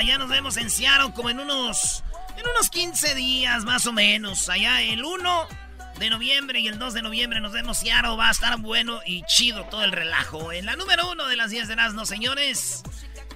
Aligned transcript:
Allá 0.00 0.16
nos 0.16 0.30
vemos 0.30 0.56
en 0.56 0.70
Seattle 0.70 1.12
como 1.12 1.28
en 1.28 1.40
unos, 1.40 2.02
en 2.38 2.48
unos 2.48 2.70
15 2.70 3.14
días 3.14 3.64
más 3.66 3.84
o 3.84 3.92
menos. 3.92 4.48
Allá 4.48 4.80
el 4.80 5.04
1 5.04 5.48
de 5.98 6.08
noviembre 6.08 6.58
y 6.58 6.68
el 6.68 6.78
2 6.78 6.94
de 6.94 7.02
noviembre 7.02 7.38
nos 7.38 7.52
vemos 7.52 7.76
Seattle. 7.76 8.16
Va 8.16 8.28
a 8.28 8.30
estar 8.30 8.56
bueno 8.56 9.00
y 9.04 9.22
chido 9.24 9.66
todo 9.66 9.84
el 9.84 9.92
relajo. 9.92 10.52
En 10.52 10.64
la 10.64 10.74
número 10.74 11.10
1 11.10 11.26
de 11.26 11.36
las 11.36 11.50
10 11.50 11.68
de 11.68 11.74
Erasmo, 11.74 12.06
señores. 12.06 12.82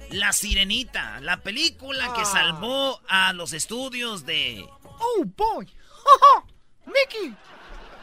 La 0.09 0.33
Sirenita, 0.33 1.19
la 1.21 1.37
película 1.37 2.11
que 2.15 2.25
salvó 2.25 2.99
a 3.07 3.31
los 3.33 3.53
estudios 3.53 4.25
de... 4.25 4.65
Oh 4.81 5.23
boy. 5.23 5.67
Mickey. 6.87 7.35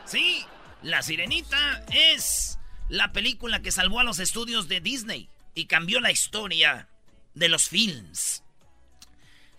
Sí, 0.05 0.47
La 0.83 1.03
Sirenita 1.03 1.85
es 1.91 2.61
la 2.89 3.11
película 3.11 3.61
que 3.61 3.73
salvó 3.73 3.99
a 3.99 4.05
los 4.05 4.21
estudios 4.21 4.69
de 4.69 4.81
Disney 4.81 5.29
y 5.53 5.67
cambió 5.67 5.99
la 5.99 6.13
historia 6.13 6.89
de 7.35 7.49
los 7.49 7.69
films. 7.69 8.42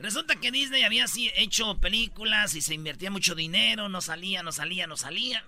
Resulta 0.03 0.35
que 0.35 0.51
Disney 0.51 0.83
había 0.83 1.05
así 1.05 1.31
hecho 1.33 1.79
películas 1.79 2.55
y 2.55 2.61
se 2.61 2.73
invertía 2.73 3.09
mucho 3.09 3.35
dinero, 3.35 3.87
no 3.87 4.01
salía, 4.01 4.43
no 4.43 4.51
salía, 4.51 4.85
no 4.85 4.97
salía. 4.97 5.45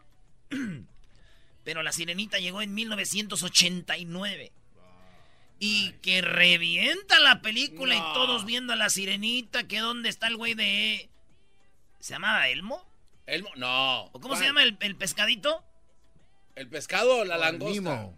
Pero 1.65 1.83
La 1.83 1.91
Sirenita 1.91 2.39
llegó 2.39 2.61
en 2.61 2.73
1989. 2.73 4.53
Y 5.59 5.91
que 6.01 6.21
revienta 6.21 7.19
la 7.19 7.41
película 7.41 7.95
y 7.95 7.99
todos 8.13 8.45
viendo 8.45 8.71
a 8.71 8.77
La 8.77 8.89
Sirenita, 8.89 9.67
que 9.67 9.79
dónde 9.79 10.07
está 10.07 10.27
el 10.27 10.37
güey 10.37 10.53
de... 10.53 11.09
¿Se 11.99 12.13
llamaba 12.13 12.47
Elmo? 12.47 12.89
Elmo, 13.25 13.49
no. 13.57 14.03
¿O 14.05 14.21
cómo 14.21 14.37
se 14.37 14.45
llama 14.45 14.63
el, 14.63 14.77
el 14.79 14.95
pescadito? 14.95 15.65
¿El 16.55 16.69
pescado 16.69 17.17
o 17.17 17.25
la 17.25 17.37
langosta? 17.37 18.09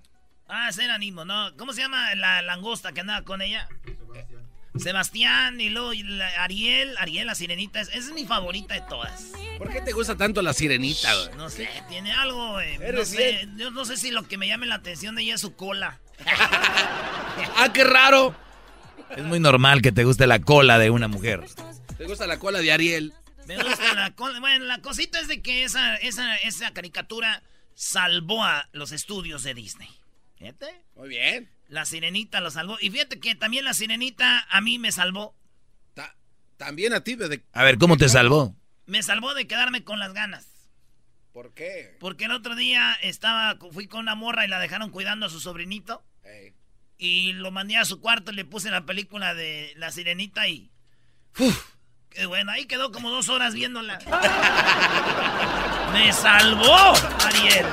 Ah, 0.47 0.69
ese 0.69 0.83
era 0.83 0.99
Nimo, 0.99 1.25
¿no? 1.25 1.57
¿Cómo 1.57 1.73
se 1.73 1.81
llama 1.81 2.13
la 2.13 2.43
langosta 2.43 2.91
que 2.91 2.99
andaba 2.99 3.23
con 3.23 3.41
ella? 3.41 3.67
Sebastián 3.83 4.46
y 5.59 5.69
luego 5.69 5.93
y 5.93 6.03
la- 6.03 6.43
Ariel, 6.43 6.95
Ariel 6.97 7.27
la 7.27 7.35
sirenita, 7.35 7.81
es, 7.81 7.89
es 7.89 8.11
mi 8.11 8.25
favorita 8.25 8.73
de 8.75 8.81
todas. 8.81 9.31
¿Por 9.57 9.71
qué 9.71 9.81
te 9.81 9.91
gusta 9.91 10.15
tanto 10.15 10.41
la 10.41 10.53
sirenita, 10.53 11.13
güey? 11.15 11.37
No 11.37 11.49
sé, 11.49 11.67
tiene 11.89 12.11
algo, 12.11 12.53
güey. 12.53 12.77
No 12.77 13.05
sé, 13.05 13.47
yo 13.57 13.71
no 13.71 13.85
sé 13.85 13.97
si 13.97 14.11
lo 14.11 14.27
que 14.27 14.37
me 14.37 14.47
llame 14.47 14.65
la 14.67 14.75
atención 14.75 15.15
de 15.15 15.23
ella 15.23 15.35
es 15.35 15.41
su 15.41 15.55
cola. 15.55 15.99
¡Ah, 17.55 17.71
qué 17.73 17.83
raro! 17.83 18.35
Es 19.15 19.23
muy 19.23 19.39
normal 19.39 19.81
que 19.81 19.91
te 19.91 20.03
guste 20.03 20.27
la 20.27 20.39
cola 20.39 20.77
de 20.79 20.89
una 20.89 21.07
mujer. 21.07 21.45
¿Te 21.97 22.05
gusta 22.05 22.27
la 22.27 22.39
cola 22.39 22.59
de 22.59 22.71
Ariel? 22.71 23.13
Me 23.45 23.55
gusta 23.61 23.93
la 23.93 24.11
cola. 24.11 24.39
Bueno, 24.39 24.65
la 24.65 24.81
cosita 24.81 25.19
es 25.19 25.27
de 25.27 25.41
que 25.41 25.63
esa, 25.63 25.95
esa, 25.95 26.35
esa 26.37 26.71
caricatura 26.73 27.41
salvó 27.73 28.43
a 28.43 28.67
los 28.73 28.91
estudios 28.91 29.43
de 29.43 29.53
Disney. 29.53 29.89
Fíjate. 30.37 30.67
Muy 30.95 31.09
bien. 31.09 31.49
La 31.67 31.85
sirenita 31.85 32.39
lo 32.41 32.49
salvó. 32.51 32.77
Y 32.79 32.89
fíjate 32.89 33.19
que 33.19 33.35
también 33.35 33.65
la 33.65 33.73
sirenita 33.73 34.45
a 34.49 34.61
mí 34.61 34.79
me 34.79 34.91
salvó. 34.91 35.35
Ta- 35.93 36.15
también 36.57 36.93
a 36.93 37.01
ti, 37.03 37.15
de... 37.15 37.43
A 37.53 37.63
ver, 37.63 37.77
¿cómo 37.77 37.97
te 37.97 38.07
salvó? 38.09 38.55
Me 38.85 39.03
salvó 39.03 39.33
de 39.33 39.47
quedarme 39.47 39.83
con 39.83 39.99
las 39.99 40.13
ganas. 40.13 40.47
¿Por 41.33 41.53
qué? 41.53 41.95
Porque 41.99 42.25
el 42.25 42.31
otro 42.31 42.55
día 42.55 42.93
estaba, 43.01 43.57
fui 43.71 43.87
con 43.87 43.99
una 44.01 44.15
morra 44.15 44.45
y 44.45 44.47
la 44.47 44.59
dejaron 44.59 44.89
cuidando 44.91 45.25
a 45.25 45.29
su 45.29 45.39
sobrinito. 45.39 46.03
Y 46.97 47.33
lo 47.33 47.51
mandé 47.51 47.77
a 47.77 47.85
su 47.85 47.99
cuarto 48.01 48.31
y 48.31 48.35
le 48.35 48.43
puse 48.45 48.71
la 48.71 48.85
película 48.87 49.35
de 49.35 49.71
La 49.75 49.91
Sirenita 49.91 50.47
y... 50.47 50.71
¡Uf! 51.37 51.75
¡Qué 52.09 52.25
bueno! 52.25 52.51
Ahí 52.51 52.65
quedó 52.65 52.91
como 52.91 53.11
dos 53.11 53.29
horas 53.29 53.53
viéndola. 53.53 53.99
¡Me 55.93 56.11
salvó, 56.11 56.93
Ariel! 57.23 57.65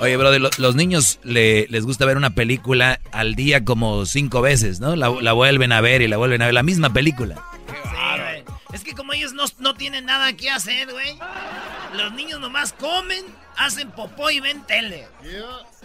Oye, 0.00 0.16
brother, 0.16 0.40
lo- 0.40 0.50
los 0.58 0.74
niños 0.76 1.18
le- 1.22 1.66
les 1.68 1.84
gusta 1.84 2.06
ver 2.06 2.16
una 2.16 2.30
película 2.30 3.00
al 3.12 3.34
día 3.34 3.64
como 3.64 4.06
cinco 4.06 4.40
veces, 4.40 4.80
¿no? 4.80 4.96
La, 4.96 5.10
la 5.10 5.32
vuelven 5.32 5.72
a 5.72 5.80
ver 5.80 6.00
y 6.02 6.08
la 6.08 6.16
vuelven 6.16 6.40
a 6.42 6.46
ver, 6.46 6.54
la 6.54 6.62
misma 6.62 6.92
película. 6.92 7.36
Sí, 7.66 7.74
güey. 8.22 8.44
Es 8.72 8.82
que 8.82 8.94
como 8.94 9.12
ellos 9.12 9.32
no, 9.34 9.44
no 9.58 9.74
tienen 9.74 10.06
nada 10.06 10.32
que 10.34 10.48
hacer, 10.50 10.90
güey. 10.90 11.18
Los 11.96 12.12
niños 12.14 12.40
nomás 12.40 12.72
comen, 12.72 13.24
hacen 13.58 13.90
popó 13.90 14.30
y 14.30 14.40
ven 14.40 14.64
tele. 14.66 15.06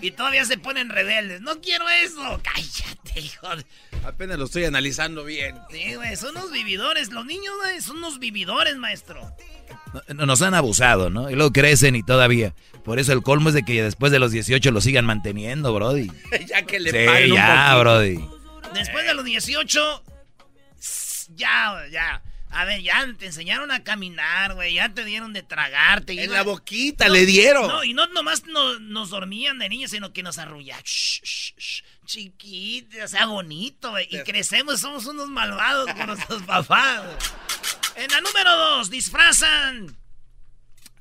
Y 0.02 0.12
todavía 0.12 0.46
se 0.46 0.58
ponen 0.58 0.90
rebeldes. 0.90 1.42
No 1.42 1.60
quiero 1.62 1.86
eso. 1.90 2.40
Cállate, 2.44 3.20
hijo. 3.20 3.54
de- 3.56 3.66
Apenas 4.06 4.38
lo 4.38 4.46
estoy 4.46 4.64
analizando 4.66 5.26
bien. 5.26 5.58
Sí, 5.72 5.96
güey, 5.96 6.16
son 6.16 6.38
unos 6.38 6.52
vividores. 6.52 7.12
Los 7.12 7.26
niños, 7.26 7.54
güey, 7.62 7.82
son 7.82 7.98
unos 7.98 8.20
vividores, 8.20 8.78
maestro. 8.78 9.20
No- 10.14 10.26
Nos 10.26 10.42
han 10.42 10.54
abusado, 10.54 11.10
¿no? 11.10 11.30
Y 11.30 11.36
luego 11.36 11.52
crecen 11.52 11.96
y 11.96 12.04
todavía. 12.04 12.54
Por 12.86 13.00
eso 13.00 13.12
el 13.14 13.24
colmo 13.24 13.50
es 13.50 13.56
de 13.56 13.64
que 13.64 13.82
después 13.84 14.12
de 14.12 14.20
los 14.20 14.32
18 14.32 14.72
lo 14.72 14.80
sigan 14.80 15.06
manteniendo, 15.06 15.74
brody. 15.74 16.12
ya 16.48 16.62
que 16.62 16.80
le 16.80 16.92
Sí, 16.92 17.06
paguen 17.06 17.32
un 17.32 17.38
ya, 17.38 17.72
poquito. 17.74 17.80
brody. 17.80 18.30
Después 18.76 19.06
de 19.08 19.14
los 19.16 19.26
18, 19.26 20.04
s- 20.80 21.32
ya, 21.36 21.82
ya. 21.92 22.22
A 22.52 22.64
ver, 22.64 22.82
ya 22.82 23.06
te 23.18 23.26
enseñaron 23.26 23.70
a 23.72 23.84
caminar, 23.84 24.54
güey. 24.54 24.76
Ya 24.76 24.88
te 24.94 25.04
dieron 25.04 25.34
de 25.34 25.44
tragarte. 25.44 26.24
En 26.24 26.32
la 26.32 26.44
boquita 26.44 27.10
le 27.10 27.26
dieron. 27.26 27.68
No, 27.68 27.84
y 27.84 27.94
no 27.94 28.08
nomás 28.08 28.46
no- 28.46 28.80
nos 28.80 29.10
dormían 29.10 29.60
de 29.60 29.68
niños, 29.68 29.92
sino 29.92 30.14
que 30.14 30.24
nos 30.24 30.38
arrullaban. 30.38 30.82
Shh, 30.84 31.22
shh, 31.24 31.54
shh. 31.58 31.84
Chiquito, 32.06 32.98
o 33.04 33.08
sea, 33.08 33.26
bonito, 33.26 33.90
güey. 33.90 34.08
Y 34.12 34.20
crecemos, 34.24 34.80
somos 34.80 35.06
unos 35.08 35.28
malvados 35.30 35.92
con 35.96 36.06
nuestros 36.06 36.44
papás. 36.48 37.02
En 37.96 38.10
la 38.12 38.22
número 38.22 38.56
dos, 38.56 38.90
disfrazan 38.92 39.98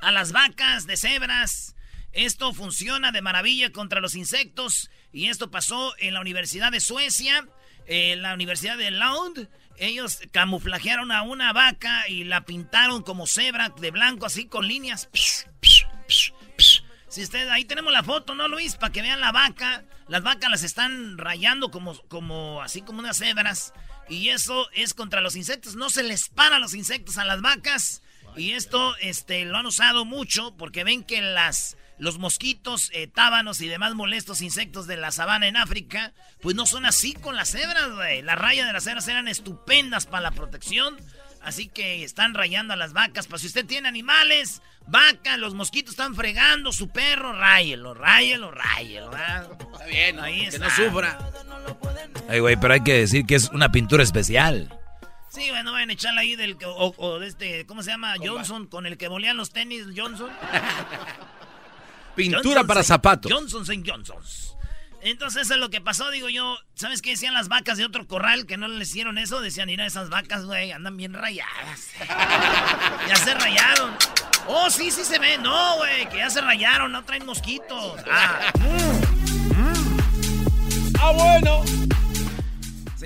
a 0.00 0.10
las 0.10 0.32
vacas 0.32 0.86
de 0.86 0.96
cebras. 0.96 1.73
Esto 2.14 2.54
funciona 2.54 3.12
de 3.12 3.22
maravilla 3.22 3.70
contra 3.72 4.00
los 4.00 4.14
insectos. 4.14 4.90
Y 5.12 5.28
esto 5.28 5.50
pasó 5.50 5.94
en 5.98 6.14
la 6.14 6.20
Universidad 6.20 6.72
de 6.72 6.80
Suecia, 6.80 7.46
en 7.86 8.22
la 8.22 8.34
Universidad 8.34 8.78
de 8.78 8.92
Lund. 8.92 9.48
Ellos 9.76 10.20
camuflajearon 10.30 11.10
a 11.10 11.22
una 11.22 11.52
vaca 11.52 12.08
y 12.08 12.24
la 12.24 12.44
pintaron 12.44 13.02
como 13.02 13.26
cebra 13.26 13.70
de 13.70 13.90
blanco, 13.90 14.26
así 14.26 14.46
con 14.46 14.68
líneas. 14.68 15.08
Si 17.08 17.22
usted, 17.22 17.48
ahí 17.48 17.64
tenemos 17.64 17.92
la 17.92 18.02
foto, 18.02 18.34
¿no, 18.34 18.48
Luis? 18.48 18.76
Para 18.76 18.92
que 18.92 19.02
vean 19.02 19.20
la 19.20 19.32
vaca. 19.32 19.84
Las 20.08 20.22
vacas 20.22 20.50
las 20.50 20.62
están 20.62 21.18
rayando 21.18 21.70
como, 21.70 21.96
como, 22.08 22.62
así 22.62 22.82
como 22.82 23.00
unas 23.00 23.18
cebras. 23.18 23.72
Y 24.08 24.28
eso 24.28 24.68
es 24.72 24.94
contra 24.94 25.20
los 25.20 25.34
insectos. 25.34 25.76
No 25.76 25.90
se 25.90 26.02
les 26.02 26.28
para 26.28 26.58
los 26.58 26.74
insectos 26.74 27.18
a 27.18 27.24
las 27.24 27.40
vacas. 27.40 28.02
Y 28.36 28.52
esto 28.52 28.94
este, 29.00 29.44
lo 29.44 29.58
han 29.58 29.66
usado 29.66 30.04
mucho 30.04 30.56
porque 30.56 30.84
ven 30.84 31.04
que 31.04 31.22
las, 31.22 31.76
los 31.98 32.18
mosquitos, 32.18 32.90
eh, 32.92 33.06
tábanos 33.06 33.60
y 33.60 33.68
demás 33.68 33.94
molestos 33.94 34.42
insectos 34.42 34.86
de 34.86 34.96
la 34.96 35.10
sabana 35.12 35.46
en 35.46 35.56
África, 35.56 36.12
pues 36.40 36.56
no 36.56 36.66
son 36.66 36.84
así 36.86 37.14
con 37.14 37.36
las 37.36 37.50
cebras, 37.50 37.90
güey. 37.94 38.22
Las 38.22 38.38
rayas 38.38 38.66
de 38.66 38.72
las 38.72 38.84
cebras 38.84 39.06
eran 39.08 39.28
estupendas 39.28 40.06
para 40.06 40.22
la 40.22 40.30
protección. 40.32 40.96
Así 41.42 41.68
que 41.68 42.02
están 42.04 42.32
rayando 42.32 42.72
a 42.72 42.76
las 42.76 42.94
vacas. 42.94 43.26
Para 43.26 43.38
si 43.38 43.48
usted 43.48 43.66
tiene 43.66 43.86
animales, 43.86 44.62
vaca, 44.86 45.36
los 45.36 45.52
mosquitos 45.52 45.90
están 45.90 46.14
fregando, 46.14 46.72
su 46.72 46.88
perro, 46.88 47.34
ráyelo, 47.34 47.92
ráyelo, 47.92 48.50
ráyelo. 48.50 49.10
¿verdad? 49.10 49.50
Está 49.72 49.84
bien, 49.84 50.18
Ahí 50.20 50.40
que 50.40 50.46
está. 50.48 50.64
no 50.64 50.70
sufra. 50.70 51.18
Ay, 52.30 52.40
güey, 52.40 52.56
pero 52.56 52.72
hay 52.72 52.80
que 52.80 52.94
decir 52.94 53.26
que 53.26 53.34
es 53.34 53.50
una 53.50 53.70
pintura 53.70 54.02
especial. 54.02 54.74
Sí, 55.34 55.50
bueno, 55.50 55.72
vayan 55.72 55.90
a 55.90 55.92
echarle 55.94 56.20
ahí 56.20 56.36
del... 56.36 56.56
que- 56.56 56.66
O, 56.66 56.94
o 56.96 57.18
de 57.18 57.26
este, 57.26 57.66
¿cómo 57.66 57.82
se 57.82 57.90
llama? 57.90 58.14
Johnson, 58.24 58.66
con 58.66 58.86
el 58.86 58.96
que 58.96 59.08
bolean 59.08 59.36
los 59.36 59.50
tenis, 59.50 59.86
Johnson. 59.96 60.30
Pintura 62.14 62.42
Johnson 62.44 62.66
para 62.66 62.82
zapatos. 62.84 63.32
Johnson 63.32 63.62
St. 63.62 63.82
Johnsons. 63.84 64.54
Entonces 65.02 65.42
eso 65.42 65.54
es 65.54 65.60
lo 65.60 65.68
que 65.68 65.80
pasó, 65.80 66.10
digo 66.10 66.28
yo. 66.28 66.56
¿Sabes 66.74 67.02
qué 67.02 67.10
decían 67.10 67.34
las 67.34 67.48
vacas 67.48 67.76
de 67.76 67.84
otro 67.84 68.06
corral 68.06 68.46
que 68.46 68.56
no 68.56 68.68
les 68.68 68.88
hicieron 68.90 69.18
eso? 69.18 69.40
Decían, 69.40 69.66
mira, 69.66 69.84
esas 69.84 70.08
vacas, 70.08 70.44
güey, 70.46 70.72
andan 70.72 70.96
bien 70.96 71.12
rayadas. 71.12 71.90
ya 73.08 73.16
se 73.16 73.34
rayaron. 73.34 73.90
Oh, 74.46 74.70
sí, 74.70 74.90
sí 74.90 75.04
se 75.04 75.18
ve. 75.18 75.36
No, 75.38 75.76
güey, 75.76 76.08
que 76.08 76.18
ya 76.18 76.30
se 76.30 76.40
rayaron, 76.40 76.92
no 76.92 77.04
traen 77.04 77.26
mosquitos. 77.26 78.00
Ah. 78.10 78.52
Ah, 81.06 81.10
bueno. 81.12 81.62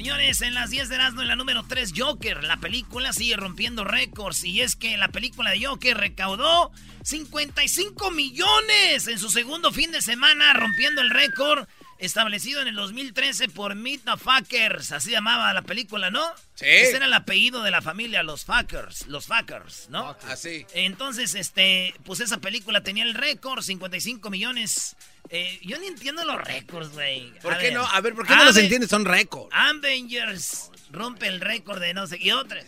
Señores, 0.09 0.41
en 0.41 0.55
las 0.55 0.71
10 0.71 0.89
de 0.89 0.95
Erasmo, 0.95 1.21
en 1.21 1.29
la 1.29 1.37
número 1.37 1.67
3, 1.69 1.93
Joker. 1.95 2.43
La 2.43 2.57
película 2.57 3.13
sigue 3.13 3.37
rompiendo 3.37 3.85
récords. 3.85 4.43
Y 4.43 4.63
es 4.63 4.75
que 4.75 4.97
la 4.97 5.09
película 5.09 5.51
de 5.51 5.67
Joker 5.67 5.99
recaudó 5.99 6.73
55 7.03 8.11
millones 8.13 9.07
en 9.07 9.19
su 9.19 9.29
segundo 9.29 9.71
fin 9.71 9.93
de 9.93 10.01
semana, 10.01 10.55
rompiendo 10.55 11.03
el 11.03 11.11
récord 11.11 11.69
establecido 11.99 12.63
en 12.63 12.69
el 12.69 12.77
2013 12.77 13.51
por 13.51 13.75
Meet 13.75 14.05
the 14.07 14.17
Fuckers. 14.17 14.93
Así 14.93 15.11
llamaba 15.11 15.53
la 15.53 15.61
película, 15.61 16.11
¿no? 16.11 16.25
Sí. 16.55 16.65
Ese 16.65 16.97
era 16.97 17.05
el 17.05 17.13
apellido 17.13 17.63
de 17.63 17.71
la 17.71 17.83
familia, 17.83 18.23
los 18.23 18.47
Fuckers. 18.47 19.09
Los 19.09 19.27
Fuckers, 19.27 19.91
¿no? 19.91 20.17
Así. 20.27 20.65
Entonces, 20.73 21.35
este, 21.35 21.93
pues 22.05 22.21
esa 22.21 22.39
película 22.39 22.83
tenía 22.83 23.05
el 23.05 23.13
récord, 23.13 23.63
55 23.63 24.31
millones. 24.31 24.97
Eh, 25.31 25.61
yo 25.63 25.79
ni 25.79 25.87
entiendo 25.89 26.25
los 26.25 26.41
récords, 26.43 26.91
güey. 26.93 27.33
¿Por 27.43 27.55
A 27.55 27.59
qué 27.59 27.65
ver. 27.67 27.75
no? 27.75 27.87
A 27.87 28.01
ver, 28.01 28.15
¿por 28.15 28.27
qué 28.27 28.35
no 28.35 28.45
los 28.45 28.57
entiendes? 28.57 28.89
Son 28.91 29.05
récords. 29.05 29.49
Avengers 29.53 30.71
rompe 30.91 31.27
el 31.29 31.41
récord 31.41 31.81
de 31.81 31.93
no 31.95 32.07
sé 32.07 32.19
y 32.21 32.31
otras. 32.31 32.65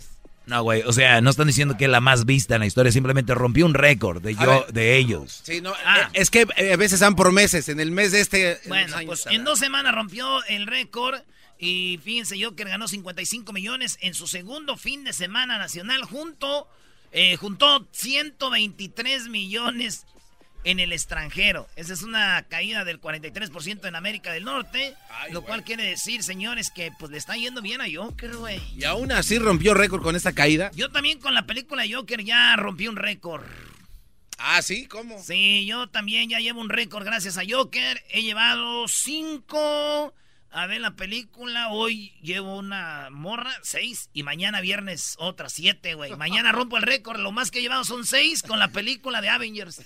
No, 0.46 0.62
güey, 0.62 0.82
o 0.82 0.92
sea, 0.92 1.20
no 1.20 1.30
están 1.30 1.46
diciendo 1.46 1.76
que 1.76 1.84
es 1.84 1.90
la 1.90 2.00
más 2.00 2.24
vista 2.26 2.56
en 2.56 2.60
la 2.60 2.66
historia, 2.66 2.90
simplemente 2.90 3.34
rompió 3.34 3.64
un 3.66 3.74
récord 3.74 4.20
de 4.20 4.34
yo, 4.34 4.66
de 4.72 4.96
ellos. 4.96 5.42
Sí, 5.44 5.60
no, 5.60 5.72
Ah. 5.84 6.08
eh, 6.12 6.20
es 6.20 6.30
que 6.30 6.46
eh, 6.56 6.72
a 6.72 6.76
veces 6.76 7.00
dan 7.00 7.14
por 7.14 7.30
meses. 7.30 7.68
En 7.68 7.78
el 7.78 7.92
mes 7.92 8.10
de 8.12 8.20
este. 8.20 8.52
en 8.52 8.58
Bueno, 8.68 8.96
pues 9.06 9.26
en 9.26 9.44
dos 9.44 9.58
semanas 9.58 9.94
rompió 9.94 10.42
el 10.46 10.66
récord 10.66 11.20
y 11.58 12.00
fíjense 12.02 12.42
Joker 12.42 12.68
ganó 12.68 12.88
55 12.88 13.52
millones 13.52 13.96
en 14.00 14.14
su 14.14 14.26
segundo 14.26 14.76
fin 14.76 15.04
de 15.04 15.12
semana 15.12 15.56
nacional 15.58 16.02
junto 16.04 16.66
eh, 17.12 17.36
juntó 17.36 17.86
123 17.92 19.28
millones 19.28 20.06
en 20.64 20.80
el 20.80 20.92
extranjero. 20.92 21.68
Esa 21.76 21.92
es 21.92 22.02
una 22.02 22.42
caída 22.48 22.84
del 22.84 23.00
43% 23.00 23.86
en 23.86 23.96
América 23.96 24.32
del 24.32 24.44
Norte, 24.44 24.94
Ay, 25.10 25.32
lo 25.32 25.42
cual 25.42 25.64
quiere 25.64 25.84
decir, 25.84 26.22
señores, 26.22 26.70
que 26.70 26.92
pues 26.98 27.10
le 27.10 27.18
está 27.18 27.36
yendo 27.36 27.62
bien 27.62 27.80
a 27.80 27.86
Joker, 27.92 28.36
güey. 28.36 28.60
Y 28.76 28.84
aún 28.84 29.12
así 29.12 29.38
rompió 29.38 29.74
récord 29.74 30.02
con 30.02 30.16
esta 30.16 30.32
caída. 30.32 30.70
Yo 30.74 30.90
también 30.90 31.18
con 31.18 31.34
la 31.34 31.46
película 31.46 31.84
Joker 31.90 32.22
ya 32.22 32.56
rompí 32.56 32.88
un 32.88 32.96
récord. 32.96 33.44
Ah, 34.38 34.62
sí, 34.62 34.86
¿cómo? 34.86 35.22
Sí, 35.22 35.66
yo 35.66 35.88
también 35.88 36.30
ya 36.30 36.40
llevo 36.40 36.60
un 36.60 36.70
récord 36.70 37.04
gracias 37.04 37.36
a 37.36 37.42
Joker. 37.48 38.02
He 38.08 38.22
llevado 38.22 38.88
cinco. 38.88 40.14
A 40.52 40.66
ver 40.66 40.80
la 40.80 40.90
película. 40.92 41.68
Hoy 41.68 42.12
llevo 42.22 42.56
una 42.56 43.08
morra, 43.10 43.52
seis. 43.62 44.10
Y 44.12 44.24
mañana 44.24 44.60
viernes 44.60 45.14
otra, 45.18 45.48
siete, 45.48 45.94
güey. 45.94 46.16
Mañana 46.16 46.50
rompo 46.50 46.76
el 46.76 46.82
récord. 46.82 47.20
Lo 47.20 47.30
más 47.30 47.52
que 47.52 47.60
he 47.60 47.62
llevado 47.62 47.84
son 47.84 48.04
seis 48.04 48.42
con 48.42 48.58
la 48.58 48.68
película 48.68 49.20
de 49.20 49.28
Avengers. 49.28 49.76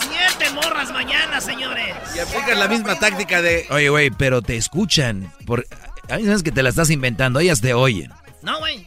siete 0.00 0.50
morras 0.54 0.92
mañana, 0.92 1.40
señores. 1.40 1.96
Y 2.14 2.20
aplicas 2.20 2.56
la 2.56 2.68
misma 2.68 2.96
táctica 2.98 3.42
de. 3.42 3.66
Oye, 3.70 3.88
güey, 3.88 4.10
pero 4.10 4.42
te 4.42 4.56
escuchan. 4.56 5.32
Por... 5.44 5.66
A 6.08 6.16
mí 6.16 6.24
sabes 6.24 6.44
que 6.44 6.52
te 6.52 6.62
la 6.62 6.68
estás 6.68 6.90
inventando, 6.90 7.40
ellas 7.40 7.60
te 7.60 7.74
oyen. 7.74 8.12
No, 8.42 8.60
güey. 8.60 8.86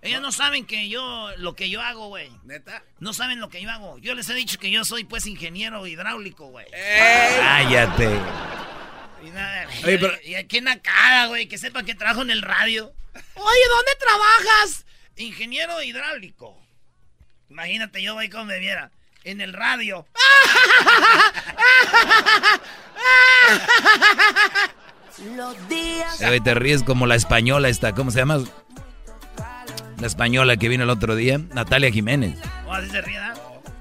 Ellas 0.00 0.20
no 0.20 0.30
saben 0.30 0.64
que 0.64 0.88
yo, 0.88 1.30
lo 1.38 1.54
que 1.56 1.70
yo 1.70 1.80
hago, 1.80 2.06
güey. 2.08 2.30
¿Neta? 2.44 2.84
No 3.00 3.12
saben 3.12 3.40
lo 3.40 3.48
que 3.48 3.60
yo 3.62 3.70
hago. 3.70 3.98
Yo 3.98 4.14
les 4.14 4.28
he 4.28 4.34
dicho 4.34 4.58
que 4.58 4.70
yo 4.70 4.84
soy, 4.84 5.04
pues, 5.04 5.26
ingeniero 5.26 5.86
hidráulico, 5.86 6.46
güey. 6.46 6.66
¡Ey! 6.72 7.36
Cállate. 7.40 8.18
Y 9.24 9.30
nada, 9.30 9.66
Oye, 9.84 9.98
pero- 9.98 10.18
y 10.24 10.34
aquí 10.34 10.58
en 10.58 10.64
la 10.64 10.78
cara, 10.80 11.26
güey, 11.26 11.46
que 11.48 11.58
sepa 11.58 11.82
que 11.84 11.94
trabajo 11.94 12.22
en 12.22 12.30
el 12.30 12.42
radio. 12.42 12.92
Oye, 13.14 13.68
¿dónde 13.68 13.92
trabajas? 14.00 14.84
Ingeniero 15.16 15.80
hidráulico. 15.82 16.58
Imagínate, 17.50 18.02
yo, 18.02 18.14
güey, 18.14 18.28
como 18.30 18.46
me 18.46 18.58
viera. 18.58 18.90
En 19.24 19.40
el 19.40 19.52
radio. 19.52 20.04
Los 25.36 25.68
días. 25.68 26.18
Te 26.42 26.54
ríes 26.54 26.82
como 26.82 27.06
la 27.06 27.14
española 27.14 27.68
esta, 27.68 27.94
¿cómo 27.94 28.10
se 28.10 28.18
llama? 28.18 28.40
La 29.98 30.06
española 30.06 30.56
que 30.56 30.68
vino 30.68 30.82
el 30.84 30.90
otro 30.90 31.14
día, 31.14 31.38
Natalia 31.38 31.92
Jiménez. 31.92 32.36
¿O 32.66 32.72
así 32.72 32.90
se 32.90 33.00
ríe. 33.02 33.20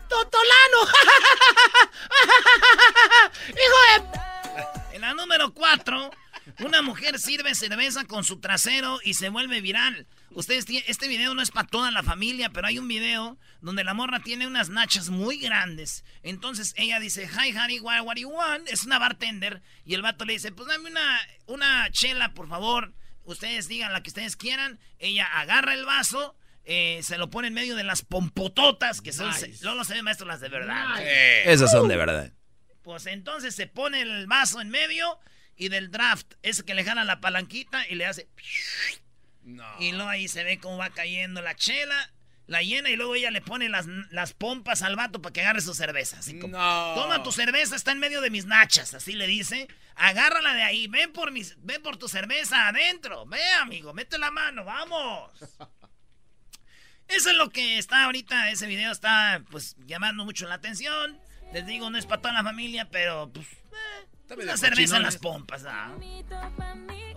¡Totolano! 0.07 0.77
¡Hijo 3.47 4.11
de... 4.11 4.30
En 4.93 5.01
la 5.01 5.13
número 5.13 5.53
4, 5.53 6.11
una 6.59 6.81
mujer 6.81 7.17
sirve 7.17 7.55
cerveza 7.55 8.05
con 8.05 8.23
su 8.23 8.39
trasero 8.39 8.99
y 9.03 9.13
se 9.13 9.29
vuelve 9.29 9.61
viral. 9.61 10.05
Ustedes 10.31 10.65
este 10.87 11.07
video 11.07 11.33
no 11.33 11.41
es 11.41 11.51
para 11.51 11.67
toda 11.67 11.91
la 11.91 12.03
familia, 12.03 12.49
pero 12.49 12.67
hay 12.67 12.77
un 12.77 12.87
video 12.87 13.37
donde 13.61 13.83
la 13.83 13.93
morra 13.93 14.19
tiene 14.19 14.47
unas 14.47 14.69
nachas 14.69 15.09
muy 15.09 15.37
grandes. 15.37 16.03
Entonces 16.23 16.73
ella 16.77 16.99
dice, 16.99 17.27
hi 17.27 17.55
honey, 17.55 17.79
what, 17.79 18.01
what 18.03 18.15
do 18.15 18.21
you 18.21 18.29
want? 18.29 18.67
Es 18.67 18.83
una 18.83 18.99
bartender. 18.99 19.61
Y 19.85 19.93
el 19.93 20.01
vato 20.01 20.25
le 20.25 20.33
dice, 20.33 20.51
pues 20.51 20.67
dame 20.67 20.89
una, 20.89 21.19
una 21.47 21.89
chela, 21.91 22.33
por 22.33 22.47
favor. 22.47 22.93
Ustedes 23.23 23.67
digan 23.67 23.93
la 23.93 24.03
que 24.03 24.09
ustedes 24.09 24.35
quieran. 24.35 24.79
Ella 24.99 25.25
agarra 25.25 25.73
el 25.73 25.85
vaso, 25.85 26.35
eh, 26.65 26.99
se 27.03 27.17
lo 27.17 27.29
pone 27.29 27.47
en 27.47 27.53
medio 27.53 27.75
de 27.75 27.83
las 27.83 28.01
pompototas, 28.01 29.01
que 29.01 29.13
son... 29.13 29.31
Luego 29.61 29.83
se 29.83 30.01
maestro 30.03 30.27
las 30.27 30.41
de 30.41 30.49
verdad. 30.49 30.95
Eh, 30.99 31.43
Esas 31.51 31.71
son 31.71 31.87
de 31.87 31.97
verdad. 31.97 32.33
Pues 32.83 33.05
entonces 33.05 33.55
se 33.55 33.67
pone 33.67 34.01
el 34.01 34.27
vaso 34.27 34.59
en 34.61 34.69
medio 34.69 35.19
y 35.55 35.69
del 35.69 35.91
draft, 35.91 36.33
ese 36.41 36.63
que 36.65 36.73
le 36.73 36.83
jala 36.83 37.03
la 37.03 37.21
palanquita 37.21 37.87
y 37.87 37.95
le 37.95 38.05
hace. 38.05 38.27
no. 39.43 39.65
Y 39.79 39.91
luego 39.91 40.09
ahí 40.09 40.27
se 40.27 40.43
ve 40.43 40.59
cómo 40.59 40.77
va 40.77 40.89
cayendo 40.89 41.41
la 41.41 41.55
chela, 41.55 42.11
la 42.47 42.63
llena 42.63 42.89
y 42.89 42.95
luego 42.95 43.15
ella 43.15 43.31
le 43.31 43.41
pone 43.41 43.69
las, 43.69 43.85
las 44.09 44.33
pompas 44.33 44.81
al 44.81 44.95
vato 44.95 45.21
para 45.21 45.31
que 45.33 45.41
agarre 45.41 45.61
su 45.61 45.73
cerveza. 45.73 46.19
Así 46.19 46.39
como, 46.39 46.57
No. 46.57 46.93
toma 46.95 47.23
tu 47.23 47.31
cerveza, 47.31 47.75
está 47.75 47.91
en 47.91 47.99
medio 47.99 48.21
de 48.21 48.29
mis 48.29 48.45
nachas, 48.45 48.93
así 48.93 49.13
le 49.13 49.27
dice. 49.27 49.67
Agárrala 49.95 50.53
de 50.55 50.63
ahí, 50.63 50.87
ven 50.87 51.13
por, 51.13 51.31
mis, 51.31 51.55
ven 51.63 51.81
por 51.83 51.97
tu 51.97 52.07
cerveza 52.07 52.67
adentro. 52.67 53.25
Ve, 53.27 53.43
amigo, 53.59 53.93
mete 53.93 54.17
la 54.17 54.31
mano, 54.31 54.65
vamos. 54.65 55.31
Eso 57.07 57.29
es 57.29 57.35
lo 57.35 57.49
que 57.49 57.77
está 57.77 58.05
ahorita, 58.05 58.51
ese 58.51 58.67
video 58.67 58.91
está 58.91 59.43
pues 59.51 59.75
llamando 59.85 60.23
mucho 60.25 60.47
la 60.47 60.55
atención. 60.55 61.19
Les 61.53 61.65
digo, 61.65 61.89
no 61.89 61.97
es 61.97 62.05
para 62.05 62.21
toda 62.21 62.33
la 62.33 62.43
familia, 62.43 62.87
pero 62.89 63.29
pues... 63.33 63.47
eh, 63.47 64.35
una 64.43 64.57
cerveza 64.57 64.97
en 64.97 65.03
las 65.03 65.15
¿eh? 65.15 65.19
pompas, 65.21 65.65
¿ah? 65.67 65.91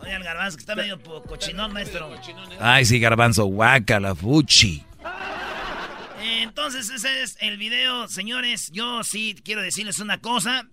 Oye, 0.00 0.14
el 0.14 0.24
garbanzo 0.24 0.56
que 0.56 0.62
está 0.62 0.74
medio 0.74 1.00
cochinón, 1.00 1.72
maestro. 1.72 2.12
Ay, 2.60 2.84
sí, 2.84 2.98
garbanzo, 2.98 3.44
guácala, 3.44 4.14
fuchi. 4.14 4.84
Eh, 6.20 6.42
Entonces, 6.42 6.90
ese 6.90 7.22
es 7.22 7.36
el 7.40 7.58
video, 7.58 8.08
señores. 8.08 8.70
Yo 8.72 9.04
sí 9.04 9.36
quiero 9.44 9.62
decirles 9.62 9.98
una 10.00 10.20
cosa. 10.20 10.68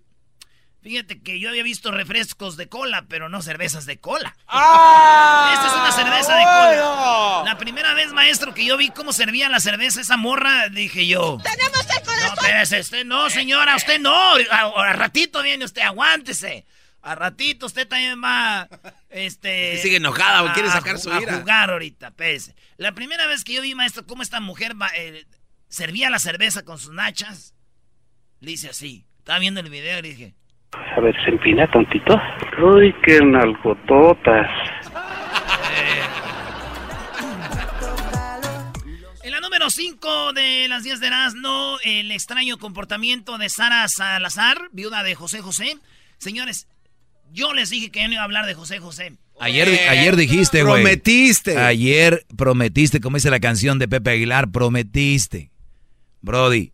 Fíjate 0.82 1.22
que 1.22 1.40
yo 1.40 1.50
había 1.50 1.62
visto 1.62 1.92
refrescos 1.92 2.58
de 2.58 2.68
cola, 2.68 3.06
pero 3.08 3.30
no 3.30 3.44
cervezas 3.44 3.86
de 3.86 4.00
cola. 4.00 4.36
Esta 4.48 5.68
es 5.68 5.74
una 5.74 5.92
cerveza 5.92 6.36
de 6.36 6.44
cola. 6.44 7.44
La 7.46 7.58
primera 7.60 7.94
vez, 7.94 8.12
maestro, 8.14 8.54
que 8.56 8.66
yo 8.66 8.78
vi 8.78 8.90
cómo 8.90 9.14
servía 9.14 9.48
la 9.48 9.60
cerveza 9.60 10.02
esa 10.02 10.18
morra, 10.18 10.70
dije 10.70 11.06
yo. 11.06 11.38
¡Tenemos 11.44 11.82
el 11.82 11.96
No, 12.00 12.04
corazón! 12.06 12.34
espérese, 12.46 12.80
usted 12.80 13.06
no, 13.06 13.30
señora, 13.30 13.76
usted 13.76 14.00
no. 14.00 14.12
A, 14.50 14.90
a 14.90 14.94
ratito 14.94 15.44
viene 15.44 15.66
usted, 15.66 15.84
aguántese. 15.84 16.66
A 17.04 17.14
ratito 17.16 17.66
usted 17.68 17.88
también 17.88 18.20
va, 18.24 18.68
este... 19.10 19.76
Y 19.76 19.78
sigue 19.80 19.98
enojada, 19.98 20.42
güey, 20.42 20.54
quiere 20.54 20.70
sacar 20.70 20.96
a 20.96 21.00
su 21.00 21.10
ira. 21.14 21.36
A 21.36 21.40
jugar 21.40 21.70
ahorita, 21.72 22.08
espérese. 22.08 22.56
La 22.78 22.92
primera 22.94 23.26
vez 23.28 23.44
que 23.44 23.54
yo 23.54 23.62
vi, 23.62 23.76
maestro, 23.76 24.06
cómo 24.08 24.22
esta 24.24 24.40
mujer 24.40 24.80
va, 24.80 24.90
eh, 24.96 25.26
servía 25.68 26.10
la 26.10 26.20
cerveza 26.20 26.64
con 26.64 26.78
sus 26.80 26.92
nachas, 26.92 27.54
le 28.40 28.52
hice 28.52 28.70
así. 28.70 29.06
Estaba 29.20 29.38
viendo 29.38 29.60
el 29.60 29.70
video 29.70 30.00
y 30.00 30.02
dije... 30.02 30.36
A 30.74 31.00
ver, 31.02 31.16
se 31.24 31.32
empina 31.32 31.70
tantito. 31.70 32.20
Uy, 32.62 32.94
qué 33.04 33.20
nalgototas. 33.20 34.50
En 39.24 39.32
la 39.32 39.40
número 39.40 39.70
5 39.70 40.34
de 40.34 40.68
las 40.68 40.84
10 40.84 41.00
de 41.00 41.10
no 41.36 41.78
el 41.84 42.12
extraño 42.12 42.58
comportamiento 42.58 43.38
de 43.38 43.50
Sara 43.50 43.88
Salazar, 43.88 44.58
viuda 44.72 45.04
de 45.04 45.16
José 45.16 45.42
José. 45.42 45.78
Señores, 46.18 46.68
yo 47.32 47.54
les 47.54 47.70
dije 47.70 47.92
que 47.92 48.06
no 48.08 48.14
iba 48.14 48.22
a 48.22 48.26
hablar 48.26 48.46
de 48.46 48.54
José 48.54 48.80
José. 48.80 49.14
Ayer, 49.40 49.68
ayer 49.90 50.16
dijiste, 50.16 50.64
güey. 50.64 50.84
Prometiste. 50.84 51.58
Ayer 51.58 52.26
prometiste, 52.38 53.00
como 53.00 53.18
dice 53.18 53.32
la 53.32 53.40
canción 53.40 53.80
de 53.80 53.88
Pepe 53.88 54.12
Aguilar, 54.12 54.52
prometiste. 54.52 55.52
Brody, 56.22 56.72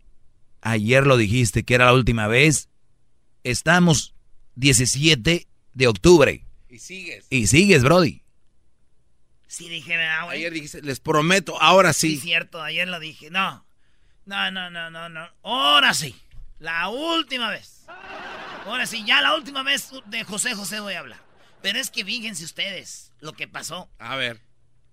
ayer 0.60 1.06
lo 1.06 1.16
dijiste 1.16 1.62
que 1.64 1.74
era 1.74 1.86
la 1.86 1.94
última 1.94 2.26
vez. 2.26 2.68
Estamos 3.44 4.14
17 4.56 5.46
de 5.74 5.86
octubre. 5.86 6.44
Y 6.68 6.78
sigues. 6.78 7.26
Y 7.30 7.46
sigues, 7.46 7.82
Brody. 7.82 8.22
Sí, 9.46 9.68
dije, 9.68 9.94
ah, 9.96 10.24
güey. 10.24 10.38
Ayer 10.38 10.52
dijiste, 10.52 10.82
les 10.82 11.00
prometo, 11.00 11.60
ahora 11.60 11.92
sí. 11.92 12.16
Sí, 12.16 12.20
cierto, 12.20 12.62
ayer 12.62 12.86
lo 12.86 13.00
dije. 13.00 13.30
No, 13.30 13.66
no, 14.26 14.50
no, 14.50 14.70
no, 14.70 14.90
no, 14.90 15.08
no. 15.08 15.28
Ahora 15.42 15.94
sí. 15.94 16.14
La 16.58 16.88
última 16.88 17.50
vez. 17.50 17.86
Ahora 18.66 18.86
sí, 18.86 19.04
ya 19.06 19.22
la 19.22 19.34
última 19.34 19.62
vez 19.62 19.90
de 20.06 20.24
José 20.24 20.54
José 20.54 20.80
voy 20.80 20.94
a 20.94 21.00
hablar. 21.00 21.20
Pero 21.62 21.78
es 21.78 21.90
que 21.90 22.04
fíjense 22.04 22.44
ustedes 22.44 23.12
lo 23.20 23.32
que 23.32 23.48
pasó. 23.48 23.90
A 23.98 24.16
ver. 24.16 24.40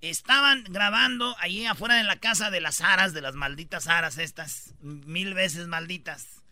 Estaban 0.02 0.64
grabando 0.70 1.36
allí 1.40 1.66
afuera 1.66 1.96
de 1.96 2.04
la 2.04 2.20
casa 2.20 2.52
de 2.52 2.62
las 2.62 2.82
aras, 2.82 3.14
de 3.14 3.22
las 3.22 3.34
malditas 3.34 3.88
aras 3.88 4.18
estas, 4.18 4.76
mil 4.80 5.34
veces 5.34 5.68
malditas. 5.68 6.44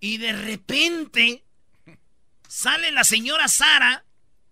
Y 0.00 0.18
de 0.18 0.32
repente 0.32 1.44
sale 2.48 2.92
la 2.92 3.04
señora 3.04 3.48
Sara 3.48 4.04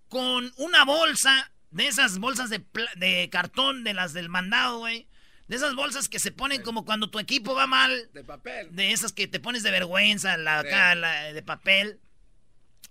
con 0.09 0.53
una 0.57 0.85
bolsa 0.85 1.53
de 1.71 1.89
esas 1.89 2.19
bolsas 2.19 2.51
de, 2.51 2.65
de 2.97 3.29
cartón, 3.31 3.85
de 3.85 3.95
las 3.95 4.13
del 4.13 4.29
mandado, 4.29 4.79
güey. 4.79 5.07
De 5.49 5.57
esas 5.57 5.75
bolsas 5.75 6.09
que 6.09 6.19
se 6.19 6.33
ponen 6.33 6.63
como 6.63 6.85
cuando 6.85 7.11
tu 7.11 7.19
equipo 7.19 7.55
va 7.55 7.67
mal. 7.67 8.11
De 8.13 8.25
papel. 8.25 8.69
De 8.71 8.93
esas 8.93 9.13
que 9.13 9.27
te 9.27 9.41
pones 9.41 9.63
de 9.63 9.71
vergüenza, 9.71 10.37
la, 10.37 10.61
acá, 10.61 10.95
la 10.95 11.33
de 11.33 11.43
papel. 11.43 12.01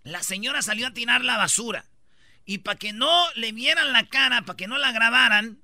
La 0.03 0.23
señora 0.23 0.61
salió 0.61 0.87
a 0.87 0.93
tirar 0.93 1.23
la 1.23 1.37
basura. 1.37 1.85
Y 2.45 2.59
para 2.59 2.77
que 2.77 2.93
no 2.93 3.25
le 3.35 3.51
vieran 3.51 3.93
la 3.93 4.07
cara, 4.07 4.43
para 4.43 4.57
que 4.57 4.67
no 4.67 4.77
la 4.77 4.91
grabaran, 4.91 5.59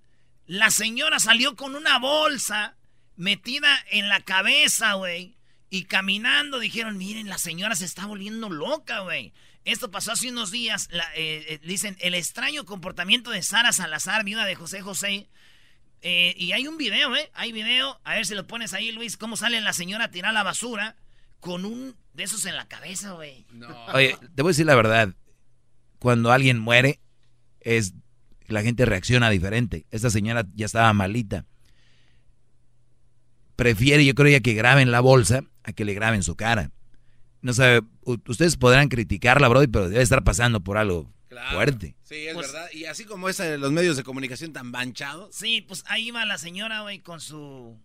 la 0.45 0.71
señora 0.71 1.19
salió 1.19 1.55
con 1.55 1.75
una 1.75 1.99
bolsa 1.99 2.77
metida 3.15 3.77
en 3.89 4.09
la 4.09 4.21
cabeza, 4.21 4.93
güey. 4.93 5.36
Y 5.69 5.83
caminando 5.83 6.59
dijeron, 6.59 6.97
miren, 6.97 7.27
la 7.27 7.37
señora 7.37 7.75
se 7.75 7.85
está 7.85 8.05
volviendo 8.05 8.49
loca, 8.49 8.99
güey. 9.01 9.33
Esto 9.65 9.91
pasó 9.91 10.13
hace 10.13 10.29
unos 10.29 10.49
días. 10.49 10.87
Eh, 11.15 11.45
eh, 11.49 11.59
dicen, 11.63 11.97
el 11.99 12.13
extraño 12.13 12.63
comportamiento 12.65 13.31
de 13.31 13.41
Sara 13.41 13.73
Salazar, 13.73 14.23
viuda 14.23 14.45
de 14.45 14.55
José 14.55 14.81
José. 14.81 15.27
Eh, 16.01 16.33
y 16.37 16.53
hay 16.53 16.67
un 16.67 16.77
video, 16.77 17.13
¿eh? 17.15 17.29
Hay 17.33 17.51
video. 17.51 17.99
A 18.05 18.15
ver 18.15 18.25
si 18.25 18.33
lo 18.33 18.47
pones 18.47 18.73
ahí, 18.73 18.93
Luis. 18.93 19.17
Cómo 19.17 19.35
sale 19.35 19.59
la 19.59 19.73
señora 19.73 20.05
a 20.05 20.11
tirar 20.11 20.33
la 20.33 20.43
basura 20.43 20.95
con 21.41 21.65
un 21.65 21.97
de 22.13 22.23
esos 22.23 22.45
en 22.45 22.55
la 22.55 22.67
cabeza, 22.67 23.11
güey. 23.11 23.45
Oye, 23.93 24.17
te 24.35 24.41
voy 24.41 24.51
a 24.51 24.53
decir 24.53 24.65
la 24.65 24.75
verdad. 24.75 25.13
Cuando 25.99 26.31
alguien 26.31 26.59
muere, 26.59 27.01
es 27.59 27.93
la 28.47 28.61
gente 28.61 28.85
reacciona 28.85 29.29
diferente. 29.29 29.85
Esta 29.91 30.09
señora 30.09 30.45
ya 30.53 30.65
estaba 30.65 30.93
malita. 30.93 31.45
Prefiere, 33.57 34.05
yo 34.05 34.15
creo 34.15 34.31
ya 34.31 34.39
que 34.39 34.53
graben 34.53 34.91
la 34.91 35.01
bolsa 35.01 35.43
a 35.67 35.73
que 35.73 35.85
le 35.85 35.93
graben 35.93 36.23
su 36.23 36.35
cara. 36.35 36.71
No 37.41 37.53
sé, 37.53 37.81
ustedes 38.03 38.57
podrán 38.57 38.89
criticarla, 38.89 39.47
Brody, 39.47 39.67
pero 39.67 39.89
debe 39.89 40.01
estar 40.01 40.23
pasando 40.23 40.61
por 40.61 40.77
algo 40.77 41.13
fuerte. 41.51 41.95
Sí, 42.03 42.27
es 42.27 42.33
pues 42.33 42.51
verdad. 42.51 42.67
Y 42.73 42.85
así 42.85 43.05
como 43.05 43.29
es 43.29 43.39
los 43.39 43.71
medios 43.71 43.97
de 43.97 44.03
comunicación 44.03 44.53
tan 44.53 44.71
manchados. 44.71 45.35
Sí, 45.35 45.61
pues 45.61 45.83
ahí 45.87 46.09
va 46.09 46.25
la 46.25 46.37
señora, 46.37 46.81
güey, 46.81 46.99
con 46.99 47.21
su 47.21 47.77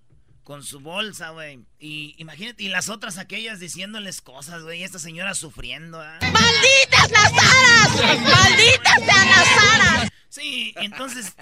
con 0.45 0.65
su 0.65 0.81
bolsa, 0.81 1.31
güey. 1.31 1.61
Y 1.79 2.15
imagínate, 2.19 2.65
y 2.65 2.69
las 2.69 2.89
otras 2.89 3.19
aquellas 3.19 3.61
diciéndoles 3.61 4.21
cosas, 4.21 4.63
güey, 4.63 4.81
y 4.81 4.85
esta 4.85 4.99
señora 4.99 5.35
sufriendo. 5.35 5.99
¡Malditas 5.99 7.11
las 7.11 7.33
aras! 7.33 8.21
¡Malditas 8.21 9.05
sean 9.05 9.29
las 9.29 9.49
aras! 9.75 10.11
Sí, 10.29 10.73
entonces, 10.77 11.37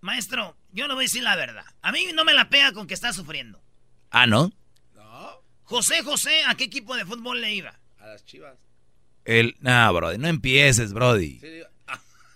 maestro, 0.00 0.56
yo 0.72 0.86
no 0.86 0.94
voy 0.94 1.04
a 1.04 1.06
decir 1.06 1.22
la 1.22 1.34
verdad. 1.34 1.64
A 1.82 1.90
mí 1.92 2.06
no 2.14 2.24
me 2.24 2.34
la 2.34 2.48
pega 2.48 2.72
con 2.72 2.86
que 2.86 2.94
está 2.94 3.12
sufriendo. 3.12 3.60
Ah, 4.10 4.26
¿no? 4.26 4.52
No. 5.64 5.76
José 5.76 6.02
José, 6.02 6.42
¿a 6.46 6.54
qué 6.54 6.64
equipo 6.64 6.94
de 6.96 7.04
fútbol 7.04 7.40
le 7.40 7.54
iba? 7.54 7.74
A 7.98 8.06
las 8.06 8.24
chivas. 8.24 8.54
El, 9.24 9.56
no, 9.60 9.92
Brody, 9.92 10.18
no 10.18 10.28
empieces, 10.28 10.92
Brody. 10.92 11.38
Sí, 11.40 11.48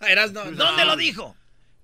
¿Dónde 0.33 0.85
lo 0.85 0.97
dijo? 0.97 1.37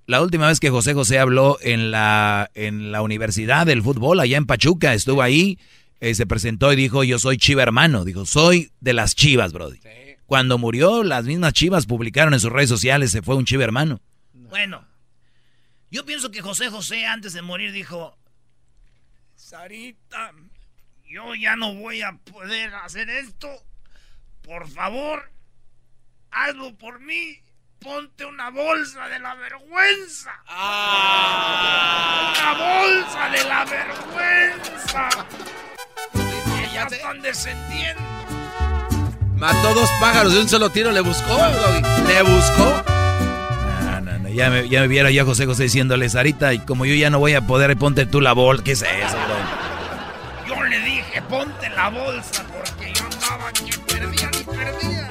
La 0.07 0.21
última 0.21 0.49
vez 0.49 0.61
que 0.61 0.71
José 0.71 0.93
José 0.93 1.19
habló 1.19 1.59
en 1.63 1.91
la, 1.91 2.51
en 2.55 2.93
la 2.93 3.01
Universidad 3.03 3.67
del 3.67 3.83
Fútbol, 3.83 4.21
allá 4.21 4.37
en 4.37 4.47
Pachuca, 4.47 4.93
estuvo 4.93 5.23
ahí, 5.23 5.59
eh, 6.01 6.15
se 6.15 6.27
presentó 6.27 6.73
y 6.73 6.77
dijo, 6.77 7.05
yo 7.05 7.19
soy 7.19 7.39
chiva 7.39 7.63
hermano. 7.63 8.05
Dijo, 8.05 8.27
soy 8.27 8.71
de 8.81 8.93
las 8.93 9.15
chivas, 9.15 9.53
Brody. 9.53 9.81
Cuando 10.27 10.59
murió, 10.59 11.03
las 11.05 11.25
mismas 11.25 11.53
chivas 11.55 11.87
publicaron 11.87 12.35
en 12.35 12.41
sus 12.41 12.53
redes 12.53 12.69
sociales, 12.69 13.11
se 13.11 13.23
fue 13.23 13.35
un 13.35 13.47
chiva 13.47 13.65
hermano. 13.65 14.01
Bueno, 14.33 14.87
yo 15.91 16.05
pienso 16.05 16.31
que 16.31 16.43
José 16.43 16.69
José 16.69 17.07
antes 17.07 17.33
de 17.33 17.43
morir 17.43 17.73
dijo, 17.73 18.19
Sarita, 19.35 20.33
yo 21.15 21.33
ya 21.37 21.55
no 21.55 21.73
voy 21.75 22.03
a 22.03 22.13
poder 22.33 22.75
hacer 22.75 23.09
esto. 23.09 23.49
Por 24.43 24.69
favor, 24.69 25.31
hazlo 26.33 26.75
por 26.77 26.99
mí 26.99 27.39
ponte 27.79 28.25
una 28.25 28.51
bolsa 28.51 29.07
de 29.07 29.21
la 29.21 29.37
vergüenza. 29.37 30.33
Ah. 30.49 32.33
Una 32.35 32.53
bolsa 32.55 33.29
de 33.31 33.45
la 33.45 33.65
vergüenza. 33.65 35.09
ya 36.73 36.83
están 36.83 37.23
descendiendo. 37.23 38.03
Mató 39.37 39.73
dos 39.73 39.91
pájaros 40.01 40.33
de 40.33 40.41
un 40.41 40.49
solo 40.49 40.71
tiro, 40.71 40.91
le 40.91 41.01
buscó, 41.01 41.39
le 42.09 42.23
buscó. 42.23 42.83
No, 43.85 44.01
no, 44.01 44.19
no, 44.19 44.29
ya 44.31 44.51
me, 44.51 44.69
ya 44.69 44.81
me 44.81 44.89
viera 44.89 45.13
ya 45.13 45.25
José 45.25 45.47
José 45.47 45.65
diciéndole, 45.65 46.09
Sarita, 46.09 46.53
y 46.55 46.59
como 46.59 46.87
yo 46.87 46.95
ya 46.97 47.11
no 47.11 47.21
voy 47.21 47.35
a 47.35 47.43
poder, 47.43 47.77
ponte 47.77 48.05
tú 48.05 48.21
la 48.21 48.33
bolsa. 48.33 48.65
¿Qué 48.65 48.73
es 48.73 48.83
eso, 48.83 49.17
bro? 49.27 49.74
Yo 51.15 51.21
dije, 51.21 51.23
ponte 51.23 51.71
la 51.71 51.91
bolsa, 51.91 52.45
porque 52.53 52.93
yo 52.93 53.05
andaba 53.05 53.53
que 53.53 53.79
perdía 53.87 54.31
ni 54.31 54.45
perdía 54.45 55.11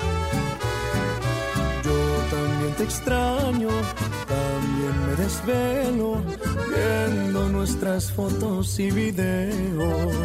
te 2.78 2.84
extraño, 2.84 3.70
también 4.28 5.08
me 5.08 5.16
desvelo 5.16 6.24
viendo 6.74 7.50
nuestras 7.50 8.12
fotos 8.12 8.80
y 8.80 8.90
videos. 8.90 10.16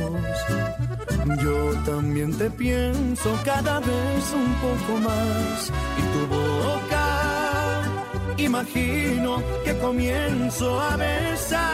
Yo 1.42 1.75
también 1.85 2.37
te 2.38 2.50
pienso 2.50 3.38
cada 3.44 3.80
vez 3.80 4.32
un 4.35 4.54
poco 4.54 4.99
más 5.00 5.70
y 5.99 6.02
tu 6.12 6.26
boca 6.35 7.82
imagino 8.38 9.42
que 9.64 9.76
comienzo 9.78 10.80
a 10.80 10.97
besar 10.97 11.68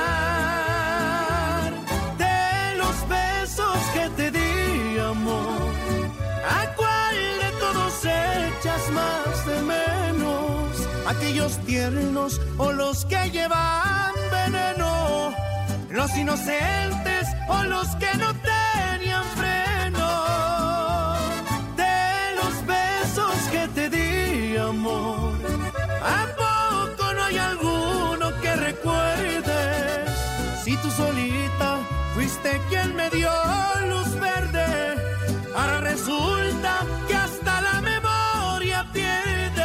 de 2.19 2.77
los 2.79 3.09
besos 3.09 3.34
que 3.93 4.11
te 4.17 4.31
di 4.31 4.99
amor. 4.99 5.73
¿A 6.59 6.75
cuál 6.77 7.17
de 7.43 7.51
todos 7.59 8.05
echas 8.05 8.91
más 8.91 9.47
de 9.47 9.63
menos? 9.63 9.95
aquellos 11.07 11.59
tiernos 11.65 12.41
o 12.59 12.73
los 12.73 13.05
que 13.05 13.31
llevan 13.31 14.13
veneno, 14.31 15.35
los 15.91 16.17
inocentes 16.17 17.29
o 17.49 17.63
los 17.65 17.89
que 17.97 18.17
no 18.17 18.33
tenían 18.35 19.25
freno. 19.37 21.17
De 21.77 22.35
los 22.37 22.67
besos 22.67 23.35
que 23.53 23.69
te 23.69 23.91
di, 23.91 24.57
amor, 24.57 25.35
¿a 26.03 26.27
poco 26.37 27.13
no 27.15 27.25
hay 27.25 27.39
alguno 27.39 28.41
que 28.41 28.57
recuerdes? 28.57 30.11
Si 30.65 30.77
tú 30.79 30.91
solita 30.91 31.34
fuiste 32.45 32.61
quien 32.69 32.95
me 32.95 33.11
dio 33.11 33.31
luz 33.89 34.19
verde, 34.21 34.65
ahora 35.55 35.81
resulta 35.81 36.87
que 37.09 37.15
hasta 37.15 37.61
la 37.61 37.81
memoria 37.81 38.87
pierde. 38.93 39.63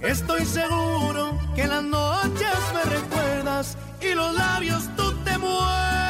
Estoy 0.00 0.44
seguro 0.44 1.38
que 1.54 1.66
las 1.66 1.82
noches 1.82 2.58
me 2.74 2.90
recuerdas 2.90 3.76
y 4.00 4.14
los 4.14 4.34
labios 4.34 4.88
tú 4.96 5.12
te 5.24 5.36
muerdes. 5.38 6.09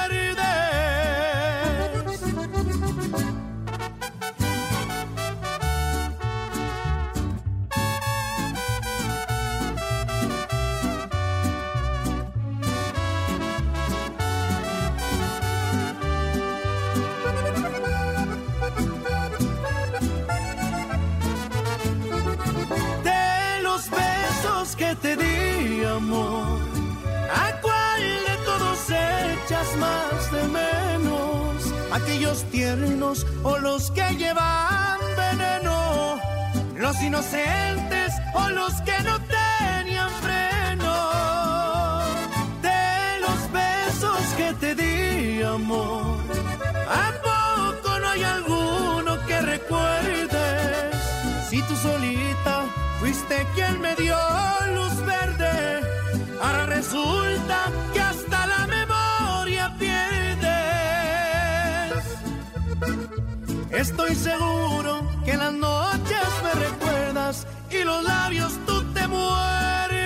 Que 24.80 24.96
te 24.96 25.14
di 25.14 25.84
amor. 25.84 26.58
echas 29.44 29.76
más 29.76 30.32
de 30.32 30.42
menos, 30.60 31.54
aquellos 31.92 32.44
tiernos 32.50 33.26
o 33.42 33.58
los 33.58 33.90
que 33.90 34.06
llevan 34.16 34.98
veneno, 35.22 36.18
los 36.76 36.96
inocentes 37.02 38.10
o 38.34 38.48
los 38.48 38.72
que 38.86 38.98
no 39.08 39.16
tenían 39.38 40.10
freno, 40.26 40.96
de 42.62 43.20
los 43.24 43.40
besos 43.52 44.22
que 44.38 44.48
te 44.62 44.74
di 44.74 45.42
amor, 45.42 46.16
¿a 47.02 47.06
poco 47.28 47.98
no 48.00 48.08
hay 48.08 48.22
alguno 48.22 49.10
que 49.26 49.40
recuerdes? 49.42 50.94
Si 51.50 51.60
tú 51.62 51.74
solita 51.76 52.69
fuiste 53.00 53.46
quien 53.54 53.80
me 53.80 53.96
dio 53.96 54.16
luz 54.74 54.94
verde, 55.04 55.80
ahora 56.42 56.66
resulta 56.66 57.58
que 57.94 58.00
hasta 58.00 58.46
la 58.46 58.66
memoria 58.66 59.74
pierdes. 59.78 60.50
Estoy 63.70 64.14
seguro 64.14 65.02
que 65.24 65.36
las 65.36 65.52
noches 65.52 66.28
me 66.44 66.52
recuerdas 66.66 67.46
y 67.70 67.82
los 67.84 68.04
labios 68.04 68.52
tú 68.66 68.82
te 68.92 69.08
muerdes. 69.08 69.99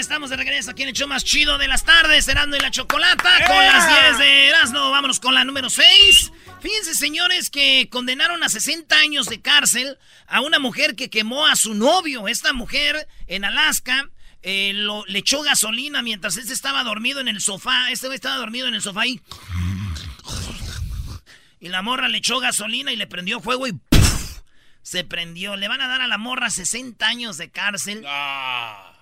Estamos 0.00 0.30
de 0.30 0.36
regreso 0.36 0.70
aquí 0.70 0.82
en 0.82 0.88
el 0.88 0.94
show 0.94 1.06
más 1.06 1.24
chido 1.24 1.58
de 1.58 1.68
las 1.68 1.84
tardes, 1.84 2.26
Erasmo 2.26 2.56
y 2.56 2.60
la 2.60 2.70
Chocolata, 2.70 3.44
con 3.46 3.56
las 3.56 4.16
10 4.16 4.18
de 4.18 4.48
Erasmo. 4.48 4.90
Vámonos 4.90 5.20
con 5.20 5.34
la 5.34 5.44
número 5.44 5.68
6. 5.68 6.32
Fíjense, 6.60 6.94
señores, 6.94 7.50
que 7.50 7.86
condenaron 7.90 8.42
a 8.42 8.48
60 8.48 8.96
años 8.96 9.26
de 9.26 9.42
cárcel 9.42 9.98
a 10.26 10.40
una 10.40 10.58
mujer 10.58 10.96
que 10.96 11.10
quemó 11.10 11.46
a 11.46 11.54
su 11.54 11.74
novio. 11.74 12.28
Esta 12.28 12.54
mujer 12.54 13.08
en 13.26 13.44
Alaska 13.44 14.08
eh, 14.42 14.72
lo, 14.74 15.04
le 15.04 15.18
echó 15.18 15.42
gasolina 15.42 16.00
mientras 16.00 16.38
este 16.38 16.54
estaba 16.54 16.82
dormido 16.82 17.20
en 17.20 17.28
el 17.28 17.42
sofá. 17.42 17.90
Este 17.90 18.06
güey 18.06 18.16
estaba 18.16 18.36
dormido 18.36 18.68
en 18.68 18.74
el 18.74 18.80
sofá 18.80 19.02
ahí. 19.02 19.20
Y 21.60 21.68
la 21.68 21.82
morra 21.82 22.08
le 22.08 22.18
echó 22.18 22.38
gasolina 22.40 22.90
y 22.90 22.96
le 22.96 23.06
prendió 23.06 23.38
fuego 23.40 23.66
y 23.68 23.78
se 24.82 25.04
prendió. 25.04 25.56
Le 25.56 25.68
van 25.68 25.82
a 25.82 25.88
dar 25.88 26.00
a 26.00 26.08
la 26.08 26.16
morra 26.16 26.48
60 26.48 27.06
años 27.06 27.36
de 27.36 27.50
cárcel. 27.50 28.02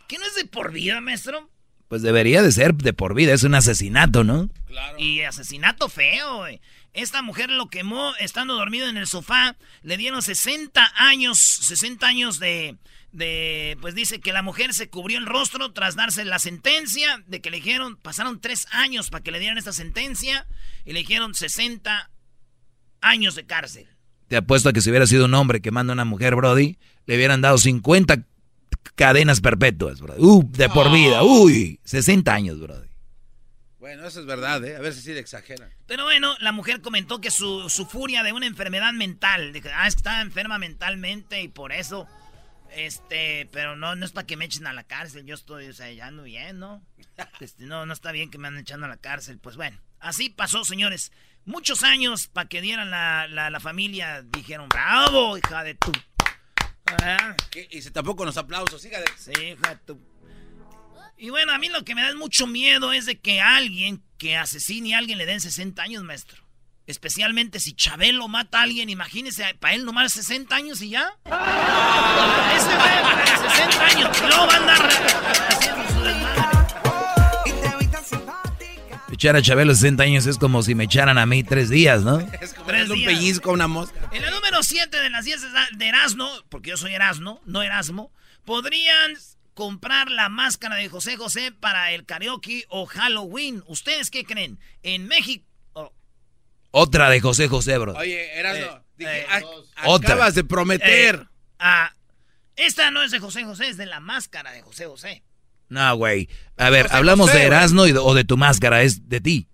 ¿Qué 0.08 0.18
no 0.18 0.24
es 0.26 0.34
de 0.34 0.46
por 0.46 0.72
vida, 0.72 1.00
maestro? 1.00 1.50
Pues 1.86 2.02
debería 2.02 2.42
de 2.42 2.50
ser 2.50 2.74
de 2.74 2.92
por 2.94 3.14
vida, 3.14 3.34
es 3.34 3.44
un 3.44 3.54
asesinato, 3.54 4.24
¿no? 4.24 4.50
Y 4.98 5.20
asesinato 5.20 5.88
feo, 5.88 6.38
güey. 6.38 6.60
Esta 6.94 7.22
mujer 7.22 7.50
lo 7.50 7.68
quemó 7.68 8.14
estando 8.18 8.54
dormido 8.54 8.88
en 8.88 8.96
el 8.96 9.06
sofá. 9.06 9.56
Le 9.82 9.96
dieron 9.98 10.22
60 10.22 10.92
años, 10.96 11.38
60 11.38 12.06
años 12.06 12.38
de, 12.40 12.76
de... 13.12 13.76
Pues 13.80 13.94
dice 13.94 14.20
que 14.20 14.32
la 14.32 14.42
mujer 14.42 14.72
se 14.74 14.88
cubrió 14.88 15.18
el 15.18 15.26
rostro 15.26 15.72
tras 15.72 15.94
darse 15.94 16.24
la 16.24 16.38
sentencia. 16.38 17.22
De 17.26 17.40
que 17.40 17.50
le 17.50 17.58
dijeron, 17.58 17.96
pasaron 17.96 18.40
tres 18.40 18.66
años 18.70 19.10
para 19.10 19.22
que 19.22 19.30
le 19.30 19.38
dieran 19.38 19.58
esta 19.58 19.72
sentencia. 19.72 20.46
Y 20.84 20.92
le 20.92 21.00
dijeron 21.00 21.34
60 21.34 22.10
años 23.02 23.34
de 23.34 23.46
cárcel. 23.46 23.86
Te 24.28 24.36
apuesto 24.36 24.70
a 24.70 24.72
que 24.72 24.80
si 24.80 24.90
hubiera 24.90 25.06
sido 25.06 25.26
un 25.26 25.34
hombre 25.34 25.60
quemando 25.60 25.92
a 25.92 25.94
una 25.94 26.04
mujer, 26.04 26.34
Brody, 26.34 26.78
le 27.06 27.16
hubieran 27.16 27.40
dado 27.40 27.58
50 27.58 28.24
cadenas 28.94 29.40
perpetuas, 29.40 30.00
Brody. 30.00 30.20
Uh, 30.20 30.42
de 30.50 30.68
por 30.68 30.90
vida. 30.90 31.22
Uy, 31.22 31.80
60 31.84 32.32
años, 32.32 32.60
Brody. 32.60 32.88
Bueno, 33.78 34.06
eso 34.06 34.20
es 34.20 34.26
verdad, 34.26 34.62
¿eh? 34.64 34.76
A 34.76 34.80
ver 34.80 34.92
si 34.92 35.00
sí 35.00 35.14
le 35.14 35.20
exageran. 35.20 35.70
Pero 35.86 36.04
bueno, 36.04 36.36
la 36.40 36.52
mujer 36.52 36.80
comentó 36.80 37.20
que 37.20 37.30
su, 37.30 37.70
su 37.70 37.86
furia 37.86 38.22
de 38.22 38.32
una 38.32 38.46
enfermedad 38.46 38.92
mental. 38.92 39.52
Dijo, 39.52 39.68
ah, 39.72 39.86
es 39.86 39.94
que 39.94 40.00
estaba 40.00 40.20
enferma 40.20 40.58
mentalmente 40.58 41.40
y 41.40 41.48
por 41.48 41.72
eso. 41.72 42.06
Este, 42.76 43.48
pero 43.52 43.76
no, 43.76 43.94
no 43.94 44.04
es 44.04 44.12
para 44.12 44.26
que 44.26 44.36
me 44.36 44.44
echen 44.44 44.66
a 44.66 44.72
la 44.72 44.84
cárcel. 44.84 45.24
Yo 45.24 45.34
estoy, 45.34 45.68
o 45.68 45.72
sea, 45.72 45.90
ya 45.92 46.06
ando 46.08 46.24
bien, 46.24 46.58
¿no? 46.58 46.82
Este, 47.40 47.64
no, 47.64 47.86
no 47.86 47.92
está 47.92 48.12
bien 48.12 48.30
que 48.30 48.38
me 48.38 48.48
anden 48.48 48.62
echando 48.62 48.86
a 48.86 48.90
la 48.90 48.96
cárcel. 48.96 49.38
Pues 49.38 49.56
bueno, 49.56 49.78
así 50.00 50.28
pasó, 50.28 50.64
señores. 50.64 51.12
Muchos 51.44 51.82
años 51.82 52.26
para 52.26 52.48
que 52.48 52.60
dieran 52.60 52.90
la, 52.90 53.26
la, 53.28 53.48
la 53.48 53.60
familia. 53.60 54.22
Dijeron, 54.22 54.68
bravo, 54.68 55.38
hija 55.38 55.64
de 55.64 55.74
tu. 55.76 55.92
Ah. 57.02 57.36
Y 57.70 57.82
se 57.82 57.90
tapó 57.90 58.16
con 58.16 58.26
los 58.26 58.36
aplausos, 58.36 58.84
hija 58.84 58.98
de... 58.98 59.06
Sí, 59.16 59.56
tu. 59.86 59.98
Y 61.16 61.30
bueno, 61.30 61.52
a 61.52 61.58
mí 61.58 61.68
lo 61.68 61.84
que 61.84 61.94
me 61.94 62.02
da 62.02 62.14
mucho 62.14 62.46
miedo 62.46 62.92
es 62.92 63.06
de 63.06 63.18
que 63.18 63.40
alguien 63.40 64.02
que 64.18 64.36
asesine 64.36 64.94
a 64.94 64.98
alguien 64.98 65.18
le 65.18 65.26
den 65.26 65.40
60 65.40 65.82
años, 65.82 66.04
maestro. 66.04 66.44
Especialmente 66.86 67.60
si 67.60 67.74
Chabelo 67.74 68.28
mata 68.28 68.60
a 68.60 68.62
alguien, 68.62 68.88
imagínese, 68.88 69.54
para 69.60 69.74
él 69.74 69.84
nomás 69.84 70.12
60 70.12 70.54
años 70.54 70.80
y 70.80 70.90
ya. 70.90 71.12
Ese 72.56 72.76
güey, 72.76 73.50
60 73.50 73.86
años, 73.86 74.16
y 74.16 74.26
luego 74.26 74.46
va 74.46 74.54
a 74.54 74.56
andar 74.56 75.77
Echar 79.18 79.34
a 79.34 79.42
Chabelo 79.42 79.74
60 79.74 80.00
años 80.04 80.26
es 80.26 80.38
como 80.38 80.62
si 80.62 80.76
me 80.76 80.84
echaran 80.84 81.18
a 81.18 81.26
mí 81.26 81.42
tres 81.42 81.70
días, 81.70 82.04
¿no? 82.04 82.20
Es 82.40 82.54
como 82.54 82.66
Tres 82.68 82.82
darle 82.82 82.92
un 82.94 82.98
días. 83.00 83.12
pellizco 83.12 83.50
una 83.50 83.66
mosca. 83.66 83.98
En 84.12 84.22
la 84.22 84.30
número 84.30 84.62
7 84.62 84.96
de 85.00 85.10
las 85.10 85.24
10 85.24 85.40
de 85.72 85.88
Erasmo, 85.88 86.30
porque 86.48 86.70
yo 86.70 86.76
soy 86.76 86.94
Erasmo, 86.94 87.40
no 87.44 87.62
Erasmo, 87.62 88.12
podrían 88.44 89.14
comprar 89.54 90.08
la 90.12 90.28
máscara 90.28 90.76
de 90.76 90.88
José 90.88 91.16
José 91.16 91.50
para 91.50 91.90
el 91.90 92.06
karaoke 92.06 92.64
o 92.68 92.86
Halloween. 92.86 93.64
¿Ustedes 93.66 94.08
qué 94.12 94.22
creen? 94.24 94.60
En 94.84 95.08
México... 95.08 95.44
oh, 95.72 95.92
Otra 96.70 97.10
de 97.10 97.20
José 97.20 97.48
José, 97.48 97.76
bro. 97.76 97.94
Oye, 97.96 98.38
Erasmo, 98.38 98.66
Eh, 98.66 98.80
dije, 98.98 99.20
eh, 99.22 99.26
acabas 99.78 100.36
de 100.36 100.44
prometer. 100.44 101.16
eh, 101.16 101.26
ah, 101.58 101.92
esta 102.54 102.92
no 102.92 103.02
es 103.02 103.10
de 103.10 103.18
José 103.18 103.42
José, 103.42 103.66
es 103.68 103.76
de 103.78 103.86
la 103.86 103.98
máscara 103.98 104.52
de 104.52 104.62
José 104.62 104.86
José. 104.86 105.24
No, 105.68 105.94
güey. 105.96 106.28
A 106.56 106.70
ver, 106.70 106.88
hablamos 106.90 107.32
de. 107.32 107.42
Erasmo 107.44 107.86
y 107.86 107.92
de- 107.92 107.98
o 107.98 108.14
de 108.14 108.24
tu 108.24 108.36
máscara, 108.36 108.82
es 108.82 109.08
de 109.08 109.20
ti. 109.20 109.48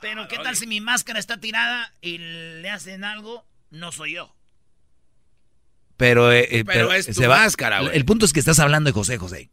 Pero 0.00 0.26
¿qué 0.28 0.36
tal 0.38 0.56
si 0.56 0.66
mi 0.66 0.80
máscara 0.80 1.18
está 1.18 1.38
tirada 1.38 1.92
y 2.00 2.18
le 2.18 2.68
hacen 2.70 3.04
algo? 3.04 3.46
No 3.70 3.92
soy 3.92 4.14
yo. 4.14 4.34
Pero, 5.96 6.32
eh, 6.32 6.48
eh, 6.50 6.64
Pero 6.64 6.92
es 6.92 7.06
tu 7.06 7.14
se 7.14 7.26
va- 7.28 7.38
máscara, 7.38 7.80
güey. 7.80 7.96
El 7.96 8.04
punto 8.04 8.26
es 8.26 8.32
que 8.32 8.40
estás 8.40 8.58
hablando 8.58 8.88
de 8.88 8.92
José 8.94 9.18
José. 9.18 9.50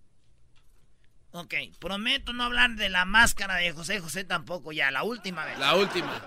Ok, 1.32 1.54
prometo 1.78 2.34
no 2.34 2.44
hablar 2.44 2.72
de 2.72 2.90
la 2.90 3.06
máscara 3.06 3.56
de 3.58 3.72
José 3.72 4.00
José 4.00 4.24
tampoco 4.24 4.72
ya, 4.72 4.90
la 4.90 5.04
última 5.04 5.46
vez. 5.46 5.60
La 5.60 5.76
última. 5.76 6.20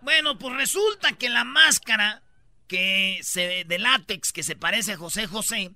Bueno, 0.00 0.38
pues 0.38 0.56
resulta 0.56 1.12
que 1.12 1.28
la 1.28 1.44
máscara 1.44 2.22
que 2.66 3.20
se, 3.22 3.64
de 3.66 3.78
látex 3.78 4.32
que 4.32 4.42
se 4.42 4.56
parece 4.56 4.92
a 4.92 4.96
José 4.96 5.26
José, 5.26 5.72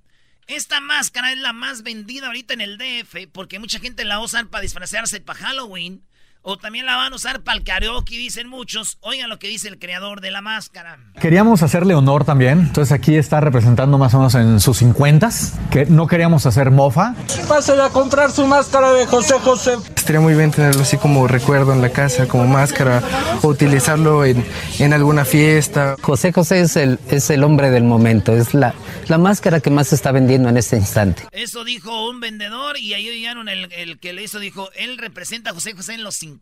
esta 0.47 0.81
máscara 0.81 1.33
es 1.33 1.39
la 1.39 1.53
más 1.53 1.83
vendida 1.83 2.27
ahorita 2.27 2.55
en 2.55 2.61
el 2.61 2.79
DF 2.79 3.29
porque 3.33 3.59
mucha 3.59 3.79
gente 3.79 4.05
la 4.05 4.21
usa 4.21 4.45
para 4.45 4.63
disfrazarse 4.63 5.21
para 5.21 5.39
Halloween 5.39 6.05
o 6.45 6.57
también 6.59 6.87
la 6.87 6.97
van 6.97 7.13
a 7.13 7.17
usar 7.17 7.41
para 7.41 7.59
el 7.59 7.65
karaoke, 7.65 8.17
dicen 8.17 8.49
muchos. 8.49 8.99
Oigan 9.01 9.29
lo 9.31 9.39
que 9.39 9.49
dice 9.49 9.67
el 9.69 9.79
creador 9.79 10.21
de 10.21 10.31
la 10.31 10.43
máscara. 10.43 10.99
Queríamos 11.21 11.63
hacerle 11.63 11.95
honor 11.95 12.25
también, 12.25 12.61
entonces 12.61 12.93
aquí 12.93 13.17
está 13.17 13.41
representando 13.41 13.99
más 13.99 14.15
o 14.15 14.19
menos 14.19 14.35
en 14.35 14.61
sus 14.61 14.79
50 14.79 15.31
que 15.71 15.87
no 15.87 16.07
queríamos 16.07 16.45
hacer 16.47 16.71
mofa. 16.71 17.15
Pásale 17.49 17.83
a 17.83 17.89
comprar 17.89 18.31
su 18.31 18.47
máscara 18.47 18.93
de 18.93 19.07
José 19.07 19.35
José. 19.41 19.77
Estaría 19.97 20.21
muy 20.21 20.35
bien 20.35 20.51
tenerlo 20.51 20.83
así 20.83 20.99
como 20.99 21.27
recuerdo 21.27 21.73
en 21.73 21.81
la 21.81 21.89
casa, 21.91 22.29
como 22.29 22.47
máscara, 22.47 23.03
o 23.43 23.49
utilizarlo 23.49 24.25
en, 24.25 24.45
en 24.79 24.93
alguna 24.93 25.25
fiesta. 25.25 25.97
José 26.03 26.33
José 26.33 26.61
es 26.61 26.77
el, 26.77 26.99
es 27.11 27.31
el 27.31 27.43
hombre 27.43 27.71
del 27.71 27.85
momento, 27.85 28.37
es 28.37 28.53
la, 28.53 28.75
la 29.09 29.17
máscara 29.17 29.61
que 29.61 29.71
más 29.71 29.89
se 29.89 29.95
está 29.95 30.13
vendiendo 30.13 30.51
en 30.51 30.59
este 30.59 30.77
instante. 30.77 31.23
Eso 31.33 31.65
dijo 31.65 32.11
un 32.11 32.21
vendedor 32.21 32.77
y 32.77 32.93
ahí 32.93 33.09
oyeron 33.09 33.49
el, 33.49 33.73
el 33.73 33.99
que 33.99 34.13
le 34.13 34.25
hizo, 34.25 34.39
dijo, 34.41 34.69
él 34.77 34.99
representa 34.99 35.51
a 35.51 35.55
José 35.55 35.73
José 35.73 35.95
en 35.95 36.03
los 36.03 36.17
50, 36.17 36.34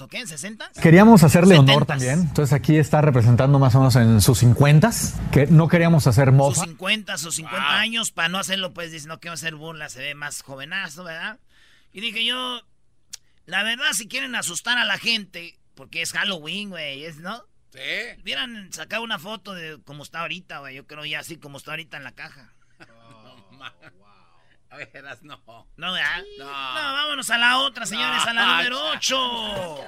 ¿o 0.00 0.08
qué? 0.08 0.20
¿En 0.20 0.28
60? 0.28 0.72
Queríamos 0.82 1.22
hacerle 1.22 1.58
honor 1.58 1.82
70s. 1.82 1.86
también, 1.86 2.20
entonces 2.20 2.52
aquí 2.52 2.76
está 2.76 3.00
representando 3.00 3.58
más 3.58 3.74
o 3.74 3.78
menos 3.78 3.96
en 3.96 4.20
sus 4.20 4.38
50 4.38 4.90
que 5.32 5.46
no 5.46 5.68
queríamos 5.68 6.06
hacer 6.06 6.28
sus 6.28 6.34
mofa. 6.34 6.64
50, 6.64 7.18
sus 7.18 7.34
50 7.36 7.78
años, 7.78 8.10
para 8.10 8.28
no 8.28 8.38
hacerlo, 8.38 8.72
pues, 8.72 8.92
dice, 8.92 9.08
no 9.08 9.20
quiero 9.20 9.34
hacer 9.34 9.54
burla, 9.54 9.88
se 9.88 10.00
ve 10.00 10.14
más 10.14 10.42
jovenazo, 10.42 11.04
¿verdad? 11.04 11.38
Y 11.92 12.00
dije 12.00 12.24
yo, 12.24 12.62
la 13.46 13.62
verdad, 13.62 13.92
si 13.92 14.08
quieren 14.08 14.34
asustar 14.34 14.78
a 14.78 14.84
la 14.84 14.98
gente, 14.98 15.58
porque 15.74 16.02
es 16.02 16.12
Halloween, 16.12 16.70
güey, 16.70 17.04
es, 17.04 17.18
¿no? 17.18 17.44
Sí. 17.72 17.80
Hubieran 18.22 18.72
sacado 18.72 19.02
una 19.02 19.18
foto 19.18 19.54
de 19.54 19.80
cómo 19.84 20.02
está 20.02 20.20
ahorita, 20.20 20.58
güey, 20.58 20.76
yo 20.76 20.86
creo 20.86 21.04
ya 21.04 21.20
así 21.20 21.36
como 21.36 21.58
está 21.58 21.72
ahorita 21.72 21.96
en 21.96 22.04
la 22.04 22.12
caja. 22.12 22.52
A 24.70 24.76
ver, 24.76 24.90
Erasmo. 24.92 25.40
¿No, 25.76 25.92
verdad? 25.92 26.22
No. 26.38 26.46
A 27.30 27.38
la 27.38 27.58
otra, 27.58 27.86
señores, 27.86 28.22
a 28.26 28.32
la 28.32 28.44
No, 28.46 28.56
número 28.56 28.78
8. 28.96 29.78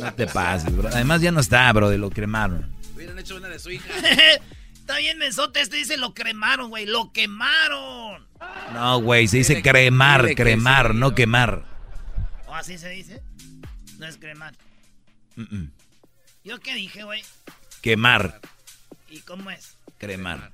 No 0.00 0.14
te 0.14 0.26
pases, 0.26 0.74
bro. 0.76 0.88
Además 0.88 1.20
ya 1.20 1.32
no 1.32 1.40
está, 1.40 1.72
bro, 1.72 1.88
de 1.90 1.98
lo 1.98 2.10
cremaron. 2.10 2.74
Hubieran 2.94 3.18
hecho 3.18 3.36
una 3.36 3.48
de 3.48 3.58
su 3.58 3.70
hija. 3.70 3.88
Está 4.74 4.98
bien, 4.98 5.16
mensote, 5.16 5.60
este 5.62 5.76
dice 5.78 5.96
lo 5.96 6.12
cremaron, 6.12 6.68
güey, 6.68 6.84
lo 6.84 7.10
quemaron. 7.10 8.26
No, 8.74 9.00
güey, 9.00 9.26
se 9.28 9.38
dice 9.38 9.62
cremar, 9.62 10.26
que 10.26 10.34
cremar, 10.34 10.94
no 10.94 11.14
quemar. 11.14 11.64
¿O 12.46 12.54
así 12.54 12.76
se 12.76 12.90
dice? 12.90 13.22
No 13.98 14.06
es 14.06 14.18
cremar. 14.18 14.54
¿Yo 16.44 16.60
qué 16.60 16.74
dije, 16.74 17.02
güey? 17.04 17.22
Quemar, 17.80 18.40
¿Y 19.08 19.20
cómo 19.20 19.50
es? 19.50 19.76
cremar. 19.98 20.52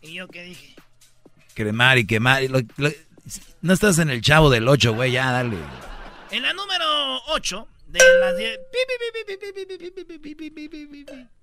¿Y 0.00 0.14
yo 0.14 0.28
qué 0.28 0.44
dije? 0.44 0.74
Cremar 1.54 1.98
y 1.98 2.06
quemar. 2.06 2.44
y 2.44 2.48
lo- 2.48 2.60
lo- 2.76 2.90
no 3.62 3.72
estás 3.72 3.98
en 3.98 4.10
el 4.10 4.20
chavo 4.20 4.50
del 4.50 4.68
8, 4.68 4.94
güey, 4.94 5.12
ya, 5.12 5.30
dale. 5.32 5.56
En 6.30 6.42
la 6.42 6.52
número 6.52 7.22
8 7.28 7.68
de 7.86 8.00
las 8.20 8.36
10. 8.36 8.58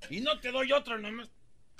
Y 0.10 0.22
no 0.22 0.39
te 0.39 0.52
doy 0.52 0.72
otro 0.72 0.98
nomás. 0.98 1.30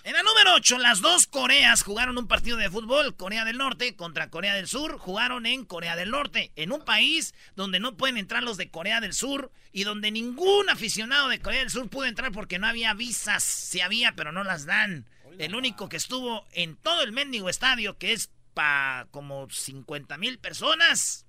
En 0.04 0.14
la 0.14 0.24
número 0.24 0.56
8, 0.56 0.80
las 0.80 1.00
dos 1.02 1.28
Coreas 1.28 1.84
jugaron 1.84 2.18
un 2.18 2.28
partido 2.28 2.58
de 2.58 2.72
fútbol. 2.72 3.16
Corea 3.16 3.46
del 3.46 3.60
Norte 3.60 3.96
contra 3.96 4.32
Corea 4.32 4.56
del 4.56 4.68
Sur. 4.68 4.98
Jugaron 4.98 5.46
en 5.46 5.64
Corea 5.64 5.96
del 5.96 6.10
Norte. 6.10 6.52
En 6.56 6.72
un 6.72 6.84
país 6.84 7.36
donde 7.56 7.80
no 7.80 7.98
pueden 7.98 8.18
entrar 8.18 8.42
los 8.42 8.58
de 8.58 8.72
Corea 8.72 9.00
del 9.00 9.14
Sur. 9.14 9.52
Y 9.72 9.84
donde 9.84 10.10
ningún 10.10 10.72
aficionado 10.72 11.28
de 11.28 11.40
Corea 11.40 11.60
del 11.60 11.70
Sur 11.70 11.88
pudo 11.88 12.06
entrar 12.06 12.32
porque 12.32 12.58
no 12.58 12.66
había 12.66 12.96
visas. 12.96 13.44
Sí 13.44 13.82
había, 13.82 14.14
pero 14.16 14.32
no 14.32 14.44
las 14.44 14.66
dan. 14.66 15.06
El 15.38 15.54
único 15.54 15.88
que 15.88 15.98
estuvo 15.98 16.48
en 16.52 16.78
todo 16.78 17.04
el 17.04 17.12
mendigo 17.12 17.48
estadio, 17.48 17.98
que 18.00 18.14
es 18.14 18.32
para 18.54 19.08
como 19.12 19.50
50 19.50 20.18
mil 20.18 20.40
personas. 20.40 21.26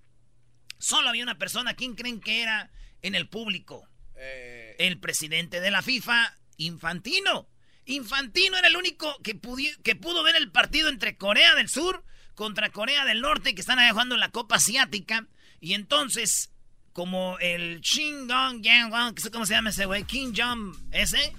Solo 0.79 1.09
había 1.09 1.23
una 1.23 1.39
persona. 1.39 1.75
¿Quién 1.75 1.95
creen 1.95 2.21
que 2.21 2.43
era 2.43 2.71
en 3.03 3.15
el 3.15 3.29
público? 3.29 3.89
El 4.79 5.01
presidente 5.01 5.61
de 5.61 5.71
la 5.71 5.83
FIFA, 5.83 6.37
Infantino. 6.57 7.49
Infantino 7.87 8.57
era 8.57 8.69
el 8.69 8.77
único 8.77 9.17
que, 9.23 9.41
que 9.83 9.97
pudo 9.97 10.23
ver 10.23 10.37
el 10.37 10.53
partido 10.53 10.89
entre 10.89 11.17
Corea 11.17 11.55
del 11.55 11.69
Sur 11.69 12.05
contra 12.35 12.71
Corea 12.71 13.05
del 13.05 13.21
Norte, 13.21 13.55
que 13.55 13.61
están 13.61 13.79
allá 13.79 13.93
jugando 13.93 14.17
la 14.17 14.31
Copa 14.31 14.57
Asiática. 14.57 15.27
Y 15.61 15.75
entonces, 15.75 16.53
como 16.93 17.39
el 17.41 17.81
Shin 17.81 18.29
Gong 18.29 18.63
Yang 18.63 19.15
cómo 19.33 19.47
se 19.47 19.55
llama 19.55 19.71
ese 19.71 19.87
güey, 19.87 20.05
Kim 20.05 20.33
Jong 20.37 20.77
ese, 20.93 21.33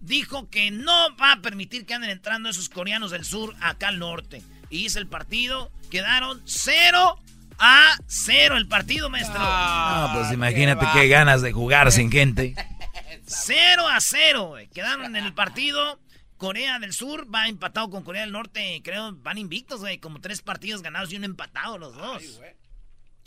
dijo 0.00 0.50
que 0.50 0.70
no 0.70 1.16
va 1.16 1.32
a 1.32 1.42
permitir 1.42 1.86
que 1.86 1.94
anden 1.94 2.10
entrando 2.10 2.48
esos 2.48 2.68
coreanos 2.68 3.10
del 3.10 3.24
sur 3.24 3.54
acá 3.60 3.88
al 3.88 3.98
norte. 3.98 4.42
Y 4.72 4.86
hizo 4.86 4.98
el 4.98 5.06
partido, 5.06 5.70
quedaron 5.90 6.40
0 6.46 7.20
a 7.58 7.98
0 8.06 8.56
el 8.56 8.66
partido, 8.68 9.10
maestro. 9.10 9.38
No, 9.38 10.10
pues 10.14 10.32
imagínate 10.32 10.86
qué 10.94 11.08
ganas 11.08 11.42
de 11.42 11.52
jugar 11.52 11.92
sin 11.92 12.10
gente. 12.10 12.54
0 13.26 13.86
a 13.86 14.00
0, 14.00 14.46
güey. 14.46 14.68
Quedaron 14.68 15.14
en 15.14 15.24
el 15.24 15.34
partido. 15.34 16.00
Corea 16.38 16.78
del 16.78 16.94
Sur 16.94 17.32
va 17.32 17.48
empatado 17.48 17.90
con 17.90 18.02
Corea 18.02 18.22
del 18.22 18.32
Norte. 18.32 18.80
Creo 18.82 19.12
van 19.16 19.36
invictos, 19.36 19.80
güey. 19.80 19.98
Como 19.98 20.22
tres 20.22 20.40
partidos 20.40 20.80
ganados 20.80 21.12
y 21.12 21.16
uno 21.16 21.26
empatado 21.26 21.76
los 21.76 21.94
dos. 21.94 22.40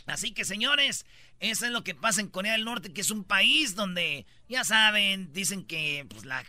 Así 0.07 0.33
que, 0.33 0.45
señores, 0.45 1.05
eso 1.39 1.67
es 1.67 1.71
lo 1.71 1.83
que 1.83 1.93
pasa 1.93 2.21
en 2.21 2.29
Corea 2.29 2.53
del 2.53 2.65
Norte, 2.65 2.91
que 2.91 3.01
es 3.01 3.11
un 3.11 3.23
país 3.23 3.75
donde, 3.75 4.25
ya 4.49 4.63
saben, 4.63 5.31
dicen 5.31 5.63
que 5.63 6.07
pues, 6.09 6.25
la, 6.25 6.43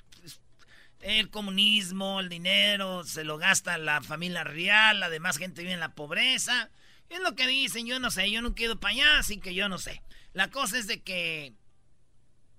el 1.07 1.31
comunismo, 1.31 2.21
el 2.21 2.29
dinero, 2.29 3.05
se 3.05 3.25
lo 3.25 3.39
gasta 3.39 3.79
la 3.79 4.03
familia 4.03 4.45
real, 4.45 5.01
la 5.01 5.09
demás 5.09 5.39
gente 5.39 5.63
vive 5.63 5.73
en 5.75 5.81
la 5.81 5.95
pobreza. 5.95 6.69
Es 7.09 7.21
lo 7.21 7.35
que 7.37 7.47
dicen, 7.47 7.87
yo 7.87 8.01
no 8.01 8.11
sé, 8.11 8.31
yo 8.31 8.43
no 8.43 8.55
quedo 8.55 8.79
para 8.81 8.93
allá, 8.95 9.19
así 9.19 9.39
que 9.39 9.55
yo 9.55 9.69
no 9.69 9.79
sé. 9.79 10.03
La 10.33 10.51
cosa 10.51 10.77
es 10.79 10.87
de 10.89 11.03
que 11.03 11.53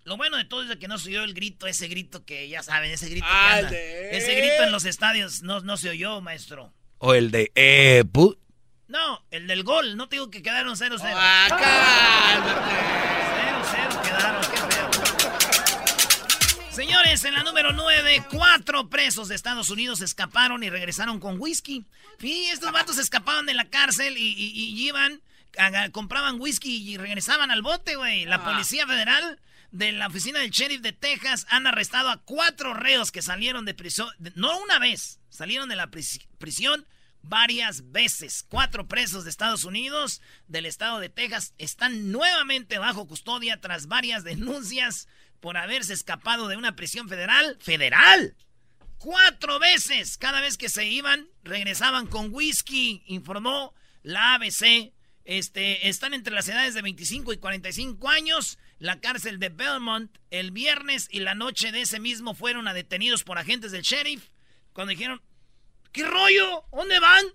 lo 0.06 0.16
bueno 0.16 0.38
de 0.38 0.46
todo 0.46 0.64
es 0.64 0.70
de 0.70 0.80
que 0.80 0.88
no 0.88 0.98
se 0.98 1.10
oyó 1.10 1.24
el 1.26 1.34
grito, 1.34 1.68
ese 1.68 1.90
grito 1.90 2.24
que 2.26 2.48
ya 2.48 2.64
saben, 2.64 2.90
ese 2.92 3.10
grito 3.10 3.26
que 3.28 3.32
Ah, 3.34 3.60
el 3.60 3.66
anda. 3.66 3.78
de- 3.78 4.18
Ese 4.18 4.34
grito 4.36 4.64
en 4.64 4.72
los 4.72 4.86
estadios 4.86 5.42
no, 5.44 5.60
no 5.60 5.76
se 5.76 5.90
oyó, 5.90 6.22
maestro. 6.22 6.74
O 7.00 7.14
el 7.14 7.30
de, 7.32 7.52
eh, 7.56 8.04
pu- 8.06 8.38
No, 8.88 9.26
el 9.32 9.48
del 9.48 9.64
gol, 9.64 9.98
no 9.98 10.08
te 10.08 10.16
digo 10.16 10.32
que 10.32 10.42
quedaron 10.42 10.78
0-0. 10.78 11.12
Ah, 11.14 11.48
0-0 11.52 11.62
quedaron, 14.02 14.42
qué 14.50 14.58
feo. 14.74 14.90
Señores, 16.78 17.24
en 17.24 17.34
la 17.34 17.42
número 17.42 17.74
9, 17.74 18.26
cuatro 18.30 18.88
presos 18.88 19.28
de 19.30 19.34
Estados 19.34 19.72
Unidos 19.72 20.00
escaparon 20.02 20.64
y 20.64 20.70
regresaron 20.70 21.20
con 21.20 21.40
whisky. 21.42 21.88
Sí, 22.20 22.46
estos 22.54 22.72
vatos 22.72 23.00
escapaban 23.00 23.48
de 23.48 23.56
la 23.56 23.66
cárcel 23.66 24.16
y, 24.16 24.22
y- 24.38 24.52
y 24.54 24.88
iban, 24.88 25.20
compraban 25.92 26.40
whisky 26.40 26.88
y 26.88 26.98
regresaban 26.98 27.50
al 27.50 27.64
bote, 27.64 27.96
güey. 27.96 28.26
La 28.26 28.44
Policía 28.44 28.86
Federal 28.86 29.40
de 29.72 29.92
la 29.92 30.06
oficina 30.06 30.38
del 30.42 30.52
sheriff 30.52 30.82
de 30.82 30.94
Texas 30.94 31.48
han 31.50 31.66
arrestado 31.66 32.10
a 32.10 32.22
cuatro 32.22 32.76
reos 32.76 33.12
que 33.12 33.24
salieron 33.24 33.66
de 33.66 33.74
prisión, 33.74 34.10
no 34.36 34.60
una 34.60 34.78
vez, 34.78 35.20
salieron 35.30 35.70
de 35.70 35.78
la 35.78 35.88
pris- 35.90 36.28
prisión 36.38 36.86
varias 37.24 37.92
veces. 37.92 38.46
Cuatro 38.48 38.88
presos 38.88 39.24
de 39.24 39.32
Estados 39.32 39.64
Unidos, 39.64 40.22
del 40.48 40.68
estado 40.68 41.00
de 41.00 41.10
Texas, 41.10 41.56
están 41.58 42.12
nuevamente 42.12 42.78
bajo 42.78 43.08
custodia 43.08 43.60
tras 43.62 43.88
varias 43.88 44.24
denuncias 44.24 45.08
por 45.40 45.58
haberse 45.58 45.94
escapado 45.94 46.48
de 46.48 46.58
una 46.58 46.76
prisión 46.76 47.10
federal. 47.10 47.58
¡Federal! 47.60 48.36
Cuatro 48.98 49.60
veces. 49.60 50.18
Cada 50.18 50.42
vez 50.42 50.58
que 50.58 50.70
se 50.70 50.86
iban, 50.86 51.30
regresaban 51.44 52.08
con 52.08 52.34
whisky, 52.34 53.04
informó 53.08 53.74
la 54.04 54.36
ABC. 54.36 54.94
Este, 55.24 55.90
están 55.90 56.14
entre 56.14 56.34
las 56.34 56.48
edades 56.48 56.74
de 56.74 56.82
25 56.82 57.34
y 57.34 57.38
45 57.38 58.10
años. 58.10 58.58
La 58.80 59.00
cárcel 59.00 59.40
de 59.40 59.50
Belmont 59.50 60.18
el 60.32 60.52
viernes 60.52 61.08
y 61.12 61.20
la 61.20 61.36
noche 61.36 61.72
de 61.72 61.82
ese 61.82 62.00
mismo 62.00 62.34
fueron 62.34 62.66
detenidos 62.74 63.24
por 63.24 63.38
agentes 63.38 63.72
del 63.72 63.82
sheriff. 63.82 64.30
Cuando 64.74 64.92
dijeron, 64.92 65.22
¿qué 65.92 66.06
rollo? 66.06 66.64
¿Dónde 66.72 67.00
van? 67.00 67.26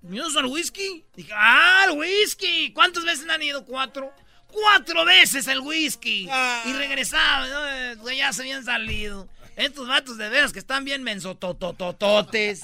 ¿Bienvenidos 0.00 0.36
al 0.36 0.46
whisky? 0.46 1.04
Dije, 1.16 1.32
¡ah, 1.34 1.86
el 1.88 1.98
whisky! 1.98 2.72
¿Cuántas 2.72 3.04
veces 3.04 3.28
han 3.28 3.42
ido? 3.42 3.64
Cuatro. 3.64 4.14
¡Cuatro 4.52 5.04
veces 5.04 5.46
el 5.46 5.60
whisky! 5.60 6.28
Y 6.64 6.72
regresaban, 6.72 7.48
ya 8.16 8.32
se 8.32 8.42
habían 8.42 8.64
salido. 8.64 9.28
Estos 9.56 9.88
vatos 9.88 10.18
de 10.18 10.28
veras 10.28 10.52
que 10.52 10.58
están 10.60 10.84
bien 10.84 11.02
mensototototes. 11.02 12.60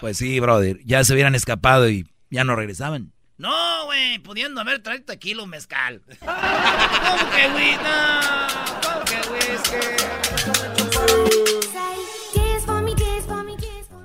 pues 0.00 0.16
sí, 0.16 0.40
brother, 0.40 0.78
ya 0.84 1.04
se 1.04 1.12
hubieran 1.12 1.34
escapado 1.34 1.88
y 1.88 2.06
ya 2.30 2.44
no 2.44 2.56
regresaban. 2.56 3.12
No, 3.36 3.86
güey, 3.86 4.18
pudiendo 4.20 4.60
haber 4.60 4.82
traído 4.82 5.04
tequila 5.04 5.42
o 5.42 5.46
mezcal. 5.46 6.02
¿Cómo 6.20 7.30
que 7.30 7.48
whisky? 7.48 7.76
No, 7.82 8.20
¿cómo 8.82 9.04
que 9.04 9.20
whisky? 9.32 10.04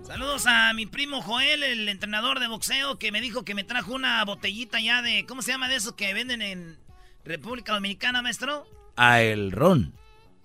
Saludos 0.06 0.46
a 0.48 0.74
mi 0.74 0.86
primo 0.88 1.22
Joel, 1.22 1.64
el 1.64 1.88
entrenador 1.90 2.40
de 2.40 2.48
boxeo, 2.48 2.98
que 2.98 3.12
me 3.12 3.22
dijo 3.22 3.46
que 3.46 3.54
me 3.56 3.64
trajo 3.64 3.94
una 3.94 4.24
botellita 4.26 4.80
ya 4.80 5.02
de. 5.02 5.26
¿Cómo 5.28 5.42
se 5.42 5.52
llama 5.52 5.70
de 5.70 5.76
esos 5.76 5.94
que 5.94 6.14
venden 6.14 6.42
en 6.42 6.78
República 7.26 7.74
Dominicana, 7.74 8.22
maestro? 8.22 8.68
A 8.96 9.22
el 9.22 9.52
ron. 9.52 9.94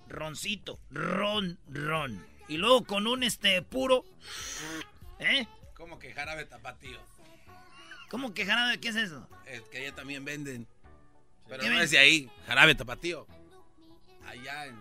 Roncito. 0.07 0.79
Ron, 0.91 1.57
ron. 1.69 2.25
Y 2.47 2.57
luego 2.57 2.83
con 2.85 3.07
un 3.07 3.23
este 3.23 3.61
puro. 3.61 4.05
¿Eh? 5.19 5.47
Como 5.73 5.97
que 5.99 6.13
jarabe 6.13 6.45
tapatío. 6.45 6.99
¿Cómo 8.09 8.33
que 8.33 8.45
jarabe? 8.45 8.79
¿Qué 8.79 8.89
es 8.89 8.95
eso? 8.95 9.27
Es 9.45 9.61
que 9.63 9.79
allá 9.79 9.95
también 9.95 10.23
venden. 10.23 10.67
Pero 11.47 11.61
¿Qué 11.61 11.69
no 11.69 11.75
ven? 11.75 11.83
es 11.83 11.91
de 11.91 11.97
ahí. 11.97 12.29
Jarabe 12.47 12.75
tapatío. 12.75 13.27
Allá 14.27 14.67
en. 14.67 14.75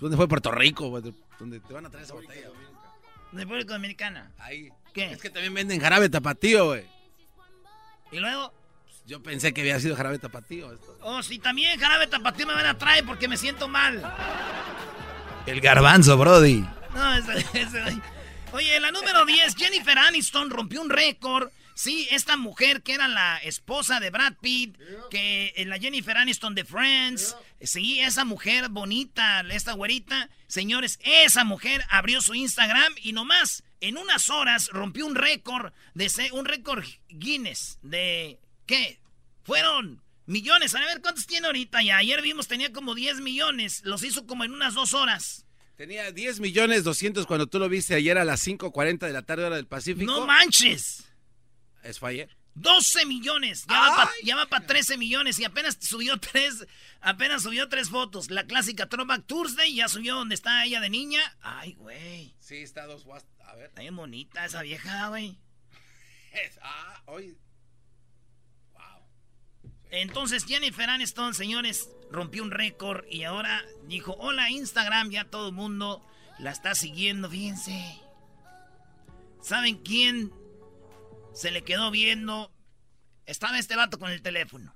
¿Dónde 0.00 0.16
fue 0.16 0.28
Puerto 0.28 0.50
Rico? 0.50 0.88
Donde 1.38 1.60
te 1.60 1.72
van 1.72 1.86
a 1.86 1.90
traer 1.90 2.04
esa 2.04 2.14
botella. 2.14 2.48
República 3.32 3.74
Dominicana. 3.74 4.32
Ahí. 4.38 4.70
¿Qué? 4.94 5.12
Es 5.12 5.20
que 5.20 5.30
también 5.30 5.54
venden 5.54 5.80
jarabe 5.80 6.08
tapatío, 6.08 6.66
güey. 6.66 6.86
¿Y 8.10 8.18
luego? 8.18 8.52
Yo 9.10 9.20
pensé 9.20 9.52
que 9.52 9.62
había 9.62 9.80
sido 9.80 9.96
jarabe 9.96 10.20
tapatío. 10.20 10.72
Esto. 10.72 10.96
Oh, 11.02 11.20
si 11.20 11.40
también 11.40 11.80
jarabe 11.80 12.06
tapatío 12.06 12.46
me 12.46 12.54
van 12.54 12.66
a 12.66 12.78
traer 12.78 13.04
porque 13.04 13.26
me 13.26 13.36
siento 13.36 13.66
mal. 13.66 14.00
El 15.46 15.60
garbanzo, 15.60 16.16
Brody. 16.16 16.64
No, 16.94 17.14
ese, 17.16 17.44
ese- 17.58 18.00
Oye, 18.52 18.78
la 18.78 18.92
número 18.92 19.26
10, 19.26 19.56
Jennifer 19.56 19.98
Aniston 19.98 20.48
rompió 20.50 20.80
un 20.80 20.90
récord. 20.90 21.50
Sí, 21.74 22.06
esta 22.12 22.36
mujer 22.36 22.82
que 22.82 22.94
era 22.94 23.08
la 23.08 23.38
esposa 23.38 23.98
de 23.98 24.10
Brad 24.10 24.34
Pitt, 24.40 24.78
que 25.10 25.54
eh, 25.56 25.64
la 25.64 25.80
Jennifer 25.80 26.16
Aniston 26.16 26.54
de 26.54 26.64
Friends, 26.64 27.36
sí, 27.60 27.98
esa 27.98 28.24
mujer 28.24 28.68
bonita, 28.68 29.40
esta 29.50 29.72
güerita, 29.72 30.28
señores, 30.46 31.00
esa 31.02 31.42
mujer 31.42 31.82
abrió 31.88 32.20
su 32.20 32.34
Instagram 32.34 32.92
y 33.02 33.12
nomás 33.12 33.64
en 33.80 33.96
unas 33.96 34.30
horas 34.30 34.68
rompió 34.68 35.04
un 35.04 35.16
récord 35.16 35.72
de 35.94 36.08
un 36.32 36.44
récord 36.44 36.84
Guinness 37.08 37.78
de 37.82 38.38
¿qué? 38.70 39.00
Fueron 39.42 40.00
millones, 40.26 40.76
a 40.76 40.80
ver 40.80 41.00
cuántos 41.02 41.26
tiene 41.26 41.48
ahorita 41.48 41.82
ya. 41.82 41.96
Ayer 41.96 42.22
vimos 42.22 42.46
tenía 42.46 42.72
como 42.72 42.94
10 42.94 43.20
millones, 43.20 43.82
los 43.84 44.04
hizo 44.04 44.26
como 44.26 44.44
en 44.44 44.52
unas 44.52 44.74
dos 44.74 44.94
horas. 44.94 45.44
Tenía 45.76 46.12
10 46.12 46.38
millones 46.38 46.84
200 46.84 47.26
cuando 47.26 47.48
tú 47.48 47.58
lo 47.58 47.68
viste 47.68 47.94
ayer 47.94 48.16
a 48.16 48.24
las 48.24 48.46
5.40 48.46 48.98
de 49.00 49.12
la 49.12 49.22
tarde 49.22 49.44
hora 49.44 49.56
del 49.56 49.66
Pacífico. 49.66 50.04
No 50.12 50.24
manches. 50.26 51.04
¿Es 51.82 51.98
fue 51.98 52.10
ayer? 52.10 52.36
12 52.54 53.06
millones. 53.06 53.64
Ya 54.22 54.36
va 54.36 54.46
para 54.46 54.66
13 54.66 54.98
millones 54.98 55.38
y 55.38 55.44
apenas 55.44 55.78
subió 55.80 56.18
tres, 56.18 56.66
apenas 57.00 57.42
subió 57.42 57.68
tres 57.68 57.88
fotos. 57.88 58.30
La 58.30 58.44
clásica 58.44 58.88
Throwback 58.88 59.26
Thursday 59.26 59.74
ya 59.74 59.88
subió 59.88 60.14
donde 60.14 60.34
está 60.34 60.64
ella 60.64 60.80
de 60.80 60.90
niña. 60.90 61.22
Ay, 61.40 61.72
güey. 61.72 62.34
Sí, 62.38 62.56
está 62.58 62.86
dos 62.86 63.04
A 63.46 63.54
ver. 63.56 63.66
Está 63.66 63.80
bien 63.80 63.96
bonita 63.96 64.44
esa 64.44 64.62
vieja, 64.62 65.08
güey. 65.08 65.38
Es- 66.32 66.58
ah, 66.62 67.02
hoy. 67.06 67.36
Entonces 69.90 70.44
Jennifer 70.44 70.88
Aniston, 70.88 71.34
señores, 71.34 71.90
rompió 72.10 72.42
un 72.42 72.50
récord 72.50 73.04
y 73.10 73.24
ahora 73.24 73.64
dijo, 73.86 74.14
hola 74.18 74.50
Instagram, 74.50 75.10
ya 75.10 75.24
todo 75.24 75.48
el 75.48 75.54
mundo 75.54 76.04
la 76.38 76.50
está 76.50 76.74
siguiendo, 76.74 77.28
fíjense. 77.28 78.00
¿Saben 79.42 79.76
quién 79.78 80.32
se 81.32 81.50
le 81.50 81.62
quedó 81.62 81.90
viendo? 81.90 82.52
Estaba 83.26 83.58
este 83.58 83.76
vato 83.76 83.98
con 83.98 84.10
el 84.10 84.22
teléfono. 84.22 84.74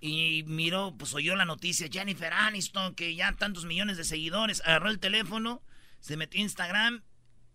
Y 0.00 0.42
miró, 0.46 0.94
pues 0.98 1.14
oyó 1.14 1.34
la 1.34 1.46
noticia, 1.46 1.88
Jennifer 1.90 2.30
Aniston, 2.30 2.94
que 2.94 3.14
ya 3.14 3.32
tantos 3.36 3.64
millones 3.64 3.96
de 3.96 4.04
seguidores, 4.04 4.60
agarró 4.60 4.90
el 4.90 4.98
teléfono, 4.98 5.62
se 6.00 6.18
metió 6.18 6.40
a 6.40 6.42
Instagram 6.42 7.02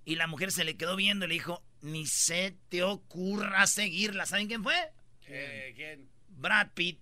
y 0.04 0.16
la 0.16 0.26
mujer 0.26 0.52
se 0.52 0.64
le 0.64 0.76
quedó 0.76 0.96
viendo 0.96 1.26
y 1.26 1.28
le 1.28 1.34
dijo, 1.36 1.64
ni 1.82 2.08
se 2.08 2.58
te 2.70 2.82
ocurra 2.82 3.68
seguirla. 3.68 4.26
¿Saben 4.26 4.48
quién 4.48 4.64
fue? 4.64 4.92
¿Quién? 5.76 6.10
Brad 6.40 6.70
Pitt. 6.74 7.00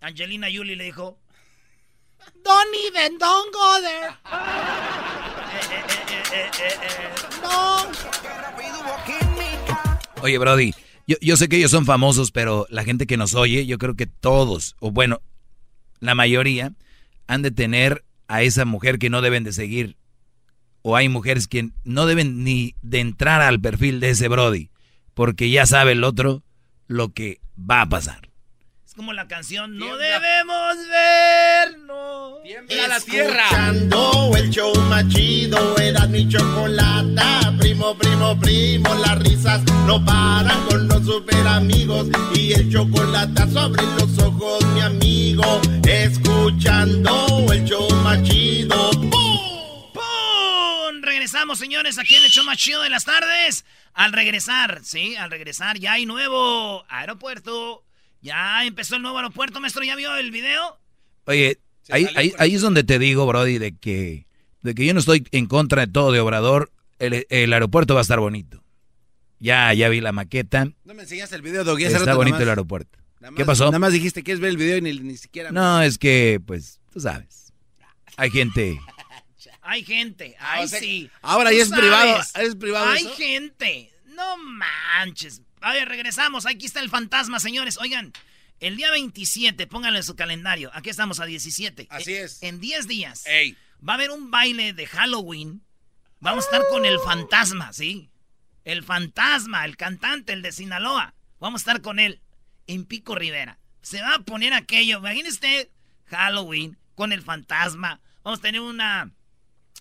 Angelina 0.00 0.48
Jolie 0.52 0.76
le 0.76 0.84
dijo, 0.84 1.18
Don't 2.42 2.74
even, 2.88 3.18
don't 3.18 3.52
go 3.52 3.80
there. 3.80 4.16
Eh, 5.52 5.58
eh, 5.70 5.84
eh, 6.32 6.50
eh, 6.58 6.72
eh, 6.82 7.10
no. 7.42 7.92
Oye, 10.22 10.38
Brody, 10.38 10.72
yo, 11.06 11.16
yo 11.20 11.36
sé 11.36 11.48
que 11.48 11.56
ellos 11.58 11.70
son 11.70 11.84
famosos, 11.84 12.30
pero 12.30 12.66
la 12.70 12.84
gente 12.84 13.06
que 13.06 13.18
nos 13.18 13.34
oye, 13.34 13.66
yo 13.66 13.76
creo 13.76 13.96
que 13.96 14.06
todos, 14.06 14.74
o 14.80 14.90
bueno, 14.90 15.20
la 16.00 16.14
mayoría, 16.14 16.72
han 17.26 17.42
de 17.42 17.50
tener 17.50 18.04
a 18.28 18.42
esa 18.42 18.64
mujer 18.64 18.98
que 18.98 19.10
no 19.10 19.20
deben 19.20 19.44
de 19.44 19.52
seguir. 19.52 19.98
O 20.80 20.96
hay 20.96 21.08
mujeres 21.10 21.48
que 21.48 21.70
no 21.84 22.06
deben 22.06 22.44
ni 22.44 22.74
de 22.80 23.00
entrar 23.00 23.42
al 23.42 23.60
perfil 23.60 24.00
de 24.00 24.10
ese 24.10 24.28
Brody, 24.28 24.70
porque 25.12 25.50
ya 25.50 25.66
sabe 25.66 25.92
el 25.92 26.02
otro 26.02 26.42
lo 26.86 27.12
que 27.12 27.40
va 27.58 27.82
a 27.82 27.88
pasar. 27.88 28.31
Es 28.92 28.96
como 28.96 29.14
la 29.14 29.26
canción, 29.26 29.78
no 29.78 29.96
debemos 29.96 30.76
vernos. 30.86 32.42
Tiembla 32.42 32.88
la 32.88 33.00
tierra. 33.00 33.44
Escuchando 33.44 34.32
el 34.36 34.50
show 34.50 34.74
más 34.90 35.08
chido, 35.08 35.78
era 35.78 36.06
mi 36.08 36.28
chocolata. 36.28 37.54
Primo, 37.58 37.96
primo, 37.96 38.38
primo, 38.38 38.94
las 38.96 39.18
risas 39.20 39.62
no 39.86 40.04
paran 40.04 40.66
con 40.66 40.88
los 40.88 41.06
super 41.06 41.46
amigos. 41.46 42.08
Y 42.34 42.52
el 42.52 42.70
chocolate 42.70 43.50
sobre 43.50 43.82
los 43.82 44.18
ojos, 44.18 44.62
mi 44.74 44.82
amigo. 44.82 45.62
Escuchando 45.88 47.46
el 47.50 47.64
show 47.64 47.90
más 48.02 48.22
chido. 48.24 48.90
¡Pum! 48.90 50.02
Regresamos, 51.00 51.58
señores, 51.58 51.96
aquí 51.96 52.16
en 52.16 52.24
el 52.24 52.30
show 52.30 52.44
más 52.44 52.58
chido 52.58 52.82
de 52.82 52.90
las 52.90 53.06
tardes. 53.06 53.64
Al 53.94 54.12
regresar, 54.12 54.80
sí, 54.84 55.16
al 55.16 55.30
regresar, 55.30 55.78
ya 55.78 55.92
hay 55.92 56.04
nuevo 56.04 56.84
aeropuerto. 56.90 57.86
Ya 58.22 58.64
empezó 58.64 58.96
el 58.96 59.02
nuevo 59.02 59.18
aeropuerto, 59.18 59.60
maestro. 59.60 59.82
¿Ya 59.84 59.96
vio 59.96 60.14
el 60.16 60.30
video? 60.30 60.78
Oye, 61.26 61.58
ahí, 61.90 62.06
ahí, 62.14 62.32
ahí 62.38 62.54
es 62.54 62.60
donde 62.62 62.84
te 62.84 62.98
digo, 62.98 63.26
Brody, 63.26 63.58
de 63.58 63.76
que, 63.76 64.26
de 64.62 64.74
que 64.74 64.86
yo 64.86 64.94
no 64.94 65.00
estoy 65.00 65.26
en 65.32 65.46
contra 65.46 65.86
de 65.86 65.92
todo 65.92 66.12
de 66.12 66.20
Obrador. 66.20 66.70
El, 66.98 67.26
el 67.30 67.52
aeropuerto 67.52 67.94
va 67.94 68.00
a 68.00 68.02
estar 68.02 68.20
bonito. 68.20 68.62
Ya, 69.40 69.74
ya 69.74 69.88
vi 69.88 70.00
la 70.00 70.12
maqueta. 70.12 70.66
No 70.84 70.94
me 70.94 71.02
enseñaste 71.02 71.34
el 71.34 71.42
video, 71.42 71.64
Doggy. 71.64 71.86
hace 71.86 71.96
Está 71.96 72.14
bonito 72.14 72.34
nomás. 72.36 72.42
el 72.42 72.48
aeropuerto. 72.50 72.98
Nada 73.18 73.34
¿Qué 73.36 73.44
pasó? 73.44 73.66
Nada 73.66 73.80
más 73.80 73.92
dijiste 73.92 74.22
que 74.22 74.30
es 74.32 74.38
ver 74.40 74.50
el 74.50 74.56
video 74.56 74.76
y 74.76 74.82
ni, 74.82 74.92
ni 75.00 75.16
siquiera. 75.16 75.50
No, 75.50 75.82
es 75.82 75.98
que, 75.98 76.40
pues, 76.46 76.80
tú 76.92 77.00
sabes. 77.00 77.52
Hay 78.16 78.30
gente. 78.30 78.80
Hay 79.64 79.84
gente, 79.84 80.36
ay 80.40 80.64
o 80.64 80.68
sea, 80.68 80.80
sí. 80.80 81.08
ahora 81.20 81.52
ya 81.52 81.62
es 81.62 81.68
privado, 81.70 82.20
sabes. 82.24 82.48
es 82.48 82.56
privado 82.56 82.84
Hay 82.90 83.04
eso. 83.04 83.14
gente, 83.14 83.92
no 84.06 84.36
manches. 84.36 85.40
A 85.62 85.72
ver, 85.72 85.88
regresamos, 85.88 86.46
aquí 86.46 86.66
está 86.66 86.80
el 86.80 86.90
fantasma, 86.90 87.40
señores. 87.40 87.78
Oigan, 87.78 88.12
el 88.60 88.76
día 88.76 88.90
27, 88.90 89.66
pónganlo 89.66 89.98
en 89.98 90.04
su 90.04 90.16
calendario. 90.16 90.70
Aquí 90.74 90.90
estamos 90.90 91.20
a 91.20 91.24
17. 91.26 91.86
Así 91.90 92.12
Eh, 92.12 92.22
es. 92.24 92.42
En 92.42 92.60
10 92.60 92.86
días. 92.88 93.26
Ey. 93.26 93.56
Va 93.86 93.94
a 93.94 93.96
haber 93.96 94.10
un 94.10 94.30
baile 94.30 94.72
de 94.72 94.86
Halloween. 94.86 95.62
Vamos 96.20 96.44
a 96.44 96.46
estar 96.48 96.62
con 96.70 96.84
el 96.84 96.98
fantasma, 97.00 97.72
¿sí? 97.72 98.10
El 98.64 98.84
fantasma, 98.84 99.64
el 99.64 99.76
cantante, 99.76 100.32
el 100.32 100.42
de 100.42 100.52
Sinaloa. 100.52 101.14
Vamos 101.40 101.60
a 101.60 101.62
estar 101.62 101.82
con 101.82 101.98
él 101.98 102.20
en 102.68 102.84
Pico 102.84 103.14
Rivera. 103.16 103.58
Se 103.82 104.00
va 104.00 104.14
a 104.14 104.18
poner 104.20 104.54
aquello. 104.54 104.98
Imagínese 104.98 105.72
Halloween 106.06 106.78
con 106.94 107.12
el 107.12 107.22
fantasma. 107.22 108.00
Vamos 108.22 108.38
a 108.38 108.42
tener 108.42 108.60
una 108.60 109.10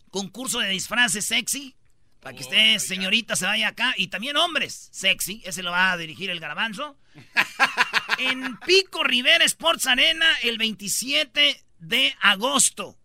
concurso 0.10 0.60
de 0.60 0.70
disfraces 0.70 1.26
sexy. 1.26 1.76
Para 2.22 2.38
que 2.38 2.44
usted, 2.44 2.78
señorita, 2.78 3.36
se 3.36 3.46
vaya 3.46 3.70
acá. 3.70 3.94
Y 3.98 4.08
también 4.08 4.38
hombres 4.38 4.90
sexy. 4.92 5.42
Ese 5.44 5.64
lo 5.64 5.72
va 5.72 5.92
a 5.92 5.98
dirigir 5.98 6.30
el 6.30 6.40
garbanzo. 6.40 6.96
en 8.20 8.58
Pico 8.60 9.04
Rivera 9.04 9.44
Sports 9.46 9.88
Arena 9.88 10.28
el 10.44 10.58
27 10.58 11.64
de 11.80 12.16
agosto. 12.22 12.98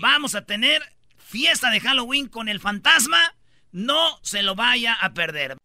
Vamos 0.00 0.34
a 0.34 0.44
tener 0.44 0.82
fiesta 1.18 1.70
de 1.70 1.80
Halloween 1.80 2.28
con 2.28 2.48
el 2.48 2.60
fantasma. 2.60 3.34
No 3.72 4.18
se 4.22 4.42
lo 4.42 4.54
vaya 4.54 4.94
a 4.94 5.12
perder. 5.12 5.58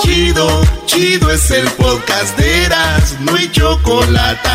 Chido, 0.00 0.62
chido 0.86 1.30
es 1.32 1.50
el 1.50 1.68
podcast 1.72 2.38
de 2.38 2.64
Eras, 2.66 3.18
no 3.20 3.34
hay 3.34 3.50
chocolate. 3.50 4.48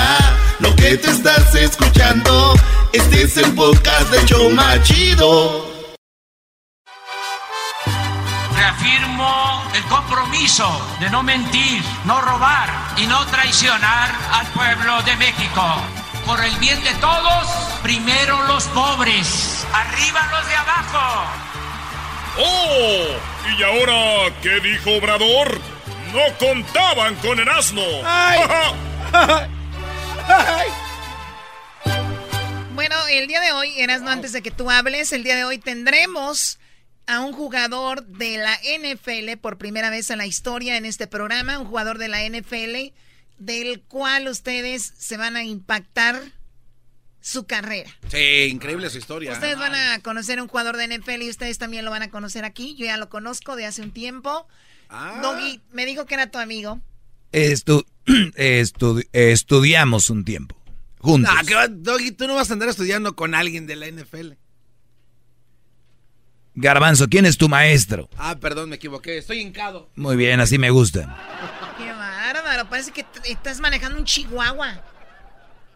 Lo 0.60 0.74
que 0.76 0.98
te 0.98 1.10
estás 1.10 1.54
escuchando, 1.56 2.54
este 2.94 3.24
es 3.24 3.36
el 3.38 3.54
podcast 3.56 4.10
de 4.12 4.26
Choma 4.26 4.82
Chido. 4.84 5.69
Reafirmo 8.90 9.64
el 9.76 9.84
compromiso 9.84 10.68
de 11.00 11.12
no 11.12 11.22
mentir, 11.22 11.84
no 12.06 12.20
robar 12.22 12.70
y 12.98 13.06
no 13.06 13.24
traicionar 13.28 14.10
al 14.32 14.48
pueblo 14.48 15.02
de 15.04 15.16
México. 15.18 15.64
Por 16.26 16.44
el 16.44 16.56
bien 16.58 16.84
de 16.84 16.94
todos, 16.96 17.48
primero 17.84 18.42
los 18.48 18.64
pobres, 18.70 19.68
arriba 19.74 20.28
los 20.32 20.48
de 20.48 20.56
abajo. 20.56 21.24
¡Oh! 22.40 23.06
¿Y 23.58 23.64
ahora 23.64 24.34
qué 24.42 24.60
dijo 24.60 24.96
Obrador? 24.98 25.60
No 26.12 26.38
contaban 26.40 27.14
con 27.16 27.40
el 27.40 27.50
asno. 27.50 27.84
Bueno, 32.74 32.96
el 33.10 33.28
día 33.28 33.42
de 33.42 33.52
hoy, 33.52 33.82
Erasno, 33.82 34.10
antes 34.10 34.32
de 34.32 34.42
que 34.42 34.52
tú 34.52 34.72
hables, 34.72 35.12
el 35.12 35.22
día 35.22 35.36
de 35.36 35.44
hoy 35.44 35.58
tendremos 35.58 36.60
a 37.10 37.20
un 37.22 37.34
jugador 37.34 38.06
de 38.06 38.38
la 38.38 38.54
NFL 38.56 39.38
por 39.42 39.58
primera 39.58 39.90
vez 39.90 40.10
en 40.10 40.20
la 40.20 40.26
historia 40.26 40.78
en 40.78 40.86
este 40.86 41.08
programa, 41.08 41.58
un 41.60 41.66
jugador 41.68 41.98
de 41.98 42.08
la 42.08 42.24
NFL 42.28 42.94
del 43.40 43.82
cual 43.82 44.28
ustedes 44.28 44.94
se 44.98 45.18
van 45.18 45.36
a 45.36 45.44
impactar 45.44 46.22
su 47.22 47.46
carrera. 47.46 47.90
Sí, 48.10 48.48
increíble 48.50 48.90
su 48.90 48.98
historia. 48.98 49.34
Ustedes 49.34 49.58
van 49.58 49.76
a 49.76 50.00
conocer 50.02 50.40
a 50.40 50.44
un 50.44 50.48
jugador 50.48 50.78
de 50.78 50.88
NFL 50.98 51.22
y 51.24 51.30
ustedes 51.30 51.58
también 51.58 51.84
lo 51.86 51.92
van 51.92 52.02
a 52.04 52.12
conocer 52.12 52.46
aquí. 52.46 52.76
Yo 52.78 52.86
ya 52.86 52.98
lo 52.98 53.10
conozco 53.10 53.56
de 53.56 53.66
hace 53.66 53.82
un 53.82 53.92
tiempo. 53.92 54.48
Ah. 54.90 55.20
Doggy 55.22 55.62
me 55.72 55.86
dijo 55.86 56.06
que 56.06 56.14
era 56.16 56.32
tu 56.32 56.38
amigo. 56.38 56.80
Estu- 57.32 57.86
estu- 58.06 59.08
estudiamos 59.12 60.10
un 60.10 60.24
tiempo. 60.26 60.56
Juntos. 61.00 61.34
No, 61.34 61.46
¿qué 61.46 61.56
va- 61.56 61.68
Doggy, 61.68 62.12
tú 62.12 62.28
no 62.28 62.36
vas 62.36 62.50
a 62.50 62.54
andar 62.54 62.70
estudiando 62.70 63.16
con 63.16 63.36
alguien 63.36 63.68
de 63.68 63.76
la 63.76 63.88
NFL. 63.88 64.34
Garbanzo, 66.56 67.08
¿quién 67.08 67.26
es 67.26 67.38
tu 67.38 67.48
maestro? 67.48 68.10
Ah, 68.18 68.36
perdón, 68.40 68.70
me 68.70 68.76
equivoqué. 68.76 69.18
Estoy 69.18 69.40
hincado. 69.40 69.90
Muy 69.96 70.16
bien, 70.16 70.40
así 70.40 70.58
me 70.58 70.70
gusta. 70.72 71.18
Qué 71.78 71.92
bárbaro, 71.92 72.70
parece 72.70 72.92
que 72.92 73.06
estás 73.26 73.60
manejando 73.60 73.98
un 73.98 74.06
chihuahua. 74.06 74.82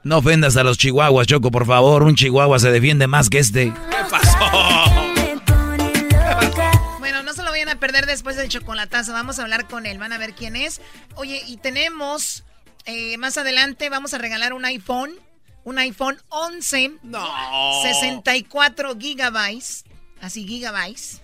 No 0.04 0.18
ofendas 0.18 0.58
a 0.58 0.64
los 0.64 0.78
chihuahuas, 0.78 1.28
Choco, 1.28 1.50
por 1.50 1.66
favor. 1.66 2.04
Un 2.04 2.16
chihuahua 2.16 2.60
se 2.60 2.72
defiende 2.72 3.08
más 3.08 3.30
que 3.30 3.40
este. 3.40 3.72
¿Qué 3.72 3.98
pasó? 4.10 4.38
Bueno, 7.00 7.24
no 7.24 7.34
se 7.34 7.44
lo 7.44 7.52
vayan 7.52 7.70
a 7.70 7.80
perder 7.80 8.06
después 8.06 8.36
del 8.36 8.50
chocolatazo. 8.50 9.14
Vamos 9.14 9.40
a 9.40 9.44
hablar 9.44 9.68
con 9.68 9.86
él, 9.86 10.00
van 10.00 10.12
a 10.12 10.18
ver 10.18 10.34
quién 10.34 10.58
es. 10.58 10.82
Oye, 11.16 11.42
y 11.48 11.56
tenemos 11.58 12.44
eh, 12.86 13.18
más 13.18 13.38
adelante, 13.38 13.90
vamos 13.90 14.14
a 14.14 14.18
regalar 14.18 14.52
un 14.54 14.66
iPhone. 14.66 15.12
Un 15.64 15.78
iPhone 15.80 16.18
11. 16.28 16.98
No. 17.04 17.26
64 17.84 18.98
gigabytes. 19.00 19.86
Así, 20.24 20.48
gigabytes. 20.48 21.22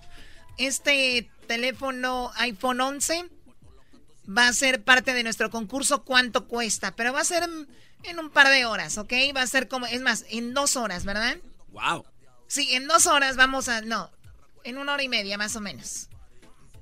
Este 0.58 1.32
teléfono 1.48 2.32
iPhone 2.36 2.82
11 2.82 3.30
va 4.28 4.50
a 4.50 4.54
ser 4.54 4.84
parte 4.84 5.14
de 5.14 5.24
nuestro 5.24 5.50
concurso 5.50 6.04
¿Cuánto 6.04 6.50
cuesta? 6.50 6.94
Pero 6.98 7.14
va 7.14 7.22
a 7.22 7.24
ser 7.24 7.44
en, 7.44 7.68
en 8.04 8.20
un 8.20 8.30
par 8.30 8.50
de 8.50 8.66
horas, 8.66 8.98
¿ok? 8.98 9.14
Va 9.34 9.42
a 9.42 9.48
ser 9.48 9.70
como, 9.70 9.86
es 9.86 10.02
más, 10.02 10.26
en 10.30 10.54
dos 10.54 10.76
horas, 10.76 11.06
¿verdad? 11.06 11.38
Wow. 11.70 12.06
Sí, 12.48 12.76
en 12.76 12.90
dos 12.90 13.08
horas 13.08 13.38
vamos 13.38 13.70
a, 13.70 13.80
no, 13.80 14.12
en 14.66 14.78
una 14.78 14.96
hora 14.96 15.04
y 15.04 15.08
media 15.08 15.38
más 15.38 15.56
o 15.56 15.62
menos. 15.62 16.10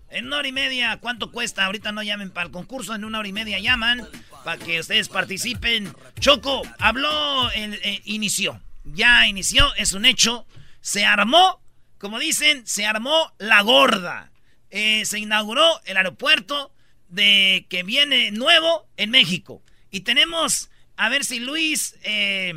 En 0.09 0.25
una 0.25 0.37
hora 0.37 0.47
y 0.47 0.53
media, 0.53 0.97
¿cuánto 0.99 1.31
cuesta? 1.31 1.65
Ahorita 1.65 1.91
no 1.91 2.01
llamen 2.01 2.31
para 2.31 2.47
el 2.47 2.51
concurso, 2.51 2.95
en 2.95 3.05
una 3.05 3.19
hora 3.19 3.27
y 3.27 3.33
media 3.33 3.59
llaman 3.59 4.09
para 4.43 4.57
que 4.57 4.79
ustedes 4.79 5.07
participen. 5.07 5.93
Choco, 6.19 6.63
habló, 6.79 7.51
eh, 7.51 8.01
inició. 8.05 8.59
Ya 8.85 9.27
inició, 9.27 9.71
es 9.75 9.93
un 9.93 10.05
hecho. 10.05 10.47
Se 10.81 11.05
armó, 11.05 11.61
como 11.97 12.19
dicen, 12.19 12.65
se 12.65 12.85
armó 12.85 13.33
la 13.37 13.61
gorda. 13.61 14.31
Eh, 14.69 15.05
se 15.05 15.19
inauguró 15.19 15.81
el 15.85 15.97
aeropuerto 15.97 16.73
de 17.09 17.65
que 17.69 17.83
viene 17.83 18.31
nuevo 18.31 18.87
en 18.97 19.11
México. 19.11 19.61
Y 19.91 20.01
tenemos, 20.01 20.69
a 20.97 21.09
ver 21.09 21.23
si 21.23 21.39
Luis 21.39 21.95
eh, 22.03 22.53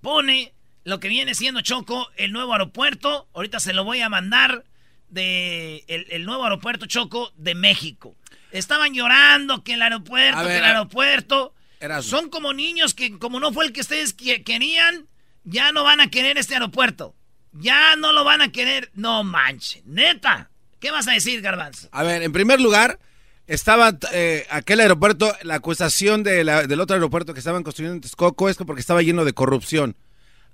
pone 0.00 0.52
lo 0.84 1.00
que 1.00 1.08
viene 1.08 1.34
siendo 1.34 1.60
Choco, 1.60 2.08
el 2.16 2.32
nuevo 2.32 2.52
aeropuerto. 2.52 3.28
Ahorita 3.34 3.60
se 3.60 3.72
lo 3.72 3.84
voy 3.84 4.00
a 4.00 4.08
mandar 4.08 4.64
de 5.08 5.84
el, 5.86 6.24
nuevo 6.24 6.44
aeropuerto 6.44 6.86
Choco 6.86 7.32
de 7.36 7.54
México. 7.54 8.16
Estaban 8.50 8.94
llorando 8.94 9.62
que 9.62 9.74
el 9.74 9.82
aeropuerto, 9.82 10.46
que 10.46 10.56
el 10.56 10.64
aeropuerto. 10.64 11.54
Son 12.00 12.28
como 12.28 12.52
niños 12.52 12.92
que 12.92 13.18
como 13.18 13.38
no 13.38 13.52
fue 13.52 13.66
el 13.66 13.72
que 13.72 13.82
ustedes 13.82 14.12
querían, 14.12 15.06
ya 15.44 15.70
no 15.70 15.84
van 15.84 16.00
a 16.00 16.10
querer 16.10 16.36
este 16.36 16.54
aeropuerto. 16.54 17.14
Ya 17.52 17.96
no 17.96 18.12
lo 18.12 18.24
van 18.24 18.42
a 18.42 18.52
querer. 18.52 18.90
No 18.94 19.24
manche, 19.24 19.82
neta. 19.86 20.50
¿Qué 20.80 20.90
vas 20.90 21.08
a 21.08 21.12
decir, 21.12 21.40
Garbanzo? 21.40 21.88
A 21.90 22.02
ver, 22.02 22.22
en 22.22 22.32
primer 22.32 22.60
lugar, 22.60 22.98
estaba 23.46 23.96
eh, 24.12 24.46
aquel 24.50 24.80
aeropuerto, 24.80 25.34
la 25.42 25.56
acusación 25.56 26.22
de 26.22 26.44
del 26.44 26.80
otro 26.80 26.94
aeropuerto 26.94 27.32
que 27.32 27.40
estaban 27.40 27.62
construyendo 27.64 27.96
en 27.96 28.00
Texcoco 28.00 28.48
es 28.48 28.56
porque 28.56 28.80
estaba 28.80 29.02
lleno 29.02 29.24
de 29.24 29.32
corrupción. 29.32 29.96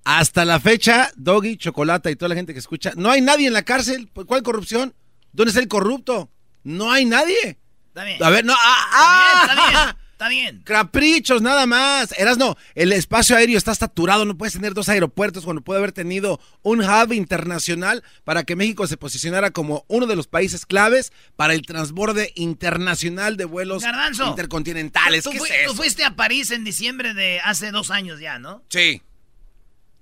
Hasta 0.05 0.45
la 0.45 0.61
fecha, 0.61 1.11
Doggy, 1.17 1.57
Chocolata 1.57 2.11
y 2.11 2.17
toda 2.17 2.29
la 2.29 2.35
gente 2.35 2.53
que 2.53 2.59
escucha, 2.59 2.93
no 2.97 3.11
hay 3.11 3.21
nadie 3.21 3.47
en 3.47 3.53
la 3.55 3.63
cárcel. 3.63 4.11
¿Cuál 4.13 4.43
corrupción? 4.43 4.95
¿Dónde 5.33 5.51
está 5.51 5.61
el 5.61 5.69
corrupto? 5.69 6.31
No 6.63 6.93
hay 6.93 7.05
nadie. 7.05 7.59
Está 7.89 8.05
bien. 8.05 8.23
A 8.23 8.31
ver, 8.31 8.45
no. 8.45 8.55
¡Ah! 8.55 8.87
ah 8.93 9.41
está 9.43 9.55
bien, 9.55 9.67
está 9.67 9.85
bien. 9.85 10.04
Está 10.25 10.31
bien. 10.31 10.63
Caprichos, 10.65 11.43
nada 11.43 11.67
más. 11.67 12.13
Eras 12.19 12.39
no, 12.39 12.57
el 12.75 12.93
espacio 12.93 13.37
aéreo 13.37 13.59
está 13.59 13.75
saturado. 13.75 14.25
No 14.25 14.39
puedes 14.39 14.55
tener 14.55 14.73
dos 14.73 14.89
aeropuertos 14.89 15.45
cuando 15.45 15.61
puede 15.61 15.81
haber 15.81 15.93
tenido 15.93 16.41
un 16.63 16.81
hub 16.81 17.13
internacional 17.13 18.03
para 18.25 18.45
que 18.45 18.57
México 18.57 18.87
se 18.87 18.97
posicionara 18.97 19.51
como 19.51 19.85
uno 19.87 20.07
de 20.07 20.17
los 20.17 20.27
países 20.27 20.65
claves 20.65 21.13
para 21.37 21.53
el 21.53 21.61
transborde 21.67 22.33
internacional 22.37 23.37
de 23.37 23.45
vuelos 23.45 23.85
intercontinentales. 24.19 25.25
Tú, 25.25 25.33
tú 25.67 25.75
fuiste 25.75 26.05
a 26.05 26.17
París 26.17 26.51
en 26.53 26.65
diciembre 26.65 27.13
de 27.13 27.41
hace 27.41 27.71
dos 27.71 27.91
años 27.91 28.19
ya, 28.19 28.39
¿no? 28.39 28.65
Sí. 28.71 29.03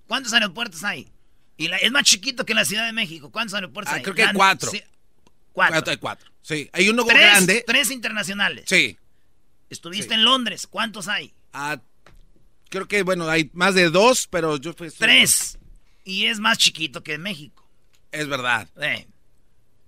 ¿Cuántos 0.06 0.32
aeropuertos 0.34 0.84
hay? 0.84 1.10
Y 1.56 1.68
es 1.68 1.90
más 1.90 2.04
chiquito 2.04 2.46
que 2.46 2.54
la 2.54 2.64
Ciudad 2.64 2.86
de 2.86 2.92
México. 2.92 3.32
¿Cuántos 3.32 3.54
aeropuertos 3.54 3.92
ah, 3.92 3.96
hay? 3.96 4.02
Creo 4.04 4.14
que 4.14 4.22
hay 4.22 4.34
cuatro. 4.34 4.70
cuatro. 5.52 5.90
Hay 5.90 5.96
cuatro. 5.96 6.30
Sí, 6.42 6.70
hay 6.72 6.88
uno 6.88 7.04
grande. 7.04 7.64
Tres 7.66 7.90
internacionales. 7.90 8.66
Sí. 8.68 8.96
Estuviste 9.72 10.12
en 10.12 10.24
Londres. 10.24 10.66
¿Cuántos 10.66 11.08
hay? 11.08 11.32
Ah, 11.54 11.80
creo 12.68 12.86
que, 12.86 13.02
bueno, 13.02 13.26
hay 13.26 13.50
más 13.54 13.74
de 13.74 13.88
dos, 13.88 14.28
pero 14.30 14.58
yo 14.58 14.74
fui... 14.74 14.90
Tres. 14.90 15.58
Y 16.04 16.26
es 16.26 16.40
más 16.40 16.58
chiquito 16.58 17.02
que 17.02 17.16
México. 17.16 17.66
Es 18.10 18.28
verdad. 18.28 18.68
Eh. 18.82 19.06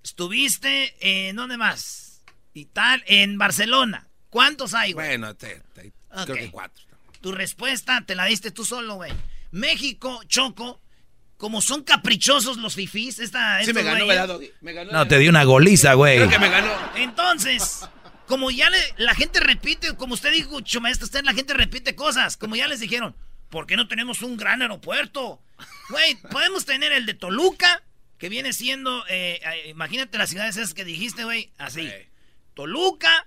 Estuviste 0.03 0.95
en... 1.01 1.37
¿Dónde 1.37 1.59
más? 1.59 2.23
Y 2.55 2.65
tal, 2.65 3.05
en 3.07 3.37
Barcelona. 3.37 4.09
¿Cuántos 4.31 4.73
hay, 4.73 4.95
güey? 4.95 5.07
Bueno, 5.07 5.37
creo 5.37 6.37
que 6.37 6.51
cuatro. 6.51 6.83
Tu 7.21 7.33
respuesta 7.33 8.03
te 8.07 8.15
la 8.15 8.25
diste 8.25 8.51
tú 8.51 8.65
solo, 8.65 8.95
güey. 8.95 9.13
México, 9.51 10.23
Choco, 10.27 10.81
como 11.37 11.61
son 11.61 11.83
caprichosos 11.83 12.57
los 12.57 12.75
fifís, 12.75 13.19
esta... 13.19 13.63
Sí, 13.63 13.75
me 13.75 13.83
ganó, 13.83 14.07
me 14.07 14.73
ganó, 14.73 14.93
No, 14.93 15.07
te 15.07 15.19
di 15.19 15.29
una 15.29 15.45
goliza, 15.45 15.93
güey. 15.93 16.17
Creo 16.17 16.31
que 16.31 16.39
me 16.39 16.49
ganó. 16.49 16.73
Entonces, 16.97 17.87
como 18.27 18.51
ya 18.51 18.71
le, 18.71 18.79
la 18.97 19.15
gente 19.15 19.41
repite, 19.41 19.97
como 19.97 20.15
usted 20.15 20.33
dijo, 20.33 20.61
maestro, 20.81 21.05
usted, 21.05 21.25
la 21.25 21.35
gente 21.35 21.55
repite 21.55 21.95
cosas, 21.95 22.37
como 22.37 22.57
ya 22.57 22.69
les 22.69 22.81
dijeron, 22.81 23.15
¿por 23.51 23.67
qué 23.67 23.77
no 23.77 23.89
tenemos 23.89 24.23
un 24.23 24.37
gran 24.37 24.63
aeropuerto? 24.63 25.43
Güey, 25.91 26.17
podemos 26.31 26.65
tener 26.65 26.93
el 26.93 27.07
de 27.07 27.15
Toluca, 27.15 27.83
que 28.19 28.29
viene 28.29 28.53
siendo, 28.53 29.05
eh, 29.09 29.41
eh, 29.45 29.69
imagínate 29.69 30.19
las 30.19 30.31
ciudades 30.31 30.57
esas 30.57 30.75
que 30.75 30.85
dijiste, 30.85 31.25
güey, 31.25 31.53
así. 31.59 31.91
Toluca, 32.55 33.27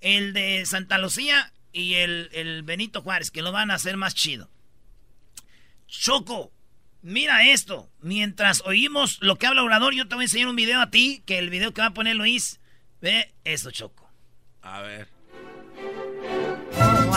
el 0.00 0.32
de 0.32 0.64
Santa 0.66 0.98
Lucía 0.98 1.52
y 1.72 1.94
el, 1.94 2.28
el 2.32 2.62
Benito 2.62 3.02
Juárez, 3.02 3.30
que 3.30 3.42
lo 3.42 3.52
van 3.52 3.70
a 3.70 3.74
hacer 3.74 3.96
más 3.96 4.14
chido. 4.14 4.50
Choco, 5.86 6.52
mira 7.02 7.48
esto. 7.48 7.90
Mientras 8.00 8.62
oímos 8.66 9.18
lo 9.20 9.38
que 9.38 9.46
habla 9.46 9.62
Obrador, 9.62 9.94
yo 9.94 10.06
te 10.06 10.14
voy 10.14 10.24
a 10.24 10.26
enseñar 10.26 10.48
un 10.48 10.56
video 10.56 10.80
a 10.80 10.90
ti, 10.90 11.22
que 11.26 11.38
el 11.38 11.50
video 11.50 11.72
que 11.72 11.80
va 11.80 11.88
a 11.88 11.94
poner 11.94 12.16
Luis. 12.16 12.57
Ve 13.00 13.32
eso, 13.44 13.70
Choco. 13.70 14.08
A 14.62 14.80
ver. 14.80 15.08
Oh, 16.76 17.06
wow. 17.06 17.16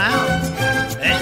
¿Eh? 1.01 1.19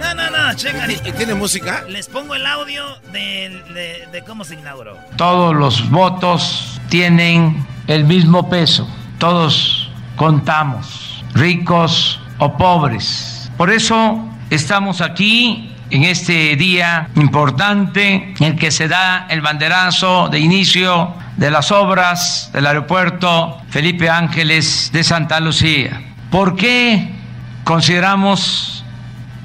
No, 0.00 0.14
no, 0.14 0.30
no, 0.30 0.54
checa. 0.54 0.90
¿Y 0.90 1.12
tiene 1.12 1.34
música? 1.34 1.84
Les 1.86 2.08
pongo 2.08 2.34
el 2.34 2.46
audio 2.46 2.82
de, 3.12 4.08
de 4.10 4.22
cómo 4.22 4.44
se 4.44 4.54
inauguró. 4.54 4.96
Todos 5.16 5.54
los 5.54 5.90
votos 5.90 6.80
tienen 6.88 7.66
el 7.88 8.04
mismo 8.04 8.48
peso. 8.48 8.88
Todos 9.18 9.90
contamos, 10.16 11.22
ricos 11.34 12.18
o 12.38 12.56
pobres. 12.56 13.50
Por 13.58 13.70
eso 13.70 14.26
estamos 14.48 15.02
aquí 15.02 15.74
en 15.90 16.04
este 16.04 16.56
día 16.56 17.10
importante 17.16 18.34
en 18.38 18.44
el 18.44 18.56
que 18.56 18.70
se 18.70 18.88
da 18.88 19.26
el 19.28 19.42
banderazo 19.42 20.28
de 20.30 20.38
inicio 20.38 21.14
de 21.40 21.50
las 21.50 21.72
obras 21.72 22.50
del 22.52 22.66
aeropuerto 22.66 23.62
Felipe 23.70 24.10
Ángeles 24.10 24.90
de 24.92 25.02
Santa 25.02 25.40
Lucía. 25.40 26.02
¿Por 26.30 26.54
qué 26.54 27.12
consideramos 27.64 28.84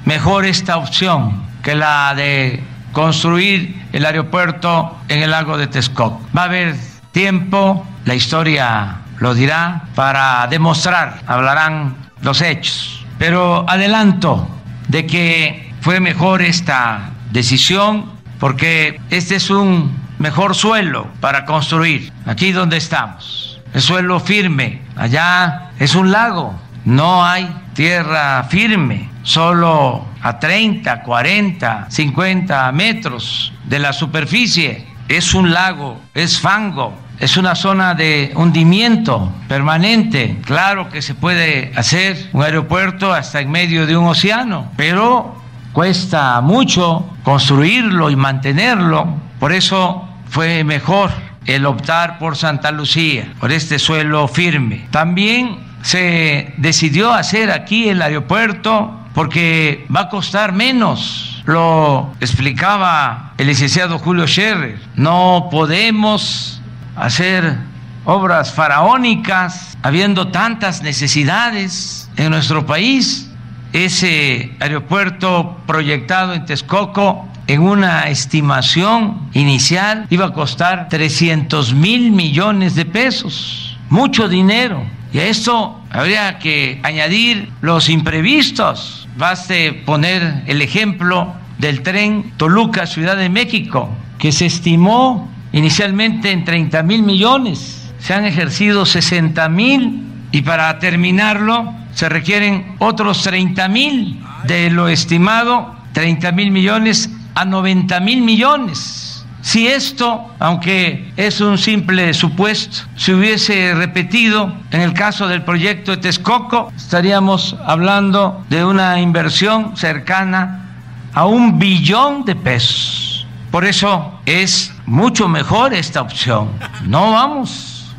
mejor 0.04 0.44
esta 0.44 0.76
opción 0.76 1.42
que 1.62 1.74
la 1.74 2.14
de 2.14 2.62
construir 2.92 3.82
el 3.94 4.04
aeropuerto 4.04 4.94
en 5.08 5.22
el 5.22 5.30
lago 5.30 5.56
de 5.56 5.68
Texcoco? 5.68 6.20
Va 6.36 6.42
a 6.42 6.44
haber 6.44 6.76
tiempo, 7.12 7.86
la 8.04 8.14
historia 8.14 8.98
lo 9.16 9.34
dirá, 9.34 9.84
para 9.94 10.46
demostrar, 10.48 11.22
hablarán 11.26 11.96
los 12.20 12.42
hechos. 12.42 13.06
Pero 13.18 13.64
adelanto 13.66 14.46
de 14.88 15.06
que 15.06 15.72
fue 15.80 16.00
mejor 16.00 16.42
esta 16.42 17.12
decisión 17.32 18.12
porque 18.38 19.00
este 19.08 19.36
es 19.36 19.48
un 19.48 20.05
mejor 20.18 20.54
suelo 20.54 21.08
para 21.20 21.44
construir, 21.44 22.12
aquí 22.24 22.52
donde 22.52 22.76
estamos. 22.76 23.60
El 23.72 23.82
suelo 23.82 24.20
firme, 24.20 24.82
allá 24.96 25.70
es 25.78 25.94
un 25.94 26.10
lago, 26.10 26.58
no 26.84 27.24
hay 27.24 27.54
tierra 27.74 28.44
firme, 28.44 29.10
solo 29.22 30.06
a 30.22 30.38
30, 30.38 31.02
40, 31.02 31.86
50 31.90 32.72
metros 32.72 33.52
de 33.64 33.78
la 33.78 33.92
superficie. 33.92 34.86
Es 35.08 35.34
un 35.34 35.52
lago, 35.52 36.00
es 36.14 36.40
fango, 36.40 36.96
es 37.18 37.36
una 37.36 37.54
zona 37.54 37.94
de 37.94 38.32
hundimiento 38.34 39.32
permanente. 39.48 40.38
Claro 40.44 40.88
que 40.88 41.02
se 41.02 41.14
puede 41.14 41.72
hacer 41.76 42.30
un 42.32 42.42
aeropuerto 42.42 43.12
hasta 43.12 43.40
en 43.40 43.50
medio 43.50 43.86
de 43.86 43.96
un 43.96 44.06
océano, 44.06 44.70
pero 44.76 45.36
cuesta 45.72 46.40
mucho 46.40 47.06
construirlo 47.22 48.10
y 48.10 48.16
mantenerlo, 48.16 49.14
por 49.38 49.52
eso 49.52 50.05
fue 50.36 50.64
mejor 50.64 51.10
el 51.46 51.64
optar 51.64 52.18
por 52.18 52.36
Santa 52.36 52.70
Lucía, 52.70 53.32
por 53.40 53.52
este 53.52 53.78
suelo 53.78 54.28
firme. 54.28 54.86
También 54.90 55.60
se 55.80 56.52
decidió 56.58 57.14
hacer 57.14 57.50
aquí 57.50 57.88
el 57.88 58.02
aeropuerto 58.02 59.00
porque 59.14 59.86
va 59.94 60.00
a 60.00 60.08
costar 60.10 60.52
menos. 60.52 61.42
Lo 61.46 62.12
explicaba 62.20 63.32
el 63.38 63.46
licenciado 63.46 63.98
Julio 63.98 64.26
Scherrer. 64.26 64.78
No 64.94 65.48
podemos 65.50 66.60
hacer 66.96 67.56
obras 68.04 68.52
faraónicas 68.52 69.78
habiendo 69.82 70.28
tantas 70.28 70.82
necesidades 70.82 72.10
en 72.18 72.28
nuestro 72.28 72.66
país 72.66 73.30
ese 73.72 74.54
aeropuerto 74.60 75.56
proyectado 75.66 76.34
en 76.34 76.44
Texcoco 76.44 77.26
en 77.46 77.62
una 77.62 78.08
estimación 78.08 79.30
inicial 79.32 80.06
iba 80.10 80.26
a 80.26 80.32
costar 80.32 80.88
300 80.88 81.74
mil 81.74 82.10
millones 82.10 82.74
de 82.74 82.84
pesos, 82.84 83.78
mucho 83.88 84.28
dinero. 84.28 84.84
Y 85.12 85.18
a 85.18 85.26
esto 85.26 85.80
habría 85.90 86.38
que 86.38 86.80
añadir 86.82 87.50
los 87.60 87.88
imprevistos. 87.88 89.08
Baste 89.16 89.72
poner 89.72 90.42
el 90.46 90.60
ejemplo 90.60 91.34
del 91.58 91.82
tren 91.82 92.32
Toluca 92.36 92.86
Ciudad 92.86 93.16
de 93.16 93.28
México, 93.28 93.88
que 94.18 94.32
se 94.32 94.46
estimó 94.46 95.30
inicialmente 95.52 96.32
en 96.32 96.44
30 96.44 96.82
mil 96.82 97.02
millones. 97.02 97.92
Se 97.98 98.12
han 98.12 98.24
ejercido 98.24 98.84
60 98.84 99.48
mil 99.48 100.02
y 100.32 100.42
para 100.42 100.78
terminarlo 100.78 101.72
se 101.94 102.08
requieren 102.08 102.74
otros 102.78 103.22
30 103.22 103.68
mil 103.68 104.20
de 104.44 104.68
lo 104.70 104.88
estimado, 104.88 105.74
30 105.92 106.32
mil 106.32 106.50
millones 106.50 107.08
a 107.36 107.44
90 107.44 108.00
mil 108.00 108.22
millones. 108.22 109.24
Si 109.42 109.68
esto, 109.68 110.34
aunque 110.40 111.12
es 111.16 111.40
un 111.40 111.56
simple 111.58 112.12
supuesto, 112.14 112.78
se 112.96 113.14
hubiese 113.14 113.74
repetido 113.74 114.52
en 114.72 114.80
el 114.80 114.92
caso 114.92 115.28
del 115.28 115.42
proyecto 115.42 115.92
de 115.92 115.98
Texcoco, 115.98 116.72
estaríamos 116.74 117.54
hablando 117.64 118.44
de 118.48 118.64
una 118.64 119.00
inversión 119.00 119.76
cercana 119.76 120.66
a 121.12 121.26
un 121.26 121.60
billón 121.60 122.24
de 122.24 122.34
pesos. 122.34 123.26
Por 123.52 123.64
eso 123.64 124.18
es 124.26 124.74
mucho 124.86 125.28
mejor 125.28 125.74
esta 125.74 126.00
opción. 126.00 126.48
No 126.86 127.12
vamos 127.12 127.94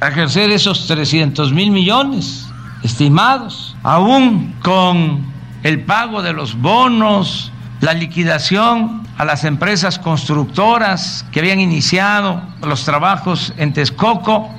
a 0.00 0.08
ejercer 0.08 0.50
esos 0.50 0.86
300 0.86 1.52
mil 1.52 1.70
millones 1.70 2.48
estimados, 2.82 3.76
aún 3.82 4.54
con 4.62 5.26
el 5.62 5.80
pago 5.84 6.22
de 6.22 6.32
los 6.32 6.54
bonos, 6.60 7.52
la 7.80 7.92
liquidación 7.94 9.06
a 9.16 9.24
las 9.24 9.44
empresas 9.44 9.98
constructoras 9.98 11.24
que 11.32 11.40
habían 11.40 11.60
iniciado 11.60 12.42
los 12.62 12.84
trabajos 12.84 13.52
en 13.56 13.72
Texcoco. 13.72 14.52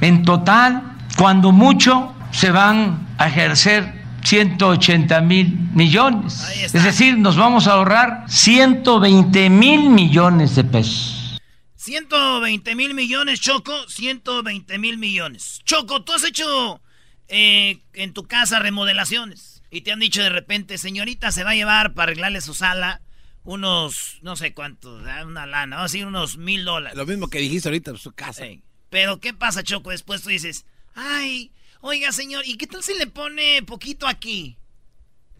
En 0.00 0.22
total, 0.22 0.96
cuando 1.16 1.52
mucho, 1.52 2.14
se 2.30 2.50
van 2.50 3.06
a 3.18 3.28
ejercer 3.28 4.04
180 4.24 5.20
mil 5.22 5.58
millones. 5.74 6.44
Es 6.62 6.84
decir, 6.84 7.18
nos 7.18 7.36
vamos 7.36 7.66
a 7.66 7.72
ahorrar 7.72 8.24
120 8.28 9.50
mil 9.50 9.90
millones 9.90 10.54
de 10.54 10.64
pesos. 10.64 11.38
120 11.76 12.74
mil 12.74 12.92
millones, 12.92 13.40
Choco. 13.40 13.72
120 13.88 14.78
mil 14.78 14.98
millones. 14.98 15.62
Choco, 15.64 16.02
tú 16.02 16.12
has 16.12 16.24
hecho 16.24 16.80
eh, 17.28 17.78
en 17.94 18.12
tu 18.12 18.24
casa 18.24 18.58
remodelaciones. 18.58 19.57
Y 19.70 19.82
te 19.82 19.92
han 19.92 20.00
dicho 20.00 20.22
de 20.22 20.30
repente, 20.30 20.78
señorita, 20.78 21.30
se 21.32 21.44
va 21.44 21.50
a 21.50 21.54
llevar 21.54 21.94
para 21.94 22.10
arreglarle 22.10 22.40
su 22.40 22.54
sala 22.54 23.02
unos, 23.44 24.18
no 24.22 24.36
sé 24.36 24.52
cuánto, 24.52 24.96
una 24.96 25.46
lana, 25.46 25.76
vamos 25.76 25.90
a 25.90 25.92
decir 25.92 26.06
unos 26.06 26.36
mil 26.36 26.64
dólares. 26.64 26.96
Lo 26.96 27.06
mismo 27.06 27.28
que 27.28 27.38
dijiste 27.38 27.68
ahorita, 27.68 27.96
su 27.96 28.12
casa. 28.12 28.44
Pero 28.90 29.20
¿qué 29.20 29.34
pasa, 29.34 29.62
Choco? 29.62 29.90
Después 29.90 30.22
tú 30.22 30.28
dices, 30.28 30.66
ay, 30.94 31.50
oiga, 31.80 32.12
señor, 32.12 32.46
¿y 32.46 32.56
qué 32.56 32.66
tal 32.66 32.82
si 32.82 32.94
le 32.94 33.06
pone 33.06 33.62
poquito 33.62 34.06
aquí? 34.06 34.58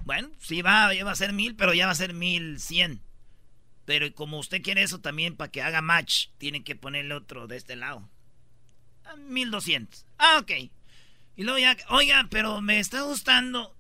Bueno, 0.05 0.31
sí 0.39 0.63
va, 0.63 0.95
ya 0.95 1.05
va 1.05 1.13
a 1.13 1.17
ser 1.17 1.33
mil, 1.33 1.55
pero 1.55 1.75
ya 1.75 1.87
va 1.87 1.93
a 1.93 1.97
ser 1.97 2.15
mil 2.15 2.59
cien. 2.61 3.03
Pero 3.85 4.13
como 4.15 4.39
usted 4.39 4.63
quiere 4.63 4.83
eso 4.83 5.01
también 5.01 5.37
para 5.37 5.51
que 5.51 5.63
haga 5.63 5.81
match, 5.81 6.29
tiene 6.39 6.63
que 6.65 6.77
ponerle 6.77 7.15
otro 7.15 7.47
de 7.47 7.57
este 7.57 7.77
lado. 7.77 8.09
Ah, 9.05 9.17
mil 9.17 9.51
doscientos. 9.51 10.07
Ah, 10.19 10.39
ok. 10.41 10.51
Y 11.37 11.43
luego 11.43 11.59
ya, 11.59 11.77
oiga, 11.89 12.27
pero 12.31 12.61
me 12.61 12.81
está 12.81 13.03
gustando. 13.03 13.78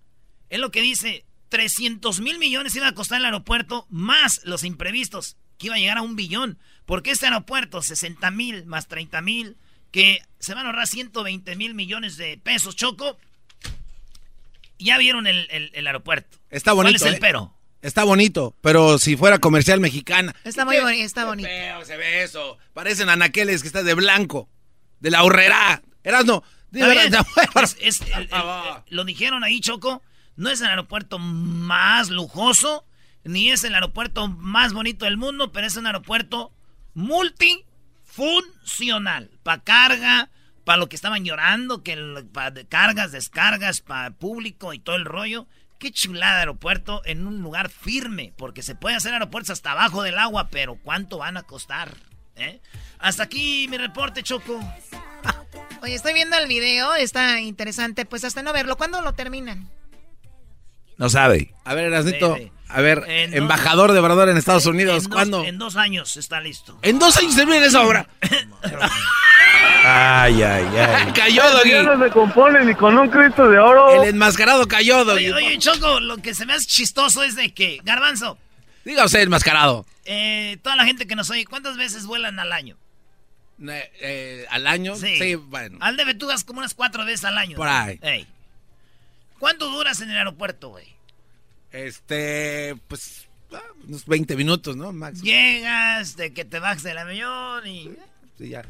Es 0.51 0.59
lo 0.61 0.70
que 0.70 0.80
dice, 0.80 1.24
300 1.51 2.20
mil 2.20 2.38
millones 2.38 2.74
iba 2.76 2.88
a 2.88 2.92
costar 2.94 3.18
el 3.18 3.24
aeropuerto, 3.26 3.86
más 3.90 4.40
los 4.44 4.64
imprevistos, 4.64 5.36
que 5.59 5.66
iba 5.66 5.76
a 5.76 5.78
llegar 5.78 5.99
a 5.99 6.03
un 6.03 6.16
billón. 6.16 6.59
Porque 6.86 7.11
este 7.11 7.26
aeropuerto, 7.26 7.82
60 7.82 8.30
mil 8.30 8.64
más 8.66 8.88
30 8.88 9.20
mil, 9.22 9.57
que 9.90 10.22
se 10.38 10.55
van 10.55 10.64
a 10.66 10.70
ahorrar 10.70 10.86
120 10.86 11.57
mil 11.57 11.74
millones 11.74 12.16
de 12.16 12.38
pesos, 12.38 12.76
Choco. 12.76 13.18
Ya 14.78 14.96
vieron 14.99 15.26
el, 15.26 15.49
el- 15.51 15.70
el 15.74 15.86
aeropuerto. 15.86 16.38
Está 16.51 16.72
bonito. 16.72 16.99
¿Cuál 16.99 17.09
es 17.09 17.14
el 17.14 17.14
¿eh? 17.14 17.18
pero? 17.20 17.55
Está 17.80 18.05
bonito, 18.05 18.55
pero 18.61 18.99
si 18.99 19.16
fuera 19.16 19.38
comercial 19.38 19.80
mexicana. 19.80 20.34
Está 20.44 20.64
muy 20.64 20.78
bonito, 20.80 21.05
está 21.05 21.24
bonito. 21.26 21.49
feo 21.49 21.84
se 21.84 21.96
ve 21.96 22.22
eso. 22.24 22.59
Parecen 22.74 23.09
anaqueles 23.09 23.62
que 23.62 23.68
está 23.68 23.82
de 23.82 23.94
blanco. 23.94 24.49
De 25.01 25.11
la 25.11 25.22
horrera. 25.22 25.82
Eras 26.03 26.24
no. 26.24 26.42
Está 26.72 26.88
bien. 26.88 27.12
Es- 27.62 27.76
es 27.80 28.01
el- 28.03 28.12
el- 28.12 28.22
el- 28.32 28.82
lo 28.96 29.05
dijeron 29.05 29.44
ahí, 29.44 29.61
Choco. 29.61 30.03
No 30.39 30.49
es 30.51 30.61
el 30.61 30.68
aeropuerto 30.68 31.18
más 31.18 32.11
lujoso, 32.11 32.84
ni 33.24 33.51
es 33.51 33.64
el 33.64 33.74
aeropuerto 33.74 34.28
más 34.28 34.72
bonito 34.72 35.05
del 35.05 35.16
mundo, 35.16 35.51
pero 35.51 35.66
es 35.66 35.76
un 35.76 35.86
aeropuerto 35.86 36.53
multifuncional. 36.95 39.32
Para 39.43 39.64
carga, 39.64 40.30
para 40.62 40.78
lo 40.78 40.89
que 40.89 40.95
estaban 40.95 41.24
llorando, 41.24 41.82
que 41.82 42.24
para 42.32 42.55
cargas, 42.66 43.11
descargas, 43.11 43.80
para 43.80 44.12
público 44.12 44.72
y 44.72 44.78
todo 44.78 44.95
el 44.95 45.07
rollo. 45.07 45.49
Qué 45.80 45.91
chulada 45.91 46.39
aeropuerto 46.39 47.03
en 47.05 47.26
un 47.26 47.43
lugar 47.43 47.68
firme, 47.68 48.32
porque 48.36 48.62
se 48.62 48.76
puede 48.76 48.95
hacer 48.95 49.14
aeropuertos 49.14 49.51
hasta 49.51 49.72
abajo 49.72 50.05
del 50.05 50.18
agua, 50.18 50.51
pero 50.51 50.76
¿cuánto 50.76 51.18
van 51.18 51.36
a 51.36 51.43
costar? 51.43 51.97
¿Eh? 52.36 52.61
Hasta 53.01 53.24
aquí 53.24 53.66
mi 53.68 53.76
reporte, 53.76 54.22
Choco. 54.22 54.61
Oye, 55.82 55.97
estoy 55.97 56.14
viendo 56.14 56.39
el 56.39 56.47
video, 56.47 56.95
está 56.95 57.41
interesante. 57.41 58.05
Pues 58.05 58.22
hasta 58.22 58.45
no 58.45 58.53
verlo. 58.53 58.76
¿Cuándo 58.76 59.03
lo 59.03 59.14
terminan? 59.14 59.68
No 60.99 61.09
sabe. 61.09 61.55
A 61.64 61.74
ver, 61.74 61.86
Erasnito. 61.86 62.36
Sí, 62.36 62.42
sí. 62.44 62.53
A 62.68 62.80
ver, 62.82 63.03
En 63.09 63.30
dos- 63.30 63.38
embajador 63.38 63.92
de 63.92 63.99
Obrador 64.01 64.28
en 64.28 64.36
Estados 64.36 64.66
Unidos. 64.66 65.05
En 65.05 65.11
dos- 65.11 65.14
¿Cuándo? 65.14 65.44
en 65.44 65.57
dos 65.59 65.76
años 65.76 66.16
está 66.18 66.40
listo. 66.40 66.78
En 66.82 66.99
dos 66.99 67.16
años 67.16 67.34
termina 67.34 67.64
esa 67.64 67.82
obra. 67.82 68.07
Ay, 69.84 70.42
ay, 70.42 70.66
ay. 70.76 71.12
cayó, 71.14 71.42
Doggy. 71.51 71.72
no 71.84 72.05
se 72.05 72.11
compone 72.11 72.64
ni 72.64 72.74
con 72.74 72.99
un 72.99 73.09
Cristo 73.09 73.49
de 73.49 73.59
oro. 73.59 74.03
El 74.03 74.11
enmascarado 74.11 74.66
cayó, 74.66 75.05
Doggy. 75.05 75.30
Oye, 75.30 75.46
oye, 75.49 75.59
Choco, 75.59 76.01
lo 76.01 76.18
que 76.18 76.34
se 76.34 76.44
me 76.46 76.53
hace 76.53 76.66
chistoso 76.66 77.22
es 77.22 77.36
de 77.36 77.55
que, 77.55 77.80
Garbanzo, 77.84 78.36
Diga 78.84 79.05
usted 79.05 79.20
enmascarado. 79.20 79.86
eh, 80.05 80.59
toda 80.62 80.76
la 80.76 80.84
gente 80.84 81.07
que 81.07 81.14
nos 81.16 81.30
oye, 81.30 81.44
¿cuántas 81.46 81.76
veces 81.76 82.07
vuelan 82.07 82.38
al 82.38 82.53
año? 82.53 82.76
Eh, 83.66 83.90
eh, 84.01 84.46
¿Al 84.51 84.66
año? 84.66 84.94
Sí. 84.96 85.34
bueno. 85.36 85.78
Al 85.80 85.96
de 85.96 86.05
Betugas 86.05 86.44
como 86.44 86.59
unas 86.61 86.74
cuatro 86.74 87.05
veces 87.05 87.24
al 87.24 87.38
año. 87.38 87.57
Por 87.57 87.68
ahí. 87.68 87.99
Ey. 88.03 88.26
¿Cuánto 89.39 89.68
duras 89.70 90.01
en 90.01 90.11
el 90.11 90.16
aeropuerto, 90.18 90.68
güey? 90.70 90.86
Este, 91.72 92.76
pues, 92.89 93.26
ah, 93.53 93.61
unos 93.86 94.07
20 94.07 94.36
minutos, 94.36 94.76
¿no? 94.76 94.93
Máximo. 94.93 95.24
Llegas, 95.24 96.16
de 96.16 96.32
que 96.32 96.45
te 96.45 96.59
bajas 96.59 96.82
del 96.82 96.99
avión 96.99 97.66
y... 97.66 97.91
Sí, 98.39 98.49
ya. 98.49 98.64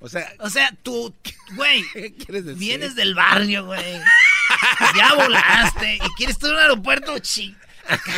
O 0.00 0.08
sea, 0.08 0.32
O 0.38 0.48
sea, 0.48 0.72
tú, 0.82 1.12
güey, 1.56 1.82
quieres 1.92 2.44
decir? 2.44 2.58
vienes 2.58 2.94
del 2.94 3.14
barrio, 3.14 3.66
güey. 3.66 4.00
Ya 4.96 5.14
volaste 5.14 5.96
y 5.96 6.08
quieres 6.16 6.36
en 6.42 6.50
un 6.50 6.58
aeropuerto 6.58 7.18
chi. 7.18 7.54
Acá. 7.88 8.12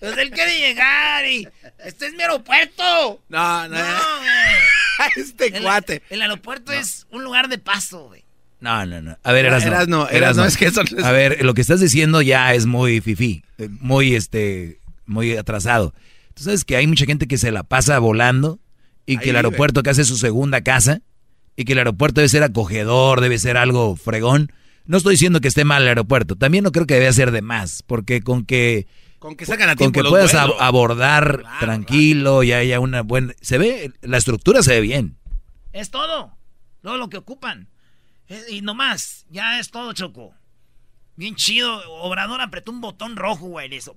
Entonces 0.00 0.18
él 0.18 0.30
quiere 0.30 0.58
llegar 0.58 1.26
y. 1.26 1.46
Este 1.84 2.06
es 2.06 2.12
mi 2.14 2.22
aeropuerto. 2.22 3.20
No, 3.28 3.68
no. 3.68 3.76
No, 3.76 4.18
güey. 4.18 5.10
este 5.16 5.56
El- 5.56 5.62
cuate. 5.62 6.02
El 6.08 6.22
aeropuerto 6.22 6.72
es 6.72 7.06
un 7.10 7.24
lugar 7.24 7.48
de 7.48 7.58
paso, 7.58 8.06
güey. 8.06 8.24
No, 8.60 8.84
no, 8.86 9.00
no. 9.00 9.16
A 9.22 9.32
ver, 9.32 9.44
No, 9.44 9.50
Erasno. 9.50 9.70
Erasno, 9.72 10.08
Erasno, 10.08 10.44
es 10.44 10.56
que 10.56 10.66
eso 10.66 10.82
no 10.82 10.98
es- 10.98 11.04
A 11.04 11.12
ver, 11.12 11.44
lo 11.44 11.54
que 11.54 11.60
estás 11.60 11.80
diciendo 11.80 12.22
ya 12.22 12.54
es 12.54 12.66
muy 12.66 13.00
fifí, 13.00 13.44
eh, 13.58 13.68
muy, 13.80 14.14
este, 14.14 14.80
muy 15.06 15.36
atrasado. 15.36 15.94
Tú 16.34 16.42
sabes 16.44 16.64
que 16.64 16.76
hay 16.76 16.86
mucha 16.86 17.04
gente 17.06 17.26
que 17.28 17.38
se 17.38 17.50
la 17.52 17.62
pasa 17.62 17.98
volando 17.98 18.58
y 19.06 19.16
que 19.18 19.24
el 19.24 19.28
vive. 19.30 19.36
aeropuerto 19.38 19.82
que 19.82 19.90
hace 19.90 20.04
su 20.04 20.16
segunda 20.16 20.60
casa 20.62 21.00
y 21.56 21.64
que 21.64 21.72
el 21.72 21.78
aeropuerto 21.78 22.20
debe 22.20 22.28
ser 22.28 22.42
acogedor, 22.42 23.20
debe 23.20 23.38
ser 23.38 23.56
algo 23.56 23.96
fregón. 23.96 24.52
No 24.86 24.96
estoy 24.96 25.14
diciendo 25.14 25.40
que 25.40 25.48
esté 25.48 25.64
mal 25.64 25.82
el 25.82 25.88
aeropuerto, 25.88 26.34
también 26.36 26.64
no 26.64 26.72
creo 26.72 26.86
que 26.86 26.94
debe 26.94 27.12
ser 27.12 27.30
de 27.30 27.42
más, 27.42 27.82
porque 27.84 28.22
con 28.22 28.44
que 28.44 28.86
Con 29.18 29.36
que 29.36 29.46
sacan 29.46 29.68
a 29.70 29.76
con 29.76 29.92
que 29.92 30.02
puedas 30.02 30.34
ab- 30.34 30.54
abordar 30.60 31.42
tranquilo 31.60 32.42
y 32.42 32.52
haya 32.52 32.80
una 32.80 33.02
buena 33.02 33.34
se 33.40 33.58
ve 33.58 33.92
la 34.02 34.16
estructura 34.18 34.62
se 34.62 34.72
ve 34.72 34.80
bien. 34.80 35.16
Es 35.72 35.90
todo. 35.90 36.32
Todo 36.82 36.96
lo 36.96 37.08
que 37.08 37.16
ocupan. 37.18 37.68
Y 38.50 38.60
nomás, 38.60 39.26
ya 39.30 39.58
es 39.58 39.70
todo, 39.70 39.92
Choco. 39.92 40.34
Bien 41.16 41.34
chido. 41.34 41.82
Obrador 42.02 42.40
apretó 42.40 42.70
un 42.70 42.80
botón 42.80 43.16
rojo, 43.16 43.46
güey. 43.46 43.74
Eso. 43.74 43.96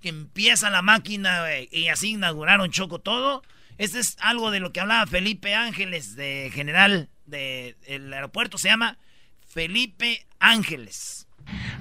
Que 0.00 0.08
empieza 0.08 0.70
la 0.70 0.82
máquina, 0.82 1.40
güey. 1.40 1.68
Y 1.70 1.88
así 1.88 2.10
inauguraron 2.10 2.70
Choco 2.70 3.00
todo. 3.00 3.42
Este 3.76 3.98
es 3.98 4.16
algo 4.20 4.50
de 4.50 4.60
lo 4.60 4.72
que 4.72 4.80
hablaba 4.80 5.06
Felipe 5.06 5.54
Ángeles, 5.54 6.16
de 6.16 6.50
general 6.54 7.08
del 7.26 8.12
aeropuerto. 8.12 8.56
Se 8.56 8.68
llama 8.68 8.98
Felipe 9.46 10.26
Ángeles. 10.38 11.26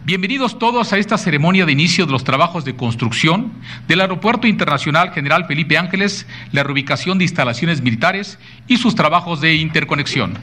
Bienvenidos 0.04 0.60
todos 0.60 0.92
a 0.92 0.98
esta 0.98 1.18
ceremonia 1.18 1.66
de 1.66 1.72
inicio 1.72 2.06
de 2.06 2.12
los 2.12 2.26
trabajos 2.26 2.66
de 2.66 2.76
construcción 2.76 3.54
del 3.88 4.02
Aeropuerto 4.02 4.48
Internacional 4.48 5.14
General 5.14 5.46
Felipe 5.46 5.78
Ángeles, 5.78 6.28
la 6.52 6.64
reubicación 6.64 7.18
de 7.18 7.24
instalaciones 7.24 7.82
militares 7.82 8.38
y 8.68 8.78
sus 8.78 8.96
trabajos 8.96 9.40
de 9.40 9.56
interconexión. 9.56 10.38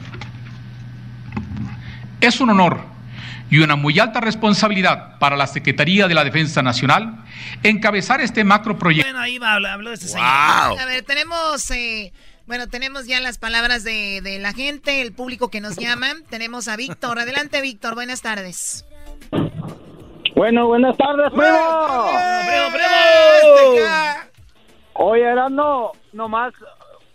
Es 2.21 2.39
un 2.39 2.51
honor 2.51 2.79
y 3.49 3.59
una 3.59 3.75
muy 3.75 3.99
alta 3.99 4.21
responsabilidad 4.21 5.17
para 5.19 5.35
la 5.35 5.47
Secretaría 5.47 6.07
de 6.07 6.13
la 6.13 6.23
Defensa 6.23 6.61
Nacional 6.61 7.25
encabezar 7.63 8.21
este 8.21 8.43
macroproyecto. 8.43 9.11
Bueno, 9.11 9.19
ahí 9.19 9.39
va, 9.39 9.55
habló, 9.55 9.91
este 9.91 10.07
señor. 10.07 10.25
A 10.25 10.85
ver, 10.85 11.03
tenemos, 11.03 11.69
eh, 11.71 12.13
bueno, 12.47 12.69
tenemos 12.69 13.07
ya 13.07 13.19
las 13.19 13.37
palabras 13.39 13.83
de, 13.83 14.21
de 14.21 14.39
la 14.39 14.53
gente, 14.53 15.01
el 15.01 15.13
público 15.13 15.49
que 15.49 15.61
nos 15.61 15.75
llama. 15.75 16.13
Tenemos 16.29 16.67
a 16.67 16.77
Víctor. 16.77 17.19
Adelante, 17.19 17.59
Víctor. 17.61 17.95
Buenas 17.95 18.21
tardes. 18.21 18.85
Bueno, 20.35 20.67
buenas 20.67 20.95
tardes, 20.97 21.29
primo. 21.31 22.09
¡Primo, 22.47 22.71
primo! 22.71 23.91
Oye, 24.93 25.23
Erasno, 25.23 25.91
nomás 26.13 26.53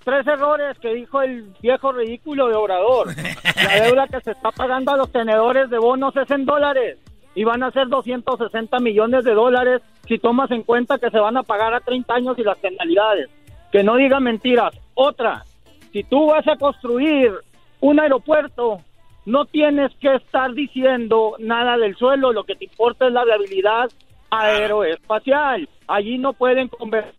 tres 0.06 0.24
errores 0.28 0.78
que 0.78 0.94
dijo 0.94 1.20
el 1.20 1.52
viejo 1.60 1.90
ridículo 1.90 2.46
de 2.46 2.54
Obrador. 2.54 3.08
La 3.56 3.80
deuda 3.84 4.06
que 4.06 4.20
se 4.20 4.30
está 4.30 4.52
pagando 4.52 4.92
a 4.92 4.96
los 4.96 5.10
tenedores 5.10 5.68
de 5.68 5.78
bonos 5.78 6.16
es 6.16 6.30
en 6.30 6.46
dólares 6.46 7.00
y 7.34 7.42
van 7.42 7.64
a 7.64 7.72
ser 7.72 7.88
260 7.88 8.78
millones 8.78 9.24
de 9.24 9.34
dólares 9.34 9.82
si 10.06 10.18
tomas 10.18 10.48
en 10.52 10.62
cuenta 10.62 10.98
que 10.98 11.10
se 11.10 11.18
van 11.18 11.36
a 11.36 11.42
pagar 11.42 11.74
a 11.74 11.80
30 11.80 12.14
años 12.14 12.38
y 12.38 12.44
las 12.44 12.56
penalidades. 12.58 13.28
Que 13.72 13.82
no 13.82 13.96
diga 13.96 14.20
mentiras. 14.20 14.78
Otra, 14.94 15.44
si 15.90 16.04
tú 16.04 16.26
vas 16.26 16.46
a 16.46 16.56
construir 16.56 17.32
un 17.80 17.98
aeropuerto, 17.98 18.78
no 19.24 19.44
tienes 19.46 19.92
que 20.00 20.14
estar 20.14 20.52
diciendo 20.54 21.34
nada 21.40 21.76
del 21.78 21.96
suelo, 21.96 22.32
lo 22.32 22.44
que 22.44 22.54
te 22.54 22.66
importa 22.66 23.08
es 23.08 23.12
la 23.12 23.24
viabilidad 23.24 23.90
aeroespacial. 24.30 25.68
Allí 25.88 26.16
no 26.16 26.32
pueden 26.32 26.68
convertir. 26.68 27.12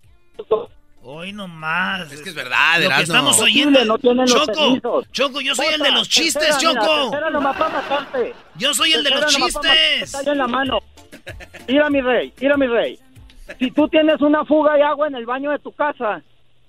Hoy 1.10 1.32
nomás. 1.32 2.12
Es 2.12 2.22
que 2.22 2.32
es 2.32 2.36
verdad, 2.36 2.82
Lo 2.84 2.90
que 2.90 3.04
estamos 3.04 3.40
oyendo. 3.40 3.80
no 3.86 4.26
Choco. 4.26 5.04
Choco, 5.14 5.40
yo 5.40 5.56
soy 5.56 5.68
el 5.68 5.80
de 5.82 5.92
los 5.92 6.10
chistes, 6.10 6.58
tercera, 6.60 6.74
mira, 6.74 6.86
Choco. 6.86 7.12
para 7.12 7.30
matarte. 7.30 8.34
Yo 8.56 8.74
soy 8.74 8.92
el 8.92 9.06
de 9.06 9.12
los 9.12 9.26
chistes. 9.28 10.14
está 10.14 10.30
en 10.34 10.38
la 10.38 10.48
mano. 10.48 10.80
Mira 11.66 11.90
mi 11.90 12.02
rey, 12.02 12.34
mira 12.42 12.58
mi 12.58 12.68
rey. 12.68 13.00
Si 13.58 13.72
tú 13.72 13.88
tienes 13.88 14.20
una 14.20 14.44
fuga 14.44 14.74
de 14.74 14.84
agua 14.84 15.08
en 15.08 15.16
el 15.16 15.26
baño 15.26 15.50
de 15.52 15.60
tu 15.60 15.72
casa, 15.72 16.22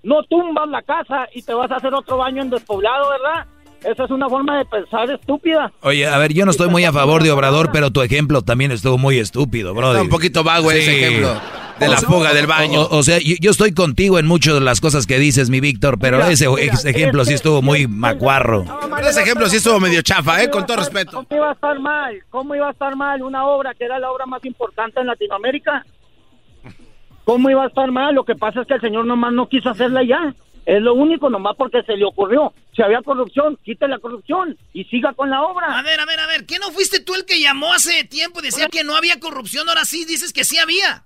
no 0.05 0.23
tumbas 0.23 0.69
la 0.69 0.83
casa 0.83 1.27
y 1.35 1.43
te 1.43 1.53
vas 1.53 1.73
a 1.73 1.77
hacer 1.77 1.93
otro 1.93 2.19
baño 2.19 2.41
en 2.41 2.51
despoblado, 2.51 3.11
¿verdad? 3.11 3.45
Esa 3.83 4.05
es 4.05 4.11
una 4.13 4.29
forma 4.29 4.57
de 4.59 4.65
pensar 4.67 5.11
estúpida. 5.11 5.73
Oye, 5.81 6.07
a 6.07 6.17
ver, 6.17 6.33
yo 6.33 6.45
no 6.45 6.53
estoy 6.53 6.69
muy 6.69 6.85
a 6.85 6.93
favor 6.93 7.25
de 7.25 7.33
Obrador, 7.33 7.71
pero 7.73 7.91
tu 7.91 8.03
ejemplo 8.03 8.43
también 8.43 8.71
estuvo 8.71 8.99
muy 8.99 9.19
estúpido, 9.19 9.75
bro. 9.75 9.91
Está 9.91 10.03
un 10.03 10.09
poquito 10.09 10.45
vago 10.45 10.71
ese 10.71 10.97
ejemplo 10.97 11.41
de 11.79 11.89
la 11.89 11.97
fuga 11.99 12.33
del 12.35 12.47
baño. 12.47 12.83
O, 12.83 12.99
o 12.99 13.03
sea, 13.03 13.19
yo, 13.19 13.35
yo 13.41 13.51
estoy 13.51 13.73
contigo 13.73 14.19
en 14.19 14.27
muchas 14.27 14.55
de 14.55 14.61
las 14.61 14.81
cosas 14.81 15.07
que 15.07 15.19
dices, 15.19 15.51
mi 15.51 15.61
Víctor, 15.61 15.99
pero 15.99 16.19
Mira, 16.19 16.31
ese 16.31 16.49
mira, 16.49 16.63
ex- 16.65 16.85
ejemplo 16.85 17.25
sí 17.25 17.35
este- 17.35 17.49
estuvo 17.49 17.63
muy 17.63 17.87
macuarro. 17.87 18.65
Ese 19.09 19.23
ejemplo 19.23 19.49
sí 19.49 19.57
estuvo 19.57 19.79
medio 19.81 20.03
chafa, 20.03 20.43
¿eh? 20.43 20.51
Con 20.51 20.67
todo 20.67 20.79
respeto. 20.79 21.13
¿Cómo 21.13 21.27
iba 21.37 21.51
a 21.51 21.53
estar 21.53 21.79
mal? 21.79 22.23
¿Cómo 22.31 22.55
iba 22.55 22.69
a 22.69 22.73
estar 22.73 22.97
mal 22.97 23.23
una 23.23 23.47
obra 23.47 23.75
que 23.75 23.85
era 23.85 23.99
la 23.99 24.11
obra 24.11 24.27
más 24.27 24.45
importante 24.45 25.01
en 25.01 25.07
Latinoamérica? 25.07 25.85
¿Cómo 27.25 27.51
iba 27.51 27.65
a 27.65 27.69
estar 27.69 27.91
mal? 27.91 28.15
Lo 28.15 28.25
que 28.25 28.35
pasa 28.35 28.63
es 28.63 28.67
que 28.67 28.75
el 28.75 28.81
señor 28.81 29.05
nomás 29.05 29.33
no 29.33 29.49
quiso 29.49 29.69
hacerla 29.69 30.03
ya. 30.03 30.35
Es 30.65 30.83
lo 30.83 30.95
único, 30.95 31.31
nomás 31.31 31.55
porque 31.57 31.83
se 31.83 31.97
le 31.97 32.05
ocurrió. 32.05 32.53
Si 32.77 32.83
había 32.83 33.01
corrupción, 33.03 33.59
quite 33.65 33.89
la 33.89 33.99
corrupción 33.99 34.57
y 34.75 34.85
siga 34.85 35.13
con 35.15 35.31
la 35.31 35.43
obra. 35.43 35.79
A 35.79 35.83
ver, 35.83 35.99
a 36.01 36.05
ver, 36.07 36.21
a 36.21 36.27
ver. 36.27 36.45
¿Qué 36.47 36.59
no 36.59 36.71
fuiste 36.71 37.01
tú 37.01 37.15
el 37.15 37.25
que 37.25 37.41
llamó 37.41 37.73
hace 37.73 38.05
tiempo 38.05 38.41
y 38.41 38.45
decía 38.45 38.67
que 38.69 38.85
no 38.85 38.95
había 38.95 39.19
corrupción? 39.19 39.69
Ahora 39.69 39.85
sí 39.85 40.05
dices 40.05 40.33
que 40.33 40.45
sí 40.45 40.59
había. 40.59 41.05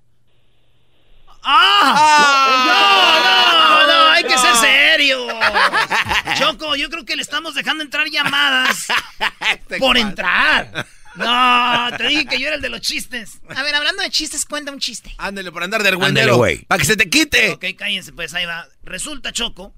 ¡Ah! 1.43 3.05
No, 3.85 3.87
no, 3.87 3.93
no, 3.93 4.09
hay 4.11 4.23
que 4.23 4.37
ser 4.37 4.55
serio. 4.55 5.27
Choco, 6.37 6.75
yo 6.75 6.89
creo 6.89 7.05
que 7.05 7.15
le 7.15 7.21
estamos 7.21 7.53
dejando 7.55 7.83
entrar 7.83 8.07
llamadas 8.09 8.87
por 9.79 9.97
entrar. 9.97 10.85
No, 11.15 11.89
te 11.97 12.07
dije 12.07 12.25
que 12.25 12.39
yo 12.39 12.47
era 12.47 12.55
el 12.55 12.61
de 12.61 12.69
los 12.69 12.81
chistes. 12.81 13.39
A 13.55 13.61
ver, 13.61 13.75
hablando 13.75 14.01
de 14.01 14.09
chistes, 14.09 14.45
cuenta 14.45 14.71
un 14.71 14.79
chiste. 14.79 15.13
Ándale 15.17 15.51
por 15.51 15.63
andar 15.63 15.83
de 15.83 15.89
argüendero. 15.89 16.37
güey. 16.37 16.65
Para 16.65 16.79
que 16.79 16.85
se 16.85 16.97
te 16.97 17.09
quite. 17.09 17.51
Ok, 17.51 17.65
cállense, 17.77 18.13
pues 18.13 18.33
ahí 18.33 18.45
va. 18.45 18.67
Resulta, 18.83 19.31
Choco, 19.31 19.75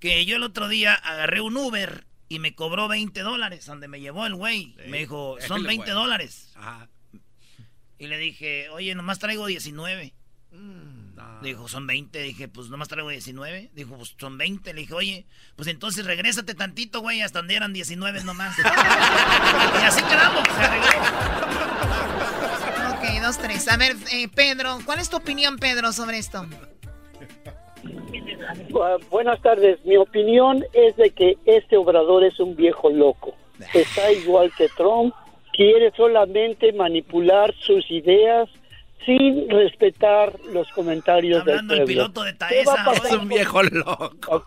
que 0.00 0.24
yo 0.26 0.36
el 0.36 0.42
otro 0.42 0.68
día 0.68 0.94
agarré 0.94 1.40
un 1.40 1.56
Uber 1.56 2.04
y 2.28 2.40
me 2.40 2.54
cobró 2.56 2.88
20 2.88 3.20
dólares, 3.20 3.66
donde 3.66 3.86
me 3.86 4.00
llevó 4.00 4.26
el 4.26 4.34
güey. 4.34 4.74
Me 4.88 4.98
dijo, 4.98 5.36
son 5.46 5.60
el 5.60 5.66
20 5.68 5.84
güey. 5.92 5.94
dólares. 5.94 6.50
Ajá. 6.56 6.88
Y 7.98 8.08
le 8.08 8.18
dije, 8.18 8.68
oye, 8.70 8.94
nomás 8.96 9.20
traigo 9.20 9.46
19. 9.46 10.12
Dijo, 11.42 11.68
son 11.68 11.86
20. 11.86 12.18
Dije, 12.22 12.48
pues 12.48 12.68
nomás 12.68 12.88
traigo 12.88 13.08
19. 13.10 13.70
Dijo, 13.74 13.96
pues 13.96 14.14
son 14.18 14.38
20. 14.38 14.72
Le 14.74 14.80
dije, 14.80 14.94
oye, 14.94 15.26
pues 15.54 15.68
entonces 15.68 16.04
regrésate 16.06 16.54
tantito, 16.54 17.00
güey, 17.00 17.20
hasta 17.22 17.40
donde 17.40 17.54
eran 17.56 17.72
19 17.72 18.24
nomás. 18.24 18.56
y 18.58 18.62
así 19.84 20.02
quedamos, 20.02 20.42
se 20.54 20.62
arregló. 20.62 20.88
Ok, 22.96 23.22
dos, 23.22 23.38
tres. 23.38 23.68
A 23.68 23.76
ver, 23.76 23.94
eh, 24.12 24.28
Pedro, 24.34 24.78
¿cuál 24.84 24.98
es 25.00 25.10
tu 25.10 25.16
opinión, 25.16 25.58
Pedro, 25.58 25.92
sobre 25.92 26.18
esto? 26.18 26.46
Bu- 28.70 29.08
buenas 29.10 29.40
tardes. 29.42 29.78
Mi 29.84 29.96
opinión 29.96 30.64
es 30.72 30.96
de 30.96 31.10
que 31.10 31.36
este 31.44 31.76
obrador 31.76 32.24
es 32.24 32.38
un 32.40 32.56
viejo 32.56 32.90
loco. 32.90 33.34
Está 33.74 34.10
igual 34.12 34.52
que 34.56 34.68
Trump. 34.76 35.14
Quiere 35.52 35.90
solamente 35.96 36.72
manipular 36.72 37.54
sus 37.60 37.90
ideas 37.90 38.48
sin 39.06 39.48
respetar 39.48 40.38
los 40.52 40.68
comentarios 40.72 41.40
Hablando 41.40 41.72
del 41.74 41.82
el 41.82 41.86
piloto 41.86 42.22
de 42.24 42.32
¿Qué 42.36 42.64
va 42.66 42.72
a 42.72 42.76
Taesa. 42.76 42.84
pasar 42.84 43.06
Es 43.06 43.12
un 43.12 43.28
viejo 43.28 43.62
loco. 43.62 44.44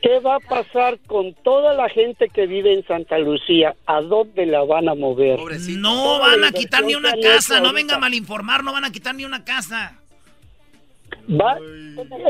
¿Qué 0.00 0.20
va 0.20 0.36
a 0.36 0.40
pasar 0.40 0.98
con 1.06 1.34
toda 1.34 1.74
la 1.74 1.88
gente 1.88 2.28
que 2.28 2.46
vive 2.46 2.72
en 2.72 2.86
Santa 2.86 3.18
Lucía? 3.18 3.74
¿A 3.86 4.00
dónde 4.00 4.46
la 4.46 4.62
van 4.64 4.88
a 4.88 4.94
mover? 4.94 5.38
No 5.76 5.92
Toda 6.02 6.18
van 6.20 6.44
a 6.44 6.52
quitar 6.52 6.84
ni 6.84 6.94
una 6.94 7.12
casa, 7.20 7.60
no 7.60 7.72
venga 7.72 7.96
a 7.96 7.98
malinformar, 7.98 8.62
no 8.64 8.72
van 8.72 8.84
a 8.84 8.90
quitar 8.92 9.14
ni 9.14 9.24
una 9.24 9.44
casa. 9.44 9.98
Va- 11.28 11.58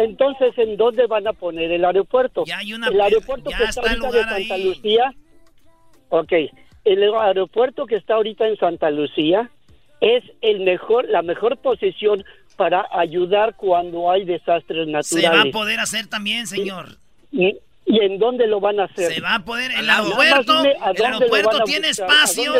Entonces, 0.02 0.56
¿en 0.56 0.76
dónde 0.76 1.06
van 1.06 1.26
a 1.28 1.32
poner 1.34 1.70
el 1.70 1.84
aeropuerto? 1.84 2.44
Ya 2.46 2.58
hay 2.58 2.72
una- 2.72 2.88
el 2.88 3.00
aeropuerto 3.00 3.50
ya 3.50 3.58
que 3.58 3.64
está 3.64 3.80
está 3.82 3.92
el 3.94 4.00
ahorita 4.00 4.06
de 4.16 4.22
lugar 4.22 4.38
Santa 4.38 4.54
ahí. 4.54 4.64
Lucía. 4.64 5.14
Ok, 6.08 6.32
el 6.84 7.14
aeropuerto 7.14 7.86
que 7.86 7.96
está 7.96 8.14
ahorita 8.14 8.48
en 8.48 8.56
Santa 8.56 8.90
Lucía 8.90 9.50
es 10.00 10.24
el 10.40 10.60
mejor, 10.60 11.08
la 11.08 11.22
mejor 11.22 11.56
posición 11.58 12.24
para 12.56 12.86
ayudar 12.92 13.54
cuando 13.56 14.10
hay 14.10 14.24
desastres 14.24 14.86
Se 15.06 15.22
va 15.22 15.28
a 15.28 15.32
naturales. 15.32 15.52
poder 15.52 15.80
hacer 15.80 16.06
también, 16.08 16.46
señor. 16.46 16.98
¿Y, 17.30 17.56
y 17.86 18.00
en 18.00 18.18
dónde 18.18 18.46
lo 18.46 18.60
van 18.60 18.80
a 18.80 18.84
hacer? 18.84 19.12
Se 19.12 19.20
va 19.20 19.36
a 19.36 19.44
poder. 19.44 19.70
El 19.72 19.88
aeropuerto, 19.88 20.64
el 20.64 21.04
aeropuerto 21.04 21.60
tiene 21.64 21.88
espacio. 21.90 22.52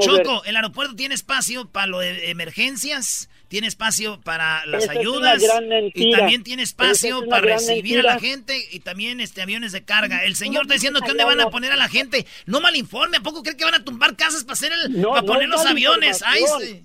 Choco, 0.00 0.44
el 0.44 0.56
aeropuerto 0.56 0.94
tiene 0.96 1.14
espacio 1.14 1.66
para 1.68 1.86
lo 1.86 2.00
de 2.00 2.30
emergencias, 2.30 3.30
tiene 3.48 3.66
espacio 3.66 4.20
para 4.20 4.64
las 4.66 4.84
Esa 4.84 4.92
es 4.94 4.98
ayudas 4.98 5.42
una 5.42 5.60
gran 5.60 5.90
y 5.94 6.12
también 6.12 6.42
tiene 6.42 6.62
espacio 6.62 7.22
es 7.22 7.28
para 7.28 7.42
recibir 7.42 8.00
a 8.00 8.02
la 8.02 8.18
gente 8.18 8.56
y 8.72 8.80
también 8.80 9.20
este 9.20 9.42
aviones 9.42 9.72
de 9.72 9.84
carga. 9.84 10.24
El 10.24 10.34
señor 10.34 10.54
no 10.54 10.62
está 10.62 10.74
diciendo 10.74 11.00
que 11.00 11.08
dónde 11.08 11.24
van 11.24 11.40
a 11.40 11.50
poner 11.50 11.72
a 11.72 11.76
la 11.76 11.88
gente. 11.88 12.26
No 12.46 12.60
malinforme, 12.60 13.18
¿a 13.18 13.20
poco 13.20 13.42
cree 13.42 13.56
que 13.56 13.64
van 13.64 13.74
a 13.74 13.84
tumbar 13.84 14.16
casas 14.16 14.44
para 14.44 14.54
hacer 14.54 14.72
el 14.72 15.00
No, 15.00 15.10
para 15.10 15.22
poner 15.22 15.48
los 15.48 15.64
aviones? 15.64 16.22
Ay, 16.26 16.40
información. 16.40 16.68
sí. 16.68 16.84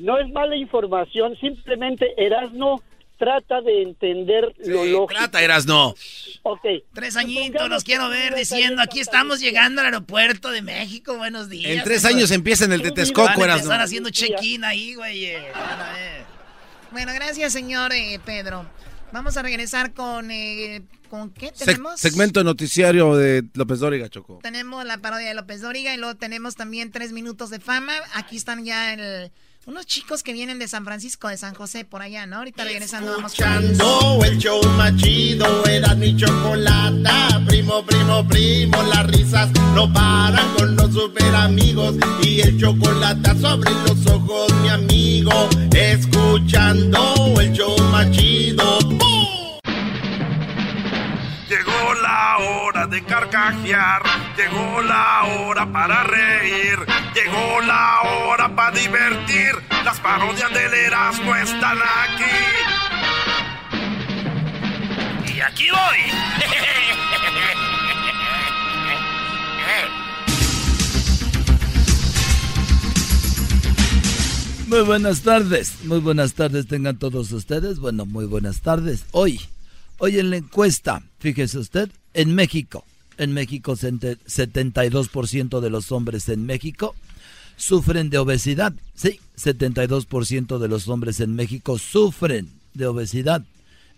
No 0.00 0.18
es 0.18 0.28
mala 0.30 0.54
información, 0.56 1.36
simplemente 1.40 2.12
Erasno 2.18 2.82
trata 3.18 3.60
de 3.60 3.82
entender 3.82 4.54
lo 4.66 4.84
lógico. 4.84 5.06
Trata, 5.18 5.42
Erasno. 5.42 5.94
Ok. 6.42 6.64
Tres 6.94 7.16
añitos 7.16 7.68
los 7.68 7.84
quiero 7.84 8.08
ver 8.08 8.34
diciendo 8.34 8.82
aquí 8.82 9.00
estamos 9.00 9.40
llegando 9.40 9.80
al 9.80 9.86
aeropuerto 9.86 10.50
de 10.50 10.62
México, 10.62 11.16
buenos 11.16 11.48
días. 11.48 11.70
En 11.72 11.82
tres 11.84 12.04
años 12.04 12.30
empieza 12.30 12.64
en 12.64 12.72
el 12.72 12.82
Van 12.82 12.94
Tetescoco, 12.94 13.28
a 13.28 13.32
Erasno. 13.34 13.54
empezar 13.54 13.80
haciendo 13.80 14.10
check-in 14.10 14.64
ahí, 14.64 14.94
güey. 14.94 15.24
eh. 15.26 15.42
Van 15.54 15.80
a 15.80 15.92
ver. 15.94 16.24
Bueno, 16.92 17.12
gracias, 17.14 17.52
señor 17.52 17.92
eh, 17.92 18.20
Pedro. 18.24 18.66
Vamos 19.12 19.36
a 19.36 19.42
regresar 19.42 19.92
con... 19.94 20.30
eh, 20.30 20.82
¿Con 21.10 21.30
qué 21.30 21.52
tenemos? 21.52 22.00
segmento 22.00 22.42
noticiario 22.42 23.14
de 23.14 23.44
López 23.54 23.78
Dóriga, 23.78 24.08
Choco. 24.08 24.40
Tenemos 24.42 24.84
la 24.84 24.98
parodia 24.98 25.28
de 25.28 25.34
López 25.34 25.60
Dóriga 25.60 25.94
y 25.94 25.98
luego 25.98 26.16
tenemos 26.16 26.56
también 26.56 26.90
tres 26.90 27.12
minutos 27.12 27.48
de 27.50 27.60
fama. 27.60 27.92
Aquí 28.14 28.36
están 28.36 28.64
ya 28.64 28.92
el- 28.92 29.30
unos 29.66 29.84
chicos 29.84 30.22
que 30.22 30.32
vienen 30.32 30.58
de 30.60 30.68
San 30.68 30.84
Francisco, 30.84 31.28
de 31.28 31.36
San 31.36 31.54
José, 31.54 31.84
por 31.84 32.00
allá, 32.00 32.24
¿no? 32.24 32.36
Ahorita 32.36 32.64
regresando 32.64 33.12
vamos 33.12 33.34
con 33.34 33.46
ellos. 33.46 33.64
Escuchando 33.64 34.24
el 34.24 34.38
show 34.38 34.60
más 34.76 34.96
chido, 34.96 35.66
era 35.66 35.94
mi 35.96 36.16
chocolata. 36.16 37.42
Primo, 37.46 37.84
primo, 37.84 38.26
primo, 38.26 38.82
las 38.84 39.06
risas 39.08 39.50
no 39.74 39.92
paran 39.92 40.54
con 40.54 40.76
los 40.76 40.92
super 40.94 41.34
amigos. 41.34 41.96
Y 42.22 42.40
el 42.40 42.58
chocolate 42.58 43.38
sobre 43.40 43.70
los 43.88 44.06
ojos, 44.06 44.52
mi 44.62 44.68
amigo. 44.68 45.48
Escuchando 45.74 47.34
el 47.40 47.52
show 47.52 47.76
más 47.90 48.08
chido. 48.12 48.78
¡Bum! 48.80 49.26
Llegó 51.48 51.94
la 52.02 52.38
hora 52.38 52.86
de 52.86 53.04
carcajear, 53.04 54.02
llegó 54.36 54.82
la 54.82 55.24
hora 55.24 55.72
para 55.72 56.02
reír, 56.04 56.75
llegó 57.16 57.60
la 57.62 58.02
hora 58.02 58.54
para 58.54 58.76
divertir. 58.76 59.52
Las 59.84 59.98
parodias 60.00 60.52
del 60.52 60.74
Erasmo 60.74 61.34
están 61.36 61.78
aquí. 61.78 62.36
Y 65.34 65.40
aquí 65.40 65.66
Muy 74.68 74.80
buenas 74.80 75.22
tardes, 75.22 75.84
muy 75.84 76.00
buenas 76.00 76.34
tardes 76.34 76.66
tengan 76.66 76.98
todos 76.98 77.30
ustedes. 77.30 77.78
Bueno, 77.78 78.04
muy 78.04 78.26
buenas 78.26 78.60
tardes. 78.62 79.04
Hoy, 79.12 79.40
hoy 79.98 80.18
en 80.18 80.30
la 80.30 80.36
encuesta, 80.38 81.02
fíjese 81.20 81.58
usted, 81.58 81.88
en 82.14 82.34
México, 82.34 82.84
en 83.16 83.32
México 83.32 83.76
sente- 83.76 84.18
72% 84.26 85.60
de 85.60 85.70
los 85.70 85.92
hombres 85.92 86.28
en 86.28 86.46
México 86.46 86.96
sufren 87.56 88.10
de 88.10 88.18
obesidad. 88.18 88.72
Sí, 88.94 89.20
72% 89.36 90.58
de 90.58 90.68
los 90.68 90.88
hombres 90.88 91.20
en 91.20 91.34
México 91.34 91.78
sufren 91.78 92.50
de 92.74 92.86
obesidad. 92.86 93.42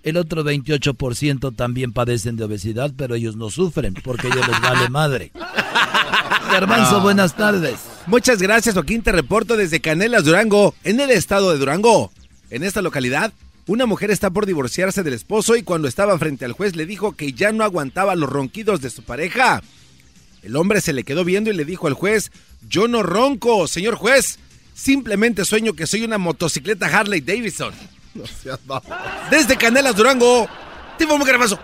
El 0.03 0.17
otro 0.17 0.45
28% 0.45 1.55
también 1.55 1.93
padecen 1.93 2.37
de 2.37 2.45
obesidad, 2.45 2.93
pero 2.97 3.15
ellos 3.15 3.37
no 3.37 3.51
sufren 3.51 3.95
porque 3.95 4.29
ellos 4.29 4.47
les 4.47 4.61
vale 4.61 4.89
madre. 4.89 5.33
Garbanzo, 6.53 7.01
buenas 7.01 7.37
tardes. 7.37 7.81
Muchas 8.07 8.41
gracias, 8.41 8.75
Joaquín. 8.75 9.03
Te 9.03 9.13
reporto 9.13 9.57
desde 9.57 9.81
Canelas, 9.81 10.25
Durango, 10.25 10.75
en 10.85 11.01
el 11.01 11.11
estado 11.11 11.51
de 11.51 11.59
Durango. 11.59 12.11
En 12.51 12.63
esta 12.65 12.81
localidad 12.81 13.33
Una 13.67 13.85
mujer 13.85 14.11
está 14.11 14.31
por 14.31 14.47
divorciarse 14.47 15.03
del 15.03 15.13
esposo 15.13 15.55
y 15.55 15.63
cuando 15.63 15.89
estaba 15.89 16.19
frente 16.19 16.47
al 16.47 16.53
juez 16.53 16.75
le 16.75 16.87
dijo 16.87 17.13
que 17.13 17.35
ya 17.35 17.53
no 17.53 17.65
aguantaba 17.65 18.15
los 18.15 18.31
ronquidos 18.31 18.81
de 18.81 18.89
su 18.89 19.03
pareja. 19.03 19.63
El 20.43 20.57
hombre 20.57 20.81
se 20.81 20.95
le 20.95 21.05
quedó 21.05 21.23
viendo 21.23 21.51
y 21.51 21.53
le 21.53 21.67
dijo 21.67 21.87
al 21.87 21.93
juez, 21.93 22.33
yo 22.67 22.89
no 22.89 23.03
ronco, 23.03 23.67
señor 23.69 23.95
juez, 23.95 24.39
simplemente 24.75 25.45
sueño 25.45 25.75
que 25.75 25.87
soy 25.87 26.05
una 26.05 26.19
motocicleta 26.19 26.87
Harley 26.87 27.21
Davidson. 27.21 27.73
Desde 29.31 29.57
Canelas, 29.57 29.97
Durango, 29.97 30.49
tipo 30.99 31.17
muy 31.19 31.27
gramazo. 31.27 31.59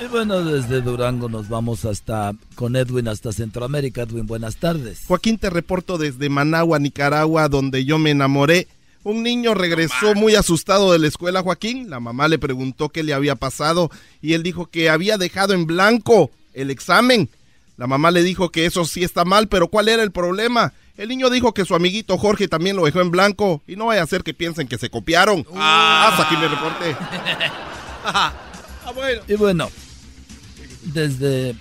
Y 0.00 0.06
bueno, 0.06 0.42
desde 0.42 0.80
Durango 0.80 1.28
nos 1.28 1.48
vamos 1.48 1.84
hasta 1.84 2.32
con 2.54 2.74
Edwin 2.74 3.08
hasta 3.08 3.32
Centroamérica. 3.32 4.02
Edwin, 4.02 4.26
buenas 4.26 4.56
tardes. 4.56 5.02
Joaquín, 5.06 5.38
te 5.38 5.48
reporto 5.48 5.98
desde 5.98 6.28
Managua, 6.28 6.78
Nicaragua, 6.78 7.48
donde 7.48 7.84
yo 7.84 7.98
me 7.98 8.10
enamoré. 8.10 8.66
Un 9.04 9.22
niño 9.22 9.54
regresó 9.54 10.14
muy 10.14 10.34
asustado 10.34 10.92
de 10.92 10.98
la 10.98 11.08
escuela, 11.08 11.42
Joaquín. 11.42 11.90
La 11.90 12.00
mamá 12.00 12.28
le 12.28 12.38
preguntó 12.38 12.88
qué 12.88 13.02
le 13.02 13.14
había 13.14 13.36
pasado 13.36 13.90
y 14.20 14.32
él 14.32 14.42
dijo 14.42 14.66
que 14.66 14.90
había 14.90 15.18
dejado 15.18 15.54
en 15.54 15.66
blanco 15.66 16.30
el 16.54 16.70
examen. 16.70 17.28
La 17.76 17.86
mamá 17.86 18.10
le 18.10 18.22
dijo 18.22 18.50
que 18.50 18.66
eso 18.66 18.84
sí 18.84 19.02
está 19.02 19.24
mal, 19.24 19.48
pero 19.48 19.68
¿cuál 19.68 19.88
era 19.88 20.02
el 20.02 20.12
problema? 20.12 20.72
El 20.96 21.08
niño 21.08 21.30
dijo 21.30 21.54
que 21.54 21.64
su 21.64 21.74
amiguito 21.74 22.18
Jorge 22.18 22.48
también 22.48 22.76
lo 22.76 22.84
dejó 22.84 23.00
en 23.00 23.10
blanco 23.10 23.62
y 23.66 23.76
no 23.76 23.86
vaya 23.86 24.02
a 24.02 24.06
ser 24.06 24.22
que 24.22 24.34
piensen 24.34 24.68
que 24.68 24.78
se 24.78 24.90
copiaron. 24.90 25.46
Hasta 25.54 26.22
aquí 26.24 26.36
me 26.36 26.48
reporte. 26.48 26.96
Y 29.28 29.34
bueno, 29.34 29.70
desde, 30.82 31.54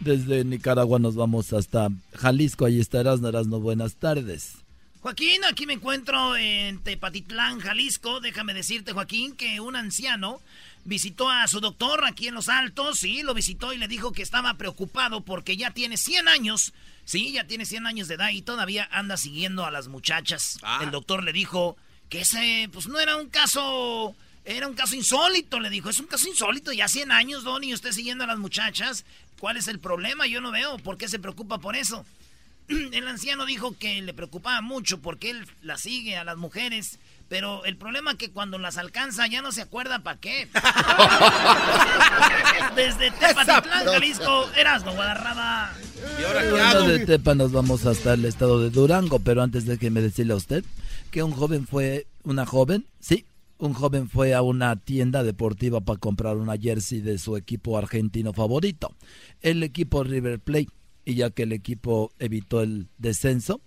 desde 0.00 0.44
Nicaragua 0.44 0.98
nos 0.98 1.14
vamos 1.14 1.52
hasta 1.52 1.88
Jalisco. 2.14 2.64
Ahí 2.64 2.80
está 2.80 3.00
Erasno, 3.00 3.28
Erasno, 3.28 3.60
buenas 3.60 3.94
tardes. 3.96 4.54
Joaquín, 5.00 5.44
aquí 5.44 5.66
me 5.66 5.74
encuentro 5.74 6.36
en 6.36 6.80
Tepatitlán, 6.80 7.60
Jalisco. 7.60 8.20
Déjame 8.20 8.54
decirte, 8.54 8.92
Joaquín, 8.92 9.36
que 9.36 9.60
un 9.60 9.76
anciano 9.76 10.40
visitó 10.86 11.28
a 11.28 11.46
su 11.48 11.60
doctor 11.60 12.04
aquí 12.04 12.28
en 12.28 12.34
Los 12.34 12.48
Altos, 12.48 13.00
sí, 13.00 13.22
lo 13.22 13.34
visitó 13.34 13.72
y 13.72 13.78
le 13.78 13.88
dijo 13.88 14.12
que 14.12 14.22
estaba 14.22 14.54
preocupado 14.54 15.20
porque 15.22 15.56
ya 15.56 15.72
tiene 15.72 15.96
100 15.96 16.28
años, 16.28 16.72
sí, 17.04 17.32
ya 17.32 17.46
tiene 17.46 17.66
100 17.66 17.86
años 17.86 18.08
de 18.08 18.14
edad 18.14 18.30
y 18.30 18.42
todavía 18.42 18.88
anda 18.92 19.16
siguiendo 19.16 19.66
a 19.66 19.70
las 19.70 19.88
muchachas. 19.88 20.58
El 20.80 20.90
doctor 20.90 21.24
le 21.24 21.32
dijo 21.32 21.76
que 22.08 22.20
ese, 22.20 22.70
pues 22.72 22.86
no 22.86 23.00
era 23.00 23.16
un 23.16 23.28
caso, 23.28 24.14
era 24.44 24.68
un 24.68 24.74
caso 24.74 24.94
insólito, 24.94 25.58
le 25.58 25.70
dijo, 25.70 25.90
es 25.90 25.98
un 25.98 26.06
caso 26.06 26.28
insólito, 26.28 26.72
ya 26.72 26.88
100 26.88 27.10
años, 27.10 27.42
Don, 27.42 27.64
y 27.64 27.74
usted 27.74 27.90
siguiendo 27.90 28.24
a 28.24 28.28
las 28.28 28.38
muchachas, 28.38 29.04
¿cuál 29.40 29.56
es 29.56 29.66
el 29.66 29.80
problema? 29.80 30.26
Yo 30.26 30.40
no 30.40 30.52
veo, 30.52 30.78
¿por 30.78 30.96
qué 30.96 31.08
se 31.08 31.18
preocupa 31.18 31.58
por 31.58 31.74
eso? 31.74 32.06
El 32.68 33.06
anciano 33.08 33.44
dijo 33.44 33.76
que 33.76 34.00
le 34.02 34.14
preocupaba 34.14 34.60
mucho 34.60 35.00
porque 35.00 35.30
él 35.30 35.46
la 35.62 35.78
sigue 35.78 36.16
a 36.16 36.24
las 36.24 36.36
mujeres, 36.36 36.98
pero 37.28 37.64
el 37.64 37.76
problema 37.76 38.12
es 38.12 38.18
que 38.18 38.30
cuando 38.30 38.58
las 38.58 38.78
alcanza 38.78 39.26
ya 39.26 39.42
no 39.42 39.52
se 39.52 39.62
acuerda 39.62 40.00
para 40.00 40.20
qué. 40.20 40.48
Desde 42.76 43.10
Tepatitlán, 43.10 43.86
Jalisco, 43.86 44.48
Erasmo 44.56 44.92
Guadarrama. 44.92 45.72
¿Y 46.20 46.24
ahora 46.24 46.82
de 46.82 47.06
Tepa 47.06 47.34
nos 47.34 47.52
vamos 47.52 47.86
hasta 47.86 48.14
el 48.14 48.24
estado 48.24 48.60
de 48.60 48.70
Durango, 48.70 49.18
pero 49.18 49.42
antes 49.42 49.66
déjeme 49.66 50.00
decirle 50.00 50.34
a 50.34 50.36
usted 50.36 50.64
que 51.10 51.22
un 51.22 51.32
joven 51.32 51.66
fue, 51.66 52.06
una 52.22 52.46
joven, 52.46 52.86
sí, 53.00 53.26
un 53.58 53.72
joven 53.72 54.08
fue 54.08 54.34
a 54.34 54.42
una 54.42 54.76
tienda 54.76 55.22
deportiva 55.22 55.80
para 55.80 55.98
comprar 55.98 56.36
una 56.36 56.58
jersey 56.58 57.00
de 57.00 57.18
su 57.18 57.36
equipo 57.36 57.78
argentino 57.78 58.32
favorito, 58.32 58.94
el 59.40 59.62
equipo 59.62 60.04
River 60.04 60.40
Plate, 60.40 60.68
y 61.04 61.14
ya 61.14 61.30
que 61.30 61.44
el 61.44 61.52
equipo 61.52 62.12
evitó 62.18 62.62
el 62.62 62.88
descenso, 62.98 63.60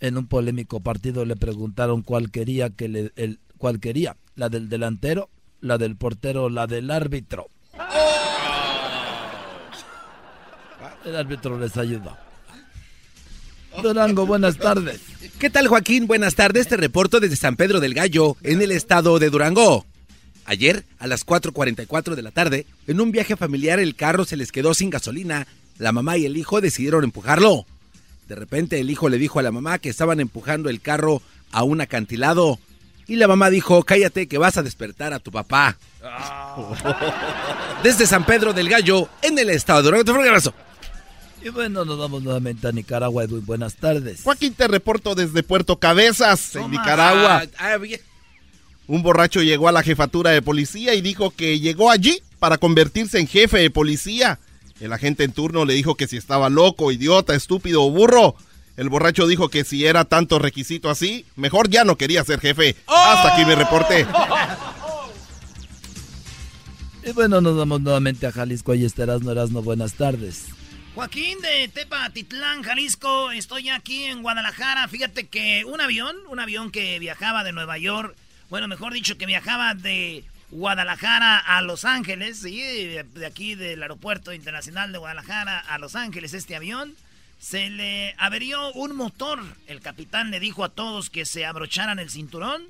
en 0.00 0.16
un 0.16 0.26
polémico 0.26 0.80
partido 0.80 1.24
le 1.24 1.36
preguntaron 1.36 2.02
cuál 2.02 2.30
quería 2.30 2.70
que 2.70 2.88
le, 2.88 3.12
el, 3.16 3.38
cuál 3.58 3.80
quería, 3.80 4.16
la 4.34 4.48
del 4.48 4.68
delantero, 4.68 5.28
la 5.60 5.78
del 5.78 5.96
portero, 5.96 6.48
la 6.48 6.66
del 6.66 6.90
árbitro. 6.90 7.48
El 11.04 11.16
árbitro 11.16 11.58
les 11.58 11.76
ayudó. 11.76 12.16
Durango, 13.82 14.26
buenas 14.26 14.56
tardes. 14.56 15.00
¿Qué 15.38 15.48
tal, 15.48 15.68
Joaquín? 15.68 16.06
Buenas 16.06 16.34
tardes. 16.34 16.66
Te 16.68 16.76
reporto 16.76 17.20
desde 17.20 17.36
San 17.36 17.56
Pedro 17.56 17.80
del 17.80 17.94
Gallo, 17.94 18.36
en 18.42 18.60
el 18.60 18.72
estado 18.72 19.18
de 19.18 19.30
Durango. 19.30 19.86
Ayer, 20.44 20.84
a 20.98 21.06
las 21.06 21.24
4.44 21.24 22.14
de 22.14 22.22
la 22.22 22.32
tarde, 22.32 22.66
en 22.86 23.00
un 23.00 23.12
viaje 23.12 23.36
familiar, 23.36 23.78
el 23.78 23.94
carro 23.94 24.24
se 24.24 24.36
les 24.36 24.50
quedó 24.50 24.74
sin 24.74 24.90
gasolina. 24.90 25.46
La 25.78 25.92
mamá 25.92 26.18
y 26.18 26.26
el 26.26 26.36
hijo 26.36 26.60
decidieron 26.60 27.04
empujarlo. 27.04 27.66
De 28.30 28.36
repente, 28.36 28.78
el 28.78 28.88
hijo 28.92 29.08
le 29.08 29.18
dijo 29.18 29.40
a 29.40 29.42
la 29.42 29.50
mamá 29.50 29.80
que 29.80 29.88
estaban 29.88 30.20
empujando 30.20 30.70
el 30.70 30.80
carro 30.80 31.20
a 31.50 31.64
un 31.64 31.80
acantilado. 31.80 32.60
Y 33.08 33.16
la 33.16 33.26
mamá 33.26 33.50
dijo, 33.50 33.82
cállate 33.82 34.28
que 34.28 34.38
vas 34.38 34.56
a 34.56 34.62
despertar 34.62 35.12
a 35.12 35.18
tu 35.18 35.32
papá. 35.32 35.76
Desde 37.82 38.06
San 38.06 38.24
Pedro 38.24 38.52
del 38.52 38.68
Gallo, 38.68 39.08
en 39.22 39.36
el 39.36 39.50
estado 39.50 39.80
de 39.80 39.86
Durango. 39.86 40.04
Te 40.04 40.12
fuerte 40.12 40.28
abrazo. 40.28 40.54
Y 41.42 41.48
bueno, 41.48 41.84
nos 41.84 41.98
vamos 41.98 42.22
nuevamente 42.22 42.68
a 42.68 42.70
Nicaragua, 42.70 43.24
Edwin. 43.24 43.44
Buenas 43.44 43.74
tardes. 43.74 44.22
Joaquín, 44.22 44.54
te 44.54 44.68
reporto 44.68 45.16
desde 45.16 45.42
Puerto 45.42 45.80
Cabezas, 45.80 46.54
en 46.54 46.70
Nicaragua. 46.70 47.42
Ah, 47.58 47.78
bien. 47.78 48.00
Un 48.86 49.02
borracho 49.02 49.42
llegó 49.42 49.66
a 49.66 49.72
la 49.72 49.82
jefatura 49.82 50.30
de 50.30 50.40
policía 50.40 50.94
y 50.94 51.00
dijo 51.00 51.32
que 51.32 51.58
llegó 51.58 51.90
allí 51.90 52.22
para 52.38 52.58
convertirse 52.58 53.18
en 53.18 53.26
jefe 53.26 53.58
de 53.58 53.70
policía. 53.70 54.38
El 54.80 54.92
agente 54.92 55.24
en 55.24 55.32
turno 55.32 55.64
le 55.64 55.74
dijo 55.74 55.94
que 55.94 56.08
si 56.08 56.16
estaba 56.16 56.48
loco, 56.48 56.90
idiota, 56.90 57.34
estúpido 57.34 57.84
o 57.84 57.90
burro. 57.90 58.34
El 58.76 58.88
borracho 58.88 59.26
dijo 59.26 59.50
que 59.50 59.62
si 59.62 59.84
era 59.84 60.06
tanto 60.06 60.38
requisito 60.38 60.88
así, 60.88 61.26
mejor 61.36 61.68
ya 61.68 61.84
no 61.84 61.96
quería 61.96 62.24
ser 62.24 62.40
jefe. 62.40 62.76
Hasta 62.86 63.34
aquí 63.34 63.44
mi 63.44 63.54
reporte. 63.54 64.06
Y 67.04 67.12
bueno, 67.12 67.40
nos 67.40 67.56
vamos 67.56 67.80
nuevamente 67.82 68.26
a 68.26 68.32
Jalisco. 68.32 68.72
Ahí 68.72 68.84
está 68.84 69.02
Erasno, 69.02 69.32
Erasno. 69.32 69.62
Buenas 69.62 69.94
tardes. 69.94 70.46
Joaquín 70.94 71.38
de 71.40 71.68
Tepatitlán, 71.68 72.62
Jalisco, 72.62 73.30
estoy 73.30 73.68
aquí 73.68 74.04
en 74.04 74.22
Guadalajara. 74.22 74.88
Fíjate 74.88 75.28
que 75.28 75.64
un 75.64 75.80
avión, 75.80 76.16
un 76.28 76.40
avión 76.40 76.70
que 76.70 76.98
viajaba 76.98 77.44
de 77.44 77.52
Nueva 77.52 77.78
York, 77.78 78.16
bueno, 78.48 78.66
mejor 78.66 78.92
dicho, 78.92 79.16
que 79.16 79.26
viajaba 79.26 79.74
de 79.74 80.24
Guadalajara 80.50 81.38
a 81.38 81.62
Los 81.62 81.84
Ángeles, 81.84 82.40
sí, 82.40 82.60
de 82.60 83.26
aquí 83.26 83.54
del 83.54 83.82
Aeropuerto 83.82 84.32
Internacional 84.32 84.90
de 84.90 84.98
Guadalajara 84.98 85.58
a 85.60 85.78
Los 85.78 85.94
Ángeles, 85.94 86.34
este 86.34 86.56
avión, 86.56 86.94
se 87.38 87.70
le 87.70 88.14
averió 88.18 88.72
un 88.72 88.96
motor. 88.96 89.40
El 89.66 89.80
capitán 89.80 90.30
le 90.30 90.40
dijo 90.40 90.64
a 90.64 90.68
todos 90.68 91.08
que 91.08 91.24
se 91.24 91.46
abrocharan 91.46 91.98
el 91.98 92.10
cinturón, 92.10 92.64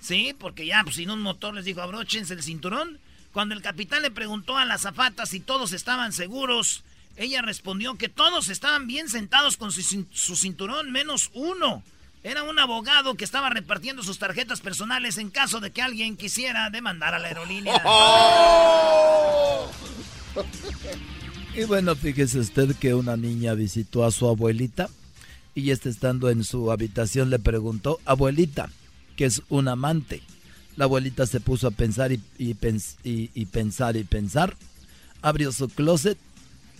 sí, 0.00 0.34
porque 0.38 0.66
ya, 0.66 0.82
pues 0.82 0.96
sin 0.96 1.10
un 1.10 1.20
motor 1.20 1.54
les 1.54 1.64
dijo 1.64 1.82
abróchense 1.82 2.34
el 2.34 2.42
cinturón. 2.42 2.98
Cuando 3.32 3.54
el 3.54 3.62
capitán 3.62 4.02
le 4.02 4.10
preguntó 4.10 4.56
a 4.56 4.64
las 4.64 4.82
zapatas 4.82 5.28
si 5.28 5.40
todos 5.40 5.72
estaban 5.72 6.14
seguros, 6.14 6.84
ella 7.16 7.42
respondió 7.42 7.96
que 7.96 8.08
todos 8.08 8.48
estaban 8.48 8.86
bien 8.86 9.10
sentados 9.10 9.58
con 9.58 9.72
su 9.72 10.36
cinturón, 10.36 10.90
menos 10.90 11.30
uno. 11.34 11.82
Era 12.26 12.42
un 12.42 12.58
abogado 12.58 13.14
que 13.14 13.24
estaba 13.24 13.50
repartiendo 13.50 14.02
sus 14.02 14.18
tarjetas 14.18 14.60
personales 14.60 15.16
en 15.16 15.30
caso 15.30 15.60
de 15.60 15.70
que 15.70 15.80
alguien 15.80 16.16
quisiera 16.16 16.70
demandar 16.70 17.14
a 17.14 17.20
la 17.20 17.28
aerolínea. 17.28 17.80
Y 21.54 21.64
bueno, 21.64 21.94
fíjese 21.96 22.38
usted 22.40 22.74
que 22.76 22.92
una 22.94 23.16
niña 23.16 23.54
visitó 23.54 24.04
a 24.04 24.10
su 24.10 24.28
abuelita 24.28 24.90
y 25.54 25.70
este 25.70 25.88
estando 25.88 26.28
en 26.28 26.44
su 26.44 26.70
habitación 26.70 27.30
le 27.30 27.38
preguntó, 27.38 27.98
abuelita, 28.04 28.68
¿qué 29.16 29.24
es 29.24 29.40
un 29.48 29.68
amante? 29.68 30.20
La 30.76 30.84
abuelita 30.84 31.24
se 31.26 31.40
puso 31.40 31.68
a 31.68 31.70
pensar 31.70 32.12
y, 32.12 32.20
y 32.36 32.52
pens- 32.54 32.96
y- 33.04 33.30
y 33.32 33.46
pensar 33.46 33.96
y 33.96 34.04
pensar, 34.04 34.54
abrió 35.22 35.50
su 35.50 35.70
closet 35.70 36.18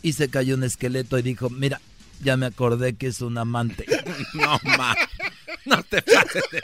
y 0.03 0.13
se 0.13 0.29
cayó 0.29 0.57
un 0.57 0.65
esqueleto 0.65 1.19
y 1.19 1.23
dijo, 1.23 1.49
mira, 1.49 1.81
ya 2.23 2.37
me 2.37 2.45
acordé 2.45 2.97
que 2.97 3.07
es 3.07 3.23
un 3.23 3.39
amante. 3.39 3.87
No, 4.35 4.61
ma. 4.77 4.95
No 5.65 5.83
te 5.83 6.03
pases 6.03 6.45
de... 6.51 6.63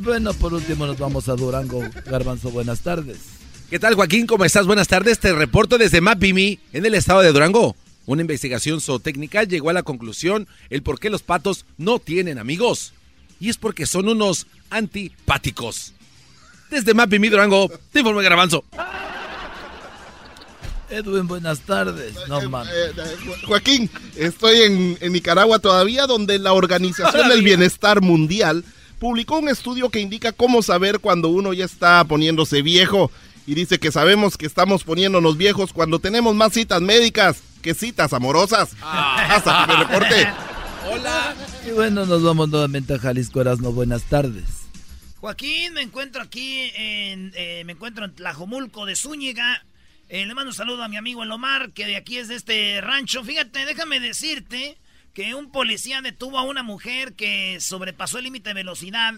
Bueno, 0.00 0.34
por 0.34 0.54
último 0.54 0.86
nos 0.86 0.98
vamos 0.98 1.28
a 1.28 1.34
Durango. 1.34 1.82
Garbanzo, 2.04 2.50
buenas 2.50 2.80
tardes. 2.80 3.18
¿Qué 3.70 3.78
tal, 3.78 3.94
Joaquín? 3.94 4.26
¿Cómo 4.26 4.44
estás? 4.44 4.66
Buenas 4.66 4.88
tardes. 4.88 5.18
Te 5.18 5.32
reporto 5.32 5.78
desde 5.78 6.00
Mapimi, 6.00 6.60
en 6.72 6.86
el 6.86 6.94
estado 6.94 7.20
de 7.20 7.32
Durango. 7.32 7.74
Una 8.06 8.22
investigación 8.22 8.80
zootécnica 8.80 9.42
llegó 9.42 9.70
a 9.70 9.72
la 9.72 9.82
conclusión 9.82 10.46
el 10.70 10.82
por 10.82 11.00
qué 11.00 11.10
los 11.10 11.22
patos 11.22 11.66
no 11.76 11.98
tienen 11.98 12.38
amigos. 12.38 12.92
Y 13.40 13.50
es 13.50 13.56
porque 13.56 13.86
son 13.86 14.08
unos 14.08 14.46
antipáticos. 14.70 15.92
Desde 16.70 16.94
Mapimi, 16.94 17.28
Durango, 17.28 17.70
te 17.92 18.00
informo 18.00 18.20
Garbanzo. 18.20 18.64
Edwin, 20.90 21.26
buenas 21.26 21.60
tardes. 21.60 22.14
No, 22.28 22.48
man. 22.48 22.66
Eh, 22.66 22.92
eh, 22.96 23.16
Joaquín, 23.46 23.90
estoy 24.16 24.62
en, 24.62 24.98
en 25.00 25.12
Nicaragua 25.12 25.58
todavía, 25.58 26.06
donde 26.06 26.38
la 26.38 26.52
Organización 26.52 27.28
del. 27.28 27.42
Bienestar 27.42 28.00
Mundial 28.00 28.64
publicó 28.98 29.38
un 29.38 29.48
estudio 29.48 29.90
que 29.90 30.00
indica 30.00 30.32
cómo 30.32 30.62
saber 30.62 31.00
cuando 31.00 31.28
uno 31.28 31.52
ya 31.52 31.64
está 31.64 32.02
poniéndose 32.04 32.62
viejo. 32.62 33.10
Y 33.46 33.54
dice 33.54 33.78
que 33.78 33.92
sabemos 33.92 34.36
que 34.36 34.46
estamos 34.46 34.82
poniéndonos 34.82 35.36
viejos 35.36 35.72
cuando 35.72 36.00
tenemos 36.00 36.34
más 36.34 36.52
citas 36.52 36.80
médicas 36.82 37.42
que 37.62 37.74
citas 37.74 38.12
amorosas. 38.12 38.70
Hasta 38.82 39.66
que 39.66 39.72
me 39.72 39.84
reporte. 39.84 40.28
Hola. 40.90 41.34
Y 41.66 41.70
bueno, 41.70 42.06
nos 42.06 42.22
vamos 42.22 42.48
nuevamente 42.48 42.94
a 42.94 42.98
Jalisco 42.98 43.40
Erasmo. 43.40 43.72
Buenas 43.72 44.02
tardes. 44.04 44.44
Joaquín, 45.20 45.74
me 45.74 45.82
encuentro 45.82 46.22
aquí 46.22 46.70
en, 46.74 47.32
eh, 47.34 47.62
me 47.64 47.72
encuentro 47.72 48.04
en 48.04 48.14
Tlajomulco 48.14 48.86
de 48.86 48.96
Zúñiga. 48.96 49.64
Eh, 50.08 50.24
le 50.24 50.34
mando 50.34 50.50
un 50.50 50.54
saludo 50.54 50.84
a 50.84 50.88
mi 50.88 50.96
amigo 50.96 51.24
El 51.24 51.32
Omar, 51.32 51.72
que 51.72 51.84
de 51.84 51.96
aquí 51.96 52.18
es 52.18 52.28
de 52.28 52.36
este 52.36 52.80
rancho. 52.80 53.24
Fíjate, 53.24 53.64
déjame 53.66 53.98
decirte 53.98 54.78
que 55.14 55.34
un 55.34 55.50
policía 55.50 56.00
detuvo 56.00 56.38
a 56.38 56.42
una 56.42 56.62
mujer 56.62 57.14
que 57.14 57.58
sobrepasó 57.60 58.18
el 58.18 58.24
límite 58.24 58.50
de 58.50 58.54
velocidad. 58.54 59.14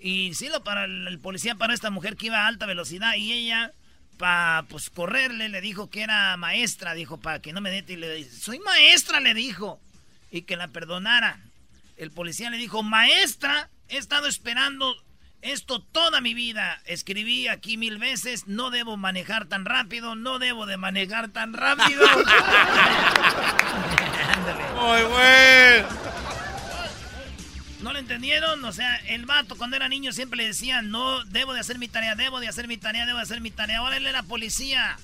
Y 0.00 0.34
sí, 0.34 0.48
lo 0.48 0.64
para 0.64 0.84
el, 0.84 1.06
el 1.06 1.20
policía 1.20 1.54
para 1.54 1.72
esta 1.72 1.90
mujer 1.90 2.16
que 2.16 2.26
iba 2.26 2.44
a 2.44 2.46
alta 2.48 2.66
velocidad 2.66 3.14
y 3.14 3.32
ella 3.32 3.72
para 4.18 4.64
pues 4.68 4.90
correrle 4.90 5.48
le 5.48 5.60
dijo 5.60 5.90
que 5.90 6.02
era 6.02 6.36
maestra, 6.36 6.94
dijo 6.94 7.18
para 7.18 7.40
que 7.40 7.52
no 7.52 7.60
me 7.60 7.70
dete 7.70 7.94
y 7.94 7.96
le 7.96 8.14
dice, 8.14 8.38
"Soy 8.38 8.58
maestra", 8.60 9.20
le 9.20 9.34
dijo 9.34 9.80
y 10.30 10.42
que 10.42 10.56
la 10.56 10.68
perdonara. 10.68 11.40
El 11.96 12.10
policía 12.10 12.50
le 12.50 12.56
dijo, 12.56 12.82
"Maestra, 12.82 13.70
he 13.88 13.96
estado 13.96 14.26
esperando 14.26 14.94
esto 15.44 15.80
toda 15.80 16.20
mi 16.20 16.34
vida. 16.34 16.80
Escribí 16.86 17.48
aquí 17.48 17.76
mil 17.76 17.98
veces, 17.98 18.46
no 18.46 18.70
debo 18.70 18.96
manejar 18.96 19.46
tan 19.46 19.64
rápido, 19.64 20.14
no 20.14 20.38
debo 20.38 20.66
de 20.66 20.76
manejar 20.76 21.28
tan 21.28 21.52
rápido." 21.52 22.04
Ándale. 24.34 24.64
Muy 24.74 25.02
bueno. 25.10 25.88
¿No 27.84 27.92
lo 27.92 27.98
entendieron? 27.98 28.64
O 28.64 28.72
sea, 28.72 28.96
el 29.08 29.26
vato 29.26 29.56
cuando 29.56 29.76
era 29.76 29.90
niño 29.90 30.10
siempre 30.12 30.38
le 30.38 30.46
decían, 30.46 30.90
no, 30.90 31.22
debo 31.24 31.52
de 31.52 31.60
hacer 31.60 31.78
mi 31.78 31.86
tarea, 31.86 32.14
debo 32.14 32.40
de 32.40 32.48
hacer 32.48 32.66
mi 32.66 32.78
tarea, 32.78 33.04
debo 33.04 33.18
de 33.18 33.24
hacer 33.24 33.42
mi 33.42 33.50
tarea. 33.50 33.80
Ahora 33.80 33.98
él 33.98 34.06
era 34.06 34.22
policía. 34.22 34.96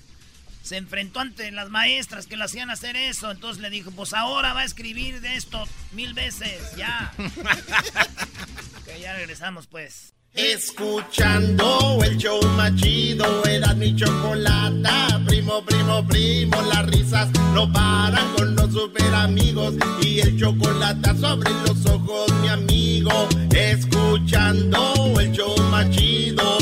Se 0.62 0.78
enfrentó 0.78 1.20
ante 1.20 1.50
las 1.50 1.68
maestras 1.68 2.26
que 2.26 2.38
le 2.38 2.44
hacían 2.44 2.70
hacer 2.70 2.96
eso. 2.96 3.30
Entonces 3.30 3.60
le 3.60 3.68
dijo, 3.68 3.90
pues 3.90 4.14
ahora 4.14 4.54
va 4.54 4.60
a 4.60 4.64
escribir 4.64 5.20
de 5.20 5.36
esto 5.36 5.68
mil 5.92 6.14
veces, 6.14 6.74
ya. 6.74 7.12
ok, 7.18 8.98
ya 8.98 9.12
regresamos 9.12 9.66
pues. 9.66 10.14
Escuchando 10.34 11.98
el 12.04 12.16
show 12.16 12.40
más 12.56 12.74
chido, 12.76 13.44
era 13.44 13.74
mi 13.74 13.94
chocolata. 13.96 15.20
Primo, 15.26 15.64
primo, 15.64 16.06
primo, 16.06 16.62
las 16.62 16.86
risas 16.86 17.28
no 17.52 17.70
paran 17.72 18.32
con 18.36 18.54
los 18.54 18.72
super 18.72 19.12
amigos. 19.14 19.74
Y 20.02 20.20
el 20.20 20.38
chocolate 20.38 21.16
sobre 21.18 21.50
los 21.66 21.84
ojos, 21.86 22.32
mi 22.40 22.48
amigo. 22.48 23.28
Escuchando 23.52 25.14
el 25.20 25.32
show 25.32 25.56
más 25.70 25.90
chido. 25.90 26.58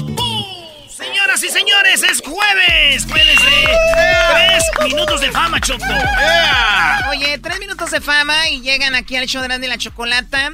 Señoras 0.88 1.42
y 1.42 1.48
señores, 1.50 2.02
es 2.02 2.22
jueves. 2.22 3.06
Jueves 3.06 3.38
de 3.38 3.66
tres 4.32 4.92
minutos 4.92 5.20
de 5.20 5.30
fama, 5.30 5.60
Choco. 5.60 5.84
Oye, 7.10 7.38
tres 7.38 7.60
minutos 7.60 7.90
de 7.90 8.00
fama 8.00 8.48
y 8.48 8.62
llegan 8.62 8.94
aquí 8.94 9.16
al 9.16 9.26
show 9.26 9.42
de 9.42 9.48
Grande 9.48 9.66
y 9.66 9.70
la 9.70 9.78
Chocolata. 9.78 10.52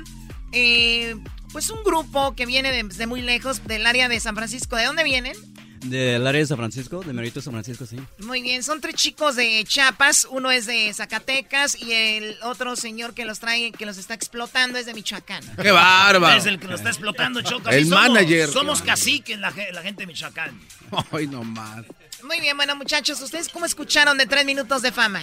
Eh, 0.52 1.16
pues 1.54 1.70
un 1.70 1.84
grupo 1.84 2.34
que 2.34 2.46
viene 2.46 2.72
de, 2.72 2.82
de 2.82 3.06
muy 3.06 3.22
lejos, 3.22 3.64
del 3.64 3.86
área 3.86 4.08
de 4.08 4.18
San 4.18 4.34
Francisco. 4.34 4.74
¿De 4.74 4.86
dónde 4.86 5.04
vienen? 5.04 5.36
Del 5.84 6.26
área 6.26 6.40
de 6.40 6.46
San 6.48 6.56
Francisco, 6.56 7.04
de 7.04 7.12
Merito 7.12 7.40
San 7.40 7.52
Francisco, 7.52 7.86
sí. 7.86 7.96
Muy 8.18 8.42
bien, 8.42 8.64
son 8.64 8.80
tres 8.80 8.96
chicos 8.96 9.36
de 9.36 9.62
Chiapas, 9.64 10.26
uno 10.30 10.50
es 10.50 10.66
de 10.66 10.92
Zacatecas 10.92 11.80
y 11.80 11.92
el 11.92 12.36
otro 12.42 12.74
señor 12.74 13.14
que 13.14 13.24
los 13.24 13.38
trae, 13.38 13.70
que 13.70 13.86
los 13.86 13.98
está 13.98 14.14
explotando 14.14 14.78
es 14.78 14.86
de 14.86 14.94
Michoacán. 14.94 15.44
¡Qué 15.62 15.70
bárbaro! 15.70 16.36
Es 16.36 16.46
el 16.46 16.58
que 16.58 16.66
lo 16.66 16.74
está 16.74 16.88
explotando, 16.88 17.40
Choco. 17.42 17.70
El 17.70 17.86
somos, 17.86 18.02
manager. 18.02 18.48
Somos 18.48 18.82
caciques, 18.82 19.38
la, 19.38 19.52
la 19.72 19.82
gente 19.82 20.02
de 20.02 20.06
Michoacán. 20.08 20.58
Ay, 21.12 21.28
no 21.28 21.44
más. 21.44 21.84
Muy 22.26 22.40
bien, 22.40 22.56
bueno 22.56 22.74
muchachos, 22.76 23.20
¿ustedes 23.20 23.48
cómo 23.48 23.66
escucharon 23.66 24.16
de 24.18 24.26
tres 24.26 24.44
minutos 24.44 24.82
de 24.82 24.92
fama? 24.92 25.20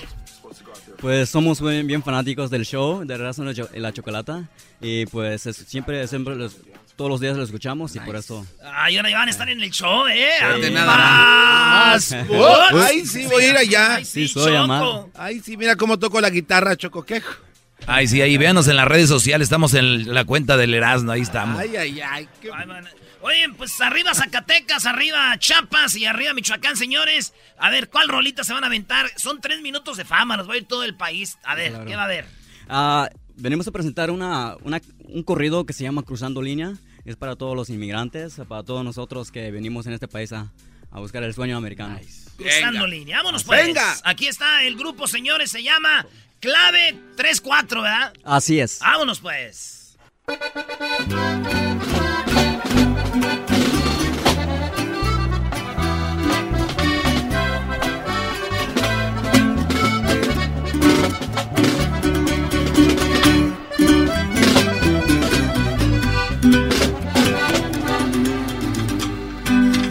Pues 0.99 1.29
somos 1.29 1.59
bien, 1.61 1.87
bien 1.87 2.03
fanáticos 2.03 2.49
del 2.51 2.65
show, 2.65 3.03
de 3.05 3.17
Razón 3.17 3.51
y 3.73 3.79
la 3.79 3.91
Chocolata. 3.91 4.43
Y 4.79 5.05
pues 5.07 5.45
es- 5.47 5.57
siempre, 5.57 6.07
siempre 6.07 6.35
los- 6.35 6.57
todos 6.95 7.09
los 7.09 7.19
días 7.19 7.35
lo 7.35 7.43
escuchamos 7.43 7.95
y 7.95 7.99
por 8.01 8.15
eso... 8.15 8.45
Ay, 8.75 8.97
ahora 8.97 9.09
ya 9.09 9.17
van 9.17 9.27
a 9.27 9.31
estar 9.31 9.49
en 9.49 9.61
el 9.61 9.71
show, 9.71 10.05
¿eh? 10.07 10.29
Sí. 10.55 10.61
De 10.61 10.71
Más. 10.71 12.11
nada. 12.11 12.25
What? 12.29 12.83
Ay, 12.83 13.05
sí, 13.07 13.25
voy 13.25 13.43
a 13.45 13.49
ir 13.49 13.57
allá. 13.57 13.95
Ay, 13.95 14.05
sí, 14.05 14.27
Sí, 14.27 14.33
soy 14.33 14.55
amado. 14.55 15.09
Ay, 15.15 15.39
sí, 15.39 15.57
mira 15.57 15.75
cómo 15.75 15.97
toco 15.97 16.21
la 16.21 16.29
guitarra, 16.29 16.75
Choco. 16.75 17.03
¿Qué? 17.03 17.23
Ay, 17.87 18.07
sí, 18.07 18.21
ahí 18.21 18.37
véanos 18.37 18.67
en 18.67 18.75
las 18.75 18.87
redes 18.87 19.09
sociales. 19.09 19.45
Estamos 19.47 19.73
en 19.73 20.13
la 20.13 20.25
cuenta 20.25 20.55
del 20.57 20.73
Erasmo, 20.75 21.11
ahí 21.11 21.21
estamos. 21.21 21.59
Ay, 21.59 21.75
ay, 21.77 21.99
ay. 22.01 22.27
qué- 22.39 22.51
Ay, 22.53 22.67
man. 22.67 22.87
Oye, 23.23 23.47
pues 23.57 23.79
arriba 23.81 24.13
Zacatecas, 24.15 24.85
arriba 24.85 25.37
Chiapas 25.37 25.95
y 25.95 26.05
arriba 26.05 26.33
Michoacán, 26.33 26.75
señores. 26.75 27.33
A 27.57 27.69
ver, 27.69 27.89
¿cuál 27.89 28.07
rolita 28.09 28.43
se 28.43 28.53
van 28.53 28.63
a 28.63 28.67
aventar? 28.67 29.11
Son 29.17 29.39
tres 29.41 29.61
minutos 29.61 29.97
de 29.97 30.05
fama, 30.05 30.37
nos 30.37 30.49
va 30.49 30.53
a 30.53 30.57
ir 30.57 30.65
todo 30.65 30.83
el 30.83 30.95
país. 30.95 31.37
A 31.43 31.53
ver, 31.55 31.69
Claro. 31.71 31.85
¿qué 31.85 31.95
va 31.95 32.01
a 32.01 32.05
haber? 32.05 32.25
Ah, 32.67 33.09
venimos 33.35 33.67
a 33.67 33.71
presentar 33.71 34.09
una, 34.11 34.55
una- 34.63 34.81
un 35.05 35.23
corrido 35.23 35.65
que 35.65 35.73
se 35.73 35.83
llama 35.83 36.03
Cruzando 36.03 36.41
Línea. 36.41 36.73
Es 37.05 37.15
para 37.15 37.35
todos 37.35 37.55
los 37.55 37.69
inmigrantes, 37.69 38.35
para 38.47 38.63
todos 38.63 38.83
nosotros 38.83 39.31
que 39.31 39.49
venimos 39.51 39.87
en 39.87 39.93
este 39.93 40.07
país 40.07 40.31
a, 40.33 40.51
a 40.91 40.99
buscar 40.99 41.23
el 41.23 41.33
sueño 41.33 41.57
americano. 41.57 41.99
Cruzando 42.37 42.87
línea. 42.87 43.17
Vámonos 43.17 43.43
pues. 43.43 43.65
Venga. 43.67 43.95
Aquí 44.03 44.27
está 44.27 44.63
el 44.63 44.75
grupo, 44.77 45.07
señores, 45.07 45.51
se 45.51 45.61
llama 45.63 46.05
Clave 46.39 46.95
34, 47.17 47.81
¿verdad? 47.83 48.13
Así 48.23 48.59
es. 48.59 48.79
Vámonos 48.79 49.19
pues. 49.19 49.97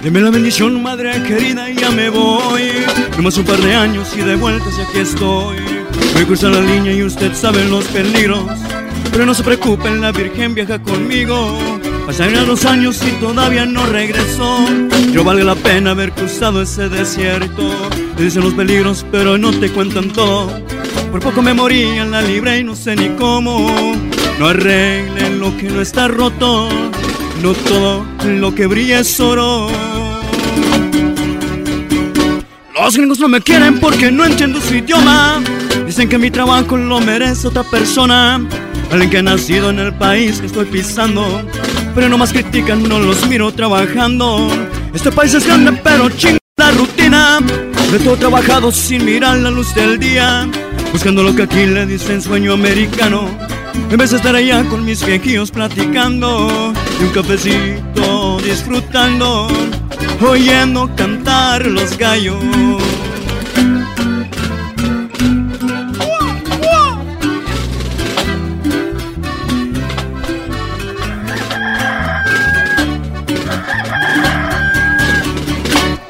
Deme 0.03 0.23
la 0.23 0.31
bendición, 0.31 0.83
madre 0.83 1.23
querida, 1.25 1.71
y 1.71 1.77
ya 1.77 1.91
me 1.91 2.09
voy. 2.09 2.71
Nomás 3.19 3.37
un 3.37 3.45
par 3.45 3.59
de 3.59 3.75
años 3.75 4.09
y 4.17 4.23
de 4.23 4.35
vueltas 4.35 4.79
y 4.79 4.81
aquí 4.81 4.99
estoy. 4.99 5.59
Voy 6.15 6.39
a 6.43 6.49
la 6.49 6.61
línea 6.61 6.93
y 6.95 7.03
usted 7.03 7.35
sabe 7.35 7.65
los 7.67 7.85
peligros. 7.89 8.45
Pero 9.13 9.27
no 9.27 9.35
se 9.35 9.43
preocupen, 9.43 10.01
la 10.01 10.11
Virgen 10.11 10.55
viaja 10.55 10.81
conmigo. 10.83 11.59
Pasarían 12.07 12.47
los 12.47 12.65
años 12.65 13.03
y 13.07 13.11
todavía 13.21 13.67
no 13.67 13.85
regresó. 13.87 14.65
Yo 15.13 15.23
valga 15.23 15.45
la 15.45 15.55
pena 15.55 15.91
haber 15.91 16.13
cruzado 16.13 16.63
ese 16.63 16.89
desierto. 16.89 17.71
Te 18.17 18.25
dicen 18.25 18.43
los 18.43 18.55
peligros, 18.55 19.05
pero 19.13 19.37
no 19.37 19.51
te 19.53 19.71
cuentan 19.71 20.11
todo. 20.13 20.51
Por 21.11 21.21
poco 21.21 21.43
me 21.43 21.53
morí 21.53 21.83
en 21.83 22.11
la 22.11 22.23
libre 22.23 22.59
y 22.59 22.65
no 22.65 22.75
sé 22.75 22.97
ni 22.97 23.11
cómo. 23.11 23.71
No 24.41 24.47
arreglen 24.47 25.39
lo 25.39 25.55
que 25.59 25.65
no 25.65 25.83
está 25.83 26.09
roto. 26.09 26.71
No 27.43 27.53
todo 27.53 28.07
lo 28.25 28.55
que 28.55 28.67
brilla 28.67 29.01
es 29.01 29.21
oro. 29.21 29.69
Los 32.75 32.97
gringos 32.97 33.19
no 33.21 33.29
me 33.29 33.43
quieren 33.43 33.79
porque 33.79 34.11
no 34.11 34.25
entiendo 34.25 34.59
su 34.63 34.77
idioma. 34.77 35.43
Dicen 35.85 36.09
que 36.09 36.17
mi 36.17 36.31
trabajo 36.31 36.79
lo 36.79 37.01
merece 37.01 37.49
otra 37.49 37.65
persona. 37.65 38.41
Alguien 38.91 39.11
que 39.11 39.19
ha 39.19 39.23
nacido 39.23 39.69
en 39.69 39.79
el 39.79 39.93
país 39.93 40.41
que 40.41 40.47
estoy 40.47 40.65
pisando. 40.65 41.43
Pero 41.95 42.09
no 42.09 42.17
más 42.17 42.33
critican, 42.33 42.83
no 42.83 42.99
los 42.99 43.29
miro 43.29 43.53
trabajando. 43.53 44.49
Este 44.95 45.13
país 45.13 45.35
es 45.35 45.45
grande, 45.45 45.73
pero 45.85 46.09
chinga 46.09 46.39
la 46.57 46.71
rutina. 46.71 47.41
De 47.93 47.99
todo 47.99 48.17
trabajado 48.17 48.73
sin 48.73 49.05
mirar 49.05 49.37
la 49.37 49.51
luz 49.51 49.75
del 49.75 49.99
día. 49.99 50.49
Buscando 50.93 51.23
lo 51.23 51.37
que 51.37 51.43
aquí 51.43 51.67
le 51.67 51.85
dicen 51.85 52.23
sueño 52.23 52.55
americano. 52.55 53.29
En 53.91 53.97
vez 53.97 54.11
de 54.11 54.17
estar 54.17 54.35
allá 54.35 54.65
con 54.65 54.85
mis 54.85 55.05
viejillos 55.05 55.51
platicando. 55.51 56.73
Y 57.01 57.05
un 57.05 57.11
cafecito 57.11 58.39
disfrutando. 58.45 59.49
Oyendo 60.21 60.95
cantar 60.97 61.67
los 61.67 61.97
gallos. 61.97 62.37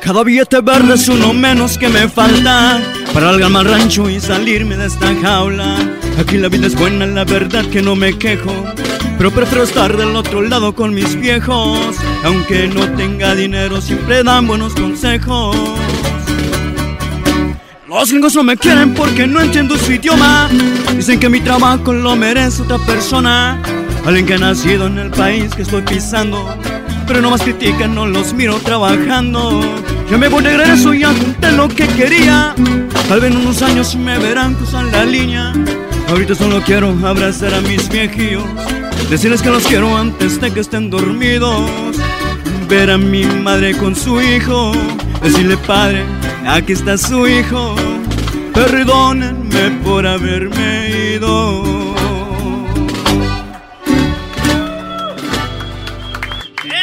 Cada 0.01 0.25
billete 0.25 0.61
verde 0.61 0.95
es 0.95 1.09
uno 1.09 1.33
menos 1.33 1.79
que 1.79 1.89
me 1.89 2.09
falta 2.09 2.81
para 3.13 3.33
largarme 3.33 3.59
al 3.61 3.65
rancho 3.67 4.09
y 4.09 4.21
salirme 4.21 4.77
de 4.77 4.87
esta 4.87 5.15
jaula. 5.23 5.77
Aquí 6.19 6.37
la 6.39 6.49
vida 6.49 6.67
es 6.67 6.75
buena, 6.75 7.07
la 7.07 7.25
verdad 7.25 7.65
que 7.67 7.83
no 7.83 7.97
me 7.97 8.17
quejo. 8.19 8.65
Pero 9.19 9.31
prefiero 9.31 9.65
estar 9.65 9.97
del 9.97 10.17
otro 10.17 10.43
lado 10.43 10.75
con 10.75 10.95
mis 10.95 11.15
viejos. 11.15 11.97
Aunque 12.25 12.69
no 12.69 12.89
tenga 12.93 13.35
dinero, 13.35 13.81
siempre 13.81 14.23
dan 14.23 14.47
buenos 14.47 14.75
consejos. 14.75 15.57
Los 17.89 18.11
gringos 18.11 18.35
no 18.37 18.45
me 18.45 18.57
quieren 18.57 18.95
porque 18.95 19.27
no 19.27 19.41
entiendo 19.41 19.77
su 19.77 19.93
idioma. 19.93 20.49
Dicen 20.95 21.19
que 21.19 21.29
mi 21.29 21.41
trabajo 21.41 21.93
lo 21.93 22.17
merece 22.17 22.63
otra 22.63 22.79
persona. 22.79 23.61
Alguien 24.07 24.27
que 24.27 24.35
ha 24.35 24.39
nacido 24.39 24.87
en 24.87 24.99
el 24.99 25.11
país 25.11 25.55
que 25.55 25.63
estoy 25.63 25.83
pisando. 25.83 26.57
Pero 27.07 27.21
no 27.21 27.31
más 27.31 27.43
critican, 27.43 27.95
no 27.95 28.07
los 28.07 28.33
miro 28.33 28.59
trabajando. 28.61 29.61
Ya 30.11 30.19
me 30.19 30.27
voy 30.27 30.43
de 30.43 30.57
regreso, 30.57 30.93
ya 30.93 31.15
junté 31.15 31.53
lo 31.53 31.69
que 31.69 31.87
quería. 31.87 32.53
Tal 33.09 33.21
vez 33.21 33.31
en 33.31 33.37
unos 33.37 33.63
años 33.63 33.95
me 33.95 34.19
verán 34.19 34.55
cruzar 34.55 34.85
la 34.87 35.05
línea. 35.05 35.53
Ahorita 36.09 36.35
solo 36.35 36.61
quiero 36.67 36.89
abrazar 37.07 37.55
a 37.55 37.61
mis 37.61 37.89
viejillos, 37.89 38.43
decirles 39.09 39.41
que 39.41 39.51
los 39.51 39.65
quiero 39.69 39.97
antes 39.97 40.41
de 40.41 40.53
que 40.53 40.59
estén 40.59 40.91
dormidos. 40.91 41.71
Ver 42.69 42.91
a 42.91 42.99
mi 42.99 43.25
madre 43.25 43.77
con 43.77 43.95
su 43.95 44.21
hijo, 44.21 44.73
decirle 45.23 45.57
padre, 45.59 46.05
aquí 46.45 46.73
está 46.73 46.99
su 46.99 47.29
hijo. 47.29 47.77
Perdónenme 48.53 49.71
por 49.85 50.09
haberme 50.09 51.15
ido. 51.15 51.95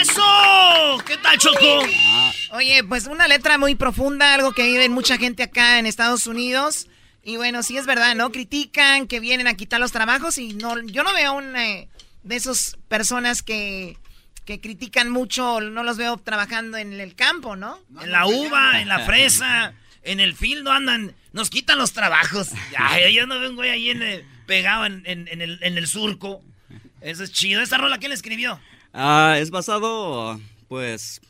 ¡Eso! 0.02 0.98
¿Qué 1.06 1.18
tal, 1.18 1.38
Choco? 1.38 2.07
Oye, 2.58 2.84
pues 2.84 3.06
una 3.06 3.28
letra 3.28 3.60
muy 3.60 3.76
profunda, 3.76 4.34
algo 4.34 4.52
que 4.52 4.64
vive 4.64 4.90
mucha 4.90 5.18
gente 5.20 5.44
acá 5.44 5.78
en 5.78 5.86
Estados 5.86 6.26
Unidos. 6.26 6.88
Y 7.24 7.38
bueno, 7.38 7.62
sí 7.62 7.78
es 7.78 7.86
verdad, 7.86 8.16
¿no? 8.16 8.32
Critican 8.32 9.06
que 9.06 9.20
vienen 9.20 9.46
a 9.46 9.54
quitar 9.54 9.80
los 9.80 9.92
trabajos 9.92 10.40
y 10.40 10.54
no, 10.54 10.82
yo 10.82 11.04
no 11.04 11.14
veo 11.14 11.34
una 11.34 11.60
de 11.62 11.88
esas 12.36 12.76
personas 12.88 13.44
que, 13.44 13.96
que 14.46 14.60
critican 14.60 15.10
mucho, 15.12 15.62
no 15.62 15.84
los 15.84 15.98
veo 15.98 16.18
trabajando 16.18 16.78
en 16.78 16.94
el 17.00 17.14
campo, 17.14 17.56
¿no? 17.56 17.78
En 18.02 18.12
la 18.12 18.26
uva, 18.26 18.82
en 18.82 18.88
la 18.88 19.00
fresa, 19.06 19.74
en 20.02 20.20
el 20.20 20.36
field 20.36 20.68
andan, 20.68 21.14
nos 21.34 21.52
quitan 21.52 21.78
los 21.78 21.94
trabajos. 21.94 22.48
Ay, 22.78 23.14
yo 23.16 23.28
no 23.28 23.40
veo 23.40 23.52
un 23.52 23.56
güey 23.56 23.70
ahí 23.70 23.90
en 23.92 24.02
el- 24.02 24.26
pegado 24.48 24.88
en, 24.88 25.04
en- 25.06 25.28
en 25.28 25.42
el, 25.44 25.60
en 25.62 25.78
el 25.78 25.86
surco. 25.86 26.42
Eso 27.02 27.24
es 27.24 27.32
chido. 27.34 27.62
¿Esta 27.62 27.78
rola 27.78 28.00
quién 28.00 28.10
la 28.10 28.16
escribió? 28.16 28.60
Ah, 28.94 29.36
es 29.38 29.52
basado, 29.52 30.40
pues, 30.70 31.22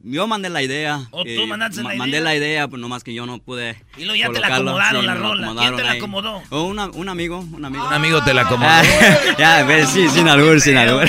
yo 0.00 0.26
mandé 0.26 0.48
la 0.48 0.62
idea. 0.62 1.00
¿O 1.10 1.22
tú 1.24 1.28
y 1.30 1.46
mandaste 1.46 1.82
la 1.82 1.94
Mandé 1.94 2.18
idea? 2.18 2.20
la 2.20 2.34
idea, 2.36 2.68
pues 2.68 2.80
nomás 2.80 3.02
que 3.04 3.12
yo 3.14 3.26
no 3.26 3.38
pude. 3.38 3.76
Y 3.96 4.04
luego 4.04 4.14
ya 4.16 4.30
te 4.30 4.40
la 4.40 4.46
acomodaron 4.54 5.06
la 5.06 5.14
rola. 5.14 5.34
¿Quién 5.34 5.44
acomodaron 5.48 5.76
te 5.76 5.84
la 5.84 5.92
acomodó? 5.92 6.42
Oh, 6.50 6.62
una- 6.64 6.86
un 6.86 7.08
amigo, 7.08 7.40
un 7.40 7.64
amigo. 7.64 7.86
Un 7.86 7.92
amigo 7.92 8.22
te 8.24 8.32
la 8.34 8.42
acomodó. 8.42 8.70
Ah, 8.70 8.82
ya, 9.38 9.62
ves, 9.64 9.88
sí, 9.90 10.08
sin 10.08 10.28
albur, 10.28 10.60
sin 10.60 10.76
albur. 10.76 11.08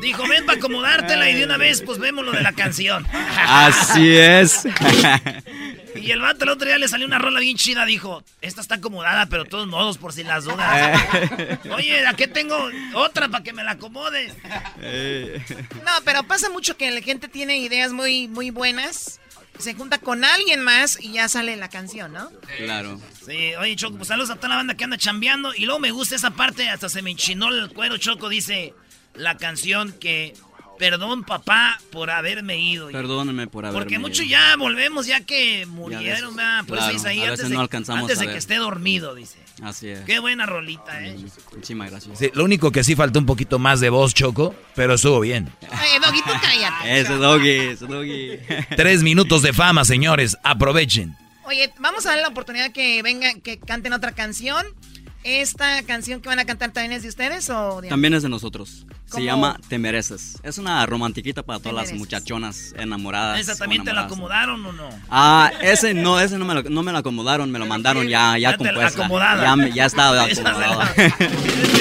Dijo, 0.00 0.22
ven 0.28 0.46
para 0.46 0.58
acomodártela 0.58 1.28
y 1.28 1.34
de 1.34 1.44
una 1.44 1.56
vez, 1.56 1.82
pues 1.82 1.98
vemos 1.98 2.24
lo 2.24 2.30
de 2.32 2.40
la 2.42 2.52
canción. 2.52 3.04
Así 3.46 4.16
es. 4.16 4.62
Y 5.94 6.10
el 6.10 6.20
vato 6.20 6.44
el 6.44 6.50
otro 6.50 6.66
día 6.66 6.78
le 6.78 6.88
salió 6.88 7.06
una 7.06 7.18
rola 7.18 7.40
bien 7.40 7.56
chida, 7.56 7.84
dijo, 7.84 8.22
esta 8.40 8.60
está 8.60 8.76
acomodada, 8.76 9.26
pero 9.26 9.44
de 9.44 9.50
todos 9.50 9.66
modos, 9.66 9.98
por 9.98 10.12
si 10.12 10.24
las 10.24 10.44
dudas. 10.44 11.00
Oye, 11.74 12.06
¿a 12.06 12.14
qué 12.14 12.28
tengo 12.28 12.56
otra 12.94 13.28
para 13.28 13.42
que 13.42 13.52
me 13.52 13.64
la 13.64 13.72
acomode? 13.72 14.28
No, 15.84 15.92
pero 16.04 16.22
pasa 16.24 16.48
mucho 16.50 16.76
que 16.76 16.90
la 16.90 17.00
gente 17.00 17.28
tiene 17.28 17.58
ideas 17.58 17.92
muy, 17.92 18.28
muy 18.28 18.50
buenas, 18.50 19.20
se 19.58 19.74
junta 19.74 19.98
con 19.98 20.24
alguien 20.24 20.62
más 20.62 20.98
y 21.00 21.12
ya 21.12 21.28
sale 21.28 21.56
la 21.56 21.68
canción, 21.68 22.12
¿no? 22.12 22.30
Claro. 22.58 23.00
Sí, 23.26 23.54
oye, 23.56 23.76
Choco, 23.76 23.96
pues 23.96 24.08
saludos 24.08 24.30
a 24.30 24.36
toda 24.36 24.50
la 24.50 24.56
banda 24.56 24.76
que 24.76 24.84
anda 24.84 24.96
chambeando. 24.96 25.54
Y 25.54 25.64
luego 25.64 25.80
me 25.80 25.90
gusta 25.90 26.14
esa 26.16 26.30
parte, 26.30 26.68
hasta 26.68 26.88
se 26.88 27.02
me 27.02 27.10
enchinó 27.10 27.48
el 27.48 27.68
cuero, 27.70 27.98
Choco, 27.98 28.28
dice 28.28 28.74
la 29.14 29.36
canción 29.36 29.92
que... 29.92 30.34
Perdón, 30.78 31.24
papá, 31.24 31.80
por 31.90 32.10
haberme 32.10 32.58
ido. 32.58 32.88
Perdónenme 32.90 33.48
por 33.48 33.64
haberme 33.64 33.80
Porque 33.80 33.94
ido. 33.94 34.00
muchos 34.02 34.28
ya 34.28 34.56
volvemos, 34.56 35.06
ya 35.06 35.20
que 35.24 35.66
murieron. 35.66 36.34
Por 36.66 36.76
claro, 36.76 36.82
eso 36.84 36.92
dice 36.92 37.08
ahí, 37.08 37.20
a 37.20 37.22
antes, 37.24 37.38
veces 37.38 37.48
de, 37.50 37.54
no 37.56 37.60
alcanzamos 37.62 38.02
antes 38.02 38.18
a 38.18 38.22
de 38.22 38.28
que 38.28 38.36
esté 38.38 38.56
dormido, 38.56 39.14
dice. 39.14 39.38
Así 39.62 39.88
es. 39.88 40.00
Qué 40.00 40.20
buena 40.20 40.46
rolita, 40.46 41.04
¿eh? 41.04 41.16
Muchísimas 41.52 41.90
gracias. 41.90 42.18
Sí, 42.18 42.30
lo 42.32 42.44
único 42.44 42.70
que 42.70 42.84
sí 42.84 42.94
faltó 42.94 43.18
un 43.18 43.26
poquito 43.26 43.58
más 43.58 43.80
de 43.80 43.90
voz, 43.90 44.14
Choco, 44.14 44.54
pero 44.76 44.94
estuvo 44.94 45.20
bien. 45.20 45.50
Oye, 45.62 46.00
Doggy, 46.00 46.22
tú 46.22 46.30
cállate. 46.40 46.76
Ese 47.00 47.14
doggy, 47.14 47.50
ese 47.50 47.86
doggy. 47.86 48.38
Tres 48.76 49.02
minutos 49.02 49.42
de 49.42 49.52
fama, 49.52 49.84
señores. 49.84 50.36
Aprovechen. 50.44 51.16
Oye, 51.44 51.72
vamos 51.78 52.04
a 52.06 52.10
darle 52.10 52.22
la 52.22 52.28
oportunidad 52.28 52.72
que 52.72 53.02
vengan, 53.02 53.40
que 53.40 53.58
canten 53.58 53.94
otra 53.94 54.12
canción. 54.12 54.66
¿Esta 55.30 55.82
canción 55.82 56.22
que 56.22 56.28
van 56.30 56.38
a 56.38 56.46
cantar 56.46 56.70
también 56.72 56.92
es 56.92 57.02
de 57.02 57.10
ustedes 57.10 57.50
o 57.50 57.82
de 57.82 57.88
También 57.88 58.14
es 58.14 58.22
de 58.22 58.30
nosotros. 58.30 58.86
Se 59.04 59.22
llama 59.22 59.60
Te 59.68 59.78
Mereces. 59.78 60.38
Es 60.42 60.56
una 60.56 60.84
romantiquita 60.86 61.42
para 61.42 61.58
todas 61.58 61.74
las 61.74 61.92
muchachonas 61.98 62.74
enamoradas. 62.78 63.38
¿Esa 63.38 63.54
también 63.56 63.84
te 63.84 63.92
la 63.92 64.02
acomodaron 64.04 64.64
o 64.64 64.72
no? 64.72 64.88
Ah, 65.10 65.52
ese 65.60 65.92
no, 65.92 66.18
ese 66.18 66.38
no 66.38 66.46
me 66.46 66.54
lo, 66.54 66.62
no 66.62 66.82
me 66.82 66.92
lo 66.92 66.98
acomodaron, 66.98 67.50
me 67.50 67.58
lo 67.58 67.66
mandaron 67.66 68.08
ya, 68.08 68.38
ya, 68.38 68.52
Ya 68.52 68.56
te 68.56 68.64
la 68.64 68.70
compuesta. 68.72 69.04
acomodada. 69.04 69.42
Ya, 69.42 69.56
la- 69.56 69.64
acomodada. 69.66 69.74
ya 69.76 69.84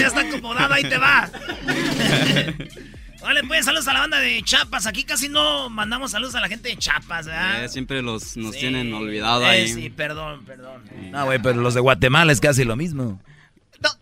está 0.07 0.19
acomodada, 0.21 0.75
ahí 0.75 0.83
te 0.83 0.97
va. 0.97 1.29
Vale, 3.21 3.43
pues 3.45 3.65
saludos 3.65 3.87
a 3.87 3.93
la 3.93 3.99
banda 4.01 4.19
de 4.19 4.41
Chapas. 4.43 4.87
Aquí 4.87 5.03
casi 5.03 5.27
no 5.29 5.69
mandamos 5.69 6.11
saludos 6.11 6.35
a 6.35 6.39
la 6.41 6.47
gente 6.49 6.69
de 6.69 6.77
Chapas, 6.77 7.25
¿verdad? 7.25 7.63
Eh, 7.65 7.69
siempre 7.69 8.01
los, 8.01 8.35
nos 8.37 8.53
Sí. 8.53 8.59
tienen 8.61 8.93
olvidado 8.93 9.41
Eh, 9.43 9.47
ahí. 9.47 9.67
sí, 9.73 9.89
perdón, 9.89 10.43
perdón. 10.45 10.83
No, 11.11 11.25
güey, 11.25 11.39
pero 11.41 11.61
los 11.61 11.73
de 11.73 11.79
Guatemala 11.81 12.31
es 12.31 12.39
casi 12.39 12.63
lo 12.63 12.75
mismo. 12.75 13.19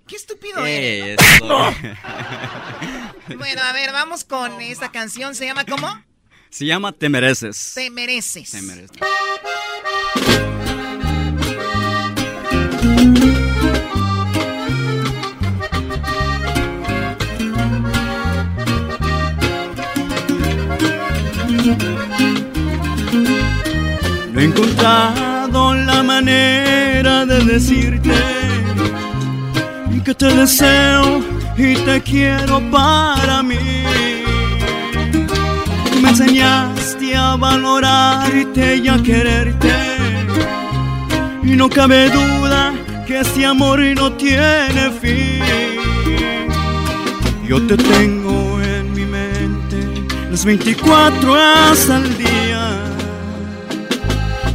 ¡Qué 0.07 0.15
estúpido 0.15 0.65
eres! 0.65 1.17
Bueno, 3.37 3.59
a 3.63 3.73
ver, 3.73 3.91
vamos 3.91 4.23
con 4.23 4.61
esta 4.61 4.91
canción. 4.91 5.33
¿Se 5.33 5.45
llama 5.45 5.65
cómo? 5.65 5.87
Se 6.51 6.65
llama 6.65 6.91
Te 6.91 7.09
Mereces. 7.09 7.71
Te 7.73 7.89
mereces. 7.89 8.51
Te 8.51 8.61
mereces. 8.61 8.97
No 24.31 24.39
he 24.39 24.43
encontrado 24.43 25.73
la 25.73 26.03
manera 26.03 27.25
de 27.25 27.43
decirte 27.43 28.44
que 30.05 30.13
te 30.13 30.27
deseo 30.27 31.23
y 31.57 31.73
te 31.77 31.99
quiero 32.01 32.61
para 32.69 33.41
mí. 33.41 33.57
Me 35.99 36.09
enseñaste 36.09 37.15
a 37.15 37.35
valorarte 37.35 38.77
y 38.77 38.87
a 38.87 39.01
quererte. 39.01 39.73
Y 41.41 41.55
no 41.55 41.67
cabe 41.69 42.11
duda 42.11 42.73
que 43.07 43.21
este 43.21 43.47
amor 43.47 43.79
no 43.79 44.11
tiene 44.13 44.91
fin. 45.01 45.41
Yo 47.47 47.59
te 47.65 47.75
tengo 47.75 48.61
en 48.61 48.93
mi 48.93 49.05
mente 49.05 49.77
las 50.29 50.45
24 50.45 51.31
horas 51.31 51.89
al 51.89 52.15
día. 52.15 52.84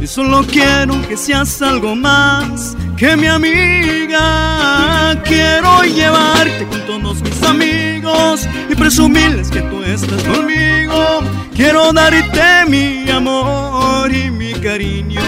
Y 0.01 0.07
solo 0.07 0.43
quiero 0.51 0.99
que 1.07 1.15
seas 1.15 1.61
algo 1.61 1.95
más 1.95 2.75
que 2.97 3.15
mi 3.15 3.27
amiga. 3.27 5.15
Quiero 5.23 5.83
llevarte 5.83 6.65
con 6.65 6.81
todos 6.87 7.21
mis 7.21 7.43
amigos 7.43 8.47
y 8.67 8.75
presumirles 8.75 9.51
que 9.51 9.61
tú 9.61 9.83
estás 9.83 10.23
conmigo. 10.23 11.21
Quiero 11.55 11.93
darte 11.93 12.65
mi 12.67 13.07
amor 13.11 14.11
y 14.11 14.31
mi 14.31 14.53
cariño. 14.53 15.21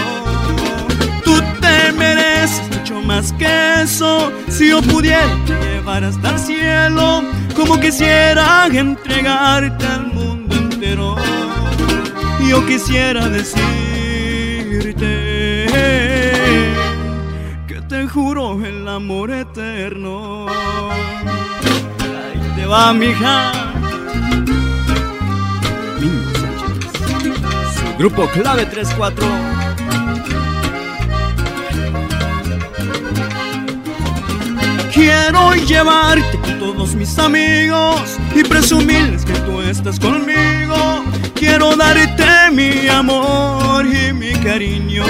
Tú 1.24 1.40
te 1.60 1.92
mereces 1.92 2.68
mucho 2.76 3.00
más 3.00 3.32
que 3.34 3.82
eso. 3.82 4.32
Si 4.48 4.70
yo 4.70 4.82
pudiera 4.82 5.38
te 5.46 5.54
llevar 5.68 6.02
hasta 6.02 6.30
el 6.30 6.38
cielo, 6.40 7.22
como 7.54 7.78
quisiera 7.78 8.66
entregarte 8.66 9.86
al 9.86 10.08
mundo 10.08 10.56
entero. 10.56 11.14
Yo 12.48 12.66
quisiera 12.66 13.28
decirte 14.74 15.66
que 17.66 17.80
te 17.88 18.06
juro 18.08 18.64
el 18.64 18.88
amor 18.88 19.30
eterno. 19.30 20.46
Ahí 20.48 22.40
te 22.56 22.66
va, 22.66 22.92
mija. 22.92 23.52
Su 27.74 27.98
grupo 27.98 28.28
Clave 28.28 28.66
34. 28.66 29.53
Quiero 34.94 35.52
llevarte 35.54 36.38
con 36.38 36.58
todos 36.60 36.94
mis 36.94 37.18
amigos 37.18 38.16
y 38.32 38.44
presumirles 38.44 39.24
que 39.24 39.32
tú 39.40 39.60
estás 39.60 39.98
conmigo. 39.98 41.04
Quiero 41.34 41.74
darte 41.74 42.52
mi 42.52 42.86
amor 42.86 43.84
y 43.84 44.12
mi 44.12 44.32
cariño. 44.34 45.04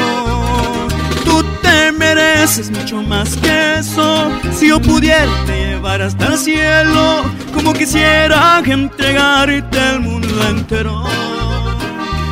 Tú 1.26 1.44
te 1.60 1.92
mereces 1.92 2.70
mucho 2.70 3.02
más 3.02 3.36
que 3.36 3.74
eso. 3.80 4.30
Si 4.58 4.68
yo 4.68 4.80
pudiera 4.80 5.30
te 5.44 5.72
llevar 5.72 6.00
hasta 6.00 6.28
el 6.28 6.38
cielo, 6.38 7.22
como 7.52 7.74
quisiera 7.74 8.62
entregarte 8.64 9.78
el 9.90 10.00
mundo 10.00 10.48
entero. 10.48 11.04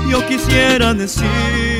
Yo 0.08 0.26
quisiera 0.26 0.94
decirte 0.94 1.71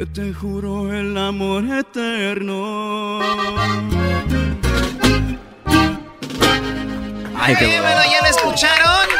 que 0.00 0.06
te 0.06 0.32
juro 0.32 0.90
el 0.94 1.14
amor 1.18 1.62
eterno. 1.64 3.20
Ay, 7.38 7.54
qué 7.58 7.80
bueno, 7.82 8.00
ya 8.10 8.20
lo 8.22 8.28
escucharon. 8.28 9.19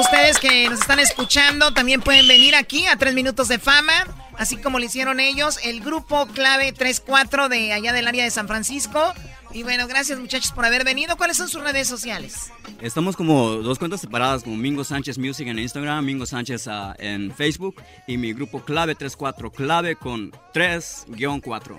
Ustedes 0.00 0.38
que 0.38 0.66
nos 0.70 0.80
están 0.80 0.98
escuchando 0.98 1.74
también 1.74 2.00
pueden 2.00 2.26
venir 2.26 2.54
aquí 2.54 2.86
a 2.86 2.96
Tres 2.96 3.12
Minutos 3.12 3.48
de 3.48 3.58
Fama, 3.58 4.06
así 4.38 4.56
como 4.56 4.78
lo 4.78 4.86
hicieron 4.86 5.20
ellos, 5.20 5.58
el 5.62 5.82
grupo 5.82 6.26
Clave 6.28 6.72
34 6.72 7.50
de 7.50 7.74
allá 7.74 7.92
del 7.92 8.08
área 8.08 8.24
de 8.24 8.30
San 8.30 8.48
Francisco. 8.48 9.12
Y 9.52 9.62
bueno, 9.62 9.86
gracias 9.86 10.18
muchachos 10.18 10.52
por 10.52 10.64
haber 10.64 10.84
venido. 10.84 11.18
¿Cuáles 11.18 11.36
son 11.36 11.48
sus 11.48 11.62
redes 11.62 11.86
sociales? 11.86 12.50
Estamos 12.80 13.14
como 13.14 13.50
dos 13.56 13.78
cuentas 13.78 14.00
separadas, 14.00 14.42
como 14.42 14.56
Mingo 14.56 14.84
Sánchez 14.84 15.18
Music 15.18 15.46
en 15.48 15.58
Instagram, 15.58 16.02
Mingo 16.02 16.24
Sánchez 16.24 16.66
ah, 16.68 16.94
en 16.98 17.30
Facebook 17.34 17.82
y 18.06 18.16
mi 18.16 18.32
grupo 18.32 18.64
Clave 18.64 18.94
34, 18.94 19.52
Clave 19.52 19.96
con 19.96 20.32
3-4. 20.54 21.76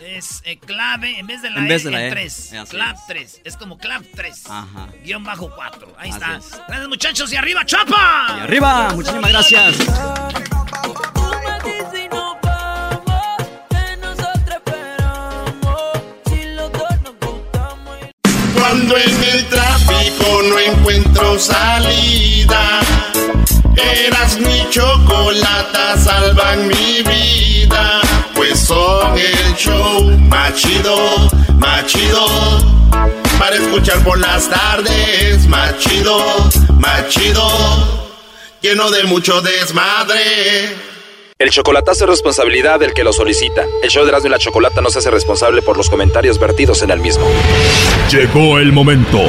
Es 0.00 0.42
eh, 0.44 0.58
clave, 0.58 1.18
en 1.18 1.26
vez 1.26 1.40
de 1.40 1.50
la 1.50 1.60
En 1.60 1.66
E, 1.66 1.68
vez 1.68 1.84
de 1.84 1.90
la 1.90 2.00
el 2.00 2.06
E. 2.08 2.10
3. 2.10 2.52
Así 2.54 2.70
Clap 2.76 2.96
es. 2.96 3.06
3. 3.06 3.40
Es 3.44 3.56
como 3.56 3.78
clap 3.78 4.02
3. 4.14 4.46
Ajá. 4.50 4.88
Guión 5.02 5.24
bajo 5.24 5.50
4. 5.54 5.94
Ahí 5.98 6.10
Así 6.10 6.18
está. 6.20 6.36
es. 6.36 6.50
Gracias 6.66 6.88
muchachos 6.88 7.32
y 7.32 7.36
arriba, 7.36 7.64
chapa. 7.64 8.34
Y 8.38 8.40
arriba, 8.40 8.90
muchísimas 8.94 9.30
gracias. 9.30 9.76
Cuando 18.58 18.96
en 18.96 19.22
el 19.24 19.46
tráfico 19.48 20.42
no 20.48 20.58
encuentro 20.58 21.38
salida, 21.38 22.80
eras 23.76 24.38
mi 24.38 24.68
chocolata, 24.70 25.96
salvan 25.98 26.68
mi 26.68 27.02
vida. 27.02 28.00
Pues 28.34 28.60
son 28.60 29.16
el 29.18 29.54
show 29.56 30.10
más 30.28 30.54
chido, 30.54 30.96
más 31.58 31.86
chido. 31.86 32.26
Para 33.38 33.56
escuchar 33.56 34.02
por 34.04 34.18
las 34.18 34.48
tardes, 34.48 35.46
más 35.48 35.78
chido, 35.78 36.18
más 36.78 37.08
chido. 37.08 37.46
Lleno 38.60 38.90
de 38.90 39.04
mucho 39.04 39.40
desmadre. 39.42 40.94
El 41.36 41.50
chocolatazo 41.50 42.04
es 42.04 42.10
responsabilidad 42.10 42.78
del 42.78 42.94
que 42.94 43.02
lo 43.02 43.12
solicita. 43.12 43.66
El 43.82 43.90
show 43.90 44.04
de 44.04 44.10
Erasmo 44.10 44.28
y 44.28 44.30
la 44.30 44.38
Chocolata 44.38 44.80
no 44.80 44.88
se 44.88 45.00
hace 45.00 45.10
responsable 45.10 45.62
por 45.62 45.76
los 45.76 45.90
comentarios 45.90 46.38
vertidos 46.38 46.80
en 46.82 46.90
el 46.90 47.00
mismo. 47.00 47.26
Llegó 48.10 48.58
el 48.60 48.72
momento 48.72 49.20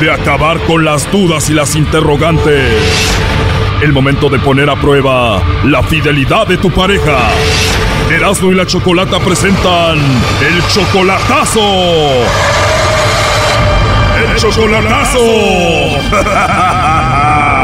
de 0.00 0.10
acabar 0.10 0.58
con 0.64 0.84
las 0.84 1.12
dudas 1.12 1.50
y 1.50 1.52
las 1.52 1.76
interrogantes. 1.76 2.72
El 3.82 3.92
momento 3.92 4.28
de 4.28 4.38
poner 4.38 4.70
a 4.70 4.80
prueba 4.80 5.42
la 5.64 5.82
fidelidad 5.82 6.46
de 6.46 6.56
tu 6.56 6.70
pareja. 6.70 7.18
Erasmo 8.08 8.52
y 8.52 8.54
la 8.54 8.64
Chocolata 8.64 9.18
presentan 9.18 9.98
el 9.98 10.62
chocolatazo. 10.68 11.60
El 14.24 14.36
chocolatazo. 14.36 15.18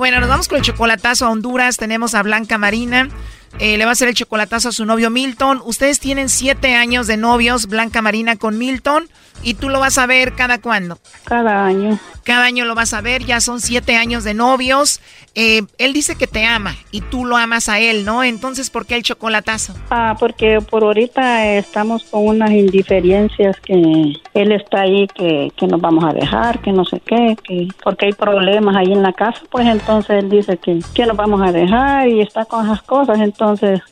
Bueno, 0.00 0.20
nos 0.20 0.30
vamos 0.30 0.48
con 0.48 0.56
el 0.56 0.64
chocolatazo 0.64 1.26
a 1.26 1.30
Honduras. 1.30 1.76
Tenemos 1.76 2.14
a 2.14 2.22
Blanca 2.22 2.56
Marina. 2.56 3.10
Eh, 3.58 3.76
le 3.76 3.84
va 3.84 3.90
a 3.90 3.92
hacer 3.92 4.08
el 4.08 4.14
chocolatazo 4.14 4.68
a 4.68 4.72
su 4.72 4.84
novio 4.84 5.10
Milton. 5.10 5.60
Ustedes 5.64 6.00
tienen 6.00 6.28
siete 6.28 6.74
años 6.74 7.06
de 7.06 7.16
novios, 7.16 7.66
Blanca 7.66 8.00
Marina 8.00 8.36
con 8.36 8.56
Milton. 8.58 9.08
¿Y 9.42 9.54
tú 9.54 9.70
lo 9.70 9.80
vas 9.80 9.96
a 9.96 10.06
ver 10.06 10.34
cada 10.34 10.60
cuándo? 10.60 10.98
Cada 11.24 11.64
año. 11.64 11.98
Cada 12.24 12.44
año 12.44 12.66
lo 12.66 12.74
vas 12.74 12.92
a 12.92 13.00
ver, 13.00 13.24
ya 13.24 13.40
son 13.40 13.60
siete 13.60 13.96
años 13.96 14.22
de 14.22 14.34
novios. 14.34 15.00
Eh, 15.34 15.62
él 15.78 15.92
dice 15.94 16.16
que 16.16 16.26
te 16.26 16.44
ama 16.44 16.76
y 16.90 17.00
tú 17.00 17.24
lo 17.24 17.36
amas 17.36 17.70
a 17.70 17.78
él, 17.78 18.04
¿no? 18.04 18.22
Entonces, 18.22 18.68
¿por 18.68 18.84
qué 18.84 18.96
el 18.96 19.02
chocolatazo? 19.02 19.74
Ah, 19.88 20.14
porque 20.20 20.60
por 20.60 20.82
ahorita 20.82 21.54
estamos 21.56 22.04
con 22.04 22.26
unas 22.26 22.50
indiferencias 22.50 23.58
que 23.60 24.12
él 24.34 24.52
está 24.52 24.82
ahí, 24.82 25.06
que, 25.14 25.50
que 25.56 25.66
nos 25.66 25.80
vamos 25.80 26.04
a 26.04 26.12
dejar, 26.12 26.60
que 26.60 26.72
no 26.72 26.84
sé 26.84 27.00
qué, 27.00 27.36
que 27.42 27.68
porque 27.82 28.06
hay 28.06 28.12
problemas 28.12 28.76
ahí 28.76 28.92
en 28.92 29.02
la 29.02 29.14
casa, 29.14 29.40
pues 29.50 29.66
entonces 29.66 30.22
él 30.22 30.28
dice 30.28 30.58
que, 30.58 30.80
que 30.92 31.06
nos 31.06 31.16
vamos 31.16 31.40
a 31.40 31.52
dejar 31.52 32.08
y 32.08 32.20
está 32.20 32.44
con 32.44 32.66
esas 32.66 32.82
cosas, 32.82 33.18
entonces 33.20 33.39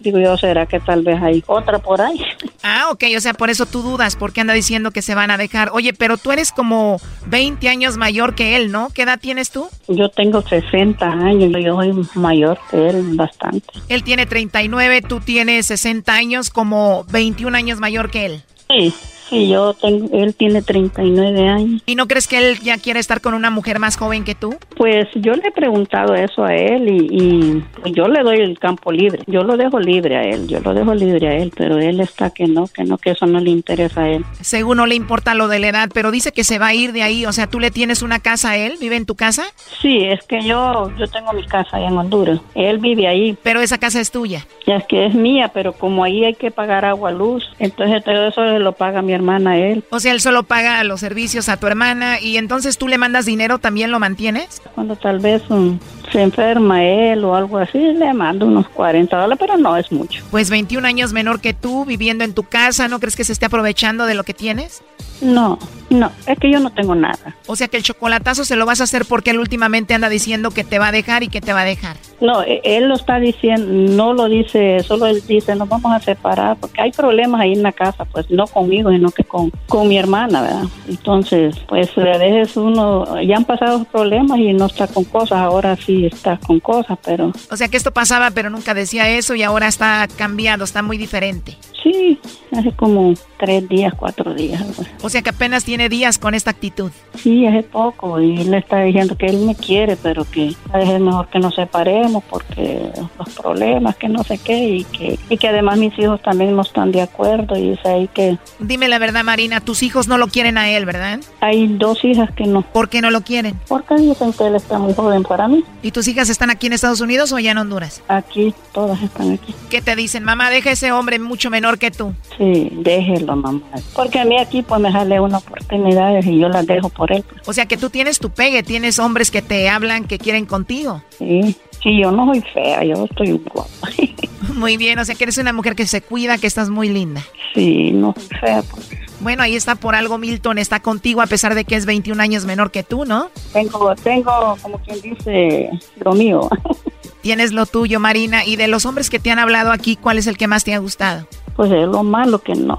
digo 0.00 0.18
yo, 0.18 0.36
¿será 0.36 0.66
que 0.66 0.80
tal 0.80 1.02
vez 1.02 1.20
hay 1.22 1.42
otra 1.46 1.78
por 1.78 2.00
ahí? 2.00 2.20
Ah, 2.62 2.88
ok, 2.90 3.04
o 3.16 3.20
sea, 3.20 3.34
por 3.34 3.50
eso 3.50 3.66
tú 3.66 3.82
dudas, 3.82 4.16
porque 4.16 4.40
anda 4.40 4.54
diciendo 4.54 4.90
que 4.90 5.02
se 5.02 5.14
van 5.14 5.30
a 5.30 5.36
dejar. 5.36 5.70
Oye, 5.72 5.92
pero 5.92 6.16
tú 6.16 6.32
eres 6.32 6.52
como 6.52 7.00
20 7.26 7.68
años 7.68 7.96
mayor 7.96 8.34
que 8.34 8.56
él, 8.56 8.72
¿no? 8.72 8.90
¿Qué 8.90 9.02
edad 9.02 9.18
tienes 9.20 9.50
tú? 9.50 9.68
Yo 9.86 10.08
tengo 10.08 10.42
60 10.42 11.06
años, 11.06 11.52
yo 11.62 11.76
soy 11.76 11.92
mayor 12.14 12.58
que 12.70 12.88
él 12.90 13.16
bastante. 13.16 13.66
Él 13.88 14.02
tiene 14.02 14.26
39, 14.26 15.02
tú 15.02 15.20
tienes 15.20 15.66
60 15.66 16.12
años, 16.12 16.50
como 16.50 17.04
21 17.10 17.56
años 17.56 17.78
mayor 17.78 18.10
que 18.10 18.26
él. 18.26 18.42
Sí, 18.68 18.92
sí, 19.28 19.48
yo 19.48 19.74
tengo, 19.74 20.08
él 20.12 20.34
tiene 20.34 20.62
39 20.62 21.48
años. 21.48 21.82
¿Y 21.86 21.94
no 21.94 22.06
crees 22.06 22.26
que 22.26 22.38
él 22.38 22.58
ya 22.60 22.78
quiere 22.78 23.00
estar 23.00 23.20
con 23.20 23.34
una 23.34 23.50
mujer 23.50 23.78
más 23.78 23.96
joven 23.96 24.24
que 24.24 24.34
tú? 24.34 24.56
Pues 24.76 25.06
yo 25.14 25.32
le 25.32 25.48
he 25.48 25.52
preguntado 25.52 26.14
eso 26.14 26.44
a 26.44 26.54
él 26.54 26.88
y, 26.88 27.08
y 27.10 27.64
pues 27.80 27.94
yo 27.94 28.08
le 28.08 28.22
doy 28.22 28.38
el 28.38 28.58
campo 28.58 28.92
libre. 28.92 29.22
Yo 29.26 29.42
lo 29.42 29.56
dejo 29.56 29.78
libre 29.78 30.16
a 30.16 30.22
él, 30.22 30.46
yo 30.48 30.60
lo 30.60 30.74
dejo 30.74 30.94
libre 30.94 31.28
a 31.28 31.36
él, 31.36 31.52
pero 31.56 31.78
él 31.78 32.00
está 32.00 32.30
que 32.30 32.46
no, 32.46 32.66
que 32.68 32.84
no, 32.84 32.98
que 32.98 33.10
eso 33.10 33.26
no 33.26 33.40
le 33.40 33.50
interesa 33.50 34.02
a 34.02 34.10
él. 34.10 34.24
Según 34.40 34.78
no 34.78 34.86
le 34.86 34.94
importa 34.94 35.34
lo 35.34 35.48
de 35.48 35.58
la 35.58 35.68
edad, 35.68 35.90
pero 35.92 36.10
dice 36.10 36.32
que 36.32 36.44
se 36.44 36.58
va 36.58 36.68
a 36.68 36.74
ir 36.74 36.92
de 36.92 37.02
ahí. 37.02 37.26
O 37.26 37.32
sea, 37.32 37.46
¿tú 37.46 37.60
le 37.60 37.70
tienes 37.70 38.02
una 38.02 38.20
casa 38.20 38.50
a 38.50 38.56
él? 38.56 38.76
¿Vive 38.80 38.96
en 38.96 39.06
tu 39.06 39.14
casa? 39.14 39.44
Sí, 39.80 40.04
es 40.04 40.24
que 40.24 40.42
yo, 40.42 40.90
yo 40.96 41.08
tengo 41.08 41.32
mi 41.32 41.44
casa 41.46 41.76
allá 41.76 41.88
en 41.88 41.96
Honduras. 41.98 42.40
Él 42.54 42.78
vive 42.78 43.08
ahí. 43.08 43.36
Pero 43.42 43.60
esa 43.60 43.78
casa 43.78 44.00
es 44.00 44.10
tuya. 44.10 44.46
Ya 44.66 44.76
es 44.76 44.86
que 44.86 45.06
es 45.06 45.14
mía, 45.14 45.50
pero 45.52 45.72
como 45.72 46.04
ahí 46.04 46.24
hay 46.24 46.34
que 46.34 46.50
pagar 46.50 46.84
agua, 46.84 47.10
luz, 47.10 47.44
entonces 47.58 48.04
todo 48.04 48.28
eso 48.28 48.58
lo 48.58 48.72
paga 48.72 49.02
mi 49.02 49.14
hermana 49.18 49.58
él. 49.58 49.84
O 49.90 50.00
sea, 50.00 50.12
él 50.12 50.20
solo 50.20 50.42
paga 50.44 50.82
los 50.84 51.00
servicios 51.00 51.48
a 51.48 51.56
tu 51.56 51.66
hermana 51.66 52.20
y 52.20 52.36
entonces 52.36 52.78
tú 52.78 52.88
le 52.88 52.98
mandas 52.98 53.26
dinero, 53.26 53.58
¿también 53.58 53.90
lo 53.90 53.98
mantienes? 53.98 54.62
Cuando 54.74 54.96
tal 54.96 55.18
vez 55.18 55.42
um, 55.50 55.78
se 56.12 56.22
enferma 56.22 56.84
él 56.84 57.24
o 57.24 57.34
algo 57.34 57.58
así, 57.58 57.78
le 57.78 58.12
mando 58.14 58.46
unos 58.46 58.68
40 58.68 59.16
dólares, 59.16 59.38
pero 59.38 59.56
no 59.56 59.76
es 59.76 59.90
mucho. 59.92 60.24
Pues 60.30 60.50
21 60.50 60.86
años 60.86 61.12
menor 61.12 61.40
que 61.40 61.54
tú, 61.54 61.84
viviendo 61.84 62.24
en 62.24 62.34
tu 62.34 62.44
casa, 62.44 62.88
¿no 62.88 63.00
crees 63.00 63.16
que 63.16 63.24
se 63.24 63.32
esté 63.32 63.46
aprovechando 63.46 64.06
de 64.06 64.14
lo 64.14 64.24
que 64.24 64.34
tienes? 64.34 64.82
No, 65.20 65.58
no, 65.90 66.12
es 66.26 66.38
que 66.38 66.50
yo 66.50 66.60
no 66.60 66.70
tengo 66.70 66.94
nada. 66.94 67.34
O 67.46 67.56
sea 67.56 67.66
que 67.66 67.76
el 67.76 67.82
chocolatazo 67.82 68.44
se 68.44 68.54
lo 68.54 68.66
vas 68.66 68.80
a 68.80 68.84
hacer 68.84 69.04
porque 69.04 69.30
él 69.30 69.40
últimamente 69.40 69.94
anda 69.94 70.08
diciendo 70.08 70.50
que 70.52 70.62
te 70.62 70.78
va 70.78 70.88
a 70.88 70.92
dejar 70.92 71.22
y 71.24 71.28
que 71.28 71.40
te 71.40 71.52
va 71.52 71.62
a 71.62 71.64
dejar. 71.64 71.96
No, 72.20 72.42
e- 72.42 72.60
él 72.62 72.88
lo 72.88 72.94
está 72.94 73.18
diciendo, 73.18 73.66
no 73.66 74.12
lo 74.12 74.28
dice, 74.28 74.80
solo 74.84 75.06
él 75.06 75.22
dice, 75.26 75.56
nos 75.56 75.68
vamos 75.68 75.92
a 75.92 76.00
separar, 76.00 76.56
porque 76.60 76.80
hay 76.80 76.92
problemas 76.92 77.40
ahí 77.40 77.52
en 77.52 77.62
la 77.62 77.72
casa, 77.72 78.04
pues 78.04 78.30
no 78.30 78.46
conmigo, 78.46 78.90
sino 79.08 79.10
que 79.10 79.24
con, 79.24 79.50
con 79.66 79.88
mi 79.88 79.98
hermana, 79.98 80.42
¿verdad? 80.42 80.64
Entonces, 80.88 81.56
pues 81.68 81.90
a 81.96 82.18
veces 82.18 82.56
uno, 82.56 83.20
ya 83.22 83.36
han 83.36 83.44
pasado 83.44 83.84
problemas 83.84 84.38
y 84.38 84.52
no 84.52 84.66
está 84.66 84.86
con 84.86 85.04
cosas, 85.04 85.38
ahora 85.38 85.76
sí 85.76 86.06
está 86.06 86.38
con 86.38 86.60
cosas, 86.60 86.98
pero 87.04 87.32
O 87.50 87.56
sea 87.56 87.68
que 87.68 87.76
esto 87.76 87.92
pasaba 87.92 88.30
pero 88.30 88.50
nunca 88.50 88.74
decía 88.74 89.08
eso 89.08 89.34
y 89.34 89.42
ahora 89.42 89.68
está 89.68 90.06
cambiado, 90.16 90.64
está 90.64 90.82
muy 90.82 90.98
diferente. 90.98 91.56
sí, 91.82 92.18
hace 92.52 92.72
como 92.72 93.14
tres 93.38 93.68
días, 93.68 93.92
cuatro 93.96 94.34
días. 94.34 94.62
O 95.02 95.08
sea 95.08 95.22
que 95.22 95.30
apenas 95.30 95.64
tiene 95.64 95.88
días 95.88 96.18
con 96.18 96.34
esta 96.34 96.50
actitud. 96.50 96.90
Sí, 97.14 97.46
hace 97.46 97.62
poco, 97.62 98.20
y 98.20 98.40
él 98.40 98.52
está 98.54 98.80
diciendo 98.80 99.16
que 99.16 99.26
él 99.26 99.38
me 99.38 99.54
quiere, 99.54 99.96
pero 99.96 100.24
que 100.24 100.54
a 100.72 100.78
veces 100.78 100.94
es 100.94 101.00
mejor 101.00 101.28
que 101.28 101.38
nos 101.38 101.54
separemos 101.54 102.22
porque 102.28 102.90
los 103.18 103.28
problemas, 103.36 103.96
que 103.96 104.08
no 104.08 104.22
sé 104.24 104.38
qué, 104.38 104.68
y 104.68 104.84
que, 104.84 105.18
y 105.28 105.36
que 105.36 105.48
además 105.48 105.78
mis 105.78 105.96
hijos 105.98 106.20
también 106.22 106.54
no 106.56 106.62
están 106.62 106.90
de 106.92 107.02
acuerdo, 107.02 107.56
y 107.56 107.70
es 107.70 107.86
ahí 107.86 108.08
que 108.12 108.38
Dime 108.58 108.88
la 108.88 108.97
verdad, 108.98 109.24
Marina, 109.24 109.60
tus 109.60 109.82
hijos 109.82 110.08
no 110.08 110.18
lo 110.18 110.28
quieren 110.28 110.58
a 110.58 110.70
él, 110.70 110.84
¿verdad? 110.84 111.20
hay 111.40 111.66
dos 111.68 112.04
hijas 112.04 112.30
que 112.34 112.44
no. 112.44 112.62
¿Por 112.62 112.88
qué 112.88 113.00
no 113.00 113.10
lo 113.10 113.22
quieren? 113.22 113.58
Porque 113.68 113.94
dicen 113.96 114.32
que 114.32 114.46
él 114.46 114.56
está 114.56 114.78
muy 114.78 114.94
joven 114.94 115.22
para 115.22 115.48
mí. 115.48 115.64
¿Y 115.82 115.90
tus 115.92 116.08
hijas 116.08 116.28
están 116.28 116.50
aquí 116.50 116.66
en 116.66 116.72
Estados 116.72 117.00
Unidos 117.00 117.32
o 117.32 117.36
allá 117.36 117.52
en 117.52 117.58
Honduras? 117.58 118.02
Aquí, 118.08 118.54
todas 118.72 119.00
están 119.02 119.32
aquí. 119.32 119.54
¿Qué 119.70 119.80
te 119.82 119.94
dicen? 119.96 120.24
Mamá, 120.24 120.50
deja 120.50 120.70
ese 120.70 120.92
hombre 120.92 121.18
mucho 121.18 121.50
menor 121.50 121.78
que 121.78 121.90
tú. 121.90 122.14
Sí, 122.36 122.70
déjelo, 122.72 123.36
mamá. 123.36 123.62
Porque 123.94 124.18
a 124.20 124.24
mí 124.24 124.38
aquí 124.38 124.62
pues 124.62 124.80
me 124.80 124.90
sale 124.92 125.20
una 125.20 125.38
oportunidad 125.38 126.22
y 126.22 126.38
yo 126.38 126.48
las 126.48 126.66
dejo 126.66 126.88
por 126.88 127.12
él. 127.12 127.22
pues. 127.28 127.48
O 127.48 127.52
sea 127.52 127.66
que 127.66 127.76
tú 127.76 127.90
tienes 127.90 128.18
tu 128.18 128.30
pegue, 128.30 128.62
tienes 128.62 128.98
hombres 128.98 129.30
que 129.30 129.42
te 129.42 129.68
hablan, 129.68 130.04
que 130.04 130.18
quieren 130.18 130.46
contigo. 130.46 131.02
Sí, 131.18 131.56
sí, 131.82 132.00
yo 132.00 132.10
no 132.10 132.26
soy 132.26 132.40
fea, 132.52 132.84
yo 132.84 133.04
estoy 133.04 133.32
guapa. 133.32 133.88
Muy 134.54 134.76
bien, 134.76 134.98
o 134.98 135.04
sea 135.04 135.14
que 135.14 135.24
eres 135.24 135.38
una 135.38 135.52
mujer 135.52 135.74
que 135.74 135.86
se 135.86 136.00
cuida, 136.00 136.38
que 136.38 136.46
estás 136.46 136.70
muy 136.70 136.88
linda. 136.88 137.22
Sí, 137.54 137.92
no 137.92 138.14
soy 138.16 138.38
fea. 138.40 138.62
Pues. 138.62 138.90
Bueno, 139.20 139.42
ahí 139.42 139.56
está 139.56 139.74
por 139.74 139.94
algo 139.94 140.16
Milton, 140.16 140.58
está 140.58 140.80
contigo 140.80 141.20
a 141.20 141.26
pesar 141.26 141.54
de 141.54 141.64
que 141.64 141.74
es 141.74 141.86
21 141.86 142.22
años 142.22 142.44
menor 142.44 142.70
que 142.70 142.82
tú, 142.82 143.04
¿no? 143.04 143.30
Tengo, 143.52 143.94
tengo, 143.96 144.56
como 144.62 144.78
quien 144.78 145.00
dice, 145.00 145.70
lo 146.04 146.12
mío. 146.12 146.48
Tienes 147.20 147.52
lo 147.52 147.66
tuyo, 147.66 147.98
Marina. 147.98 148.44
Y 148.44 148.56
de 148.56 148.68
los 148.68 148.86
hombres 148.86 149.10
que 149.10 149.18
te 149.18 149.30
han 149.30 149.38
hablado 149.38 149.72
aquí, 149.72 149.96
¿cuál 149.96 150.18
es 150.18 150.26
el 150.26 150.38
que 150.38 150.46
más 150.46 150.64
te 150.64 150.72
ha 150.72 150.78
gustado? 150.78 151.26
Pues 151.56 151.70
es 151.72 151.88
lo 151.88 152.04
malo 152.04 152.38
que 152.38 152.54
no, 152.54 152.78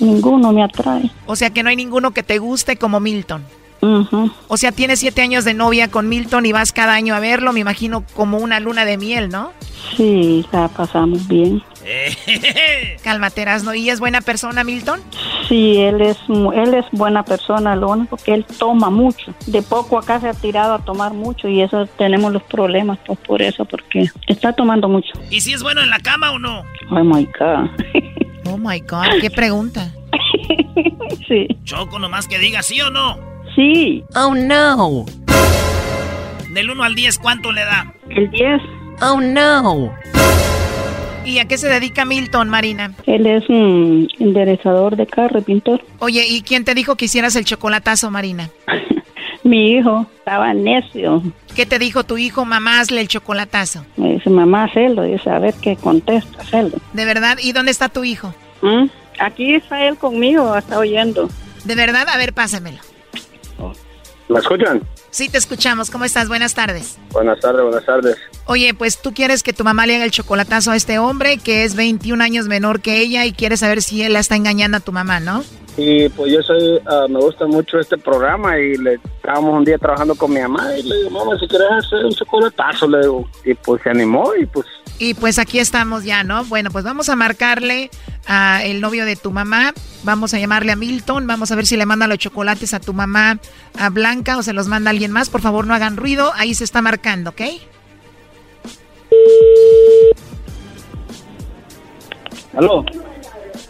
ninguno 0.00 0.52
me 0.52 0.62
atrae. 0.62 1.10
O 1.26 1.36
sea 1.36 1.50
que 1.50 1.62
no 1.62 1.68
hay 1.68 1.76
ninguno 1.76 2.12
que 2.12 2.22
te 2.22 2.38
guste 2.38 2.76
como 2.76 2.98
Milton. 2.98 3.44
O 4.48 4.56
sea, 4.56 4.72
tienes 4.72 5.00
siete 5.00 5.22
años 5.22 5.44
de 5.44 5.54
novia 5.54 5.90
con 5.90 6.08
Milton 6.08 6.46
y 6.46 6.52
vas 6.52 6.72
cada 6.72 6.94
año 6.94 7.14
a 7.14 7.20
verlo, 7.20 7.52
me 7.52 7.60
imagino 7.60 8.04
como 8.14 8.38
una 8.38 8.60
luna 8.60 8.84
de 8.84 8.96
miel, 8.98 9.28
¿no? 9.28 9.52
Sí, 9.96 10.44
la 10.52 10.68
pasamos 10.68 11.26
bien. 11.28 11.62
Cálmate, 13.02 13.44
¿no? 13.62 13.74
¿Y 13.74 13.90
es 13.90 14.00
buena 14.00 14.20
persona, 14.20 14.64
Milton? 14.64 15.00
Sí, 15.48 15.76
él 15.76 16.00
es, 16.00 16.18
él 16.28 16.74
es 16.74 16.86
buena 16.92 17.24
persona, 17.24 17.76
lo 17.76 17.90
único 17.90 18.16
que 18.16 18.34
él 18.34 18.46
toma 18.58 18.90
mucho. 18.90 19.34
De 19.46 19.62
poco 19.62 19.98
acá 19.98 20.20
se 20.20 20.28
ha 20.28 20.34
tirado 20.34 20.74
a 20.74 20.78
tomar 20.78 21.12
mucho 21.12 21.48
y 21.48 21.60
eso 21.60 21.86
tenemos 21.98 22.32
los 22.32 22.42
problemas 22.44 22.98
pues, 23.06 23.18
por 23.20 23.42
eso, 23.42 23.64
porque 23.64 24.08
está 24.26 24.52
tomando 24.52 24.88
mucho. 24.88 25.12
¿Y 25.30 25.42
si 25.42 25.52
es 25.52 25.62
bueno 25.62 25.82
en 25.82 25.90
la 25.90 25.98
cama 25.98 26.32
o 26.32 26.38
no? 26.38 26.64
Oh 26.90 27.04
my 27.04 27.28
God. 27.38 27.70
Oh 28.46 28.58
my 28.58 28.78
God, 28.80 29.06
qué 29.22 29.30
pregunta. 29.30 29.90
sí. 31.28 31.48
Choco, 31.64 31.98
nomás 31.98 32.28
que 32.28 32.38
diga 32.38 32.62
sí 32.62 32.78
o 32.82 32.90
no. 32.90 33.18
Sí. 33.54 34.04
Oh 34.14 34.34
no. 34.34 35.04
Del 36.50 36.70
1 36.70 36.82
al 36.82 36.94
10, 36.94 37.18
¿cuánto 37.18 37.52
le 37.52 37.62
da? 37.64 37.92
El 38.10 38.30
10. 38.30 38.60
Oh 39.02 39.20
no. 39.20 39.92
¿Y 41.24 41.38
a 41.38 41.46
qué 41.46 41.56
se 41.56 41.68
dedica 41.68 42.04
Milton, 42.04 42.48
Marina? 42.48 42.92
Él 43.06 43.26
es 43.26 43.48
un 43.48 44.08
enderezador 44.18 44.96
de 44.96 45.06
carro 45.06 45.38
y 45.38 45.42
pintor. 45.42 45.82
Oye, 46.00 46.26
¿y 46.28 46.42
quién 46.42 46.64
te 46.64 46.74
dijo 46.74 46.96
que 46.96 47.06
hicieras 47.06 47.34
el 47.36 47.44
chocolatazo, 47.44 48.10
Marina? 48.10 48.50
Mi 49.42 49.72
hijo 49.72 50.06
estaba 50.18 50.52
necio. 50.54 51.22
¿Qué 51.54 51.66
te 51.66 51.78
dijo 51.78 52.04
tu 52.04 52.18
hijo, 52.18 52.44
mamá, 52.44 52.80
hazle 52.80 53.00
el 53.00 53.08
chocolatazo? 53.08 53.84
Me 53.96 54.14
dice, 54.14 54.30
mamá, 54.30 54.64
hazlo. 54.64 55.02
Dice, 55.02 55.30
a 55.30 55.38
ver 55.38 55.54
qué 55.60 55.76
contesta, 55.76 56.42
hazlo. 56.42 56.78
¿De 56.92 57.04
verdad? 57.04 57.38
¿Y 57.42 57.52
dónde 57.52 57.70
está 57.70 57.88
tu 57.88 58.04
hijo? 58.04 58.34
¿Mm? 58.62 58.86
Aquí 59.18 59.54
está 59.54 59.86
él 59.86 59.96
conmigo, 59.96 60.56
está 60.56 60.78
oyendo. 60.78 61.28
¿De 61.64 61.74
verdad? 61.74 62.06
A 62.08 62.16
ver, 62.16 62.32
pásamelo. 62.32 62.78
¿Me 64.34 64.40
escuchan? 64.40 64.82
Sí, 65.12 65.28
te 65.28 65.38
escuchamos. 65.38 65.92
¿Cómo 65.92 66.04
estás? 66.04 66.26
Buenas 66.26 66.54
tardes. 66.54 66.98
Buenas 67.12 67.38
tardes, 67.38 67.62
buenas 67.62 67.86
tardes. 67.86 68.16
Oye, 68.46 68.74
pues 68.74 69.00
tú 69.00 69.14
quieres 69.14 69.44
que 69.44 69.52
tu 69.52 69.62
mamá 69.62 69.86
le 69.86 69.94
haga 69.94 70.04
el 70.04 70.10
chocolatazo 70.10 70.72
a 70.72 70.76
este 70.76 70.98
hombre 70.98 71.38
que 71.38 71.62
es 71.62 71.76
21 71.76 72.22
años 72.22 72.48
menor 72.48 72.80
que 72.80 72.98
ella 72.98 73.24
y 73.26 73.32
quieres 73.32 73.60
saber 73.60 73.80
si 73.80 74.02
él 74.02 74.14
la 74.14 74.18
está 74.18 74.34
engañando 74.34 74.78
a 74.78 74.80
tu 74.80 74.90
mamá, 74.90 75.20
¿no? 75.20 75.44
Y 75.76 76.08
pues 76.10 76.32
yo 76.32 76.40
soy, 76.42 76.80
ah, 76.86 77.06
me 77.08 77.18
gusta 77.18 77.46
mucho 77.46 77.80
este 77.80 77.98
programa 77.98 78.56
y 78.58 78.76
le 78.76 78.94
estábamos 78.94 79.54
un 79.54 79.64
día 79.64 79.76
trabajando 79.76 80.14
con 80.14 80.32
mi 80.32 80.40
mamá 80.40 80.76
y 80.76 80.84
le 80.84 80.96
digo, 80.98 81.10
mamá, 81.10 81.36
si 81.38 81.48
quieres 81.48 81.68
hacer 81.72 82.04
un 82.04 82.12
chocolatazo, 82.12 82.86
le 82.86 83.00
digo. 83.00 83.28
Y 83.44 83.54
pues 83.54 83.82
se 83.82 83.90
animó 83.90 84.34
y 84.36 84.46
pues 84.46 84.66
Y 85.00 85.14
pues 85.14 85.40
aquí 85.40 85.58
estamos 85.58 86.04
ya, 86.04 86.22
¿no? 86.22 86.44
Bueno, 86.44 86.70
pues 86.70 86.84
vamos 86.84 87.08
a 87.08 87.16
marcarle 87.16 87.90
a 88.26 88.62
el 88.64 88.80
novio 88.80 89.04
de 89.04 89.16
tu 89.16 89.32
mamá. 89.32 89.74
Vamos 90.04 90.32
a 90.32 90.38
llamarle 90.38 90.70
a 90.70 90.76
Milton. 90.76 91.26
Vamos 91.26 91.50
a 91.50 91.56
ver 91.56 91.66
si 91.66 91.76
le 91.76 91.86
manda 91.86 92.06
los 92.06 92.18
chocolates 92.18 92.72
a 92.72 92.78
tu 92.78 92.92
mamá, 92.92 93.40
a 93.76 93.90
Blanca, 93.90 94.38
o 94.38 94.42
se 94.44 94.52
los 94.52 94.68
manda 94.68 94.90
alguien 94.90 95.10
más. 95.10 95.28
Por 95.28 95.40
favor, 95.40 95.66
no 95.66 95.74
hagan 95.74 95.96
ruido. 95.96 96.32
Ahí 96.36 96.54
se 96.54 96.62
está 96.62 96.82
marcando, 96.82 97.30
¿ok? 97.30 97.40
¿Aló? 102.56 102.84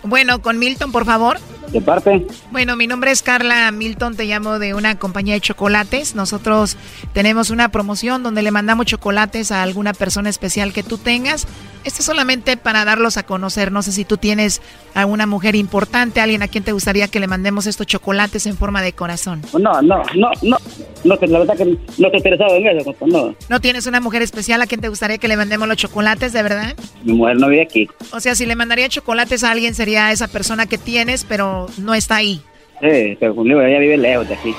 Bueno, 0.02 0.42
con 0.42 0.59
Milton, 0.59 0.92
por 0.92 1.07
favor. 1.07 1.38
¿De 1.72 1.80
parte? 1.80 2.26
Bueno, 2.50 2.76
mi 2.76 2.86
nombre 2.86 3.10
es 3.10 3.22
Carla 3.22 3.70
Milton, 3.70 4.16
te 4.16 4.24
llamo 4.26 4.58
de 4.58 4.74
una 4.74 4.98
compañía 4.98 5.34
de 5.34 5.40
chocolates. 5.40 6.14
Nosotros 6.14 6.76
tenemos 7.12 7.50
una 7.50 7.70
promoción 7.70 8.22
donde 8.22 8.42
le 8.42 8.50
mandamos 8.50 8.86
chocolates 8.86 9.50
a 9.50 9.62
alguna 9.62 9.92
persona 9.92 10.28
especial 10.28 10.72
que 10.72 10.82
tú 10.82 10.98
tengas. 10.98 11.46
Esto 11.84 11.98
es 12.00 12.06
solamente 12.06 12.56
para 12.56 12.84
darlos 12.84 13.16
a 13.16 13.24
conocer. 13.24 13.70
No 13.70 13.82
sé 13.82 13.92
si 13.92 14.04
tú 14.04 14.16
tienes 14.16 14.62
alguna 14.94 15.26
mujer 15.26 15.54
importante, 15.54 16.20
alguien 16.20 16.42
a 16.42 16.48
quien 16.48 16.64
te 16.64 16.72
gustaría 16.72 17.08
que 17.08 17.20
le 17.20 17.26
mandemos 17.26 17.66
estos 17.66 17.86
chocolates 17.86 18.46
en 18.46 18.56
forma 18.56 18.80
de 18.80 18.92
corazón. 18.92 19.42
No, 19.52 19.82
no, 19.82 20.02
no, 20.14 20.30
no. 20.42 20.56
No, 21.04 21.18
la 21.20 21.38
verdad 21.40 21.56
que 21.56 21.66
no 21.66 22.06
estoy 22.06 22.16
interesado 22.16 22.56
en 22.56 22.78
eso, 22.78 22.94
no. 23.06 23.34
¿No 23.50 23.60
tienes 23.60 23.86
una 23.86 24.00
mujer 24.00 24.22
especial 24.22 24.62
a 24.62 24.66
quien 24.66 24.80
te 24.80 24.88
gustaría 24.88 25.18
que 25.18 25.28
le 25.28 25.36
mandemos 25.36 25.68
los 25.68 25.76
chocolates, 25.76 26.32
de 26.32 26.42
verdad? 26.42 26.74
Mi 27.02 27.12
mujer 27.12 27.36
no 27.36 27.48
vive 27.48 27.62
aquí. 27.62 27.88
O 28.12 28.20
sea, 28.20 28.34
si 28.34 28.46
le 28.46 28.56
mandaría 28.56 28.88
chocolates 28.88 29.44
a 29.44 29.50
alguien 29.50 29.74
sería 29.74 30.10
esa 30.12 30.28
persona 30.28 30.64
que 30.64 30.78
tienes, 30.78 31.24
pero 31.24 31.53
no 31.78 31.94
está 31.94 32.16
ahí. 32.16 32.42
Sí, 32.80 33.16
pero 33.20 33.34
conmigo 33.34 33.62
ella 33.62 33.78
vive 33.78 33.96
lejos 33.96 34.28
de 34.28 34.34
aquí, 34.34 34.54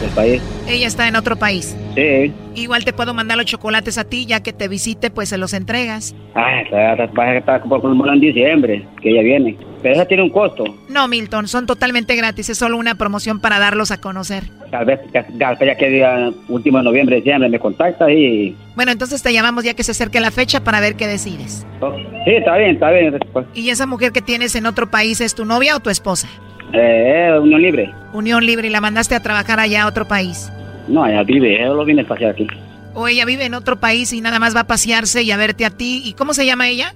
del 0.00 0.10
país. 0.10 0.42
Ella 0.68 0.86
está 0.86 1.08
en 1.08 1.16
otro 1.16 1.36
país. 1.36 1.76
Sí. 1.94 2.32
Igual 2.54 2.84
te 2.84 2.92
puedo 2.92 3.14
mandar 3.14 3.36
los 3.36 3.46
chocolates 3.46 3.96
a 3.96 4.04
ti, 4.04 4.26
ya 4.26 4.42
que 4.42 4.52
te 4.52 4.68
visite, 4.68 5.10
pues 5.10 5.28
se 5.28 5.38
los 5.38 5.52
entregas. 5.54 6.14
Ah, 6.34 6.60
esa 6.60 7.06
va 7.06 7.24
a 7.24 7.36
estar 7.36 7.62
por 7.62 7.80
como 7.80 8.12
en 8.12 8.20
diciembre, 8.20 8.86
que 9.00 9.10
ella 9.10 9.22
viene. 9.22 9.56
Pero 9.82 9.94
esa 9.94 10.06
tiene 10.06 10.22
un 10.22 10.30
costo. 10.30 10.64
No, 10.88 11.06
Milton, 11.08 11.46
son 11.46 11.66
totalmente 11.66 12.16
gratis, 12.16 12.48
es 12.48 12.58
solo 12.58 12.76
una 12.76 12.94
promoción 12.96 13.40
para 13.40 13.58
darlos 13.58 13.90
a 13.90 14.00
conocer. 14.00 14.44
Tal 14.70 14.86
vez 14.86 15.00
ya, 15.12 15.26
ya, 15.36 15.58
ya 15.58 15.76
que 15.76 15.90
día 15.90 16.32
último 16.48 16.78
de 16.78 16.84
noviembre, 16.84 17.16
diciembre, 17.16 17.48
me 17.48 17.58
contactas 17.58 18.10
y... 18.10 18.56
Bueno, 18.74 18.92
entonces 18.92 19.22
te 19.22 19.32
llamamos 19.32 19.62
ya 19.62 19.74
que 19.74 19.84
se 19.84 19.92
acerque 19.92 20.20
la 20.20 20.30
fecha 20.30 20.64
para 20.64 20.80
ver 20.80 20.96
qué 20.96 21.06
decides. 21.06 21.66
oh, 21.80 21.94
sí, 22.24 22.32
está 22.32 22.56
bien, 22.56 22.70
está 22.70 22.90
bien. 22.90 23.18
Pues, 23.32 23.46
¿Y 23.54 23.68
esa 23.70 23.86
mujer 23.86 24.10
que 24.12 24.22
tienes 24.22 24.56
en 24.56 24.66
otro 24.66 24.90
país 24.90 25.20
es 25.20 25.34
tu 25.34 25.44
novia 25.44 25.76
o 25.76 25.80
tu 25.80 25.90
esposa? 25.90 26.28
Eh, 26.76 27.38
Unión 27.40 27.62
Libre. 27.62 27.92
Unión 28.12 28.44
Libre 28.44 28.68
y 28.68 28.70
la 28.70 28.80
mandaste 28.80 29.14
a 29.14 29.20
trabajar 29.20 29.60
allá 29.60 29.84
a 29.84 29.86
otro 29.86 30.06
país. 30.06 30.50
No, 30.88 31.06
ella 31.06 31.22
vive, 31.22 31.54
ella 31.56 31.68
lo 31.68 31.84
viene 31.84 32.02
a 32.02 32.06
pasear 32.06 32.32
aquí. 32.32 32.46
O 32.94 33.08
ella 33.08 33.24
vive 33.24 33.44
en 33.44 33.54
otro 33.54 33.80
país 33.80 34.12
y 34.12 34.20
nada 34.20 34.38
más 34.38 34.54
va 34.54 34.60
a 34.60 34.66
pasearse 34.66 35.22
y 35.22 35.30
a 35.30 35.36
verte 35.36 35.64
a 35.64 35.70
ti. 35.70 36.02
¿Y 36.04 36.12
cómo 36.12 36.34
se 36.34 36.46
llama 36.46 36.68
ella? 36.68 36.94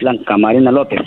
Blanca 0.00 0.36
Marina 0.36 0.70
López. 0.70 1.00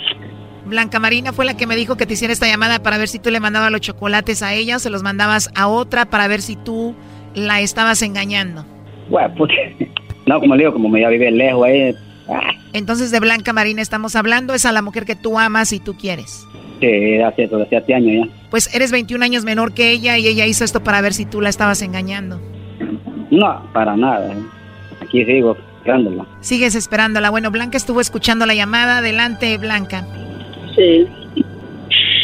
Blanca 0.66 1.00
Marina 1.00 1.32
fue 1.32 1.44
la 1.44 1.56
que 1.56 1.66
me 1.66 1.74
dijo 1.74 1.96
que 1.96 2.06
te 2.06 2.14
hiciera 2.14 2.32
esta 2.32 2.46
llamada 2.46 2.80
para 2.80 2.96
ver 2.96 3.08
si 3.08 3.18
tú 3.18 3.30
le 3.30 3.40
mandabas 3.40 3.72
los 3.72 3.80
chocolates 3.80 4.42
a 4.42 4.54
ella 4.54 4.76
o 4.76 4.78
se 4.78 4.90
los 4.90 5.02
mandabas 5.02 5.50
a 5.56 5.66
otra 5.66 6.06
para 6.06 6.28
ver 6.28 6.42
si 6.42 6.54
tú 6.56 6.94
la 7.34 7.60
estabas 7.60 8.02
engañando. 8.02 8.64
Bueno, 9.08 9.34
pues, 9.36 9.50
no, 10.26 10.38
como 10.38 10.54
le 10.54 10.62
digo, 10.62 10.72
como 10.72 10.96
ella 10.96 11.08
vive 11.08 11.30
lejos 11.32 11.66
ahí, 11.66 11.94
ah, 12.28 12.52
Entonces 12.72 13.10
de 13.10 13.18
Blanca 13.18 13.52
Marina 13.52 13.82
estamos 13.82 14.14
hablando, 14.14 14.54
es 14.54 14.64
a 14.64 14.72
la 14.72 14.82
mujer 14.82 15.04
que 15.04 15.16
tú 15.16 15.38
amas 15.38 15.72
y 15.72 15.80
tú 15.80 15.96
quieres. 15.96 16.46
Sí, 16.80 17.18
hace, 17.22 17.44
hace 17.44 17.66
siete 17.68 17.94
años 17.94 18.26
ya. 18.26 18.32
Pues 18.50 18.74
eres 18.74 18.90
21 18.92 19.24
años 19.24 19.44
menor 19.44 19.72
que 19.74 19.90
ella 19.90 20.18
y 20.18 20.26
ella 20.26 20.46
hizo 20.46 20.64
esto 20.64 20.82
para 20.82 21.00
ver 21.00 21.12
si 21.12 21.24
tú 21.26 21.40
la 21.40 21.48
estabas 21.48 21.82
engañando. 21.82 22.40
No, 23.30 23.62
para 23.72 23.96
nada. 23.96 24.32
eh. 24.32 24.38
Aquí 25.02 25.24
sigo 25.24 25.56
esperándola. 25.78 26.26
Sigues 26.40 26.74
esperándola. 26.74 27.30
Bueno, 27.30 27.50
Blanca 27.50 27.76
estuvo 27.76 28.00
escuchando 28.00 28.44
la 28.46 28.54
llamada. 28.54 28.98
Adelante, 28.98 29.56
Blanca. 29.58 30.04
Sí. 30.74 31.06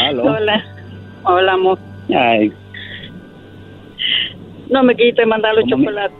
¿Aló? 0.00 0.24
Hola. 0.24 0.64
Hola, 1.24 1.52
amor. 1.52 1.78
Ay, 2.14 2.52
No 4.70 4.82
me 4.82 4.94
quite 4.96 5.24
mandar 5.26 5.54
los 5.54 5.64
chocolates. 5.68 6.16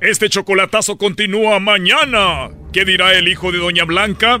Este 0.00 0.28
chocolatazo 0.28 0.96
continúa 0.98 1.60
mañana. 1.60 2.48
¿Qué 2.72 2.84
dirá 2.84 3.12
el 3.16 3.28
hijo 3.28 3.52
de 3.52 3.58
Doña 3.58 3.84
Blanca? 3.84 4.40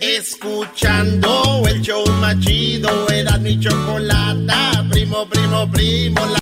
Escuchando 0.00 1.64
el 1.66 1.82
show 1.82 2.04
más 2.20 2.38
chido, 2.38 2.88
era 3.08 3.36
mi 3.38 3.58
chocolata, 3.58 4.86
primo, 4.92 5.28
primo, 5.28 5.68
primo. 5.72 6.24
La... 6.24 6.38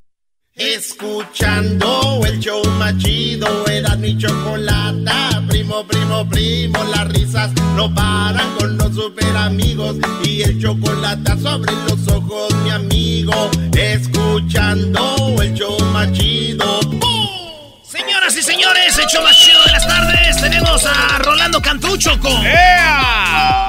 Escuchando 0.54 2.20
el 2.26 2.38
show 2.38 2.62
más 2.78 2.98
chido, 2.98 3.66
era 3.66 3.96
mi 3.96 4.18
chocolata, 4.18 5.42
primo, 5.48 5.86
primo, 5.86 6.28
primo. 6.28 6.84
Las 6.84 7.08
risas 7.08 7.50
no 7.74 7.94
paran 7.94 8.56
con 8.58 8.76
los 8.76 8.94
super 8.94 9.34
amigos 9.34 9.96
y 10.22 10.42
el 10.42 10.60
chocolate 10.60 11.38
sobre 11.38 11.72
los 11.88 12.06
ojos, 12.08 12.54
mi 12.62 12.68
amigo. 12.68 13.50
Escuchando 13.72 15.40
el 15.40 15.54
show 15.54 15.78
más 15.94 16.12
chido. 16.12 16.80
Señoras 17.96 18.36
y 18.36 18.42
señores, 18.42 18.98
hecho 18.98 19.22
más 19.22 19.36
chido 19.36 19.62
de 19.64 19.72
las 19.72 19.86
tardes, 19.86 20.40
tenemos 20.40 20.84
a 20.84 21.18
Rolando 21.18 21.62
Cantucho 21.62 22.18
con... 22.20 22.32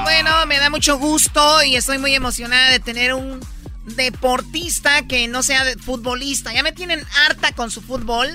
Bueno, 0.02 0.46
me 0.46 0.58
da 0.58 0.68
mucho 0.70 0.98
gusto 0.98 1.62
y 1.62 1.76
estoy 1.76 1.98
muy 1.98 2.14
emocionada 2.14 2.70
de 2.70 2.78
tener 2.80 3.14
un 3.14 3.40
deportista 3.86 5.06
que 5.06 5.28
no 5.28 5.42
sea 5.42 5.64
de- 5.64 5.76
futbolista. 5.76 6.52
Ya 6.52 6.62
me 6.62 6.72
tienen 6.72 7.02
harta 7.26 7.52
con 7.52 7.70
su 7.70 7.80
fútbol. 7.80 8.28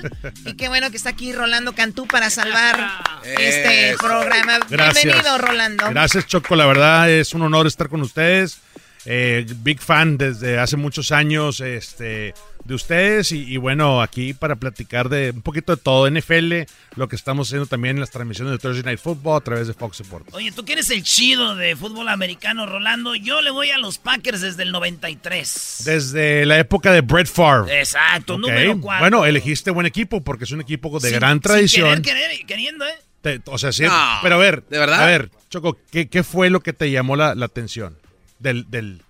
Y 0.44 0.54
qué 0.54 0.68
bueno 0.68 0.90
que 0.90 0.96
está 0.96 1.10
aquí 1.10 1.32
Rolando 1.32 1.74
Cantú 1.74 2.06
para 2.06 2.28
salvar 2.30 2.90
este 3.24 3.90
Eso. 3.90 3.98
programa. 3.98 4.58
Gracias. 4.68 5.04
Bienvenido, 5.04 5.38
Rolando. 5.38 5.90
Gracias, 5.90 6.26
Choco. 6.26 6.56
La 6.56 6.66
verdad 6.66 7.08
es 7.08 7.34
un 7.34 7.42
honor 7.42 7.66
estar 7.68 7.88
con 7.88 8.02
ustedes. 8.02 8.58
Eh, 9.06 9.46
big 9.62 9.80
fan 9.80 10.16
desde 10.16 10.58
hace 10.58 10.76
muchos 10.76 11.12
años. 11.12 11.60
Este, 11.60 12.34
de 12.64 12.74
ustedes 12.74 13.30
y, 13.32 13.42
y 13.44 13.58
bueno, 13.58 14.00
aquí 14.00 14.32
para 14.32 14.56
platicar 14.56 15.10
de 15.10 15.32
un 15.32 15.42
poquito 15.42 15.76
de 15.76 15.82
todo, 15.82 16.10
NFL, 16.10 16.62
lo 16.96 17.08
que 17.08 17.16
estamos 17.16 17.48
haciendo 17.48 17.66
también 17.66 17.96
en 17.96 18.00
las 18.00 18.10
transmisiones 18.10 18.52
de 18.52 18.58
Thursday 18.58 18.82
Night 18.82 18.98
Football 19.00 19.36
a 19.36 19.44
través 19.44 19.66
de 19.66 19.74
Fox 19.74 20.00
Sports. 20.00 20.32
Oye, 20.32 20.50
tú 20.50 20.64
que 20.64 20.72
eres 20.72 20.88
el 20.90 21.02
chido 21.02 21.56
de 21.56 21.76
fútbol 21.76 22.08
americano, 22.08 22.64
Rolando, 22.64 23.14
yo 23.14 23.42
le 23.42 23.50
voy 23.50 23.70
a 23.70 23.76
los 23.78 23.98
Packers 23.98 24.40
desde 24.40 24.62
el 24.62 24.72
93. 24.72 25.82
Desde 25.84 26.46
la 26.46 26.58
época 26.58 26.90
de 26.92 27.02
Brett 27.02 27.26
Favre. 27.26 27.78
Exacto, 27.80 28.38
número 28.38 28.80
4. 28.80 29.00
Bueno, 29.02 29.26
elegiste 29.26 29.70
buen 29.70 29.86
equipo 29.86 30.22
porque 30.22 30.44
es 30.44 30.50
un 30.52 30.62
equipo 30.62 30.98
de 31.00 31.10
gran 31.10 31.40
tradición. 31.40 32.00
queriendo, 32.46 32.86
¿eh? 32.86 32.94
Te- 33.20 33.40
o 33.46 33.58
sea, 33.58 33.72
sí, 33.72 33.82
No, 33.84 34.18
pero 34.22 34.36
a 34.36 34.38
ver, 34.38 34.64
¿de 34.68 34.78
verdad? 34.78 35.02
A 35.02 35.06
ver, 35.06 35.30
Choco, 35.50 35.78
¿qué, 35.90 36.08
qué 36.08 36.22
fue 36.22 36.50
lo 36.50 36.60
que 36.60 36.72
te 36.72 36.90
llamó 36.90 37.16
la, 37.16 37.34
la 37.34 37.46
atención 37.46 37.96
del, 38.38 38.70
del 38.70 39.02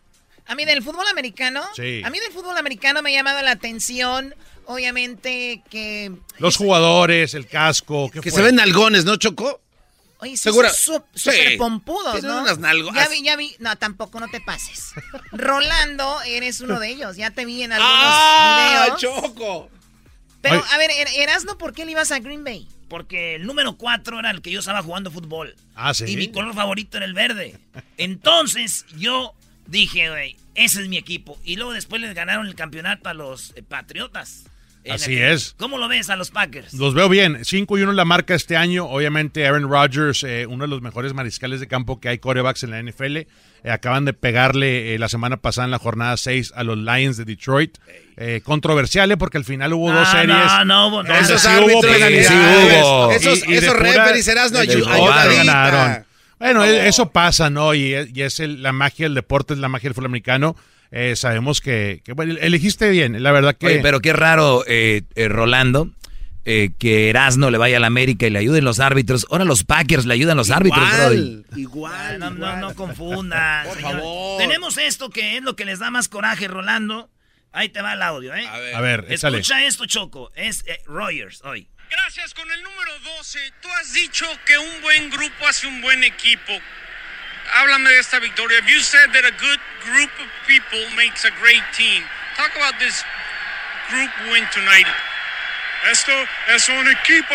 A 0.47 0.55
mí 0.55 0.65
del 0.65 0.83
fútbol 0.83 1.07
americano, 1.09 1.63
Sí. 1.75 2.03
a 2.05 2.11
mí 2.11 2.21
del 2.21 2.33
fútbol 2.33 2.57
americano 2.57 3.03
me 3.03 3.11
ha 3.11 3.19
llamado 3.19 3.41
la 3.43 3.53
atención, 3.53 4.35
obviamente 4.67 5.63
que 5.71 6.13
los 6.39 6.57
jugadores, 6.57 7.35
el 7.35 7.47
casco? 7.47 8.11
¿qué 8.13 8.21
Que 8.21 8.31
fue? 8.31 8.41
se 8.41 8.43
ven 8.45 8.61
algones, 8.61 9.05
¿no, 9.05 9.17
Choco? 9.17 9.61
Oye, 10.19 10.37
sí, 10.37 10.45
¿Segura? 10.45 10.71
son 10.71 11.05
su- 11.15 11.31
Sí. 11.31 11.31
súper 11.37 11.59
pompudos, 11.59 12.23
¿no? 12.23 12.43
unas 12.43 12.59
nalgas. 12.59 12.95
Ya 12.95 13.09
vi, 13.09 13.23
ya 13.23 13.37
vi. 13.37 13.55
No, 13.59 13.77
tampoco, 13.77 14.21
no 14.21 14.29
te 14.29 14.41
pases. 14.41 14.93
Rolando, 15.33 16.21
eres 16.23 16.61
uno 16.61 16.79
de 16.81 16.89
ellos. 16.89 17.17
Ya 17.17 17.31
te 17.31 17.45
vi 17.45 17.63
en 17.63 17.73
algunos 17.73 17.93
¡Ah, 18.01 18.87
videos. 18.97 19.01
Choco! 19.01 19.71
Pero, 20.45 20.57
Ay. 20.57 20.63
a 20.73 20.79
ver, 20.79 20.91
Er- 20.93 21.09
Erasno, 21.23 21.59
¿por 21.59 21.73
qué 21.73 21.85
le 21.85 21.91
ibas 21.93 22.13
a 22.13 22.21
Green 22.21 22.45
Bay? 22.45 22.69
Porque 22.89 23.35
el 23.35 23.47
número 23.47 23.77
4 23.77 24.21
era 24.21 24.31
el 24.31 24.41
que 24.43 24.53
yo 24.53 24.61
estaba 24.61 24.83
jugando 24.83 25.11
fútbol. 25.11 25.57
Ah, 25.75 25.93
sí. 25.95 26.05
Y 26.07 26.17
mi 26.17 26.29
color 26.29 26.55
favorito 26.55 26.97
era 26.99 27.07
el 27.07 27.15
verde. 27.15 27.59
Entonces 27.99 28.85
yo 28.97 29.33
dije, 29.67 30.11
güey, 30.11 30.37
ese 30.55 30.83
es 30.83 30.89
mi 30.89 30.97
equipo. 30.99 31.39
Y 31.45 31.57
luego 31.57 31.73
después 31.73 32.01
les 32.03 32.15
ganaron 32.15 32.47
el 32.47 32.55
campeonato 32.55 33.09
a 33.09 33.15
los 33.15 33.53
eh, 33.57 33.63
Patriotas. 33.63 34.45
Así 34.89 35.13
aquel- 35.17 35.33
es. 35.33 35.55
¿Cómo 35.59 35.79
lo 35.79 35.89
ves 35.89 36.11
a 36.11 36.17
los 36.17 36.31
Packers? 36.31 36.75
Los 36.75 36.93
veo 36.93 37.09
bien. 37.09 37.43
5 37.45 37.79
y 37.79 37.83
1 37.83 37.93
la 37.95 38.05
marca 38.05 38.35
este 38.35 38.57
año. 38.57 38.85
Obviamente, 38.85 39.47
Aaron 39.47 39.69
Rodgers, 39.71 40.23
eh, 40.25 40.47
uno 40.47 40.65
de 40.65 40.69
los 40.69 40.83
mejores 40.83 41.15
mariscales 41.15 41.59
de 41.61 41.67
campo 41.67 41.99
que 42.01 42.11
hay, 42.11 42.19
corebacks 42.19 42.63
en 42.65 42.71
la 42.71 42.79
NFL. 42.83 43.27
Eh, 43.65 43.71
acaban 43.71 44.05
de 44.05 44.13
pegarle 44.13 44.95
eh, 44.95 44.99
la 44.99 45.09
semana 45.09 45.39
pasada 45.39 45.65
en 45.65 45.71
la 45.71 45.79
jornada 45.79 46.17
6 46.19 46.53
a 46.55 46.63
los 46.65 46.77
Lions 46.79 47.17
de 47.17 47.25
Detroit. 47.25 47.79
Eh, 48.17 48.43
controversial, 48.45 49.11
eh, 49.11 49.17
porque 49.17 49.39
al 49.39 49.45
final 49.45 49.73
hubo 49.73 49.91
dos 49.91 50.07
No, 50.07 50.13
series. 50.13 50.37
no, 50.67 51.03
no 51.03 51.15
Esos 51.17 51.41
sí 51.41 51.49
hubo 51.49 51.81
penalidades. 51.81 52.29
sí 52.29 52.35
hubo. 52.35 53.11
Y- 53.11 53.15
Esos- 53.17 53.49
y 53.49 53.53
de 53.53 53.59
esos 53.59 53.75
pura- 53.75 53.91
referees, 54.05 54.29
Erasmo, 54.29 54.59
de 54.59 54.69
ayu- 54.69 54.83
pura 54.85 54.95
ayudadita. 54.95 55.45
ganaron. 55.45 56.07
Bueno, 56.39 56.65
e- 56.65 56.89
eso 56.89 57.11
pasa, 57.11 57.49
¿no? 57.49 57.73
Y 57.75 57.95
es, 57.95 58.09
y 58.15 58.23
es 58.23 58.39
el- 58.41 58.63
la 58.63 58.73
magia 58.73 59.07
del 59.07 59.15
deporte, 59.15 59.55
es 59.55 59.59
la 59.61 59.69
magia 59.69 59.89
del 59.89 59.95
fútbol 59.95 60.07
americano. 60.07 60.57
Eh, 60.91 61.17
sabemos 61.17 61.61
que, 61.61 62.03
que, 62.05 62.13
bueno, 62.13 62.35
elegiste 62.41 62.89
bien, 62.91 63.21
la 63.23 63.33
verdad 63.33 63.57
que... 63.59 63.67
Oye, 63.67 63.81
pero 63.83 64.01
qué 64.01 64.13
raro, 64.13 64.63
eh, 64.69 65.03
eh, 65.17 65.29
Rolando, 65.29 65.89
eh, 66.45 66.71
que 66.79 67.11
Erasno 67.11 67.51
le 67.51 67.59
vaya 67.59 67.79
a 67.79 67.81
la 67.81 67.87
América 67.87 68.27
y 68.27 68.31
le 68.31 68.39
ayuden 68.39 68.65
los 68.65 68.81
árbitros. 68.81 69.27
Ahora 69.31 69.45
los 69.45 69.65
Packers 69.65 70.05
le 70.05 70.15
ayudan 70.15 70.37
los 70.37 70.51
árbitros, 70.51 70.87
Brody. 70.97 71.45
Igual, 71.57 72.19
no, 72.19 72.31
no, 72.31 72.57
no 72.57 72.75
confundan. 72.75 73.65
Por 73.67 73.77
señor. 73.77 73.93
favor. 73.93 74.39
Tenemos 74.39 74.77
esto 74.79 75.11
que 75.11 75.37
es 75.37 75.43
lo 75.43 75.57
que 75.57 75.65
les 75.65 75.79
da 75.79 75.91
más 75.91 76.09
coraje, 76.09 76.49
Rolando. 76.49 77.11
Ahí 77.53 77.69
te 77.69 77.81
va 77.83 77.93
el 77.95 78.03
audio, 78.03 78.35
¿eh? 78.35 78.47
A 78.75 78.81
ver, 78.81 79.07
échale. 79.09 79.39
Escucha 79.39 79.65
esto, 79.65 79.87
Choco. 79.87 80.33
Es 80.35 80.65
eh, 80.67 80.81
Rogers 80.87 81.41
hoy. 81.45 81.69
Gracias 81.89 82.35
con 82.35 82.51
el 82.51 82.63
número 82.63 82.93
12. 83.19 83.39
Tú 83.63 83.69
has 83.81 83.93
dicho 83.93 84.27
que 84.45 84.59
un 84.59 84.83
buen 84.83 85.11
grupo 85.11 85.47
hace 85.49 85.67
un 85.67 85.81
buen 85.81 86.03
equipo. 86.03 86.53
Háblame 87.55 87.91
de 87.91 88.01
esta 88.01 88.19
victoria. 88.19 88.59
You 88.67 88.81
said 88.81 89.13
that 89.13 89.25
a 89.25 89.31
good 89.31 89.61
group 89.85 90.11
of 90.19 90.29
people 90.47 90.81
makes 90.97 91.25
a 91.25 91.31
great 91.41 91.63
team. 91.77 92.03
Talk 92.37 92.51
about 92.57 92.79
this 92.81 93.05
group 93.89 94.11
win 94.33 94.45
tonight. 94.53 94.87
Esto 95.91 96.13
es 96.55 96.69
un 96.69 96.87
equipo 96.91 97.35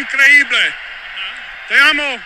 increíble. 0.00 0.58
Te 1.68 1.78
amo, 1.90 2.18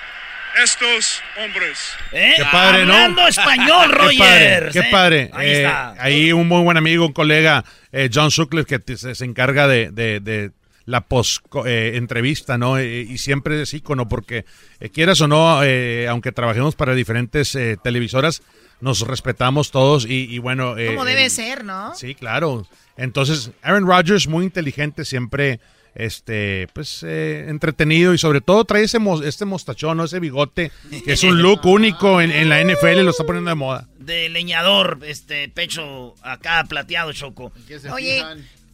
estos 0.63 1.23
hombres. 1.43 1.95
¿Eh? 2.13 2.35
Qué 2.37 2.45
padre, 2.45 2.85
¿no? 2.85 2.93
Hablando 2.95 3.27
español, 3.29 3.91
Qué 4.11 4.19
padre. 4.19 4.69
Qué 4.73 4.79
¿eh? 4.81 4.89
padre. 4.91 5.31
Ahí 5.33 5.49
Eh, 5.51 5.57
está. 5.65 5.95
ahí 5.99 6.33
un 6.33 6.49
muy 6.49 6.63
buen 6.63 6.77
amigo, 6.77 7.07
un 7.07 7.13
colega, 7.13 7.65
eh, 7.93 8.11
John 8.13 8.31
Sutcliffe, 8.31 8.81
que 8.81 8.97
se, 8.97 9.15
se 9.15 9.25
encarga 9.25 9.67
de, 9.69 9.91
de- 9.91 10.21
de 10.21 10.51
la 10.85 11.03
post 11.03 11.45
eh, 11.67 11.93
entrevista, 11.97 12.57
¿no? 12.57 12.79
Eh, 12.79 13.07
y 13.09 13.19
siempre 13.19 13.61
es 13.63 13.75
ícono 13.75 14.09
porque 14.09 14.47
eh, 14.81 14.89
quieras 14.89 15.21
o 15.21 15.29
no, 15.29 15.63
eh, 15.63 16.09
aunque 16.09 16.33
trabajemos 16.33 16.75
para 16.77 16.95
diferentes 16.95 17.55
eh, 17.55 17.77
televisoras, 17.83 18.43
nos 18.81 19.01
respetamos 19.03 19.71
todos 19.71 20.07
y, 20.07 20.33
y 20.35 20.39
bueno. 20.39 20.79
eh, 20.79 20.87
Como 20.87 21.05
debe 21.05 21.29
ser, 21.31 21.65
¿no? 21.65 21.95
Sí, 21.95 22.15
claro. 22.15 22.67
Entonces, 22.99 23.51
Aaron 23.63 23.87
Rodgers, 23.87 24.27
muy 24.29 24.45
inteligente, 24.45 25.07
siempre 25.07 25.61
este 25.95 26.69
pues 26.75 27.03
eh, 27.03 27.47
entretenido 27.49 28.13
y 28.15 28.19
sobre 28.19 28.41
todo 28.41 28.65
trae 28.65 28.85
ese 28.85 28.99
mo- 28.99 29.23
este 29.23 29.45
mostachón, 29.47 29.97
¿no? 29.97 30.05
ese 30.05 30.21
bigote, 30.21 30.71
que 31.05 31.13
es 31.15 31.23
un 31.25 31.41
look 31.43 31.65
único 31.65 32.21
en, 32.21 32.31
en 32.31 32.49
la 32.51 32.61
NFL, 32.63 33.01
lo 33.03 33.11
está 33.11 33.25
poniendo 33.25 33.49
de 33.51 33.55
moda. 33.57 33.89
De 33.99 34.29
leñador, 34.29 34.99
este 35.07 35.49
pecho 35.49 36.15
acá 36.23 36.65
plateado, 36.69 37.13
Choco. 37.13 37.53
Oye, 37.93 38.23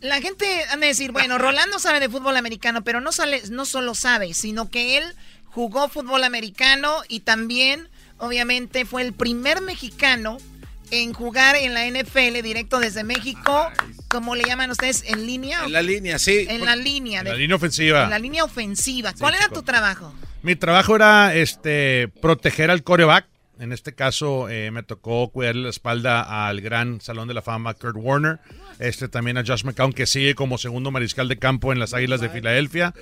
la 0.01 0.21
gente 0.21 0.47
han 0.71 0.81
de 0.81 0.89
decir, 0.89 1.13
bueno, 1.13 1.39
Rolando 1.39 1.79
sabe 1.79 2.01
de 2.01 2.09
fútbol 2.11 2.37
americano, 2.37 2.83
pero 2.83 3.01
no, 3.01 3.11
sale, 3.13 3.41
no 3.51 3.65
solo 3.65 3.95
sabe, 3.95 4.35
sino 4.35 4.71
que 4.71 4.99
él 4.99 5.05
jugó 5.47 5.89
fútbol 5.89 6.25
americano 6.25 6.97
y 7.09 7.21
también, 7.21 7.89
obviamente, 8.19 8.85
fue 8.85 9.03
el 9.03 9.13
primer 9.15 9.61
mexicano 9.63 10.37
en 10.91 11.13
jugar 11.13 11.57
en 11.57 11.75
la 11.75 11.87
NFL 11.87 12.41
directo 12.43 12.79
desde 12.79 13.05
México, 13.05 13.71
como 14.09 14.35
le 14.35 14.45
llaman 14.45 14.71
ustedes, 14.71 15.05
en 15.07 15.27
línea. 15.27 15.65
En 15.65 15.73
la 15.73 15.83
línea, 15.83 16.19
sí. 16.19 16.47
En 16.49 16.65
la 16.65 16.77
línea. 16.77 17.21
En 17.21 17.25
de- 17.25 17.31
la 17.33 17.37
línea 17.37 17.57
ofensiva. 17.57 18.05
En 18.05 18.11
la 18.11 18.19
línea 18.19 18.45
ofensiva. 18.45 19.13
¿Cuál 19.19 19.35
era 19.35 19.49
tu 19.49 19.63
trabajo? 19.63 20.15
Mi 20.43 20.57
trabajo 20.57 20.97
era 20.97 21.35
este 21.35 22.09
proteger 22.21 22.71
al 22.71 22.83
coreback. 22.83 23.27
En 23.61 23.73
este 23.73 23.95
caso 23.95 24.49
eh, 24.49 24.71
me 24.73 24.83
tocó 24.83 25.29
cuidarle 25.29 25.63
la 25.63 25.71
espalda 25.71 26.49
al 26.49 26.61
gran 26.61 27.01
Salón 27.01 27.29
de 27.29 27.35
la 27.35 27.41
Fama 27.43 27.73
Kurt 27.75 27.97
Warner. 27.97 28.41
Este 28.79 29.09
también 29.09 29.39
a 29.39 29.45
Josh 29.47 29.65
McCown 29.65 29.93
que 29.93 30.07
sigue 30.07 30.35
como 30.35 30.59
segundo 30.59 30.91
mariscal 30.91 31.29
de 31.29 31.39
campo 31.39 31.73
en 31.73 31.79
las 31.79 31.95
Águilas 31.95 32.21
de 32.21 32.29
Filadelfia. 32.29 32.93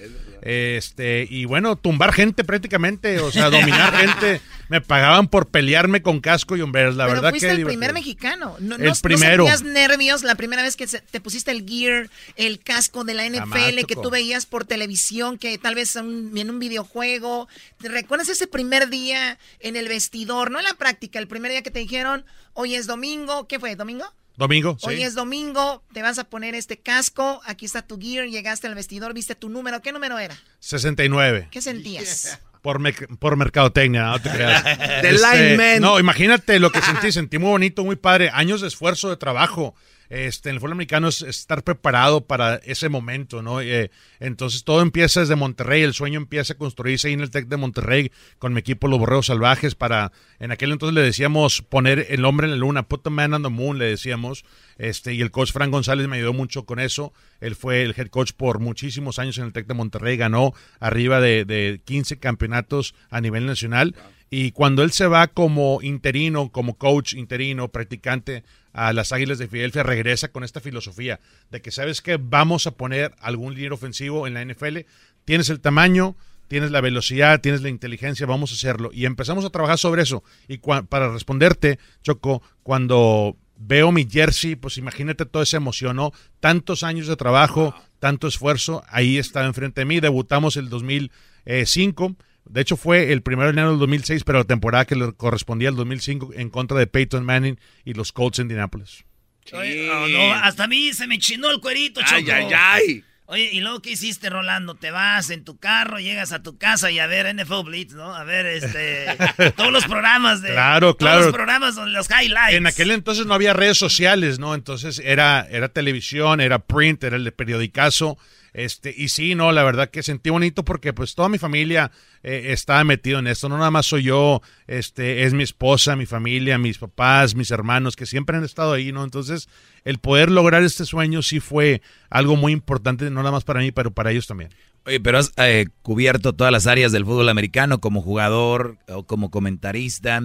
Este 0.43 1.27
y 1.31 1.45
bueno, 1.45 1.77
tumbar 1.77 2.13
gente 2.13 2.45
prácticamente, 2.45 3.21
o 3.21 3.31
sea, 3.31 3.49
dominar 3.51 3.95
gente. 3.97 4.41
Me 4.69 4.81
pagaban 4.81 5.29
por 5.29 5.49
pelearme 5.49 6.01
con 6.03 6.21
casco 6.21 6.57
y 6.57 6.63
hombres, 6.63 6.95
la 6.95 7.05
Pero 7.05 7.17
verdad 7.17 7.31
fuiste 7.31 7.47
que 7.47 7.51
el 7.53 7.57
divertido. 7.59 7.79
primer 7.81 7.93
mexicano. 7.95 8.57
No, 8.59 8.77
El 8.77 8.85
no- 8.85 8.93
primero. 9.03 9.45
¿No 9.45 9.51
sentías 9.51 9.73
nervios 9.75 10.23
la 10.23 10.35
primera 10.35 10.63
vez 10.63 10.77
que 10.77 10.87
te 10.87 11.21
pusiste 11.21 11.51
el 11.51 11.67
gear, 11.69 12.09
el 12.37 12.59
casco 12.59 13.05
de 13.05 13.15
la 13.15 13.27
NFL 13.27 13.39
Jamás, 13.41 13.85
que 13.87 13.95
tú 13.97 14.09
veías 14.11 14.47
por 14.47 14.65
televisión, 14.65 15.37
que 15.39 15.59
tal 15.59 15.75
vez 15.75 15.95
un- 15.97 16.33
en 16.37 16.49
un 16.51 16.59
videojuego? 16.59 17.49
¿Te 17.79 17.89
recuerdas 17.89 18.29
ese 18.31 18.47
primer 18.47 18.89
día 18.89 19.39
en 19.61 19.77
el 19.77 19.89
vestidor, 19.89 20.51
no 20.51 20.59
en 20.59 20.65
la 20.65 20.75
práctica, 20.75 21.19
el 21.19 21.29
primer 21.29 21.51
día 21.53 21.63
que 21.63 21.71
te 21.71 21.79
dijeron, 21.81 22.25
hoy 22.55 22.75
es 22.75 22.87
domingo, 22.87 23.47
¿qué 23.49 23.59
fue? 23.61 23.77
¿Domingo? 23.77 24.07
Domingo, 24.37 24.77
sí. 24.81 24.87
Hoy 24.89 25.03
es 25.03 25.15
domingo, 25.15 25.83
te 25.93 26.03
vas 26.03 26.19
a 26.19 26.25
poner 26.25 26.55
este 26.55 26.79
casco, 26.79 27.41
aquí 27.45 27.67
está 27.67 27.83
tu 27.83 27.99
gear, 28.01 28.27
llegaste 28.27 28.67
al 28.67 28.75
vestidor, 28.75 29.13
viste 29.15 29.35
tu 29.35 29.49
número, 29.49 29.81
¿qué 29.83 29.93
número 29.93 30.19
era? 30.19 30.37
69. 30.61 31.49
¿Qué 31.51 31.61
sentías? 31.61 32.39
Por, 32.63 32.79
mec- 32.81 33.19
por 33.19 33.37
mercadotecnia, 33.37 34.05
no 34.05 34.23
te 34.23 34.31
creas. 34.31 34.63
The 35.03 35.13
lineman. 35.13 35.81
No, 35.81 35.99
imagínate 35.99 36.59
lo 36.61 36.71
que 36.71 36.81
sentí. 36.81 37.11
Sentí 37.13 37.39
muy 37.39 37.51
bonito, 37.51 37.85
muy 37.85 37.97
padre. 37.97 38.31
Años 38.33 38.61
de 38.61 38.69
esfuerzo, 38.69 39.11
de 39.11 39.17
trabajo. 39.17 39.75
Este, 40.13 40.51
en 40.51 40.57
el 40.57 40.61
fútbol 40.61 40.73
americano 40.73 41.09
es 41.09 41.23
estar 41.23 41.65
preparado 41.65 42.27
para 42.27 42.57
ese 42.57 42.91
momento, 42.91 43.41
¿no? 43.41 43.63
Eh, 43.63 43.91
entonces 44.21 44.63
todo 44.63 44.83
empieza 44.83 45.21
desde 45.21 45.37
Monterrey. 45.37 45.81
El 45.81 45.95
sueño 45.95 46.19
empieza 46.19 46.53
a 46.53 46.59
construirse 46.59 47.09
ahí 47.09 47.15
en 47.15 47.23
el 47.23 47.31
TEC 47.31 47.47
de 47.47 47.57
Monterrey 47.57 48.13
con 48.39 48.53
mi 48.53 48.61
equipo 48.61 48.89
Los 48.89 48.99
Borreos 48.99 49.29
Salvajes 49.29 49.75
para... 49.75 50.13
En 50.39 50.53
aquel 50.53 50.71
entonces 50.71 50.95
le 50.95 51.01
decíamos 51.01 51.63
poner 51.63 52.09
el 52.11 52.27
hombre 52.27 52.47
en 52.47 52.51
la 52.51 52.59
luna, 52.59 52.83
put 52.83 53.03
the 53.03 53.09
man 53.09 53.33
on 53.33 53.43
the 53.43 53.49
moon, 53.49 53.79
le 53.79 53.87
decíamos. 53.87 54.45
Este, 54.77 55.15
y 55.15 55.23
el 55.23 55.31
coach 55.31 55.51
Frank 55.51 55.71
González 55.71 56.07
me 56.09 56.17
ayudó 56.17 56.35
mucho 56.35 56.67
con 56.67 56.79
eso. 56.79 57.15
Él 57.41 57.55
fue 57.55 57.83
el 57.83 57.95
head 57.97 58.09
coach 58.09 58.33
por 58.37 58.59
muchísimos 58.59 59.19
años 59.19 59.39
en 59.39 59.45
el 59.45 59.55
TEC 59.55 59.67
de 59.67 59.73
Monterrey. 59.73 60.19
Ganó 60.19 60.53
arriba 60.79 61.23
de, 61.23 61.47
de 61.47 61.81
15 61.87 62.19
campeonatos 62.19 62.95
a 63.09 63.23
nivel 63.23 63.47
nacional. 63.47 63.95
Y 64.29 64.53
cuando 64.53 64.83
él 64.83 64.93
se 64.93 65.07
va 65.07 65.27
como 65.29 65.81
interino, 65.81 66.51
como 66.51 66.77
coach 66.77 67.15
interino, 67.15 67.69
practicante 67.69 68.45
a 68.73 68.93
las 68.93 69.13
Águilas 69.13 69.39
de 69.39 69.49
Filadelfia, 69.49 69.83
regresa 69.83 70.29
con 70.29 70.45
esta 70.45 70.61
filosofía 70.61 71.21
de 71.51 71.61
que 71.61 71.71
sabes 71.71 72.01
que 72.01 72.17
vamos 72.17 72.67
a 72.67 72.73
poner 72.73 73.15
algún 73.21 73.55
líder 73.55 73.73
ofensivo 73.73 74.27
en 74.27 74.35
la 74.35 74.45
NFL. 74.45 74.79
Tienes 75.25 75.51
el 75.51 75.61
tamaño, 75.61 76.17
tienes 76.49 76.71
la 76.71 76.81
velocidad, 76.81 77.41
tienes 77.41 77.63
la 77.63 77.69
inteligencia, 77.69 78.27
vamos 78.27 78.51
a 78.51 78.55
hacerlo. 78.55 78.91
Y 78.93 79.07
empezamos 79.07 79.45
a 79.45 79.51
trabajar 79.51 79.79
sobre 79.79 80.03
eso. 80.03 80.23
Y 80.49 80.59
para 80.59 81.13
responderte, 81.13 81.79
Choco, 82.03 82.43
cuando 82.63 83.37
veo 83.57 83.93
mi 83.93 84.09
jersey, 84.09 84.57
pues 84.57 84.77
imagínate 84.79 85.25
toda 85.25 85.45
esa 85.45 85.57
emoción, 85.57 85.97
¿no? 85.97 86.13
Tantos 86.41 86.83
años 86.83 87.07
de 87.07 87.17
trabajo, 87.17 87.75
tanto 88.01 88.27
esfuerzo, 88.27 88.83
ahí 88.89 89.19
estaba 89.19 89.47
enfrente 89.47 89.83
de 89.83 89.85
mí. 89.85 90.01
Debutamos 90.01 90.57
el 90.57 90.69
2005. 90.69 92.17
De 92.45 92.61
hecho, 92.61 92.77
fue 92.77 93.13
el 93.13 93.23
primero 93.23 93.47
de 93.49 93.53
enero 93.53 93.71
del 93.71 93.79
2006, 93.79 94.25
pero 94.25 94.39
la 94.39 94.45
temporada 94.45 94.85
que 94.85 94.97
le 94.97 95.13
correspondía 95.13 95.69
al 95.69 95.77
2005 95.77 96.33
en 96.35 96.51
contra 96.51 96.79
de 96.79 96.87
Peyton 96.87 97.25
Manning 97.25 97.59
y 97.85 97.95
los 97.95 98.13
Colts 98.13 98.39
de 98.39 98.43
Indianapolis. 98.43 99.05
Oye, 99.53 99.87
no, 99.87 100.07
no, 100.07 100.35
hasta 100.35 100.65
a 100.65 100.69
mí 100.69 100.93
se 100.93 101.07
me 101.07 101.19
chinó 101.19 101.51
el 101.51 101.61
cuerito, 101.61 102.01
Choco. 102.01 102.15
Ay, 102.15 102.31
ay, 102.31 102.53
ay. 102.55 103.05
Oye, 103.27 103.49
¿y 103.51 103.61
luego 103.61 103.81
qué 103.81 103.93
hiciste, 103.93 104.29
Rolando? 104.29 104.75
Te 104.75 104.91
vas 104.91 105.31
en 105.31 105.43
tu 105.43 105.57
carro, 105.57 105.99
llegas 105.99 106.33
a 106.33 106.43
tu 106.43 106.59
casa 106.59 106.91
y 106.91 106.99
a 106.99 107.07
ver 107.07 107.35
NFL 107.35 107.63
Blitz, 107.65 107.95
¿no? 107.95 108.15
A 108.15 108.25
ver, 108.25 108.45
este... 108.47 109.07
todos 109.57 109.73
los 109.73 109.87
programas 109.87 110.43
de... 110.43 110.51
Claro, 110.51 110.97
claro. 110.97 111.21
Todos 111.21 111.27
los 111.27 111.35
programas, 111.35 111.77
los 111.77 112.09
highlights. 112.11 112.57
En 112.57 112.67
aquel 112.67 112.91
entonces 112.91 113.25
no 113.25 113.33
había 113.33 113.55
redes 113.55 113.79
sociales, 113.79 114.39
¿no? 114.39 114.55
Entonces 114.55 115.01
era, 115.03 115.47
era 115.51 115.71
televisión, 115.71 116.43
era 116.43 116.59
print, 116.59 117.05
era 117.05 117.17
el 117.17 117.25
de 117.25 117.33
periodicazo. 117.33 118.19
Este, 118.55 118.95
y 118.97 119.09
sí, 119.09 119.35
no, 119.35 119.51
la 119.53 119.63
verdad 119.65 119.89
que 119.89 120.03
sentí 120.03 120.31
bonito 120.31 120.65
porque 120.65 120.93
pues 120.93 121.15
toda 121.15 121.29
mi 121.29 121.39
familia 121.39 121.91
eh, 122.23 122.49
estaba 122.49 122.85
metido 122.85 123.19
en 123.19 123.27
esto. 123.27 123.49
No 123.49 123.57
nada 123.57 123.71
más 123.71 123.87
soy 123.87 124.03
yo, 124.03 124.43
este, 124.67 125.25
es 125.25 125.33
mi 125.33 125.43
esposa, 125.43 125.97
mi 125.97 126.07
familia, 126.07 126.59
mis 126.59 126.79
papás, 126.79 127.35
mis 127.35 127.51
hermanos, 127.51 127.97
que 127.97 128.07
siempre 128.07 128.37
han 128.37 128.45
estado 128.45 128.75
ahí, 128.75 128.93
¿no? 128.93 129.05
Entonces, 129.05 129.49
el 129.85 129.99
poder 129.99 130.31
lograr 130.31 130.63
este 130.63 130.85
sueño 130.85 131.23
sí 131.23 131.41
fue 131.41 131.81
algo 132.11 132.37
muy 132.37 132.53
importante, 132.53 133.11
no 133.11 133.21
nada 133.21 133.33
más 133.33 133.45
para 133.45 133.61
mí, 133.61 133.73
pero 133.73 133.91
para 133.91 134.11
ellos 134.11 134.27
también. 134.27 134.51
Oye, 134.85 135.01
pero 135.01 135.19
has 135.19 135.33
eh, 135.37 135.67
cubierto 135.83 136.33
todas 136.33 136.53
las 136.53 136.67
áreas 136.67 136.93
del 136.93 137.05
fútbol 137.05 137.29
americano 137.29 137.81
como 137.81 138.03
jugador 138.03 138.79
o 138.89 139.05
como 139.05 139.31
comentarista. 139.31 140.21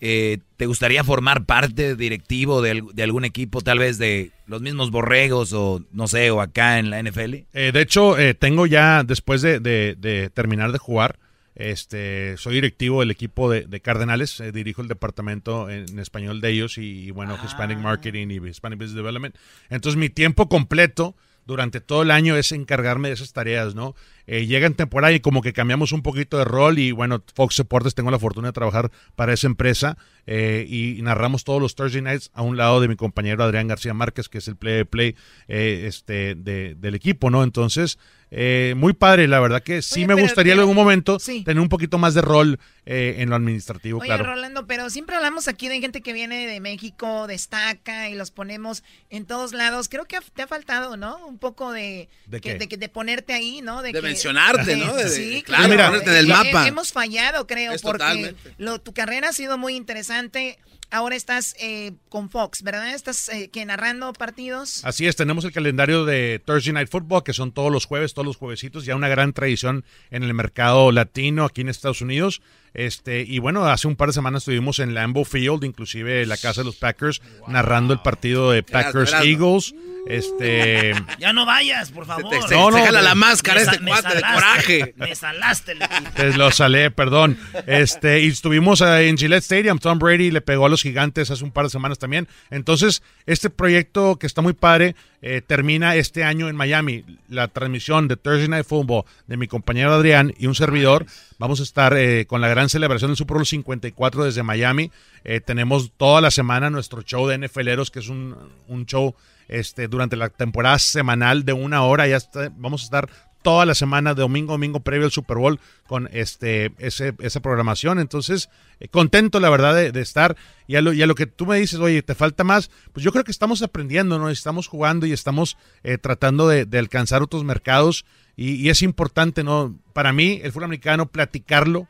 Eh, 0.00 0.38
¿Te 0.56 0.66
gustaría 0.66 1.02
formar 1.04 1.46
parte 1.46 1.96
directivo 1.96 2.60
de, 2.62 2.70
al- 2.72 2.86
de 2.92 3.02
algún 3.02 3.24
equipo, 3.24 3.60
tal 3.62 3.78
vez 3.78 3.96
de 3.98 4.32
los 4.46 4.60
mismos 4.60 4.90
borregos 4.90 5.52
o 5.54 5.82
no 5.92 6.08
sé, 6.08 6.30
o 6.30 6.40
acá 6.40 6.78
en 6.78 6.90
la 6.90 7.02
NFL? 7.02 7.34
Eh, 7.54 7.70
de 7.72 7.80
hecho, 7.80 8.18
eh, 8.18 8.34
tengo 8.34 8.66
ya, 8.66 9.02
después 9.04 9.40
de, 9.40 9.60
de- 9.60 9.94
de 9.98 10.28
terminar 10.30 10.72
de 10.72 10.78
jugar, 10.78 11.18
este, 11.54 12.36
soy 12.36 12.54
directivo 12.56 13.00
del 13.00 13.12
equipo 13.12 13.50
de, 13.50 13.62
de 13.62 13.80
Cardenales, 13.80 14.40
eh, 14.40 14.50
dirijo 14.52 14.82
el 14.82 14.88
departamento 14.88 15.70
en, 15.70 15.88
en 15.88 15.98
español 16.00 16.40
de 16.40 16.50
ellos 16.50 16.78
y, 16.78 17.04
y, 17.06 17.10
bueno, 17.12 17.38
Hispanic 17.42 17.78
Marketing 17.78 18.28
y 18.28 18.46
Hispanic 18.48 18.78
Business 18.80 18.96
Development. 18.96 19.34
Entonces, 19.70 19.96
mi 19.98 20.10
tiempo 20.10 20.48
completo 20.48 21.14
durante 21.46 21.80
todo 21.80 22.02
el 22.02 22.10
año 22.10 22.36
es 22.36 22.52
encargarme 22.52 23.08
de 23.08 23.14
esas 23.14 23.32
tareas, 23.32 23.74
¿no? 23.74 23.94
Eh, 24.26 24.46
llega 24.46 24.66
en 24.66 24.74
temporada 24.74 25.12
y 25.12 25.20
como 25.20 25.42
que 25.42 25.52
cambiamos 25.52 25.92
un 25.92 26.02
poquito 26.02 26.38
de 26.38 26.44
rol 26.44 26.78
y 26.78 26.92
bueno, 26.92 27.22
Fox 27.34 27.56
Deportes 27.58 27.94
tengo 27.94 28.10
la 28.10 28.18
fortuna 28.18 28.48
de 28.48 28.52
trabajar 28.52 28.90
para 29.16 29.32
esa 29.34 29.46
empresa 29.46 29.98
eh, 30.26 30.64
y, 30.68 31.02
narramos 31.02 31.44
todos 31.44 31.60
los 31.60 31.74
Thursday 31.74 32.00
Nights 32.00 32.30
a 32.32 32.40
un 32.42 32.56
lado 32.56 32.80
de 32.80 32.88
mi 32.88 32.96
compañero 32.96 33.44
Adrián 33.44 33.68
García 33.68 33.92
Márquez, 33.92 34.30
que 34.30 34.38
es 34.38 34.48
el 34.48 34.56
play 34.56 34.84
play 34.84 35.14
eh, 35.48 35.84
este, 35.86 36.34
de- 36.34 36.74
del 36.74 36.94
equipo, 36.94 37.28
¿no? 37.28 37.42
Entonces, 37.44 37.98
eh, 38.30 38.72
muy 38.76 38.94
padre, 38.94 39.28
la 39.28 39.38
verdad 39.38 39.62
que 39.62 39.82
sí 39.82 40.00
Oye, 40.00 40.06
me 40.08 40.14
pero 40.14 40.26
gustaría 40.26 40.54
en 40.54 40.60
algún 40.60 40.74
momento 40.74 41.18
Sí. 41.20 41.44
tener 41.44 41.60
un 41.60 41.68
poquito 41.68 41.98
más 41.98 42.14
de 42.14 42.22
rol 42.22 42.58
eh, 42.86 43.16
en 43.18 43.28
lo 43.30 43.36
administrativo, 43.36 43.98
Oye, 44.00 44.06
claro. 44.08 44.24
Rolando, 44.24 44.66
pero 44.66 44.88
siempre 44.90 45.14
hablamos 45.16 45.46
aquí 45.46 45.68
de 45.68 45.80
gente 45.80 46.00
que 46.00 46.12
viene 46.14 46.46
de 46.46 46.60
México, 46.60 47.26
destaca 47.26 48.08
y 48.08 48.14
los 48.14 48.30
ponemos 48.30 48.82
en 49.10 49.26
todos 49.26 49.52
lados. 49.52 49.88
Creo 49.90 50.06
que 50.06 50.16
te 50.34 50.42
ha 50.42 50.46
faltado, 50.46 50.96
¿no? 50.96 51.24
Un 51.26 51.38
poco 51.38 51.70
de, 51.72 52.08
¿De 52.26 52.40
que- 52.40 52.52
qué? 52.54 52.58
de, 52.58 52.68
que- 52.68 52.76
de 52.78 52.88
ponerte 52.88 53.34
ahí, 53.34 53.60
¿no? 53.62 53.82
De 53.82 53.92
que- 53.92 54.00
mencionarte, 54.14 54.76
¿no? 54.76 54.94
De- 54.94 55.08
sí, 55.10 55.42
claro, 55.44 55.68
claro. 55.72 55.90
ponerte 55.92 56.10
en 56.10 56.16
el 56.16 56.26
Eh, 56.26 56.28
mapa. 56.28 56.66
Hemos 56.68 56.92
fallado, 56.92 57.46
creo, 57.46 57.72
Es 57.72 57.82
porque 57.82 58.34
lo- 58.58 58.80
tu 58.80 58.92
carrera 58.94 59.28
ha 59.28 59.32
sido 59.32 59.58
muy 59.58 59.74
interesante. 59.76 60.58
Ahora 60.90 61.16
estás 61.16 61.56
eh, 61.60 61.92
con 62.08 62.30
Fox, 62.30 62.62
¿verdad? 62.62 62.94
Estás 62.94 63.28
eh, 63.28 63.48
que 63.52 63.64
narrando 63.64 64.12
partidos. 64.12 64.84
Así 64.84 65.06
es, 65.06 65.16
tenemos 65.16 65.44
el 65.44 65.52
calendario 65.52 66.04
de 66.04 66.40
Thursday 66.44 66.72
Night 66.72 66.88
Football, 66.88 67.24
que 67.24 67.32
son 67.32 67.50
todos 67.52 67.72
los 67.72 67.86
jueves, 67.86 68.14
todos 68.14 68.26
los 68.26 68.36
juevesitos, 68.36 68.84
ya 68.84 68.94
una 68.94 69.08
gran 69.08 69.32
tradición 69.32 69.84
en 70.10 70.22
el 70.22 70.34
mercado 70.34 70.92
latino 70.92 71.44
aquí 71.44 71.62
en 71.62 71.68
Estados 71.68 72.00
Unidos. 72.00 72.42
Este, 72.74 73.22
y 73.22 73.38
bueno, 73.38 73.64
hace 73.66 73.86
un 73.86 73.94
par 73.96 74.08
de 74.08 74.14
semanas 74.14 74.42
estuvimos 74.42 74.78
en 74.80 74.94
Lambeau 74.94 75.24
Field, 75.24 75.64
inclusive 75.64 76.26
la 76.26 76.36
casa 76.36 76.60
de 76.62 76.66
los 76.66 76.76
Packers, 76.76 77.22
narrando 77.48 77.92
el 77.92 78.00
partido 78.00 78.50
de 78.50 78.62
Packers. 78.62 79.12
Eagles. 79.14 79.74
Este, 80.06 80.92
Ya 81.18 81.32
no 81.32 81.46
vayas, 81.46 81.90
por 81.90 82.04
favor. 82.04 82.28
te- 82.30 82.42
se- 82.48 82.54
No, 82.54 82.70
no, 82.70 82.78
se 82.78 82.84
jala 82.84 83.00
la 83.02 83.14
máscara 83.14 83.60
Me 83.60 83.62
este 83.72 83.78
cuate 83.84 84.14
de 84.14 84.20
salaste, 84.20 84.34
coraje. 84.34 84.94
Me 84.96 85.14
salaste. 85.14 85.74
Te 86.16 86.36
lo 86.36 86.50
salé, 86.50 86.90
perdón. 86.90 87.38
Este, 87.66 88.20
y 88.22 88.26
estuvimos 88.28 88.80
en 88.80 89.16
Gillette 89.16 89.42
Stadium. 89.44 89.78
Tom 89.78 89.98
Brady 89.98 90.30
le 90.30 90.40
pegó 90.40 90.66
a 90.66 90.68
los 90.74 90.82
gigantes 90.82 91.30
hace 91.30 91.42
un 91.44 91.50
par 91.50 91.64
de 91.64 91.70
semanas 91.70 91.98
también. 91.98 92.28
Entonces, 92.50 93.02
este 93.26 93.48
proyecto 93.50 94.16
que 94.16 94.26
está 94.26 94.42
muy 94.42 94.52
padre 94.52 94.94
eh, 95.22 95.40
termina 95.46 95.96
este 95.96 96.22
año 96.24 96.48
en 96.48 96.56
Miami. 96.56 97.04
La 97.28 97.48
transmisión 97.48 98.08
de 98.08 98.16
Thursday 98.16 98.48
Night 98.48 98.66
Football 98.66 99.04
de 99.26 99.36
mi 99.36 99.46
compañero 99.48 99.92
Adrián 99.94 100.34
y 100.38 100.46
un 100.46 100.54
servidor. 100.54 101.06
Vamos 101.38 101.60
a 101.60 101.62
estar 101.62 101.96
eh, 101.96 102.26
con 102.26 102.40
la 102.40 102.48
gran 102.48 102.68
celebración 102.68 103.10
del 103.10 103.16
Super 103.16 103.36
Bowl 103.36 103.46
54 103.46 104.24
desde 104.24 104.42
Miami. 104.42 104.90
Eh, 105.24 105.40
tenemos 105.40 105.92
toda 105.96 106.20
la 106.20 106.30
semana 106.30 106.68
nuestro 106.70 107.02
show 107.02 107.26
de 107.26 107.38
NFLeros, 107.38 107.90
que 107.90 108.00
es 108.00 108.08
un, 108.08 108.36
un 108.68 108.86
show 108.86 109.14
este, 109.48 109.88
durante 109.88 110.16
la 110.16 110.28
temporada 110.28 110.78
semanal 110.78 111.44
de 111.44 111.52
una 111.54 111.82
hora. 111.82 112.06
Ya 112.06 112.16
está- 112.16 112.50
vamos 112.56 112.82
a 112.82 112.84
estar 112.84 113.08
toda 113.44 113.66
la 113.66 113.74
semana, 113.74 114.14
de 114.14 114.22
domingo 114.22 114.54
domingo, 114.54 114.80
previo 114.80 115.04
al 115.04 115.12
Super 115.12 115.36
Bowl, 115.36 115.60
con 115.86 116.08
este 116.12 116.72
ese, 116.78 117.14
esa 117.20 117.40
programación. 117.40 118.00
Entonces, 118.00 118.48
eh, 118.80 118.88
contento, 118.88 119.38
la 119.38 119.50
verdad, 119.50 119.92
de, 119.92 120.00
estar. 120.00 120.34
Y 120.66 120.76
a, 120.76 120.80
lo, 120.80 120.94
y 120.94 121.02
a 121.02 121.06
lo 121.06 121.14
que 121.14 121.26
tú 121.26 121.44
me 121.44 121.58
dices, 121.58 121.78
oye, 121.78 122.02
¿te 122.02 122.14
falta 122.14 122.42
más? 122.42 122.70
Pues 122.94 123.04
yo 123.04 123.12
creo 123.12 123.22
que 123.22 123.30
estamos 123.30 123.60
aprendiendo, 123.60 124.18
¿no? 124.18 124.30
Estamos 124.30 124.66
jugando 124.66 125.04
y 125.04 125.12
estamos 125.12 125.58
eh, 125.82 125.98
tratando 125.98 126.48
de, 126.48 126.64
de 126.64 126.78
alcanzar 126.78 127.22
otros 127.22 127.44
mercados. 127.44 128.06
Y, 128.34 128.54
y 128.54 128.70
es 128.70 128.80
importante, 128.80 129.44
¿no? 129.44 129.78
Para 129.92 130.14
mí, 130.14 130.40
el 130.42 130.50
fútbol 130.50 130.64
americano, 130.64 131.06
platicarlo 131.06 131.86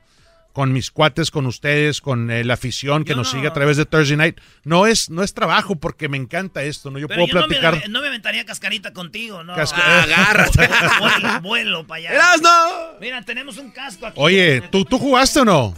con 0.54 0.72
mis 0.72 0.90
cuates, 0.90 1.30
con 1.30 1.44
ustedes, 1.46 2.00
con 2.00 2.30
eh, 2.30 2.44
la 2.44 2.54
afición 2.54 3.04
que 3.04 3.14
nos 3.14 3.28
sigue 3.30 3.48
a 3.48 3.52
través 3.52 3.76
de 3.76 3.84
Thursday 3.84 4.16
Night. 4.16 4.38
No 4.62 4.86
es, 4.86 5.10
no 5.10 5.22
es 5.24 5.34
trabajo 5.34 5.74
porque 5.76 6.08
me 6.08 6.16
encanta 6.16 6.62
esto, 6.62 6.90
¿no? 6.90 6.98
Yo 7.00 7.08
Pero 7.08 7.22
puedo 7.26 7.34
yo 7.34 7.40
no 7.40 7.46
platicar. 7.48 7.74
me, 7.80 7.88
no 7.88 8.00
me 8.00 8.06
aventaría 8.06 8.46
cascarita 8.46 8.92
contigo, 8.92 9.42
¿no? 9.44 9.54
Casca- 9.56 9.82
Ah, 9.84 10.02
agárrate. 10.04 10.68
Vuelo, 11.00 11.40
vuelo 11.42 11.86
para 11.86 11.98
allá. 11.98 12.12
¡Erasno! 12.12 12.48
Mira, 13.00 13.20
tenemos 13.22 13.58
un 13.58 13.72
casco 13.72 14.06
aquí. 14.06 14.14
Oye, 14.18 14.62
¿tú, 14.70 14.84
¿tú 14.84 14.98
jugaste 14.98 15.40
o 15.40 15.44
no? 15.44 15.74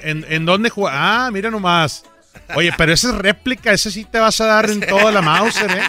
¿En, 0.00 0.26
en 0.28 0.44
dónde 0.44 0.68
jugaste? 0.68 0.98
Ah, 1.00 1.30
mira 1.32 1.50
nomás. 1.50 2.04
Oye, 2.54 2.72
pero 2.76 2.92
esa 2.92 3.08
es 3.10 3.14
réplica, 3.14 3.72
ese 3.72 3.90
sí 3.90 4.04
te 4.04 4.18
vas 4.18 4.40
a 4.40 4.46
dar 4.46 4.68
en 4.70 4.80
toda 4.80 5.10
la 5.10 5.22
mouse, 5.22 5.56
¿eh? 5.62 5.80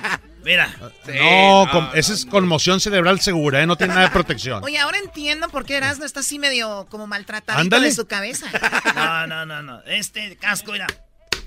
Mira. 0.48 0.74
no, 0.80 1.68
con- 1.72 1.90
esa 1.94 2.14
es 2.14 2.26
conmoción 2.26 2.80
cerebral 2.80 3.20
segura, 3.20 3.62
¿eh? 3.62 3.68
No 3.68 3.76
tiene 3.76 3.94
nada 3.94 4.06
de 4.08 4.12
protección. 4.14 4.64
Oye, 4.64 4.80
ahora 4.80 4.98
entiendo 4.98 5.50
por 5.50 5.66
qué 5.66 5.76
Erasmo 5.76 6.06
está 6.06 6.22
así 6.22 6.40
medio 6.40 6.88
como 6.90 7.06
maltratado 7.06 7.62
de 7.64 7.92
su 7.92 8.08
cabeza. 8.08 8.48
No, 8.96 9.28
no, 9.28 9.46
no, 9.46 9.62
no. 9.62 9.82
Este 9.86 10.38
casco, 10.38 10.72
mira. 10.72 10.88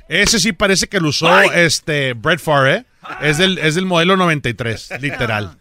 Ese 0.09 0.39
sí 0.39 0.53
parece 0.53 0.87
que 0.87 1.01
lo 1.01 1.09
usó 1.09 1.41
este 1.43 2.13
Brett 2.13 2.41
Favre, 2.41 2.75
¿eh? 2.75 2.85
Es 3.23 3.39
del, 3.39 3.57
es 3.59 3.75
del 3.75 3.87
modelo 3.87 4.17
93, 4.19 4.91
literal. 5.01 5.57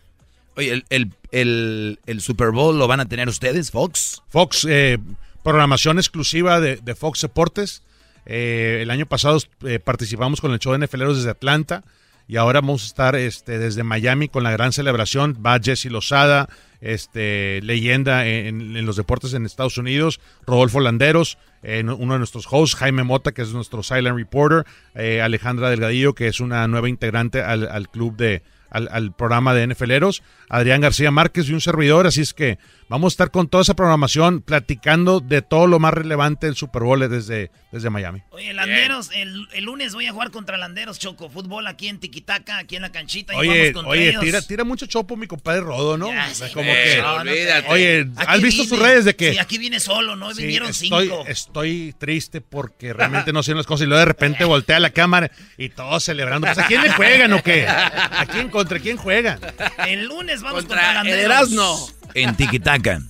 Oye, 0.58 0.72
el, 0.74 0.86
el, 0.90 1.14
el- 1.32 2.00
el 2.06 2.22
Super 2.22 2.50
Bowl 2.52 2.78
lo 2.78 2.88
van 2.88 3.00
a 3.00 3.06
tener 3.08 3.30
ustedes, 3.30 3.72
Fox. 3.72 4.22
Fox, 4.28 4.68
eh, 4.70 4.98
programación 5.44 5.98
exclusiva 5.98 6.60
de, 6.60 6.76
de 6.76 6.94
Fox 6.96 7.22
Deportes. 7.22 7.84
Eh, 8.26 8.80
el 8.82 8.92
año 8.92 9.06
pasado 9.06 9.38
eh, 9.66 9.80
participamos 9.80 10.42
con 10.42 10.52
el 10.52 10.60
show 10.60 10.74
de 10.78 10.86
NFLeros 10.86 11.18
desde 11.18 11.30
Atlanta 11.30 11.84
y 12.30 12.38
ahora 12.38 12.62
vamos 12.62 12.84
a 12.84 12.86
estar 12.86 13.16
este, 13.16 13.58
desde 13.58 13.82
Miami 13.82 14.30
con 14.30 14.44
la 14.44 14.52
gran 14.52 14.72
celebración. 14.72 15.40
Va 15.44 15.60
Jesse 15.60 15.86
Lozada, 15.86 16.48
este, 16.80 17.60
leyenda 17.64 18.28
en, 18.28 18.86
los 18.86 18.98
deportes 18.98 19.34
en 19.34 19.48
Estados 19.48 19.80
Unidos, 19.80 20.22
Rodolfo 20.46 20.80
Landeros, 20.80 21.40
eh, 21.64 21.84
uno 21.84 22.14
de 22.14 22.20
nuestros 22.20 22.46
hosts, 22.48 22.76
Jaime 22.76 23.04
Mota, 23.04 23.32
que 23.32 23.42
es 23.42 23.52
nuestro 23.52 23.82
silent 23.82 24.16
reporter, 24.16 24.64
eh, 24.94 25.24
Alejandra 25.24 25.72
Delgadillo, 25.72 26.14
que 26.14 26.28
es 26.28 26.40
una 26.40 26.68
nueva 26.68 26.88
integrante 26.88 27.42
al, 27.42 27.68
al 27.68 27.90
club 27.90 28.16
de, 28.16 28.44
al, 28.72 28.90
al 28.92 29.14
programa 29.14 29.54
de 29.54 29.68
NFLeros, 29.68 30.24
Adrián 30.50 30.82
García 30.82 31.12
Márquez 31.12 31.48
y 31.50 31.54
un 31.54 31.62
servidor, 31.62 32.08
así 32.08 32.22
es 32.22 32.34
que 32.34 32.58
vamos 32.88 33.12
a 33.12 33.14
estar 33.14 33.32
con 33.32 33.48
toda 33.48 33.62
esa 33.64 33.76
programación 33.76 34.42
platicando 34.42 35.20
de 35.20 35.42
todo 35.42 35.68
lo 35.68 35.80
más 35.80 35.94
relevante 35.94 36.48
del 36.48 36.56
Super 36.56 36.84
Bowl 36.84 37.00
desde, 37.10 37.52
desde 37.72 37.90
Miami. 37.90 38.24
Oye, 38.32 38.54
Landeros, 38.54 39.12
el, 39.14 39.48
el 39.54 39.64
lunes 39.66 39.94
voy 39.94 40.08
a 40.08 40.12
jugar 40.12 40.32
contra 40.32 40.58
Landeros, 40.58 40.98
Choco. 41.00 41.30
Fútbol 41.30 41.68
aquí 41.68 41.88
en 41.88 42.00
Tiquitaca, 42.00 42.58
aquí 42.58 42.76
en 42.76 42.82
la 42.82 42.92
canchita. 42.92 43.34
y 43.34 43.38
Oye, 43.38 43.72
vamos 43.74 43.92
oye, 43.92 44.10
ellos. 44.10 44.24
tira, 44.24 44.42
tira 44.42 44.64
mucho 44.64 44.86
chopo 44.88 45.16
mi 45.16 45.28
compadre 45.28 45.62
Rodo, 45.62 45.98
¿no? 45.98 46.08
Ya, 46.10 46.34
sí, 46.34 46.46
como 46.54 46.72
que, 46.72 46.98
no, 47.02 47.18
no 47.24 47.32
te- 47.32 47.64
oye, 47.68 48.08
¿has 48.16 48.28
Aquí 48.30 48.44
visto 48.44 48.64
vine- 48.64 48.70
sus 48.70 48.80
redes 48.80 49.06
de 49.06 49.16
que 49.16 49.32
Sí, 49.34 49.38
aquí 49.38 49.58
viene 49.60 49.80
solo, 49.80 50.16
¿no? 50.16 50.34
Sí, 50.34 50.42
Vinieron 50.44 50.70
estoy, 50.70 50.90
cinco. 51.08 51.24
estoy 51.28 51.94
triste 52.00 52.42
porque 52.42 52.94
realmente 52.94 53.32
no 53.34 53.40
hacen 53.40 53.56
las 53.58 53.66
cosas 53.68 53.86
y 53.86 53.88
luego 53.88 54.00
de 54.00 54.06
repente 54.06 54.46
voltea 54.46 54.80
la 54.80 54.90
cámara 54.90 55.30
y 55.58 55.70
todos 55.70 56.04
celebrando. 56.04 56.48
Pues, 56.48 56.58
¿A 56.58 56.66
quién 56.68 56.82
le 56.82 56.92
juegan 56.92 57.34
o 57.34 57.44
qué? 57.44 57.68
¿A 57.68 58.26
quién 58.32 58.50
contra 58.60 58.80
quién 58.80 58.98
juegan? 58.98 59.40
El 59.88 60.06
lunes 60.08 60.42
vamos 60.42 60.66
Contra 60.66 60.96
contra, 60.96 61.14
el. 61.14 61.20
Erasmo. 61.20 61.90
En 62.14 62.36
Tiquitaca. 62.36 63.02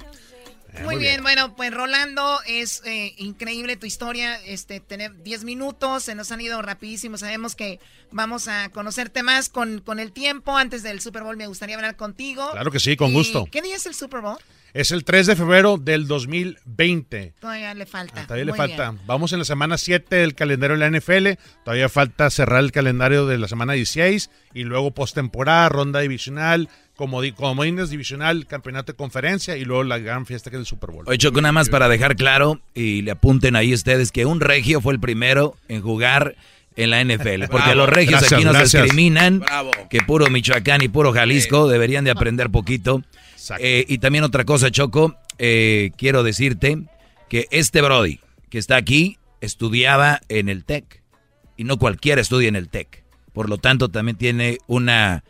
Muy 0.83 0.97
bien, 0.97 1.23
bueno, 1.23 1.55
pues 1.55 1.73
Rolando, 1.73 2.39
es 2.45 2.83
eh, 2.85 3.13
increíble 3.17 3.75
tu 3.75 3.85
historia, 3.85 4.39
este, 4.45 4.79
tener 4.79 5.23
10 5.23 5.43
minutos, 5.43 6.03
se 6.03 6.15
nos 6.15 6.31
han 6.31 6.39
ido 6.39 6.61
rapidísimo, 6.61 7.17
sabemos 7.17 7.55
que 7.55 7.81
vamos 8.11 8.47
a 8.47 8.69
conocerte 8.69 9.21
más 9.21 9.49
con, 9.49 9.81
con 9.81 9.99
el 9.99 10.13
tiempo, 10.13 10.55
antes 10.55 10.81
del 10.81 11.01
Super 11.01 11.23
Bowl 11.23 11.35
me 11.35 11.47
gustaría 11.47 11.75
hablar 11.75 11.97
contigo. 11.97 12.49
Claro 12.51 12.71
que 12.71 12.79
sí, 12.79 12.95
con 12.95 13.11
gusto. 13.11 13.45
¿Qué 13.51 13.61
día 13.61 13.75
es 13.75 13.87
el 13.87 13.95
Super 13.95 14.21
Bowl? 14.21 14.37
Es 14.73 14.91
el 14.91 15.03
3 15.03 15.27
de 15.27 15.35
febrero 15.35 15.77
del 15.77 16.07
2020. 16.07 17.33
Todavía 17.39 17.73
le 17.73 17.85
falta. 17.85 18.21
Ah, 18.21 18.23
Todavía 18.23 18.45
le 18.45 18.51
Muy 18.51 18.57
falta. 18.57 18.91
bien. 18.91 19.01
Vamos 19.05 19.33
en 19.33 19.39
la 19.39 19.45
semana 19.45 19.77
7 19.77 20.15
del 20.15 20.35
calendario 20.35 20.77
de 20.77 20.79
la 20.89 20.99
NFL. 20.99 21.39
Todavía 21.63 21.89
falta 21.89 22.29
cerrar 22.29 22.63
el 22.63 22.71
calendario 22.71 23.25
de 23.25 23.37
la 23.37 23.47
semana 23.47 23.73
16 23.73 24.29
y 24.53 24.63
luego 24.63 24.91
postemporada, 24.91 25.69
ronda 25.69 25.99
divisional, 26.01 26.69
comodi- 26.97 27.33
comodines 27.33 27.89
divisional, 27.89 28.45
campeonato 28.47 28.91
de 28.91 28.97
conferencia 28.97 29.57
y 29.57 29.65
luego 29.65 29.83
la 29.83 29.97
gran 29.97 30.25
fiesta 30.25 30.49
que 30.49 30.57
es 30.57 30.61
el 30.61 30.65
Super 30.65 30.91
Bowl. 30.91 31.05
Oye, 31.07 31.17
Choco, 31.17 31.41
nada 31.41 31.51
más 31.51 31.69
para 31.69 31.87
dejar 31.89 32.15
claro 32.15 32.59
y 32.73 33.01
le 33.01 33.11
apunten 33.11 33.55
ahí 33.55 33.73
ustedes 33.73 34.11
que 34.11 34.25
un 34.25 34.39
regio 34.39 34.81
fue 34.81 34.93
el 34.93 34.99
primero 34.99 35.55
en 35.67 35.81
jugar 35.81 36.35
en 36.75 36.91
la 36.91 37.03
NFL. 37.03 37.45
Porque 37.49 37.65
Bravo. 37.71 37.75
los 37.75 37.89
regios 37.89 38.21
Gracias, 38.21 38.33
aquí 38.33 38.45
nos 38.45 38.53
gracias. 38.55 38.83
discriminan. 38.83 39.39
Bravo. 39.39 39.71
Que 39.89 40.01
puro 40.01 40.29
Michoacán 40.29 40.81
y 40.83 40.87
puro 40.87 41.11
Jalisco 41.11 41.67
deberían 41.67 42.03
de 42.05 42.11
aprender 42.11 42.49
poquito. 42.49 43.03
Eh, 43.59 43.85
y 43.87 43.97
también 43.97 44.23
otra 44.23 44.45
cosa, 44.45 44.71
Choco, 44.71 45.15
eh, 45.37 45.91
quiero 45.97 46.23
decirte 46.23 46.83
que 47.29 47.47
este 47.51 47.81
Brody 47.81 48.19
que 48.49 48.57
está 48.57 48.75
aquí 48.75 49.17
estudiaba 49.41 50.21
en 50.29 50.49
el 50.49 50.65
TEC. 50.65 51.01
Y 51.57 51.63
no 51.63 51.77
cualquiera 51.77 52.21
estudia 52.21 52.47
en 52.47 52.55
el 52.55 52.69
TEC. 52.69 53.03
Por 53.33 53.49
lo 53.49 53.57
tanto, 53.57 53.89
también 53.89 54.17
tiene 54.17 54.59
una 54.67 55.23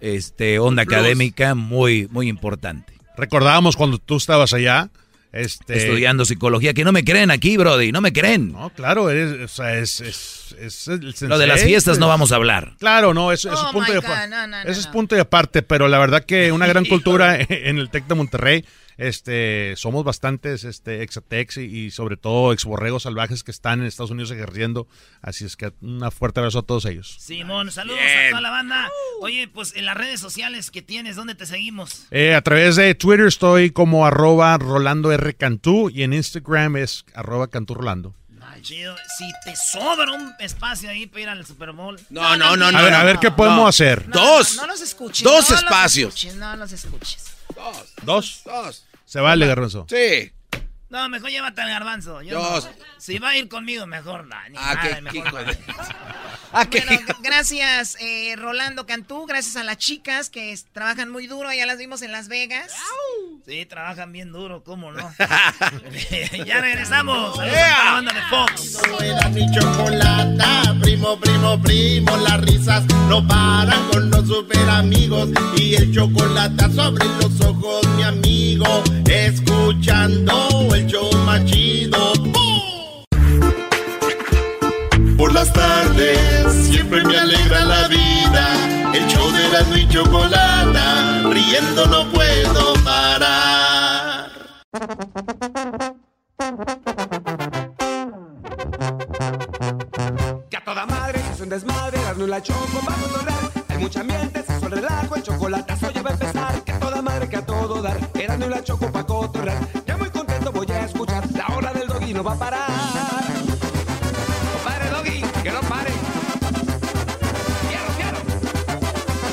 este, 0.00 0.58
onda 0.58 0.84
plus. 0.84 0.94
académica 0.94 1.54
muy, 1.54 2.06
muy 2.10 2.28
importante. 2.28 2.94
Recordábamos 3.16 3.76
cuando 3.76 3.98
tú 3.98 4.16
estabas 4.16 4.52
allá. 4.52 4.90
Este, 5.32 5.76
Estudiando 5.76 6.24
psicología, 6.24 6.74
que 6.74 6.82
no 6.82 6.90
me 6.90 7.04
creen 7.04 7.30
aquí, 7.30 7.56
Brody, 7.56 7.92
no 7.92 8.00
me 8.00 8.12
creen. 8.12 8.50
No, 8.52 8.70
claro, 8.70 9.10
eres, 9.10 9.40
o 9.40 9.48
sea, 9.48 9.78
es, 9.78 10.00
es, 10.00 10.56
es 10.58 10.88
el 10.88 11.14
Lo 11.28 11.38
de 11.38 11.46
las 11.46 11.62
fiestas 11.62 12.00
no 12.00 12.08
vamos 12.08 12.32
a 12.32 12.36
hablar. 12.36 12.74
Claro, 12.80 13.14
no, 13.14 13.30
eso, 13.30 13.48
eso 13.52 13.62
Oh 13.62 13.66
es 13.66 13.72
punto 13.72 13.92
God, 13.92 13.98
aparte. 14.04 14.28
no, 14.28 14.46
no, 14.48 14.64
no, 14.64 14.70
Eso 14.70 14.80
es 14.80 14.86
punto 14.88 15.16
y 15.16 15.20
aparte, 15.20 15.62
pero 15.62 15.86
la 15.86 15.98
verdad 15.98 16.24
que 16.24 16.50
una 16.50 16.66
gran 16.66 16.84
cultura 16.86 17.38
en 17.40 17.78
el 17.78 17.90
TEC 17.90 18.06
de 18.08 18.14
Monterrey. 18.16 18.64
Este, 19.02 19.74
somos 19.76 20.04
bastantes 20.04 20.64
este, 20.64 21.02
exatex 21.02 21.56
y, 21.56 21.60
y 21.62 21.90
sobre 21.90 22.18
todo 22.18 22.52
exborregos 22.52 23.04
salvajes 23.04 23.42
que 23.42 23.50
están 23.50 23.80
en 23.80 23.86
Estados 23.86 24.10
Unidos 24.10 24.30
ejerciendo. 24.30 24.86
Así 25.22 25.46
es 25.46 25.56
que 25.56 25.72
un 25.80 26.06
fuerte 26.12 26.40
abrazo 26.40 26.58
a 26.58 26.62
todos 26.62 26.84
ellos. 26.84 27.16
Simón, 27.18 27.70
saludos 27.72 27.98
a 27.98 28.28
toda 28.28 28.40
la 28.42 28.50
banda. 28.50 28.90
Oye, 29.22 29.48
pues 29.48 29.74
en 29.74 29.86
las 29.86 29.96
redes 29.96 30.20
sociales 30.20 30.70
que 30.70 30.82
tienes, 30.82 31.16
¿dónde 31.16 31.34
te 31.34 31.46
seguimos? 31.46 32.04
Eh, 32.10 32.34
a 32.34 32.42
través 32.42 32.76
de 32.76 32.94
Twitter 32.94 33.26
estoy 33.26 33.70
como 33.70 34.04
arroba 34.06 34.58
Rolando 34.58 35.10
R. 35.12 35.32
Cantú 35.32 35.88
y 35.88 36.02
en 36.02 36.12
Instagram 36.12 36.76
es 36.76 37.06
arroba 37.14 37.48
Cantú 37.48 37.74
Rolando. 37.74 38.14
Chido. 38.62 38.94
Si 39.16 39.24
te 39.42 39.54
sobra 39.56 40.12
un 40.12 40.34
espacio 40.38 40.90
ahí 40.90 41.06
para 41.06 41.20
ir 41.22 41.28
al 41.30 41.46
Super 41.46 41.72
Bowl. 41.72 41.98
No, 42.10 42.36
no, 42.36 42.58
no, 42.58 42.66
A 42.66 42.72
no. 42.72 42.82
ver, 42.82 42.92
a 42.92 42.98
no. 42.98 43.04
ver 43.06 43.18
qué 43.18 43.30
podemos 43.30 43.60
No. 43.60 43.66
hacer. 43.68 44.10
Dos. 44.10 44.56
No 44.56 44.66
los 44.66 44.82
escuches. 44.82 45.22
Dos 45.22 45.48
no 45.48 45.54
los 45.54 45.62
espacios. 45.64 46.14
escuches, 46.14 46.34
no 46.36 46.56
los 46.56 46.70
escuches. 46.72 47.24
¿Dos? 48.02 48.42
Dos. 48.44 48.84
Se 49.10 49.18
vale, 49.18 49.44
Garbanzo. 49.44 49.86
Sí. 49.88 50.30
No, 50.90 51.08
mejor 51.08 51.30
llévate 51.30 51.60
al 51.62 51.68
garbanzo. 51.68 52.20
Yo 52.22 52.40
no. 52.40 52.60
Si 52.98 53.18
va 53.18 53.30
a 53.30 53.36
ir 53.36 53.48
conmigo, 53.48 53.86
mejor 53.86 54.26
no. 54.26 54.36
Ni 54.50 54.56
Ah, 54.58 54.74
nada, 54.74 54.96
qué- 54.96 55.00
mejor 55.02 55.32
no. 55.32 55.44
de- 55.44 55.58
Bueno, 56.52 57.00
gracias 57.22 57.96
eh, 58.00 58.34
Rolando 58.36 58.84
Cantú, 58.84 59.24
gracias 59.24 59.54
a 59.54 59.62
las 59.62 59.76
chicas 59.78 60.30
que 60.30 60.50
es- 60.52 60.66
trabajan 60.72 61.08
muy 61.08 61.28
duro, 61.28 61.52
ya 61.52 61.64
las 61.64 61.78
vimos 61.78 62.02
en 62.02 62.10
Las 62.10 62.26
Vegas. 62.26 62.72
Sí, 63.46 63.66
trabajan 63.66 64.10
bien 64.10 64.32
duro, 64.32 64.64
¿cómo 64.64 64.90
no? 64.90 65.08
ya 66.44 66.60
regresamos. 66.60 67.36
Saludos 67.36 67.56
a 67.56 67.84
la 67.84 67.92
banda 67.92 68.12
de 68.12 68.22
Fox. 68.22 68.78
Era 69.00 69.28
mi 69.28 69.48
chocolata, 69.52 70.74
primo, 70.82 71.20
primo, 71.20 71.62
primo, 71.62 72.16
las 72.16 72.40
risas 72.40 72.84
no 73.08 73.24
paran 73.28 73.88
con 73.90 74.10
los 74.10 74.26
super 74.26 74.68
amigos 74.68 75.28
y 75.56 75.76
el 75.76 75.94
chocolate 75.94 76.64
sobre 76.74 77.04
los 77.22 77.40
ojos, 77.42 77.86
mi 77.96 78.02
amigo, 78.02 78.82
escuchando 79.08 80.68
el 80.74 80.79
show 80.86 81.10
más. 81.26 81.40
Por 85.16 85.34
las 85.34 85.52
tardes 85.52 86.52
siempre 86.70 87.04
me 87.04 87.18
alegra 87.18 87.64
la 87.64 87.88
vida, 87.88 88.92
el 88.94 89.06
show 89.06 89.30
de 89.30 89.48
la 89.48 89.78
y 89.78 89.88
chocolata, 89.88 91.22
riendo 91.28 91.86
no 91.86 92.10
puedo 92.10 92.72
parar. 92.82 94.30
Que 100.48 100.56
a 100.56 100.64
toda 100.64 100.86
madre 100.86 101.20
es 101.32 101.40
un 101.40 101.48
desmadre, 101.50 101.98
no 102.16 102.26
la 102.26 102.42
choco 102.42 102.80
para 102.84 102.96
controlar. 102.96 103.50
Hay 103.68 103.78
mucha 103.78 104.00
ambiente, 104.00 104.42
se 104.42 104.54
el 104.54 104.72
relajo, 104.72 105.16
el 105.16 105.22
chocolatazo 105.22 105.90
ya 105.90 106.02
va 106.02 106.10
a 106.10 106.12
empezar. 106.14 106.64
Que 106.64 106.72
a 106.72 106.78
toda 106.80 107.02
madre, 107.02 107.28
que 107.28 107.36
a 107.36 107.44
todo 107.44 107.82
dar, 107.82 107.98
era 108.14 108.38
la 108.38 108.64
choco 108.64 108.90
para 108.90 109.06
cotorrear. 109.06 109.58
Ya 109.86 109.96
voy 110.48 110.66
a 110.70 110.84
escuchar, 110.84 111.30
la 111.32 111.46
hora 111.54 111.72
del 111.72 111.88
doggy 111.88 112.14
no 112.14 112.22
va 112.22 112.32
a 112.32 112.38
parar. 112.38 112.70
No 114.44 114.58
pare 114.64 114.90
doggy, 114.90 115.20
que 115.42 115.50
no 115.50 115.60
pare. 115.60 115.90
Quiero, 117.68 117.86
quiero. 117.96 118.18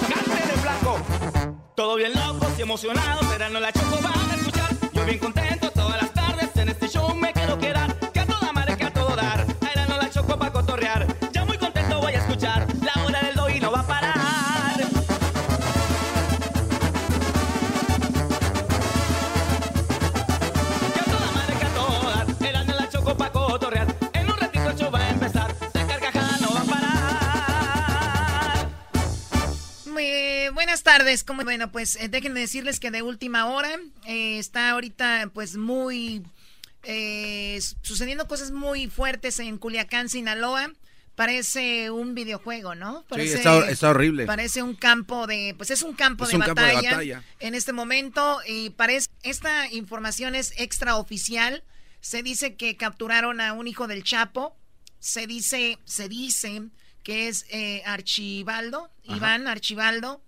Cante 0.10 0.48
de 0.48 0.62
blanco. 0.62 0.98
Todo 1.76 1.96
bien 1.96 2.14
locos 2.14 2.50
y 2.58 2.62
emocionados, 2.62 3.26
era 3.34 3.50
no 3.50 3.60
la 3.60 3.72
choco 3.72 3.98
van 4.02 4.32
a 4.32 4.36
escuchar. 4.36 4.76
Yo 4.94 5.06
bien 5.06 5.20
contento 5.20 5.72
todas 5.72 6.02
las 6.02 6.14
tardes, 6.14 6.56
en 6.56 6.70
este 6.70 6.88
show 6.90 7.14
me 7.16 7.32
quiero 7.34 7.58
quedar. 7.58 7.97
Tardes, 30.88 31.26
como 31.26 31.44
bueno, 31.44 31.70
pues 31.70 31.98
eh, 31.98 32.08
déjenme 32.08 32.40
decirles 32.40 32.80
que 32.80 32.92
de 32.92 33.02
última 33.02 33.48
hora 33.48 33.78
eh, 34.06 34.40
está 34.40 34.70
ahorita 34.70 35.30
pues 35.34 35.58
muy 35.58 36.24
eh, 36.84 37.60
sucediendo 37.82 38.26
cosas 38.26 38.52
muy 38.52 38.88
fuertes 38.88 39.40
en 39.42 39.58
Culiacán, 39.58 40.08
Sinaloa. 40.08 40.72
Parece 41.16 41.92
un 41.92 42.16
videojuego, 42.16 42.74
¿no? 42.74 43.04
Parece, 43.10 43.36
está- 43.36 43.70
está 43.70 43.90
horrible. 43.90 44.26
Parece 44.26 44.64
un 44.64 44.76
campo 44.76 45.28
de, 45.28 45.56
pues 45.58 45.72
es 45.72 45.82
un 45.82 45.94
campo, 45.94 46.24
Es 46.24 46.30
de, 46.30 46.38
un 46.38 46.42
campo 46.44 46.62
de 46.62 46.74
batalla 46.76 47.22
en 47.42 47.54
este 47.54 47.74
momento 47.74 48.40
y 48.48 48.70
parece 48.70 49.08
esta 49.24 49.70
información 49.74 50.36
es 50.36 50.54
extraoficial. 50.58 51.66
Se 52.00 52.24
dice 52.24 52.56
que 52.56 52.78
capturaron 52.78 53.42
a 53.42 53.52
un 53.52 53.68
hijo 53.68 53.88
del 53.88 54.04
Chapo. 54.06 54.56
Se 55.00 55.28
dice, 55.28 55.80
se 55.84 56.08
dice 56.08 56.62
que 57.04 57.28
es 57.28 57.46
eh, 57.50 57.82
Archibaldo, 57.86 58.90
Iván 59.04 59.48
Archibaldo 59.48 60.22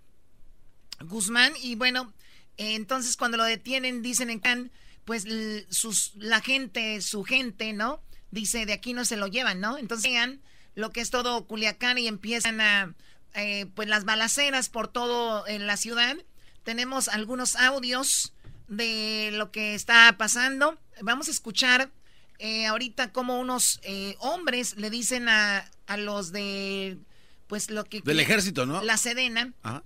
Guzmán. 1.00 1.52
Y 1.62 1.74
bueno, 1.74 2.12
entonces 2.56 3.16
cuando 3.16 3.36
lo 3.36 3.44
detienen, 3.44 4.02
dicen 4.02 4.30
en 4.30 4.40
Can, 4.40 4.70
pues 5.04 5.26
sus, 5.70 6.12
la 6.16 6.40
gente, 6.40 7.00
su 7.00 7.24
gente, 7.24 7.72
¿no? 7.72 8.02
Dice, 8.30 8.66
de 8.66 8.72
aquí 8.72 8.92
no 8.92 9.04
se 9.04 9.16
lo 9.16 9.26
llevan, 9.26 9.60
¿no? 9.60 9.78
Entonces 9.78 10.10
vean 10.10 10.40
lo 10.74 10.90
que 10.90 11.00
es 11.00 11.10
todo 11.10 11.46
Culiacán 11.46 11.98
y 11.98 12.06
empiezan 12.06 12.60
a, 12.60 12.94
eh, 13.34 13.66
pues 13.74 13.88
las 13.88 14.04
balaceras 14.04 14.68
por 14.68 14.88
todo 14.88 15.46
en 15.46 15.66
la 15.66 15.76
ciudad. 15.76 16.16
Tenemos 16.62 17.08
algunos 17.08 17.56
audios 17.56 18.32
de 18.68 19.30
lo 19.32 19.50
que 19.50 19.74
está 19.74 20.14
pasando. 20.16 20.78
Vamos 21.02 21.28
a 21.28 21.32
escuchar 21.32 21.90
eh, 22.38 22.66
ahorita 22.66 23.12
como 23.12 23.40
unos 23.40 23.80
eh, 23.82 24.16
hombres 24.20 24.76
le 24.76 24.90
dicen 24.90 25.28
a, 25.28 25.68
a 25.86 25.96
los 25.96 26.32
de, 26.32 26.98
pues 27.46 27.70
lo 27.70 27.84
que... 27.84 28.00
Del 28.00 28.20
ejército, 28.20 28.64
¿no? 28.64 28.82
La 28.82 28.96
Sedena 28.96 29.52
Ajá. 29.62 29.82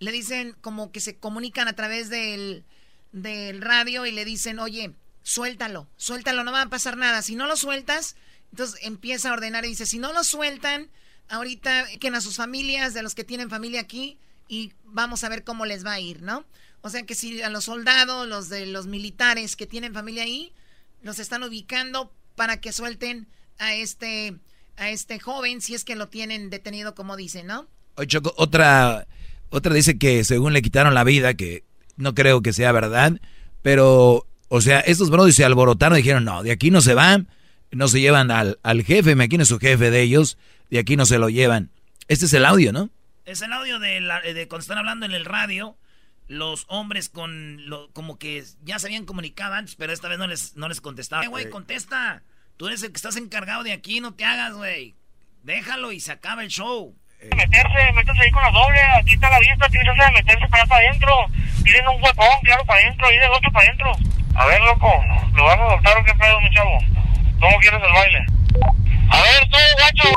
Le 0.00 0.12
dicen 0.12 0.56
como 0.60 0.92
que 0.92 1.00
se 1.00 1.16
comunican 1.16 1.68
a 1.68 1.74
través 1.74 2.08
del, 2.10 2.64
del 3.12 3.60
radio 3.60 4.06
y 4.06 4.12
le 4.12 4.24
dicen, 4.24 4.58
oye, 4.58 4.92
suéltalo, 5.22 5.88
suéltalo, 5.96 6.44
no 6.44 6.52
va 6.52 6.62
a 6.62 6.68
pasar 6.68 6.96
nada. 6.96 7.22
Si 7.22 7.34
no 7.34 7.46
lo 7.46 7.56
sueltas, 7.56 8.16
entonces 8.50 8.80
empieza 8.82 9.30
a 9.30 9.32
ordenar 9.34 9.64
y 9.64 9.68
dice, 9.68 9.86
si 9.86 9.98
no 9.98 10.12
lo 10.12 10.24
sueltan, 10.24 10.88
ahorita 11.28 11.86
que 12.00 12.08
a 12.08 12.20
sus 12.20 12.36
familias, 12.36 12.94
de 12.94 13.02
los 13.02 13.14
que 13.14 13.24
tienen 13.24 13.50
familia 13.50 13.80
aquí, 13.80 14.18
y 14.48 14.72
vamos 14.84 15.24
a 15.24 15.28
ver 15.28 15.44
cómo 15.44 15.66
les 15.66 15.84
va 15.84 15.92
a 15.92 16.00
ir, 16.00 16.22
¿no? 16.22 16.44
O 16.80 16.90
sea 16.90 17.04
que 17.04 17.14
si 17.14 17.42
a 17.42 17.50
los 17.50 17.64
soldados, 17.64 18.26
los 18.26 18.48
de 18.48 18.66
los 18.66 18.86
militares 18.86 19.56
que 19.56 19.66
tienen 19.66 19.92
familia 19.92 20.22
ahí, 20.22 20.52
los 21.02 21.18
están 21.18 21.42
ubicando 21.42 22.12
para 22.34 22.60
que 22.60 22.72
suelten 22.72 23.28
a 23.58 23.74
este, 23.74 24.36
a 24.76 24.90
este 24.90 25.18
joven, 25.18 25.60
si 25.60 25.74
es 25.74 25.84
que 25.84 25.96
lo 25.96 26.08
tienen 26.08 26.50
detenido, 26.50 26.94
como 26.94 27.16
dicen, 27.16 27.46
¿no? 27.46 27.66
Oye, 27.96 28.06
Choco, 28.06 28.32
otra, 28.36 29.06
otra 29.50 29.74
dice 29.74 29.98
que 29.98 30.24
según 30.24 30.52
le 30.52 30.62
quitaron 30.62 30.94
la 30.94 31.04
vida, 31.04 31.34
que 31.34 31.64
no 31.96 32.14
creo 32.14 32.42
que 32.42 32.52
sea 32.52 32.72
verdad, 32.72 33.20
pero, 33.62 34.26
o 34.48 34.60
sea, 34.60 34.80
estos 34.80 35.10
brothers 35.10 35.36
se 35.36 35.44
alborotaron 35.44 35.98
y 35.98 36.02
dijeron, 36.02 36.24
no, 36.24 36.42
de 36.42 36.52
aquí 36.52 36.70
no 36.70 36.80
se 36.80 36.94
van, 36.94 37.28
no 37.70 37.88
se 37.88 38.00
llevan 38.00 38.30
al, 38.30 38.58
al 38.62 38.82
jefe, 38.84 39.14
me 39.14 39.24
aquí 39.24 39.36
no 39.36 39.42
es 39.42 39.48
su 39.48 39.58
jefe 39.58 39.90
de 39.90 40.02
ellos, 40.02 40.38
de 40.70 40.78
aquí 40.78 40.96
no 40.96 41.06
se 41.06 41.18
lo 41.18 41.28
llevan. 41.28 41.70
Este 42.08 42.26
es 42.26 42.32
el 42.32 42.44
audio, 42.44 42.72
¿no? 42.72 42.90
Es 43.26 43.42
el 43.42 43.52
audio 43.52 43.78
de, 43.78 44.00
la- 44.00 44.20
de 44.22 44.48
cuando 44.48 44.62
están 44.62 44.78
hablando 44.78 45.04
en 45.06 45.12
el 45.12 45.24
radio. 45.24 45.76
los 46.28 46.64
hombres 46.68 47.08
con 47.08 47.68
lo, 47.68 47.90
como 47.92 48.18
que 48.18 48.44
ya 48.62 48.78
se 48.78 48.86
habían 48.86 49.04
comunicado 49.06 49.54
antes, 49.54 49.74
pero 49.76 49.92
esta 49.92 50.08
vez 50.08 50.18
no 50.18 50.26
les, 50.26 50.56
no 50.56 50.68
les 50.68 50.80
contestaba. 50.80 51.24
Eh, 51.24 51.28
güey, 51.28 51.48
contesta. 51.50 52.22
Tú 52.58 52.66
eres 52.68 52.82
el 52.82 52.90
que 52.92 52.96
estás 52.96 53.16
encargado 53.16 53.62
de 53.64 53.72
aquí, 53.72 54.00
no 54.00 54.12
te 54.14 54.24
hagas, 54.24 54.54
güey. 54.54 54.94
Déjalo 55.42 55.92
y 55.92 56.00
se 56.00 56.12
acaba 56.12 56.42
el 56.42 56.48
show. 56.50 56.94
Meterse, 57.20 57.92
métase 57.94 58.22
ahí 58.22 58.30
con 58.30 58.42
la 58.42 58.50
doble, 58.50 58.80
aquí 58.96 59.14
está 59.14 59.28
la 59.28 59.40
vista, 59.40 59.68
tienes 59.68 59.92
que 59.92 60.12
meterse 60.12 60.48
para 60.48 60.62
allá 60.62 60.68
para 60.68 60.86
adentro. 60.86 61.26
Tienen 61.64 61.88
un 61.88 62.02
huecón, 62.02 62.40
claro, 62.42 62.64
para 62.64 62.80
adentro, 62.80 63.12
y 63.12 63.18
del 63.18 63.30
otro 63.30 63.50
para 63.50 63.66
adentro. 63.66 63.92
A 64.36 64.46
ver, 64.46 64.60
loco, 64.62 65.04
¿lo 65.34 65.44
vas 65.44 65.58
a 65.58 65.62
adoptar 65.64 65.98
o 65.98 66.04
qué 66.04 66.14
pedo, 66.14 66.40
mi 66.40 66.50
chavo? 66.54 66.78
¿Cómo 67.40 67.58
quieres 67.58 67.82
el 67.82 67.92
baile? 67.92 68.26
A 69.10 69.22
ver, 69.22 69.48
tú, 69.50 69.58
gacho, 69.78 70.08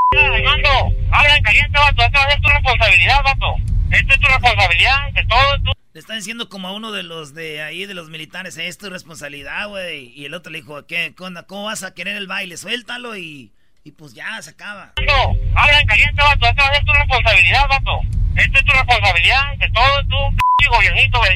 mando, 0.43 0.93
habla 1.11 1.35
en 1.37 1.43
caliente, 1.43 1.79
vato, 1.79 2.03
esta 2.03 2.29
es 2.29 2.41
tu 2.41 2.49
responsabilidad, 2.49 3.23
vato. 3.23 3.55
Esta 3.91 4.13
es 4.13 4.19
tu 4.19 4.27
responsabilidad, 4.27 5.11
de 5.13 5.25
todo, 5.25 5.55
tú. 5.63 5.71
Le 5.93 5.99
están 5.99 6.17
diciendo 6.17 6.49
como 6.49 6.67
a 6.67 6.73
uno 6.73 6.91
de 6.91 7.03
los 7.03 7.33
de 7.33 7.63
ahí, 7.63 7.85
de 7.85 7.93
los 7.93 8.09
militares, 8.09 8.57
es 8.57 8.77
tu 8.77 8.89
responsabilidad, 8.89 9.67
güey. 9.67 10.13
Y 10.15 10.25
el 10.25 10.33
otro 10.33 10.51
le 10.51 10.59
dijo, 10.59 10.85
¿qué? 10.85 11.13
¿Cómo 11.15 11.65
vas 11.65 11.83
a 11.83 11.93
querer 11.93 12.15
el 12.15 12.27
baile? 12.27 12.57
Suéltalo 12.57 13.17
y, 13.17 13.51
y 13.83 13.91
pues 13.91 14.13
ya, 14.13 14.41
se 14.41 14.51
acaba. 14.51 14.93
No, 15.07 15.35
habla 15.55 15.79
en 15.79 15.87
caliente, 15.87 16.21
vato, 16.21 16.47
esta 16.47 16.71
es 16.73 16.85
tu 16.85 16.93
responsabilidad, 16.93 17.67
vato. 17.67 18.01
Esta 18.35 18.59
es 18.59 18.65
tu 18.65 18.71
responsabilidad, 18.71 19.57
de 19.57 19.69
todo, 19.71 20.03
tú, 20.07 20.35
p 20.57 20.67
gobiernito, 20.67 21.17
güey. 21.17 21.33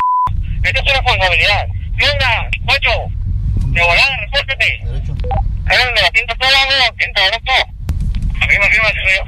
Esta 0.63 0.79
es 0.79 0.85
tu 0.85 0.93
responsabilidad. 0.93 1.67
Tienda, 1.97 2.49
cuatro, 2.65 3.07
de 3.67 3.81
volada, 3.81 4.17
repórtete. 4.17 4.75
Eres 4.75 5.95
de 5.95 6.01
la 6.01 6.09
quinta 6.11 6.35
todo, 6.35 6.55
amigo, 6.55 6.95
quinta, 6.99 7.21
¿no? 7.31 8.41
Arriba, 8.41 8.65
arriba, 8.65 8.87
arriba. 8.87 9.25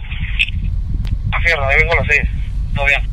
Afirma, 1.32 1.68
ahí 1.70 1.78
vengo 1.78 1.94
a 1.94 1.96
las 1.96 2.08
seis. 2.08 2.30
Todo 2.76 2.86
bien. 2.86 3.10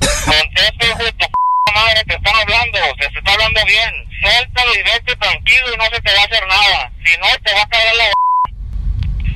Conteste, 0.00 0.86
hijo 0.86 1.04
de 1.04 1.12
tu 1.12 1.26
p 1.26 1.72
madre, 1.74 2.04
te 2.04 2.14
están 2.14 2.34
hablando, 2.34 2.78
te, 2.98 3.08
te 3.10 3.18
está 3.18 3.32
hablando 3.32 3.60
bien. 3.66 3.92
Suéltalo 4.22 4.74
y 4.74 4.82
vete 4.84 5.16
tranquilo 5.16 5.74
y 5.74 5.76
no 5.76 5.84
se 5.84 6.00
te 6.00 6.14
va 6.14 6.22
a 6.22 6.24
hacer 6.24 6.46
nada. 6.46 6.92
Si 7.04 7.12
no, 7.18 7.26
te 7.42 7.52
va 7.52 7.62
a 7.62 7.68
caer 7.68 7.94
la 7.96 8.04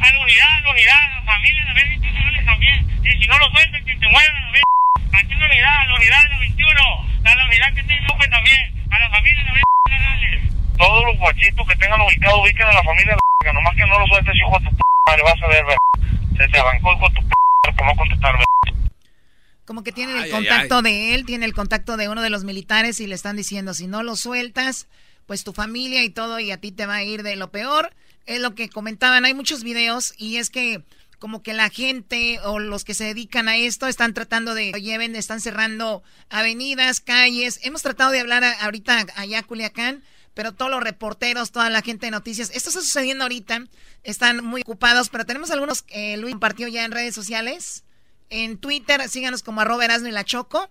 a 0.09 0.13
la 0.13 0.21
unidad, 0.21 0.51
a 0.55 0.61
la 0.61 0.71
unidad, 0.71 1.03
a 1.05 1.15
la 1.15 1.23
familia, 1.23 1.63
a 1.69 1.75
ver 1.75 1.87
institucionales 1.93 2.45
también. 2.45 2.79
Y 3.05 3.11
si 3.11 3.27
no 3.29 3.39
lo 3.39 3.51
sueltan, 3.51 3.85
que 3.85 3.95
te 3.97 4.09
mueran 4.09 4.37
a 4.37 4.51
ver. 4.51 4.63
Aquí 5.13 5.33
en 5.33 5.41
la 5.41 5.47
unidad, 5.47 5.77
a 5.81 5.87
la 5.87 5.95
unidad 5.95 6.23
de 6.23 6.29
la 6.29 6.39
21, 6.39 6.81
a 7.25 7.35
la 7.35 7.45
unidad 7.47 7.75
que 7.75 7.83
tiene 7.85 8.07
López 8.09 8.31
también, 8.31 8.61
a 8.91 8.99
la 8.99 9.11
familia 9.11 9.43
la 9.45 10.77
Todos 10.77 11.05
los 11.07 11.19
guachitos 11.19 11.69
que 11.69 11.77
tengan 11.77 12.01
ubicado, 12.01 12.43
ubiquen 12.43 12.67
a 12.67 12.73
la 12.73 12.83
familia 12.83 13.15
de 13.15 13.21
la 13.47 13.53
nomás 13.53 13.75
que 13.75 13.87
no 13.87 13.99
lo 13.99 14.07
sueltes, 14.07 14.35
hijo 14.37 14.59
de 14.59 14.65
tu 14.65 14.77
p 14.77 14.83
madre, 15.07 15.23
vas 15.23 15.43
a 15.43 15.47
ver, 15.49 15.65
ver. 15.65 15.79
Se 16.37 16.49
te 16.49 16.59
arrancó 16.59 16.93
hijo 16.95 17.09
de 17.09 17.15
tu 17.15 17.29
p 17.29 17.35
¿cómo 17.77 17.97
contestar, 17.97 18.39
ver? 18.39 18.47
Como 19.67 19.83
que 19.83 19.93
tiene 19.93 20.17
el 20.17 20.31
contacto 20.31 20.81
de 20.81 21.15
él, 21.15 21.27
tiene 21.27 21.45
el 21.45 21.53
contacto 21.53 21.97
de 21.99 22.09
uno 22.09 22.23
de 22.23 22.31
los 22.31 22.45
militares 22.45 23.01
y 23.01 23.07
le 23.07 23.15
están 23.15 23.37
diciendo, 23.37 23.75
si 23.75 23.87
no 23.87 24.03
lo 24.03 24.17
sueltas, 24.17 24.89
pues 25.27 25.45
tu 25.45 25.53
familia 25.53 26.03
y 26.05 26.09
todo 26.09 26.41
y 26.41 26.51
a 26.51 26.57
ti 26.59 26.73
te 26.73 26.87
va 26.87 26.97
a 26.97 27.03
ir 27.03 27.23
de 27.23 27.37
lo 27.37 27.51
peor. 27.51 27.93
Es 28.29 28.41
lo 28.41 28.55
que 28.55 28.69
comentaban, 28.69 29.25
hay 29.25 29.33
muchos 29.33 29.65
videos 29.65 30.13
y 30.19 30.37
es 30.37 30.51
que 30.51 30.85
como 31.19 31.43
que 31.43 31.55
la 31.55 31.71
gente 31.71 32.39
o 32.45 32.59
los 32.59 32.85
que 32.85 32.93
se 32.93 33.05
dedican 33.05 33.49
a 33.49 33.57
esto 33.57 33.87
están 33.87 34.13
tratando 34.13 34.55
de 34.55 34.71
lleven, 34.73 35.17
están 35.17 35.41
cerrando 35.41 36.03
avenidas, 36.29 37.01
calles. 37.01 37.59
Hemos 37.63 37.81
tratado 37.81 38.11
de 38.11 38.21
hablar 38.21 38.45
ahorita 38.45 39.07
allá 39.17 39.39
a 39.39 39.43
Culiacán, 39.45 40.05
pero 40.35 40.53
todos 40.53 40.71
los 40.71 40.83
reporteros, 40.83 41.53
toda 41.53 41.71
la 41.71 41.81
gente 41.81 42.05
de 42.05 42.11
noticias, 42.11 42.51
esto 42.53 42.69
está 42.69 42.83
sucediendo 42.83 43.25
ahorita, 43.25 43.65
están 44.05 44.45
muy 44.45 44.61
ocupados, 44.61 45.09
pero 45.09 45.25
tenemos 45.25 45.51
algunos, 45.51 45.87
eh, 45.89 46.19
Luis 46.19 46.35
compartió 46.35 46.69
ya 46.69 46.85
en 46.85 46.93
redes 46.93 47.15
sociales, 47.15 47.83
en 48.29 48.59
Twitter, 48.59 49.09
síganos 49.09 49.43
como 49.43 49.63
arroba 49.63 49.87
Erasmo 49.87 50.09
y 50.09 50.13
la 50.13 50.25
Choco, 50.25 50.71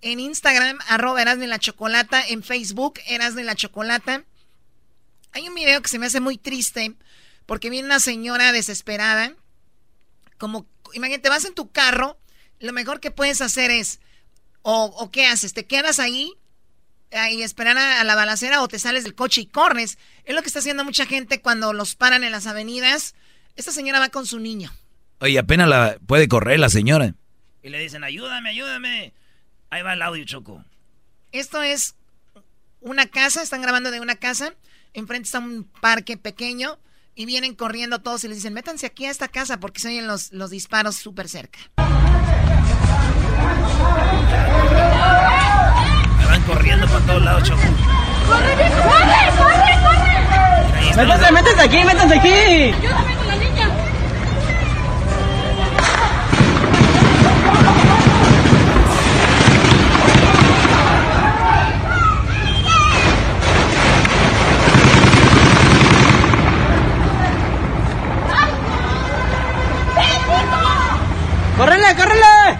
en 0.00 0.20
Instagram, 0.20 0.78
arroba 0.88 1.20
Erasmo 1.20 1.44
y 1.44 1.48
la 1.48 1.58
Chocolata, 1.58 2.26
en 2.26 2.42
Facebook, 2.42 2.98
Erasmo 3.06 3.40
y 3.40 3.44
la 3.44 3.54
Chocolata. 3.54 4.24
Hay 5.34 5.48
un 5.48 5.54
video 5.54 5.82
que 5.82 5.88
se 5.88 5.98
me 5.98 6.06
hace 6.06 6.20
muy 6.20 6.38
triste, 6.38 6.94
porque 7.44 7.68
viene 7.68 7.86
una 7.86 7.98
señora 7.98 8.52
desesperada, 8.52 9.34
como, 10.38 10.66
imagínate, 10.92 11.28
vas 11.28 11.44
en 11.44 11.54
tu 11.54 11.70
carro, 11.70 12.18
lo 12.60 12.72
mejor 12.72 13.00
que 13.00 13.10
puedes 13.10 13.40
hacer 13.40 13.72
es, 13.72 14.00
o, 14.62 15.10
qué 15.12 15.26
haces, 15.26 15.52
te 15.52 15.66
quedas 15.66 15.98
ahí 15.98 16.32
y 17.30 17.42
esperar 17.42 17.76
a, 17.76 18.02
la 18.04 18.14
balacera 18.14 18.62
o 18.62 18.68
te 18.68 18.78
sales 18.78 19.04
del 19.04 19.14
coche 19.14 19.42
y 19.42 19.46
corres. 19.46 19.98
Es 20.24 20.34
lo 20.34 20.40
que 20.40 20.46
está 20.46 20.60
haciendo 20.60 20.84
mucha 20.84 21.04
gente 21.04 21.40
cuando 21.40 21.72
los 21.72 21.96
paran 21.96 22.24
en 22.24 22.32
las 22.32 22.46
avenidas. 22.46 23.14
Esta 23.56 23.72
señora 23.72 24.00
va 24.00 24.08
con 24.08 24.26
su 24.26 24.38
niño. 24.38 24.72
Oye, 25.20 25.38
apenas 25.38 25.68
la 25.68 25.98
puede 26.06 26.28
correr 26.28 26.58
la 26.58 26.68
señora. 26.68 27.14
Y 27.62 27.70
le 27.70 27.78
dicen, 27.78 28.04
ayúdame, 28.04 28.50
ayúdame. 28.50 29.12
Ahí 29.70 29.82
va 29.82 29.94
el 29.94 30.02
audio, 30.02 30.24
Choco. 30.24 30.64
Esto 31.32 31.62
es 31.62 31.94
una 32.80 33.06
casa, 33.06 33.42
están 33.42 33.62
grabando 33.62 33.90
de 33.90 34.00
una 34.00 34.16
casa. 34.16 34.54
Enfrente 34.94 35.26
está 35.26 35.40
un 35.40 35.68
parque 35.80 36.16
pequeño 36.16 36.78
y 37.16 37.26
vienen 37.26 37.56
corriendo 37.56 38.00
todos 38.00 38.22
y 38.22 38.28
les 38.28 38.36
dicen, 38.38 38.54
métanse 38.54 38.86
aquí 38.86 39.06
a 39.06 39.10
esta 39.10 39.26
casa 39.26 39.58
porque 39.58 39.80
se 39.80 39.88
oyen 39.88 40.06
los, 40.06 40.32
los 40.32 40.50
disparos 40.50 40.94
súper 40.94 41.28
cerca. 41.28 41.58
Me 46.18 46.26
van 46.26 46.42
corriendo 46.42 46.86
por 46.86 47.04
todos 47.06 47.22
lados, 47.24 47.42
Choco. 47.42 47.60
¡Corre, 48.28 48.54
corre, 48.54 48.70
corre, 49.36 49.78
corre! 49.82 50.96
¡Métanse, 50.96 51.32
métanse 51.32 51.60
aquí, 51.60 51.84
métanse 51.84 52.14
aquí! 52.14 52.28
Ayúdame 52.28 53.23
¡Córrele, 71.56 71.94
córrele! 71.94 72.58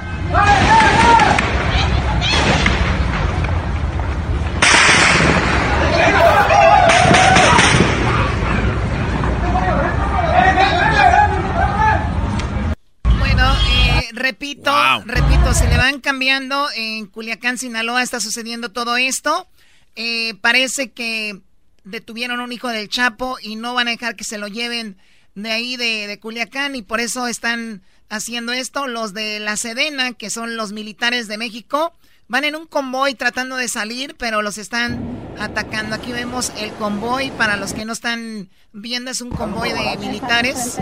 Bueno, 13.19 13.53
eh, 13.69 14.09
repito, 14.13 14.73
repito, 15.07 15.55
se 15.55 15.67
le 15.67 15.77
van 15.77 16.01
cambiando. 16.01 16.69
En 16.77 17.07
Culiacán, 17.07 17.59
Sinaloa 17.59 18.01
está 18.01 18.21
sucediendo 18.21 18.71
todo 18.71 18.97
esto. 18.97 19.49
Eh, 19.97 20.35
parece 20.41 20.93
que 20.93 21.41
detuvieron 21.83 22.39
a 22.39 22.45
un 22.45 22.53
hijo 22.53 22.69
del 22.69 22.89
Chapo 22.89 23.39
y 23.43 23.57
no 23.57 23.75
van 23.75 23.89
a 23.89 23.91
dejar 23.91 24.15
que 24.15 24.23
se 24.23 24.39
lo 24.39 24.47
lleven 24.47 24.97
de 25.35 25.51
ahí 25.51 25.77
de, 25.77 26.07
de 26.07 26.21
Culiacán 26.21 26.77
y 26.77 26.83
por 26.83 27.01
eso 27.01 27.27
están 27.27 27.83
haciendo 28.15 28.53
esto. 28.53 28.87
Los 28.87 29.13
de 29.15 29.41
la 29.41 29.57
Sedena, 29.57 30.13
que 30.13 30.31
son 30.31 30.57
los 30.57 30.73
militares 30.73 31.29
de 31.29 31.39
México, 31.39 31.93
van 32.29 32.45
en 32.45 32.57
un 32.57 32.67
convoy 32.67 33.15
tratando 33.15 33.57
de 33.57 33.69
salir, 33.69 34.15
pero 34.19 34.43
los 34.43 34.59
están 34.59 35.19
atacando. 35.39 35.97
Aquí 35.97 36.13
vemos 36.13 36.53
el 36.59 36.73
convoy, 36.73 37.31
para 37.33 37.57
los 37.57 37.73
que 37.73 37.85
no 37.85 37.93
están 37.93 38.49
viendo, 38.73 39.11
es 39.11 39.21
un 39.21 39.31
convoy 39.31 39.73
de 39.73 39.97
militares. 39.99 40.79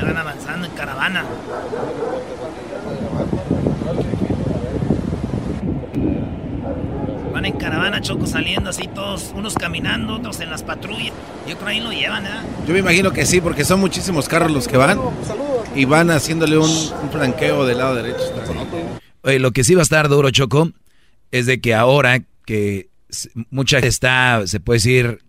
Van 0.00 0.16
avanzando 0.16 0.66
en 0.66 0.72
caravana. 0.74 1.24
Van 7.38 7.44
en 7.44 7.56
caravana, 7.56 8.00
Choco, 8.00 8.26
saliendo 8.26 8.70
así 8.70 8.88
todos, 8.92 9.30
unos 9.32 9.54
caminando, 9.54 10.14
otros 10.14 10.40
en 10.40 10.50
las 10.50 10.64
patrullas. 10.64 11.12
Yo 11.48 11.56
creo 11.56 11.68
ahí 11.68 11.78
lo 11.78 11.92
llevan, 11.92 12.26
¿eh? 12.26 12.30
Yo 12.66 12.72
me 12.72 12.80
imagino 12.80 13.12
que 13.12 13.24
sí, 13.26 13.40
porque 13.40 13.64
son 13.64 13.78
muchísimos 13.78 14.28
carros 14.28 14.50
los 14.50 14.66
que 14.66 14.76
van 14.76 14.98
y 15.72 15.84
van 15.84 16.10
haciéndole 16.10 16.58
un, 16.58 16.68
un 16.68 17.10
flanqueo 17.12 17.64
del 17.64 17.78
lado 17.78 17.94
derecho. 17.94 18.24
Oye, 19.22 19.38
lo 19.38 19.52
que 19.52 19.62
sí 19.62 19.76
va 19.76 19.82
a 19.82 19.84
estar 19.84 20.08
duro, 20.08 20.32
Choco, 20.32 20.72
es 21.30 21.46
de 21.46 21.60
que 21.60 21.76
ahora 21.76 22.24
que 22.44 22.88
mucha 23.50 23.76
gente 23.76 23.86
está, 23.86 24.42
se 24.46 24.58
puede 24.58 24.78
decir, 24.78 25.20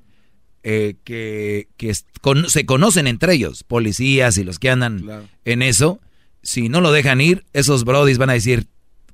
eh, 0.64 0.95
que, 1.03 1.68
que 1.77 1.94
se 1.94 2.65
conocen 2.65 3.06
entre 3.06 3.36
ellos, 3.36 3.64
policías 3.64 4.40
y 4.40 4.44
los 4.44 4.57
que 4.57 4.72
andan 4.72 5.27
en 5.45 5.61
eso, 5.61 5.99
si 6.41 6.69
no 6.69 6.81
lo 6.81 6.91
dejan 6.91 7.22
ir, 7.22 7.45
esos 7.53 7.86
brodis 7.86 8.18
van 8.18 8.31
a 8.31 8.34
decir, 8.34 8.65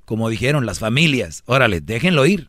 como 0.06 0.30
dijeron 0.30 0.64
las 0.64 0.78
familias, 0.78 1.42
órale, 1.44 1.82
déjenlo 1.82 2.24
ir. 2.24 2.48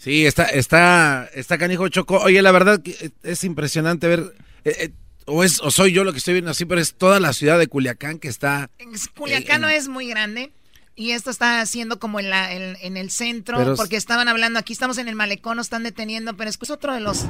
Sí, 0.00 0.24
está, 0.24 0.44
está, 0.44 1.28
está 1.34 1.58
canijo 1.58 1.86
Choco. 1.88 2.16
Oye, 2.20 2.40
la 2.40 2.52
verdad 2.52 2.80
que 2.80 3.12
es 3.22 3.44
impresionante 3.44 4.08
ver, 4.08 4.34
eh, 4.64 4.74
eh, 4.78 4.90
o 5.26 5.44
es, 5.44 5.60
o 5.60 5.70
soy 5.70 5.92
yo 5.92 6.04
lo 6.04 6.12
que 6.12 6.18
estoy 6.18 6.32
viendo 6.32 6.50
así, 6.50 6.64
pero 6.64 6.80
es 6.80 6.94
toda 6.94 7.20
la 7.20 7.34
ciudad 7.34 7.58
de 7.58 7.66
Culiacán 7.66 8.18
que 8.18 8.28
está. 8.28 8.70
Culiacán 9.14 9.60
no 9.60 9.68
es 9.68 9.88
muy 9.88 10.08
grande. 10.08 10.52
Y 10.96 11.12
esto 11.12 11.30
está 11.30 11.60
haciendo 11.60 11.98
como 11.98 12.18
en, 12.18 12.30
la, 12.30 12.52
en, 12.52 12.96
el 12.96 13.10
centro, 13.10 13.74
porque 13.76 13.96
estaban 13.96 14.28
hablando, 14.28 14.58
aquí 14.58 14.72
estamos 14.72 14.98
en 14.98 15.08
el 15.08 15.14
malecón, 15.14 15.56
nos 15.56 15.66
están 15.66 15.82
deteniendo, 15.82 16.36
pero 16.36 16.50
es 16.50 16.70
otro 16.70 16.92
de 16.92 17.00
los, 17.00 17.24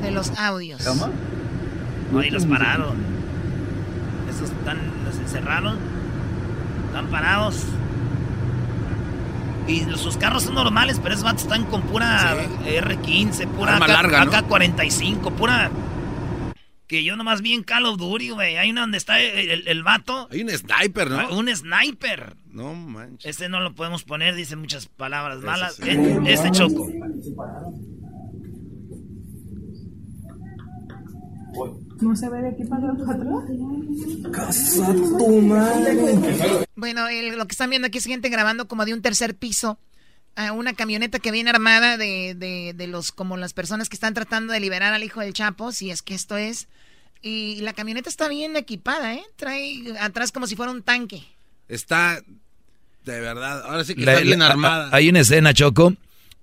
de 0.00 0.10
los 0.10 0.30
audios. 0.38 0.82
No, 2.12 2.18
ahí 2.18 2.30
los 2.30 2.46
pararon. 2.46 2.96
Esos 4.30 4.50
están, 4.50 4.78
los 5.04 5.16
encerraron. 5.16 5.78
Están 6.86 7.10
parados. 7.10 7.64
Y 9.66 9.80
sus 9.96 10.16
carros 10.16 10.44
son 10.44 10.54
normales, 10.54 10.98
pero 11.02 11.14
esos 11.14 11.24
vatos 11.24 11.42
están 11.42 11.64
con 11.64 11.82
pura 11.82 12.34
R15, 12.64 13.46
pura 13.48 13.76
AK, 13.76 13.88
larga, 13.88 14.24
¿no? 14.24 14.32
AK-45, 14.32 15.32
pura... 15.32 15.70
Que 16.86 17.04
yo 17.04 17.14
nomás 17.14 17.40
vi 17.40 17.52
en 17.54 17.62
Call 17.62 17.86
of 17.86 17.98
Duty, 17.98 18.30
güey. 18.30 18.56
Hay 18.56 18.68
una 18.70 18.80
donde 18.80 18.98
está 18.98 19.20
el, 19.20 19.48
el- 19.50 19.68
el 19.68 19.82
vato. 19.84 20.26
Hay 20.32 20.42
un 20.42 20.50
sniper, 20.50 21.08
¿no? 21.08 21.38
Un 21.38 21.48
sniper. 21.54 22.34
No 22.50 22.74
manches. 22.74 23.30
Este 23.30 23.48
no 23.48 23.60
lo 23.60 23.74
podemos 23.76 24.02
poner, 24.02 24.34
dice 24.34 24.56
muchas 24.56 24.86
palabras 24.86 25.38
Ese 25.38 25.46
malas. 25.46 25.74
sí. 25.76 25.88
Eh, 25.88 26.20
Este 26.26 26.50
choco. 26.50 26.88
¿No 32.00 32.16
se 32.16 32.28
ve 32.30 32.40
de 32.42 32.48
aquí 32.48 32.64
para 32.64 32.88
atrás? 32.92 33.42
Casa 34.32 34.86
tu 35.18 35.40
madre. 35.42 36.66
Bueno, 36.76 37.08
el- 37.08 37.36
lo 37.36 37.46
que 37.46 37.52
están 37.52 37.70
viendo 37.70 37.86
aquí 37.88 37.98
es 37.98 38.04
gente 38.04 38.28
grabando 38.28 38.66
como 38.68 38.84
de 38.84 38.94
un 38.94 39.02
tercer 39.02 39.34
piso 39.36 39.78
a 40.36 40.52
una 40.52 40.72
camioneta 40.72 41.18
que 41.18 41.30
viene 41.30 41.50
armada 41.50 41.96
de, 41.98 42.34
de, 42.34 42.72
de 42.74 42.86
los 42.86 43.12
como 43.12 43.36
las 43.36 43.52
personas 43.52 43.88
que 43.88 43.96
están 43.96 44.14
tratando 44.14 44.52
de 44.52 44.60
liberar 44.60 44.92
al 44.94 45.02
hijo 45.04 45.20
del 45.20 45.32
Chapo, 45.34 45.72
si 45.72 45.90
es 45.90 46.02
que 46.02 46.14
esto 46.14 46.36
es. 46.36 46.68
Y 47.22 47.60
la 47.60 47.74
camioneta 47.74 48.08
está 48.08 48.28
bien 48.28 48.56
equipada, 48.56 49.14
¿eh? 49.14 49.22
Trae 49.36 49.82
atrás 50.00 50.32
como 50.32 50.46
si 50.46 50.56
fuera 50.56 50.72
un 50.72 50.82
tanque. 50.82 51.22
Está 51.68 52.22
de 53.04 53.20
verdad, 53.20 53.62
ahora 53.64 53.84
sí 53.84 53.94
que 53.94 54.04
La- 54.04 54.12
está 54.14 54.24
bien 54.24 54.38
la- 54.38 54.46
armada. 54.48 54.88
Hay 54.92 55.08
una 55.10 55.20
escena, 55.20 55.52
Choco, 55.52 55.94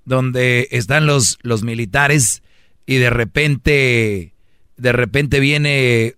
donde 0.06 0.68
están 0.72 1.06
los, 1.08 1.40
los 1.42 1.64
militares 1.64 2.44
y 2.86 2.98
de 2.98 3.10
repente, 3.10 4.34
de 4.78 4.92
repente 4.92 5.40
viene 5.40 6.16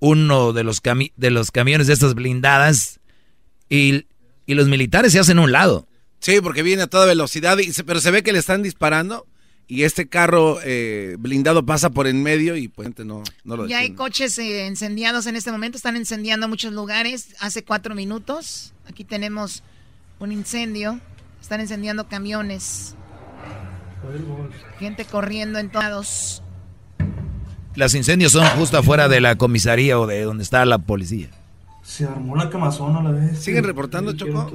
uno 0.00 0.52
de 0.52 0.64
los, 0.64 0.82
cami- 0.82 1.12
de 1.16 1.30
los 1.30 1.50
camiones 1.50 1.86
de 1.88 1.92
estas 1.94 2.14
blindadas 2.14 3.00
y, 3.68 4.06
y 4.46 4.54
los 4.54 4.68
militares 4.68 5.12
se 5.12 5.18
hacen 5.18 5.38
a 5.38 5.42
un 5.42 5.52
lado. 5.52 5.86
Sí, 6.20 6.40
porque 6.40 6.62
viene 6.62 6.82
a 6.82 6.86
toda 6.86 7.06
velocidad, 7.06 7.58
y 7.58 7.72
se- 7.72 7.84
pero 7.84 8.00
se 8.00 8.10
ve 8.10 8.22
que 8.22 8.32
le 8.32 8.38
están 8.38 8.62
disparando 8.62 9.26
y 9.66 9.82
este 9.82 10.08
carro 10.08 10.58
eh, 10.64 11.16
blindado 11.18 11.64
pasa 11.66 11.90
por 11.90 12.06
en 12.06 12.22
medio 12.22 12.56
y 12.56 12.68
pues 12.68 12.88
no, 13.04 13.22
no 13.44 13.56
lo 13.56 13.66
Ya 13.66 13.78
hay 13.80 13.90
coches 13.90 14.38
eh, 14.38 14.66
incendiados 14.66 15.26
en 15.26 15.36
este 15.36 15.52
momento, 15.52 15.76
están 15.76 15.96
incendiando 15.96 16.48
muchos 16.48 16.72
lugares. 16.72 17.34
Hace 17.40 17.62
cuatro 17.64 17.94
minutos, 17.94 18.72
aquí 18.86 19.04
tenemos 19.04 19.62
un 20.20 20.32
incendio, 20.32 21.00
están 21.40 21.60
incendiando 21.60 22.08
camiones, 22.08 22.94
gente 24.78 25.04
corriendo 25.04 25.58
en 25.58 25.70
todos. 25.70 26.42
Los 27.78 27.94
incendios 27.94 28.32
son 28.32 28.44
justo 28.58 28.76
afuera 28.78 29.08
de 29.08 29.20
la 29.20 29.36
comisaría 29.36 29.98
o 30.00 30.06
de 30.08 30.22
donde 30.22 30.42
está 30.42 30.64
la 30.64 30.78
policía. 30.78 31.28
Se 31.84 32.04
armó 32.04 32.34
la 32.34 32.50
camazón 32.50 32.96
a 32.96 33.02
la 33.04 33.12
vez. 33.12 33.38
¿Siguen 33.38 33.62
reportando, 33.62 34.12
Choco? 34.14 34.50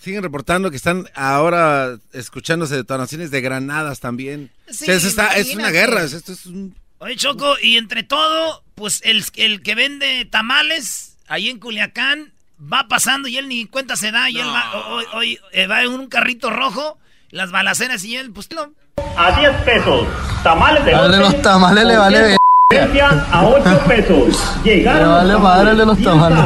Siguen 0.00 0.22
reportando 0.22 0.70
que 0.70 0.76
están 0.76 1.06
ahora 1.14 1.98
escuchándose 2.14 2.74
detonaciones 2.74 3.30
de 3.30 3.40
granadas 3.42 4.00
también. 4.00 4.50
Sí, 4.68 4.84
O 4.84 4.86
sea, 4.86 4.94
eso 4.94 5.08
está- 5.08 5.36
es 5.36 5.54
una 5.54 5.70
guerra, 5.70 6.02
es- 6.04 6.14
esto 6.14 6.32
es 6.32 6.46
un... 6.46 6.74
Oye, 6.98 7.16
Choco, 7.16 7.54
y 7.62 7.76
entre 7.76 8.02
todo, 8.02 8.62
pues 8.74 9.00
el, 9.04 9.22
el 9.36 9.62
que 9.62 9.74
vende 9.74 10.24
tamales 10.24 11.18
ahí 11.28 11.50
en 11.50 11.58
Culiacán 11.58 12.32
va 12.60 12.88
pasando 12.88 13.28
y 13.28 13.36
él 13.36 13.48
ni 13.48 13.66
cuenta 13.66 13.96
se 13.96 14.10
da 14.10 14.30
y 14.30 14.38
él 14.38 14.46
va, 14.46 14.86
hoy, 14.88 15.04
hoy, 15.12 15.38
eh, 15.52 15.66
va 15.66 15.82
en 15.82 15.90
un 15.90 16.06
carrito 16.06 16.48
rojo, 16.48 16.96
las 17.32 17.50
balaceras 17.50 18.04
y 18.04 18.16
él, 18.16 18.30
pues 18.32 18.48
lo... 18.52 18.72
A 19.16 19.32
10 19.40 19.50
pesos. 19.62 20.06
Tamales 20.44 20.84
de 20.84 20.92
los 21.18 21.42
tamales 21.42 21.84
le 21.84 21.96
vale 21.96 22.20
ver- 22.20 23.02
a 23.02 23.44
8 23.46 23.80
pesos. 23.88 24.54
Llegaron 24.62 25.02
Le 25.02 25.08
vale 25.08 25.32
los 25.32 25.42
madre 25.42 25.70
el 25.72 25.76
de 25.78 25.86
los 25.86 25.96
bien 25.98 26.08
tamales. 26.10 26.44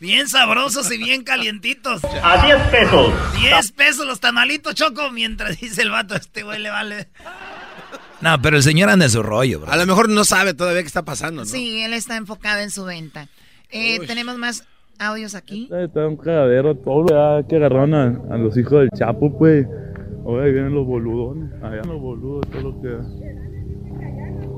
Bien 0.00 0.28
sabrosos 0.28 0.90
y 0.90 0.96
bien 0.96 1.22
calientitos. 1.24 2.02
A 2.22 2.42
10 2.44 2.58
pesos. 2.68 3.12
10 3.38 3.72
pesos 3.72 4.06
los 4.06 4.18
tamalitos, 4.18 4.74
Choco, 4.74 5.10
mientras 5.10 5.60
dice 5.60 5.82
el 5.82 5.90
vato, 5.90 6.16
este 6.16 6.42
güey 6.42 6.58
le 6.58 6.70
vale. 6.70 7.08
No, 8.22 8.40
pero 8.42 8.56
el 8.56 8.62
señor 8.62 8.88
anda 8.90 9.04
en 9.06 9.10
su 9.10 9.22
rollo, 9.22 9.60
bro. 9.60 9.72
A 9.72 9.76
lo 9.76 9.86
mejor 9.86 10.08
no 10.08 10.24
sabe 10.24 10.52
todavía 10.54 10.82
qué 10.82 10.86
está 10.88 11.04
pasando, 11.04 11.42
¿no? 11.44 11.50
Sí, 11.50 11.80
él 11.82 11.92
está 11.92 12.16
enfocado 12.16 12.60
en 12.60 12.70
su 12.70 12.84
venta. 12.84 13.28
Eh, 13.70 14.00
tenemos 14.06 14.36
más 14.36 14.64
audios 15.00 15.34
aquí. 15.34 15.68
Está 15.72 16.06
un 16.06 16.16
cagadero 16.16 16.76
todo, 16.76 17.06
ya 17.08 17.46
que 17.48 17.56
agarraron 17.56 17.94
a, 17.94 18.34
a 18.34 18.38
los 18.38 18.56
hijos 18.56 18.80
del 18.80 18.90
Chapo, 18.90 19.36
pues. 19.36 19.66
Ahora 20.24 20.44
ahí 20.44 20.52
vienen 20.52 20.74
los 20.74 20.86
boludones, 20.86 21.50
allá 21.62 21.82
los 21.84 22.00
boludos, 22.00 22.46
todo 22.50 22.62
lo 22.62 22.80
que. 22.82 22.98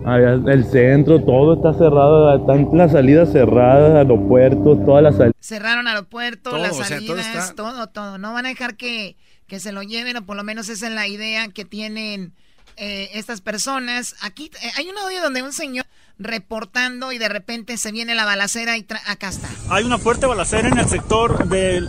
Allá 0.04 0.32
el 0.52 0.64
centro, 0.64 1.22
todo 1.22 1.54
está 1.54 1.72
cerrado, 1.74 2.36
están 2.36 2.68
las 2.76 2.90
salidas 2.90 3.30
cerradas, 3.30 3.94
aeropuertos, 3.94 4.84
todas 4.84 5.02
las 5.02 5.14
salidas. 5.16 5.36
Cerraron 5.38 5.86
aeropuerto, 5.86 6.50
Todo, 6.50 6.58
las 6.58 6.72
o 6.72 6.82
sea, 6.82 6.98
todo 6.98 7.16
salidas, 7.16 7.26
está- 7.36 7.54
todo, 7.54 7.86
todo, 7.86 8.18
No 8.18 8.32
van 8.32 8.46
a 8.46 8.48
dejar 8.48 8.76
que, 8.76 9.16
que 9.46 9.60
se 9.60 9.70
lo 9.70 9.82
lleven, 9.82 10.16
o 10.16 10.26
por 10.26 10.36
lo 10.36 10.42
menos 10.42 10.68
esa 10.68 10.88
es 10.88 10.92
la 10.94 11.06
idea 11.06 11.46
que 11.48 11.64
tienen 11.64 12.32
eh, 12.76 13.10
estas 13.14 13.40
personas. 13.40 14.16
Aquí 14.22 14.50
eh, 14.62 14.68
hay 14.76 14.88
un 14.88 14.98
audio 14.98 15.22
donde 15.22 15.42
un 15.42 15.52
señor 15.52 15.84
reportando 16.18 17.12
y 17.12 17.18
de 17.18 17.28
repente 17.28 17.76
se 17.76 17.92
viene 17.92 18.14
la 18.14 18.24
balacera 18.24 18.76
y 18.76 18.82
tra- 18.84 19.00
acá 19.06 19.28
está. 19.28 19.48
Hay 19.70 19.84
una 19.84 19.98
fuerte 19.98 20.26
balacera 20.26 20.68
en 20.68 20.78
el 20.78 20.88
sector 20.88 21.48
de 21.48 21.86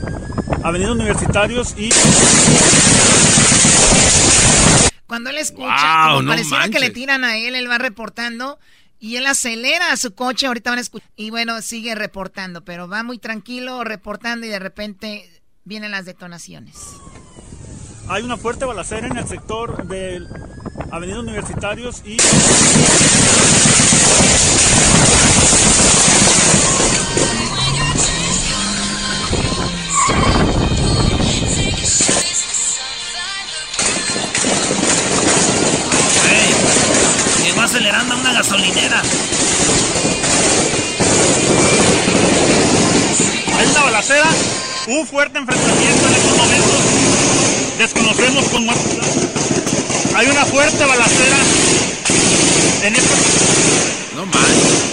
Avenida 0.64 0.92
Universitarios 0.92 1.76
y... 1.78 1.90
Cuando 5.08 5.30
él 5.30 5.38
escucha, 5.38 6.06
Wow, 6.06 6.10
como 6.10 6.22
no 6.24 6.30
pareciera 6.32 6.70
que 6.70 6.80
le 6.80 6.90
tiran 6.90 7.24
a 7.24 7.38
él, 7.38 7.54
él 7.56 7.70
va 7.70 7.78
reportando 7.78 8.58
y 9.00 9.18
él 9.18 9.28
acelera 9.28 9.92
a 9.92 9.98
su 9.98 10.16
coche, 10.16 10.48
ahorita 10.48 10.72
van 10.72 10.80
a 10.80 10.82
escuchar. 10.82 11.08
Y 11.16 11.30
bueno, 11.30 11.62
sigue 11.62 11.94
reportando, 11.94 12.64
pero 12.64 12.88
va 12.88 13.04
muy 13.04 13.20
tranquilo 13.20 13.84
reportando 13.84 14.48
y 14.48 14.50
de 14.50 14.60
repente 14.60 15.30
vienen 15.66 15.92
las 15.92 16.06
detonaciones. 16.06 16.78
Hay 18.10 18.22
una 18.22 18.38
fuerte 18.38 18.66
balacera 18.66 19.08
en 19.08 19.18
el 19.18 19.28
sector 19.28 19.88
de 19.88 20.28
Avenida 20.92 21.20
Universitarios 21.20 22.02
y... 22.06 22.18
Llegó 37.44 37.62
acelerando 37.62 38.16
a 38.16 38.18
una 38.18 38.34
gasolinera. 38.34 39.02
Hay 43.58 43.68
una 43.68 43.82
balacera, 43.84 44.30
un 44.88 45.08
fuerte 45.08 45.40
enfrentamiento 45.40 46.08
en 46.08 46.14
estos 46.14 46.38
momentos. 46.38 46.93
Desconocemos 47.84 48.46
con 48.48 48.66
más. 48.66 48.78
Hay 50.16 50.28
una 50.28 50.46
fuerte 50.46 50.86
balacera 50.86 51.38
en 52.82 52.96
estos. 52.96 54.14
No 54.16 54.26
manches. 54.26 54.84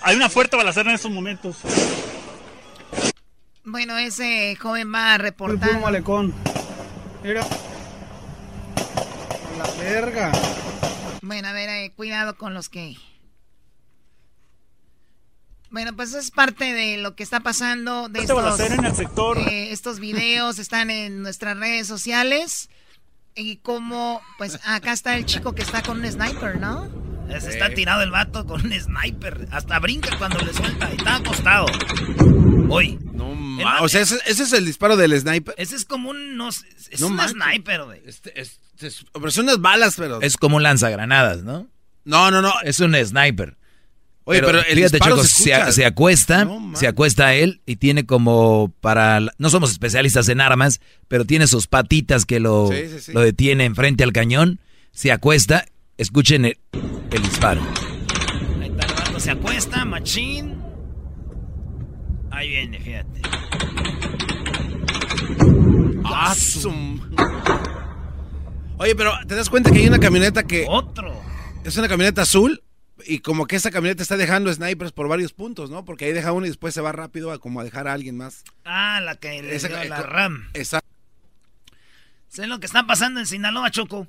Hay 0.00 0.16
una 0.16 0.30
fuerte 0.30 0.56
balacera 0.56 0.88
en 0.88 0.96
estos 0.96 1.10
momentos. 1.10 1.56
Bueno, 3.62 3.98
ese 3.98 4.56
joven 4.56 4.90
va 4.94 5.18
reportando. 5.18 5.80
malecón. 5.80 6.32
Mira. 7.22 7.46
La 9.58 9.70
verga. 9.82 10.32
Bueno, 11.20 11.48
a 11.48 11.52
ver, 11.52 11.68
eh, 11.68 11.92
cuidado 11.94 12.38
con 12.38 12.54
los 12.54 12.70
que... 12.70 12.96
Bueno, 15.70 15.94
pues 15.94 16.10
eso 16.10 16.18
es 16.18 16.30
parte 16.30 16.72
de 16.72 16.96
lo 16.98 17.14
que 17.14 17.22
está 17.22 17.40
pasando. 17.40 18.08
De 18.08 18.20
estos, 18.20 18.36
balacera 18.36 18.74
en 18.74 18.84
el 18.84 18.94
sector. 18.94 19.38
eh, 19.38 19.70
estos 19.72 20.00
videos 20.00 20.58
están 20.58 20.90
en 20.90 21.22
nuestras 21.22 21.56
redes 21.58 21.86
sociales. 21.86 22.68
Y 23.36 23.56
como, 23.58 24.20
pues 24.38 24.58
acá 24.64 24.92
está 24.92 25.16
el 25.16 25.24
chico 25.24 25.54
que 25.54 25.62
está 25.62 25.82
con 25.82 26.00
un 26.00 26.10
sniper, 26.10 26.58
¿no? 26.58 26.88
Ese 27.28 27.50
está 27.50 27.72
tirado 27.72 28.02
el 28.02 28.10
vato 28.10 28.44
con 28.44 28.60
un 28.66 28.72
sniper. 28.72 29.46
Hasta 29.52 29.78
brinca 29.78 30.18
cuando 30.18 30.40
le 30.40 30.52
suelta. 30.52 30.90
Está 30.90 31.16
acostado. 31.16 31.66
Hoy. 32.68 32.98
No 33.12 33.34
ma- 33.34 33.80
O 33.82 33.88
sea, 33.88 34.00
ese, 34.00 34.18
ese 34.26 34.42
es 34.42 34.52
el 34.52 34.64
disparo 34.64 34.96
del 34.96 35.18
sniper. 35.18 35.54
Ese 35.56 35.76
es 35.76 35.84
como 35.84 36.10
un. 36.10 36.36
No, 36.36 36.50
sé, 36.50 36.66
es 36.90 37.00
No 37.00 37.06
un 37.06 37.14
manches. 37.14 37.36
sniper, 37.40 37.84
güey. 37.84 38.02
Este, 38.04 38.38
es- 38.40 38.58
es- 38.80 39.04
pero 39.12 39.30
son 39.30 39.44
unas 39.44 39.60
balas, 39.60 39.94
pero. 39.96 40.20
Es 40.20 40.36
como 40.36 40.56
un 40.56 40.64
lanzagranadas, 40.64 41.42
¿no? 41.44 41.68
No, 42.04 42.30
no, 42.32 42.42
no. 42.42 42.52
Es 42.64 42.80
un 42.80 42.94
sniper. 42.96 43.56
Oye, 44.30 44.40
pero 44.42 44.58
el 44.58 44.64
fíjate, 44.76 44.98
Choco, 45.00 45.24
se 45.24 45.84
acuesta, 45.84 46.44
No, 46.44 46.72
se 46.76 46.86
acuesta 46.86 47.26
a 47.26 47.34
él 47.34 47.60
y 47.66 47.76
tiene 47.76 48.06
como 48.06 48.72
para... 48.80 49.20
No 49.38 49.50
somos 49.50 49.70
especialistas 49.72 50.28
en 50.28 50.40
armas, 50.40 50.80
pero 51.08 51.24
tiene 51.24 51.46
sus 51.46 51.66
patitas 51.66 52.24
que 52.26 52.40
lo, 52.40 52.68
Sí, 52.68 52.88
sí, 52.90 53.00
sí. 53.00 53.12
lo 53.12 53.20
detienen 53.20 53.74
frente 53.74 54.04
al 54.04 54.12
cañón. 54.12 54.60
Se 54.92 55.10
acuesta, 55.12 55.66
escuchen 55.98 56.44
el, 56.44 56.58
el 57.10 57.22
disparo. 57.22 57.60
Ahí 58.60 58.68
está 58.68 58.86
el 58.86 58.94
vato, 58.94 59.20
se 59.20 59.30
acuesta, 59.30 59.84
machín. 59.84 60.54
Ahí 62.30 62.48
viene, 62.48 62.78
fíjate. 62.80 63.20
Ah, 66.04 66.34
sum- 66.36 67.00
Oye, 68.78 68.94
pero 68.94 69.12
¿te 69.26 69.34
das 69.34 69.50
cuenta 69.50 69.70
que 69.70 69.78
hay 69.80 69.88
una 69.88 69.98
camioneta 69.98 70.42
que... 70.44 70.66
Otro. 70.68 71.12
Es 71.64 71.76
una 71.76 71.88
camioneta 71.88 72.22
azul, 72.22 72.62
y 73.06 73.20
como 73.20 73.46
que 73.46 73.56
esa 73.56 73.70
camioneta 73.70 74.02
está 74.02 74.16
dejando 74.16 74.52
snipers 74.52 74.92
por 74.92 75.08
varios 75.08 75.32
puntos, 75.32 75.70
¿no? 75.70 75.84
Porque 75.84 76.04
ahí 76.06 76.12
deja 76.12 76.32
uno 76.32 76.46
y 76.46 76.50
después 76.50 76.74
se 76.74 76.80
va 76.80 76.92
rápido 76.92 77.30
a 77.32 77.38
como 77.38 77.60
a 77.60 77.64
dejar 77.64 77.88
a 77.88 77.92
alguien 77.92 78.16
más. 78.16 78.44
Ah, 78.64 79.00
la 79.02 79.16
que 79.16 79.42
le 79.42 79.54
Esa- 79.54 79.68
dio 79.68 79.84
la 79.84 80.02
RAM. 80.02 80.48
Exacto. 80.54 80.88
Sé 82.28 82.46
lo 82.46 82.60
que 82.60 82.66
está 82.66 82.86
pasando 82.86 83.20
en 83.20 83.26
Sinaloa, 83.26 83.70
Choco. 83.70 84.06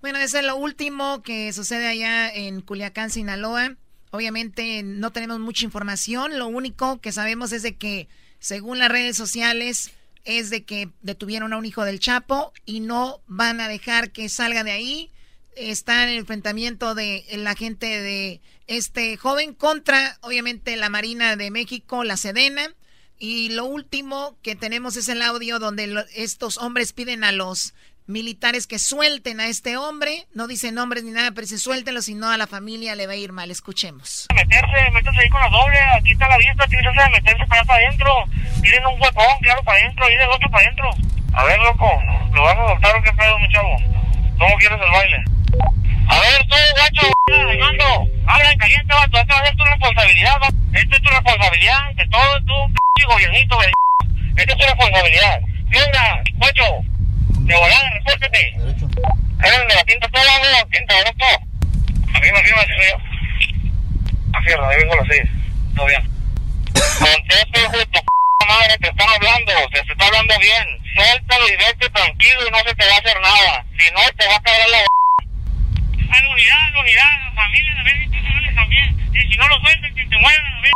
Bueno, 0.00 0.18
eso 0.18 0.38
es 0.38 0.44
lo 0.44 0.56
último 0.56 1.22
que 1.22 1.52
sucede 1.52 1.86
allá 1.86 2.28
en 2.32 2.60
Culiacán, 2.62 3.10
Sinaloa. 3.10 3.76
Obviamente 4.10 4.82
no 4.82 5.12
tenemos 5.12 5.38
mucha 5.38 5.64
información. 5.64 6.38
Lo 6.38 6.48
único 6.48 7.00
que 7.00 7.12
sabemos 7.12 7.52
es 7.52 7.62
de 7.62 7.76
que, 7.76 8.08
según 8.40 8.78
las 8.78 8.88
redes 8.90 9.16
sociales, 9.16 9.92
es 10.24 10.50
de 10.50 10.64
que 10.64 10.88
detuvieron 11.02 11.52
a 11.52 11.58
un 11.58 11.64
hijo 11.66 11.84
del 11.84 12.00
Chapo 12.00 12.52
y 12.64 12.80
no 12.80 13.20
van 13.26 13.60
a 13.60 13.68
dejar 13.68 14.10
que 14.10 14.28
salga 14.28 14.64
de 14.64 14.72
ahí. 14.72 15.10
Está 15.56 16.04
el 16.08 16.16
enfrentamiento 16.18 16.94
de 16.94 17.24
la 17.32 17.54
gente 17.54 17.86
de 17.86 18.40
este 18.66 19.16
joven 19.16 19.52
contra, 19.54 20.16
obviamente, 20.22 20.76
la 20.76 20.88
Marina 20.88 21.36
de 21.36 21.50
México, 21.50 22.04
la 22.04 22.16
Sedena. 22.16 22.68
Y 23.18 23.50
lo 23.50 23.64
último 23.66 24.36
que 24.42 24.54
tenemos 24.56 24.96
es 24.96 25.08
el 25.08 25.20
audio 25.20 25.58
donde 25.58 25.86
lo- 25.88 26.04
estos 26.14 26.56
hombres 26.56 26.92
piden 26.94 27.22
a 27.24 27.32
los 27.32 27.74
militares 28.06 28.66
que 28.66 28.78
suelten 28.78 29.40
a 29.40 29.48
este 29.48 29.76
hombre. 29.76 30.26
No 30.32 30.46
dicen 30.46 30.74
nombres 30.74 31.04
ni 31.04 31.10
nada, 31.10 31.30
pero 31.32 31.46
si 31.46 31.58
suéltenlo, 31.58 32.00
si 32.00 32.14
no 32.14 32.30
a 32.30 32.38
la 32.38 32.46
familia 32.46 32.94
le 32.94 33.06
va 33.06 33.12
a 33.12 33.16
ir 33.16 33.32
mal. 33.32 33.50
Escuchemos. 33.50 34.26
meterse, 34.34 34.90
métase 34.92 35.18
ahí 35.20 35.28
con 35.28 35.40
la 35.42 35.48
doble, 35.50 35.78
aquí 35.98 36.12
está 36.12 36.28
la 36.28 36.38
vista, 36.38 36.66
tienes 36.66 36.86
que 36.92 37.10
meterse 37.10 37.46
para 37.46 37.74
adentro, 37.74 38.10
tienen 38.62 38.86
un 38.86 39.00
huecón, 39.00 39.38
claro, 39.42 39.62
para 39.64 39.78
adentro, 39.78 40.10
y 40.10 40.16
del 40.16 40.28
otro 40.30 40.50
para 40.50 40.64
adentro. 40.64 40.90
A 41.34 41.44
ver, 41.44 41.58
loco, 41.60 41.90
¿lo 42.32 42.42
vas 42.42 42.58
a 42.58 42.66
soltar 42.68 42.96
o 42.96 43.02
qué 43.02 43.12
pedo, 43.12 43.38
mi 43.38 43.48
chavo? 43.52 43.76
¿Cómo 44.38 44.56
quieres 44.56 44.78
el 44.82 44.90
baile? 44.90 45.24
A 46.08 46.20
ver, 46.20 46.46
tú, 46.48 46.56
guacho, 46.76 47.12
Armando, 47.50 48.08
habla 48.26 48.50
en 48.50 48.58
caliente, 48.58 48.94
vato, 48.94 49.18
esta 49.18 49.34
va 49.34 49.40
a 49.40 49.46
ser 49.46 49.56
tu 49.56 49.64
responsabilidad, 49.64 50.40
vato. 50.40 50.54
Esta 50.72 50.96
es 50.96 51.02
tu 51.02 51.10
responsabilidad, 51.10 51.94
de 51.94 52.06
todo 52.08 52.40
tu 52.44 52.74
p 52.94 53.04
gobiernito, 53.04 53.56
güey. 53.56 53.72
Esta 54.36 54.52
es 54.52 54.58
tu 54.58 54.66
responsabilidad. 54.66 55.40
Mira, 55.68 56.22
guacho, 56.34 56.64
de 57.28 57.54
volada, 57.54 57.90
repórtate. 57.90 58.54
Eres 59.42 59.68
de 59.68 59.74
la 59.74 59.84
tinta 59.84 60.08
toda, 60.08 60.38
güey, 60.38 60.70
tinta, 60.70 60.94
loco. 61.00 61.26
Arriba, 62.14 62.38
arriba, 62.38 62.64
soy 62.66 62.86
yo. 62.90 64.38
Afierro, 64.38 64.68
ahí 64.68 64.76
vengo 64.78 64.92
a 64.94 64.96
las 64.96 65.06
seis. 65.08 65.30
Todo 65.76 65.86
bien. 65.86 66.02
Conteste, 66.74 67.60
hijo 67.60 67.76
de 67.78 67.86
tu 67.86 68.00
p 68.00 68.46
madre, 68.46 68.78
te 68.78 68.88
están 68.88 69.08
hablando, 69.08 69.52
te, 69.72 69.82
te 69.82 69.92
está 69.92 70.06
hablando 70.06 70.38
bien. 70.38 70.80
Suéltalo 70.94 71.48
y 71.48 71.56
vete 71.56 71.88
tranquilo 71.90 72.46
y 72.46 72.50
no 72.50 72.58
se 72.58 72.74
te 72.74 72.86
va 72.86 72.94
a 72.94 72.98
hacer 72.98 73.20
nada. 73.20 73.64
Si 73.78 73.90
no, 73.92 74.00
te 74.16 74.26
va 74.26 74.36
a 74.36 74.42
caer 74.42 74.68
la 74.70 74.78
a 76.10 76.20
la 76.22 76.28
unidad, 76.30 76.60
a 76.66 76.70
la 76.70 76.80
unidad, 76.80 77.12
a 77.14 77.24
la 77.24 77.32
familia, 77.32 77.72
a 77.78 77.82
ver 77.82 77.96
si 77.98 78.08
te 78.10 78.22
sales 78.22 78.54
también. 78.54 78.86
Y 79.14 79.20
si 79.32 79.36
no 79.38 79.48
lo 79.48 79.56
sueltan, 79.60 79.94
que 79.94 80.04
te 80.06 80.18
mueran 80.18 80.46
a 80.54 80.60
ver. 80.60 80.72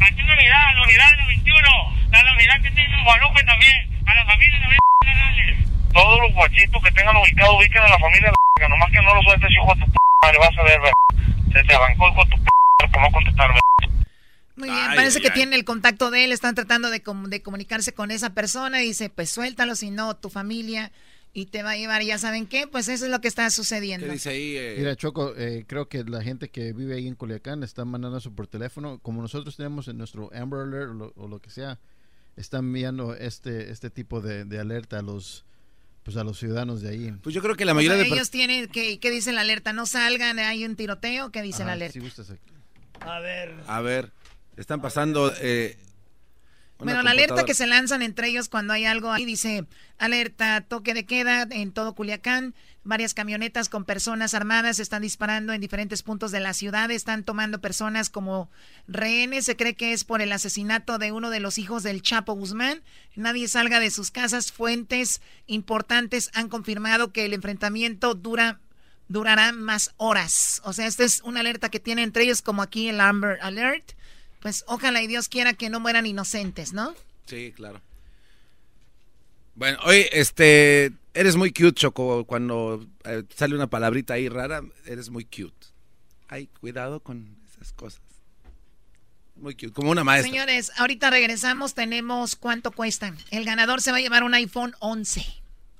Aquí 0.00 0.20
en 0.20 0.26
la 0.28 0.34
unidad, 0.34 0.64
a 0.68 0.74
la 0.74 0.82
unidad 0.82 1.10
de 1.10 1.16
la 1.16 1.26
21, 1.26 1.68
a 2.12 2.22
la 2.22 2.32
unidad 2.32 2.62
que 2.62 2.70
tiene 2.70 3.02
Guadalupe 3.04 3.42
también, 3.44 3.76
a 4.06 4.14
la 4.14 4.24
familia, 4.26 4.58
a 4.64 4.68
ver, 4.68 4.78
Todos 5.92 6.20
los 6.20 6.32
guachitos 6.34 6.82
que 6.82 6.90
tengan 6.92 7.16
ubicado, 7.16 7.56
ubiquen 7.58 7.82
a 7.82 7.88
la 7.88 7.98
familia, 7.98 8.32
la 8.60 8.68
nomás 8.68 8.90
que 8.90 9.02
no 9.02 9.14
lo 9.14 9.22
sueltes, 9.22 9.50
hijo 9.50 9.74
de 9.74 9.80
tu 9.84 9.92
p 9.92 9.98
madre, 10.22 10.38
vas 10.38 10.58
a 10.58 10.62
ver. 10.62 10.80
Se 11.52 11.64
te 11.64 11.74
arrancó 11.74 12.08
hijo 12.08 12.24
de 12.24 12.30
tu 12.30 12.42
p 12.44 12.50
por 12.92 13.00
no 13.02 13.10
contestar. 13.12 13.50
Muy 14.56 14.70
bien, 14.70 14.90
Ay, 14.90 14.96
parece 14.96 15.18
ay, 15.18 15.22
que 15.22 15.28
ay. 15.28 15.34
tiene 15.34 15.56
el 15.56 15.64
contacto 15.64 16.10
de 16.10 16.24
él, 16.24 16.32
están 16.32 16.54
tratando 16.56 16.90
de, 16.90 17.00
com- 17.02 17.26
de 17.28 17.42
comunicarse 17.42 17.92
con 17.94 18.10
esa 18.10 18.34
persona 18.34 18.82
y 18.82 18.86
dice, 18.88 19.08
pues 19.08 19.30
suéltalo, 19.30 19.76
si 19.76 19.90
no, 19.90 20.16
tu 20.16 20.30
familia 20.30 20.90
y 21.38 21.46
te 21.46 21.62
va 21.62 21.70
a 21.70 21.76
llevar, 21.76 22.02
ya 22.02 22.18
saben 22.18 22.46
qué, 22.48 22.66
pues 22.66 22.88
eso 22.88 23.04
es 23.04 23.10
lo 23.12 23.20
que 23.20 23.28
está 23.28 23.48
sucediendo. 23.50 24.06
eh? 24.56 24.74
Mira, 24.78 24.96
Choco, 24.96 25.34
eh, 25.36 25.64
creo 25.68 25.88
que 25.88 26.02
la 26.02 26.20
gente 26.22 26.48
que 26.48 26.72
vive 26.72 26.96
ahí 26.96 27.06
en 27.06 27.14
Culiacán 27.14 27.62
está 27.62 27.84
mandando 27.84 28.18
eso 28.18 28.32
por 28.32 28.48
teléfono. 28.48 28.98
Como 28.98 29.22
nosotros 29.22 29.56
tenemos 29.56 29.86
en 29.86 29.98
nuestro 29.98 30.30
Amber 30.34 30.60
Alert 30.60 30.90
o 30.90 30.94
lo, 30.94 31.12
o 31.16 31.28
lo 31.28 31.38
que 31.40 31.50
sea, 31.50 31.78
están 32.36 32.64
enviando 32.64 33.14
este, 33.14 33.70
este 33.70 33.88
tipo 33.88 34.20
de, 34.20 34.44
de 34.44 34.58
alerta 34.58 34.98
a 34.98 35.02
los, 35.02 35.44
pues 36.02 36.16
a 36.16 36.24
los 36.24 36.38
ciudadanos 36.38 36.82
de 36.82 36.88
ahí. 36.90 37.12
Pues 37.22 37.34
yo 37.34 37.40
creo 37.40 37.54
que 37.54 37.64
la 37.64 37.72
O 37.72 37.74
mayoría 37.76 37.98
sea, 37.98 38.08
de... 38.08 38.14
ellos 38.16 38.30
tienen, 38.30 38.66
que, 38.66 38.98
¿qué 38.98 39.10
dice 39.12 39.32
la 39.32 39.42
alerta? 39.42 39.72
No 39.72 39.86
salgan, 39.86 40.40
hay 40.40 40.64
un 40.64 40.74
tiroteo, 40.74 41.30
¿qué 41.30 41.42
dice 41.42 41.64
la 41.64 41.72
alerta? 41.74 41.92
si 41.92 42.00
gustas, 42.00 42.30
aquí. 42.30 42.52
A 43.00 43.20
ver. 43.20 43.54
A 43.68 43.80
ver, 43.80 44.10
están 44.56 44.80
pasando... 44.80 45.32
Eh, 45.40 45.76
Bueno, 46.78 47.02
la 47.02 47.10
alerta 47.10 47.44
que 47.44 47.54
se 47.54 47.66
lanzan 47.66 48.02
entre 48.02 48.28
ellos 48.28 48.48
cuando 48.48 48.72
hay 48.72 48.84
algo 48.84 49.10
ahí 49.10 49.24
dice 49.24 49.66
alerta, 49.98 50.60
toque 50.60 50.94
de 50.94 51.06
queda 51.06 51.46
en 51.50 51.72
todo 51.72 51.94
Culiacán. 51.94 52.54
Varias 52.84 53.14
camionetas 53.14 53.68
con 53.68 53.84
personas 53.84 54.32
armadas 54.32 54.78
están 54.78 55.02
disparando 55.02 55.52
en 55.52 55.60
diferentes 55.60 56.04
puntos 56.04 56.30
de 56.30 56.38
la 56.38 56.54
ciudad. 56.54 56.90
Están 56.92 57.24
tomando 57.24 57.60
personas 57.60 58.10
como 58.10 58.48
rehenes. 58.86 59.44
Se 59.44 59.56
cree 59.56 59.74
que 59.74 59.92
es 59.92 60.04
por 60.04 60.22
el 60.22 60.30
asesinato 60.30 60.98
de 60.98 61.10
uno 61.10 61.30
de 61.30 61.40
los 61.40 61.58
hijos 61.58 61.82
del 61.82 62.00
Chapo 62.00 62.34
Guzmán. 62.34 62.82
Nadie 63.16 63.48
salga 63.48 63.80
de 63.80 63.90
sus 63.90 64.12
casas. 64.12 64.52
Fuentes 64.52 65.20
importantes 65.48 66.30
han 66.32 66.48
confirmado 66.48 67.12
que 67.12 67.24
el 67.24 67.34
enfrentamiento 67.34 68.14
dura 68.14 68.60
durará 69.08 69.52
más 69.52 69.92
horas. 69.96 70.60
O 70.64 70.72
sea, 70.72 70.86
esta 70.86 71.04
es 71.04 71.22
una 71.22 71.40
alerta 71.40 71.70
que 71.70 71.80
tiene 71.80 72.02
entre 72.02 72.24
ellos 72.24 72.42
como 72.42 72.62
aquí 72.62 72.88
el 72.88 73.00
Amber 73.00 73.38
Alert. 73.42 73.92
Pues 74.40 74.64
ojalá 74.66 75.02
y 75.02 75.06
Dios 75.06 75.28
quiera 75.28 75.54
que 75.54 75.70
no 75.70 75.80
mueran 75.80 76.06
inocentes, 76.06 76.72
¿no? 76.72 76.94
Sí, 77.26 77.52
claro. 77.54 77.80
Bueno, 79.54 79.78
oye, 79.82 80.08
este, 80.12 80.92
eres 81.14 81.34
muy 81.34 81.52
cute, 81.52 81.72
Choco, 81.72 82.24
cuando 82.24 82.86
eh, 83.04 83.24
sale 83.34 83.56
una 83.56 83.66
palabrita 83.66 84.14
ahí 84.14 84.28
rara, 84.28 84.62
eres 84.86 85.10
muy 85.10 85.24
cute. 85.24 85.66
Ay, 86.28 86.48
cuidado 86.60 87.00
con 87.00 87.36
esas 87.50 87.72
cosas. 87.72 88.00
Muy 89.34 89.54
cute, 89.54 89.72
como 89.72 89.90
una 89.90 90.04
maestra. 90.04 90.30
Señores, 90.30 90.70
ahorita 90.76 91.10
regresamos, 91.10 91.74
tenemos 91.74 92.36
cuánto 92.36 92.70
cuesta. 92.70 93.12
El 93.30 93.44
ganador 93.44 93.82
se 93.82 93.90
va 93.90 93.98
a 93.98 94.00
llevar 94.00 94.22
un 94.22 94.34
iPhone 94.34 94.76
11. 94.78 95.24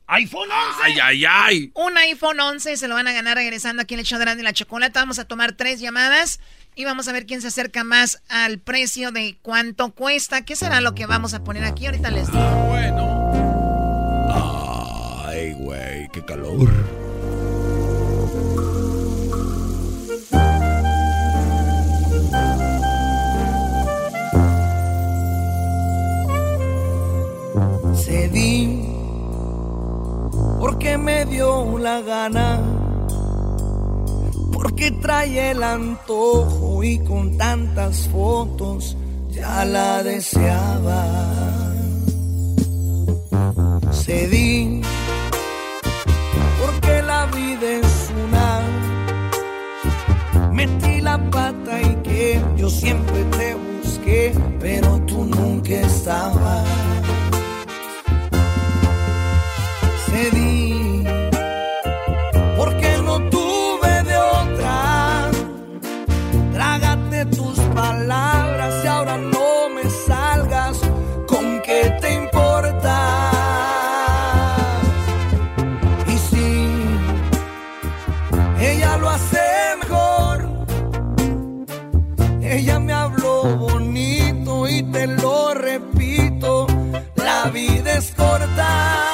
iPhone 0.09 0.51
11. 0.51 0.80
Ay, 0.82 0.94
ay, 1.01 1.24
ay. 1.24 1.70
Un 1.74 1.97
iPhone 1.98 2.40
11 2.40 2.76
se 2.76 2.89
lo 2.89 2.97
van 2.97 3.06
a 3.06 3.12
ganar 3.12 3.36
regresando 3.36 3.82
aquí 3.82 3.94
en 3.94 4.01
el 4.01 4.06
show 4.06 4.18
de 4.18 4.24
Grande 4.24 4.43
y 4.43 4.44
la 4.44 4.52
Chocolata. 4.52 5.01
Vamos 5.01 5.20
a 5.20 5.26
tomar 5.26 5.52
tres 5.52 5.78
llamadas 5.78 6.40
y 6.78 6.84
vamos 6.84 7.09
a 7.09 7.12
ver 7.12 7.26
quién 7.26 7.42
se 7.42 7.48
acerca 7.48 7.82
más 7.82 8.22
al 8.28 8.60
precio 8.60 9.10
de 9.10 9.36
cuánto 9.42 9.90
cuesta. 9.90 10.44
¿Qué 10.44 10.55
será 10.55 10.80
lo 10.80 10.94
que 10.94 11.06
vamos 11.06 11.34
a 11.34 11.42
poner 11.42 11.64
aquí? 11.64 11.86
Ahorita 11.86 12.09
les 12.12 12.30
digo. 12.30 12.38
Bueno. 12.68 13.32
Ay, 15.26 15.55
güey, 15.55 16.09
qué 16.12 16.24
calor. 16.24 16.70
Cedí 27.96 28.84
porque 30.60 30.96
me 30.96 31.24
dio 31.24 31.76
la 31.76 32.00
gana, 32.02 32.60
porque 34.52 34.90
trae 34.90 35.50
el 35.50 35.62
antojo 35.62 36.82
y 36.82 36.98
con 37.00 37.36
tantas 37.36 38.08
fotos 38.08 38.96
ya 39.30 39.64
la 39.64 40.02
deseaba. 40.02 41.04
Cedí 43.92 44.80
porque 46.60 47.02
la 47.02 47.26
vida 47.26 47.68
es 47.82 48.10
una. 48.24 48.60
Metí 50.52 51.00
la 51.00 51.18
pata 51.30 51.80
y 51.80 51.94
que 52.02 52.40
yo 52.56 52.68
siempre 52.68 53.24
te 53.24 53.54
busqué, 53.54 54.32
pero 54.60 54.98
tú 55.06 55.24
nunca 55.24 55.74
estabas. 55.74 56.66
Cedí 60.10 60.57
es 87.98 88.12
corta. 88.12 89.07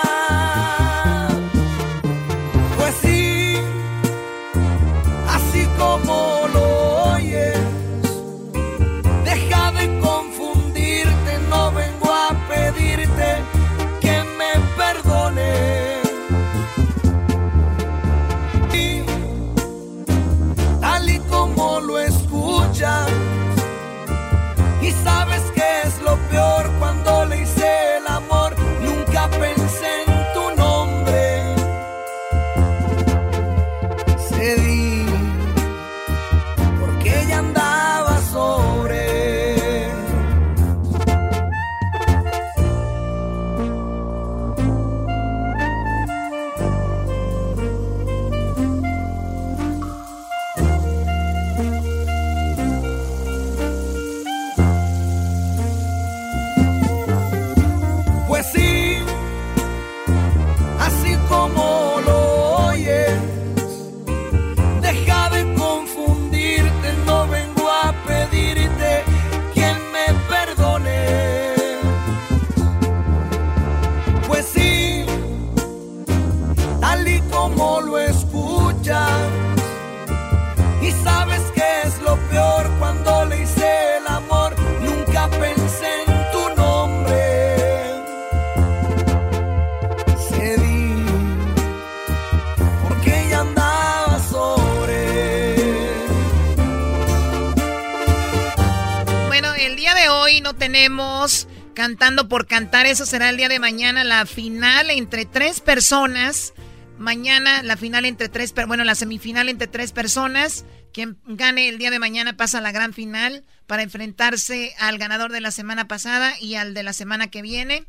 Cantando 101.84 102.30
por 102.30 102.46
cantar, 102.46 102.86
eso 102.86 103.04
será 103.04 103.28
el 103.28 103.36
día 103.36 103.50
de 103.50 103.58
mañana, 103.58 104.04
la 104.04 104.24
final 104.24 104.88
entre 104.90 105.26
tres 105.26 105.60
personas. 105.60 106.54
Mañana 106.96 107.62
la 107.62 107.76
final 107.76 108.06
entre 108.06 108.30
tres, 108.30 108.52
per- 108.52 108.66
bueno, 108.66 108.84
la 108.84 108.94
semifinal 108.94 109.50
entre 109.50 109.66
tres 109.66 109.92
personas. 109.92 110.64
Quien 110.94 111.18
gane 111.26 111.68
el 111.68 111.76
día 111.76 111.90
de 111.90 111.98
mañana 111.98 112.38
pasa 112.38 112.56
a 112.58 112.60
la 112.62 112.72
gran 112.72 112.94
final 112.94 113.44
para 113.66 113.82
enfrentarse 113.82 114.74
al 114.78 114.96
ganador 114.96 115.30
de 115.30 115.42
la 115.42 115.50
semana 115.50 115.86
pasada 115.86 116.32
y 116.40 116.54
al 116.54 116.72
de 116.72 116.84
la 116.84 116.94
semana 116.94 117.26
que 117.26 117.42
viene. 117.42 117.84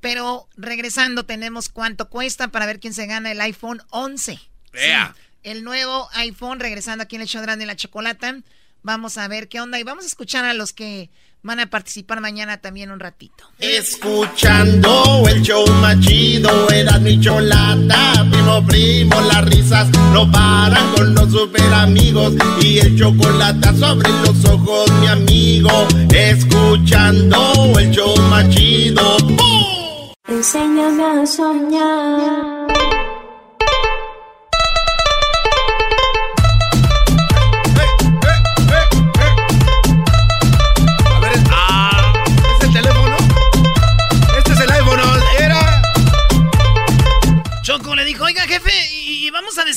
Pero 0.00 0.48
regresando 0.56 1.26
tenemos 1.26 1.68
cuánto 1.68 2.08
cuesta 2.08 2.48
para 2.48 2.66
ver 2.66 2.78
quién 2.78 2.94
se 2.94 3.06
gana 3.06 3.32
el 3.32 3.40
iPhone 3.40 3.82
11. 3.90 4.38
Ea. 4.74 5.16
El 5.42 5.64
nuevo 5.64 6.08
iPhone, 6.12 6.60
regresando 6.60 7.02
aquí 7.02 7.16
en 7.16 7.22
el 7.22 7.28
show 7.28 7.44
de 7.44 7.66
la 7.66 7.74
Chocolata. 7.74 8.36
Vamos 8.82 9.18
a 9.18 9.26
ver 9.26 9.48
qué 9.48 9.60
onda 9.60 9.80
y 9.80 9.82
vamos 9.82 10.04
a 10.04 10.06
escuchar 10.06 10.44
a 10.44 10.54
los 10.54 10.72
que 10.72 11.10
van 11.42 11.60
a 11.60 11.66
participar 11.68 12.20
mañana 12.20 12.58
también 12.58 12.90
un 12.90 13.00
ratito. 13.00 13.44
Escuchando 13.58 15.24
el 15.28 15.42
show 15.42 15.66
más 15.80 15.98
chido, 16.00 16.68
era 16.70 16.98
mi 16.98 17.20
cholata, 17.20 18.26
primo, 18.30 18.66
primo, 18.66 19.20
las 19.22 19.44
risas 19.46 19.88
no 20.12 20.30
paran 20.30 20.92
con 20.94 21.14
los 21.14 21.30
super 21.30 21.72
amigos 21.72 22.34
y 22.62 22.78
el 22.78 22.98
chocolate 22.98 23.76
sobre 23.78 24.10
los 24.24 24.44
ojos, 24.44 24.90
mi 25.00 25.06
amigo. 25.06 25.70
Escuchando 26.12 27.78
el 27.78 27.90
show 27.90 28.14
más 28.28 28.48
chido. 28.50 29.16
¡Bum! 29.18 30.12
Enséñame 30.28 31.22
a 31.22 31.26
soñar. 31.26 32.59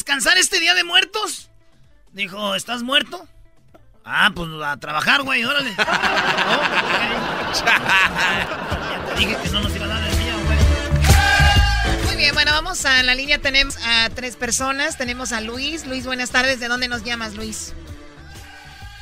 Descansar 0.03 0.37
este 0.37 0.59
día 0.59 0.73
de 0.75 0.83
muertos? 0.83 1.49
Dijo, 2.11 2.55
¿estás 2.55 2.83
muerto? 2.83 3.25
Ah, 4.03 4.33
pues 4.35 4.49
a 4.61 4.75
trabajar, 4.75 5.21
güey, 5.23 5.45
órale. 5.45 5.73
Ok. 7.53 7.65
ya 7.65 9.05
te 9.13 9.19
dije 9.19 9.37
que 9.43 9.49
no 9.49 9.61
nos 9.61 9.75
iba 9.75 9.85
a 9.85 9.87
dar 9.87 10.03
el 10.09 10.17
día, 10.17 10.33
güey. 10.33 12.05
Muy 12.05 12.15
bien, 12.17 12.33
bueno, 12.33 12.51
vamos 12.51 12.83
a 12.85 13.01
la 13.03 13.13
línea. 13.15 13.39
Tenemos 13.39 13.77
a 13.85 14.09
tres 14.09 14.35
personas. 14.35 14.97
Tenemos 14.97 15.31
a 15.31 15.39
Luis. 15.39 15.85
Luis, 15.85 16.05
buenas 16.05 16.31
tardes. 16.31 16.59
¿De 16.59 16.67
dónde 16.67 16.87
nos 16.87 17.03
llamas, 17.03 17.35
Luis? 17.35 17.73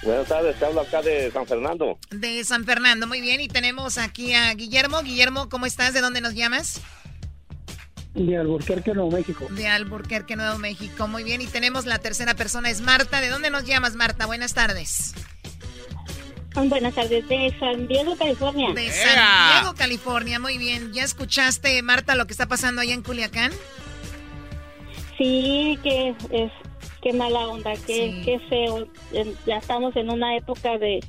Buenas 0.03 0.27
tardes, 0.27 0.59
te 0.59 0.65
hablo 0.65 0.81
acá 0.81 1.01
de 1.01 1.31
San 1.31 1.47
Fernando. 1.47 1.97
De 2.09 2.43
San 2.43 2.65
Fernando, 2.65 3.07
muy 3.07 3.21
bien. 3.21 3.39
Y 3.41 3.47
tenemos 3.47 3.97
aquí 3.97 4.33
a 4.33 4.53
Guillermo. 4.53 5.01
Guillermo, 5.01 5.47
¿cómo 5.49 5.65
estás? 5.65 5.93
¿De 5.93 6.01
dónde 6.01 6.19
nos 6.21 6.33
llamas? 6.35 6.81
De 8.13 8.37
Alburquerque, 8.37 8.93
Nuevo 8.93 9.11
México. 9.11 9.47
De 9.51 9.67
Alburquerque, 9.67 10.35
Nuevo 10.35 10.57
México. 10.57 11.07
Muy 11.07 11.23
bien. 11.23 11.41
Y 11.41 11.47
tenemos 11.47 11.85
la 11.85 11.99
tercera 11.99 12.33
persona, 12.35 12.69
es 12.69 12.81
Marta. 12.81 13.21
¿De 13.21 13.29
dónde 13.29 13.49
nos 13.49 13.63
llamas, 13.65 13.95
Marta? 13.95 14.25
Buenas 14.25 14.53
tardes. 14.53 15.13
Buenas 16.53 16.93
tardes, 16.93 17.25
de 17.29 17.55
San 17.59 17.87
Diego, 17.87 18.17
California. 18.17 18.73
De 18.73 18.91
San 18.91 19.61
Diego, 19.61 19.73
California. 19.77 20.39
Muy 20.39 20.57
bien. 20.57 20.91
¿Ya 20.91 21.03
escuchaste, 21.03 21.81
Marta, 21.81 22.15
lo 22.15 22.25
que 22.27 22.33
está 22.33 22.47
pasando 22.47 22.81
allá 22.81 22.93
en 22.93 23.01
Culiacán? 23.03 23.51
Sí, 25.17 25.79
que 25.81 26.09
es 26.31 26.51
qué 27.01 27.13
mala 27.13 27.47
onda, 27.47 27.71
qué, 27.87 28.11
Sí. 28.11 28.21
qué 28.25 28.39
feo. 28.49 28.87
Ya 29.45 29.57
estamos 29.57 29.95
en 29.95 30.09
una 30.09 30.35
época 30.35 30.77
de 30.77 30.99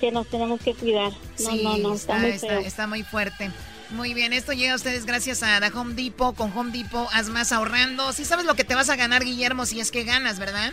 que 0.00 0.10
nos 0.10 0.26
tenemos 0.26 0.60
que 0.60 0.74
cuidar. 0.74 1.12
No, 1.12 1.50
Sí, 1.50 1.60
no, 1.62 1.76
no, 1.76 1.94
está, 1.94 2.26
está, 2.26 2.54
muy 2.56 2.64
está 2.64 2.86
muy 2.88 3.02
fuerte. 3.04 3.50
Muy 3.92 4.14
bien, 4.14 4.32
esto 4.32 4.52
llega 4.52 4.72
a 4.72 4.76
ustedes 4.76 5.04
gracias 5.04 5.42
a 5.42 5.60
The 5.60 5.76
Home 5.76 5.94
Depot. 5.94 6.34
Con 6.36 6.56
Home 6.56 6.70
Depot 6.70 7.08
haz 7.12 7.28
más 7.28 7.50
ahorrando. 7.52 8.12
Sí 8.12 8.24
sabes 8.24 8.46
lo 8.46 8.54
que 8.54 8.64
te 8.64 8.74
vas 8.74 8.88
a 8.88 8.96
ganar, 8.96 9.24
Guillermo, 9.24 9.66
si 9.66 9.80
es 9.80 9.90
que 9.90 10.04
ganas, 10.04 10.38
¿verdad? 10.38 10.72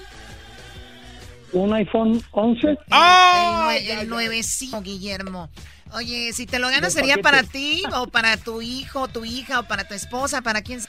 Un 1.51 1.73
iPhone 1.73 2.21
11. 2.31 2.67
El, 2.67 2.77
nue- 2.91 3.89
el 4.01 4.09
nuevecito, 4.09 4.81
Guillermo. 4.81 5.49
Oye, 5.93 6.31
si 6.33 6.45
te 6.45 6.59
lo 6.59 6.69
ganas, 6.69 6.93
¿sería 6.93 7.17
para 7.17 7.43
ti 7.43 7.81
o 7.93 8.07
para 8.07 8.35
tu 8.37 8.61
hijo, 8.61 9.07
tu 9.07 9.23
hija 9.25 9.61
o 9.61 9.63
para 9.63 9.87
tu 9.87 9.93
esposa? 9.93 10.41
¿Para 10.41 10.61
quién? 10.61 10.81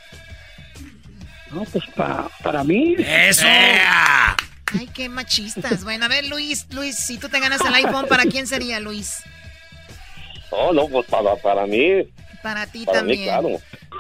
No, 1.53 1.63
pues 1.65 1.85
pa- 1.97 2.29
para 2.43 2.63
mí. 2.65 2.95
¡Eso! 2.99 3.47
Ay, 3.47 4.87
qué 4.93 5.09
machistas. 5.09 5.83
Bueno, 5.85 6.05
a 6.05 6.09
ver, 6.09 6.27
Luis, 6.27 6.67
Luis, 6.73 6.97
si 6.97 7.17
tú 7.17 7.29
te 7.31 7.41
ganas 7.41 7.61
el 7.63 7.73
iPhone, 7.75 8.07
¿para 8.09 8.25
quién 8.25 8.47
sería, 8.47 8.81
Luis? 8.81 9.15
Oh, 10.51 10.73
no, 10.73 10.89
pues 10.89 11.07
para, 11.07 11.37
para 11.37 11.67
mí, 11.67 12.05
Para 12.43 12.67
ti 12.67 12.85
para 12.85 13.03
mí, 13.03 13.25
también. 13.25 13.25
claro. 13.25 13.49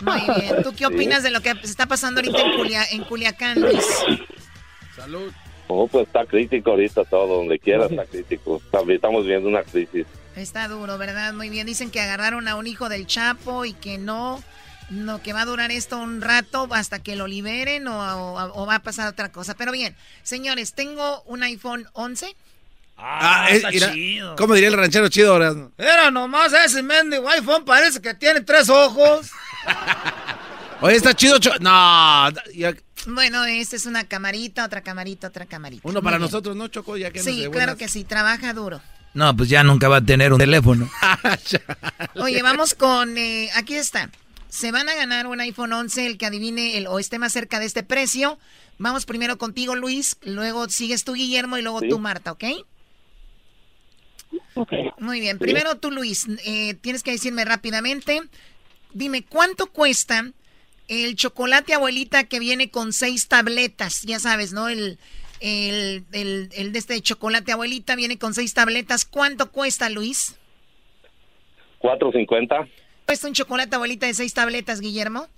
Muy 0.00 0.40
bien. 0.40 0.62
¿Tú 0.62 0.70
qué 0.72 0.78
Sí. 0.78 0.84
opinas 0.84 1.22
de 1.22 1.30
lo 1.30 1.40
que 1.40 1.54
se 1.56 1.66
está 1.66 1.86
pasando 1.86 2.20
ahorita 2.20 2.40
en, 2.40 2.52
Culia- 2.58 2.86
en 2.90 3.04
Culiacán, 3.04 3.60
Luis? 3.60 3.84
Salud. 4.96 5.32
Oh, 5.68 5.86
pues 5.86 6.06
está 6.06 6.24
crítico 6.24 6.70
ahorita 6.70 7.04
todo, 7.04 7.36
donde 7.38 7.58
quiera 7.58 7.86
está 7.86 8.04
crítico. 8.06 8.62
Estamos 8.88 9.26
viendo 9.26 9.48
una 9.48 9.62
crisis. 9.62 10.06
Está 10.34 10.66
duro, 10.68 10.96
¿verdad? 10.98 11.34
Muy 11.34 11.50
bien. 11.50 11.66
Dicen 11.66 11.90
que 11.90 12.00
agarraron 12.00 12.48
a 12.48 12.54
un 12.56 12.66
hijo 12.66 12.88
del 12.88 13.06
Chapo 13.06 13.64
y 13.66 13.74
que 13.74 13.98
no, 13.98 14.42
no, 14.88 15.20
que 15.20 15.34
va 15.34 15.42
a 15.42 15.44
durar 15.44 15.70
esto 15.70 15.98
un 15.98 16.22
rato 16.22 16.68
hasta 16.70 17.00
que 17.02 17.16
lo 17.16 17.26
liberen 17.26 17.86
o, 17.86 17.98
o- 18.00 18.62
o 18.62 18.66
va 18.66 18.76
a 18.76 18.82
pasar 18.82 19.08
otra 19.08 19.30
cosa. 19.30 19.54
Pero 19.54 19.70
bien, 19.72 19.94
señores, 20.22 20.72
tengo 20.72 21.22
un 21.26 21.42
iPhone 21.42 21.86
11. 21.92 22.34
Ah, 23.00 23.44
Ah, 23.44 23.50
es- 23.50 23.56
está 23.58 23.70
mira, 23.70 23.92
chido. 23.92 24.36
¿Cómo 24.36 24.54
diría 24.54 24.68
el 24.70 24.74
ranchero 24.76 25.08
chido 25.08 25.32
ahora? 25.32 25.54
Era 25.78 26.10
nomás 26.10 26.52
ese 26.52 26.82
mendigo 26.82 27.28
iPhone, 27.30 27.64
parece 27.64 28.00
que 28.02 28.14
tiene 28.14 28.40
tres 28.40 28.68
ojos. 28.68 29.30
Oye, 30.80 30.96
está 30.96 31.14
chido. 31.14 31.38
cho- 31.38 31.56
No, 31.60 32.30
ya- 32.54 32.74
Bueno, 33.06 33.44
esta 33.44 33.76
es 33.76 33.86
una 33.86 34.04
camarita, 34.04 34.64
otra 34.64 34.82
camarita, 34.82 35.28
otra 35.28 35.46
camarita. 35.46 35.82
uno 35.84 35.94
Muy 36.00 36.02
para 36.02 36.16
bien. 36.18 36.22
nosotros, 36.26 36.56
¿no, 36.56 36.68
Choco? 36.68 36.96
Ya 36.96 37.10
que 37.10 37.20
Sí, 37.22 37.46
claro 37.52 37.76
que 37.76 37.88
sí, 37.88 38.04
trabaja 38.04 38.52
duro. 38.52 38.80
No, 39.14 39.34
pues 39.36 39.48
ya 39.48 39.62
nunca 39.64 39.88
va 39.88 39.96
a 39.98 40.04
tener 40.04 40.32
un 40.32 40.38
teléfono. 40.38 40.88
Oye, 42.16 42.42
vamos 42.42 42.74
con, 42.74 43.16
eh, 43.16 43.50
aquí 43.54 43.74
está. 43.74 44.10
Se 44.48 44.72
van 44.72 44.88
a 44.88 44.94
ganar 44.94 45.26
un 45.26 45.40
iPhone 45.40 45.72
11, 45.72 46.06
el 46.06 46.18
que 46.18 46.26
adivine 46.26 46.76
el, 46.78 46.86
o 46.86 46.98
esté 46.98 47.18
más 47.18 47.32
cerca 47.32 47.58
de 47.60 47.66
este 47.66 47.82
precio. 47.82 48.38
Vamos 48.78 49.06
primero 49.06 49.38
contigo, 49.38 49.74
Luis, 49.74 50.16
luego 50.22 50.68
sigues 50.68 51.04
tú, 51.04 51.14
Guillermo, 51.14 51.58
y 51.58 51.62
luego 51.62 51.80
Sí. 51.80 51.88
tú, 51.88 51.98
Marta, 51.98 52.32
¿ok? 52.32 52.44
Muy 54.98 55.20
bien, 55.20 55.39
primero 55.39 55.76
tú, 55.76 55.90
Luis, 55.90 56.26
eh, 56.44 56.74
tienes 56.74 57.02
que 57.02 57.12
decirme 57.12 57.44
rápidamente, 57.44 58.20
dime, 58.93 59.22
¿cuánto 59.22 59.66
cuesta 59.66 60.32
el 60.89 61.16
chocolate 61.16 61.74
abuelita 61.74 62.24
que 62.24 62.39
viene 62.40 62.70
con 62.70 62.93
seis 62.93 63.28
tabletas? 63.28 64.02
Ya 64.02 64.18
sabes, 64.18 64.52
¿no? 64.52 64.68
El, 64.68 64.98
el, 65.40 66.05
el, 66.12 66.48
el 66.52 66.72
de 66.72 66.78
este 66.78 67.01
chocolate 67.01 67.52
abuelita 67.52 67.94
viene 67.97 68.18
con 68.18 68.35
seis 68.35 68.55
tabletas. 68.55 69.05
¿Cuánto 69.05 69.52
cuesta, 69.52 69.89
Luis? 69.90 70.36
450. 71.78 72.68
¿Cuesta 73.06 73.28
un 73.28 73.35
chocolate 73.35 73.74
abuelita 73.76 74.06
de 74.06 74.14
seis 74.14 74.35
tabletas, 74.35 74.80
Guillermo? 74.80 75.28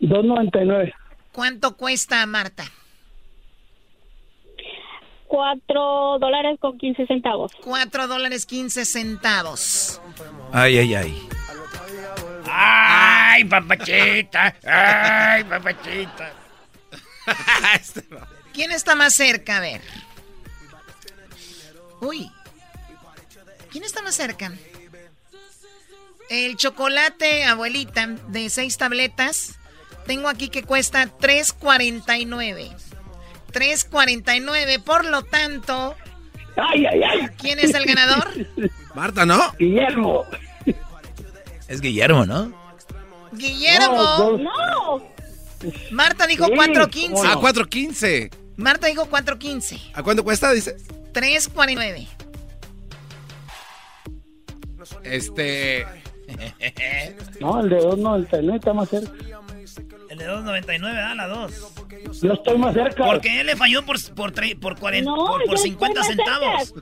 2.99. 0.00 0.92
¿Cuánto 1.32 1.76
cuesta, 1.76 2.24
Marta? 2.26 2.64
Cuatro 5.30 6.18
dólares 6.18 6.58
con 6.60 6.76
15 6.76 7.06
centavos. 7.06 7.52
Cuatro 7.62 8.08
dólares 8.08 8.46
15 8.46 8.84
centavos. 8.84 10.00
Ay, 10.52 10.78
ay, 10.78 10.94
ay. 10.96 11.28
¡Ay, 12.46 13.44
papachita! 13.44 14.56
¡Ay, 14.66 15.44
papachita! 15.44 16.32
¿Quién 18.52 18.72
está 18.72 18.96
más 18.96 19.14
cerca? 19.14 19.58
A 19.58 19.60
ver. 19.60 19.80
Uy. 22.00 22.28
¿Quién 23.70 23.84
está 23.84 24.02
más 24.02 24.16
cerca? 24.16 24.52
El 26.28 26.56
chocolate, 26.56 27.44
abuelita, 27.44 28.08
de 28.08 28.50
seis 28.50 28.76
tabletas. 28.78 29.60
Tengo 30.06 30.28
aquí 30.28 30.48
que 30.48 30.64
cuesta 30.64 31.06
3.49. 31.06 32.89
3.49, 33.52 34.82
por 34.82 35.04
lo 35.04 35.22
tanto. 35.22 35.94
¡Ay, 36.56 36.86
ay, 36.86 37.02
ay! 37.02 37.28
¿Quién 37.38 37.58
es 37.58 37.74
el 37.74 37.84
ganador? 37.86 38.28
Marta, 38.94 39.24
¿no? 39.24 39.52
Guillermo. 39.58 40.24
Es 41.68 41.80
Guillermo, 41.80 42.26
¿no? 42.26 42.52
Guillermo. 43.32 44.38
No. 44.38 45.02
Marta 45.92 46.26
dijo 46.26 46.46
Sí, 46.46 46.52
4.15. 46.52 47.26
A 47.26 47.36
4.15. 47.36 48.30
Marta 48.56 48.88
dijo 48.88 49.06
4.15. 49.08 49.92
¿A 49.94 50.02
cuánto 50.02 50.24
cuesta? 50.24 50.52
Dice. 50.52 50.76
3.49. 51.12 52.08
Este. 55.04 55.86
No, 57.40 57.60
el 57.60 57.70
de 57.70 57.76
2.99 57.80 58.54
está 58.54 58.72
más 58.72 58.88
cerca. 58.88 59.10
El 60.20 60.26
de 60.26 60.32
2.99, 60.52 60.80
da 60.94 61.14
la 61.14 61.26
2. 61.28 61.52
Yo 62.22 62.32
estoy 62.32 62.58
más 62.58 62.74
cerca. 62.74 63.04
Porque 63.04 63.40
él 63.40 63.46
le 63.46 63.56
falló 63.56 63.84
por, 63.84 63.96
por, 64.14 64.32
tre- 64.32 64.58
por, 64.58 64.78
40, 64.78 65.10
No, 65.10 65.16
por, 65.16 65.44
por 65.44 65.56
yo 65.56 65.62
50 65.62 66.00
estoy 66.00 66.16
más 66.16 66.26
centavos. 66.26 66.74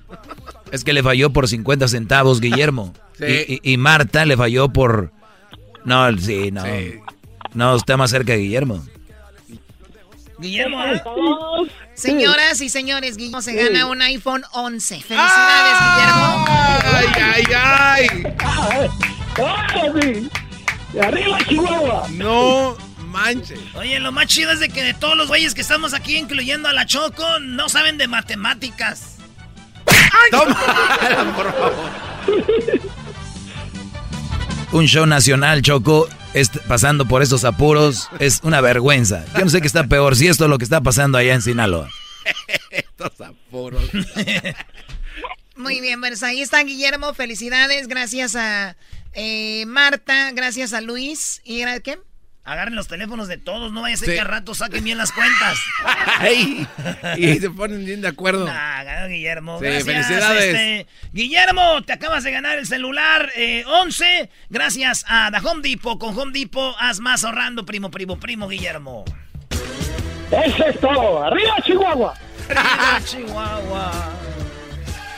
Es 0.72 0.84
que 0.84 0.92
le 0.92 1.02
falló 1.02 1.30
por 1.32 1.48
50 1.48 1.88
centavos, 1.88 2.40
Guillermo. 2.40 2.92
Sí. 3.18 3.24
y, 3.48 3.54
y- 3.70 3.72
y 3.74 3.76
Marta 3.76 4.24
le 4.24 4.36
falló 4.36 4.68
por... 4.70 5.12
No, 5.84 6.16
sí, 6.18 6.50
no. 6.50 6.64
Sí. 6.64 6.94
No, 7.54 7.76
está 7.76 7.96
más 7.96 8.10
cerca 8.10 8.32
de 8.32 8.38
Guillermo. 8.38 8.84
Guillermo, 10.40 10.84
¿eh? 10.84 11.02
Señoras 11.94 12.60
y 12.60 12.68
señores, 12.68 13.16
Guillermo 13.16 13.42
se 13.42 13.54
gana 13.54 13.86
un 13.86 14.00
iPhone 14.02 14.42
11. 14.52 15.00
Felicidades, 15.00 15.78
Guillermo. 15.96 16.44
¡Ay, 16.48 17.06
ay, 17.22 17.44
ay! 17.56 18.34
¡Ah, 18.40 18.88
sí! 20.00 20.28
¡Arriba, 21.00 21.38
Chihuahua! 21.48 22.06
No 22.12 22.76
manches. 23.08 23.58
Oye, 23.74 23.98
lo 24.00 24.12
más 24.12 24.26
chido 24.26 24.52
es 24.52 24.60
de 24.60 24.68
que 24.68 24.82
de 24.82 24.94
todos 24.94 25.16
los 25.16 25.28
güeyes 25.28 25.54
que 25.54 25.60
estamos 25.60 25.94
aquí, 25.94 26.16
incluyendo 26.16 26.68
a 26.68 26.72
la 26.72 26.86
Choco, 26.86 27.38
no 27.40 27.68
saben 27.68 27.98
de 27.98 28.08
matemáticas. 28.08 29.16
Toma, 30.30 31.34
por 31.36 31.52
favor. 31.52 31.90
Un 34.72 34.86
show 34.86 35.06
nacional, 35.06 35.62
Choco, 35.62 36.08
est- 36.34 36.58
pasando 36.68 37.06
por 37.06 37.22
estos 37.22 37.44
apuros, 37.44 38.08
es 38.18 38.40
una 38.42 38.60
vergüenza. 38.60 39.24
Yo 39.36 39.44
no 39.44 39.50
sé 39.50 39.60
qué 39.60 39.66
está 39.66 39.84
peor, 39.86 40.14
si 40.14 40.26
esto 40.28 40.44
es 40.44 40.50
lo 40.50 40.58
que 40.58 40.64
está 40.64 40.80
pasando 40.82 41.16
allá 41.18 41.34
en 41.34 41.42
Sinaloa. 41.42 41.88
Estos 42.70 43.18
apuros. 43.22 43.82
Muy 45.56 45.80
bien, 45.80 46.00
pues 46.00 46.22
ahí 46.22 46.42
está 46.42 46.62
Guillermo. 46.62 47.14
Felicidades. 47.14 47.88
Gracias 47.88 48.36
a 48.36 48.76
eh, 49.14 49.64
Marta, 49.66 50.30
gracias 50.32 50.72
a 50.74 50.80
Luis. 50.82 51.40
¿Y 51.44 51.62
era 51.62 51.80
qué? 51.80 51.98
Agarren 52.50 52.74
los 52.74 52.88
teléfonos 52.88 53.28
de 53.28 53.36
todos, 53.36 53.72
no 53.72 53.82
vaya 53.82 53.94
a 53.94 53.98
ser 53.98 54.08
Sí. 54.08 54.14
que 54.14 54.20
al 54.20 54.26
rato 54.28 54.54
saquen 54.54 54.82
bien 54.82 54.96
las 54.96 55.12
cuentas. 55.12 55.58
Ay, 56.18 56.66
y 57.18 57.34
se 57.38 57.50
ponen 57.50 57.84
bien 57.84 58.00
de 58.00 58.08
acuerdo. 58.08 58.46
Ah, 58.50 58.82
ganó 58.84 59.08
Guillermo. 59.08 59.58
Sí, 59.58 59.64
Gracias, 59.66 59.84
felicidades. 59.84 60.44
este, 60.54 60.86
Guillermo, 61.12 61.82
te 61.82 61.92
acabas 61.92 62.24
de 62.24 62.30
ganar 62.32 62.58
el 62.58 62.66
celular 62.66 63.30
eh, 63.36 63.64
11. 63.66 64.30
Gracias 64.48 65.04
a 65.08 65.30
The 65.30 65.46
Home 65.46 65.60
Depot. 65.68 65.98
Con 65.98 66.18
Home 66.18 66.32
Depot, 66.32 66.74
haz 66.80 67.00
más 67.00 67.22
ahorrando, 67.24 67.66
primo, 67.66 67.90
primo, 67.90 68.18
primo, 68.18 68.48
Guillermo. 68.48 69.04
¡Eso 70.30 70.66
es 70.66 70.80
todo! 70.80 71.22
¡Arriba, 71.24 71.54
Chihuahua! 71.64 72.14
Arriba, 72.48 73.00
Chihuahua. 73.04 74.12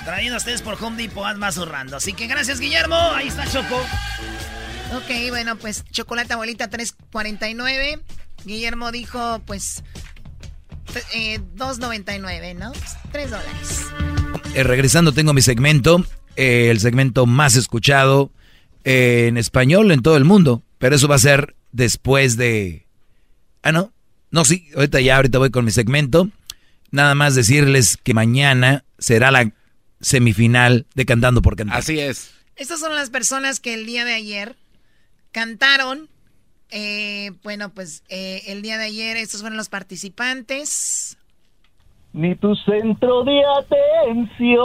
Trayendo 0.05 0.35
a 0.35 0.39
ustedes 0.39 0.62
por 0.62 0.82
Home 0.82 1.01
Depot, 1.01 1.24
haz 1.24 1.36
más 1.36 1.59
ahorrando. 1.59 1.97
Así 1.97 2.12
que 2.12 2.27
gracias, 2.27 2.59
Guillermo. 2.59 2.97
Ahí 3.15 3.28
está 3.28 3.44
Choco. 3.47 3.85
Ok, 4.93 5.29
bueno, 5.29 5.57
pues 5.57 5.85
chocolate 5.91 6.33
abuelita 6.33 6.69
3.49. 6.69 8.01
Guillermo 8.45 8.91
dijo, 8.91 9.41
pues, 9.47 9.83
eh, 11.15 11.39
2.99, 11.57 12.57
¿no? 12.57 12.73
3 13.12 13.31
dólares. 13.31 13.87
Eh, 14.55 14.65
regresando, 14.65 15.12
tengo 15.12 15.33
mi 15.33 15.43
segmento, 15.43 16.05
eh, 16.37 16.71
el 16.71 16.81
segmento 16.81 17.27
más 17.27 17.55
escuchado 17.55 18.33
eh, 18.85 19.27
en 19.29 19.37
español 19.37 19.93
en 19.93 20.03
todo 20.03 20.17
el 20.17 20.25
mundo. 20.25 20.62
Pero 20.79 20.97
eso 20.97 21.07
va 21.07 21.17
a 21.17 21.21
ser 21.21 21.55
después 21.73 22.37
de... 22.37 22.87
Ah, 23.62 23.73
no. 23.73 23.93
No, 24.31 24.45
sí, 24.45 24.69
ahorita 24.75 25.01
ya, 25.01 25.17
ahorita 25.17 25.39
voy 25.39 25.51
con 25.51 25.65
mi 25.65 25.71
segmento. 25.71 26.31
Nada 26.91 27.15
más 27.15 27.35
decirles 27.35 27.97
que 28.03 28.15
mañana 28.15 28.85
será 28.99 29.31
la 29.31 29.53
semifinal 30.01 30.87
de 30.95 31.05
Cantando 31.07 31.43
por 31.43 31.57
Cantar. 31.57 31.79
Así 31.79 31.99
es. 32.01 32.31
Estas 32.57 32.81
son 32.81 32.95
las 32.95 33.11
personas 33.11 33.61
que 33.61 33.75
el 33.75 33.87
día 33.87 34.05
de 34.05 34.15
ayer 34.15 34.57
cantaron. 35.32 36.09
eh, 36.70 37.32
bueno, 37.43 37.70
pues 37.70 38.05
eh, 38.09 38.43
el 38.47 38.62
día 38.62 38.78
de 38.78 38.85
ayer 38.85 39.16
estos 39.16 39.40
fueron 39.40 39.57
los 39.57 39.69
participantes. 39.69 41.16
ni 42.12 42.35
tu 42.36 42.55
centro 42.57 43.24
de 43.24 43.40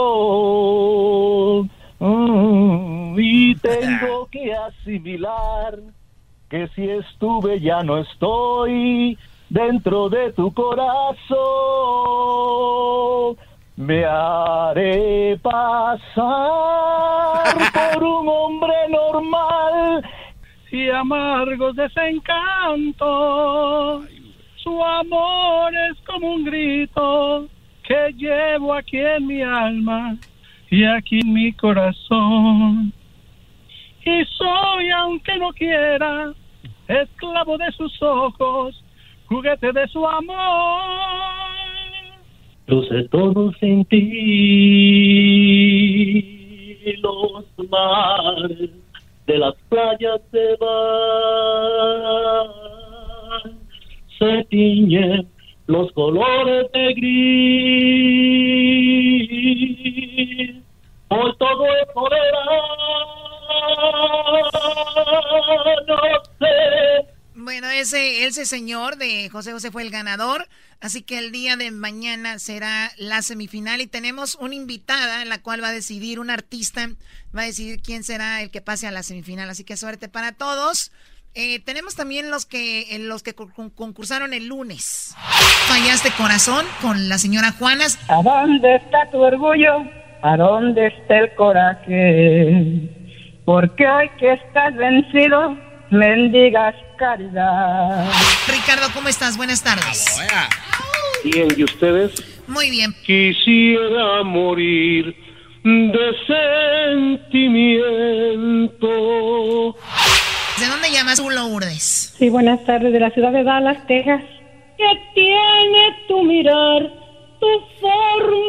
atención. 0.06 1.70
Mm, 1.98 3.18
y 3.18 3.54
tengo 3.62 4.26
que 4.30 4.52
asimilar 4.54 5.78
que 6.48 6.68
si 6.74 6.88
estuve 6.88 7.60
ya 7.60 7.82
no 7.82 7.98
estoy 7.98 9.18
dentro 9.48 10.08
de 10.08 10.32
tu 10.32 10.52
corazón. 10.54 11.36
Me 13.76 14.04
haré 14.04 15.38
pasar 15.42 16.14
por 17.94 18.02
un 18.04 18.28
hombre 18.28 18.74
normal 18.88 20.02
y 20.70 20.88
amargos 20.88 21.76
desencantos. 21.76 23.06
Su 24.56 24.84
amor 24.84 25.72
es 25.90 26.00
como 26.06 26.34
un 26.34 26.44
grito 26.44 27.48
que 27.84 28.12
llevo 28.16 28.74
aquí 28.74 28.98
en 28.98 29.26
mi 29.26 29.42
alma 29.42 30.16
y 30.70 30.84
aquí 30.84 31.20
en 31.20 31.32
mi 31.32 31.52
corazón. 31.52 32.92
Y 34.04 34.24
soy, 34.24 34.90
aunque 34.90 35.36
no 35.38 35.52
quiera, 35.52 36.32
esclavo 36.88 37.58
de 37.58 37.70
sus 37.72 38.02
ojos, 38.02 38.82
juguete 39.26 39.72
de 39.72 39.86
su 39.88 40.06
amor. 40.06 40.82
Crucé 42.66 43.08
todo 43.08 43.52
sin 43.60 43.84
ti, 43.84 44.02
los 47.00 47.44
mares 47.70 48.70
de 49.26 49.38
las 49.38 49.54
playas 49.68 50.20
se 50.30 50.56
van, 50.56 52.48
se 54.18 54.44
tiñen 54.44 55.28
los 55.66 55.90
colores 55.92 56.70
de 56.72 56.94
gris, 56.94 57.36
hoy 61.08 61.32
todo 61.38 61.66
es 61.66 61.86
no 65.86 65.96
sé. 66.38 66.46
Bueno, 67.34 67.68
ese, 67.70 68.26
ese 68.26 68.44
señor 68.44 68.96
de 68.96 69.28
José 69.30 69.52
José 69.52 69.70
fue 69.70 69.82
el 69.82 69.90
ganador, 69.90 70.46
así 70.80 71.02
que 71.02 71.18
el 71.18 71.32
día 71.32 71.56
de 71.56 71.70
mañana 71.70 72.38
será 72.38 72.90
la 72.96 73.22
semifinal 73.22 73.80
y 73.80 73.86
tenemos 73.86 74.36
una 74.36 74.54
invitada 74.54 75.22
en 75.22 75.28
la 75.28 75.38
cual 75.42 75.62
va 75.62 75.68
a 75.68 75.72
decidir, 75.72 76.20
un 76.20 76.30
artista 76.30 76.88
va 77.36 77.42
a 77.42 77.46
decidir 77.46 77.80
quién 77.82 78.04
será 78.04 78.42
el 78.42 78.50
que 78.50 78.60
pase 78.60 78.86
a 78.86 78.90
la 78.90 79.02
semifinal, 79.02 79.48
así 79.50 79.64
que 79.64 79.76
suerte 79.76 80.08
para 80.08 80.32
todos. 80.32 80.92
Eh, 81.38 81.58
tenemos 81.60 81.94
también 81.96 82.30
los 82.30 82.46
que 82.46 82.94
eh, 82.94 82.98
los 82.98 83.22
que 83.22 83.34
con- 83.34 83.68
concursaron 83.70 84.32
el 84.32 84.46
lunes. 84.46 85.14
Fallaste 85.68 86.10
corazón 86.12 86.64
con 86.80 87.10
la 87.10 87.18
señora 87.18 87.52
Juanas. 87.52 87.98
¿A 88.08 88.22
dónde 88.22 88.76
está 88.76 89.10
tu 89.10 89.18
orgullo? 89.20 89.84
¿A 90.22 90.36
dónde 90.38 90.86
está 90.86 91.18
el 91.18 91.34
coraje? 91.34 92.90
Porque 93.44 93.86
hoy 93.86 94.08
que 94.18 94.32
estás 94.32 94.74
vencido, 94.76 95.56
mendigas 95.90 96.74
caridad. 96.98 98.10
Ricardo, 98.48 98.86
¿cómo 98.94 99.08
estás? 99.08 99.36
Buenas 99.36 99.62
tardes. 99.62 100.06
Bien, 101.26 101.48
¿y 101.56 101.64
ustedes? 101.64 102.12
Muy 102.46 102.70
bien. 102.70 102.94
Quisiera 103.04 104.22
morir 104.22 105.16
de 105.64 106.12
sentimiento. 107.18 108.86
¿De 110.58 110.66
dónde 110.66 110.92
llamas 110.92 111.16
tú, 111.16 111.28
Lourdes? 111.30 112.14
Sí, 112.16 112.28
buenas 112.28 112.64
tardes, 112.64 112.92
de 112.92 113.00
la 113.00 113.10
ciudad 113.10 113.32
de 113.32 113.42
Dallas, 113.42 113.84
Texas. 113.88 114.22
Que 114.78 114.84
tiene 115.14 115.96
tu 116.06 116.22
mirar, 116.22 116.82
tu 117.40 117.46
forma 117.80 118.46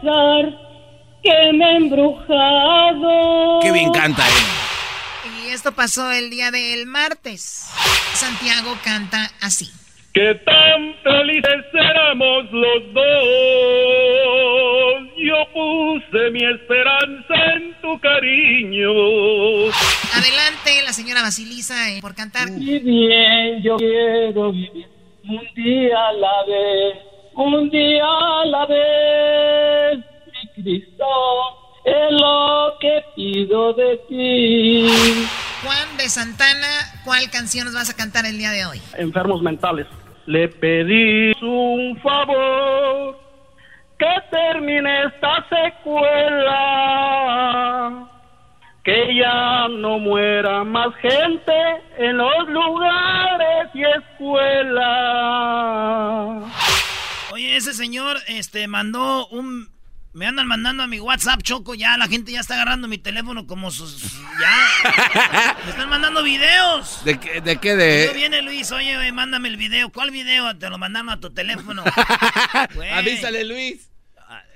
confesar 0.00 0.58
que 1.22 1.52
me 1.52 1.64
he 1.64 1.76
embrujado. 1.76 3.60
Qué 3.60 3.72
bien 3.72 3.90
canta, 3.92 4.26
eh. 4.26 5.44
Y 5.44 5.50
esto 5.50 5.72
pasó 5.72 6.10
el 6.10 6.30
día 6.30 6.50
del 6.50 6.86
martes. 6.86 7.66
Santiago 8.14 8.76
canta 8.82 9.30
así. 9.40 9.70
Que 10.18 10.34
tan 10.34 10.94
felices 11.04 11.64
éramos 11.72 12.50
los 12.50 12.92
dos. 12.92 13.04
Yo 15.16 15.36
puse 15.54 16.30
mi 16.32 16.44
esperanza 16.44 17.34
en 17.54 17.80
tu 17.80 17.96
cariño. 18.00 18.90
Adelante, 20.12 20.82
la 20.84 20.92
señora 20.92 21.22
Basilisa, 21.22 21.92
eh, 21.92 22.00
por 22.00 22.16
cantar. 22.16 22.48
Y 22.48 22.80
bien, 22.80 23.62
yo 23.62 23.76
quiero 23.76 24.50
vivir 24.50 24.88
un 25.22 25.40
día 25.54 26.08
a 26.08 26.12
la 26.14 26.44
vez, 26.48 26.98
un 27.36 27.70
día 27.70 28.04
a 28.04 28.44
la 28.44 28.66
vez. 28.66 29.98
Mi 30.32 30.48
Cristo, 30.64 31.06
es 31.84 32.10
lo 32.20 32.74
que 32.80 33.04
pido 33.14 33.72
de 33.72 34.00
ti. 34.08 34.88
Juan 35.62 35.96
de 35.96 36.08
Santana, 36.08 36.66
¿cuál 37.04 37.30
canción 37.30 37.66
nos 37.66 37.74
vas 37.74 37.90
a 37.90 37.94
cantar 37.94 38.26
el 38.26 38.36
día 38.36 38.50
de 38.50 38.66
hoy? 38.66 38.82
Enfermos 38.96 39.42
mentales. 39.42 39.86
Le 40.28 40.46
pedí 40.46 41.32
un 41.40 41.98
favor 42.02 43.18
que 43.98 44.14
termine 44.30 45.04
esta 45.04 45.46
secuela. 45.48 46.54
Que 48.84 49.16
ya 49.16 49.68
no 49.68 49.98
muera 49.98 50.64
más 50.64 50.94
gente 50.96 51.52
en 51.96 52.18
los 52.18 52.46
lugares 52.46 53.70
y 53.72 53.82
escuelas. 53.84 54.82
Oye, 57.32 57.56
ese 57.56 57.72
señor 57.72 58.18
este 58.28 58.68
mandó 58.68 59.28
un 59.28 59.77
me 60.12 60.26
andan 60.26 60.46
mandando 60.46 60.82
a 60.82 60.86
mi 60.86 61.00
WhatsApp, 61.00 61.42
Choco, 61.42 61.74
ya 61.74 61.96
la 61.96 62.08
gente 62.08 62.32
ya 62.32 62.40
está 62.40 62.54
agarrando 62.54 62.88
mi 62.88 62.98
teléfono 62.98 63.46
como 63.46 63.70
sus... 63.70 64.02
Ya. 64.40 65.56
Me 65.64 65.70
están 65.70 65.88
mandando 65.88 66.22
videos. 66.22 67.04
¿De 67.04 67.18
qué? 67.20 67.40
¿De 67.40 67.58
qué? 67.58 67.76
De... 67.76 68.06
Yo 68.06 68.14
viene 68.14 68.42
Luis, 68.42 68.70
oye, 68.72 68.96
güey, 68.96 69.12
mándame 69.12 69.48
el 69.48 69.56
video. 69.56 69.90
¿Cuál 69.90 70.10
video? 70.10 70.56
Te 70.56 70.70
lo 70.70 70.78
mandaron 70.78 71.10
a 71.10 71.20
tu 71.20 71.30
teléfono. 71.30 71.84
Avísale, 72.92 73.44
Luis. 73.44 73.90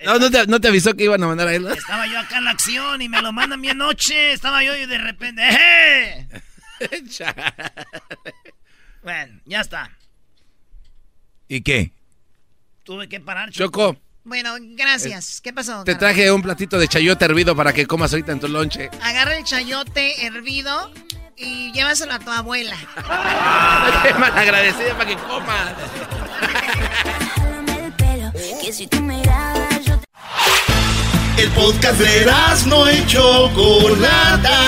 No, 0.04 0.18
no 0.18 0.30
te, 0.30 0.46
no 0.46 0.60
te 0.60 0.68
avisó 0.68 0.94
que 0.94 1.04
iban 1.04 1.22
a 1.22 1.26
mandar 1.26 1.48
a 1.48 1.54
él. 1.54 1.66
Estaba 1.66 2.06
yo 2.06 2.18
acá 2.18 2.38
en 2.38 2.44
la 2.44 2.50
acción 2.50 3.00
y 3.00 3.08
me 3.08 3.22
lo 3.22 3.32
mandan 3.32 3.60
bien 3.60 3.78
noche. 3.78 4.32
Estaba 4.32 4.62
yo 4.64 4.74
y 4.76 4.86
de 4.86 4.98
repente... 4.98 5.42
¡Eh! 5.48 6.28
bueno, 9.02 9.40
ya 9.44 9.60
está. 9.60 9.96
¿Y 11.48 11.62
qué? 11.62 11.92
Tuve 12.82 13.08
que 13.08 13.20
parar, 13.20 13.50
Choco. 13.50 13.92
Choco, 13.92 14.00
Bueno, 14.24 14.54
gracias. 14.60 15.40
¿Qué 15.40 15.52
pasó? 15.52 15.82
te 15.84 15.96
traje 15.96 16.30
un 16.30 16.42
platito 16.42 16.78
de 16.78 16.86
chayote 16.86 17.24
hervido 17.24 17.56
para 17.56 17.72
que 17.72 17.86
comas 17.86 18.12
ahorita 18.12 18.32
en 18.32 18.40
tu 18.40 18.48
lonche. 18.48 18.90
Agarra 19.02 19.36
el 19.36 19.44
chayote 19.44 20.26
hervido 20.26 20.92
y 21.36 21.72
llévaselo 21.72 22.14
a 22.14 22.18
tu 22.18 22.30
abuela. 22.30 22.76
Qué 24.02 24.14
mal 24.14 24.36
agradecida 24.36 24.96
para 24.96 25.10
que 25.10 25.16
comas. 25.16 25.72
El 31.36 31.48
podcast 31.50 31.98
de 31.98 32.26
no 32.66 32.92
y 32.92 33.06
Chocolata. 33.06 34.58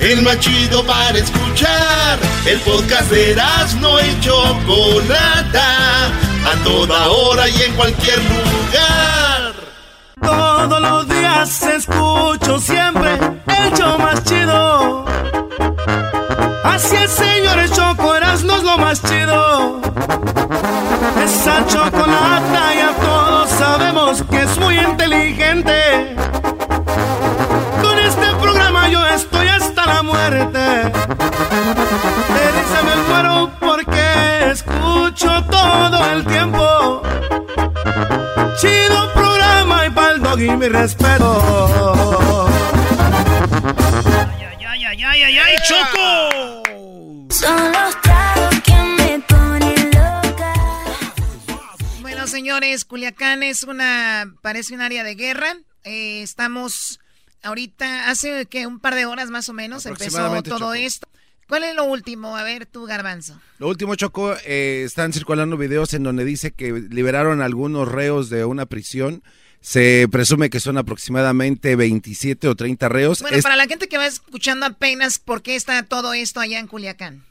El 0.00 0.22
más 0.22 0.38
chido 0.38 0.86
para 0.86 1.18
escuchar. 1.18 2.18
El 2.46 2.60
podcast 2.60 3.10
de 3.10 3.36
no 3.80 4.00
y 4.00 4.20
Chocolata. 4.20 6.31
A 6.44 6.64
toda 6.64 7.08
hora 7.08 7.48
y 7.48 7.62
en 7.62 7.74
cualquier 7.74 8.18
lugar. 8.18 9.54
Todos 10.20 10.80
los 10.80 11.08
días 11.08 11.62
escucho 11.62 12.58
siempre 12.58 13.18
el 13.46 13.72
show 13.74 13.98
más 13.98 14.22
chido. 14.24 15.04
Así 16.64 16.96
es, 16.96 17.10
señores, 17.10 17.72
Choco 17.72 18.14
Erasmo 18.14 18.56
es 18.56 18.62
lo 18.62 18.78
más 18.78 19.02
chido. 19.02 19.80
Esa 21.22 21.66
chocolata 21.66 22.74
ya 22.74 22.92
todos 23.00 23.50
sabemos 23.50 24.22
que 24.30 24.42
es 24.42 24.58
muy 24.58 24.78
inteligente. 24.78 26.16
Con 27.82 27.98
este 27.98 28.34
programa 28.40 28.88
yo 28.88 29.06
estoy 29.06 29.48
hasta 29.48 29.86
la 29.86 30.02
muerte. 30.02 30.92
Risa 32.54 32.82
me 32.82 32.96
muero 33.08 33.50
porque 33.50 33.51
escucho 35.12 35.44
todo 35.50 36.12
el 36.12 36.24
tiempo. 36.24 37.02
Chido 38.60 39.12
programa 39.12 39.86
y 39.86 39.90
pa'l 39.90 40.22
doggy 40.22 40.56
mi 40.56 40.68
respeto. 40.68 42.48
¡Ay, 44.68 44.84
ay, 44.84 45.04
ay, 45.04 45.22
ay, 45.22 45.38
ay, 45.38 45.56
Choco! 45.68 46.62
Son 47.30 47.72
los 47.72 48.00
tragos 48.00 48.60
que 48.62 48.74
me 48.74 49.20
ponen 49.20 49.90
loca. 49.90 50.54
Bueno, 52.00 52.26
señores, 52.26 52.84
Culiacán 52.84 53.42
es 53.42 53.64
una, 53.64 54.32
parece 54.40 54.74
un 54.74 54.80
área 54.80 55.04
de 55.04 55.14
guerra. 55.14 55.56
Eh, 55.84 56.22
estamos 56.22 57.00
ahorita, 57.42 58.08
hace 58.08 58.46
que 58.46 58.66
un 58.66 58.78
par 58.78 58.94
de 58.94 59.06
horas 59.06 59.30
más 59.30 59.48
o 59.48 59.52
menos 59.52 59.84
empezó 59.86 60.42
todo 60.42 60.58
Choco. 60.58 60.74
esto. 60.74 61.08
¿Cuál 61.48 61.64
es 61.64 61.74
lo 61.74 61.84
último? 61.84 62.36
A 62.36 62.44
ver, 62.44 62.66
tú, 62.66 62.84
Garbanzo. 62.86 63.38
Lo 63.58 63.68
último, 63.68 63.94
Choco, 63.94 64.34
eh, 64.46 64.82
están 64.86 65.12
circulando 65.12 65.56
videos 65.56 65.92
en 65.94 66.02
donde 66.02 66.24
dice 66.24 66.52
que 66.52 66.72
liberaron 66.90 67.42
algunos 67.42 67.88
reos 67.90 68.30
de 68.30 68.44
una 68.44 68.64
prisión. 68.66 69.22
Se 69.60 70.08
presume 70.10 70.50
que 70.50 70.60
son 70.60 70.78
aproximadamente 70.78 71.76
27 71.76 72.48
o 72.48 72.54
30 72.56 72.88
reos. 72.88 73.20
Bueno, 73.20 73.36
Es- 73.36 73.42
para 73.44 73.56
la 73.56 73.66
gente 73.66 73.86
que 73.88 73.98
va 73.98 74.06
escuchando 74.06 74.66
apenas, 74.66 75.18
¿por 75.18 75.42
qué 75.42 75.54
está 75.54 75.82
todo 75.84 76.14
esto 76.14 76.40
allá 76.40 76.58
en 76.58 76.66
Culiacán? 76.66 77.22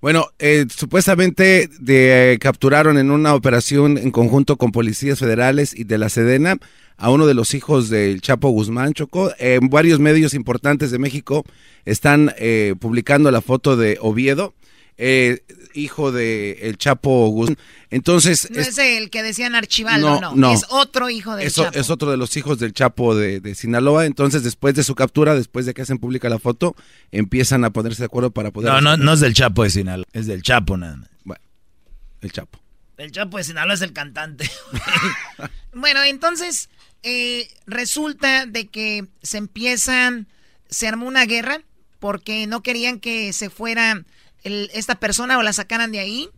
Bueno, 0.00 0.28
eh, 0.38 0.66
supuestamente 0.74 1.68
de, 1.80 2.34
eh, 2.34 2.38
capturaron 2.38 2.98
en 2.98 3.10
una 3.10 3.34
operación 3.34 3.98
en 3.98 4.10
conjunto 4.10 4.56
con 4.56 4.70
policías 4.70 5.18
federales 5.18 5.74
y 5.74 5.84
de 5.84 5.98
la 5.98 6.08
Sedena 6.08 6.58
a 6.98 7.10
uno 7.10 7.26
de 7.26 7.34
los 7.34 7.54
hijos 7.54 7.88
del 7.90 8.20
Chapo 8.20 8.48
Guzmán 8.50 8.94
Choco. 8.94 9.32
Eh, 9.38 9.58
varios 9.62 9.98
medios 10.00 10.34
importantes 10.34 10.90
de 10.90 10.98
México 10.98 11.44
están 11.84 12.32
eh, 12.38 12.74
publicando 12.80 13.30
la 13.30 13.40
foto 13.42 13.76
de 13.76 13.98
Oviedo, 14.00 14.54
eh, 14.98 15.42
hijo 15.74 16.10
de 16.10 16.52
el 16.62 16.78
Chapo 16.78 17.28
Guzmán. 17.28 17.58
Entonces, 17.90 18.50
No 18.50 18.60
es- 18.60 18.68
es 18.68 18.78
el 18.78 19.10
que 19.10 19.22
decían 19.22 19.54
Archibaldo, 19.54 20.08
No, 20.08 20.20
no, 20.20 20.34
no. 20.36 20.52
Es 20.52 20.64
otro 20.70 21.10
hijo 21.10 21.36
del 21.36 21.46
eso 21.46 21.64
Chapo. 21.64 21.78
es 21.78 21.90
otro 21.90 22.10
de 22.10 22.16
los 22.16 22.34
hijos 22.36 22.58
del 22.58 22.72
Chapo 22.72 23.14
de, 23.14 23.40
de 23.40 23.54
Sinaloa. 23.54 24.06
Entonces, 24.06 24.42
después 24.42 24.74
de 24.74 24.82
su 24.82 24.94
captura, 24.94 25.34
después 25.34 25.66
de 25.66 25.74
que 25.74 25.82
hacen 25.82 25.98
pública 25.98 26.28
la 26.30 26.38
foto, 26.38 26.74
empiezan 27.12 27.62
a 27.64 27.70
ponerse 27.70 28.02
de 28.02 28.06
acuerdo 28.06 28.30
para 28.30 28.50
poder... 28.50 28.72
No, 28.72 28.80
no, 28.80 28.96
no 28.96 29.12
es 29.12 29.20
del 29.20 29.34
Chapo 29.34 29.62
de 29.64 29.70
Sinaloa, 29.70 30.06
es 30.14 30.26
del 30.26 30.42
Chapo 30.42 30.76
nada 30.78 30.96
más. 30.96 31.10
Bueno, 31.24 31.42
el 32.22 32.32
Chapo. 32.32 32.58
El 32.96 33.12
Chapo 33.12 33.36
de 33.36 33.44
Sinaloa 33.44 33.74
es 33.74 33.82
el 33.82 33.92
cantante. 33.92 34.50
Bueno, 35.78 36.02
entonces 36.04 36.70
eh, 37.08 37.48
resulta 37.66 38.46
de 38.46 38.66
que 38.66 39.06
se 39.22 39.38
empiezan, 39.38 40.26
se 40.68 40.88
armó 40.88 41.06
una 41.06 41.24
guerra 41.24 41.62
porque 42.00 42.48
no 42.48 42.64
querían 42.64 42.98
que 42.98 43.32
se 43.32 43.48
fuera 43.48 44.04
el- 44.42 44.70
esta 44.74 44.96
persona 44.96 45.38
o 45.38 45.42
la 45.44 45.52
sacaran 45.52 45.92
de 45.92 46.00
ahí. 46.00 46.28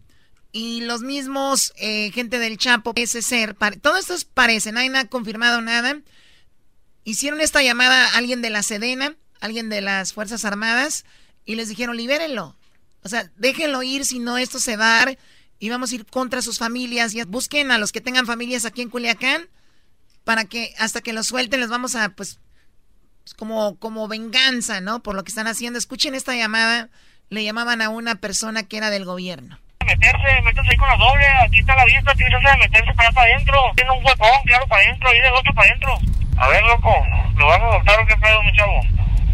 Y 0.52 0.82
los 0.82 1.00
mismos 1.00 1.72
eh, 1.76 2.10
gente 2.12 2.38
del 2.38 2.58
Chapo, 2.58 2.92
ese 2.96 3.22
ser, 3.22 3.56
todo 3.80 3.96
esto 3.96 4.12
es 4.12 4.26
parece, 4.26 4.70
nadie 4.70 4.94
ha 4.94 5.06
confirmado 5.06 5.62
nada. 5.62 6.00
Hicieron 7.04 7.40
esta 7.40 7.62
llamada 7.62 8.04
a 8.06 8.18
alguien 8.18 8.42
de 8.42 8.50
la 8.50 8.62
Sedena, 8.62 9.16
alguien 9.40 9.70
de 9.70 9.80
las 9.80 10.12
Fuerzas 10.12 10.44
Armadas, 10.44 11.06
y 11.46 11.54
les 11.54 11.68
dijeron, 11.70 11.96
libérenlo. 11.96 12.56
O 13.02 13.08
sea, 13.08 13.30
déjenlo 13.36 13.82
ir, 13.82 14.04
si 14.04 14.18
no 14.18 14.36
esto 14.36 14.58
se 14.58 14.76
va 14.76 15.00
a 15.00 15.04
dar 15.06 15.18
y 15.58 15.70
vamos 15.70 15.92
a 15.92 15.94
ir 15.94 16.04
contra 16.04 16.42
sus 16.42 16.58
familias. 16.58 17.14
Y 17.14 17.22
busquen 17.24 17.70
a 17.70 17.78
los 17.78 17.90
que 17.92 18.02
tengan 18.02 18.26
familias 18.26 18.66
aquí 18.66 18.82
en 18.82 18.90
Culiacán 18.90 19.48
para 20.28 20.44
que 20.44 20.74
hasta 20.78 21.00
que 21.00 21.14
los 21.14 21.26
suelten 21.26 21.58
les 21.58 21.70
vamos 21.70 21.96
a, 21.96 22.10
pues, 22.10 22.38
como, 23.38 23.78
como 23.78 24.08
venganza, 24.08 24.82
¿no? 24.82 25.02
Por 25.02 25.14
lo 25.14 25.24
que 25.24 25.30
están 25.30 25.46
haciendo. 25.46 25.78
Escuchen 25.78 26.14
esta 26.14 26.36
llamada. 26.36 26.90
Le 27.30 27.44
llamaban 27.44 27.80
a 27.80 27.88
una 27.88 28.16
persona 28.16 28.62
que 28.62 28.76
era 28.76 28.90
del 28.90 29.06
gobierno. 29.06 29.58
meterse, 29.86 30.42
métase 30.44 30.68
ahí 30.70 30.76
con 30.76 30.86
la 30.86 30.96
doble, 30.98 31.26
aquí 31.46 31.60
está 31.60 31.74
la 31.76 31.86
vista, 31.86 32.12
tiene 32.12 32.28
que 32.28 32.46
hacer 32.46 32.58
meterse 32.58 32.92
para 32.92 33.08
allá 33.08 33.14
para 33.14 33.32
adentro, 33.32 33.58
tiene 33.74 33.90
un 33.90 34.04
huecón, 34.04 34.28
claro, 34.44 34.68
para 34.68 34.82
adentro, 34.82 35.14
y 35.14 35.18
del 35.18 35.32
otro 35.32 35.54
para 35.54 35.66
adentro. 35.66 35.98
A 36.36 36.48
ver, 36.48 36.62
loco, 36.62 36.94
¿lo 37.38 37.46
vas 37.46 37.60
a 37.62 37.64
adoptar 37.64 38.00
o 38.00 38.06
qué 38.06 38.16
pedo, 38.18 38.42
mi 38.42 38.52
chavo? 38.52 38.80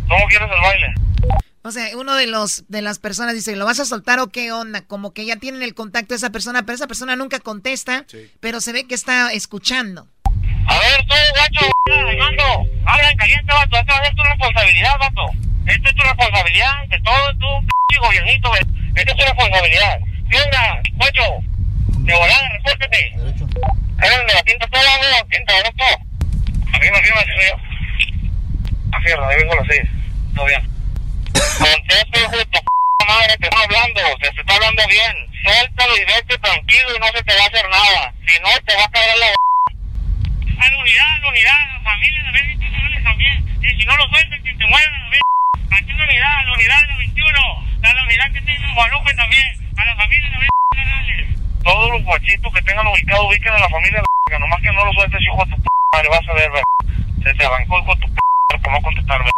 ¿Cómo 0.09 0.27
quieres 0.29 0.49
el 0.49 0.61
baile? 0.61 0.95
O 1.63 1.73
sea, 1.73 1.89
uno 1.97 2.15
de 2.15 2.29
los 2.29 2.69
de 2.69 2.83
las 2.83 3.01
personas 3.01 3.35
dice, 3.35 3.57
¿lo 3.57 3.65
vas 3.65 3.81
a 3.81 3.85
soltar 3.85 4.21
o 4.21 4.29
qué 4.29 4.53
onda? 4.53 4.83
Como 4.83 5.13
que 5.13 5.27
ya 5.27 5.35
tienen 5.39 5.63
el 5.63 5.75
contacto 5.75 6.15
de 6.15 6.19
esa 6.19 6.31
persona, 6.31 6.63
pero 6.63 6.77
esa 6.77 6.87
persona 6.87 7.17
nunca 7.17 7.41
contesta, 7.41 8.07
pero 8.39 8.61
se 8.61 8.73
ve 8.73 8.87
que 8.87 8.95
está 8.95 9.33
escuchando. 9.33 10.07
A 10.67 10.79
ver, 10.79 11.07
tú, 11.07 11.15
gacho, 11.37 11.67
Armando, 12.09 12.67
habla 12.87 13.11
en 13.11 13.17
caliente, 13.19 13.53
vato, 13.53 13.77
esta 13.77 14.03
es 14.03 14.15
tu 14.15 14.23
responsabilidad, 14.23 14.99
vato. 14.99 15.31
Esta 15.67 15.89
es 15.89 15.95
tu 15.95 16.03
responsabilidad, 16.03 16.87
de 16.89 17.01
todo 17.01 17.33
tu 17.35 17.67
p 17.67 17.99
gobiernito. 17.99 18.55
Esta 18.57 19.13
es 19.13 19.17
tu 19.17 19.25
responsabilidad. 19.25 19.99
¿Qué 20.31 20.41
onda, 20.41 20.83
guacho? 20.95 21.23
De 21.99 22.15
volada, 22.15 22.49
respótete. 22.51 23.13
¿Eres 24.03 24.27
de 24.27 24.35
la 24.35 24.43
tinta 24.43 24.67
toda 24.69 25.21
o 25.21 25.27
tinta 25.27 25.53
de 25.53 25.61
esto? 25.61 25.85
Arriba, 26.73 26.99
arriba, 26.99 27.21
arriba. 27.21 27.57
Afierra, 28.93 29.29
ahí 29.29 29.37
vengo 29.39 29.53
a 29.53 29.57
las 29.57 29.67
seis. 29.69 29.91
Todo 30.35 30.47
bien. 30.47 30.69
Contesta, 31.33 32.21
hijo 32.21 32.37
de 32.37 32.45
tu 32.47 32.59
p 32.59 33.05
madre, 33.07 33.37
te 33.37 33.47
está 33.47 33.63
hablando, 33.63 34.01
te 34.21 34.29
está 34.29 34.55
hablando 34.55 34.83
bien. 34.89 35.15
Suéltalo 35.45 35.97
y 35.97 36.05
vete 36.05 36.39
tranquilo 36.39 36.97
y 36.97 37.01
no 37.01 37.07
se 37.07 37.23
te 37.23 37.37
va 37.37 37.45
a 37.45 37.47
hacer 37.47 37.69
nada. 37.69 38.15
Si 38.27 38.41
no, 38.41 38.49
te 38.65 38.77
va 38.77 38.85
a 38.85 38.91
caer 38.91 39.19
la 39.19 39.27
a 40.65 40.71
la 40.71 40.79
unidad, 40.79 41.21
la 41.21 41.29
unidad, 41.29 41.61
a 41.61 41.73
la 41.73 41.81
familia, 41.81 42.29
a 42.29 42.33
ver 42.33 42.47
si 42.47 42.57
te 42.57 43.03
también. 43.03 43.45
Y 43.61 43.69
si 43.69 43.85
no 43.85 43.97
lo 43.97 44.09
sueltas, 44.09 44.41
que 44.41 44.55
te 44.55 44.67
mueran, 44.67 44.95
a 44.95 45.11
ver. 45.11 45.21
Aquí 45.71 45.93
la 45.93 46.05
unidad, 46.05 46.39
a 46.39 46.45
la 46.45 46.53
unidad 46.55 46.81
de 46.81 46.87
la 46.89 46.97
21. 46.97 47.39
A 47.83 47.95
la 47.95 48.03
unidad 48.05 48.33
que 48.33 48.41
tiene 48.41 48.75
Guadalupe 48.75 49.15
también. 49.15 49.47
A 49.77 49.85
la 49.85 49.97
familia, 49.97 50.29
a 50.35 50.39
ver, 50.39 50.49
Todos 51.63 51.91
los 51.91 52.03
guachitos 52.05 52.53
que 52.55 52.63
tengan 52.63 52.87
ubicado, 52.87 53.29
ubiquen 53.29 53.53
a 53.53 53.59
la 53.59 53.69
familia, 53.69 54.03
la 54.31 54.39
nomás 54.39 54.61
que 54.61 54.73
no 54.73 54.85
lo 54.85 54.93
sueltes, 54.93 55.21
hijo 55.21 55.45
de 55.45 55.51
tu 55.51 55.63
p 55.63 55.69
madre, 55.93 56.09
vas 56.09 56.29
a 56.29 56.33
ver, 56.35 56.51
ver. 56.51 56.65
Se 57.23 57.35
te 57.35 57.45
arrancó 57.45 57.81
hijo 57.81 57.95
de 57.95 58.01
tu 58.01 58.15
p 58.15 58.21
¿cómo 58.63 58.83
contestar, 58.83 59.23
ver? 59.23 59.33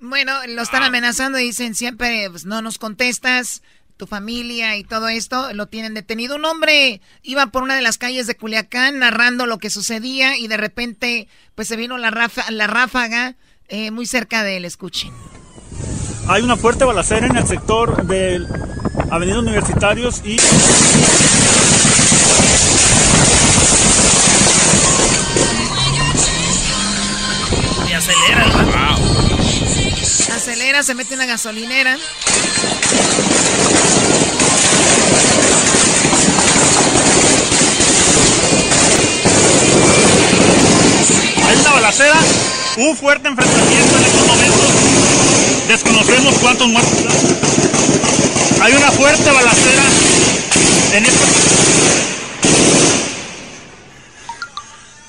Bueno, 0.00 0.32
lo 0.46 0.62
están 0.62 0.82
amenazando, 0.82 1.38
dicen 1.38 1.74
siempre, 1.74 2.28
pues 2.30 2.44
no 2.44 2.62
nos 2.62 2.78
contestas, 2.78 3.62
tu 3.96 4.06
familia 4.06 4.76
y 4.76 4.84
todo 4.84 5.08
esto 5.08 5.52
lo 5.52 5.66
tienen 5.66 5.94
detenido. 5.94 6.36
Un 6.36 6.44
hombre 6.44 7.00
iba 7.22 7.46
por 7.46 7.62
una 7.62 7.74
de 7.74 7.82
las 7.82 7.98
calles 7.98 8.26
de 8.26 8.36
Culiacán 8.36 8.98
narrando 8.98 9.46
lo 9.46 9.58
que 9.58 9.70
sucedía 9.70 10.36
y 10.36 10.48
de 10.48 10.56
repente 10.56 11.28
pues 11.54 11.68
se 11.68 11.76
vino 11.76 11.98
la, 11.98 12.10
rafa, 12.10 12.50
la 12.50 12.66
ráfaga 12.66 13.36
eh, 13.68 13.90
muy 13.90 14.06
cerca 14.06 14.42
de 14.44 14.58
él. 14.58 14.64
Escuchen. 14.64 15.12
Hay 16.28 16.42
una 16.42 16.56
fuerte 16.56 16.84
balacera 16.84 17.26
en 17.26 17.36
el 17.36 17.46
sector 17.46 18.06
de 18.06 18.44
Avenida 19.10 19.38
Universitarios 19.38 20.22
y... 20.24 20.36
Y 27.88 27.92
acelera 27.92 28.96
Acelera, 30.34 30.82
se 30.82 30.94
mete 30.94 31.14
en 31.14 31.20
la 31.20 31.26
gasolinera. 31.26 31.96
Hay 41.46 41.56
una 41.60 41.72
balacera, 41.72 42.16
un 42.78 42.96
fuerte 42.96 43.28
enfrentamiento 43.28 43.96
en 43.96 44.04
estos 44.04 44.26
momentos. 44.26 44.66
Desconocemos 45.68 46.34
cuántos 46.40 46.68
muertos 46.68 46.92
hay. 48.62 48.72
una 48.72 48.90
fuerte 48.92 49.30
balacera 49.30 49.82
en 50.92 51.04
estos 51.06 51.46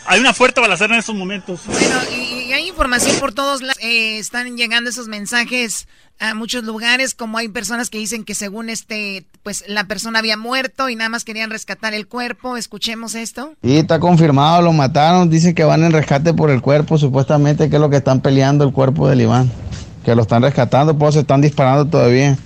Hay 0.10 0.22
una 0.22 0.34
fuerte 0.34 0.62
balacera 0.62 0.94
en 0.94 1.00
estos 1.00 1.16
momentos. 1.16 1.60
Bueno, 1.66 2.00
y, 2.10 2.37
hay 2.58 2.68
información 2.68 3.16
por 3.20 3.34
todos 3.34 3.62
lados. 3.62 3.78
Eh, 3.82 4.18
están 4.18 4.58
llegando 4.58 4.90
esos 4.90 5.08
mensajes 5.08 5.88
a 6.20 6.34
muchos 6.34 6.64
lugares, 6.64 7.14
como 7.14 7.38
hay 7.38 7.48
personas 7.48 7.92
que 7.92 8.00
dicen 8.00 8.24
que 8.24 8.34
según 8.34 8.70
este, 8.70 9.26
pues 9.44 9.64
la 9.68 9.84
persona 9.84 10.18
había 10.20 10.36
muerto 10.36 10.90
y 10.90 10.96
nada 10.96 11.10
más 11.10 11.24
querían 11.24 11.52
rescatar 11.52 11.94
el 11.94 12.08
cuerpo. 12.08 12.58
Escuchemos 12.58 13.14
esto. 13.14 13.54
Y 13.62 13.78
está 13.78 14.00
confirmado, 14.00 14.64
lo 14.64 14.74
mataron. 14.74 15.30
Dicen 15.30 15.54
que 15.54 15.64
van 15.64 15.84
en 15.84 15.92
rescate 15.92 16.34
por 16.34 16.50
el 16.50 16.62
cuerpo, 16.62 16.98
supuestamente 16.98 17.70
que 17.70 17.76
es 17.76 17.82
lo 17.82 17.90
que 17.90 17.98
están 17.98 18.22
peleando 18.22 18.66
el 18.66 18.74
cuerpo 18.74 19.08
del 19.08 19.22
Iván. 19.22 19.52
Que 20.04 20.16
lo 20.16 20.24
están 20.24 20.42
rescatando, 20.42 20.98
pues 20.98 21.14
se 21.14 21.20
están 21.20 21.42
disparando 21.42 21.86
todavía. 21.86 22.38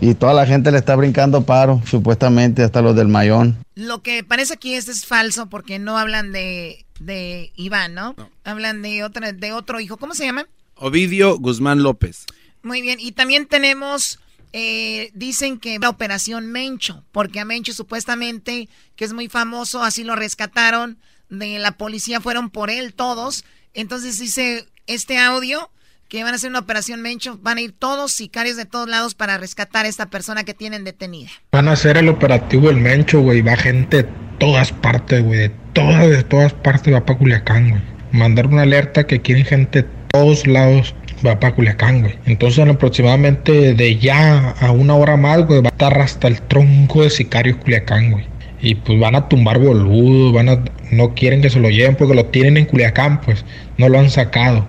Y 0.00 0.14
toda 0.14 0.34
la 0.34 0.46
gente 0.46 0.70
le 0.70 0.78
está 0.78 0.96
brincando 0.96 1.42
paro, 1.42 1.82
supuestamente, 1.86 2.62
hasta 2.62 2.82
los 2.82 2.96
del 2.96 3.08
Mayón. 3.08 3.58
Lo 3.74 4.02
que 4.02 4.24
parece 4.24 4.54
aquí 4.54 4.74
es, 4.74 4.88
es 4.88 5.06
falso 5.06 5.48
porque 5.48 5.78
no 5.78 5.98
hablan 5.98 6.32
de, 6.32 6.84
de 7.00 7.52
Iván, 7.56 7.94
¿no? 7.94 8.14
Hablan 8.44 8.82
de, 8.82 9.04
otra, 9.04 9.32
de 9.32 9.52
otro 9.52 9.80
hijo. 9.80 9.96
¿Cómo 9.96 10.14
se 10.14 10.24
llama? 10.24 10.46
Ovidio 10.76 11.36
Guzmán 11.38 11.82
López. 11.82 12.26
Muy 12.62 12.82
bien. 12.82 12.98
Y 13.00 13.12
también 13.12 13.46
tenemos, 13.46 14.18
eh, 14.52 15.10
dicen 15.14 15.58
que 15.58 15.78
la 15.78 15.88
operación 15.88 16.46
Mencho, 16.46 17.04
porque 17.12 17.40
a 17.40 17.44
Mencho 17.44 17.72
supuestamente, 17.72 18.68
que 18.96 19.04
es 19.04 19.12
muy 19.12 19.28
famoso, 19.28 19.82
así 19.82 20.04
lo 20.04 20.16
rescataron, 20.16 20.98
de 21.28 21.58
la 21.58 21.72
policía 21.72 22.20
fueron 22.20 22.50
por 22.50 22.70
él 22.70 22.92
todos. 22.94 23.44
Entonces 23.72 24.18
dice 24.18 24.66
este 24.86 25.18
audio 25.18 25.70
que 26.10 26.24
van 26.24 26.32
a 26.32 26.36
hacer 26.36 26.50
una 26.50 26.58
operación 26.58 27.00
Mencho, 27.02 27.38
van 27.40 27.58
a 27.58 27.60
ir 27.60 27.72
todos 27.72 28.10
sicarios 28.10 28.56
de 28.56 28.64
todos 28.64 28.88
lados 28.88 29.14
para 29.14 29.38
rescatar 29.38 29.86
a 29.86 29.88
esta 29.88 30.06
persona 30.06 30.42
que 30.42 30.54
tienen 30.54 30.82
detenida. 30.82 31.30
Van 31.52 31.68
a 31.68 31.72
hacer 31.72 31.96
el 31.96 32.08
operativo 32.08 32.68
El 32.68 32.78
Mencho, 32.78 33.20
güey, 33.20 33.42
va 33.42 33.56
gente 33.56 33.98
de 33.98 34.08
todas 34.38 34.72
partes, 34.72 35.22
güey, 35.22 35.38
de 35.38 35.52
todas, 35.72 36.10
de 36.10 36.24
todas 36.24 36.52
partes 36.52 36.92
va 36.92 37.06
para 37.06 37.16
Culiacán, 37.16 37.70
güey. 37.70 37.82
Mandar 38.10 38.48
una 38.48 38.62
alerta 38.62 39.06
que 39.06 39.20
quieren 39.20 39.44
gente 39.44 39.82
de 39.82 39.88
todos 40.08 40.48
lados 40.48 40.96
va 41.24 41.38
para 41.38 41.54
Culiacán, 41.54 42.00
güey. 42.00 42.18
Entonces, 42.26 42.68
aproximadamente 42.68 43.74
de 43.74 43.96
ya 43.96 44.50
a 44.50 44.72
una 44.72 44.96
hora 44.96 45.16
más, 45.16 45.46
güey, 45.46 45.62
va 45.62 45.68
a 45.68 45.72
estar 45.72 45.96
hasta 46.00 46.26
el 46.26 46.42
tronco 46.42 47.04
de 47.04 47.10
sicarios 47.10 47.58
Culiacán, 47.58 48.10
güey. 48.10 48.24
Y 48.60 48.74
pues 48.74 48.98
van 48.98 49.14
a 49.14 49.28
tumbar 49.28 49.60
boludos, 49.60 50.32
van 50.32 50.48
a, 50.48 50.64
no 50.90 51.14
quieren 51.14 51.40
que 51.40 51.50
se 51.50 51.60
lo 51.60 51.70
lleven 51.70 51.94
porque 51.94 52.14
lo 52.14 52.26
tienen 52.26 52.56
en 52.56 52.64
Culiacán, 52.64 53.20
pues 53.20 53.44
no 53.78 53.88
lo 53.88 54.00
han 54.00 54.10
sacado 54.10 54.66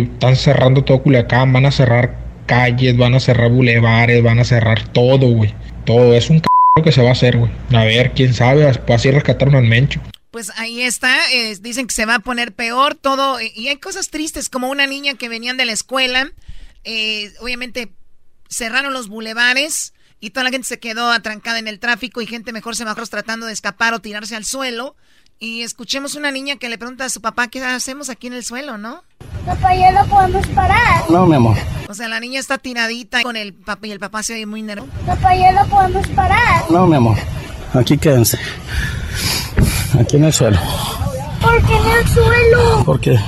están 0.00 0.36
cerrando 0.36 0.84
todo 0.84 1.02
Culiacán, 1.02 1.52
van 1.52 1.66
a 1.66 1.70
cerrar 1.70 2.18
calles, 2.46 2.96
van 2.96 3.14
a 3.14 3.20
cerrar 3.20 3.50
bulevares, 3.50 4.22
van 4.22 4.38
a 4.38 4.44
cerrar 4.44 4.88
todo, 4.88 5.28
güey. 5.28 5.54
Todo 5.84 6.14
es 6.14 6.30
un 6.30 6.38
c 6.38 6.82
que 6.82 6.92
se 6.92 7.02
va 7.02 7.10
a 7.10 7.12
hacer, 7.12 7.36
güey. 7.36 7.50
A 7.72 7.84
ver, 7.84 8.12
quién 8.12 8.34
sabe, 8.34 8.66
así 8.66 9.10
rescataron 9.10 9.54
al 9.54 9.64
Mencho. 9.64 10.00
Pues 10.30 10.50
ahí 10.56 10.80
está, 10.80 11.14
dicen 11.60 11.86
que 11.86 11.94
se 11.94 12.06
va 12.06 12.16
a 12.16 12.20
poner 12.20 12.52
peor 12.52 12.94
todo, 12.94 13.38
y 13.40 13.68
hay 13.68 13.76
cosas 13.76 14.08
tristes, 14.08 14.48
como 14.48 14.70
una 14.70 14.86
niña 14.86 15.14
que 15.14 15.28
venían 15.28 15.58
de 15.58 15.66
la 15.66 15.72
escuela, 15.72 16.32
eh, 16.84 17.32
obviamente 17.40 17.92
cerraron 18.48 18.92
los 18.92 19.08
bulevares 19.08 19.92
y 20.20 20.30
toda 20.30 20.44
la 20.44 20.50
gente 20.50 20.68
se 20.68 20.78
quedó 20.78 21.10
atrancada 21.10 21.58
en 21.58 21.68
el 21.68 21.78
tráfico 21.78 22.20
y 22.20 22.26
gente 22.26 22.52
mejor 22.52 22.76
se 22.76 22.84
bajó 22.84 23.04
tratando 23.06 23.46
de 23.46 23.52
escapar 23.52 23.94
o 23.94 24.00
tirarse 24.00 24.36
al 24.36 24.44
suelo. 24.44 24.96
Y 25.42 25.62
escuchemos 25.62 26.14
una 26.14 26.30
niña 26.30 26.54
que 26.54 26.68
le 26.68 26.78
pregunta 26.78 27.04
a 27.04 27.08
su 27.08 27.20
papá 27.20 27.48
qué 27.48 27.64
hacemos 27.64 28.08
aquí 28.10 28.28
en 28.28 28.34
el 28.34 28.44
suelo, 28.44 28.78
¿no? 28.78 29.02
Papá, 29.44 29.74
ya 29.74 29.90
no 29.90 30.06
podemos 30.06 30.46
parar. 30.46 31.10
No, 31.10 31.26
mi 31.26 31.34
amor. 31.34 31.56
O 31.88 31.94
sea, 31.94 32.06
la 32.06 32.20
niña 32.20 32.38
está 32.38 32.58
tiradita 32.58 33.24
con 33.24 33.34
el 33.34 33.52
papá 33.52 33.88
y 33.88 33.90
el 33.90 33.98
papá 33.98 34.22
se 34.22 34.34
oye 34.34 34.46
muy 34.46 34.62
nervioso. 34.62 34.88
Papá, 35.04 35.34
ya 35.34 35.50
no 35.50 35.66
podemos 35.66 36.06
parar. 36.10 36.70
No, 36.70 36.86
mi 36.86 36.94
amor. 36.94 37.16
Aquí 37.74 37.98
quédense. 37.98 38.38
Aquí 39.98 40.14
en 40.14 40.26
el 40.26 40.32
suelo. 40.32 40.60
¿Por 41.40 41.66
qué 41.66 41.76
en 41.76 41.86
el 41.88 42.08
suelo? 42.08 42.84
¿Por 42.84 43.00
qué? 43.00 43.18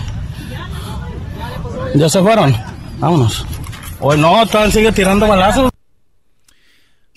¿Ya 1.97 2.09
se 2.09 2.23
fueron? 2.23 2.57
Vámonos. 3.01 3.45
Hoy 3.99 4.19
no, 4.19 4.47
todavía 4.47 4.73
sigue 4.73 4.93
tirando 4.93 5.27
balazos. 5.27 5.74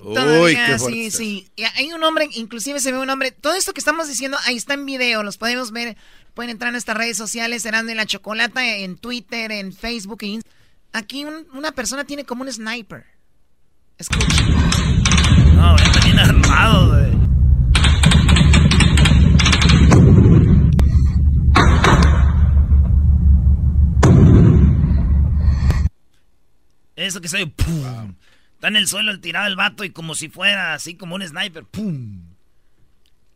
Uy, 0.07 0.55
qué 0.55 0.79
sí, 0.79 1.11
sí. 1.11 1.51
Hay 1.75 1.91
un 1.91 2.01
hombre, 2.03 2.29
inclusive 2.33 2.79
se 2.79 2.93
ve 2.93 2.97
un 2.97 3.09
hombre. 3.09 3.31
Todo 3.31 3.55
esto 3.55 3.73
que 3.73 3.81
estamos 3.81 4.07
diciendo, 4.07 4.37
ahí 4.45 4.55
está 4.55 4.73
en 4.73 4.85
video, 4.85 5.21
los 5.21 5.37
podemos 5.37 5.71
ver. 5.71 5.97
Pueden 6.33 6.51
entrar 6.51 6.69
a 6.69 6.71
nuestras 6.71 6.97
redes 6.97 7.17
sociales, 7.17 7.63
serán 7.63 7.87
de 7.87 7.95
la 7.95 8.05
Chocolata, 8.05 8.65
en 8.65 8.97
Twitter, 8.97 9.51
en 9.51 9.73
Facebook. 9.73 10.19
E 10.23 10.39
Aquí 10.93 11.25
una 11.25 11.73
persona 11.73 12.05
tiene 12.05 12.23
como 12.23 12.43
un 12.43 12.53
sniper. 12.53 13.05
Escucha. 13.97 14.43
No, 15.55 15.75
está 15.75 15.99
bien 16.05 16.19
armado, 16.19 16.89
güey. 16.89 17.17
Eso 26.95 27.19
que 27.19 27.27
soy, 27.27 27.45
¡pum! 27.45 28.15
Está 28.57 28.69
en 28.69 28.75
el 28.75 28.87
suelo 28.87 29.11
el 29.11 29.21
tirado 29.21 29.45
el 29.45 29.55
vato 29.55 29.83
y 29.83 29.91
como 29.91 30.15
si 30.15 30.29
fuera 30.29 30.73
así 30.73 30.95
como 30.95 31.13
un 31.13 31.21
sniper. 31.21 31.63
¡Pum! 31.65 32.23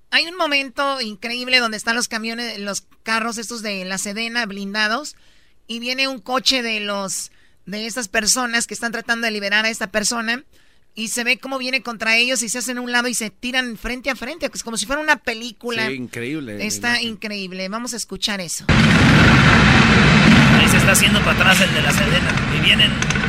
Hay 0.10 0.26
un 0.26 0.36
momento 0.36 1.00
increíble 1.00 1.60
donde 1.60 1.78
están 1.78 1.96
los 1.96 2.08
camiones, 2.08 2.58
los 2.58 2.88
carros 3.04 3.38
estos 3.38 3.62
de 3.62 3.86
la 3.86 4.00
Sedena 4.00 4.48
blindados 4.48 5.16
y 5.68 5.78
viene 5.78 6.08
un 6.08 6.18
coche 6.22 6.64
de 6.64 6.80
los 6.80 7.32
de 7.68 7.86
estas 7.86 8.08
personas 8.08 8.66
que 8.66 8.74
están 8.74 8.92
tratando 8.92 9.26
de 9.26 9.32
liberar 9.32 9.64
a 9.64 9.70
esta 9.70 9.92
persona 9.92 10.44
y 10.96 11.10
se 11.10 11.24
ve 11.24 11.38
cómo 11.38 11.60
viene 11.60 11.84
contra 11.84 12.18
ellos 12.18 12.42
y 12.42 12.50
se 12.50 12.58
hacen 12.58 12.80
a 12.80 12.82
un 12.82 12.92
lado 12.92 13.08
y 13.08 13.14
se 13.14 13.30
tiran 13.30 13.78
frente 13.78 14.10
a 14.10 14.16
frente, 14.16 14.50
es 14.52 14.64
como 14.64 14.76
si 14.76 14.88
fuera 14.88 15.04
una 15.04 15.18
película. 15.18 15.86
Sí, 15.86 15.94
increíble. 15.94 16.66
Está 16.66 17.00
increíble. 17.00 17.70
Vamos 17.70 17.94
a 17.94 17.98
escuchar 17.98 18.42
eso. 18.42 18.66
Ahí 20.60 20.68
se 20.68 20.78
está 20.78 20.94
haciendo 20.94 21.20
para 21.20 21.34
atrás 21.34 21.62
el 21.62 21.72
de 21.76 21.82
la 21.84 21.92
Sedena 21.92 22.58
y 22.58 22.62
vienen 22.66 23.21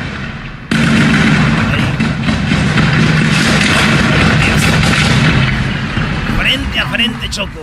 Frente 6.93 7.27
Choco. 7.31 7.59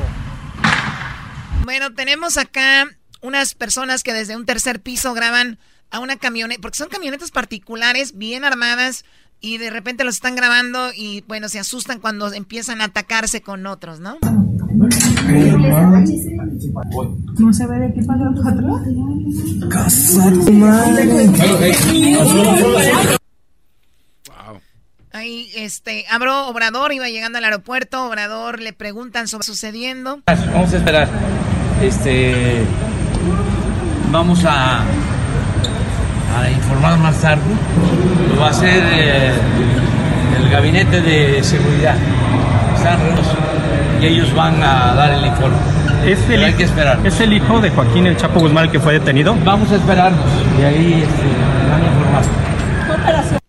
Bueno, 1.63 1.95
tenemos 1.95 2.37
acá 2.37 2.89
unas 3.21 3.55
personas 3.55 4.03
que 4.03 4.13
desde 4.13 4.35
un 4.35 4.45
tercer 4.45 4.81
piso 4.81 5.15
graban 5.15 5.61
a 5.93 6.01
una 6.01 6.17
camioneta, 6.17 6.61
porque 6.61 6.79
son 6.79 6.89
camionetas 6.89 7.31
particulares, 7.31 8.19
bien 8.19 8.43
armadas, 8.45 9.05
y 9.41 9.59
de 9.59 9.71
repente 9.71 10.03
los 10.03 10.17
están 10.17 10.35
grabando 10.35 10.91
y 10.97 11.23
bueno, 11.29 11.49
se 11.49 11.61
asustan 11.61 12.01
cuando 12.01 12.33
empiezan 12.33 12.81
a 12.81 12.87
atacarse 12.87 13.41
con 13.41 13.69
otros, 13.69 14.01
¿no? 14.01 14.19
¿No 17.39 17.53
se 17.53 17.67
ve 17.69 17.79
de 17.79 17.87
aquí 17.87 18.03
para 18.03 18.31
atrás? 18.31 18.81
Ahí, 25.13 25.51
este, 25.57 26.05
Abro 26.09 26.47
Obrador 26.49 26.93
iba 26.93 27.09
llegando 27.09 27.39
al 27.39 27.45
aeropuerto, 27.45 28.07
Obrador 28.07 28.61
le 28.61 28.73
preguntan 28.73 29.27
sobre 29.27 29.45
sucediendo. 29.45 30.21
Vamos 30.27 30.73
a 30.73 30.77
esperar. 30.77 31.09
Este, 31.83 32.63
vamos 34.13 34.45
a, 34.45 34.81
a 36.39 36.51
informar 36.51 36.99
más 36.99 37.21
tarde. 37.21 37.43
Lo 38.35 38.41
va 38.41 38.49
a 38.49 38.51
hacer 38.51 38.83
eh, 38.93 39.33
el 40.39 40.51
gabinete 40.51 41.01
de 41.01 41.43
seguridad. 41.43 41.97
Están 42.77 43.01
y 44.01 44.07
ellos 44.07 44.33
van 44.35 44.63
a 44.63 44.95
dar 44.95 45.13
el 45.13 45.27
informe. 45.27 45.57
¿Es 46.07 46.19
el, 46.31 46.45
hay 46.45 46.55
que 46.55 46.65
esperar. 46.65 46.99
¿Es 47.05 47.21
el 47.21 47.33
hijo 47.33 47.61
de 47.61 47.71
Joaquín 47.71 48.07
El 48.07 48.17
Chapo 48.17 48.41
Guzmán 48.41 48.67
el 48.67 48.71
que 48.71 48.81
fue 48.81 48.95
detenido? 48.95 49.37
Vamos 49.45 49.71
a 49.71 49.77
esperarnos 49.77 50.25
y 50.59 50.63
ahí 50.63 51.03
este, 51.03 51.71
van 51.71 51.83
a 51.83 51.87
informar. 51.87 53.40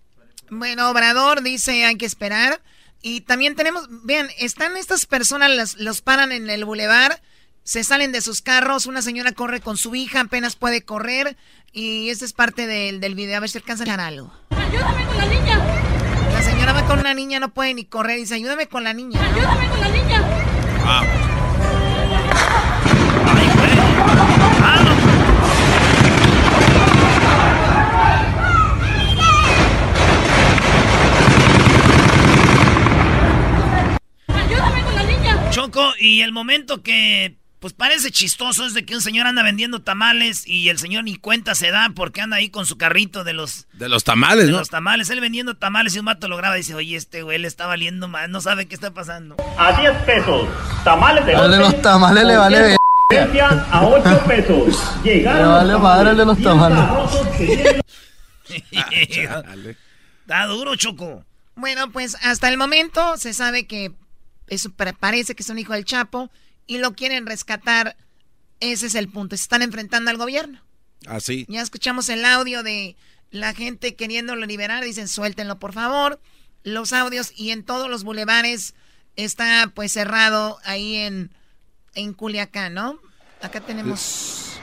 Bueno, 0.52 0.90
Obrador 0.90 1.42
dice 1.44 1.86
hay 1.86 1.96
que 1.98 2.06
esperar. 2.06 2.62
Y 3.02 3.22
también 3.22 3.56
tenemos, 3.56 3.88
vean, 4.04 4.30
están 4.38 4.78
estas 4.78 5.06
personas, 5.08 5.50
las- 5.50 5.76
los 5.78 6.02
paran 6.02 6.32
en 6.32 6.50
el 6.52 6.66
bulevar, 6.66 7.20
se 7.64 7.84
salen 7.84 8.12
de 8.12 8.22
sus 8.22 8.42
carros, 8.42 8.86
una 8.86 9.02
señora 9.02 9.32
corre 9.32 9.60
con 9.60 9.76
su 9.78 9.96
hija, 9.96 10.20
apenas 10.20 10.56
puede 10.56 10.84
correr, 10.84 11.36
y 11.72 12.10
esta 12.10 12.26
es 12.26 12.34
parte 12.34 12.68
del, 12.68 13.00
del 13.00 13.16
video, 13.16 13.38
a 13.38 13.40
ver 13.40 13.50
si 13.50 13.58
alcanza 13.58 13.86
a 13.92 14.06
algo. 14.08 14.32
¡Ayúdame 14.52 15.06
con 15.08 15.18
la 15.18 15.26
niña! 15.26 15.60
La 16.32 16.42
señora 16.44 16.74
va 16.74 16.86
con 16.86 17.00
una 17.00 17.14
niña, 17.16 17.40
no 17.40 17.52
puede 17.54 17.74
ni 17.74 17.86
correr, 17.86 18.18
dice, 18.18 18.36
ayúdame 18.36 18.68
con 18.68 18.84
la 18.84 18.94
niña. 18.94 19.20
¡Ayúdame 19.20 19.68
con 19.70 19.80
la 19.80 19.90
niña! 19.90 20.24
¡Ayúdame 20.86 21.31
Choco, 35.52 35.92
y 36.00 36.22
el 36.22 36.32
momento 36.32 36.82
que 36.82 37.36
pues 37.60 37.74
parece 37.74 38.10
chistoso 38.10 38.66
es 38.66 38.74
de 38.74 38.86
que 38.86 38.96
un 38.96 39.02
señor 39.02 39.28
anda 39.28 39.44
vendiendo 39.44 39.82
tamales 39.84 40.48
y 40.48 40.70
el 40.70 40.80
señor 40.80 41.04
ni 41.04 41.16
cuenta 41.18 41.54
se 41.54 41.70
da 41.70 41.92
porque 41.96 42.22
anda 42.22 42.38
ahí 42.38 42.50
con 42.50 42.66
su 42.66 42.76
carrito 42.78 43.24
de 43.24 43.34
los 43.34 43.68
De 43.74 43.88
los 43.88 44.04
tamales, 44.04 44.46
de 44.48 44.52
¿no? 44.54 44.58
los 44.60 44.70
tamales, 44.70 45.10
él 45.12 45.20
vendiendo 45.22 45.56
tamales 45.56 45.96
y 45.96 46.00
un 46.00 46.06
vato 46.06 46.28
lo 46.28 46.38
graba 46.38 46.56
y 46.56 46.62
dice, 46.62 46.74
oye, 46.74 46.96
este 46.96 47.22
güey 47.22 47.38
le 47.38 47.48
está 47.48 47.68
valiendo 47.68 48.08
más, 48.08 48.30
no 48.30 48.42
sabe 48.42 48.66
qué 48.68 48.74
está 48.74 48.92
pasando. 48.92 49.36
A 49.60 49.74
10 49.80 49.92
pesos. 50.04 50.48
Tamales 50.84 51.24
de 51.26 51.36
Al 51.36 51.52
de 51.52 51.58
los 51.60 51.82
tamales 51.84 52.24
le 52.24 52.38
vale 52.38 52.62
ver- 52.62 52.78
a 53.72 53.86
8 53.86 54.24
pesos. 54.26 54.82
Llegaron 55.04 55.42
Le 55.68 55.74
vale 55.74 55.78
madre 55.78 56.16
de 56.16 56.26
los 56.26 56.38
bien 56.38 56.50
tamales. 56.50 56.80
Está 60.22 60.46
duro, 60.48 60.76
Choco. 60.78 61.24
Bueno, 61.56 61.92
pues 61.92 62.16
hasta 62.24 62.48
el 62.50 62.58
momento 62.58 63.18
se 63.18 63.34
sabe 63.34 63.68
que 63.68 63.92
eso 64.52 64.70
pa- 64.72 64.94
parece 64.94 65.34
que 65.34 65.42
es 65.42 65.50
un 65.50 65.58
hijo 65.58 65.74
del 65.74 65.86
Chapo 65.86 66.30
y 66.68 66.78
lo 66.78 66.94
quieren 66.94 67.26
rescatar. 67.26 67.98
Ese 68.60 68.86
es 68.86 68.94
el 68.96 69.10
punto. 69.10 69.36
Se 69.36 69.42
están 69.44 69.64
enfrentando 69.64 70.12
al 70.12 70.18
gobierno. 70.18 70.62
Así. 71.08 71.46
Ya 71.50 71.62
escuchamos 71.62 72.08
el 72.10 72.24
audio 72.26 72.62
de 72.62 72.96
la 73.32 73.56
gente 73.56 73.96
queriéndolo 73.96 74.46
liberar. 74.46 74.84
Dicen, 74.84 75.08
suéltenlo, 75.08 75.58
por 75.58 75.74
favor. 75.74 76.20
Los 76.64 76.94
audios 76.94 77.34
y 77.36 77.50
en 77.50 77.64
todos 77.64 77.90
los 77.90 78.04
bulevares 78.04 78.76
está 79.16 79.72
pues 79.74 79.92
cerrado 79.94 80.60
ahí 80.64 80.96
en, 80.98 81.32
en 81.96 82.14
Culiacán, 82.14 82.76
¿no? 82.76 83.00
Acá 83.42 83.62
tenemos... 83.62 84.60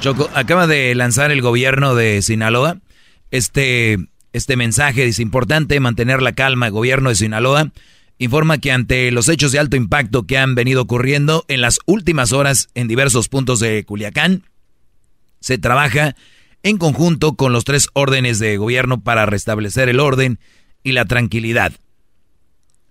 Choco, 0.00 0.30
acaba 0.32 0.66
de 0.66 0.94
lanzar 0.94 1.30
el 1.30 1.42
gobierno 1.42 1.94
de 1.94 2.22
Sinaloa 2.22 2.78
este, 3.30 3.98
este 4.32 4.56
mensaje. 4.56 5.04
Dice, 5.04 5.20
importante 5.20 5.78
mantener 5.78 6.22
la 6.22 6.32
calma. 6.32 6.66
El 6.68 6.72
gobierno 6.72 7.10
de 7.10 7.16
Sinaloa 7.16 7.70
informa 8.16 8.56
que 8.56 8.72
ante 8.72 9.10
los 9.10 9.28
hechos 9.28 9.52
de 9.52 9.58
alto 9.58 9.76
impacto 9.76 10.26
que 10.26 10.38
han 10.38 10.54
venido 10.54 10.80
ocurriendo 10.80 11.44
en 11.48 11.60
las 11.60 11.80
últimas 11.84 12.32
horas 12.32 12.70
en 12.74 12.88
diversos 12.88 13.28
puntos 13.28 13.60
de 13.60 13.84
Culiacán, 13.84 14.44
se 15.40 15.58
trabaja 15.58 16.16
en 16.62 16.78
conjunto 16.78 17.34
con 17.34 17.52
los 17.52 17.64
tres 17.64 17.88
órdenes 17.92 18.38
de 18.38 18.56
gobierno 18.56 19.02
para 19.02 19.26
restablecer 19.26 19.90
el 19.90 20.00
orden 20.00 20.38
y 20.82 20.92
la 20.92 21.04
tranquilidad. 21.04 21.74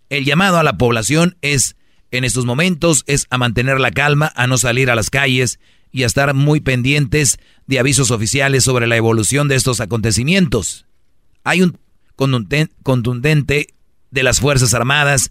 El 0.09 0.25
llamado 0.25 0.59
a 0.59 0.63
la 0.63 0.77
población 0.77 1.37
es, 1.41 1.75
en 2.11 2.23
estos 2.23 2.45
momentos, 2.45 3.03
es 3.07 3.25
a 3.31 3.39
mantener 3.39 3.79
la 3.79 3.89
calma, 3.89 4.31
a 4.35 4.45
no 4.45 4.59
salir 4.59 4.91
a 4.91 4.95
las 4.95 5.09
calles 5.09 5.59
y 5.91 6.03
a 6.03 6.05
estar 6.07 6.33
muy 6.33 6.59
pendientes 6.59 7.39
de 7.67 7.79
avisos 7.79 8.11
oficiales 8.11 8.63
sobre 8.63 8.87
la 8.87 8.97
evolución 8.97 9.47
de 9.47 9.55
estos 9.55 9.79
acontecimientos. 9.79 10.85
Hay 11.43 11.61
un 11.61 11.77
contundente, 12.15 13.67
de 14.11 14.23
las 14.23 14.39
Fuerzas 14.39 14.73
Armadas 14.73 15.29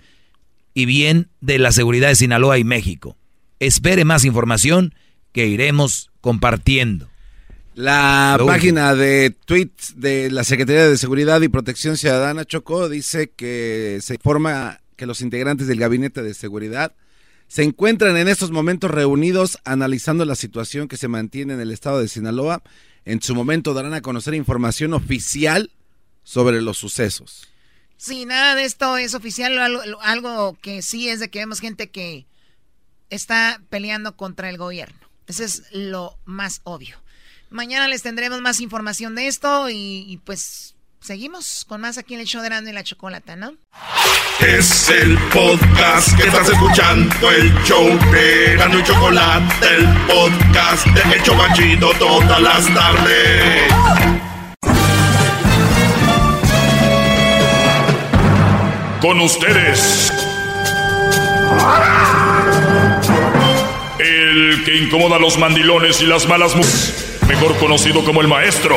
y 0.72 0.86
bien 0.86 1.28
de 1.40 1.58
la 1.58 1.72
seguridad 1.72 2.08
de 2.08 2.16
Sinaloa 2.16 2.58
y 2.58 2.64
México. 2.64 3.16
Espere 3.58 4.04
más 4.04 4.24
información 4.24 4.94
que 5.32 5.46
iremos 5.46 6.10
compartiendo. 6.20 7.10
La 7.74 8.36
Lo 8.38 8.46
página 8.46 8.94
de 8.94 9.34
tweets 9.44 9.94
de 9.96 10.30
la 10.30 10.44
Secretaría 10.44 10.88
de 10.88 10.96
Seguridad 10.96 11.40
y 11.42 11.48
Protección 11.48 11.96
Ciudadana 11.96 12.44
Chocó 12.44 12.88
dice 12.88 13.30
que 13.30 13.98
se 14.00 14.14
informa 14.14 14.80
que 14.96 15.06
los 15.06 15.20
integrantes 15.20 15.68
del 15.68 15.78
Gabinete 15.78 16.22
de 16.22 16.34
Seguridad 16.34 16.94
se 17.48 17.62
encuentran 17.62 18.16
en 18.18 18.28
estos 18.28 18.50
momentos 18.50 18.90
reunidos 18.90 19.58
analizando 19.64 20.24
la 20.26 20.34
situación 20.34 20.86
que 20.86 20.98
se 20.98 21.08
mantiene 21.08 21.54
en 21.54 21.60
el 21.60 21.72
estado 21.72 21.98
de 21.98 22.08
Sinaloa. 22.08 22.62
En 23.06 23.22
su 23.22 23.34
momento 23.34 23.72
darán 23.72 23.94
a 23.94 24.02
conocer 24.02 24.34
información 24.34 24.92
oficial 24.92 25.72
sobre 26.22 26.60
los 26.60 26.76
sucesos. 26.76 27.48
Sí, 27.96 28.26
nada 28.26 28.54
de 28.54 28.64
esto 28.64 28.98
es 28.98 29.14
oficial. 29.14 29.58
Algo, 29.58 29.80
algo 30.02 30.58
que 30.60 30.82
sí 30.82 31.08
es 31.08 31.20
de 31.20 31.30
que 31.30 31.38
vemos 31.40 31.60
gente 31.60 31.90
que 31.90 32.26
está 33.08 33.62
peleando 33.70 34.14
contra 34.14 34.50
el 34.50 34.58
gobierno. 34.58 34.98
Ese 35.26 35.44
es 35.44 35.62
lo 35.72 36.18
más 36.26 36.60
obvio. 36.64 36.96
Mañana 37.48 37.88
les 37.88 38.02
tendremos 38.02 38.42
más 38.42 38.60
información 38.60 39.14
de 39.14 39.26
esto 39.26 39.70
y 39.70 40.20
pues 40.24 40.74
seguimos 41.00 41.64
con 41.68 41.80
más 41.80 41.98
aquí 41.98 42.14
en 42.14 42.20
el 42.20 42.26
show 42.26 42.40
de 42.40 42.48
Erasmo 42.48 42.68
y 42.68 42.72
la 42.72 42.84
Chocolata, 42.84 43.36
¿no? 43.36 43.52
Es 44.40 44.88
el 44.88 45.18
podcast 45.32 46.16
que 46.16 46.28
estás 46.28 46.48
escuchando, 46.48 47.30
el 47.30 47.52
show 47.64 47.86
de 48.12 48.52
Erasmo 48.54 48.78
y 48.78 48.82
Chocolate, 48.84 49.66
el 49.76 49.86
podcast 50.06 50.86
de 50.86 51.16
El 51.16 51.22
Chobachito 51.22 51.90
todas 51.98 52.40
las 52.40 52.74
tardes. 52.74 53.72
Con 59.00 59.20
ustedes. 59.20 60.12
El 63.98 64.62
que 64.64 64.76
incomoda 64.76 65.16
a 65.16 65.18
los 65.18 65.38
mandilones 65.38 66.00
y 66.00 66.06
las 66.06 66.28
malas 66.28 66.54
mujeres, 66.54 67.18
mejor 67.28 67.56
conocido 67.58 68.04
como 68.04 68.20
el 68.20 68.28
maestro. 68.28 68.76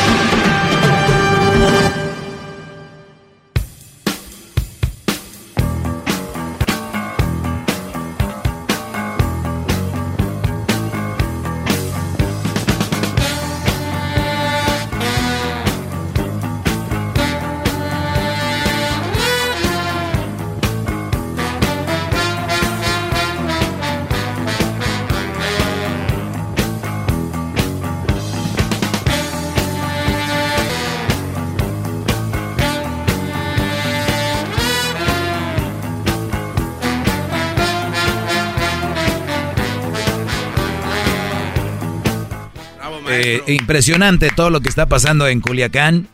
Eh, 43.23 43.43
impresionante 43.45 44.31
todo 44.35 44.49
lo 44.49 44.61
que 44.61 44.69
está 44.69 44.87
pasando 44.87 45.27
en 45.27 45.41
Culiacán. 45.41 46.07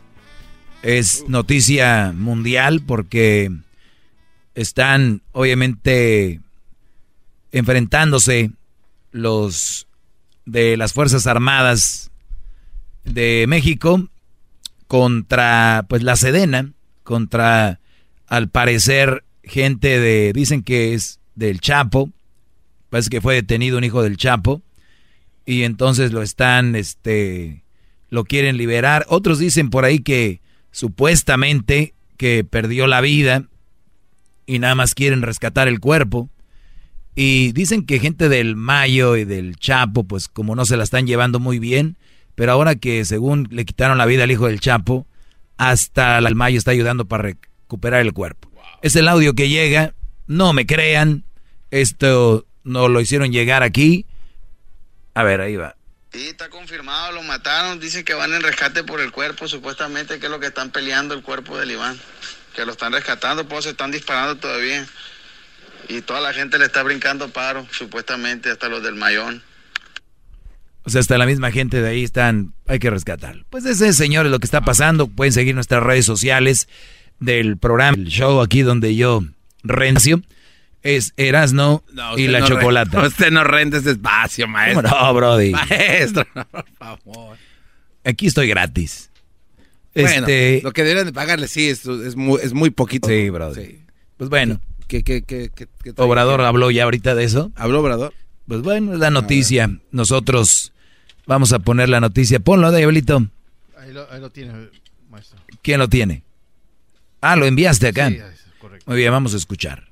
Es 0.82 1.24
noticia 1.26 2.12
mundial 2.14 2.82
porque 2.86 3.50
están 4.54 5.22
obviamente 5.32 6.42
enfrentándose 7.50 8.50
los 9.10 9.86
de 10.44 10.76
las 10.76 10.92
Fuerzas 10.92 11.26
Armadas 11.26 12.10
de 13.04 13.46
México 13.48 14.06
contra 14.86 15.86
pues 15.88 16.02
la 16.02 16.14
Sedena, 16.16 16.72
contra 17.04 17.80
al 18.26 18.50
parecer 18.50 19.24
gente 19.42 19.98
de 19.98 20.34
dicen 20.34 20.62
que 20.62 20.92
es 20.92 21.20
del 21.36 21.62
Chapo, 21.62 22.10
parece 22.90 23.08
que 23.08 23.22
fue 23.22 23.34
detenido 23.34 23.78
un 23.78 23.84
hijo 23.84 24.02
del 24.02 24.18
Chapo 24.18 24.60
y 25.48 25.64
entonces 25.64 26.12
lo 26.12 26.20
están 26.20 26.76
este 26.76 27.64
lo 28.10 28.24
quieren 28.24 28.58
liberar. 28.58 29.06
Otros 29.08 29.38
dicen 29.38 29.70
por 29.70 29.86
ahí 29.86 30.00
que 30.00 30.42
supuestamente 30.72 31.94
que 32.18 32.44
perdió 32.44 32.86
la 32.86 33.00
vida 33.00 33.44
y 34.44 34.58
nada 34.58 34.74
más 34.74 34.94
quieren 34.94 35.22
rescatar 35.22 35.66
el 35.66 35.80
cuerpo. 35.80 36.28
Y 37.14 37.52
dicen 37.52 37.86
que 37.86 37.98
gente 37.98 38.28
del 38.28 38.56
Mayo 38.56 39.16
y 39.16 39.24
del 39.24 39.56
Chapo, 39.56 40.04
pues 40.04 40.28
como 40.28 40.54
no 40.54 40.66
se 40.66 40.76
la 40.76 40.84
están 40.84 41.06
llevando 41.06 41.40
muy 41.40 41.58
bien, 41.58 41.96
pero 42.34 42.52
ahora 42.52 42.74
que 42.74 43.06
según 43.06 43.48
le 43.50 43.64
quitaron 43.64 43.96
la 43.96 44.04
vida 44.04 44.24
al 44.24 44.30
hijo 44.30 44.48
del 44.48 44.60
Chapo, 44.60 45.06
hasta 45.56 46.18
el 46.18 46.34
Mayo 46.34 46.58
está 46.58 46.72
ayudando 46.72 47.06
para 47.06 47.22
recuperar 47.22 48.02
el 48.02 48.12
cuerpo. 48.12 48.50
Es 48.82 48.96
el 48.96 49.08
audio 49.08 49.32
que 49.32 49.48
llega, 49.48 49.94
no 50.26 50.52
me 50.52 50.66
crean, 50.66 51.24
esto 51.70 52.44
no 52.64 52.88
lo 52.88 53.00
hicieron 53.00 53.32
llegar 53.32 53.62
aquí. 53.62 54.04
A 55.14 55.22
ver, 55.22 55.40
ahí 55.40 55.56
va. 55.56 55.74
Sí, 56.12 56.28
está 56.28 56.48
confirmado, 56.48 57.12
lo 57.12 57.22
mataron, 57.22 57.80
dicen 57.80 58.04
que 58.04 58.14
van 58.14 58.32
en 58.32 58.42
rescate 58.42 58.82
por 58.82 59.00
el 59.00 59.12
cuerpo, 59.12 59.46
supuestamente 59.46 60.18
que 60.18 60.26
es 60.26 60.32
lo 60.32 60.40
que 60.40 60.46
están 60.46 60.70
peleando 60.70 61.14
el 61.14 61.22
cuerpo 61.22 61.58
del 61.58 61.70
Iván, 61.70 61.98
que 62.54 62.64
lo 62.64 62.72
están 62.72 62.92
rescatando, 62.92 63.46
pues 63.46 63.64
se 63.64 63.70
están 63.70 63.90
disparando 63.90 64.36
todavía. 64.36 64.86
Y 65.88 66.00
toda 66.02 66.20
la 66.20 66.32
gente 66.32 66.58
le 66.58 66.66
está 66.66 66.82
brincando 66.82 67.28
paro, 67.28 67.66
supuestamente, 67.70 68.50
hasta 68.50 68.68
los 68.68 68.82
del 68.82 68.94
Mayón. 68.94 69.42
O 70.84 70.90
sea, 70.90 71.00
hasta 71.00 71.18
la 71.18 71.26
misma 71.26 71.50
gente 71.50 71.82
de 71.82 71.88
ahí 71.88 72.04
están, 72.04 72.54
hay 72.66 72.78
que 72.78 72.88
rescatarlo. 72.88 73.44
Pues 73.50 73.66
ese, 73.66 73.92
señores, 73.92 74.32
lo 74.32 74.38
que 74.38 74.46
está 74.46 74.62
pasando. 74.62 75.06
Pueden 75.06 75.32
seguir 75.32 75.54
nuestras 75.54 75.82
redes 75.82 76.06
sociales 76.06 76.68
del 77.20 77.58
programa, 77.58 77.96
el 77.96 78.08
show 78.08 78.40
aquí 78.40 78.62
donde 78.62 78.96
yo 78.96 79.22
rencio. 79.62 80.22
Es 80.82 81.12
Erasno 81.16 81.82
y 82.16 82.28
la 82.28 82.40
no 82.40 82.46
chocolata. 82.46 83.00
re- 83.00 83.08
usted 83.08 83.30
no 83.30 83.42
renta 83.44 83.78
ese 83.78 83.90
espacio, 83.92 84.46
maestro. 84.46 84.88
¿Cómo 84.88 85.04
no, 85.04 85.14
Brody? 85.14 85.50
Maestro, 85.50 86.24
no, 86.34 86.44
por 86.50 86.64
favor. 86.78 87.36
Aquí 88.04 88.26
estoy 88.28 88.48
gratis. 88.48 89.10
Bueno, 89.94 90.08
Este, 90.26 90.60
lo 90.62 90.72
que 90.72 90.82
deberían 90.84 91.06
de 91.06 91.12
pagarle 91.12 91.48
sí 91.48 91.68
es, 91.68 91.84
es, 91.84 92.14
muy, 92.14 92.40
es 92.42 92.52
muy 92.52 92.70
poquito. 92.70 93.08
Sí, 93.08 93.28
Brody. 93.30 93.80
Pues 94.16 94.30
bueno. 94.30 94.60
¿Qué, 94.86 95.02
qué, 95.02 95.22
qué, 95.22 95.50
qué- 95.54 95.66
qué 95.82 95.92
trae? 95.92 96.06
Obrador 96.06 96.40
habló 96.42 96.70
ya 96.70 96.84
ahorita 96.84 97.14
de 97.14 97.24
eso. 97.24 97.50
¿Habló 97.56 97.80
Obrador? 97.80 98.14
Pues 98.46 98.62
bueno, 98.62 98.94
es 98.94 98.98
la 99.00 99.10
noticia. 99.10 99.70
Nosotros 99.90 100.72
vamos 101.26 101.52
a 101.52 101.58
poner 101.58 101.88
la 101.88 102.00
noticia. 102.00 102.38
Ponlo, 102.40 102.70
Diablito. 102.72 103.26
Ahí 103.78 103.92
lo, 103.92 104.10
ahí 104.10 104.20
lo 104.20 104.30
tiene, 104.30 104.52
maestro. 105.10 105.38
¿Quién 105.60 105.80
lo 105.80 105.88
tiene? 105.88 106.22
Ah, 107.20 107.36
lo 107.36 107.44
enviaste 107.46 107.88
acá. 107.88 108.08
Sí, 108.08 108.18
correcto. 108.60 108.84
Muy 108.88 108.96
bien, 108.98 109.10
vamos 109.10 109.34
a 109.34 109.36
escuchar. 109.36 109.87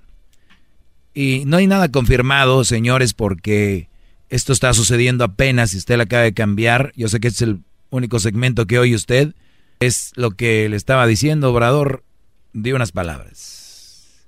Y 1.17 1.45
no 1.47 1.57
hay 1.57 1.67
nada 1.67 1.89
confirmado, 1.89 2.63
señores, 2.63 3.15
porque 3.15 3.89
esto 4.29 4.53
está 4.53 4.75
sucediendo 4.75 5.25
apenas. 5.25 5.71
Si 5.71 5.79
usted 5.79 5.97
la 5.97 6.03
acaba 6.03 6.25
de 6.25 6.35
cambiar, 6.35 6.93
yo 6.95 7.09
sé 7.09 7.21
que 7.21 7.29
es 7.29 7.41
el 7.41 7.61
único 7.89 8.19
segmento 8.19 8.67
que 8.67 8.79
oye 8.79 8.95
usted. 8.95 9.33
Es 9.81 10.13
lo 10.15 10.33
que 10.33 10.69
le 10.69 10.77
estaba 10.77 11.07
diciendo, 11.07 11.51
Obrador. 11.51 12.05
Di 12.53 12.73
unas 12.73 12.93
palabras. 12.93 14.27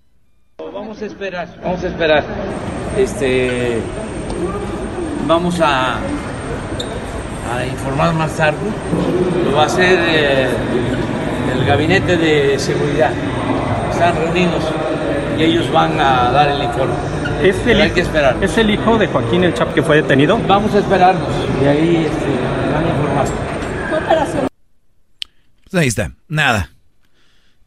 Vamos 0.56 1.02
a 1.02 1.04
esperar, 1.04 1.60
vamos 1.62 1.84
a 1.84 1.88
esperar. 1.88 2.24
Este, 2.96 3.80
vamos 5.26 5.60
a, 5.60 5.98
a 7.52 7.66
informar 7.66 8.14
más 8.14 8.34
tarde. 8.34 8.56
Lo 9.44 9.56
va 9.56 9.64
a 9.64 9.66
hacer 9.66 9.98
eh, 10.00 10.48
el 11.54 11.66
gabinete 11.66 12.16
de 12.16 12.58
seguridad. 12.58 13.12
Están 13.92 14.16
reunidos 14.16 14.64
y 15.38 15.42
ellos 15.44 15.70
van 15.72 16.00
a 16.00 16.30
dar 16.32 16.50
el 16.50 16.62
informe. 16.62 16.94
¿Es 17.42 17.56
el, 17.58 17.64
Pero 17.64 17.82
hay 17.82 17.90
que 17.90 18.00
esperar. 18.00 18.36
¿Es 18.42 18.58
el 18.58 18.70
hijo 18.70 18.98
de 18.98 19.06
Joaquín 19.06 19.44
el 19.44 19.54
Chap 19.54 19.72
que 19.72 19.82
fue 19.82 19.96
detenido? 19.96 20.38
Vamos 20.48 20.74
a 20.74 20.78
esperarnos 20.80 21.28
y 21.62 21.66
ahí 21.66 22.06
este, 22.06 22.72
van 22.72 22.84
a 22.84 22.88
informar. 22.88 23.26
Pues 25.70 25.82
ahí 25.82 25.88
está, 25.88 26.12
nada. 26.28 26.70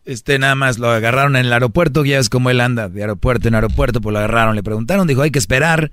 Este 0.04 0.40
nada 0.40 0.56
más 0.56 0.80
lo 0.80 0.90
agarraron 0.90 1.36
en 1.36 1.46
el 1.46 1.54
aeropuerto, 1.54 2.04
ya 2.04 2.20
es 2.20 2.28
como 2.28 2.50
él 2.50 2.60
anda 2.60 2.90
de 2.90 3.02
aeropuerto 3.02 3.48
en 3.48 3.56
aeropuerto, 3.56 4.02
pues 4.02 4.12
lo 4.12 4.20
agarraron, 4.20 4.56
le 4.56 4.64
preguntaron, 4.64 5.08
dijo, 5.08 5.22
hay 5.22 5.32
que 5.32 5.40
esperar. 5.40 5.92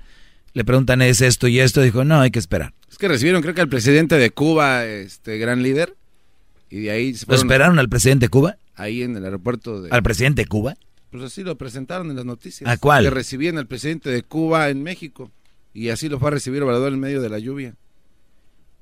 Le 0.53 0.65
preguntan, 0.65 1.03
¿es 1.03 1.21
esto 1.21 1.47
y 1.47 1.59
esto? 1.59 1.81
Dijo, 1.81 2.03
no, 2.03 2.19
hay 2.19 2.31
que 2.31 2.39
esperar. 2.39 2.73
Es 2.89 2.97
que 2.97 3.07
recibieron, 3.07 3.43
creo 3.43 3.53
que 3.53 3.61
al 3.61 3.69
presidente 3.69 4.17
de 4.17 4.31
Cuba, 4.31 4.83
este 4.83 5.37
gran 5.37 5.61
líder, 5.61 5.95
y 6.71 6.81
de 6.81 6.91
ahí 6.91 7.13
se 7.13 7.27
¿Lo 7.27 7.35
esperaron 7.35 7.77
al 7.77 7.87
presidente 7.87 8.25
de 8.25 8.29
Cuba? 8.29 8.57
ahí 8.79 9.03
en 9.03 9.15
el 9.15 9.25
aeropuerto 9.25 9.81
de... 9.81 9.89
¿Al 9.91 10.01
presidente 10.01 10.43
de 10.43 10.47
Cuba? 10.47 10.75
Pues 11.11 11.23
así 11.23 11.43
lo 11.43 11.57
presentaron 11.57 12.09
en 12.09 12.15
las 12.15 12.25
noticias. 12.25 12.69
¿A 12.69 12.77
cuál? 12.77 13.03
Que 13.03 13.09
recibían 13.09 13.57
al 13.57 13.65
presidente 13.67 14.09
de 14.09 14.21
Cuba 14.23 14.69
en 14.69 14.83
México. 14.83 15.31
Y 15.73 15.89
así 15.89 16.09
lo 16.09 16.19
fue 16.19 16.27
a 16.29 16.31
recibir 16.31 16.61
Obrador 16.63 16.93
en 16.93 16.99
medio 16.99 17.21
de 17.21 17.29
la 17.29 17.39
lluvia. 17.39 17.75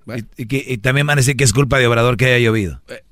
Y, 0.08 0.44
y 0.44 0.46
que- 0.48 0.64
y 0.68 0.78
también 0.78 1.06
van 1.08 1.18
a 1.18 1.22
decir 1.22 1.36
que 1.36 1.44
es 1.44 1.54
culpa 1.54 1.78
de 1.80 1.88
Obrador 1.88 2.18
que 2.18 2.26
haya 2.26 2.40
llovido. 2.46 2.82
Eh. 2.88 3.04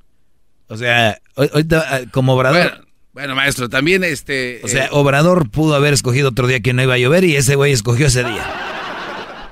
O 0.68 0.78
sea, 0.78 1.20
hoy- 1.36 1.50
ah, 1.72 2.02
como 2.12 2.34
Obrador... 2.34 2.70
Bueno, 2.72 2.86
bueno, 3.14 3.36
maestro, 3.36 3.70
también 3.70 4.04
este... 4.04 4.60
O 4.64 4.68
sea, 4.68 4.86
eh, 4.86 4.90
Obrador 4.92 5.50
pudo 5.50 5.76
haber 5.76 5.94
escogido 5.94 6.30
otro 6.30 6.48
día 6.48 6.60
que 6.62 6.74
no 6.74 6.84
iba 6.84 6.96
a 6.96 6.98
llover 6.98 7.24
y 7.24 7.36
ese 7.36 7.56
güey 7.56 7.72
escogió 7.72 8.08
ese 8.08 8.24
día. 8.24 8.46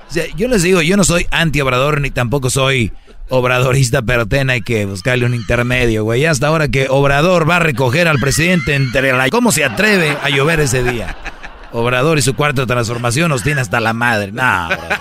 O 0.08 0.12
sea, 0.12 0.24
yo 0.36 0.48
les 0.48 0.62
digo, 0.62 0.82
yo 0.82 0.96
no 0.96 1.04
soy 1.04 1.26
anti-Obrador 1.30 2.00
ni 2.00 2.10
tampoco 2.10 2.50
soy 2.50 2.92
obradorista, 3.28 4.02
pero 4.02 4.26
ten 4.26 4.50
hay 4.50 4.62
que 4.62 4.86
buscarle 4.86 5.26
un 5.26 5.34
intermedio, 5.34 6.04
güey. 6.04 6.26
Hasta 6.26 6.48
ahora 6.48 6.68
que 6.68 6.86
Obrador 6.88 7.48
va 7.48 7.56
a 7.56 7.60
recoger 7.60 8.08
al 8.08 8.18
presidente 8.18 8.74
entre 8.74 9.12
la... 9.12 9.28
¿Cómo 9.30 9.52
se 9.52 9.64
atreve 9.64 10.16
a 10.22 10.28
llover 10.30 10.60
ese 10.60 10.82
día? 10.82 11.16
Obrador 11.72 12.18
y 12.18 12.22
su 12.22 12.34
cuarto 12.34 12.66
transformación 12.66 13.28
nos 13.28 13.42
tiene 13.42 13.60
hasta 13.60 13.80
la 13.80 13.92
madre. 13.92 14.30
No, 14.30 14.68
brother. 14.68 14.98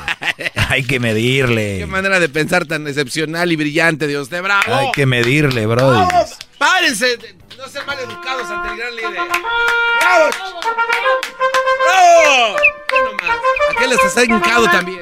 hay 0.69 0.83
que 0.83 0.99
medirle. 0.99 1.77
Qué 1.79 1.85
manera 1.85 2.19
de 2.19 2.29
pensar 2.29 2.65
tan 2.65 2.87
excepcional 2.87 3.51
y 3.51 3.55
brillante 3.55 4.07
de 4.07 4.19
usted, 4.19 4.41
bravo. 4.41 4.73
Hay 4.73 4.91
que 4.91 5.05
medirle, 5.05 5.67
bro. 5.67 6.07
¡Párense! 6.57 7.17
de 7.17 7.35
No 7.57 7.67
ser 7.67 7.85
mal 7.85 7.97
educados 7.99 8.49
ante 8.49 8.69
el 8.69 8.77
gran 8.77 8.95
líder. 8.95 9.11
¡Bravo! 9.11 10.29
¡Bravo! 11.85 12.57
Más. 13.21 13.37
Aquel 13.75 13.89
les 13.89 14.03
está 14.05 14.23
hincado 14.23 14.65
también. 14.69 14.99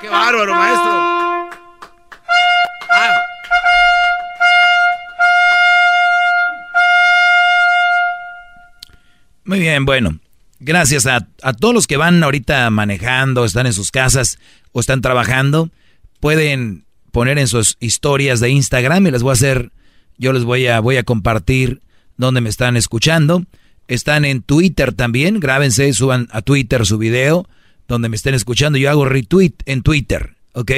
¡Qué 0.00 0.08
bárbaro, 0.08 0.54
maestro! 0.54 1.50
Ah. 2.90 3.14
Muy 9.44 9.58
bien, 9.58 9.84
bueno. 9.84 10.18
Gracias 10.58 11.06
a, 11.06 11.28
a 11.42 11.52
todos 11.52 11.74
los 11.74 11.86
que 11.86 11.98
van 11.98 12.24
ahorita 12.24 12.70
manejando, 12.70 13.44
están 13.44 13.66
en 13.66 13.74
sus 13.74 13.90
casas 13.90 14.38
o 14.72 14.80
están 14.80 15.02
trabajando, 15.02 15.68
pueden 16.18 16.86
poner 17.12 17.38
en 17.38 17.46
sus 17.46 17.76
historias 17.78 18.40
de 18.40 18.48
Instagram 18.48 19.06
y 19.06 19.10
les 19.10 19.22
voy 19.22 19.30
a 19.30 19.34
hacer, 19.34 19.70
yo 20.16 20.32
les 20.32 20.44
voy 20.44 20.66
a, 20.66 20.80
voy 20.80 20.96
a 20.96 21.02
compartir 21.02 21.82
donde 22.16 22.40
me 22.40 22.48
están 22.48 22.78
escuchando. 22.78 23.44
Están 23.86 24.24
en 24.24 24.40
Twitter 24.40 24.94
también, 24.94 25.40
grábense, 25.40 25.92
suban 25.92 26.26
a 26.32 26.40
Twitter 26.40 26.86
su 26.86 26.96
video 26.96 27.46
donde 27.88 28.08
me 28.08 28.16
estén 28.16 28.34
escuchando. 28.34 28.78
Yo 28.78 28.90
hago 28.90 29.04
retweet 29.04 29.54
en 29.64 29.82
Twitter, 29.82 30.36
¿ok? 30.52 30.72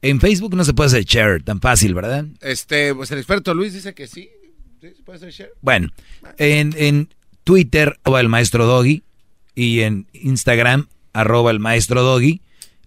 En 0.00 0.20
Facebook 0.20 0.54
no 0.54 0.64
se 0.64 0.74
puede 0.74 0.88
hacer 0.88 1.04
share 1.04 1.42
tan 1.42 1.60
fácil, 1.60 1.94
¿verdad? 1.94 2.26
Este, 2.40 2.94
pues 2.94 3.10
el 3.10 3.18
experto 3.18 3.54
Luis 3.54 3.72
dice 3.72 3.94
que 3.94 4.06
sí. 4.06 4.30
¿Sí? 4.80 4.88
¿Se 4.96 5.02
puede 5.02 5.16
hacer 5.16 5.30
share? 5.30 5.52
Bueno, 5.60 5.88
en, 6.36 6.74
en 6.76 7.08
Twitter, 7.44 7.98
arroba 8.04 8.20
el 8.20 8.28
maestro 8.28 8.66
Doggy, 8.66 9.02
y 9.54 9.80
en 9.80 10.06
Instagram, 10.12 10.88
arroba 11.12 11.50
el 11.50 11.58
maestro 11.58 12.02
Doggy. 12.02 12.42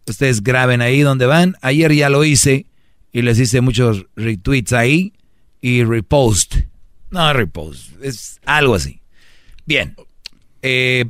Ustedes 0.07 0.41
graben 0.41 0.81
ahí 0.81 1.01
donde 1.01 1.25
van. 1.25 1.57
Ayer 1.61 1.93
ya 1.93 2.09
lo 2.09 2.23
hice 2.23 2.65
y 3.11 3.21
les 3.23 3.39
hice 3.39 3.59
muchos 3.59 4.05
retweets 4.15 4.71
ahí 4.71 5.13
y 5.59 5.83
repost. 5.83 6.55
No, 7.09 7.33
repost, 7.33 7.91
es 8.01 8.39
algo 8.45 8.75
así. 8.75 9.01
Bien, 9.65 9.95
eh, 10.61 11.05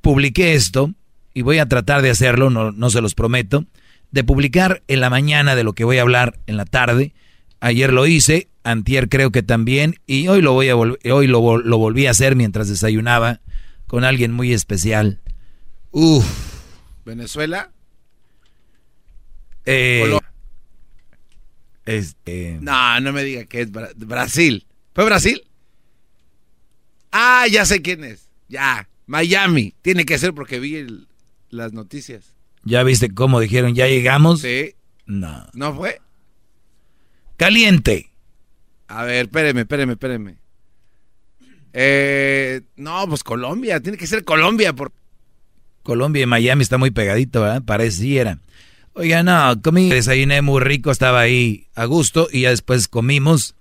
publiqué 0.00 0.54
esto 0.54 0.94
y 1.34 1.42
voy 1.42 1.58
a 1.58 1.68
tratar 1.68 2.00
de 2.02 2.10
hacerlo, 2.10 2.48
no, 2.50 2.72
no 2.72 2.90
se 2.90 3.00
los 3.00 3.14
prometo, 3.14 3.66
de 4.12 4.24
publicar 4.24 4.82
en 4.88 5.00
la 5.00 5.10
mañana 5.10 5.54
de 5.56 5.64
lo 5.64 5.72
que 5.74 5.84
voy 5.84 5.98
a 5.98 6.02
hablar 6.02 6.38
en 6.46 6.56
la 6.56 6.64
tarde. 6.64 7.12
Ayer 7.60 7.92
lo 7.92 8.06
hice, 8.06 8.48
antier 8.62 9.08
creo 9.08 9.30
que 9.32 9.42
también, 9.42 9.96
y 10.06 10.28
hoy 10.28 10.40
lo 10.42 10.52
voy 10.52 10.68
a 10.68 10.74
vol- 10.76 10.98
hoy 11.10 11.26
lo, 11.26 11.58
lo 11.58 11.78
volví 11.78 12.06
a 12.06 12.12
hacer 12.12 12.36
mientras 12.36 12.68
desayunaba 12.68 13.40
con 13.86 14.04
alguien 14.04 14.32
muy 14.32 14.52
especial. 14.52 15.20
Uf. 15.90 16.24
¿Venezuela? 17.04 17.70
Eh, 19.66 20.18
este, 21.86 22.58
No, 22.60 23.00
no 23.00 23.12
me 23.12 23.22
diga 23.24 23.44
que 23.44 23.60
es 23.62 23.72
Bra- 23.72 23.92
Brasil. 23.96 24.66
¿Fue 24.94 25.04
Brasil? 25.04 25.42
Ah, 27.12 27.46
ya 27.50 27.64
sé 27.64 27.82
quién 27.82 28.04
es. 28.04 28.28
Ya. 28.48 28.88
Miami. 29.06 29.74
Tiene 29.82 30.04
que 30.04 30.18
ser 30.18 30.32
porque 30.34 30.58
vi 30.60 30.76
el- 30.76 31.06
las 31.54 31.72
noticias. 31.72 32.34
¿Ya 32.64 32.82
viste 32.82 33.12
cómo 33.12 33.40
dijeron, 33.40 33.74
ya 33.74 33.86
llegamos? 33.86 34.40
Sí. 34.40 34.74
No. 35.06 35.46
¿No 35.52 35.74
fue? 35.74 36.00
Caliente. 37.36 38.10
A 38.88 39.04
ver, 39.04 39.26
espéreme, 39.26 39.62
espéreme, 39.62 39.92
espéreme. 39.94 40.36
Eh, 41.72 42.62
no, 42.76 43.06
pues 43.08 43.22
Colombia. 43.24 43.80
Tiene 43.80 43.98
que 43.98 44.06
ser 44.06 44.24
Colombia. 44.24 44.72
Por... 44.72 44.92
Colombia 45.82 46.22
y 46.22 46.26
Miami 46.26 46.62
está 46.62 46.78
muy 46.78 46.90
pegadito, 46.90 47.42
¿verdad? 47.42 47.62
Pareciera. 47.62 48.38
Oiga, 48.94 49.24
no, 49.24 49.60
comí, 49.60 49.90
desayuné 49.90 50.40
muy 50.40 50.60
rico, 50.60 50.92
estaba 50.92 51.20
ahí 51.20 51.66
a 51.74 51.84
gusto 51.84 52.28
y 52.30 52.42
ya 52.42 52.50
después 52.50 52.86
comimos. 52.86 53.56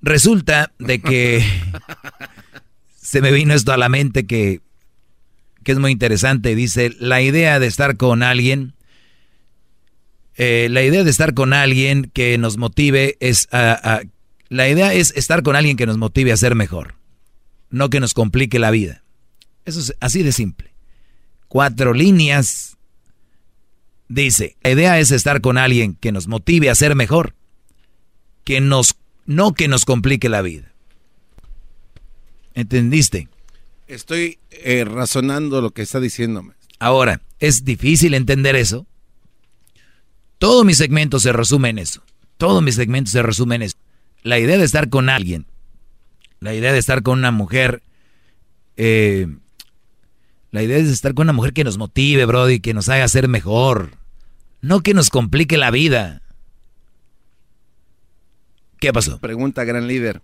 Resulta 0.00 0.72
de 0.80 1.00
que 1.00 1.44
se 2.96 3.20
me 3.20 3.30
vino 3.30 3.54
esto 3.54 3.72
a 3.72 3.76
la 3.76 3.88
mente 3.88 4.26
que, 4.26 4.60
que 5.62 5.72
es 5.72 5.78
muy 5.78 5.90
interesante. 5.92 6.54
Dice, 6.54 6.92
la 6.98 7.20
idea 7.22 7.58
de 7.58 7.66
estar 7.66 7.96
con 7.96 8.22
alguien, 8.22 8.74
eh, 10.36 10.68
la 10.70 10.82
idea 10.82 11.04
de 11.04 11.10
estar 11.10 11.34
con 11.34 11.52
alguien 11.52 12.10
que 12.12 12.36
nos 12.38 12.56
motive 12.56 13.16
es, 13.20 13.48
a- 13.52 14.02
la 14.48 14.68
idea 14.68 14.92
es 14.92 15.12
estar 15.16 15.42
con 15.42 15.56
alguien 15.56 15.76
que 15.76 15.86
nos 15.86 15.98
motive 15.98 16.32
a 16.32 16.36
ser 16.36 16.54
mejor, 16.54 16.94
no 17.70 17.88
que 17.90 18.00
nos 18.00 18.14
complique 18.14 18.58
la 18.58 18.70
vida. 18.70 19.02
Eso 19.64 19.80
es 19.80 19.94
así 20.00 20.22
de 20.22 20.32
simple 20.32 20.72
cuatro 21.52 21.92
líneas. 21.92 22.78
Dice, 24.08 24.56
la 24.62 24.70
idea 24.70 24.98
es 24.98 25.10
estar 25.10 25.42
con 25.42 25.58
alguien 25.58 25.94
que 25.94 26.10
nos 26.10 26.26
motive 26.26 26.70
a 26.70 26.74
ser 26.74 26.94
mejor, 26.94 27.34
que 28.44 28.62
nos, 28.62 28.96
no 29.26 29.52
que 29.52 29.68
nos 29.68 29.84
complique 29.84 30.30
la 30.30 30.40
vida. 30.40 30.72
¿Entendiste? 32.54 33.28
Estoy 33.86 34.38
eh, 34.50 34.84
razonando 34.84 35.60
lo 35.60 35.70
que 35.70 35.82
está 35.82 36.00
diciéndome. 36.00 36.54
Ahora, 36.78 37.20
¿es 37.38 37.64
difícil 37.64 38.14
entender 38.14 38.56
eso? 38.56 38.86
Todo 40.38 40.64
mi 40.64 40.74
segmento 40.74 41.20
se 41.20 41.32
resume 41.32 41.68
en 41.70 41.78
eso. 41.78 42.02
Todo 42.36 42.60
mi 42.60 42.72
segmento 42.72 43.10
se 43.10 43.22
resume 43.22 43.56
en 43.56 43.62
eso. 43.62 43.76
La 44.22 44.38
idea 44.38 44.58
de 44.58 44.64
estar 44.64 44.88
con 44.88 45.08
alguien, 45.08 45.46
la 46.40 46.54
idea 46.54 46.72
de 46.72 46.78
estar 46.78 47.02
con 47.02 47.18
una 47.18 47.30
mujer, 47.30 47.82
eh, 48.76 49.28
la 50.50 50.62
idea 50.62 50.76
es 50.76 50.88
estar 50.88 51.14
con 51.14 51.26
una 51.26 51.32
mujer 51.32 51.52
que 51.52 51.64
nos 51.64 51.78
motive, 51.78 52.24
Brody, 52.24 52.60
que 52.60 52.74
nos 52.74 52.88
haga 52.88 53.08
ser 53.08 53.28
mejor. 53.28 53.92
No 54.60 54.80
que 54.80 54.94
nos 54.94 55.08
complique 55.08 55.56
la 55.56 55.70
vida. 55.70 56.22
¿Qué 58.78 58.92
pasó? 58.92 59.18
Pregunta, 59.18 59.64
gran 59.64 59.86
líder. 59.86 60.22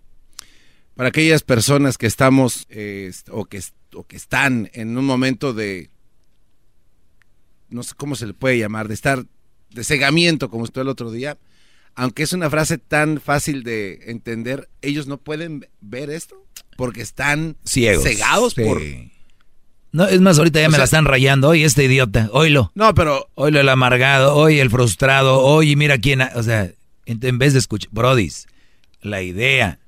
Para 0.99 1.07
aquellas 1.09 1.43
personas 1.43 1.97
que 1.97 2.07
estamos 2.07 2.65
eh, 2.69 3.09
o, 3.31 3.45
que, 3.45 3.61
o 3.93 4.05
que 4.05 4.17
están 4.17 4.69
en 4.73 4.97
un 4.97 5.05
momento 5.05 5.53
de, 5.53 5.89
no 7.69 7.83
sé 7.83 7.93
cómo 7.95 8.17
se 8.17 8.27
le 8.27 8.33
puede 8.33 8.57
llamar, 8.59 8.89
de 8.89 8.95
estar 8.95 9.23
de 9.69 9.83
cegamiento, 9.85 10.49
como 10.49 10.65
estuvo 10.65 10.81
el 10.81 10.89
otro 10.89 11.09
día, 11.09 11.37
aunque 11.95 12.23
es 12.23 12.33
una 12.33 12.49
frase 12.49 12.79
tan 12.79 13.21
fácil 13.21 13.63
de 13.63 13.99
entender, 14.07 14.67
ellos 14.81 15.07
no 15.07 15.17
pueden 15.17 15.69
ver 15.79 16.09
esto 16.09 16.45
porque 16.75 16.99
están 17.01 17.55
Ciegos. 17.63 18.03
cegados 18.03 18.53
Sí. 18.55 18.63
por... 18.65 18.81
No, 19.93 20.05
es 20.05 20.19
más, 20.19 20.37
ahorita 20.37 20.59
ya 20.59 20.67
O 20.67 20.69
me 20.69 20.73
sea- 20.73 20.79
la 20.79 20.83
están 20.83 21.05
rayando. 21.05 21.47
Oye, 21.47 21.63
este 21.63 21.85
idiota, 21.85 22.29
oílo. 22.33 22.73
No, 22.75 22.93
pero... 22.93 23.29
Oílo 23.35 23.61
el 23.61 23.69
amargado, 23.69 24.35
oye 24.35 24.59
el 24.59 24.69
frustrado, 24.69 25.39
oye, 25.39 25.77
mira 25.77 25.97
quién... 25.97 26.21
ha- 26.23 26.33
O 26.35 26.43
sea, 26.43 26.69
en, 27.05 27.19
en 27.25 27.37
vez 27.37 27.53
de 27.53 27.59
escuchar... 27.59 27.89
Brodis, 27.93 28.47
la 29.01 29.21
idea... 29.21 29.79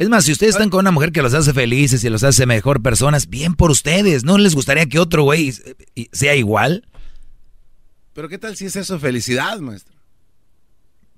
Es 0.00 0.08
más, 0.08 0.24
si 0.24 0.32
ustedes 0.32 0.54
están 0.54 0.70
con 0.70 0.80
una 0.80 0.92
mujer 0.92 1.12
que 1.12 1.20
los 1.20 1.34
hace 1.34 1.52
felices 1.52 2.02
y 2.02 2.08
los 2.08 2.24
hace 2.24 2.46
mejor 2.46 2.80
personas, 2.80 3.28
bien 3.28 3.54
por 3.54 3.70
ustedes. 3.70 4.24
¿No 4.24 4.38
les 4.38 4.54
gustaría 4.54 4.86
que 4.86 4.98
otro 4.98 5.24
güey 5.24 5.50
eh, 5.94 6.08
sea 6.10 6.34
igual? 6.36 6.88
Pero 8.14 8.30
¿qué 8.30 8.38
tal 8.38 8.56
si 8.56 8.64
es 8.64 8.76
eso 8.76 8.98
felicidad, 8.98 9.58
maestro? 9.58 9.94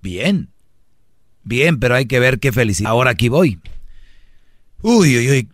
Bien. 0.01 0.49
Bien, 1.45 1.79
pero 1.79 1.95
hay 1.95 2.07
que 2.07 2.19
ver 2.19 2.41
qué 2.41 2.51
felicidad. 2.51 2.91
Ahora 2.91 3.13
aquí 3.13 3.29
voy. 3.29 3.61
Uy, 4.81 5.17
uy, 5.17 5.31
uy. 5.31 5.49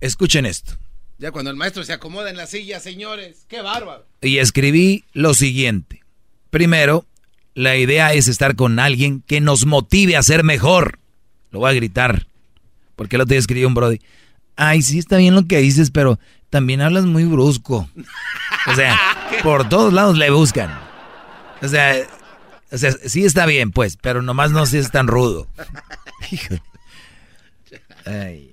Escuchen 0.00 0.46
esto. 0.46 0.74
Ya 1.18 1.32
cuando 1.32 1.50
el 1.50 1.56
maestro 1.56 1.82
se 1.82 1.94
acomoda 1.94 2.30
en 2.30 2.36
la 2.36 2.46
silla, 2.46 2.78
señores, 2.78 3.44
qué 3.48 3.60
bárbaro. 3.60 4.06
Y 4.20 4.38
escribí 4.38 5.02
lo 5.14 5.34
siguiente. 5.34 6.04
Primero, 6.50 7.06
la 7.54 7.76
idea 7.76 8.12
es 8.12 8.28
estar 8.28 8.54
con 8.54 8.78
alguien 8.78 9.20
que 9.26 9.40
nos 9.40 9.66
motive 9.66 10.16
a 10.16 10.22
ser 10.22 10.44
mejor. 10.44 11.00
Lo 11.50 11.58
voy 11.58 11.72
a 11.72 11.74
gritar. 11.74 12.28
Porque 12.96 13.16
el 13.16 13.22
otro 13.22 13.30
día 13.30 13.38
escribió 13.38 13.68
un 13.68 13.74
brody. 13.74 14.00
Ay, 14.56 14.82
sí 14.82 14.98
está 14.98 15.18
bien 15.18 15.34
lo 15.34 15.46
que 15.46 15.58
dices, 15.58 15.90
pero 15.90 16.18
también 16.50 16.80
hablas 16.80 17.04
muy 17.04 17.24
brusco. 17.24 17.88
O 18.66 18.74
sea, 18.74 18.98
por 19.42 19.68
todos 19.68 19.92
lados 19.92 20.18
le 20.18 20.30
buscan. 20.30 20.70
O 21.62 21.68
sea, 21.68 21.94
o 22.72 22.78
sea, 22.78 22.92
sí 22.92 23.24
está 23.24 23.46
bien, 23.46 23.70
pues, 23.70 23.96
pero 23.96 24.22
nomás 24.22 24.50
no 24.50 24.66
si 24.66 24.78
es 24.78 24.90
tan 24.90 25.06
rudo. 25.06 25.46
Ay. 28.06 28.52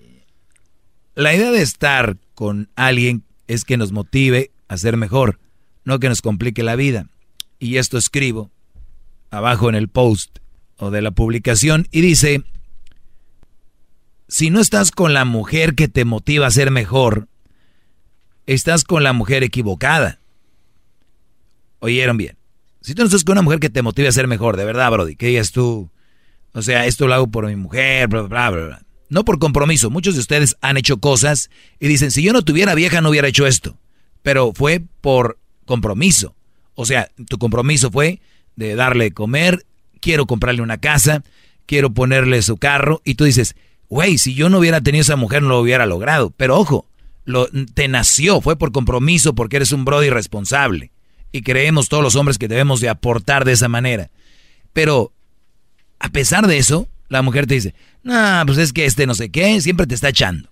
La 1.15 1.33
idea 1.33 1.51
de 1.51 1.61
estar 1.61 2.17
con 2.33 2.69
alguien 2.75 3.23
es 3.47 3.65
que 3.65 3.77
nos 3.77 3.91
motive 3.91 4.51
a 4.67 4.77
ser 4.77 4.97
mejor, 4.97 5.39
no 5.83 5.99
que 5.99 6.09
nos 6.09 6.21
complique 6.21 6.63
la 6.63 6.75
vida. 6.75 7.07
Y 7.59 7.77
esto 7.77 7.97
escribo 7.97 8.51
abajo 9.29 9.69
en 9.69 9.75
el 9.75 9.89
post 9.89 10.39
o 10.77 10.91
de 10.91 11.01
la 11.01 11.11
publicación 11.11 11.87
y 11.91 12.01
dice, 12.01 12.43
si 14.33 14.49
no 14.49 14.59
estás 14.59 14.89
con 14.89 15.13
la 15.13 15.25
mujer 15.25 15.75
que 15.75 15.87
te 15.87 16.05
motiva 16.05 16.47
a 16.47 16.51
ser 16.51 16.71
mejor, 16.71 17.27
estás 18.47 18.83
con 18.83 19.03
la 19.03 19.13
mujer 19.13 19.43
equivocada. 19.43 20.21
Oyeron 21.77 22.17
bien. 22.17 22.35
Si 22.81 22.95
tú 22.95 23.03
no 23.03 23.05
estás 23.05 23.23
con 23.23 23.33
una 23.33 23.43
mujer 23.43 23.59
que 23.59 23.69
te 23.69 23.83
motive 23.83 24.07
a 24.07 24.11
ser 24.11 24.27
mejor, 24.27 24.57
de 24.57 24.65
verdad, 24.65 24.89
Brody, 24.89 25.15
que 25.15 25.27
digas 25.27 25.51
tú, 25.51 25.91
o 26.51 26.63
sea, 26.63 26.87
esto 26.87 27.05
lo 27.05 27.13
hago 27.13 27.27
por 27.27 27.45
mi 27.45 27.55
mujer, 27.55 28.07
bla, 28.07 28.23
bla, 28.23 28.49
bla, 28.49 28.65
bla. 28.65 28.81
No 29.07 29.23
por 29.23 29.37
compromiso. 29.37 29.91
Muchos 29.91 30.15
de 30.15 30.21
ustedes 30.21 30.57
han 30.61 30.77
hecho 30.77 30.97
cosas 30.97 31.51
y 31.79 31.87
dicen, 31.87 32.09
si 32.09 32.23
yo 32.23 32.33
no 32.33 32.41
tuviera 32.41 32.73
vieja 32.73 33.01
no 33.01 33.09
hubiera 33.11 33.27
hecho 33.27 33.45
esto. 33.45 33.77
Pero 34.23 34.51
fue 34.55 34.81
por 35.01 35.37
compromiso. 35.65 36.35
O 36.73 36.87
sea, 36.87 37.07
tu 37.29 37.37
compromiso 37.37 37.91
fue 37.91 38.19
de 38.55 38.73
darle 38.73 39.03
de 39.03 39.11
comer, 39.11 39.63
quiero 40.01 40.25
comprarle 40.25 40.63
una 40.63 40.79
casa, 40.79 41.23
quiero 41.67 41.93
ponerle 41.93 42.41
su 42.41 42.57
carro. 42.57 42.99
Y 43.05 43.13
tú 43.13 43.25
dices, 43.25 43.55
güey, 43.93 44.17
si 44.17 44.33
yo 44.33 44.49
no 44.49 44.57
hubiera 44.57 44.81
tenido 44.81 45.03
esa 45.03 45.15
mujer 45.15 45.43
no 45.43 45.49
lo 45.49 45.59
hubiera 45.59 45.85
logrado. 45.85 46.33
Pero 46.35 46.57
ojo, 46.57 46.87
te 47.75 47.87
nació, 47.87 48.41
fue 48.41 48.57
por 48.57 48.71
compromiso 48.71 49.35
porque 49.35 49.57
eres 49.57 49.71
un 49.71 49.85
brody 49.85 50.09
responsable. 50.09 50.91
Y 51.31 51.43
creemos 51.43 51.89
todos 51.89 52.03
los 52.03 52.15
hombres 52.15 52.39
que 52.39 52.47
debemos 52.47 52.81
de 52.81 52.89
aportar 52.89 53.45
de 53.45 53.51
esa 53.51 53.67
manera. 53.67 54.09
Pero 54.73 55.11
a 55.99 56.09
pesar 56.09 56.47
de 56.47 56.57
eso, 56.57 56.87
la 57.07 57.21
mujer 57.21 57.45
te 57.45 57.53
dice, 57.53 57.75
no, 58.01 58.41
pues 58.47 58.57
es 58.57 58.73
que 58.73 58.85
este 58.85 59.05
no 59.05 59.13
sé 59.13 59.29
qué, 59.29 59.61
siempre 59.61 59.85
te 59.85 59.93
está 59.93 60.09
echando. 60.09 60.49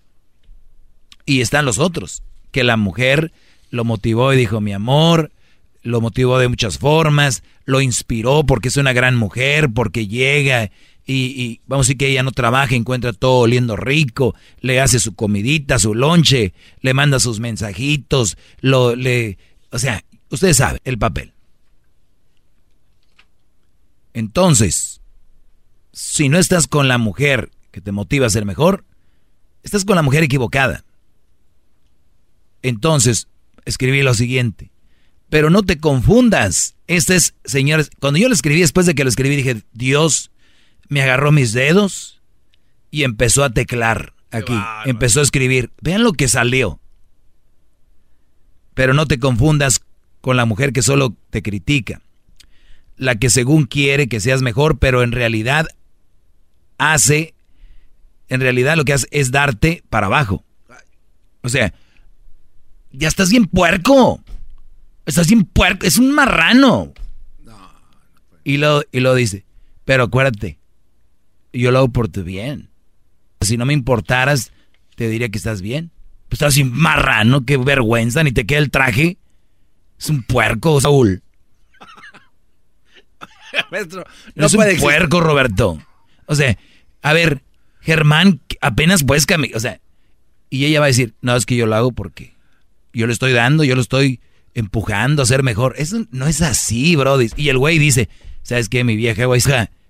Y 1.25 1.41
están 1.41 1.65
los 1.65 1.79
otros, 1.79 2.21
que 2.51 2.63
la 2.63 2.77
mujer 2.77 3.31
lo 3.71 3.83
motivó 3.83 4.33
y 4.33 4.37
dijo, 4.37 4.61
mi 4.61 4.71
amor, 4.71 5.31
lo 5.81 5.99
motivó 5.99 6.37
de 6.37 6.47
muchas 6.47 6.77
formas, 6.77 7.41
lo 7.65 7.81
inspiró 7.81 8.43
porque 8.43 8.67
es 8.67 8.77
una 8.77 8.93
gran 8.93 9.15
mujer, 9.15 9.69
porque 9.73 10.07
llega 10.07 10.69
y, 11.11 11.61
vamos 11.65 11.85
a 11.85 11.87
decir 11.87 11.97
que 11.97 12.09
ella 12.09 12.23
no 12.23 12.31
trabaja, 12.31 12.75
encuentra 12.75 13.13
todo 13.13 13.39
oliendo 13.39 13.75
rico, 13.75 14.35
le 14.59 14.79
hace 14.79 14.99
su 14.99 15.15
comidita, 15.15 15.79
su 15.79 15.93
lonche, 15.93 16.53
le 16.81 16.93
manda 16.93 17.19
sus 17.19 17.39
mensajitos, 17.39 18.37
lo 18.61 18.95
le, 18.95 19.37
o 19.71 19.79
sea, 19.79 20.03
ustedes 20.29 20.57
saben 20.57 20.79
el 20.83 20.97
papel. 20.97 21.33
Entonces, 24.13 25.01
si 25.93 26.29
no 26.29 26.37
estás 26.37 26.67
con 26.67 26.87
la 26.87 26.97
mujer 26.97 27.51
que 27.71 27.81
te 27.81 27.91
motiva 27.91 28.27
a 28.27 28.31
ser 28.31 28.45
mejor, 28.45 28.85
estás 29.63 29.85
con 29.85 29.95
la 29.95 30.01
mujer 30.01 30.23
equivocada. 30.23 30.83
Entonces, 32.61 33.27
escribí 33.65 34.01
lo 34.01 34.13
siguiente. 34.13 34.71
Pero 35.29 35.49
no 35.49 35.63
te 35.63 35.77
confundas. 35.77 36.75
Este 36.87 37.15
es, 37.15 37.35
señores, 37.45 37.89
cuando 37.99 38.19
yo 38.19 38.27
lo 38.27 38.33
escribí, 38.33 38.59
después 38.59 38.85
de 38.85 38.95
que 38.95 39.03
lo 39.03 39.09
escribí, 39.09 39.37
dije, 39.37 39.63
Dios 39.71 40.31
me 40.91 41.01
agarró 41.01 41.31
mis 41.31 41.53
dedos 41.53 42.21
y 42.91 43.03
empezó 43.03 43.45
a 43.45 43.49
teclar 43.51 44.13
aquí. 44.29 44.53
Empezó 44.83 45.21
a 45.21 45.23
escribir. 45.23 45.71
Vean 45.81 46.03
lo 46.03 46.11
que 46.11 46.27
salió. 46.27 46.81
Pero 48.73 48.93
no 48.93 49.05
te 49.05 49.17
confundas 49.17 49.79
con 50.19 50.35
la 50.35 50.43
mujer 50.43 50.73
que 50.73 50.81
solo 50.81 51.15
te 51.29 51.41
critica. 51.41 52.01
La 52.97 53.15
que 53.15 53.29
según 53.29 53.67
quiere 53.67 54.09
que 54.09 54.19
seas 54.19 54.41
mejor, 54.41 54.79
pero 54.79 55.01
en 55.01 55.13
realidad 55.13 55.65
hace, 56.77 57.35
en 58.27 58.41
realidad 58.41 58.75
lo 58.75 58.83
que 58.83 58.91
hace 58.91 59.07
es 59.11 59.31
darte 59.31 59.85
para 59.89 60.07
abajo. 60.07 60.43
O 61.41 61.47
sea, 61.47 61.73
ya 62.91 63.07
estás 63.07 63.29
bien 63.29 63.45
puerco. 63.45 64.21
Estás 65.05 65.27
bien 65.27 65.45
puerco. 65.45 65.85
Es 65.85 65.97
un 65.97 66.11
marrano. 66.11 66.93
Y 68.43 68.57
lo, 68.57 68.83
y 68.91 68.99
lo 68.99 69.15
dice. 69.15 69.45
Pero 69.85 70.03
acuérdate, 70.03 70.59
yo 71.53 71.71
lo 71.71 71.79
hago 71.79 71.89
por 71.89 72.07
tu 72.07 72.23
bien. 72.23 72.69
Si 73.41 73.57
no 73.57 73.65
me 73.65 73.73
importaras, 73.73 74.51
te 74.95 75.09
diría 75.09 75.29
que 75.29 75.37
estás 75.37 75.61
bien. 75.61 75.91
Pues 76.29 76.37
estás 76.37 76.53
así 76.53 76.63
marrano, 76.63 77.45
qué 77.45 77.57
vergüenza, 77.57 78.23
ni 78.23 78.31
te 78.31 78.45
queda 78.45 78.59
el 78.59 78.71
traje. 78.71 79.17
Es 79.99 80.09
un 80.09 80.23
puerco, 80.23 80.79
Saúl. 80.79 81.23
Maestro, 83.71 84.05
No 84.35 84.45
es 84.45 84.53
un 84.53 84.63
puerco, 84.79 85.19
Roberto. 85.19 85.81
O 86.25 86.35
sea, 86.35 86.57
a 87.01 87.13
ver, 87.13 87.43
Germán, 87.81 88.41
apenas 88.61 89.03
puedes 89.03 89.25
caminar. 89.25 89.57
O 89.57 89.59
sea, 89.59 89.81
y 90.49 90.65
ella 90.65 90.79
va 90.79 90.85
a 90.85 90.87
decir, 90.87 91.13
no, 91.21 91.35
es 91.35 91.45
que 91.45 91.55
yo 91.55 91.65
lo 91.65 91.75
hago 91.75 91.91
porque 91.91 92.33
yo 92.93 93.07
le 93.07 93.13
estoy 93.13 93.33
dando, 93.33 93.63
yo 93.63 93.75
lo 93.75 93.81
estoy 93.81 94.19
empujando 94.53 95.23
a 95.23 95.25
ser 95.25 95.43
mejor. 95.43 95.75
Eso 95.77 96.05
no 96.11 96.27
es 96.27 96.41
así, 96.41 96.95
Brody. 96.95 97.29
Y 97.35 97.49
el 97.49 97.57
güey 97.57 97.79
dice, 97.79 98.09
¿sabes 98.43 98.69
qué, 98.69 98.83
mi 98.83 98.95
vieja 98.95 99.25
güey? 99.25 99.41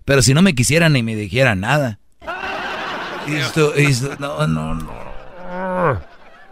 Pero 0.06 0.22
si 0.22 0.34
no 0.34 0.42
me 0.42 0.56
quisieran 0.56 0.94
ni 0.94 1.04
me 1.04 1.16
dijeran 1.16 1.60
nada. 1.60 2.00
Esto, 3.28 3.76
esto, 3.76 4.16
no, 4.20 4.48
no, 4.48 4.76
no. 4.76 6.02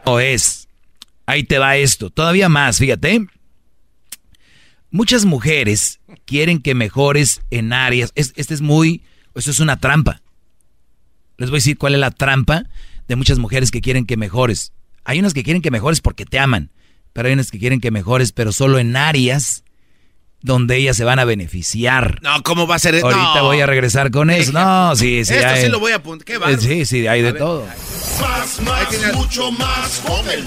No 0.06 0.20
es. 0.20 0.68
Ahí 1.26 1.44
te 1.44 1.60
va 1.60 1.78
esto. 1.78 2.10
Todavía 2.10 2.50
más, 2.50 2.78
fíjate. 2.78 3.28
Muchas 4.92 5.26
mujeres 5.26 6.00
quieren 6.26 6.62
que 6.62 6.76
mejores 6.76 7.42
en 7.52 7.74
áreas. 7.74 8.12
Es, 8.16 8.34
este 8.36 8.54
es 8.54 8.62
muy. 8.62 9.04
Eso 9.36 9.52
es 9.52 9.60
una 9.60 9.78
trampa. 9.78 10.22
Les 11.38 11.50
voy 11.50 11.58
a 11.58 11.60
decir 11.60 11.78
cuál 11.78 11.94
es 11.94 12.00
la 12.00 12.12
trampa 12.12 12.64
de 13.08 13.16
muchas 13.16 13.40
mujeres 13.40 13.72
que 13.72 13.82
quieren 13.82 14.06
que 14.06 14.18
mejores. 14.18 14.74
Hay 15.04 15.20
unas 15.20 15.34
que 15.34 15.44
quieren 15.44 15.62
que 15.62 15.72
mejores 15.72 16.02
porque 16.02 16.26
te 16.26 16.40
aman, 16.40 16.72
pero 17.14 17.28
hay 17.28 17.34
unas 17.34 17.50
que 17.52 17.60
quieren 17.60 17.80
que 17.80 17.92
mejores, 17.92 18.32
pero 18.32 18.52
solo 18.52 18.78
en 18.80 18.96
áreas 18.96 19.64
donde 20.42 20.78
ellas 20.78 20.96
se 20.96 21.04
van 21.04 21.20
a 21.20 21.26
beneficiar. 21.26 22.20
No, 22.22 22.42
¿cómo 22.44 22.66
va 22.68 22.76
a 22.76 22.80
ser 22.80 22.96
eso? 22.96 23.06
Ahorita 23.08 23.36
No. 23.40 23.44
voy 23.46 23.60
a 23.62 23.66
regresar 23.66 24.10
con 24.12 24.30
eso. 24.30 24.52
No, 24.54 24.96
sí, 24.96 25.26
sí. 25.26 25.34
Esto 25.34 25.48
hay- 25.48 25.62
sí 25.64 25.68
lo 25.70 25.80
voy 25.80 25.92
a 25.92 25.96
apuntar. 25.98 26.26
Qué. 26.26 26.58
Sí, 26.58 26.86
sí, 26.86 27.08
hay 27.08 27.22
de 27.22 27.32
ver. 27.34 27.40
todo. 27.42 27.66
Más, 28.22 28.60
más, 28.62 29.14
mucho 29.16 29.52
más. 29.52 30.02
Con 30.06 30.30
el 30.30 30.44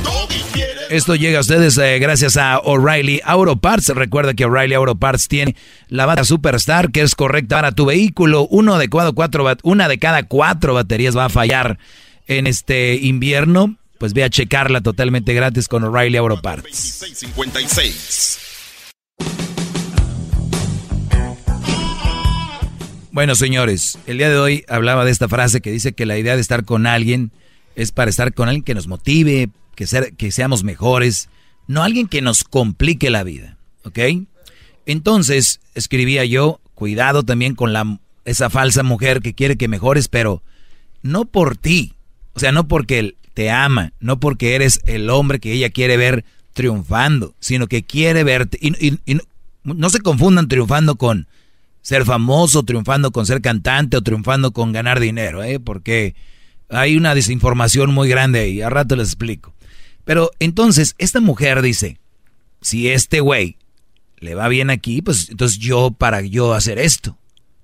Esto 0.91 1.15
llega 1.15 1.39
a 1.39 1.41
ustedes 1.41 1.77
eh, 1.79 1.99
gracias 1.99 2.37
a 2.37 2.59
O'Reilly 2.59 3.21
Auto 3.25 3.57
Parts. 3.57 3.89
Recuerda 3.91 4.35
que 4.35 4.45
O'Reilly 4.45 4.75
Auto 4.75 4.95
Parts 4.95 5.29
tiene 5.29 5.57
la 5.89 6.05
bata 6.07 6.25
Superstar 6.25 6.91
que 6.91 7.01
es 7.03 7.15
correcta 7.15 7.57
para 7.57 7.73
tu 7.73 7.87
vehículo. 7.87 8.47
Uno 8.51 8.79
de 8.79 8.89
cuatro, 8.89 9.45
bat- 9.45 9.61
una 9.63 9.89
de 9.89 9.99
cada 9.99 10.23
cuatro 10.25 10.75
baterías 10.75 11.17
va 11.17 11.27
a 11.27 11.31
fallar 11.31 11.79
en 12.27 12.47
este 12.47 12.95
invierno. 12.97 13.77
Pues 13.99 14.15
ve 14.15 14.25
a 14.25 14.31
checarla 14.31 14.81
totalmente 14.81 15.33
gratis 15.33 15.69
con 15.69 15.85
O'Reilly 15.85 16.17
Auto 16.19 16.43
Parts. 16.43 16.69
656. 16.77 18.39
Bueno, 23.13 23.35
señores, 23.35 23.99
el 24.07 24.17
día 24.19 24.31
de 24.31 24.39
hoy 24.39 24.65
hablaba 24.69 25.05
de 25.05 25.11
esta 25.11 25.29
frase 25.29 25.61
que 25.61 25.71
dice 25.71 25.93
que 25.93 26.07
la 26.07 26.17
idea 26.17 26.35
de 26.35 26.41
estar 26.41 26.65
con 26.65 26.87
alguien 26.87 27.31
es 27.77 27.93
para 27.93 28.09
estar 28.09 28.33
con 28.33 28.49
alguien 28.49 28.65
que 28.65 28.75
nos 28.75 28.89
motive, 28.89 29.51
que, 29.75 29.87
ser, 29.87 30.15
que 30.15 30.33
seamos 30.33 30.65
mejores, 30.65 31.29
no 31.67 31.83
alguien 31.83 32.09
que 32.09 32.23
nos 32.23 32.43
complique 32.43 33.11
la 33.11 33.23
vida, 33.23 33.59
¿ok? 33.85 33.99
Entonces, 34.87 35.61
escribía 35.75 36.25
yo, 36.25 36.61
cuidado 36.75 37.23
también 37.23 37.55
con 37.55 37.75
la, 37.75 38.01
esa 38.25 38.49
falsa 38.49 38.83
mujer 38.83 39.21
que 39.21 39.35
quiere 39.35 39.57
que 39.57 39.69
mejores, 39.69 40.09
pero 40.09 40.43
no 41.03 41.27
por 41.27 41.59
ti, 41.59 41.93
o 42.33 42.41
sea, 42.41 42.51
no 42.51 42.67
porque 42.67 42.99
él 42.99 43.17
te 43.35 43.51
ama, 43.51 43.93
no 44.01 44.21
porque 44.21 44.55
eres 44.55 44.81
el 44.87 45.11
hombre 45.11 45.39
que 45.39 45.53
ella 45.53 45.69
quiere 45.69 45.99
ver 45.99 46.25
triunfando, 46.55 47.35
sino 47.41 47.67
que 47.67 47.83
quiere 47.83 48.25
verte, 48.25 48.59
y, 48.61 48.95
y- 49.07 49.15
no- 49.15 49.75
no 49.75 49.91
se 49.91 50.01
confundan 50.01 50.49
triunfando 50.49 50.97
con 50.97 51.27
ser 51.83 52.05
famoso, 52.05 52.63
triunfando 52.63 53.11
con 53.11 53.27
ser 53.27 53.43
cantante 53.43 53.97
o 53.97 54.03
triunfando 54.03 54.53
con 54.53 54.73
ganar 54.73 55.01
dinero, 55.01 55.43
¿eh? 55.43 55.61
porque 55.61 56.15
hay 56.69 56.97
una 56.97 57.15
desinformación 57.15 57.93
muy 57.93 58.09
grande 58.09 58.41
ahí, 58.41 58.63
a 58.63 58.71
rato 58.71 58.97
les 58.97 59.09
explico. 59.09 59.53
Pero 60.05 60.31
entonces, 60.39 60.95
esta 60.99 61.21
mujer 61.21 61.61
dice, 61.61 61.99
si 62.61 62.89
este 62.89 63.21
güey 63.21 63.57
le 64.19 64.35
va 64.35 64.49
bien 64.49 64.71
aquí, 64.71 65.03
pues 65.03 65.29
entonces 65.29 65.59
yo 65.59 65.91
para 65.91 66.23
yo 66.23 66.55
hacer 66.55 66.79
esto, 66.79 67.19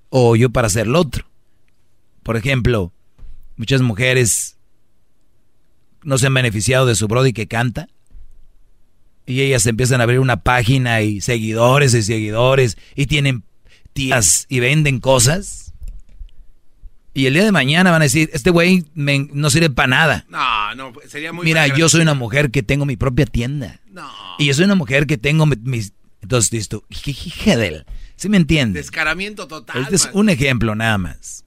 o 0.09 0.35
yo 0.35 0.49
para 0.49 0.67
hacer 0.67 0.87
lo 0.87 0.99
otro. 0.99 1.25
Por 2.21 2.35
ejemplo, 2.35 2.91
muchas 3.55 3.81
mujeres 3.81 4.57
no 6.03 6.17
se 6.17 6.27
han 6.27 6.33
beneficiado 6.33 6.85
de 6.85 6.95
su 6.95 7.07
brody 7.07 7.33
que 7.33 7.47
canta, 7.47 7.87
y 9.25 9.41
ellas 9.41 9.65
empiezan 9.67 10.01
a 10.01 10.03
abrir 10.03 10.19
una 10.19 10.41
página 10.41 11.01
y 11.01 11.21
seguidores 11.21 11.93
y 11.93 12.03
seguidores, 12.03 12.77
y 12.95 13.05
tienen 13.05 13.43
tías 13.93 14.45
y 14.49 14.59
venden 14.59 14.99
cosas. 14.99 15.73
Y 17.13 17.25
el 17.25 17.33
día 17.33 17.43
de 17.43 17.51
mañana 17.51 17.91
van 17.91 18.01
a 18.01 18.05
decir, 18.05 18.29
este 18.33 18.49
güey 18.49 18.85
me- 18.93 19.27
no 19.33 19.49
sirve 19.49 19.69
para 19.69 19.87
nada. 19.87 20.25
No, 20.29 20.75
no, 20.75 20.93
sería 21.07 21.33
muy 21.33 21.43
Mira, 21.45 21.67
yo 21.67 21.89
soy 21.89 22.01
una 22.01 22.13
mujer 22.13 22.51
que 22.51 22.63
tengo 22.63 22.85
mi 22.85 22.95
propia 22.97 23.25
tienda. 23.25 23.79
No. 23.91 24.09
Y 24.37 24.45
yo 24.45 24.53
soy 24.53 24.65
una 24.65 24.75
mujer 24.75 25.07
que 25.07 25.17
tengo 25.17 25.45
mi- 25.45 25.57
mis... 25.63 25.93
Entonces 26.21 26.51
dices 26.51 26.69
tú. 26.69 26.83
¿Sí 28.15 28.29
me 28.29 28.37
entiendes? 28.37 28.83
Descaramiento 28.85 29.47
total. 29.47 29.81
Este 29.83 29.95
es 29.95 30.09
un 30.13 30.29
ejemplo 30.29 30.75
nada 30.75 30.97
más. 30.97 31.45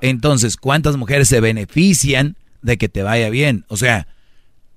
Entonces, 0.00 0.56
¿cuántas 0.56 0.96
mujeres 0.96 1.28
se 1.28 1.40
benefician 1.40 2.36
de 2.62 2.78
que 2.78 2.88
te 2.88 3.02
vaya 3.02 3.28
bien? 3.28 3.64
O 3.68 3.76
sea, 3.76 4.08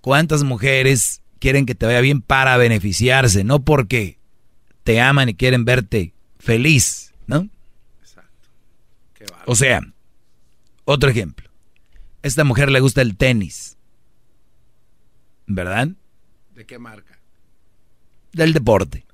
¿cuántas 0.02 0.44
mujeres 0.44 1.22
quieren 1.40 1.66
que 1.66 1.74
te 1.76 1.86
vaya 1.86 2.02
bien 2.02 2.22
para 2.22 2.58
beneficiarse? 2.58 3.46
No 3.46 3.64
porque 3.64 4.20
te 4.84 5.00
aman 5.00 5.30
y 5.30 5.34
quieren 5.36 5.64
verte 5.64 6.14
feliz, 6.40 7.14
¿no? 7.28 7.50
O 9.46 9.56
sea, 9.56 9.82
otro 10.86 11.10
ejemplo. 11.10 11.50
Esta 12.24 12.44
mujer 12.44 12.72
le 12.72 12.80
gusta 12.80 13.02
el 13.02 13.18
tenis. 13.18 13.78
¿Verdad? 15.48 15.90
¿De 16.54 16.66
qué 16.66 16.80
marca? 16.80 17.20
Del 18.32 18.54
deporte. 18.54 19.06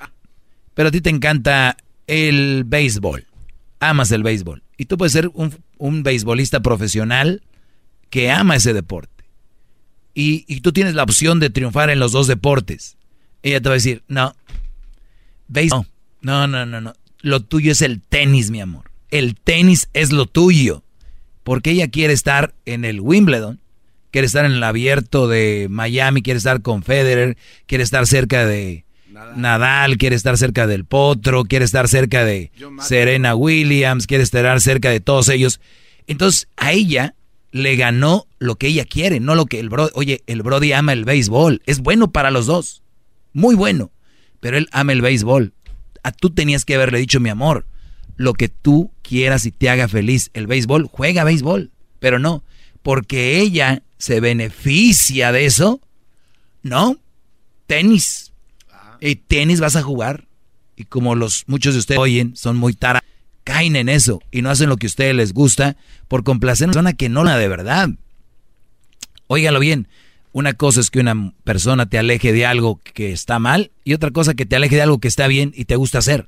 Pero 0.74 0.90
a 0.90 0.92
ti 0.92 1.02
te 1.02 1.10
encanta 1.10 1.78
el 2.08 2.64
béisbol. 2.66 3.26
Amas 3.80 4.12
el 4.12 4.24
béisbol. 4.24 4.64
Y 4.78 4.86
tú 4.86 4.98
puedes 4.98 5.14
ser 5.14 5.30
un, 5.34 5.56
un 5.78 6.04
beisbolista 6.04 6.60
profesional 6.62 7.42
que 8.10 8.32
ama 8.32 8.56
ese 8.56 8.74
deporte. 8.74 9.26
Y, 10.14 10.46
y 10.48 10.62
tú 10.62 10.74
tienes 10.74 10.96
la 10.96 11.04
opción 11.04 11.40
de 11.40 11.50
triunfar 11.50 11.90
en 11.90 12.00
los 12.00 12.12
dos 12.12 12.28
deportes. 12.28 12.98
Ella 13.44 13.62
te 13.62 13.70
va 13.70 13.74
a 13.74 13.78
decir, 13.78 14.04
no, 14.08 14.36
béisbol. 15.48 15.88
No, 16.22 16.48
no, 16.48 16.66
no, 16.66 16.82
no. 16.82 16.94
Lo 17.26 17.40
tuyo 17.40 17.72
es 17.72 17.82
el 17.82 18.04
tenis, 18.04 18.52
mi 18.52 18.62
amor. 18.62 18.92
El 19.10 19.36
tenis 19.36 19.90
es 19.94 20.12
lo 20.12 20.28
tuyo. 20.28 20.84
Porque 21.44 21.72
ella 21.72 21.88
quiere 21.88 22.14
estar 22.14 22.54
en 22.68 22.86
el 22.86 23.02
Wimbledon, 23.02 23.60
quiere 24.12 24.28
estar 24.28 24.46
en 24.46 24.52
el 24.52 24.64
abierto 24.64 25.28
de 25.28 25.66
Miami, 25.68 26.22
quiere 26.22 26.38
estar 26.38 26.62
con 26.62 26.84
Federer, 26.84 27.36
quiere 27.66 27.84
estar 27.84 28.06
cerca 28.06 28.46
de 28.46 28.86
Nadal, 29.36 29.98
quiere 29.98 30.16
estar 30.16 30.38
cerca 30.38 30.68
del 30.68 30.86
Potro, 30.86 31.46
quiere 31.46 31.66
estar 31.66 31.88
cerca 31.88 32.24
de 32.24 32.52
Serena 32.80 33.34
Williams, 33.34 34.06
quiere 34.06 34.24
estar 34.24 34.62
cerca 34.62 34.92
de 34.92 35.00
todos 35.00 35.28
ellos. 35.30 35.60
Entonces, 36.06 36.48
a 36.58 36.74
ella 36.74 37.16
le 37.50 37.76
ganó 37.76 38.28
lo 38.38 38.54
que 38.54 38.68
ella 38.68 38.86
quiere, 38.86 39.20
no 39.20 39.34
lo 39.34 39.48
que 39.48 39.60
el 39.60 39.70
Brody. 39.70 39.90
Oye, 39.96 40.22
el 40.28 40.44
Brody 40.44 40.74
ama 40.74 40.94
el 40.94 41.06
béisbol, 41.06 41.64
es 41.66 41.80
bueno 41.80 42.12
para 42.12 42.30
los 42.30 42.46
dos, 42.46 42.84
muy 43.34 43.56
bueno, 43.56 43.90
pero 44.42 44.58
él 44.58 44.70
ama 44.72 44.92
el 44.92 45.02
béisbol. 45.02 45.54
A 46.06 46.12
tú 46.12 46.30
tenías 46.30 46.66
que 46.66 46.76
haberle 46.76 47.00
dicho, 47.00 47.20
mi 47.20 47.30
amor, 47.30 47.66
lo 48.16 48.34
que 48.34 48.48
tú 48.48 48.92
quieras 49.02 49.48
y 49.48 49.52
te 49.52 49.72
haga 49.72 49.88
feliz. 49.88 50.30
El 50.36 50.46
béisbol, 50.46 50.86
juega 50.86 51.24
béisbol, 51.24 51.72
pero 51.98 52.20
no, 52.20 52.44
porque 52.84 53.40
ella 53.40 53.82
se 53.98 54.20
beneficia 54.20 55.32
de 55.32 55.48
eso, 55.48 55.82
no, 56.62 57.00
tenis. 57.66 58.34
Y 59.02 59.16
tenis 59.16 59.60
vas 59.60 59.76
a 59.76 59.82
jugar. 59.82 60.28
Y 60.76 60.84
como 60.84 61.16
los 61.16 61.46
muchos 61.48 61.74
de 61.74 61.80
ustedes 61.80 62.00
oyen, 62.00 62.36
son 62.36 62.56
muy 62.56 62.76
tara, 62.76 63.04
caen 63.44 63.76
en 63.76 63.90
eso 63.90 64.22
y 64.30 64.44
no 64.44 64.52
hacen 64.52 64.70
lo 64.70 64.78
que 64.78 64.86
a 64.86 64.90
ustedes 64.90 65.16
les 65.16 65.34
gusta 65.34 65.76
por 66.08 66.24
complacer 66.24 66.66
a 66.66 66.68
una 66.68 66.74
persona 66.74 66.94
que 66.94 67.10
no 67.10 67.24
la 67.24 67.36
de 67.40 67.48
verdad. 67.48 67.90
Óigalo 69.26 69.60
bien, 69.60 69.88
una 70.36 70.52
cosa 70.52 70.82
es 70.82 70.92
que 70.92 71.00
una 71.00 71.32
persona 71.46 71.86
te 71.86 71.98
aleje 71.98 72.34
de 72.34 72.46
algo 72.46 72.82
que 72.84 73.14
está 73.14 73.40
mal 73.40 73.72
y 73.86 73.94
otra 73.94 74.12
cosa 74.12 74.34
que 74.34 74.46
te 74.46 74.58
aleje 74.58 74.76
de 74.76 74.82
algo 74.82 75.00
que 75.00 75.08
está 75.08 75.28
bien 75.28 75.54
y 75.56 75.64
te 75.64 75.78
gusta 75.78 76.00
hacer. 76.00 76.28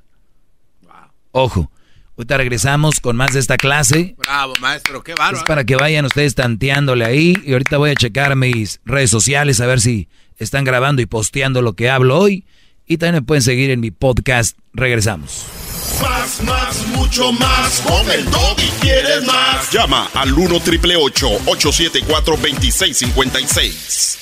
Ojo, 1.30 1.70
ahorita 2.16 2.38
regresamos 2.38 3.00
con 3.00 3.16
más 3.16 3.34
de 3.34 3.40
esta 3.40 3.58
clase. 3.58 4.16
Bravo, 4.16 4.54
maestro, 4.62 5.04
qué 5.04 5.12
bárbaro. 5.12 5.36
Es 5.36 5.42
para 5.42 5.64
que 5.64 5.76
vayan 5.76 6.06
ustedes 6.06 6.34
tanteándole 6.34 7.04
ahí 7.04 7.34
y 7.44 7.52
ahorita 7.52 7.76
voy 7.76 7.90
a 7.90 7.96
checar 7.96 8.34
mis 8.34 8.80
redes 8.86 9.10
sociales 9.10 9.60
a 9.60 9.66
ver 9.66 9.78
si 9.78 10.08
están 10.38 10.64
grabando 10.64 11.02
y 11.02 11.06
posteando 11.06 11.60
lo 11.60 11.74
que 11.74 11.90
hablo 11.90 12.18
hoy. 12.18 12.46
Y 12.86 12.96
también 12.96 13.16
me 13.16 13.26
pueden 13.26 13.42
seguir 13.42 13.68
en 13.68 13.80
mi 13.80 13.90
podcast. 13.90 14.56
Regresamos. 14.72 15.67
Más, 16.02 16.42
más, 16.42 16.86
mucho 16.88 17.32
más. 17.32 17.80
Con 17.80 18.10
el 18.10 18.24
doggy 18.30 18.68
quieres 18.80 19.24
más. 19.26 19.70
Llama 19.72 20.08
al 20.14 20.32
1 20.32 20.60
triple 20.60 20.96
874 20.96 22.36
2656. 22.36 24.18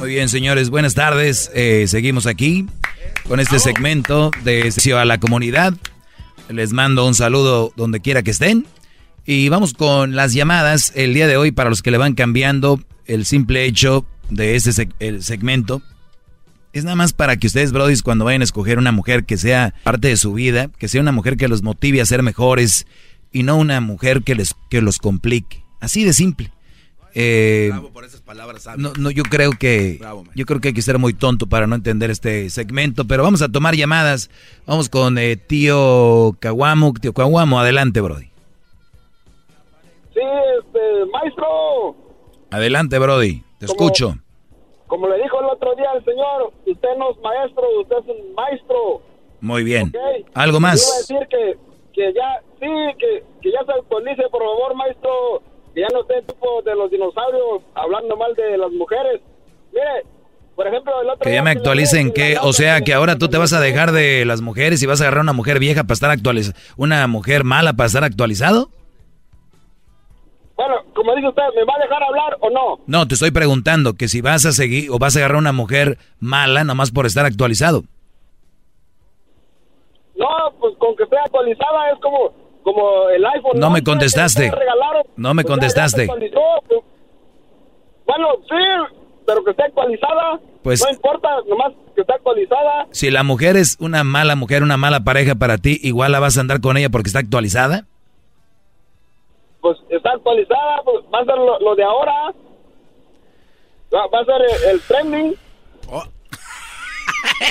Muy 0.00 0.08
bien, 0.08 0.28
señores, 0.28 0.70
buenas 0.70 0.94
tardes. 0.94 1.50
Eh, 1.54 1.84
seguimos 1.86 2.26
aquí 2.26 2.66
con 3.28 3.38
este 3.38 3.58
segmento 3.60 4.30
de 4.42 4.62
Servicio 4.72 4.98
a 4.98 5.04
la 5.04 5.18
Comunidad. 5.18 5.74
Les 6.48 6.72
mando 6.72 7.06
un 7.06 7.14
saludo 7.14 7.72
donde 7.76 8.00
quiera 8.00 8.22
que 8.22 8.32
estén. 8.32 8.66
Y 9.24 9.48
vamos 9.48 9.74
con 9.74 10.16
las 10.16 10.32
llamadas 10.32 10.92
el 10.96 11.14
día 11.14 11.28
de 11.28 11.36
hoy 11.36 11.52
para 11.52 11.70
los 11.70 11.82
que 11.82 11.92
le 11.92 11.98
van 11.98 12.14
cambiando 12.14 12.80
el 13.06 13.24
simple 13.24 13.64
hecho 13.64 14.04
de 14.30 14.56
este 14.56 14.70
seg- 14.70 14.94
el 14.98 15.22
segmento. 15.22 15.80
Es 16.72 16.84
nada 16.84 16.96
más 16.96 17.12
para 17.12 17.36
que 17.36 17.46
ustedes, 17.46 17.72
brodis, 17.72 18.02
cuando 18.02 18.24
vayan 18.24 18.40
a 18.40 18.44
escoger 18.44 18.78
una 18.78 18.92
mujer 18.92 19.24
que 19.24 19.36
sea 19.36 19.74
parte 19.84 20.08
de 20.08 20.16
su 20.16 20.32
vida, 20.32 20.68
que 20.78 20.88
sea 20.88 21.02
una 21.02 21.12
mujer 21.12 21.36
que 21.36 21.48
los 21.48 21.62
motive 21.62 22.00
a 22.00 22.06
ser 22.06 22.22
mejores 22.22 22.86
y 23.30 23.42
no 23.42 23.56
una 23.56 23.80
mujer 23.80 24.22
que 24.22 24.34
les 24.34 24.54
que 24.70 24.80
los 24.80 24.98
complique. 24.98 25.62
Así 25.80 26.04
de 26.04 26.12
simple. 26.12 26.50
Eh, 27.14 27.70
no, 28.78 28.94
no, 28.98 29.10
yo 29.10 29.22
creo 29.24 29.52
que 29.52 30.00
yo 30.34 30.46
creo 30.46 30.60
que 30.60 30.68
hay 30.68 30.74
que 30.74 30.80
ser 30.80 30.98
muy 30.98 31.12
tonto 31.12 31.46
para 31.46 31.66
no 31.66 31.74
entender 31.74 32.10
este 32.10 32.48
segmento, 32.48 33.06
pero 33.06 33.22
vamos 33.22 33.42
a 33.42 33.50
tomar 33.50 33.74
llamadas. 33.74 34.30
Vamos 34.66 34.88
con 34.88 35.18
eh, 35.18 35.36
tío 35.36 36.36
Caguamo, 36.40 36.94
tío 36.94 37.12
Caguamo, 37.12 37.60
adelante, 37.60 38.00
Brody. 38.00 38.30
Sí, 40.14 40.20
este, 40.58 40.80
maestro, 41.12 41.96
Adelante, 42.50 42.98
Brody. 42.98 43.42
Te 43.58 43.66
escucho. 43.66 44.18
Como 44.92 45.08
le 45.08 45.22
dijo 45.22 45.40
el 45.40 45.46
otro 45.46 45.74
día 45.74 45.86
el 45.96 46.04
señor, 46.04 46.52
usted 46.66 46.88
no 46.98 47.12
es 47.12 47.18
maestro, 47.22 47.62
usted 47.80 47.96
es 47.96 48.08
un 48.08 48.34
maestro. 48.34 49.00
Muy 49.40 49.64
bien. 49.64 49.88
¿ok? 49.88 50.28
¿Algo 50.34 50.58
Iba 50.58 50.68
a 50.68 50.72
más? 50.72 51.08
decir 51.08 51.26
que, 51.30 51.56
que 51.94 52.12
ya, 52.12 52.42
sí, 52.60 52.68
que, 52.98 53.24
que 53.40 53.52
ya 53.52 53.64
se 53.64 53.72
actualice, 53.72 54.22
por 54.30 54.42
favor, 54.42 54.74
maestro, 54.74 55.40
que 55.74 55.80
ya 55.80 55.86
no 55.94 56.02
esté 56.02 56.20
tipo 56.30 56.60
de 56.60 56.74
los 56.74 56.90
dinosaurios 56.90 57.62
hablando 57.74 58.18
mal 58.18 58.34
de 58.34 58.58
las 58.58 58.70
mujeres. 58.72 59.22
Mire, 59.72 60.04
por 60.54 60.66
ejemplo, 60.66 60.92
el 61.00 61.08
otro 61.08 61.20
Que 61.24 61.32
ya 61.32 61.42
me 61.42 61.52
actualicen 61.52 62.12
que, 62.12 62.36
o 62.42 62.52
sea, 62.52 62.82
que 62.82 62.92
ahora 62.92 63.16
tú 63.16 63.28
te 63.28 63.38
vas 63.38 63.54
a 63.54 63.60
dejar 63.60 63.92
de 63.92 64.26
las 64.26 64.42
mujeres 64.42 64.82
y 64.82 64.86
vas 64.86 65.00
a 65.00 65.04
agarrar 65.04 65.22
una 65.22 65.32
mujer 65.32 65.58
vieja 65.58 65.84
para 65.84 65.94
estar 65.94 66.10
actualizada, 66.10 66.54
una 66.76 67.06
mujer 67.06 67.44
mala 67.44 67.72
para 67.72 67.86
estar 67.86 68.04
actualizado. 68.04 68.68
Bueno, 70.64 70.76
como 70.94 71.14
dice 71.16 71.26
usted, 71.28 71.42
¿me 71.56 71.64
va 71.64 71.74
a 71.74 71.82
dejar 71.82 72.02
hablar 72.04 72.36
o 72.40 72.48
no? 72.50 72.78
No, 72.86 73.08
te 73.08 73.14
estoy 73.14 73.32
preguntando 73.32 73.94
que 73.94 74.06
si 74.06 74.20
vas 74.20 74.46
a 74.46 74.52
seguir 74.52 74.90
o 74.92 74.98
vas 75.00 75.16
a 75.16 75.18
agarrar 75.18 75.38
una 75.38 75.50
mujer 75.52 75.98
mala 76.20 76.62
nomás 76.62 76.92
por 76.92 77.04
estar 77.06 77.26
actualizado. 77.26 77.82
No, 80.16 80.28
pues 80.60 80.74
con 80.78 80.94
que 80.96 81.02
esté 81.02 81.16
actualizada 81.18 81.90
es 81.92 81.98
como, 82.00 82.32
como 82.62 83.08
el 83.08 83.24
iPhone. 83.26 83.58
No 83.58 83.70
me 83.70 83.82
contestaste. 83.82 84.52
No 85.16 85.34
me 85.34 85.42
pues 85.42 85.48
ya- 85.48 85.48
ya 85.48 85.48
contestaste. 85.48 86.06
pues. 86.06 86.80
Bueno, 88.06 88.28
sí, 88.48 88.94
pero 89.26 89.42
que 89.44 89.50
esté 89.50 89.64
actualizada. 89.64 90.40
Pues- 90.62 90.80
No 90.84 90.90
importa, 90.90 91.28
nomás 91.48 91.72
que 91.96 92.02
esté 92.02 92.12
actualizada. 92.12 92.86
Si 92.92 93.10
la 93.10 93.24
mujer 93.24 93.56
es 93.56 93.76
una 93.80 94.04
mala 94.04 94.36
mujer, 94.36 94.62
una 94.62 94.76
mala 94.76 95.02
pareja 95.02 95.34
para 95.34 95.58
ti, 95.58 95.80
igual 95.82 96.12
la 96.12 96.20
vas 96.20 96.36
a 96.38 96.40
andar 96.40 96.60
con 96.60 96.76
ella 96.76 96.88
porque 96.90 97.08
está 97.08 97.18
actualizada. 97.18 97.86
Pues 99.62 99.78
está 99.88 100.10
actualizada, 100.12 100.82
pues 100.84 101.04
va 101.12 101.20
a 101.20 101.24
ser 101.24 101.36
lo, 101.36 101.58
lo 101.60 101.74
de 101.74 101.84
ahora. 101.84 102.34
Va, 103.94 104.06
va 104.08 104.20
a 104.20 104.24
ser 104.24 104.42
el, 104.42 104.70
el 104.74 104.80
trending. 104.82 105.34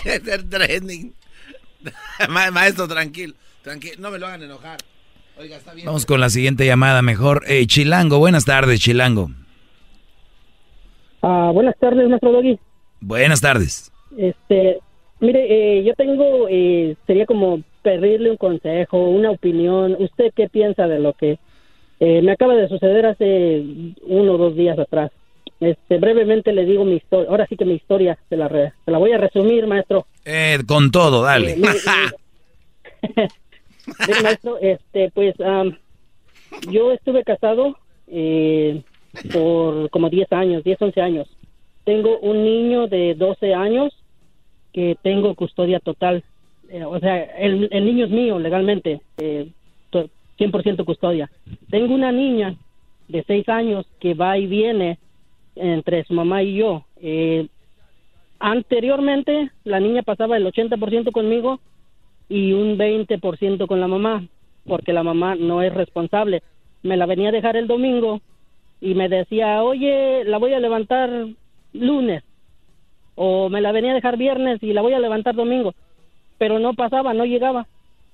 el 0.05 0.49
trending. 0.49 1.13
Ma- 2.29 2.51
Maestro, 2.51 2.87
tranquilo, 2.87 3.33
tranquilo, 3.63 3.95
no 3.99 4.11
me 4.11 4.19
lo 4.19 4.27
hagan 4.27 4.43
enojar. 4.43 4.77
Oiga, 5.39 5.55
está 5.57 5.73
bien. 5.73 5.87
Vamos 5.87 6.05
con 6.05 6.19
la 6.19 6.29
siguiente 6.29 6.65
llamada 6.65 7.01
mejor. 7.01 7.43
Eh, 7.47 7.65
Chilango, 7.65 8.19
buenas 8.19 8.45
tardes, 8.45 8.79
Chilango. 8.79 9.31
Ah, 11.23 11.49
buenas 11.53 11.75
tardes, 11.79 12.07
maestro 12.09 12.31
Doggy. 12.31 12.59
Buenas 12.99 13.41
tardes. 13.41 13.91
Este, 14.17 14.79
mire, 15.19 15.79
eh, 15.79 15.83
yo 15.83 15.93
tengo, 15.95 16.47
eh, 16.49 16.95
sería 17.07 17.25
como 17.25 17.61
pedirle 17.81 18.29
un 18.31 18.37
consejo, 18.37 18.97
una 19.09 19.31
opinión. 19.31 19.95
¿Usted 19.99 20.31
qué 20.35 20.49
piensa 20.49 20.87
de 20.87 20.99
lo 20.99 21.13
que 21.13 21.39
eh, 22.01 22.21
me 22.21 22.31
acaba 22.33 22.55
de 22.55 22.67
suceder 22.67 23.05
hace 23.05 23.63
uno 24.03 24.33
o 24.33 24.37
dos 24.37 24.55
días 24.55 24.77
atrás? 24.77 25.11
Este, 25.59 25.97
brevemente 25.99 26.51
le 26.51 26.65
digo 26.65 26.83
mi 26.83 26.95
historia. 26.95 27.29
Ahora 27.29 27.45
sí 27.47 27.55
que 27.55 27.65
mi 27.65 27.75
historia 27.75 28.17
se 28.29 28.35
la, 28.35 28.47
re- 28.47 28.73
se 28.83 28.91
la 28.91 28.97
voy 28.97 29.11
a 29.13 29.17
resumir, 29.19 29.67
maestro. 29.67 30.07
Eh, 30.25 30.57
con 30.67 30.89
todo, 30.91 31.21
dale. 31.21 31.51
Eh, 31.53 31.57
Mire, 34.07 34.21
maestro, 34.23 34.57
este, 34.59 35.11
pues 35.13 35.35
yo 36.69 36.91
estuve 36.91 37.23
casado 37.23 37.77
eh, 38.07 38.81
por 39.31 39.89
como 39.89 40.09
10 40.09 40.31
años, 40.33 40.63
10, 40.63 40.81
11 40.81 41.01
años. 41.01 41.27
Tengo 41.83 42.19
un 42.19 42.43
niño 42.43 42.87
de 42.87 43.15
12 43.15 43.53
años 43.53 43.93
que 44.73 44.95
tengo 45.01 45.35
custodia 45.35 45.79
total. 45.79 46.23
O 46.87 46.99
sea, 46.99 47.21
el, 47.23 47.67
el 47.71 47.85
niño 47.85 48.05
es 48.05 48.11
mío 48.11 48.39
legalmente, 48.39 49.01
100% 50.41 50.85
custodia. 50.85 51.29
Tengo 51.69 51.93
una 51.93 52.11
niña 52.11 52.55
de 53.07 53.23
6 53.23 53.47
años 53.49 53.85
que 53.99 54.13
va 54.13 54.37
y 54.37 54.47
viene 54.47 54.97
entre 55.55 56.03
su 56.05 56.13
mamá 56.13 56.41
y 56.41 56.55
yo. 56.55 56.85
Eh, 57.01 57.47
anteriormente, 58.39 59.51
la 59.63 59.79
niña 59.79 60.01
pasaba 60.01 60.37
el 60.37 60.45
80% 60.45 61.11
conmigo 61.11 61.59
y 62.27 62.53
un 62.53 62.77
20% 62.77 63.67
con 63.67 63.79
la 63.79 63.87
mamá, 63.87 64.25
porque 64.65 64.93
la 64.93 65.03
mamá 65.03 65.35
no 65.35 65.61
es 65.61 65.73
responsable. 65.73 66.41
Me 66.81 66.97
la 66.97 67.05
venía 67.05 67.29
a 67.29 67.33
dejar 67.33 67.55
el 67.57 67.67
domingo 67.67 68.21
y 68.79 68.95
me 68.95 69.09
decía, 69.09 69.61
oye, 69.63 70.23
la 70.25 70.37
voy 70.39 70.53
a 70.53 70.59
levantar 70.59 71.27
lunes, 71.73 72.23
o 73.15 73.49
me 73.49 73.61
la 73.61 73.71
venía 73.71 73.91
a 73.91 73.95
dejar 73.95 74.17
viernes 74.17 74.63
y 74.63 74.73
la 74.73 74.81
voy 74.81 74.93
a 74.93 74.99
levantar 74.99 75.35
domingo, 75.35 75.75
pero 76.37 76.57
no 76.57 76.73
pasaba, 76.73 77.13
no 77.13 77.25
llegaba. 77.25 77.67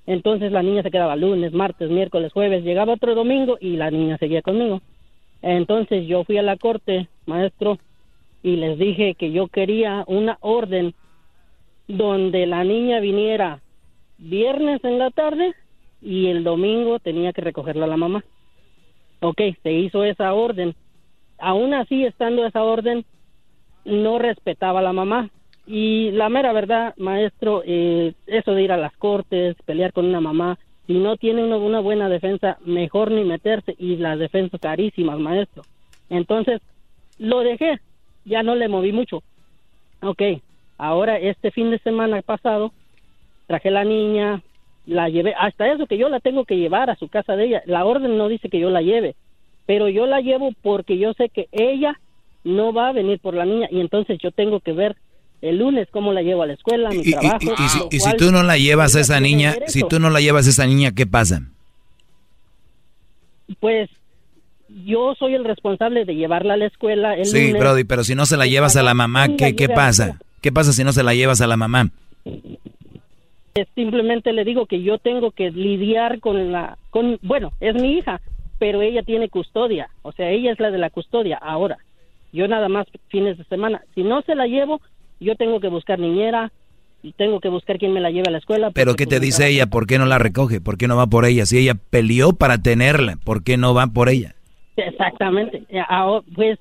Entonces 0.08 0.54
la 0.54 0.64
niña 0.64 0.84
se 0.84 0.90
quedaba 0.90 1.18
lunes, 1.18 1.54
martes, 1.54 1.90
miércoles, 1.90 2.32
jueves, 2.32 2.64
llegaba 2.64 2.94
otro 2.94 3.14
domingo 3.14 3.58
y 3.60 3.76
la 3.76 3.92
niña 3.92 4.18
seguía 4.18 4.42
conmigo. 4.42 4.82
Entonces 5.42 6.08
yo 6.08 6.24
fui 6.24 6.38
a 6.38 6.44
la 6.44 6.58
corte, 6.58 7.10
maestro, 7.26 7.78
y 8.42 8.56
les 8.56 8.80
dije 8.80 9.16
que 9.16 9.32
yo 9.32 9.48
quería 9.48 10.06
una 10.08 10.38
orden 10.40 10.96
donde 11.88 12.48
la 12.48 12.64
niña 12.64 13.02
viniera 13.02 13.62
viernes 14.18 14.84
en 14.84 14.98
la 14.98 15.12
tarde 15.12 15.54
y 16.02 16.28
el 16.28 16.44
domingo 16.44 17.00
tenía 17.00 17.34
que 17.34 17.42
recogerla 17.42 17.86
la 17.86 17.98
mamá. 17.98 18.24
Ok, 19.20 19.42
se 19.62 19.74
hizo 19.74 20.06
esa 20.06 20.34
orden. 20.34 20.74
Aún 21.38 21.74
así, 21.74 22.06
estando 22.06 22.46
esa 22.46 22.64
orden, 22.64 23.04
no 23.84 24.20
respetaba 24.20 24.80
a 24.80 24.84
la 24.84 24.94
mamá. 24.94 25.30
Y 25.68 26.12
la 26.12 26.30
mera 26.30 26.54
verdad, 26.54 26.94
maestro, 26.98 27.62
eh, 27.66 28.14
eso 28.26 28.54
de 28.54 28.64
ir 28.64 28.72
a 28.72 28.78
las 28.78 28.96
cortes, 28.96 29.58
pelear 29.66 29.92
con 29.92 30.06
una 30.06 30.22
mamá, 30.22 30.58
si 30.88 30.94
no 30.94 31.18
tiene 31.18 31.44
una, 31.44 31.58
una 31.58 31.82
buena 31.82 32.08
defensa, 32.08 32.58
mejor 32.66 33.12
ni 33.12 33.26
meterse. 33.26 33.76
Y 33.78 33.98
las 33.98 34.18
defensas 34.18 34.62
carísimas, 34.62 35.20
maestro. 35.20 35.64
Entonces, 36.10 36.62
lo 37.20 37.42
dejé, 37.42 37.80
ya 38.24 38.44
no 38.44 38.56
le 38.56 38.70
moví 38.70 38.94
mucho. 38.94 39.22
Ok, 40.02 40.22
ahora 40.78 41.18
este 41.18 41.52
fin 41.52 41.72
de 41.72 41.80
semana 41.80 42.22
pasado, 42.22 42.72
traje 43.48 43.72
la 43.72 43.84
niña, 43.84 44.42
la 44.86 45.10
llevé, 45.10 45.34
hasta 45.38 45.72
eso 45.72 45.88
que 45.88 45.98
yo 45.98 46.08
la 46.08 46.20
tengo 46.20 46.46
que 46.46 46.58
llevar 46.58 46.90
a 46.90 46.96
su 46.96 47.10
casa 47.10 47.36
de 47.36 47.46
ella. 47.46 47.64
La 47.66 47.86
orden 47.86 48.18
no 48.18 48.30
dice 48.30 48.50
que 48.50 48.60
yo 48.60 48.70
la 48.70 48.82
lleve, 48.82 49.16
pero 49.66 49.90
yo 49.90 50.06
la 50.06 50.22
llevo 50.22 50.52
porque 50.62 50.98
yo 50.98 51.14
sé 51.14 51.30
que 51.30 51.48
ella 51.52 52.00
no 52.44 52.72
va 52.72 52.90
a 52.90 52.94
venir 52.94 53.20
por 53.20 53.34
la 53.34 53.46
niña 53.46 53.68
y 53.70 53.82
entonces 53.82 54.18
yo 54.20 54.32
tengo 54.32 54.62
que 54.62 54.72
ver 54.72 54.96
el 55.42 55.58
lunes 55.60 55.88
cómo 55.92 56.14
la 56.14 56.22
llevo 56.22 56.44
a 56.44 56.48
la 56.48 56.54
escuela, 56.54 56.90
mi 56.90 57.02
Y, 57.04 57.12
trabajo. 57.12 57.40
y- 57.44 57.64
y 57.64 57.70
si, 57.70 57.80
lo 57.80 57.88
y 57.92 57.92
si 57.92 58.00
cual- 58.00 58.18
tú 58.18 58.32
no 58.32 58.44
la 58.44 58.58
llevas 58.58 58.96
a 58.96 59.00
esa 59.02 59.20
niña, 59.20 59.56
si 59.68 59.82
tú 59.84 60.00
no 60.00 60.10
la 60.10 60.20
llevas 60.22 60.48
a 60.48 60.50
esa 60.50 60.66
niña, 60.66 60.92
¿qué 60.94 61.06
pasa? 61.06 61.42
Pues 63.60 63.90
yo 64.86 65.16
soy 65.16 65.36
el 65.36 65.46
responsable 65.46 66.06
de 66.06 66.16
llevarla 66.16 66.56
a 66.56 66.58
la 66.58 66.66
escuela 66.66 67.16
el 67.16 67.26
Sí, 67.26 67.48
lunes. 67.48 67.62
Brody, 67.62 67.84
pero 67.84 68.04
si 68.04 68.16
no 68.16 68.26
se 68.26 68.36
la 68.38 68.46
llevas 68.48 68.76
a 68.76 68.84
la 68.84 68.94
mamá, 68.94 69.28
¿qué, 69.38 69.56
qué 69.56 69.70
pasa? 69.70 70.20
¿Qué 70.42 70.52
pasa 70.52 70.74
si 70.74 70.84
no 70.84 70.92
se 70.92 71.04
la 71.04 71.14
llevas 71.14 71.40
a 71.42 71.48
la 71.48 71.56
mamá? 71.58 71.90
Simplemente 73.74 74.34
le 74.34 74.44
digo 74.44 74.66
que 74.68 74.84
yo 74.84 75.00
tengo 75.00 75.32
que 75.32 75.50
lidiar 75.50 76.20
con 76.20 76.52
la, 76.52 76.78
con, 76.92 77.18
bueno, 77.24 77.54
es 77.60 77.74
mi 77.76 77.98
hija, 77.98 78.22
pero 78.60 78.82
ella 78.82 79.02
tiene 79.02 79.30
custodia, 79.30 79.90
o 80.04 80.12
sea, 80.12 80.30
ella 80.30 80.52
es 80.52 80.60
la 80.60 80.70
de 80.70 80.78
la 80.78 80.90
custodia 80.92 81.38
ahora. 81.38 81.78
Yo 82.34 82.48
nada 82.48 82.70
más 82.70 82.86
fines 83.08 83.38
de 83.38 83.46
semana. 83.46 83.82
Si 83.96 84.04
no 84.04 84.22
se 84.24 84.36
la 84.36 84.46
llevo, 84.46 84.82
yo 85.20 85.36
tengo 85.36 85.60
que 85.60 85.68
buscar 85.68 86.00
niñera, 86.00 86.52
y 87.04 87.14
tengo 87.14 87.40
que 87.40 87.50
buscar 87.50 87.78
quien 87.78 87.94
me 87.94 88.02
la 88.02 88.10
lleve 88.10 88.28
a 88.28 88.32
la 88.32 88.40
escuela. 88.40 88.72
Pero 88.72 88.96
¿qué 88.96 89.06
te 89.06 89.18
pues, 89.18 89.22
dice 89.22 89.48
ella? 89.48 89.68
¿Por 89.68 89.88
qué 89.88 89.98
no 89.98 90.06
la 90.06 90.18
recoge? 90.18 90.62
¿Por 90.62 90.78
qué 90.78 90.88
no 90.88 90.98
va 90.98 91.08
por 91.08 91.26
ella? 91.26 91.46
Si 91.46 91.58
ella 91.58 91.76
peleó 91.76 92.34
para 92.34 92.62
tenerla, 92.62 93.18
¿por 93.24 93.44
qué 93.44 93.58
no 93.58 93.74
va 93.74 93.88
por 93.88 94.10
ella? 94.10 94.36
Exactamente. 94.76 95.64
Eh, 95.70 95.82
ahora, 95.88 96.26
Pues 96.36 96.60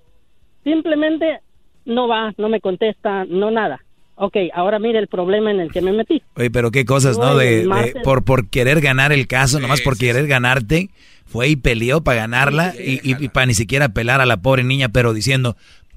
simplemente 0.65 1.41
no 1.85 2.09
va, 2.09 2.33
no 2.37 2.49
me 2.49 2.61
contesta, 2.61 3.25
no 3.25 3.51
nada. 3.51 3.83
Ok, 4.17 4.37
ahora 4.55 4.79
mire 4.79 4.99
el 4.99 5.09
problema 5.09 5.51
en 5.51 5.61
el 5.61 5.71
que 5.71 5.83
me 5.83 5.93
metí. 5.93 6.23
Oye, 6.37 6.51
pero 6.51 6.71
qué 6.71 6.87
cosas, 6.87 7.19
¿no? 7.19 7.37
De, 7.37 7.69
por, 8.03 8.25
por 8.25 8.49
querer 8.49 8.81
ganar 8.81 9.13
el 9.13 9.27
caso, 9.27 9.61
nomás 9.61 9.83
por 9.83 9.99
querer 9.99 10.27
ganarte, 10.27 10.89
fue 11.27 11.49
y 11.49 11.57
peleó 11.57 12.03
para 12.03 12.21
ganarla 12.21 12.75
y, 12.79 12.95
y, 13.03 13.23
y 13.23 13.29
para 13.29 13.47
ni 13.47 13.53
siquiera 13.53 13.87
apelar 13.87 14.23
a 14.23 14.27
la 14.27 14.39
pobre 14.39 14.65
niña, 14.65 14.89
pero 14.89 15.13
diciendo, 15.13 15.57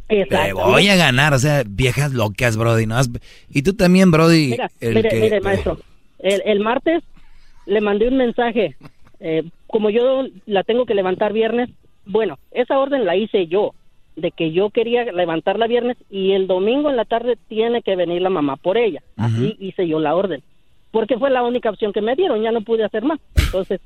te 0.09 0.53
voy 0.53 0.87
a 0.89 0.95
ganar, 0.95 1.33
o 1.33 1.39
sea, 1.39 1.63
viejas 1.67 2.13
locas, 2.13 2.57
Brody. 2.57 2.85
¿no? 2.85 2.99
Y 3.49 3.61
tú 3.61 3.73
también, 3.73 4.11
Brody. 4.11 4.47
Mira, 4.51 4.69
el 4.81 4.95
mire, 4.95 5.09
que- 5.09 5.19
mire, 5.19 5.41
maestro. 5.41 5.77
El, 6.19 6.41
el 6.45 6.59
martes 6.59 7.03
le 7.65 7.79
mandé 7.81 8.07
un 8.07 8.17
mensaje. 8.17 8.75
eh, 9.21 9.43
como 9.67 9.89
yo 9.91 10.25
la 10.47 10.63
tengo 10.63 10.85
que 10.85 10.95
levantar 10.95 11.31
viernes, 11.31 11.69
bueno, 12.05 12.39
esa 12.51 12.79
orden 12.79 13.05
la 13.05 13.15
hice 13.15 13.45
yo, 13.47 13.73
de 14.15 14.31
que 14.31 14.51
yo 14.51 14.71
quería 14.71 15.03
levantarla 15.11 15.67
viernes 15.67 15.95
y 16.09 16.31
el 16.31 16.47
domingo 16.47 16.89
en 16.89 16.95
la 16.97 17.05
tarde 17.05 17.37
tiene 17.47 17.81
que 17.83 17.95
venir 17.95 18.21
la 18.21 18.29
mamá 18.31 18.55
por 18.57 18.77
ella. 18.77 19.01
Así 19.15 19.55
hice 19.59 19.87
yo 19.87 19.99
la 19.99 20.15
orden. 20.15 20.41
Porque 20.91 21.17
fue 21.19 21.29
la 21.29 21.43
única 21.43 21.69
opción 21.69 21.93
que 21.93 22.01
me 22.01 22.15
dieron, 22.15 22.41
ya 22.41 22.51
no 22.51 22.61
pude 22.61 22.83
hacer 22.83 23.03
más. 23.03 23.19
Entonces, 23.35 23.79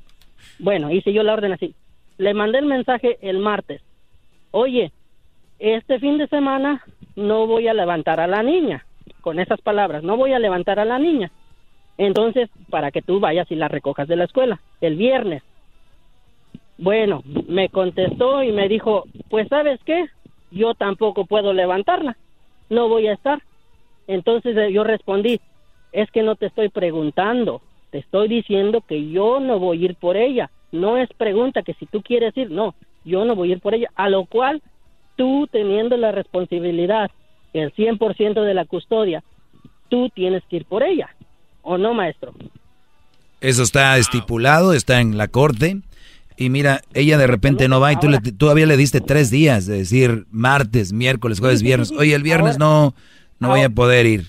bueno, 0.58 0.90
hice 0.90 1.12
yo 1.12 1.22
la 1.22 1.34
orden 1.34 1.52
así. 1.52 1.74
Le 2.16 2.32
mandé 2.32 2.58
el 2.58 2.66
mensaje 2.66 3.18
el 3.20 3.38
martes. 3.38 3.82
Oye, 4.52 4.90
este 5.58 5.98
fin 5.98 6.18
de 6.18 6.26
semana 6.28 6.82
no 7.16 7.46
voy 7.46 7.68
a 7.68 7.74
levantar 7.74 8.20
a 8.20 8.26
la 8.26 8.42
niña. 8.42 8.84
Con 9.20 9.38
esas 9.38 9.60
palabras, 9.60 10.02
no 10.02 10.16
voy 10.16 10.32
a 10.32 10.38
levantar 10.38 10.78
a 10.78 10.84
la 10.84 10.98
niña. 10.98 11.30
Entonces, 11.96 12.50
para 12.70 12.90
que 12.90 13.02
tú 13.02 13.20
vayas 13.20 13.50
y 13.50 13.54
la 13.54 13.68
recojas 13.68 14.08
de 14.08 14.16
la 14.16 14.24
escuela, 14.24 14.60
el 14.80 14.96
viernes. 14.96 15.42
Bueno, 16.76 17.22
me 17.48 17.68
contestó 17.68 18.42
y 18.42 18.50
me 18.50 18.68
dijo, 18.68 19.04
pues 19.30 19.48
sabes 19.48 19.80
qué, 19.84 20.06
yo 20.50 20.74
tampoco 20.74 21.24
puedo 21.24 21.52
levantarla, 21.52 22.16
no 22.68 22.88
voy 22.88 23.06
a 23.06 23.12
estar. 23.12 23.42
Entonces 24.08 24.56
eh, 24.56 24.72
yo 24.72 24.82
respondí, 24.82 25.40
es 25.92 26.10
que 26.10 26.22
no 26.22 26.34
te 26.34 26.46
estoy 26.46 26.68
preguntando, 26.68 27.62
te 27.90 27.98
estoy 27.98 28.28
diciendo 28.28 28.80
que 28.80 29.08
yo 29.08 29.38
no 29.38 29.58
voy 29.60 29.82
a 29.82 29.84
ir 29.84 29.94
por 29.94 30.16
ella. 30.16 30.50
No 30.72 30.96
es 30.96 31.08
pregunta 31.16 31.62
que 31.62 31.74
si 31.74 31.86
tú 31.86 32.02
quieres 32.02 32.36
ir, 32.36 32.50
no, 32.50 32.74
yo 33.04 33.24
no 33.24 33.36
voy 33.36 33.50
a 33.50 33.52
ir 33.52 33.60
por 33.60 33.74
ella. 33.74 33.90
A 33.94 34.08
lo 34.08 34.24
cual 34.24 34.60
tú 35.16 35.48
teniendo 35.50 35.96
la 35.96 36.12
responsabilidad, 36.12 37.10
el 37.52 37.72
100% 37.74 38.42
de 38.42 38.54
la 38.54 38.64
custodia, 38.64 39.22
tú 39.88 40.10
tienes 40.10 40.42
que 40.48 40.56
ir 40.56 40.64
por 40.64 40.82
ella. 40.82 41.08
¿O 41.62 41.78
no, 41.78 41.94
maestro? 41.94 42.34
Eso 43.40 43.62
está 43.62 43.96
estipulado, 43.98 44.72
está 44.72 45.00
en 45.00 45.16
la 45.16 45.28
corte. 45.28 45.80
Y 46.36 46.50
mira, 46.50 46.80
ella 46.94 47.16
de 47.16 47.26
repente 47.26 47.68
no 47.68 47.78
va 47.78 47.92
y 47.92 47.96
tú 47.96 48.08
le, 48.08 48.18
todavía 48.18 48.66
le 48.66 48.76
diste 48.76 49.00
tres 49.00 49.30
días, 49.30 49.66
de 49.66 49.78
decir 49.78 50.26
martes, 50.30 50.92
miércoles, 50.92 51.38
jueves, 51.38 51.62
viernes. 51.62 51.92
Oye, 51.92 52.14
el 52.14 52.22
viernes 52.22 52.58
no, 52.58 52.94
no 53.38 53.48
voy 53.48 53.62
a 53.62 53.70
poder 53.70 54.06
ir. 54.06 54.26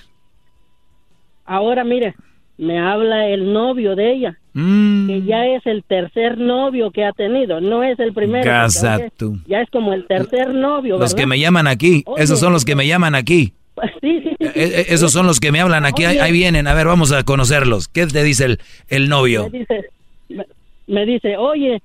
Ahora 1.45 1.83
mire, 1.83 2.15
me 2.57 2.80
habla 2.80 3.27
el 3.27 3.51
novio 3.51 3.95
de 3.95 4.11
ella, 4.11 4.39
Mm, 4.58 5.08
que 5.08 5.22
ya 5.24 5.45
es 5.48 5.66
el 5.66 5.84
tercer 5.84 6.38
novio 6.38 6.90
que 6.90 7.03
ha 7.03 7.11
tenido, 7.11 7.59
no 7.59 7.84
es 7.84 8.00
el 8.00 8.14
primero. 8.14 8.45
Casa 8.45 9.00
tú. 9.17 9.38
Ya 9.48 9.59
es 9.59 9.69
como 9.69 9.92
el 9.92 10.08
tercer 10.08 10.53
novio, 10.53 10.98
los 10.98 11.14
que 11.14 11.25
me 11.25 11.38
llaman 11.38 11.67
aquí, 11.67 12.03
Oye. 12.06 12.24
esos 12.24 12.40
son 12.40 12.53
los 12.53 12.64
que 12.64 12.74
me 12.74 12.88
llaman 12.88 13.16
aquí. 13.16 13.51
Sí, 14.00 14.22
sí, 14.22 14.30
sí. 14.30 14.35
Eh, 14.40 14.51
eh, 14.56 14.85
esos 14.88 15.11
son 15.11 15.27
los 15.27 15.42
que 15.42 15.51
me 15.51 15.59
hablan 15.59 15.85
aquí, 15.85 16.06
ahí, 16.06 16.32
vienen, 16.32 16.67
a 16.67 16.74
ver, 16.74 16.88
vamos 16.88 17.11
a 17.11 17.24
conocerlos. 17.24 17.90
¿Qué 17.90 18.08
te 18.08 18.24
dice 18.24 18.45
el, 18.45 18.59
el 18.88 19.09
novio? 19.09 19.50
Me 19.51 19.59
dice, 19.59 19.85
me, 20.30 20.45
me 20.88 21.06
dice, 21.06 21.35
oye, 21.35 21.82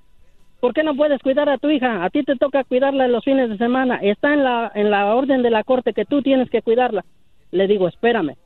¿por 0.60 0.72
qué 0.72 0.84
no 0.84 0.94
puedes 0.94 1.20
cuidar 1.22 1.48
a 1.48 1.58
tu 1.58 1.68
hija? 1.70 2.04
A 2.04 2.10
ti 2.10 2.22
te 2.22 2.36
toca 2.36 2.62
cuidarla 2.62 3.06
en 3.06 3.12
los 3.12 3.24
fines 3.24 3.50
de 3.50 3.58
semana. 3.58 3.96
Está 3.96 4.32
en 4.32 4.44
la, 4.44 4.70
en 4.76 4.92
la 4.92 5.12
orden 5.12 5.42
de 5.42 5.50
la 5.50 5.64
corte 5.64 5.92
que 5.92 6.04
tú 6.04 6.22
tienes 6.22 6.48
que 6.50 6.62
cuidarla. 6.62 7.04
Le 7.50 7.66
digo, 7.66 7.88
espérame. 7.88 8.36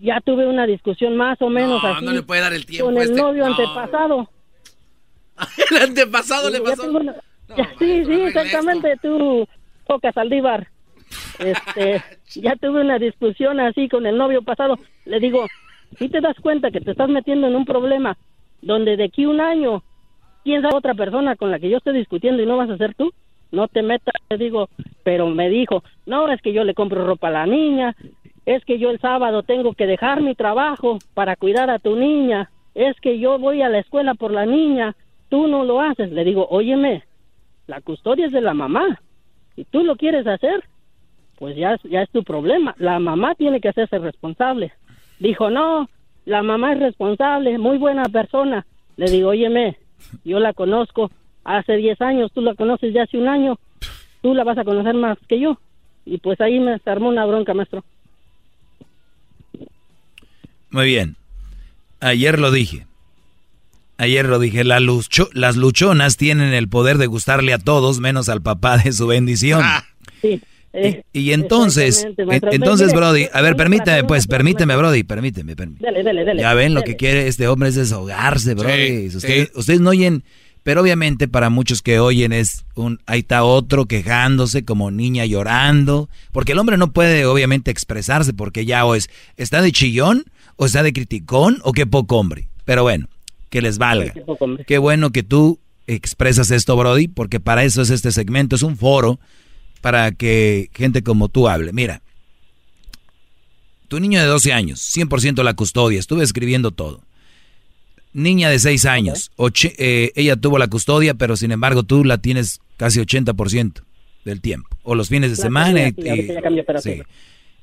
Ya 0.00 0.20
tuve 0.20 0.46
una 0.46 0.66
discusión 0.66 1.16
más 1.16 1.40
o 1.42 1.50
menos 1.50 1.82
No, 1.82 1.88
así 1.90 2.04
no 2.04 2.12
le 2.12 2.22
puede 2.22 2.40
dar 2.40 2.52
el 2.54 2.64
tiempo 2.66 2.86
con 2.86 2.96
el 2.96 3.02
este- 3.10 3.20
novio 3.22 3.44
no. 3.46 3.50
antepasado. 3.54 4.28
El 5.70 5.76
antepasado 5.82 6.50
le 6.50 6.60
pasó. 6.60 6.90
ya- 7.56 7.70
sí, 7.78 8.04
sí, 8.04 8.12
exactamente, 8.22 8.96
tú, 9.02 9.46
Poca 9.86 10.12
Saldívar. 10.12 10.68
Este, 11.38 12.02
ya 12.40 12.56
tuve 12.56 12.80
una 12.82 12.98
discusión 12.98 13.58
así 13.60 13.88
con 13.88 14.06
el 14.06 14.16
novio 14.18 14.42
pasado. 14.42 14.78
Le 15.06 15.18
digo, 15.18 15.46
si 15.98 16.08
te 16.08 16.20
das 16.20 16.36
cuenta 16.40 16.70
que 16.70 16.80
te 16.80 16.90
estás 16.90 17.08
metiendo 17.08 17.46
en 17.46 17.56
un 17.56 17.64
problema 17.64 18.16
donde 18.62 18.96
de 18.96 19.04
aquí 19.04 19.24
un 19.26 19.40
año, 19.40 19.82
quién 20.44 20.60
sabe 20.62 20.76
otra 20.76 20.94
persona 20.94 21.36
con 21.36 21.50
la 21.50 21.58
que 21.58 21.70
yo 21.70 21.78
esté 21.78 21.92
discutiendo 21.92 22.42
y 22.42 22.46
no 22.46 22.56
vas 22.58 22.70
a 22.70 22.76
ser 22.76 22.94
tú? 22.94 23.10
No 23.50 23.66
te 23.66 23.82
metas, 23.82 24.14
le 24.28 24.36
digo, 24.36 24.68
pero 25.02 25.26
me 25.28 25.48
dijo, 25.48 25.82
no, 26.06 26.30
es 26.30 26.40
que 26.42 26.52
yo 26.52 26.62
le 26.64 26.74
compro 26.74 27.04
ropa 27.04 27.28
a 27.28 27.32
la 27.32 27.46
niña, 27.46 27.96
es 28.46 28.64
que 28.64 28.78
yo 28.78 28.90
el 28.90 29.00
sábado 29.00 29.42
tengo 29.42 29.74
que 29.74 29.86
dejar 29.86 30.22
mi 30.22 30.34
trabajo 30.34 30.98
para 31.14 31.36
cuidar 31.36 31.70
a 31.70 31.78
tu 31.78 31.96
niña, 31.96 32.50
es 32.74 32.98
que 33.00 33.18
yo 33.18 33.38
voy 33.38 33.62
a 33.62 33.68
la 33.68 33.78
escuela 33.78 34.14
por 34.14 34.32
la 34.32 34.46
niña, 34.46 34.96
tú 35.28 35.46
no 35.46 35.64
lo 35.64 35.80
haces. 35.80 36.12
Le 36.12 36.24
digo, 36.24 36.46
óyeme, 36.50 37.04
la 37.66 37.80
custodia 37.80 38.26
es 38.26 38.32
de 38.32 38.40
la 38.40 38.54
mamá. 38.54 39.00
Si 39.54 39.64
tú 39.64 39.82
lo 39.82 39.96
quieres 39.96 40.26
hacer, 40.26 40.64
pues 41.38 41.56
ya, 41.56 41.76
ya 41.84 42.02
es 42.02 42.10
tu 42.10 42.22
problema. 42.22 42.74
La 42.78 42.98
mamá 42.98 43.34
tiene 43.34 43.60
que 43.60 43.68
hacerse 43.68 43.98
responsable. 43.98 44.72
Dijo, 45.18 45.50
no, 45.50 45.88
la 46.24 46.42
mamá 46.42 46.72
es 46.72 46.80
responsable, 46.80 47.58
muy 47.58 47.78
buena 47.78 48.04
persona. 48.04 48.66
Le 48.96 49.10
digo, 49.10 49.30
óyeme, 49.30 49.76
yo 50.24 50.38
la 50.38 50.52
conozco 50.52 51.10
hace 51.44 51.76
10 51.76 52.00
años, 52.02 52.32
tú 52.32 52.40
la 52.40 52.54
conoces 52.54 52.92
ya 52.92 53.02
hace 53.02 53.18
un 53.18 53.28
año, 53.28 53.58
tú 54.22 54.34
la 54.34 54.44
vas 54.44 54.58
a 54.58 54.64
conocer 54.64 54.94
más 54.94 55.18
que 55.28 55.40
yo. 55.40 55.58
Y 56.04 56.18
pues 56.18 56.40
ahí 56.40 56.60
me 56.60 56.78
armó 56.84 57.08
una 57.08 57.26
bronca, 57.26 57.54
maestro. 57.54 57.84
Muy 60.70 60.86
bien. 60.86 61.16
Ayer 62.00 62.38
lo 62.38 62.50
dije. 62.50 62.86
Ayer 63.98 64.24
lo 64.26 64.38
dije, 64.38 64.64
la 64.64 64.80
lucho- 64.80 65.28
las 65.34 65.56
luchonas 65.56 66.16
tienen 66.16 66.54
el 66.54 66.68
poder 66.68 66.96
de 66.96 67.06
gustarle 67.06 67.52
a 67.52 67.58
todos 67.58 68.00
menos 68.00 68.28
al 68.30 68.40
papá 68.40 68.78
de 68.78 68.92
su 68.94 69.06
bendición. 69.06 69.62
Sí. 70.22 70.40
eh, 70.72 71.02
Y 71.12 71.32
entonces, 71.32 72.06
maestro. 72.26 72.50
entonces, 72.52 72.86
Mire, 72.88 72.98
Brody, 72.98 73.22
a 73.32 73.42
ver, 73.42 73.56
para 73.56 73.68
permíteme, 73.68 74.04
pues, 74.04 74.26
permíteme, 74.26 74.74
Brody, 74.76 75.02
permíteme, 75.02 75.54
permíteme. 75.54 75.86
Dele, 75.92 76.02
dele, 76.02 76.24
dele. 76.24 76.40
Ya 76.40 76.54
ven, 76.54 76.72
lo 76.72 76.82
que 76.82 76.96
quiere 76.96 77.26
este 77.28 77.46
hombre 77.48 77.68
es 77.68 77.74
desahogarse, 77.74 78.54
Brody. 78.54 79.10
Sí. 79.10 79.48
ustedes 79.54 79.80
no 79.80 79.90
oyen, 79.90 80.22
pero 80.62 80.80
obviamente 80.80 81.28
para 81.28 81.50
muchos 81.50 81.82
que 81.82 81.98
oyen 82.00 82.32
es 82.32 82.64
un, 82.76 83.00
ahí 83.04 83.20
está 83.20 83.44
otro 83.44 83.84
quejándose 83.84 84.64
como 84.64 84.90
niña 84.90 85.26
llorando, 85.26 86.08
porque 86.32 86.52
el 86.52 86.58
hombre 86.58 86.78
no 86.78 86.92
puede 86.92 87.26
obviamente 87.26 87.70
expresarse 87.70 88.32
porque 88.32 88.64
ya 88.64 88.86
o 88.86 88.94
es, 88.94 89.10
está 89.36 89.60
de 89.60 89.72
chillón, 89.72 90.24
o 90.62 90.66
está 90.66 90.82
de 90.82 90.92
criticón, 90.92 91.56
o 91.62 91.72
qué 91.72 91.86
poco 91.86 92.18
hombre. 92.18 92.48
Pero 92.66 92.82
bueno, 92.82 93.08
que 93.48 93.62
les 93.62 93.78
valga. 93.78 94.12
Qué 94.66 94.76
bueno 94.76 95.10
que 95.10 95.22
tú 95.22 95.58
expresas 95.86 96.50
esto, 96.50 96.76
Brody, 96.76 97.08
porque 97.08 97.40
para 97.40 97.64
eso 97.64 97.80
es 97.80 97.88
este 97.88 98.12
segmento, 98.12 98.56
es 98.56 98.62
un 98.62 98.76
foro 98.76 99.18
para 99.80 100.12
que 100.12 100.68
gente 100.74 101.02
como 101.02 101.28
tú 101.30 101.48
hable. 101.48 101.72
Mira, 101.72 102.02
tu 103.88 103.98
niño 104.00 104.20
de 104.20 104.26
12 104.26 104.52
años, 104.52 104.80
100% 104.94 105.42
la 105.42 105.54
custodia, 105.54 105.98
estuve 105.98 106.22
escribiendo 106.24 106.70
todo. 106.72 107.00
Niña 108.12 108.50
de 108.50 108.58
6 108.58 108.84
años, 108.84 109.30
oche- 109.36 109.74
eh, 109.78 110.12
ella 110.14 110.36
tuvo 110.36 110.58
la 110.58 110.68
custodia, 110.68 111.14
pero 111.14 111.36
sin 111.36 111.52
embargo 111.52 111.84
tú 111.84 112.04
la 112.04 112.18
tienes 112.18 112.60
casi 112.76 113.00
80% 113.00 113.82
del 114.24 114.40
tiempo. 114.42 114.68
O 114.82 114.94
los 114.94 115.08
fines 115.08 115.30
de 115.30 115.36
semana. 115.36 115.90
cambió, 115.92 116.14
y- 116.60 116.62
pero 116.66 116.80
sí. 116.82 116.96
sí. 116.96 117.02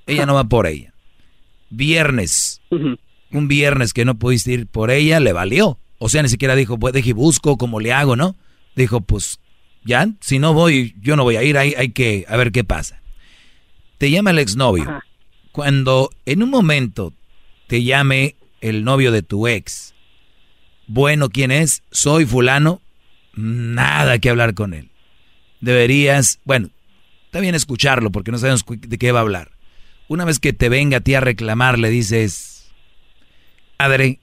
Ella 0.07 0.25
no 0.25 0.33
va 0.33 0.45
por 0.45 0.65
ella. 0.67 0.93
Viernes, 1.69 2.61
un 2.69 3.47
viernes 3.47 3.93
que 3.93 4.05
no 4.05 4.17
pudiste 4.17 4.53
ir 4.53 4.67
por 4.67 4.91
ella, 4.91 5.19
le 5.19 5.33
valió. 5.33 5.79
O 5.99 6.09
sea, 6.09 6.21
ni 6.23 6.29
siquiera 6.29 6.55
dijo, 6.55 6.77
pues 6.77 6.93
deje 6.93 7.09
y 7.09 7.13
busco, 7.13 7.57
cómo 7.57 7.79
le 7.79 7.91
hago, 7.91 8.15
¿no? 8.15 8.35
Dijo, 8.75 9.01
pues 9.01 9.39
ya, 9.83 10.07
si 10.21 10.39
no 10.39 10.53
voy, 10.53 10.95
yo 11.01 11.15
no 11.15 11.23
voy 11.23 11.37
a 11.37 11.43
ir, 11.43 11.57
hay, 11.57 11.73
hay 11.75 11.89
que, 11.89 12.25
a 12.27 12.37
ver 12.37 12.51
qué 12.51 12.63
pasa. 12.63 13.01
Te 13.97 14.11
llama 14.11 14.31
el 14.31 14.39
exnovio. 14.39 14.83
Ajá. 14.83 15.03
Cuando 15.51 16.11
en 16.25 16.43
un 16.43 16.51
momento 16.51 17.13
te 17.65 17.83
llame 17.83 18.35
el 18.61 18.83
novio 18.83 19.11
de 19.11 19.23
tu 19.23 19.47
ex, 19.47 19.95
bueno, 20.85 21.29
¿quién 21.29 21.49
es? 21.49 21.81
Soy 21.89 22.25
fulano, 22.25 22.81
nada 23.33 24.19
que 24.19 24.29
hablar 24.29 24.53
con 24.53 24.75
él. 24.75 24.91
Deberías, 25.59 26.39
bueno, 26.45 26.69
está 27.25 27.39
bien 27.39 27.55
escucharlo 27.55 28.11
porque 28.11 28.31
no 28.31 28.37
sabemos 28.37 28.63
de 28.67 28.97
qué 28.99 29.11
va 29.11 29.19
a 29.19 29.23
hablar. 29.23 29.56
Una 30.07 30.25
vez 30.25 30.39
que 30.39 30.53
te 30.53 30.69
venga 30.69 30.97
a 30.97 31.01
ti 31.01 31.15
a 31.15 31.19
reclamar, 31.19 31.79
le 31.79 31.89
dices, 31.89 32.71
padre, 33.77 34.19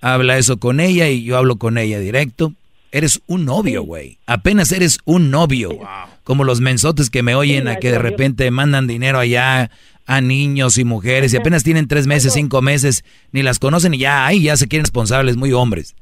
habla 0.00 0.38
eso 0.38 0.58
con 0.58 0.80
ella 0.80 1.08
y 1.08 1.24
yo 1.24 1.36
hablo 1.36 1.56
con 1.56 1.78
ella 1.78 1.98
directo. 2.00 2.54
Eres 2.90 3.20
un 3.26 3.44
novio, 3.44 3.82
güey. 3.82 4.18
Apenas 4.26 4.72
eres 4.72 4.98
un 5.04 5.30
novio. 5.30 5.78
Como 6.24 6.44
los 6.44 6.60
mensotes 6.60 7.10
que 7.10 7.22
me 7.22 7.34
oyen 7.34 7.68
a 7.68 7.76
que 7.76 7.90
de 7.92 7.98
repente 7.98 8.50
mandan 8.50 8.86
dinero 8.86 9.18
allá 9.18 9.70
a 10.06 10.20
niños 10.22 10.78
y 10.78 10.84
mujeres 10.84 11.34
y 11.34 11.36
apenas 11.36 11.62
tienen 11.62 11.86
tres 11.86 12.06
meses, 12.06 12.32
cinco 12.32 12.62
meses, 12.62 13.04
ni 13.30 13.42
las 13.42 13.58
conocen 13.58 13.92
y 13.92 13.98
ya, 13.98 14.26
ay, 14.26 14.42
ya 14.42 14.56
se 14.56 14.66
quieren 14.66 14.84
responsables, 14.84 15.36
muy 15.36 15.52
hombres. 15.52 15.94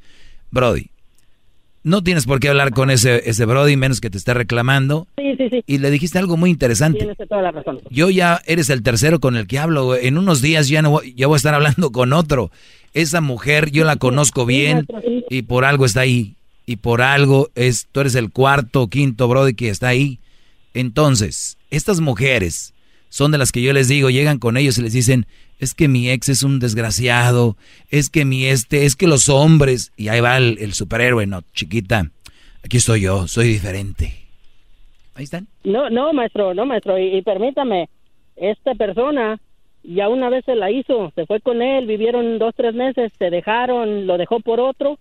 Brody, 0.52 0.90
no 1.86 2.02
tienes 2.02 2.26
por 2.26 2.40
qué 2.40 2.48
hablar 2.48 2.73
con 2.73 2.90
ese, 2.90 3.31
ese 3.31 3.44
Brody, 3.44 3.76
menos 3.76 4.00
que 4.00 4.10
te 4.10 4.18
esté 4.18 4.34
reclamando. 4.34 5.06
Sí, 5.16 5.36
sí, 5.39 5.48
sí. 5.48 5.65
Y 5.68 5.78
le 5.78 5.92
dijiste 5.92 6.18
algo 6.18 6.36
muy 6.36 6.50
interesante. 6.50 6.98
Tienes 6.98 7.16
toda 7.16 7.42
la 7.42 7.52
razón. 7.52 7.81
Yo 7.90 8.10
ya 8.10 8.42
eres 8.44 8.70
el 8.70 8.82
tercero 8.82 9.20
con 9.20 9.36
el 9.36 9.47
que 9.47 9.60
hablo. 9.60 9.94
En 9.94 10.18
unos 10.18 10.42
días 10.42 10.66
ya 10.66 10.82
no 10.82 10.90
voy, 10.90 11.15
ya 11.15 11.28
voy 11.28 11.36
a 11.36 11.36
estar 11.36 11.55
hablando 11.55 11.92
con 11.92 12.12
otro. 12.12 12.50
Esa 12.92 13.20
mujer 13.20 13.70
yo 13.70 13.84
la 13.84 13.94
conozco 13.94 14.47
bien 14.47 14.84
y 15.31 15.42
por 15.42 15.65
algo 15.65 15.86
está 15.86 16.00
ahí. 16.00 16.34
Y 16.66 16.76
por 16.76 17.02
algo 17.02 17.50
es, 17.55 17.86
tú 17.92 18.00
eres 18.00 18.16
el 18.16 18.32
cuarto 18.32 18.82
o 18.82 18.89
quinto 18.89 19.28
brody 19.28 19.55
que 19.55 19.68
está 19.68 19.86
ahí. 19.86 20.18
Entonces, 20.74 21.56
estas 21.70 22.00
mujeres 22.00 22.74
son 23.09 23.33
de 23.33 23.39
las 23.39 23.52
que 23.52 23.62
yo 23.62 23.73
les 23.73 23.89
digo, 23.89 24.10
llegan 24.10 24.39
con 24.39 24.57
ellos 24.57 24.78
y 24.78 24.83
les 24.83 24.93
dicen, 24.93 25.26
es 25.59 25.75
que 25.75 25.89
mi 25.89 26.10
ex 26.10 26.28
es 26.28 26.43
un 26.43 26.59
desgraciado, 26.59 27.57
es 27.91 28.10
que 28.10 28.25
mi 28.25 28.47
este, 28.47 28.85
es 28.85 28.97
que 28.97 29.07
los 29.07 29.28
hombres, 29.28 29.93
y 29.97 30.09
ahí 30.09 30.20
va 30.20 30.36
el, 30.36 30.73
superhéroe, 30.75 31.26
no, 31.26 31.43
chiquita, 31.55 32.10
aquí 32.65 32.76
estoy 32.76 33.02
yo, 33.02 33.26
soy 33.26 33.49
diferente. 33.49 34.12
Ahí 35.15 35.25
están. 35.25 35.47
No, 35.65 35.89
no, 35.89 36.12
maestro, 36.12 36.52
no, 36.52 36.67
maestro. 36.67 36.99
Y, 36.99 37.17
y 37.17 37.23
permítame, 37.23 37.89
esta 38.36 38.75
persona 38.75 39.39
ya 39.83 40.09
una 40.09 40.28
vez 40.28 40.44
se 40.44 40.57
la 40.57 40.70
hizo, 40.70 41.12
se 41.15 41.26
fue 41.26 41.41
con 41.41 41.62
él, 41.62 41.86
vivieron 41.86 42.39
dos, 42.39 42.55
tres 42.55 42.75
meses, 42.75 43.12
se 43.18 43.31
dejaron, 43.31 44.07
lo 44.07 44.18
dejó 44.18 44.41
por 44.41 44.60
otro. 44.60 44.99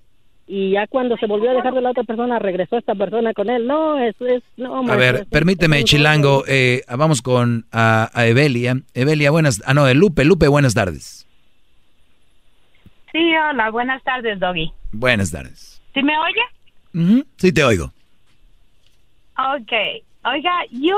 Y 0.47 0.71
ya 0.71 0.85
cuando 0.87 1.17
se 1.17 1.25
volvió 1.25 1.49
a 1.49 1.53
dejar 1.55 1.73
de 1.73 1.81
la 1.81 1.89
otra 1.89 2.03
persona, 2.03 2.37
regresó 2.37 2.77
esta 2.77 2.93
persona 2.93 3.33
con 3.33 3.49
él. 3.49 3.65
No, 3.65 3.97
es, 3.99 4.15
es, 4.21 4.43
no, 4.57 4.87
A 4.87 4.95
ver, 4.95 5.15
es- 5.15 5.25
permíteme, 5.27 5.83
Chilango, 5.83 6.43
eh, 6.47 6.83
vamos 6.95 7.21
con 7.23 7.65
a, 7.71 8.09
a 8.13 8.27
Evelia. 8.27 8.75
Evelia, 8.93 9.31
buenas, 9.31 9.63
ah, 9.65 9.73
no, 9.73 9.91
Lupe, 9.93 10.23
Lupe, 10.23 10.47
buenas 10.47 10.75
tardes. 10.75 11.27
Sí, 13.11 13.31
hola, 13.49 13.71
buenas 13.71 14.03
tardes, 14.03 14.39
Doggy. 14.39 14.71
Buenas 14.91 15.31
tardes. 15.31 15.81
¿Sí 15.93 16.03
me 16.03 16.13
oye? 16.19 17.23
Sí, 17.37 17.51
te 17.51 17.63
oigo. 17.63 17.85
Ok. 19.37 19.71
Oiga, 20.25 20.51
yo, 20.71 20.97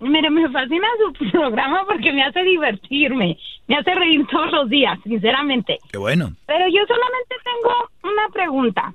mire, 0.00 0.30
me 0.30 0.48
fascina 0.50 0.86
su 0.98 1.12
programa 1.32 1.84
porque 1.86 2.12
me 2.12 2.22
hace 2.22 2.42
divertirme, 2.42 3.38
me 3.66 3.76
hace 3.76 3.94
reír 3.94 4.26
todos 4.30 4.50
los 4.52 4.68
días, 4.68 4.98
sinceramente. 5.04 5.78
Qué 5.90 5.98
bueno. 5.98 6.32
Pero 6.46 6.66
yo 6.68 6.80
solamente 6.86 7.34
tengo 7.44 8.12
una 8.12 8.28
pregunta. 8.32 8.94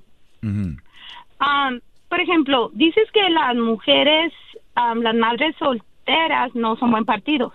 Am, 1.40 1.82
por 2.10 2.20
ejemplo, 2.20 2.70
dices 2.74 3.10
que 3.12 3.30
las 3.30 3.56
mujeres, 3.56 4.34
am, 4.76 5.02
las 5.02 5.16
madres 5.16 5.56
solteras 5.58 6.54
no 6.56 6.76
son 6.78 6.92
buen 6.92 7.06
partido. 7.06 7.54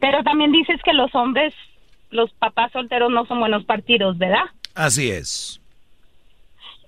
Pero 0.00 0.22
también 0.22 0.52
dices 0.52 0.80
que 0.82 0.92
los 0.92 1.14
hombres, 1.14 1.54
los 2.10 2.32
papás 2.34 2.72
solteros 2.72 3.10
no 3.10 3.24
son 3.26 3.40
buenos 3.40 3.64
partidos, 3.64 4.18
¿verdad? 4.18 4.44
Así 4.74 5.10
es. 5.10 5.60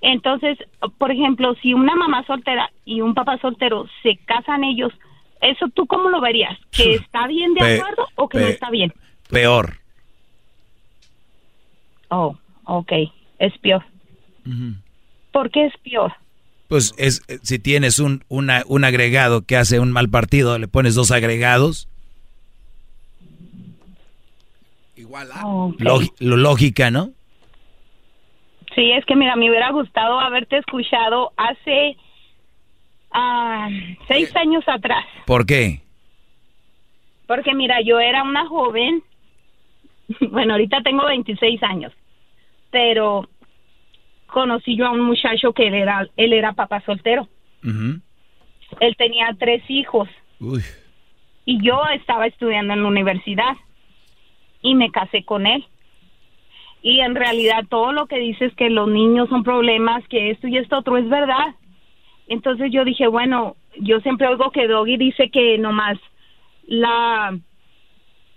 Entonces, 0.00 0.58
por 0.98 1.10
ejemplo, 1.10 1.54
si 1.62 1.72
una 1.72 1.94
mamá 1.94 2.24
soltera 2.26 2.70
y 2.84 3.00
un 3.00 3.14
papá 3.14 3.38
soltero 3.38 3.86
se 4.02 4.16
casan 4.26 4.62
ellos, 4.62 4.92
¿eso 5.44 5.66
tú 5.74 5.86
cómo 5.86 6.08
lo 6.08 6.20
verías? 6.20 6.58
¿Que 6.70 6.94
está 6.96 7.26
bien 7.26 7.54
de 7.54 7.60
Pe- 7.60 7.74
acuerdo 7.76 8.06
o 8.16 8.28
que 8.28 8.38
no 8.38 8.46
está 8.48 8.70
bien? 8.70 8.92
Peor. 9.30 9.78
Oh, 12.08 12.36
ok, 12.64 12.92
es 13.38 13.56
peor. 13.58 13.84
¿Por 15.32 15.50
qué 15.50 15.66
es 15.66 15.72
peor? 15.82 16.12
Pues 16.68 16.94
es 16.96 17.22
eh, 17.28 17.38
si 17.42 17.58
tienes 17.58 17.98
un, 17.98 18.24
una- 18.28 18.62
un 18.66 18.84
agregado 18.84 19.42
que 19.42 19.56
hace 19.56 19.80
un 19.80 19.90
mal 19.92 20.08
partido, 20.08 20.58
le 20.58 20.68
pones 20.68 20.94
dos 20.94 21.10
agregados. 21.10 21.88
Igual 24.96 25.28
Ok. 25.44 25.80
Log- 25.80 26.12
lo 26.20 26.36
lógica, 26.36 26.90
¿no? 26.90 27.10
Sí, 28.74 28.90
es 28.92 29.04
que 29.06 29.14
mira, 29.16 29.36
me 29.36 29.48
hubiera 29.50 29.70
gustado 29.70 30.18
haberte 30.18 30.58
escuchado 30.58 31.32
hace 31.36 31.96
ah, 33.14 33.68
seis 34.06 34.34
años 34.36 34.64
atrás. 34.66 35.06
¿Por 35.26 35.46
qué? 35.46 35.80
Porque 37.26 37.54
mira, 37.54 37.80
yo 37.80 37.98
era 38.00 38.22
una 38.22 38.46
joven, 38.46 39.02
bueno, 40.30 40.54
ahorita 40.54 40.82
tengo 40.82 41.06
26 41.06 41.62
años, 41.62 41.92
pero 42.70 43.28
conocí 44.26 44.76
yo 44.76 44.86
a 44.86 44.90
un 44.90 45.00
muchacho 45.00 45.52
que 45.52 45.68
él 45.68 45.74
era, 45.74 46.06
él 46.16 46.32
era 46.32 46.52
papá 46.52 46.82
soltero. 46.84 47.28
Ujú. 47.62 48.00
Él 48.80 48.96
tenía 48.96 49.34
tres 49.38 49.62
hijos 49.68 50.08
Uy. 50.40 50.60
y 51.44 51.64
yo 51.64 51.80
estaba 51.94 52.26
estudiando 52.26 52.74
en 52.74 52.82
la 52.82 52.88
universidad 52.88 53.56
y 54.60 54.74
me 54.74 54.90
casé 54.90 55.24
con 55.24 55.46
él. 55.46 55.64
Y 56.82 57.00
en 57.00 57.14
realidad 57.14 57.64
todo 57.70 57.92
lo 57.92 58.06
que 58.06 58.18
dices 58.18 58.52
que 58.56 58.68
los 58.68 58.88
niños 58.88 59.28
son 59.30 59.42
problemas, 59.42 60.06
que 60.08 60.30
esto 60.30 60.48
y 60.48 60.58
esto 60.58 60.78
otro 60.78 60.98
es 60.98 61.08
verdad. 61.08 61.54
Entonces 62.28 62.70
yo 62.72 62.84
dije, 62.84 63.06
bueno, 63.06 63.56
yo 63.80 64.00
siempre 64.00 64.26
oigo 64.28 64.50
que 64.50 64.66
Doggy 64.66 64.96
dice 64.96 65.30
que 65.30 65.58
nomás 65.58 65.98
la 66.66 67.36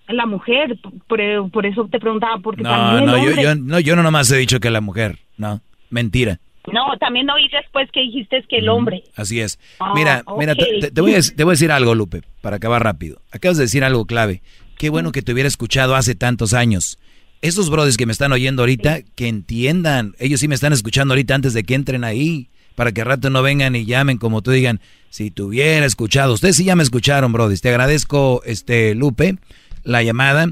la 0.09 0.25
mujer, 0.25 0.77
por, 1.07 1.19
por 1.51 1.65
eso 1.65 1.87
te 1.91 1.99
preguntaba, 1.99 2.37
porque 2.39 2.63
No, 2.63 2.69
también 2.69 3.03
el 3.03 3.05
no 3.09 3.13
hombre. 3.17 3.43
yo, 3.43 3.55
no, 3.55 3.79
yo 3.81 3.95
no 3.97 4.03
nomás 4.03 4.31
he 4.31 4.37
dicho 4.37 4.59
que 4.61 4.69
la 4.69 4.79
mujer. 4.79 5.19
No, 5.37 5.61
mentira. 5.89 6.39
No, 6.71 6.97
también 6.97 7.29
oí 7.29 7.47
después 7.49 7.89
que 7.91 8.01
dijiste 8.01 8.43
que 8.49 8.57
el 8.59 8.69
hombre. 8.69 9.03
Así 9.15 9.39
es. 9.41 9.59
Ah, 9.79 9.93
mira, 9.95 10.23
mira, 10.37 10.53
te 10.55 11.01
voy 11.01 11.13
a, 11.13 11.19
te 11.21 11.43
voy 11.43 11.51
a 11.51 11.55
decir 11.55 11.71
algo, 11.71 11.93
Lupe, 11.95 12.21
para 12.41 12.55
acabar 12.57 12.83
rápido. 12.83 13.21
Acabas 13.31 13.57
de 13.57 13.63
decir 13.65 13.83
algo 13.83 14.05
clave. 14.05 14.41
Qué 14.77 14.89
bueno 14.89 15.11
que 15.11 15.21
te 15.21 15.31
hubiera 15.33 15.47
escuchado 15.47 15.95
hace 15.95 16.15
tantos 16.15 16.53
años. 16.53 16.99
Esos 17.41 17.69
brothers 17.69 17.97
que 17.97 18.05
me 18.05 18.11
están 18.11 18.31
oyendo 18.31 18.61
ahorita, 18.63 18.99
que 19.15 19.27
entiendan. 19.27 20.13
Ellos 20.19 20.39
sí 20.39 20.47
me 20.47 20.55
están 20.55 20.73
escuchando 20.73 21.13
ahorita 21.13 21.35
antes 21.35 21.53
de 21.53 21.63
que 21.63 21.73
entren 21.75 22.03
ahí. 22.03 22.49
Para 22.77 22.91
que 22.91 23.01
al 23.01 23.07
rato 23.07 23.31
no 23.31 23.41
vengan 23.41 23.75
y 23.75 23.85
llamen 23.85 24.19
como 24.19 24.43
tú 24.43 24.51
digan, 24.51 24.81
si 25.09 25.31
te 25.31 25.41
hubiera 25.41 25.83
escuchado. 25.83 26.35
Ustedes 26.35 26.57
sí 26.57 26.63
ya 26.63 26.75
me 26.75 26.83
escucharon, 26.83 27.33
brothers. 27.33 27.61
Te 27.61 27.69
agradezco, 27.69 28.43
este, 28.45 28.93
Lupe, 28.93 29.37
la 29.83 30.03
llamada. 30.03 30.45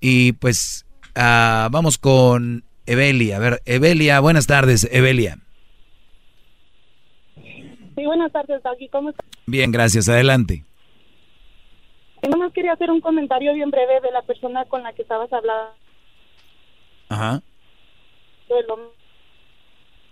Y 0.00 0.32
pues, 0.32 0.86
ah, 1.14 1.68
vamos 1.70 1.98
con 1.98 2.64
Evelia. 2.86 3.36
A 3.36 3.40
ver, 3.40 3.62
Evelia, 3.66 4.20
buenas 4.20 4.46
tardes, 4.46 4.88
Evelia. 4.90 5.36
Sí, 7.36 8.06
buenas 8.06 8.32
tardes, 8.32 8.62
Doggy. 8.62 8.88
¿Cómo 8.88 9.10
estás? 9.10 9.26
Bien, 9.44 9.70
gracias. 9.70 10.08
Adelante. 10.08 10.64
Nomás 12.26 12.54
quería 12.54 12.72
hacer 12.72 12.90
un 12.90 13.02
comentario 13.02 13.52
bien 13.52 13.70
breve 13.70 14.00
de 14.00 14.12
la 14.12 14.22
persona 14.22 14.64
con 14.64 14.82
la 14.82 14.94
que 14.94 15.02
estabas 15.02 15.30
hablando. 15.30 15.74
Ajá. 17.10 17.42
del 18.48 18.70
hombre. 18.70 18.95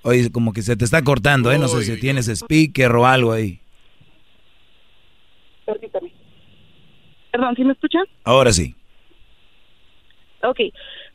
Oye, 0.04 0.30
como 0.30 0.52
que 0.52 0.60
se 0.60 0.76
te 0.76 0.84
está 0.84 1.02
cortando, 1.02 1.50
¿eh? 1.50 1.58
No 1.58 1.66
sé 1.66 1.82
si 1.82 1.98
tienes 1.98 2.28
speaker 2.28 2.92
o 2.92 3.06
algo 3.06 3.32
ahí. 3.32 3.58
Permítame. 5.64 6.12
Perdón, 7.32 7.56
¿sí 7.56 7.64
me 7.64 7.72
escuchan? 7.72 8.04
Ahora 8.22 8.52
sí. 8.52 8.74
Ok. 10.42 10.60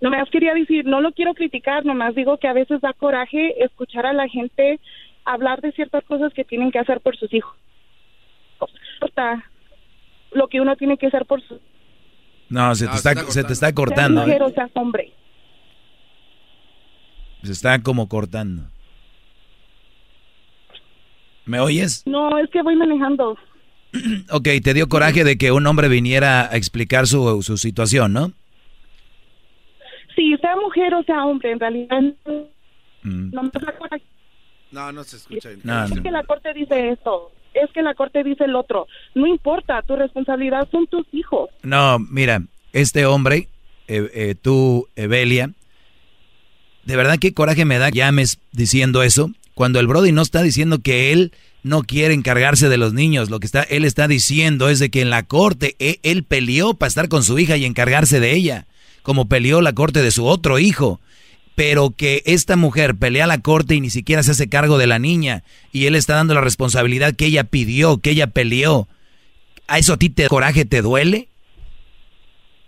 Nomás 0.01 0.27
quería 0.32 0.56
decir, 0.56 0.85
no 0.85 1.01
lo 1.01 1.11
quiero 1.11 1.35
criticar, 1.35 1.85
nomás 1.85 2.16
digo 2.16 2.38
que 2.40 2.48
a 2.48 2.53
veces 2.53 2.82
da 2.82 2.93
coraje 2.93 3.64
escuchar 3.64 4.08
a 4.08 4.14
la 4.14 4.27
gente 4.27 4.80
hablar 5.24 5.61
de 5.61 5.72
ciertas 5.74 6.03
cosas 6.06 6.34
que 6.34 6.43
tienen 6.43 6.72
que 6.72 6.80
hacer 6.80 7.00
por 7.01 7.16
sus 7.16 7.32
hijos. 7.32 7.56
No 8.59 8.68
importa 8.95 9.45
lo 10.32 10.48
que 10.48 10.61
uno 10.61 10.76
tiene 10.77 10.98
que 10.98 11.08
hacer 11.08 11.27
por 11.27 11.43
sus 11.43 11.59
No, 12.50 12.74
se, 12.74 12.88
te, 12.88 12.95
está, 12.95 13.14
se 13.30 13.43
te 13.43 13.53
está 13.53 13.72
cortando. 13.72 14.26
Seas 14.26 14.27
mujer 14.27 14.42
¿eh? 14.42 14.45
o 14.45 14.50
seas 14.50 14.72
hombre. 14.74 15.14
Se 17.43 17.51
está 17.51 17.84
como 17.84 18.09
cortando. 18.09 18.64
¿Me 21.50 21.60
oyes? 21.60 22.03
No, 22.06 22.38
es 22.38 22.48
que 22.52 22.61
voy 22.61 22.76
manejando. 22.76 23.36
Ok, 24.32 24.48
te 24.64 24.76
dio 24.76 24.88
coraje 24.88 25.24
de 25.24 25.36
que 25.40 25.52
un 25.52 25.66
hombre 25.66 25.88
viniera 25.88 26.42
a 26.52 26.56
explicar 26.56 27.08
su, 27.08 27.42
su 27.42 27.58
situación, 27.58 28.14
¿no? 28.14 28.32
Sí, 30.16 30.36
sea 30.42 30.56
mujer 30.58 30.94
o 30.94 31.02
sea 31.03 31.26
hombre, 31.26 31.52
en 31.52 31.60
realidad 31.60 32.02
Mm. 33.02 33.32
no 33.34 33.44
me 33.44 33.50
da 33.50 33.78
coraje. 33.78 34.03
No, 34.72 34.92
no 34.92 35.03
se 35.06 35.16
escucha. 35.16 35.50
No, 35.64 35.86
Es 35.86 35.95
no. 35.95 36.03
que 36.03 36.11
la 36.11 36.22
corte 36.24 36.53
dice 36.53 36.90
esto, 36.90 37.32
es 37.53 37.72
que 37.72 37.82
la 37.82 37.94
corte 37.95 38.24
dice 38.26 38.44
el 38.44 38.56
otro. 38.56 38.86
No 39.16 39.26
importa, 39.26 39.82
tu 39.84 39.95
responsabilidad 39.95 40.68
son 40.69 40.86
tus 40.86 41.08
hijos. 41.14 41.50
No, 41.64 41.98
mira, 41.98 42.44
este 42.74 43.06
hombre, 43.06 43.48
eh, 43.88 44.08
eh, 44.14 44.36
tú, 44.40 44.88
Evelia, 44.98 45.50
de 46.84 46.95
verdad 46.98 47.18
qué 47.19 47.34
coraje 47.34 47.64
me 47.66 47.80
da 47.80 47.90
que 47.90 48.00
llames 48.00 48.40
diciendo 48.52 49.02
eso, 49.02 49.32
cuando 49.60 49.82
el 49.82 49.88
Brody 49.88 50.14
no 50.14 50.22
está 50.22 50.42
diciendo 50.42 50.80
que 50.80 51.12
él 51.12 51.34
no 51.64 51.82
quiere 51.84 52.14
encargarse 52.14 52.70
de 52.70 52.78
los 52.78 52.94
niños, 52.94 53.30
lo 53.30 53.42
que 53.42 53.46
está, 53.46 53.62
él 53.64 53.84
está 53.84 54.08
diciendo 54.08 54.70
es 54.70 54.80
de 54.80 54.90
que 54.90 55.02
en 55.02 55.10
la 55.10 55.24
corte 55.24 55.76
e- 55.80 56.00
él 56.02 56.24
peleó 56.24 56.76
para 56.76 56.88
estar 56.88 57.10
con 57.10 57.26
su 57.26 57.38
hija 57.38 57.58
y 57.58 57.66
encargarse 57.66 58.22
de 58.22 58.32
ella, 58.34 58.68
como 59.04 59.28
peleó 59.28 59.60
la 59.60 59.74
corte 59.74 60.02
de 60.02 60.12
su 60.12 60.26
otro 60.28 60.60
hijo. 60.60 61.02
Pero 61.56 61.90
que 61.90 62.24
esta 62.26 62.56
mujer 62.56 62.96
pelea 62.96 63.28
la 63.28 63.40
corte 63.42 63.76
y 63.76 63.82
ni 63.82 63.90
siquiera 63.90 64.24
se 64.24 64.32
hace 64.32 64.48
cargo 64.48 64.78
de 64.78 64.88
la 64.88 64.98
niña, 64.98 65.44
y 65.74 65.88
él 65.88 65.96
está 65.96 66.16
dando 66.16 66.34
la 66.36 66.40
responsabilidad 66.40 67.14
que 67.14 67.26
ella 67.26 67.44
pidió, 67.44 67.98
que 67.98 68.12
ella 68.12 68.28
peleó. 68.28 68.88
¿A 69.68 69.78
eso 69.78 69.92
a 69.92 69.98
ti 69.98 70.10
te 70.10 70.30
coraje 70.30 70.64
te 70.64 70.82
duele? 70.82 71.28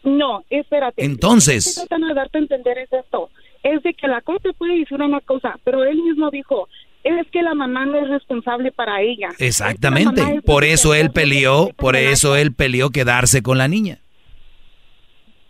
No, 0.04 0.44
espérate. 0.50 1.06
Entonces- 1.06 1.74
tratando 1.76 2.08
de 2.08 2.16
darte 2.16 2.38
a 2.38 2.42
entender 2.42 2.78
es 2.80 2.92
esto. 2.92 3.30
Es 3.64 3.84
de 3.84 3.94
que 3.94 4.08
la 4.08 4.22
corte 4.22 4.54
puede 4.54 4.80
decir 4.80 5.00
una 5.02 5.22
cosa, 5.22 5.60
pero 5.64 5.84
él 5.84 5.98
mismo 6.02 6.30
dijo, 6.32 6.68
es 7.04 7.28
que 7.32 7.42
la 7.42 7.54
mamá 7.54 7.86
no 7.86 7.98
es 7.98 8.10
responsable 8.10 8.72
para 8.72 9.02
ella. 9.02 9.30
Exactamente. 9.40 10.22
Es 10.22 10.42
Por 10.44 10.64
eso 10.64 10.94
él 10.96 11.12
peleó, 11.12 11.70
por 11.76 11.96
eso 11.96 12.36
él 12.36 12.54
peleó 12.54 12.90
quedarse 12.90 13.42
con 13.44 13.58
la 13.58 13.68
niña. 13.68 14.00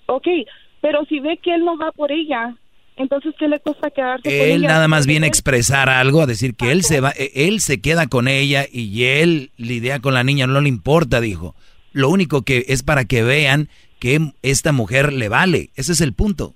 Ok, 0.07 0.27
pero 0.81 1.05
si 1.05 1.19
ve 1.19 1.39
que 1.41 1.53
él 1.55 1.63
no 1.63 1.77
va 1.77 1.91
por 1.91 2.11
ella, 2.11 2.55
entonces 2.97 3.33
¿qué 3.39 3.47
le 3.47 3.59
cuesta 3.59 3.89
quedarse 3.91 4.23
con 4.23 4.31
Él 4.47 4.57
ella? 4.59 4.67
nada 4.67 4.87
más 4.87 5.07
viene 5.07 5.25
a 5.25 5.27
él- 5.27 5.31
expresar 5.31 5.89
algo, 5.89 6.21
a 6.21 6.25
decir 6.25 6.55
que 6.55 6.71
él 6.71 6.83
se 6.83 6.99
va, 6.99 7.13
él 7.33 7.61
se 7.61 7.79
queda 7.81 8.07
con 8.07 8.27
ella 8.27 8.65
y 8.71 9.03
él 9.05 9.51
lidia 9.57 9.99
con 9.99 10.13
la 10.13 10.23
niña, 10.23 10.47
no 10.47 10.59
le 10.59 10.69
importa, 10.69 11.21
dijo. 11.21 11.55
Lo 11.93 12.09
único 12.09 12.41
que 12.43 12.65
es 12.67 12.83
para 12.83 13.05
que 13.05 13.23
vean 13.23 13.69
que 13.99 14.31
esta 14.41 14.71
mujer 14.71 15.13
le 15.13 15.29
vale. 15.29 15.69
Ese 15.75 15.91
es 15.93 16.01
el 16.01 16.13
punto. 16.13 16.55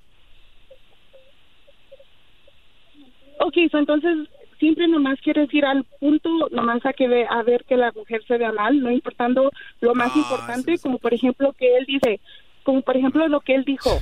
Ok, 3.39 3.55
so 3.71 3.77
entonces 3.77 4.27
siempre 4.59 4.87
nomás 4.87 5.19
quieres 5.21 5.53
ir 5.53 5.65
al 5.65 5.83
punto, 5.99 6.29
nomás 6.51 6.85
a, 6.85 6.93
que 6.93 7.07
ve, 7.07 7.25
a 7.29 7.43
ver 7.43 7.65
que 7.65 7.77
la 7.77 7.91
mujer 7.91 8.21
se 8.27 8.37
vea 8.37 8.51
mal, 8.51 8.79
no 8.79 8.91
importando 8.91 9.51
lo 9.81 9.93
más 9.95 10.15
importante, 10.15 10.77
como 10.79 10.97
por 10.97 11.13
ejemplo 11.13 11.53
que 11.53 11.77
él 11.77 11.85
dice, 11.85 12.19
como 12.63 12.81
por 12.81 12.97
ejemplo 12.97 13.27
lo 13.27 13.41
que 13.41 13.55
él 13.55 13.63
dijo, 13.65 13.99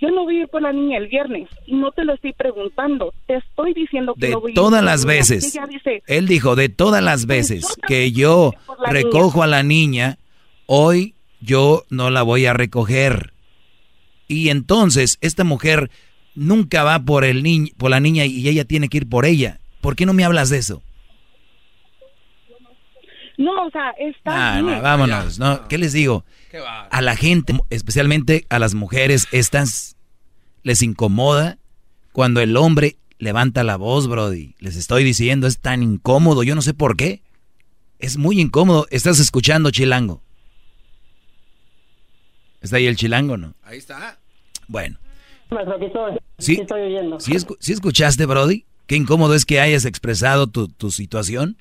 yo 0.00 0.10
no 0.10 0.24
voy 0.24 0.38
a 0.38 0.42
ir 0.42 0.48
por 0.48 0.62
la 0.62 0.72
niña 0.72 0.98
el 0.98 1.06
viernes 1.06 1.48
y 1.66 1.76
no 1.76 1.92
te 1.92 2.04
lo 2.04 2.14
estoy 2.14 2.32
preguntando, 2.32 3.14
te 3.26 3.36
estoy 3.36 3.72
diciendo 3.72 4.14
que 4.14 4.26
de 4.26 4.32
no 4.32 4.40
voy 4.40 4.50
a 4.50 4.52
ir 4.52 4.54
todas 4.56 4.82
las 4.82 5.04
veces. 5.04 5.56
Dice, 5.68 6.02
Él 6.06 6.26
dijo, 6.26 6.56
de 6.56 6.68
todas 6.68 7.02
las 7.02 7.26
veces 7.26 7.76
que 7.86 8.10
yo 8.10 8.52
recojo 8.88 9.44
a 9.44 9.46
la 9.46 9.62
niña, 9.62 10.18
hoy 10.66 11.14
yo 11.40 11.84
no 11.88 12.10
la 12.10 12.22
voy 12.22 12.46
a 12.46 12.52
recoger. 12.52 13.32
Y 14.26 14.48
entonces 14.48 15.18
esta 15.20 15.44
mujer 15.44 15.90
nunca 16.34 16.84
va 16.84 16.98
por 17.00 17.24
el 17.24 17.42
niño, 17.42 17.72
por 17.76 17.90
la 17.90 18.00
niña 18.00 18.24
y 18.24 18.48
ella 18.48 18.64
tiene 18.64 18.88
que 18.88 18.98
ir 18.98 19.08
por 19.08 19.24
ella. 19.26 19.60
¿Por 19.80 19.96
qué 19.96 20.06
no 20.06 20.12
me 20.12 20.24
hablas 20.24 20.48
de 20.50 20.58
eso? 20.58 20.82
no, 23.38 23.66
o 23.66 23.70
sea, 23.70 23.90
está 23.98 24.56
Ah, 24.58 24.62
no, 24.62 24.80
vámonos, 24.80 25.38
¿no? 25.38 25.66
¿Qué 25.68 25.78
les 25.78 25.92
digo? 25.92 26.24
A 26.90 27.00
la 27.00 27.16
gente, 27.16 27.54
especialmente 27.70 28.46
a 28.50 28.58
las 28.58 28.74
mujeres, 28.74 29.26
estas 29.32 29.96
les 30.62 30.82
incomoda 30.82 31.58
cuando 32.12 32.40
el 32.40 32.56
hombre 32.56 32.98
levanta 33.18 33.64
la 33.64 33.76
voz, 33.76 34.06
Brody. 34.06 34.54
Les 34.58 34.76
estoy 34.76 35.02
diciendo, 35.02 35.46
es 35.46 35.58
tan 35.58 35.82
incómodo, 35.82 36.42
yo 36.42 36.54
no 36.54 36.62
sé 36.62 36.74
por 36.74 36.96
qué. 36.96 37.22
Es 37.98 38.16
muy 38.16 38.40
incómodo. 38.40 38.86
¿Estás 38.90 39.18
escuchando, 39.18 39.70
Chilango? 39.70 40.22
¿Está 42.60 42.76
ahí 42.76 42.86
el 42.86 42.96
Chilango, 42.96 43.36
no? 43.36 43.54
Ahí 43.62 43.78
está. 43.78 44.18
Bueno, 44.68 44.98
aquí 45.58 45.84
estoy. 45.86 46.12
Sí. 46.38 46.52
Aquí 46.52 46.62
estoy 46.62 46.80
oyendo. 46.82 47.20
¿sí, 47.20 47.32
escu- 47.32 47.56
sí 47.60 47.72
escuchaste, 47.72 48.26
Brody? 48.26 48.64
Qué 48.86 48.96
incómodo 48.96 49.34
es 49.34 49.44
que 49.44 49.60
hayas 49.60 49.84
expresado 49.84 50.46
tu, 50.48 50.68
tu 50.68 50.90
situación. 50.90 51.56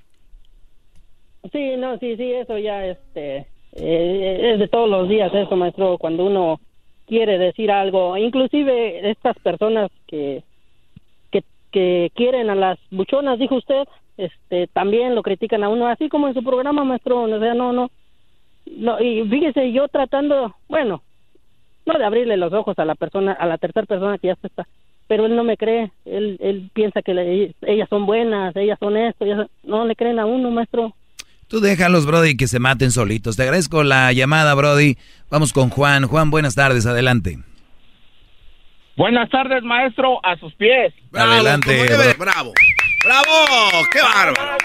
Sí, 1.51 1.75
no, 1.77 1.97
sí, 1.99 2.15
sí, 2.17 2.31
eso 2.33 2.57
ya 2.57 2.85
este, 2.85 3.47
eh, 3.73 4.51
es 4.53 4.59
de 4.59 4.67
todos 4.67 4.89
los 4.89 5.09
días 5.09 5.33
eso, 5.33 5.55
maestro, 5.55 5.97
cuando 5.97 6.25
uno 6.25 6.59
quiere 7.07 7.37
decir 7.37 7.71
algo. 7.71 8.15
Inclusive 8.17 9.09
estas 9.09 9.37
personas 9.39 9.89
que, 10.07 10.43
que, 11.31 11.43
que 11.71 12.11
quieren 12.15 12.49
a 12.49 12.55
las 12.55 12.79
buchonas, 12.91 13.39
dijo 13.39 13.55
usted, 13.55 13.83
este, 14.17 14.67
también 14.67 15.15
lo 15.15 15.23
critican 15.23 15.63
a 15.63 15.69
uno, 15.69 15.87
así 15.87 16.09
como 16.09 16.27
en 16.27 16.33
su 16.35 16.43
programa, 16.43 16.83
maestro, 16.83 17.23
o 17.23 17.39
sea, 17.39 17.53
no, 17.53 17.73
no. 17.73 17.89
no 18.67 19.01
y 19.01 19.27
fíjese, 19.27 19.71
yo 19.71 19.87
tratando, 19.87 20.55
bueno, 20.69 21.01
no 21.85 21.97
de 21.97 22.05
abrirle 22.05 22.37
los 22.37 22.53
ojos 22.53 22.77
a 22.79 22.85
la 22.85 22.95
persona, 22.95 23.33
a 23.33 23.45
la 23.45 23.57
tercera 23.57 23.85
persona 23.85 24.17
que 24.17 24.27
ya 24.27 24.35
se 24.35 24.47
está, 24.47 24.67
pero 25.07 25.25
él 25.25 25.35
no 25.35 25.43
me 25.43 25.57
cree, 25.57 25.91
él, 26.05 26.37
él 26.41 26.69
piensa 26.73 27.01
que 27.01 27.13
le- 27.13 27.53
ellas 27.63 27.87
son 27.89 28.05
buenas, 28.05 28.55
ellas 28.55 28.77
son 28.79 28.97
esto, 28.97 29.25
ellas 29.25 29.47
no 29.63 29.85
le 29.85 29.95
creen 29.95 30.19
a 30.19 30.25
uno, 30.25 30.51
maestro. 30.51 30.93
Tú 31.47 31.59
déjalos, 31.59 32.05
Brody, 32.05 32.37
que 32.37 32.47
se 32.47 32.59
maten 32.59 32.91
solitos. 32.91 33.35
Te 33.35 33.43
agradezco 33.43 33.83
la 33.83 34.13
llamada, 34.13 34.53
Brody. 34.53 34.95
Vamos 35.29 35.51
con 35.51 35.69
Juan. 35.69 36.07
Juan, 36.07 36.31
buenas 36.31 36.55
tardes, 36.55 36.85
adelante. 36.85 37.39
Buenas 38.95 39.29
tardes, 39.29 39.61
maestro, 39.63 40.19
a 40.25 40.37
sus 40.37 40.53
pies. 40.55 40.93
adelante, 41.13 41.71
debe- 41.71 42.13
bro- 42.15 42.25
bravo. 42.25 42.53
¡Bravo! 43.03 43.87
¡Qué 43.91 43.99
bárbaro! 44.01 44.57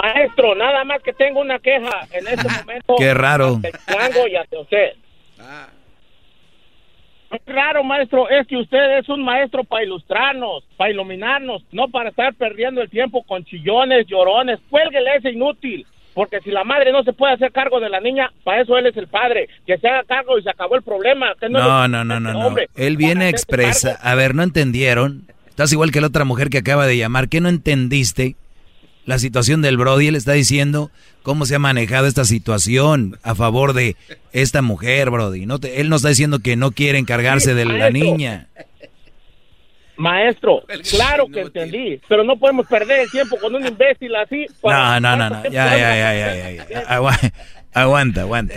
Maestro, 0.00 0.54
nada 0.54 0.84
más 0.84 1.02
que 1.02 1.12
tengo 1.12 1.40
una 1.40 1.58
queja 1.58 2.06
en 2.12 2.26
este 2.28 2.48
momento. 2.60 2.94
Qué 2.96 3.12
raro. 3.12 3.60
el 3.62 4.32
y 4.52 4.56
usted. 4.56 4.92
Es 5.38 5.77
raro, 7.46 7.84
maestro, 7.84 8.28
es 8.28 8.46
que 8.46 8.56
usted 8.56 8.98
es 8.98 9.08
un 9.08 9.22
maestro 9.22 9.64
para 9.64 9.84
ilustrarnos, 9.84 10.64
para 10.76 10.90
iluminarnos, 10.90 11.62
no 11.72 11.88
para 11.88 12.10
estar 12.10 12.34
perdiendo 12.34 12.80
el 12.80 12.90
tiempo 12.90 13.22
con 13.22 13.44
chillones, 13.44 14.06
llorones. 14.06 14.58
Cuélguele 14.70 15.16
ese 15.16 15.30
inútil, 15.30 15.86
porque 16.14 16.40
si 16.40 16.50
la 16.50 16.64
madre 16.64 16.92
no 16.92 17.02
se 17.04 17.12
puede 17.12 17.34
hacer 17.34 17.52
cargo 17.52 17.80
de 17.80 17.88
la 17.90 18.00
niña, 18.00 18.30
para 18.44 18.62
eso 18.62 18.76
él 18.78 18.86
es 18.86 18.96
el 18.96 19.08
padre, 19.08 19.48
que 19.66 19.78
se 19.78 19.88
haga 19.88 20.04
cargo 20.04 20.38
y 20.38 20.42
se 20.42 20.50
acabó 20.50 20.76
el 20.76 20.82
problema. 20.82 21.34
que 21.38 21.48
No, 21.48 21.86
no, 21.88 22.04
no, 22.04 22.18
no, 22.18 22.32
no. 22.32 22.46
hombre, 22.46 22.68
Él 22.76 22.96
viene 22.96 23.26
a 23.26 23.28
expresa. 23.28 23.98
A 24.02 24.14
ver, 24.14 24.34
¿no 24.34 24.42
entendieron? 24.42 25.24
Estás 25.48 25.72
igual 25.72 25.90
que 25.90 26.00
la 26.00 26.06
otra 26.06 26.24
mujer 26.24 26.50
que 26.50 26.58
acaba 26.58 26.86
de 26.86 26.96
llamar. 26.96 27.28
¿Qué 27.28 27.40
no 27.40 27.48
entendiste? 27.48 28.36
La 29.08 29.18
situación 29.18 29.62
del 29.62 29.76
Brody, 29.78 30.08
él 30.08 30.16
está 30.16 30.32
diciendo 30.32 30.90
cómo 31.22 31.46
se 31.46 31.54
ha 31.54 31.58
manejado 31.58 32.06
esta 32.06 32.24
situación 32.24 33.18
a 33.22 33.34
favor 33.34 33.72
de 33.72 33.96
esta 34.32 34.60
mujer, 34.62 35.10
Brody. 35.10 35.46
No 35.46 35.58
te- 35.58 35.80
él 35.80 35.88
no 35.88 35.96
está 35.96 36.10
diciendo 36.10 36.40
que 36.40 36.56
no 36.56 36.72
quiere 36.72 36.98
encargarse 36.98 37.54
de 37.54 37.64
la 37.64 37.90
niña. 37.90 38.48
Maestro, 39.96 40.62
claro 40.90 41.26
que 41.26 41.40
entendí, 41.40 42.00
pero 42.08 42.22
no 42.22 42.38
podemos 42.38 42.66
perder 42.68 43.00
el 43.00 43.10
tiempo 43.10 43.36
con 43.40 43.54
un 43.54 43.66
imbécil 43.66 44.14
así. 44.14 44.46
No, 44.62 45.00
no, 45.00 45.16
no, 45.16 45.30
no. 45.30 45.42
Ya, 45.44 45.76
ya, 45.76 45.96
ya, 45.96 46.14
ya, 46.14 46.50
ya, 46.52 46.68
ya. 46.68 46.80
Agua- 46.80 47.18
Aguanta, 47.74 48.20
aguanta. 48.22 48.54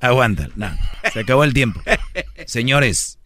Aguanta. 0.00 0.48
No, 0.56 0.70
se 1.12 1.20
acabó 1.20 1.44
el 1.44 1.52
tiempo. 1.54 1.80
Señores, 2.46 3.18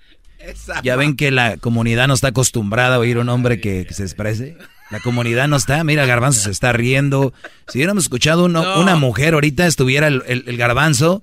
ya 0.83 0.97
ven 0.97 1.17
que 1.17 1.31
la 1.31 1.57
comunidad 1.57 2.09
no 2.09 2.15
está 2.15 2.29
acostumbrada 2.29 2.97
a 2.97 2.99
oír 2.99 3.19
un 3.19 3.29
hombre 3.29 3.61
que, 3.61 3.87
que 3.87 3.95
se 3.95 4.03
exprese. 4.03 4.57
La 4.91 5.01
comunidad 5.01 5.49
no 5.49 5.57
está. 5.57 5.83
Mira, 5.85 6.07
Garbanzo 6.07 6.41
se 6.43 6.51
está 6.51 6.73
riendo. 6.73 7.33
Si 7.69 7.79
hubiéramos 7.79 8.05
escuchado 8.05 8.45
uno- 8.45 8.63
No. 8.63 8.81
una 8.81 8.97
mujer 8.97 9.35
ahorita, 9.35 9.67
estuviera 9.67 10.07
el, 10.09 10.23
el- 10.27 10.45
el 10.47 10.57
Garbanzo 10.57 11.23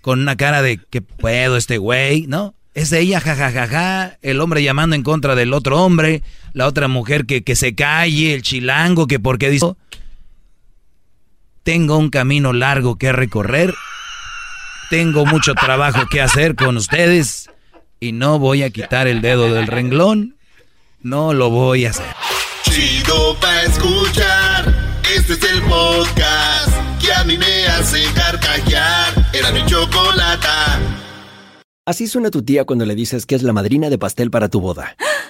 con 0.00 0.20
una 0.20 0.36
cara 0.36 0.62
de 0.62 0.78
que 0.78 1.02
puedo 1.02 1.56
este 1.56 1.78
güey, 1.78 2.26
¿no? 2.26 2.54
Es 2.74 2.90
ella, 2.92 3.20
jajajaja, 3.20 4.16
el 4.22 4.40
hombre 4.40 4.62
llamando 4.62 4.96
en 4.96 5.02
contra 5.02 5.34
del 5.34 5.52
otro 5.52 5.82
hombre, 5.84 6.22
la 6.54 6.66
otra 6.66 6.88
mujer 6.88 7.26
que, 7.26 7.42
que 7.44 7.54
se 7.54 7.74
calle, 7.74 8.32
el 8.34 8.40
chilango 8.42 9.06
que 9.06 9.20
porque 9.20 9.50
dice, 9.50 9.74
tengo 11.62 11.98
un 11.98 12.10
camino 12.10 12.52
largo 12.52 12.96
que 12.96 13.12
recorrer, 13.12 13.74
tengo 14.90 15.26
mucho 15.26 15.54
trabajo 15.54 16.06
que 16.10 16.20
hacer 16.22 16.54
con 16.56 16.76
ustedes 16.78 17.50
y 18.00 18.12
no 18.12 18.38
voy 18.38 18.62
a 18.62 18.70
quitar 18.70 19.06
el 19.06 19.20
dedo 19.20 19.52
del 19.52 19.66
renglón, 19.66 20.36
no 21.02 21.34
lo 21.34 21.50
voy 21.50 21.84
a 21.86 21.90
hacer. 21.90 22.06
Chido 22.72 23.36
pa' 23.38 23.64
escuchar. 23.64 24.74
Este 25.14 25.34
es 25.34 25.42
el 25.42 25.60
podcast 25.64 26.72
que 27.04 27.12
a 27.12 27.22
mí 27.24 27.36
me 27.36 27.66
hace 27.66 28.02
carcajear. 28.14 29.12
Era 29.34 29.52
mi 29.52 29.62
chocolata. 29.66 30.80
Así 31.84 32.06
suena 32.06 32.30
tu 32.30 32.42
tía 32.42 32.64
cuando 32.64 32.86
le 32.86 32.94
dices 32.94 33.26
que 33.26 33.34
es 33.34 33.42
la 33.42 33.52
madrina 33.52 33.90
de 33.90 33.98
pastel 33.98 34.30
para 34.30 34.48
tu 34.48 34.62
boda. 34.62 34.96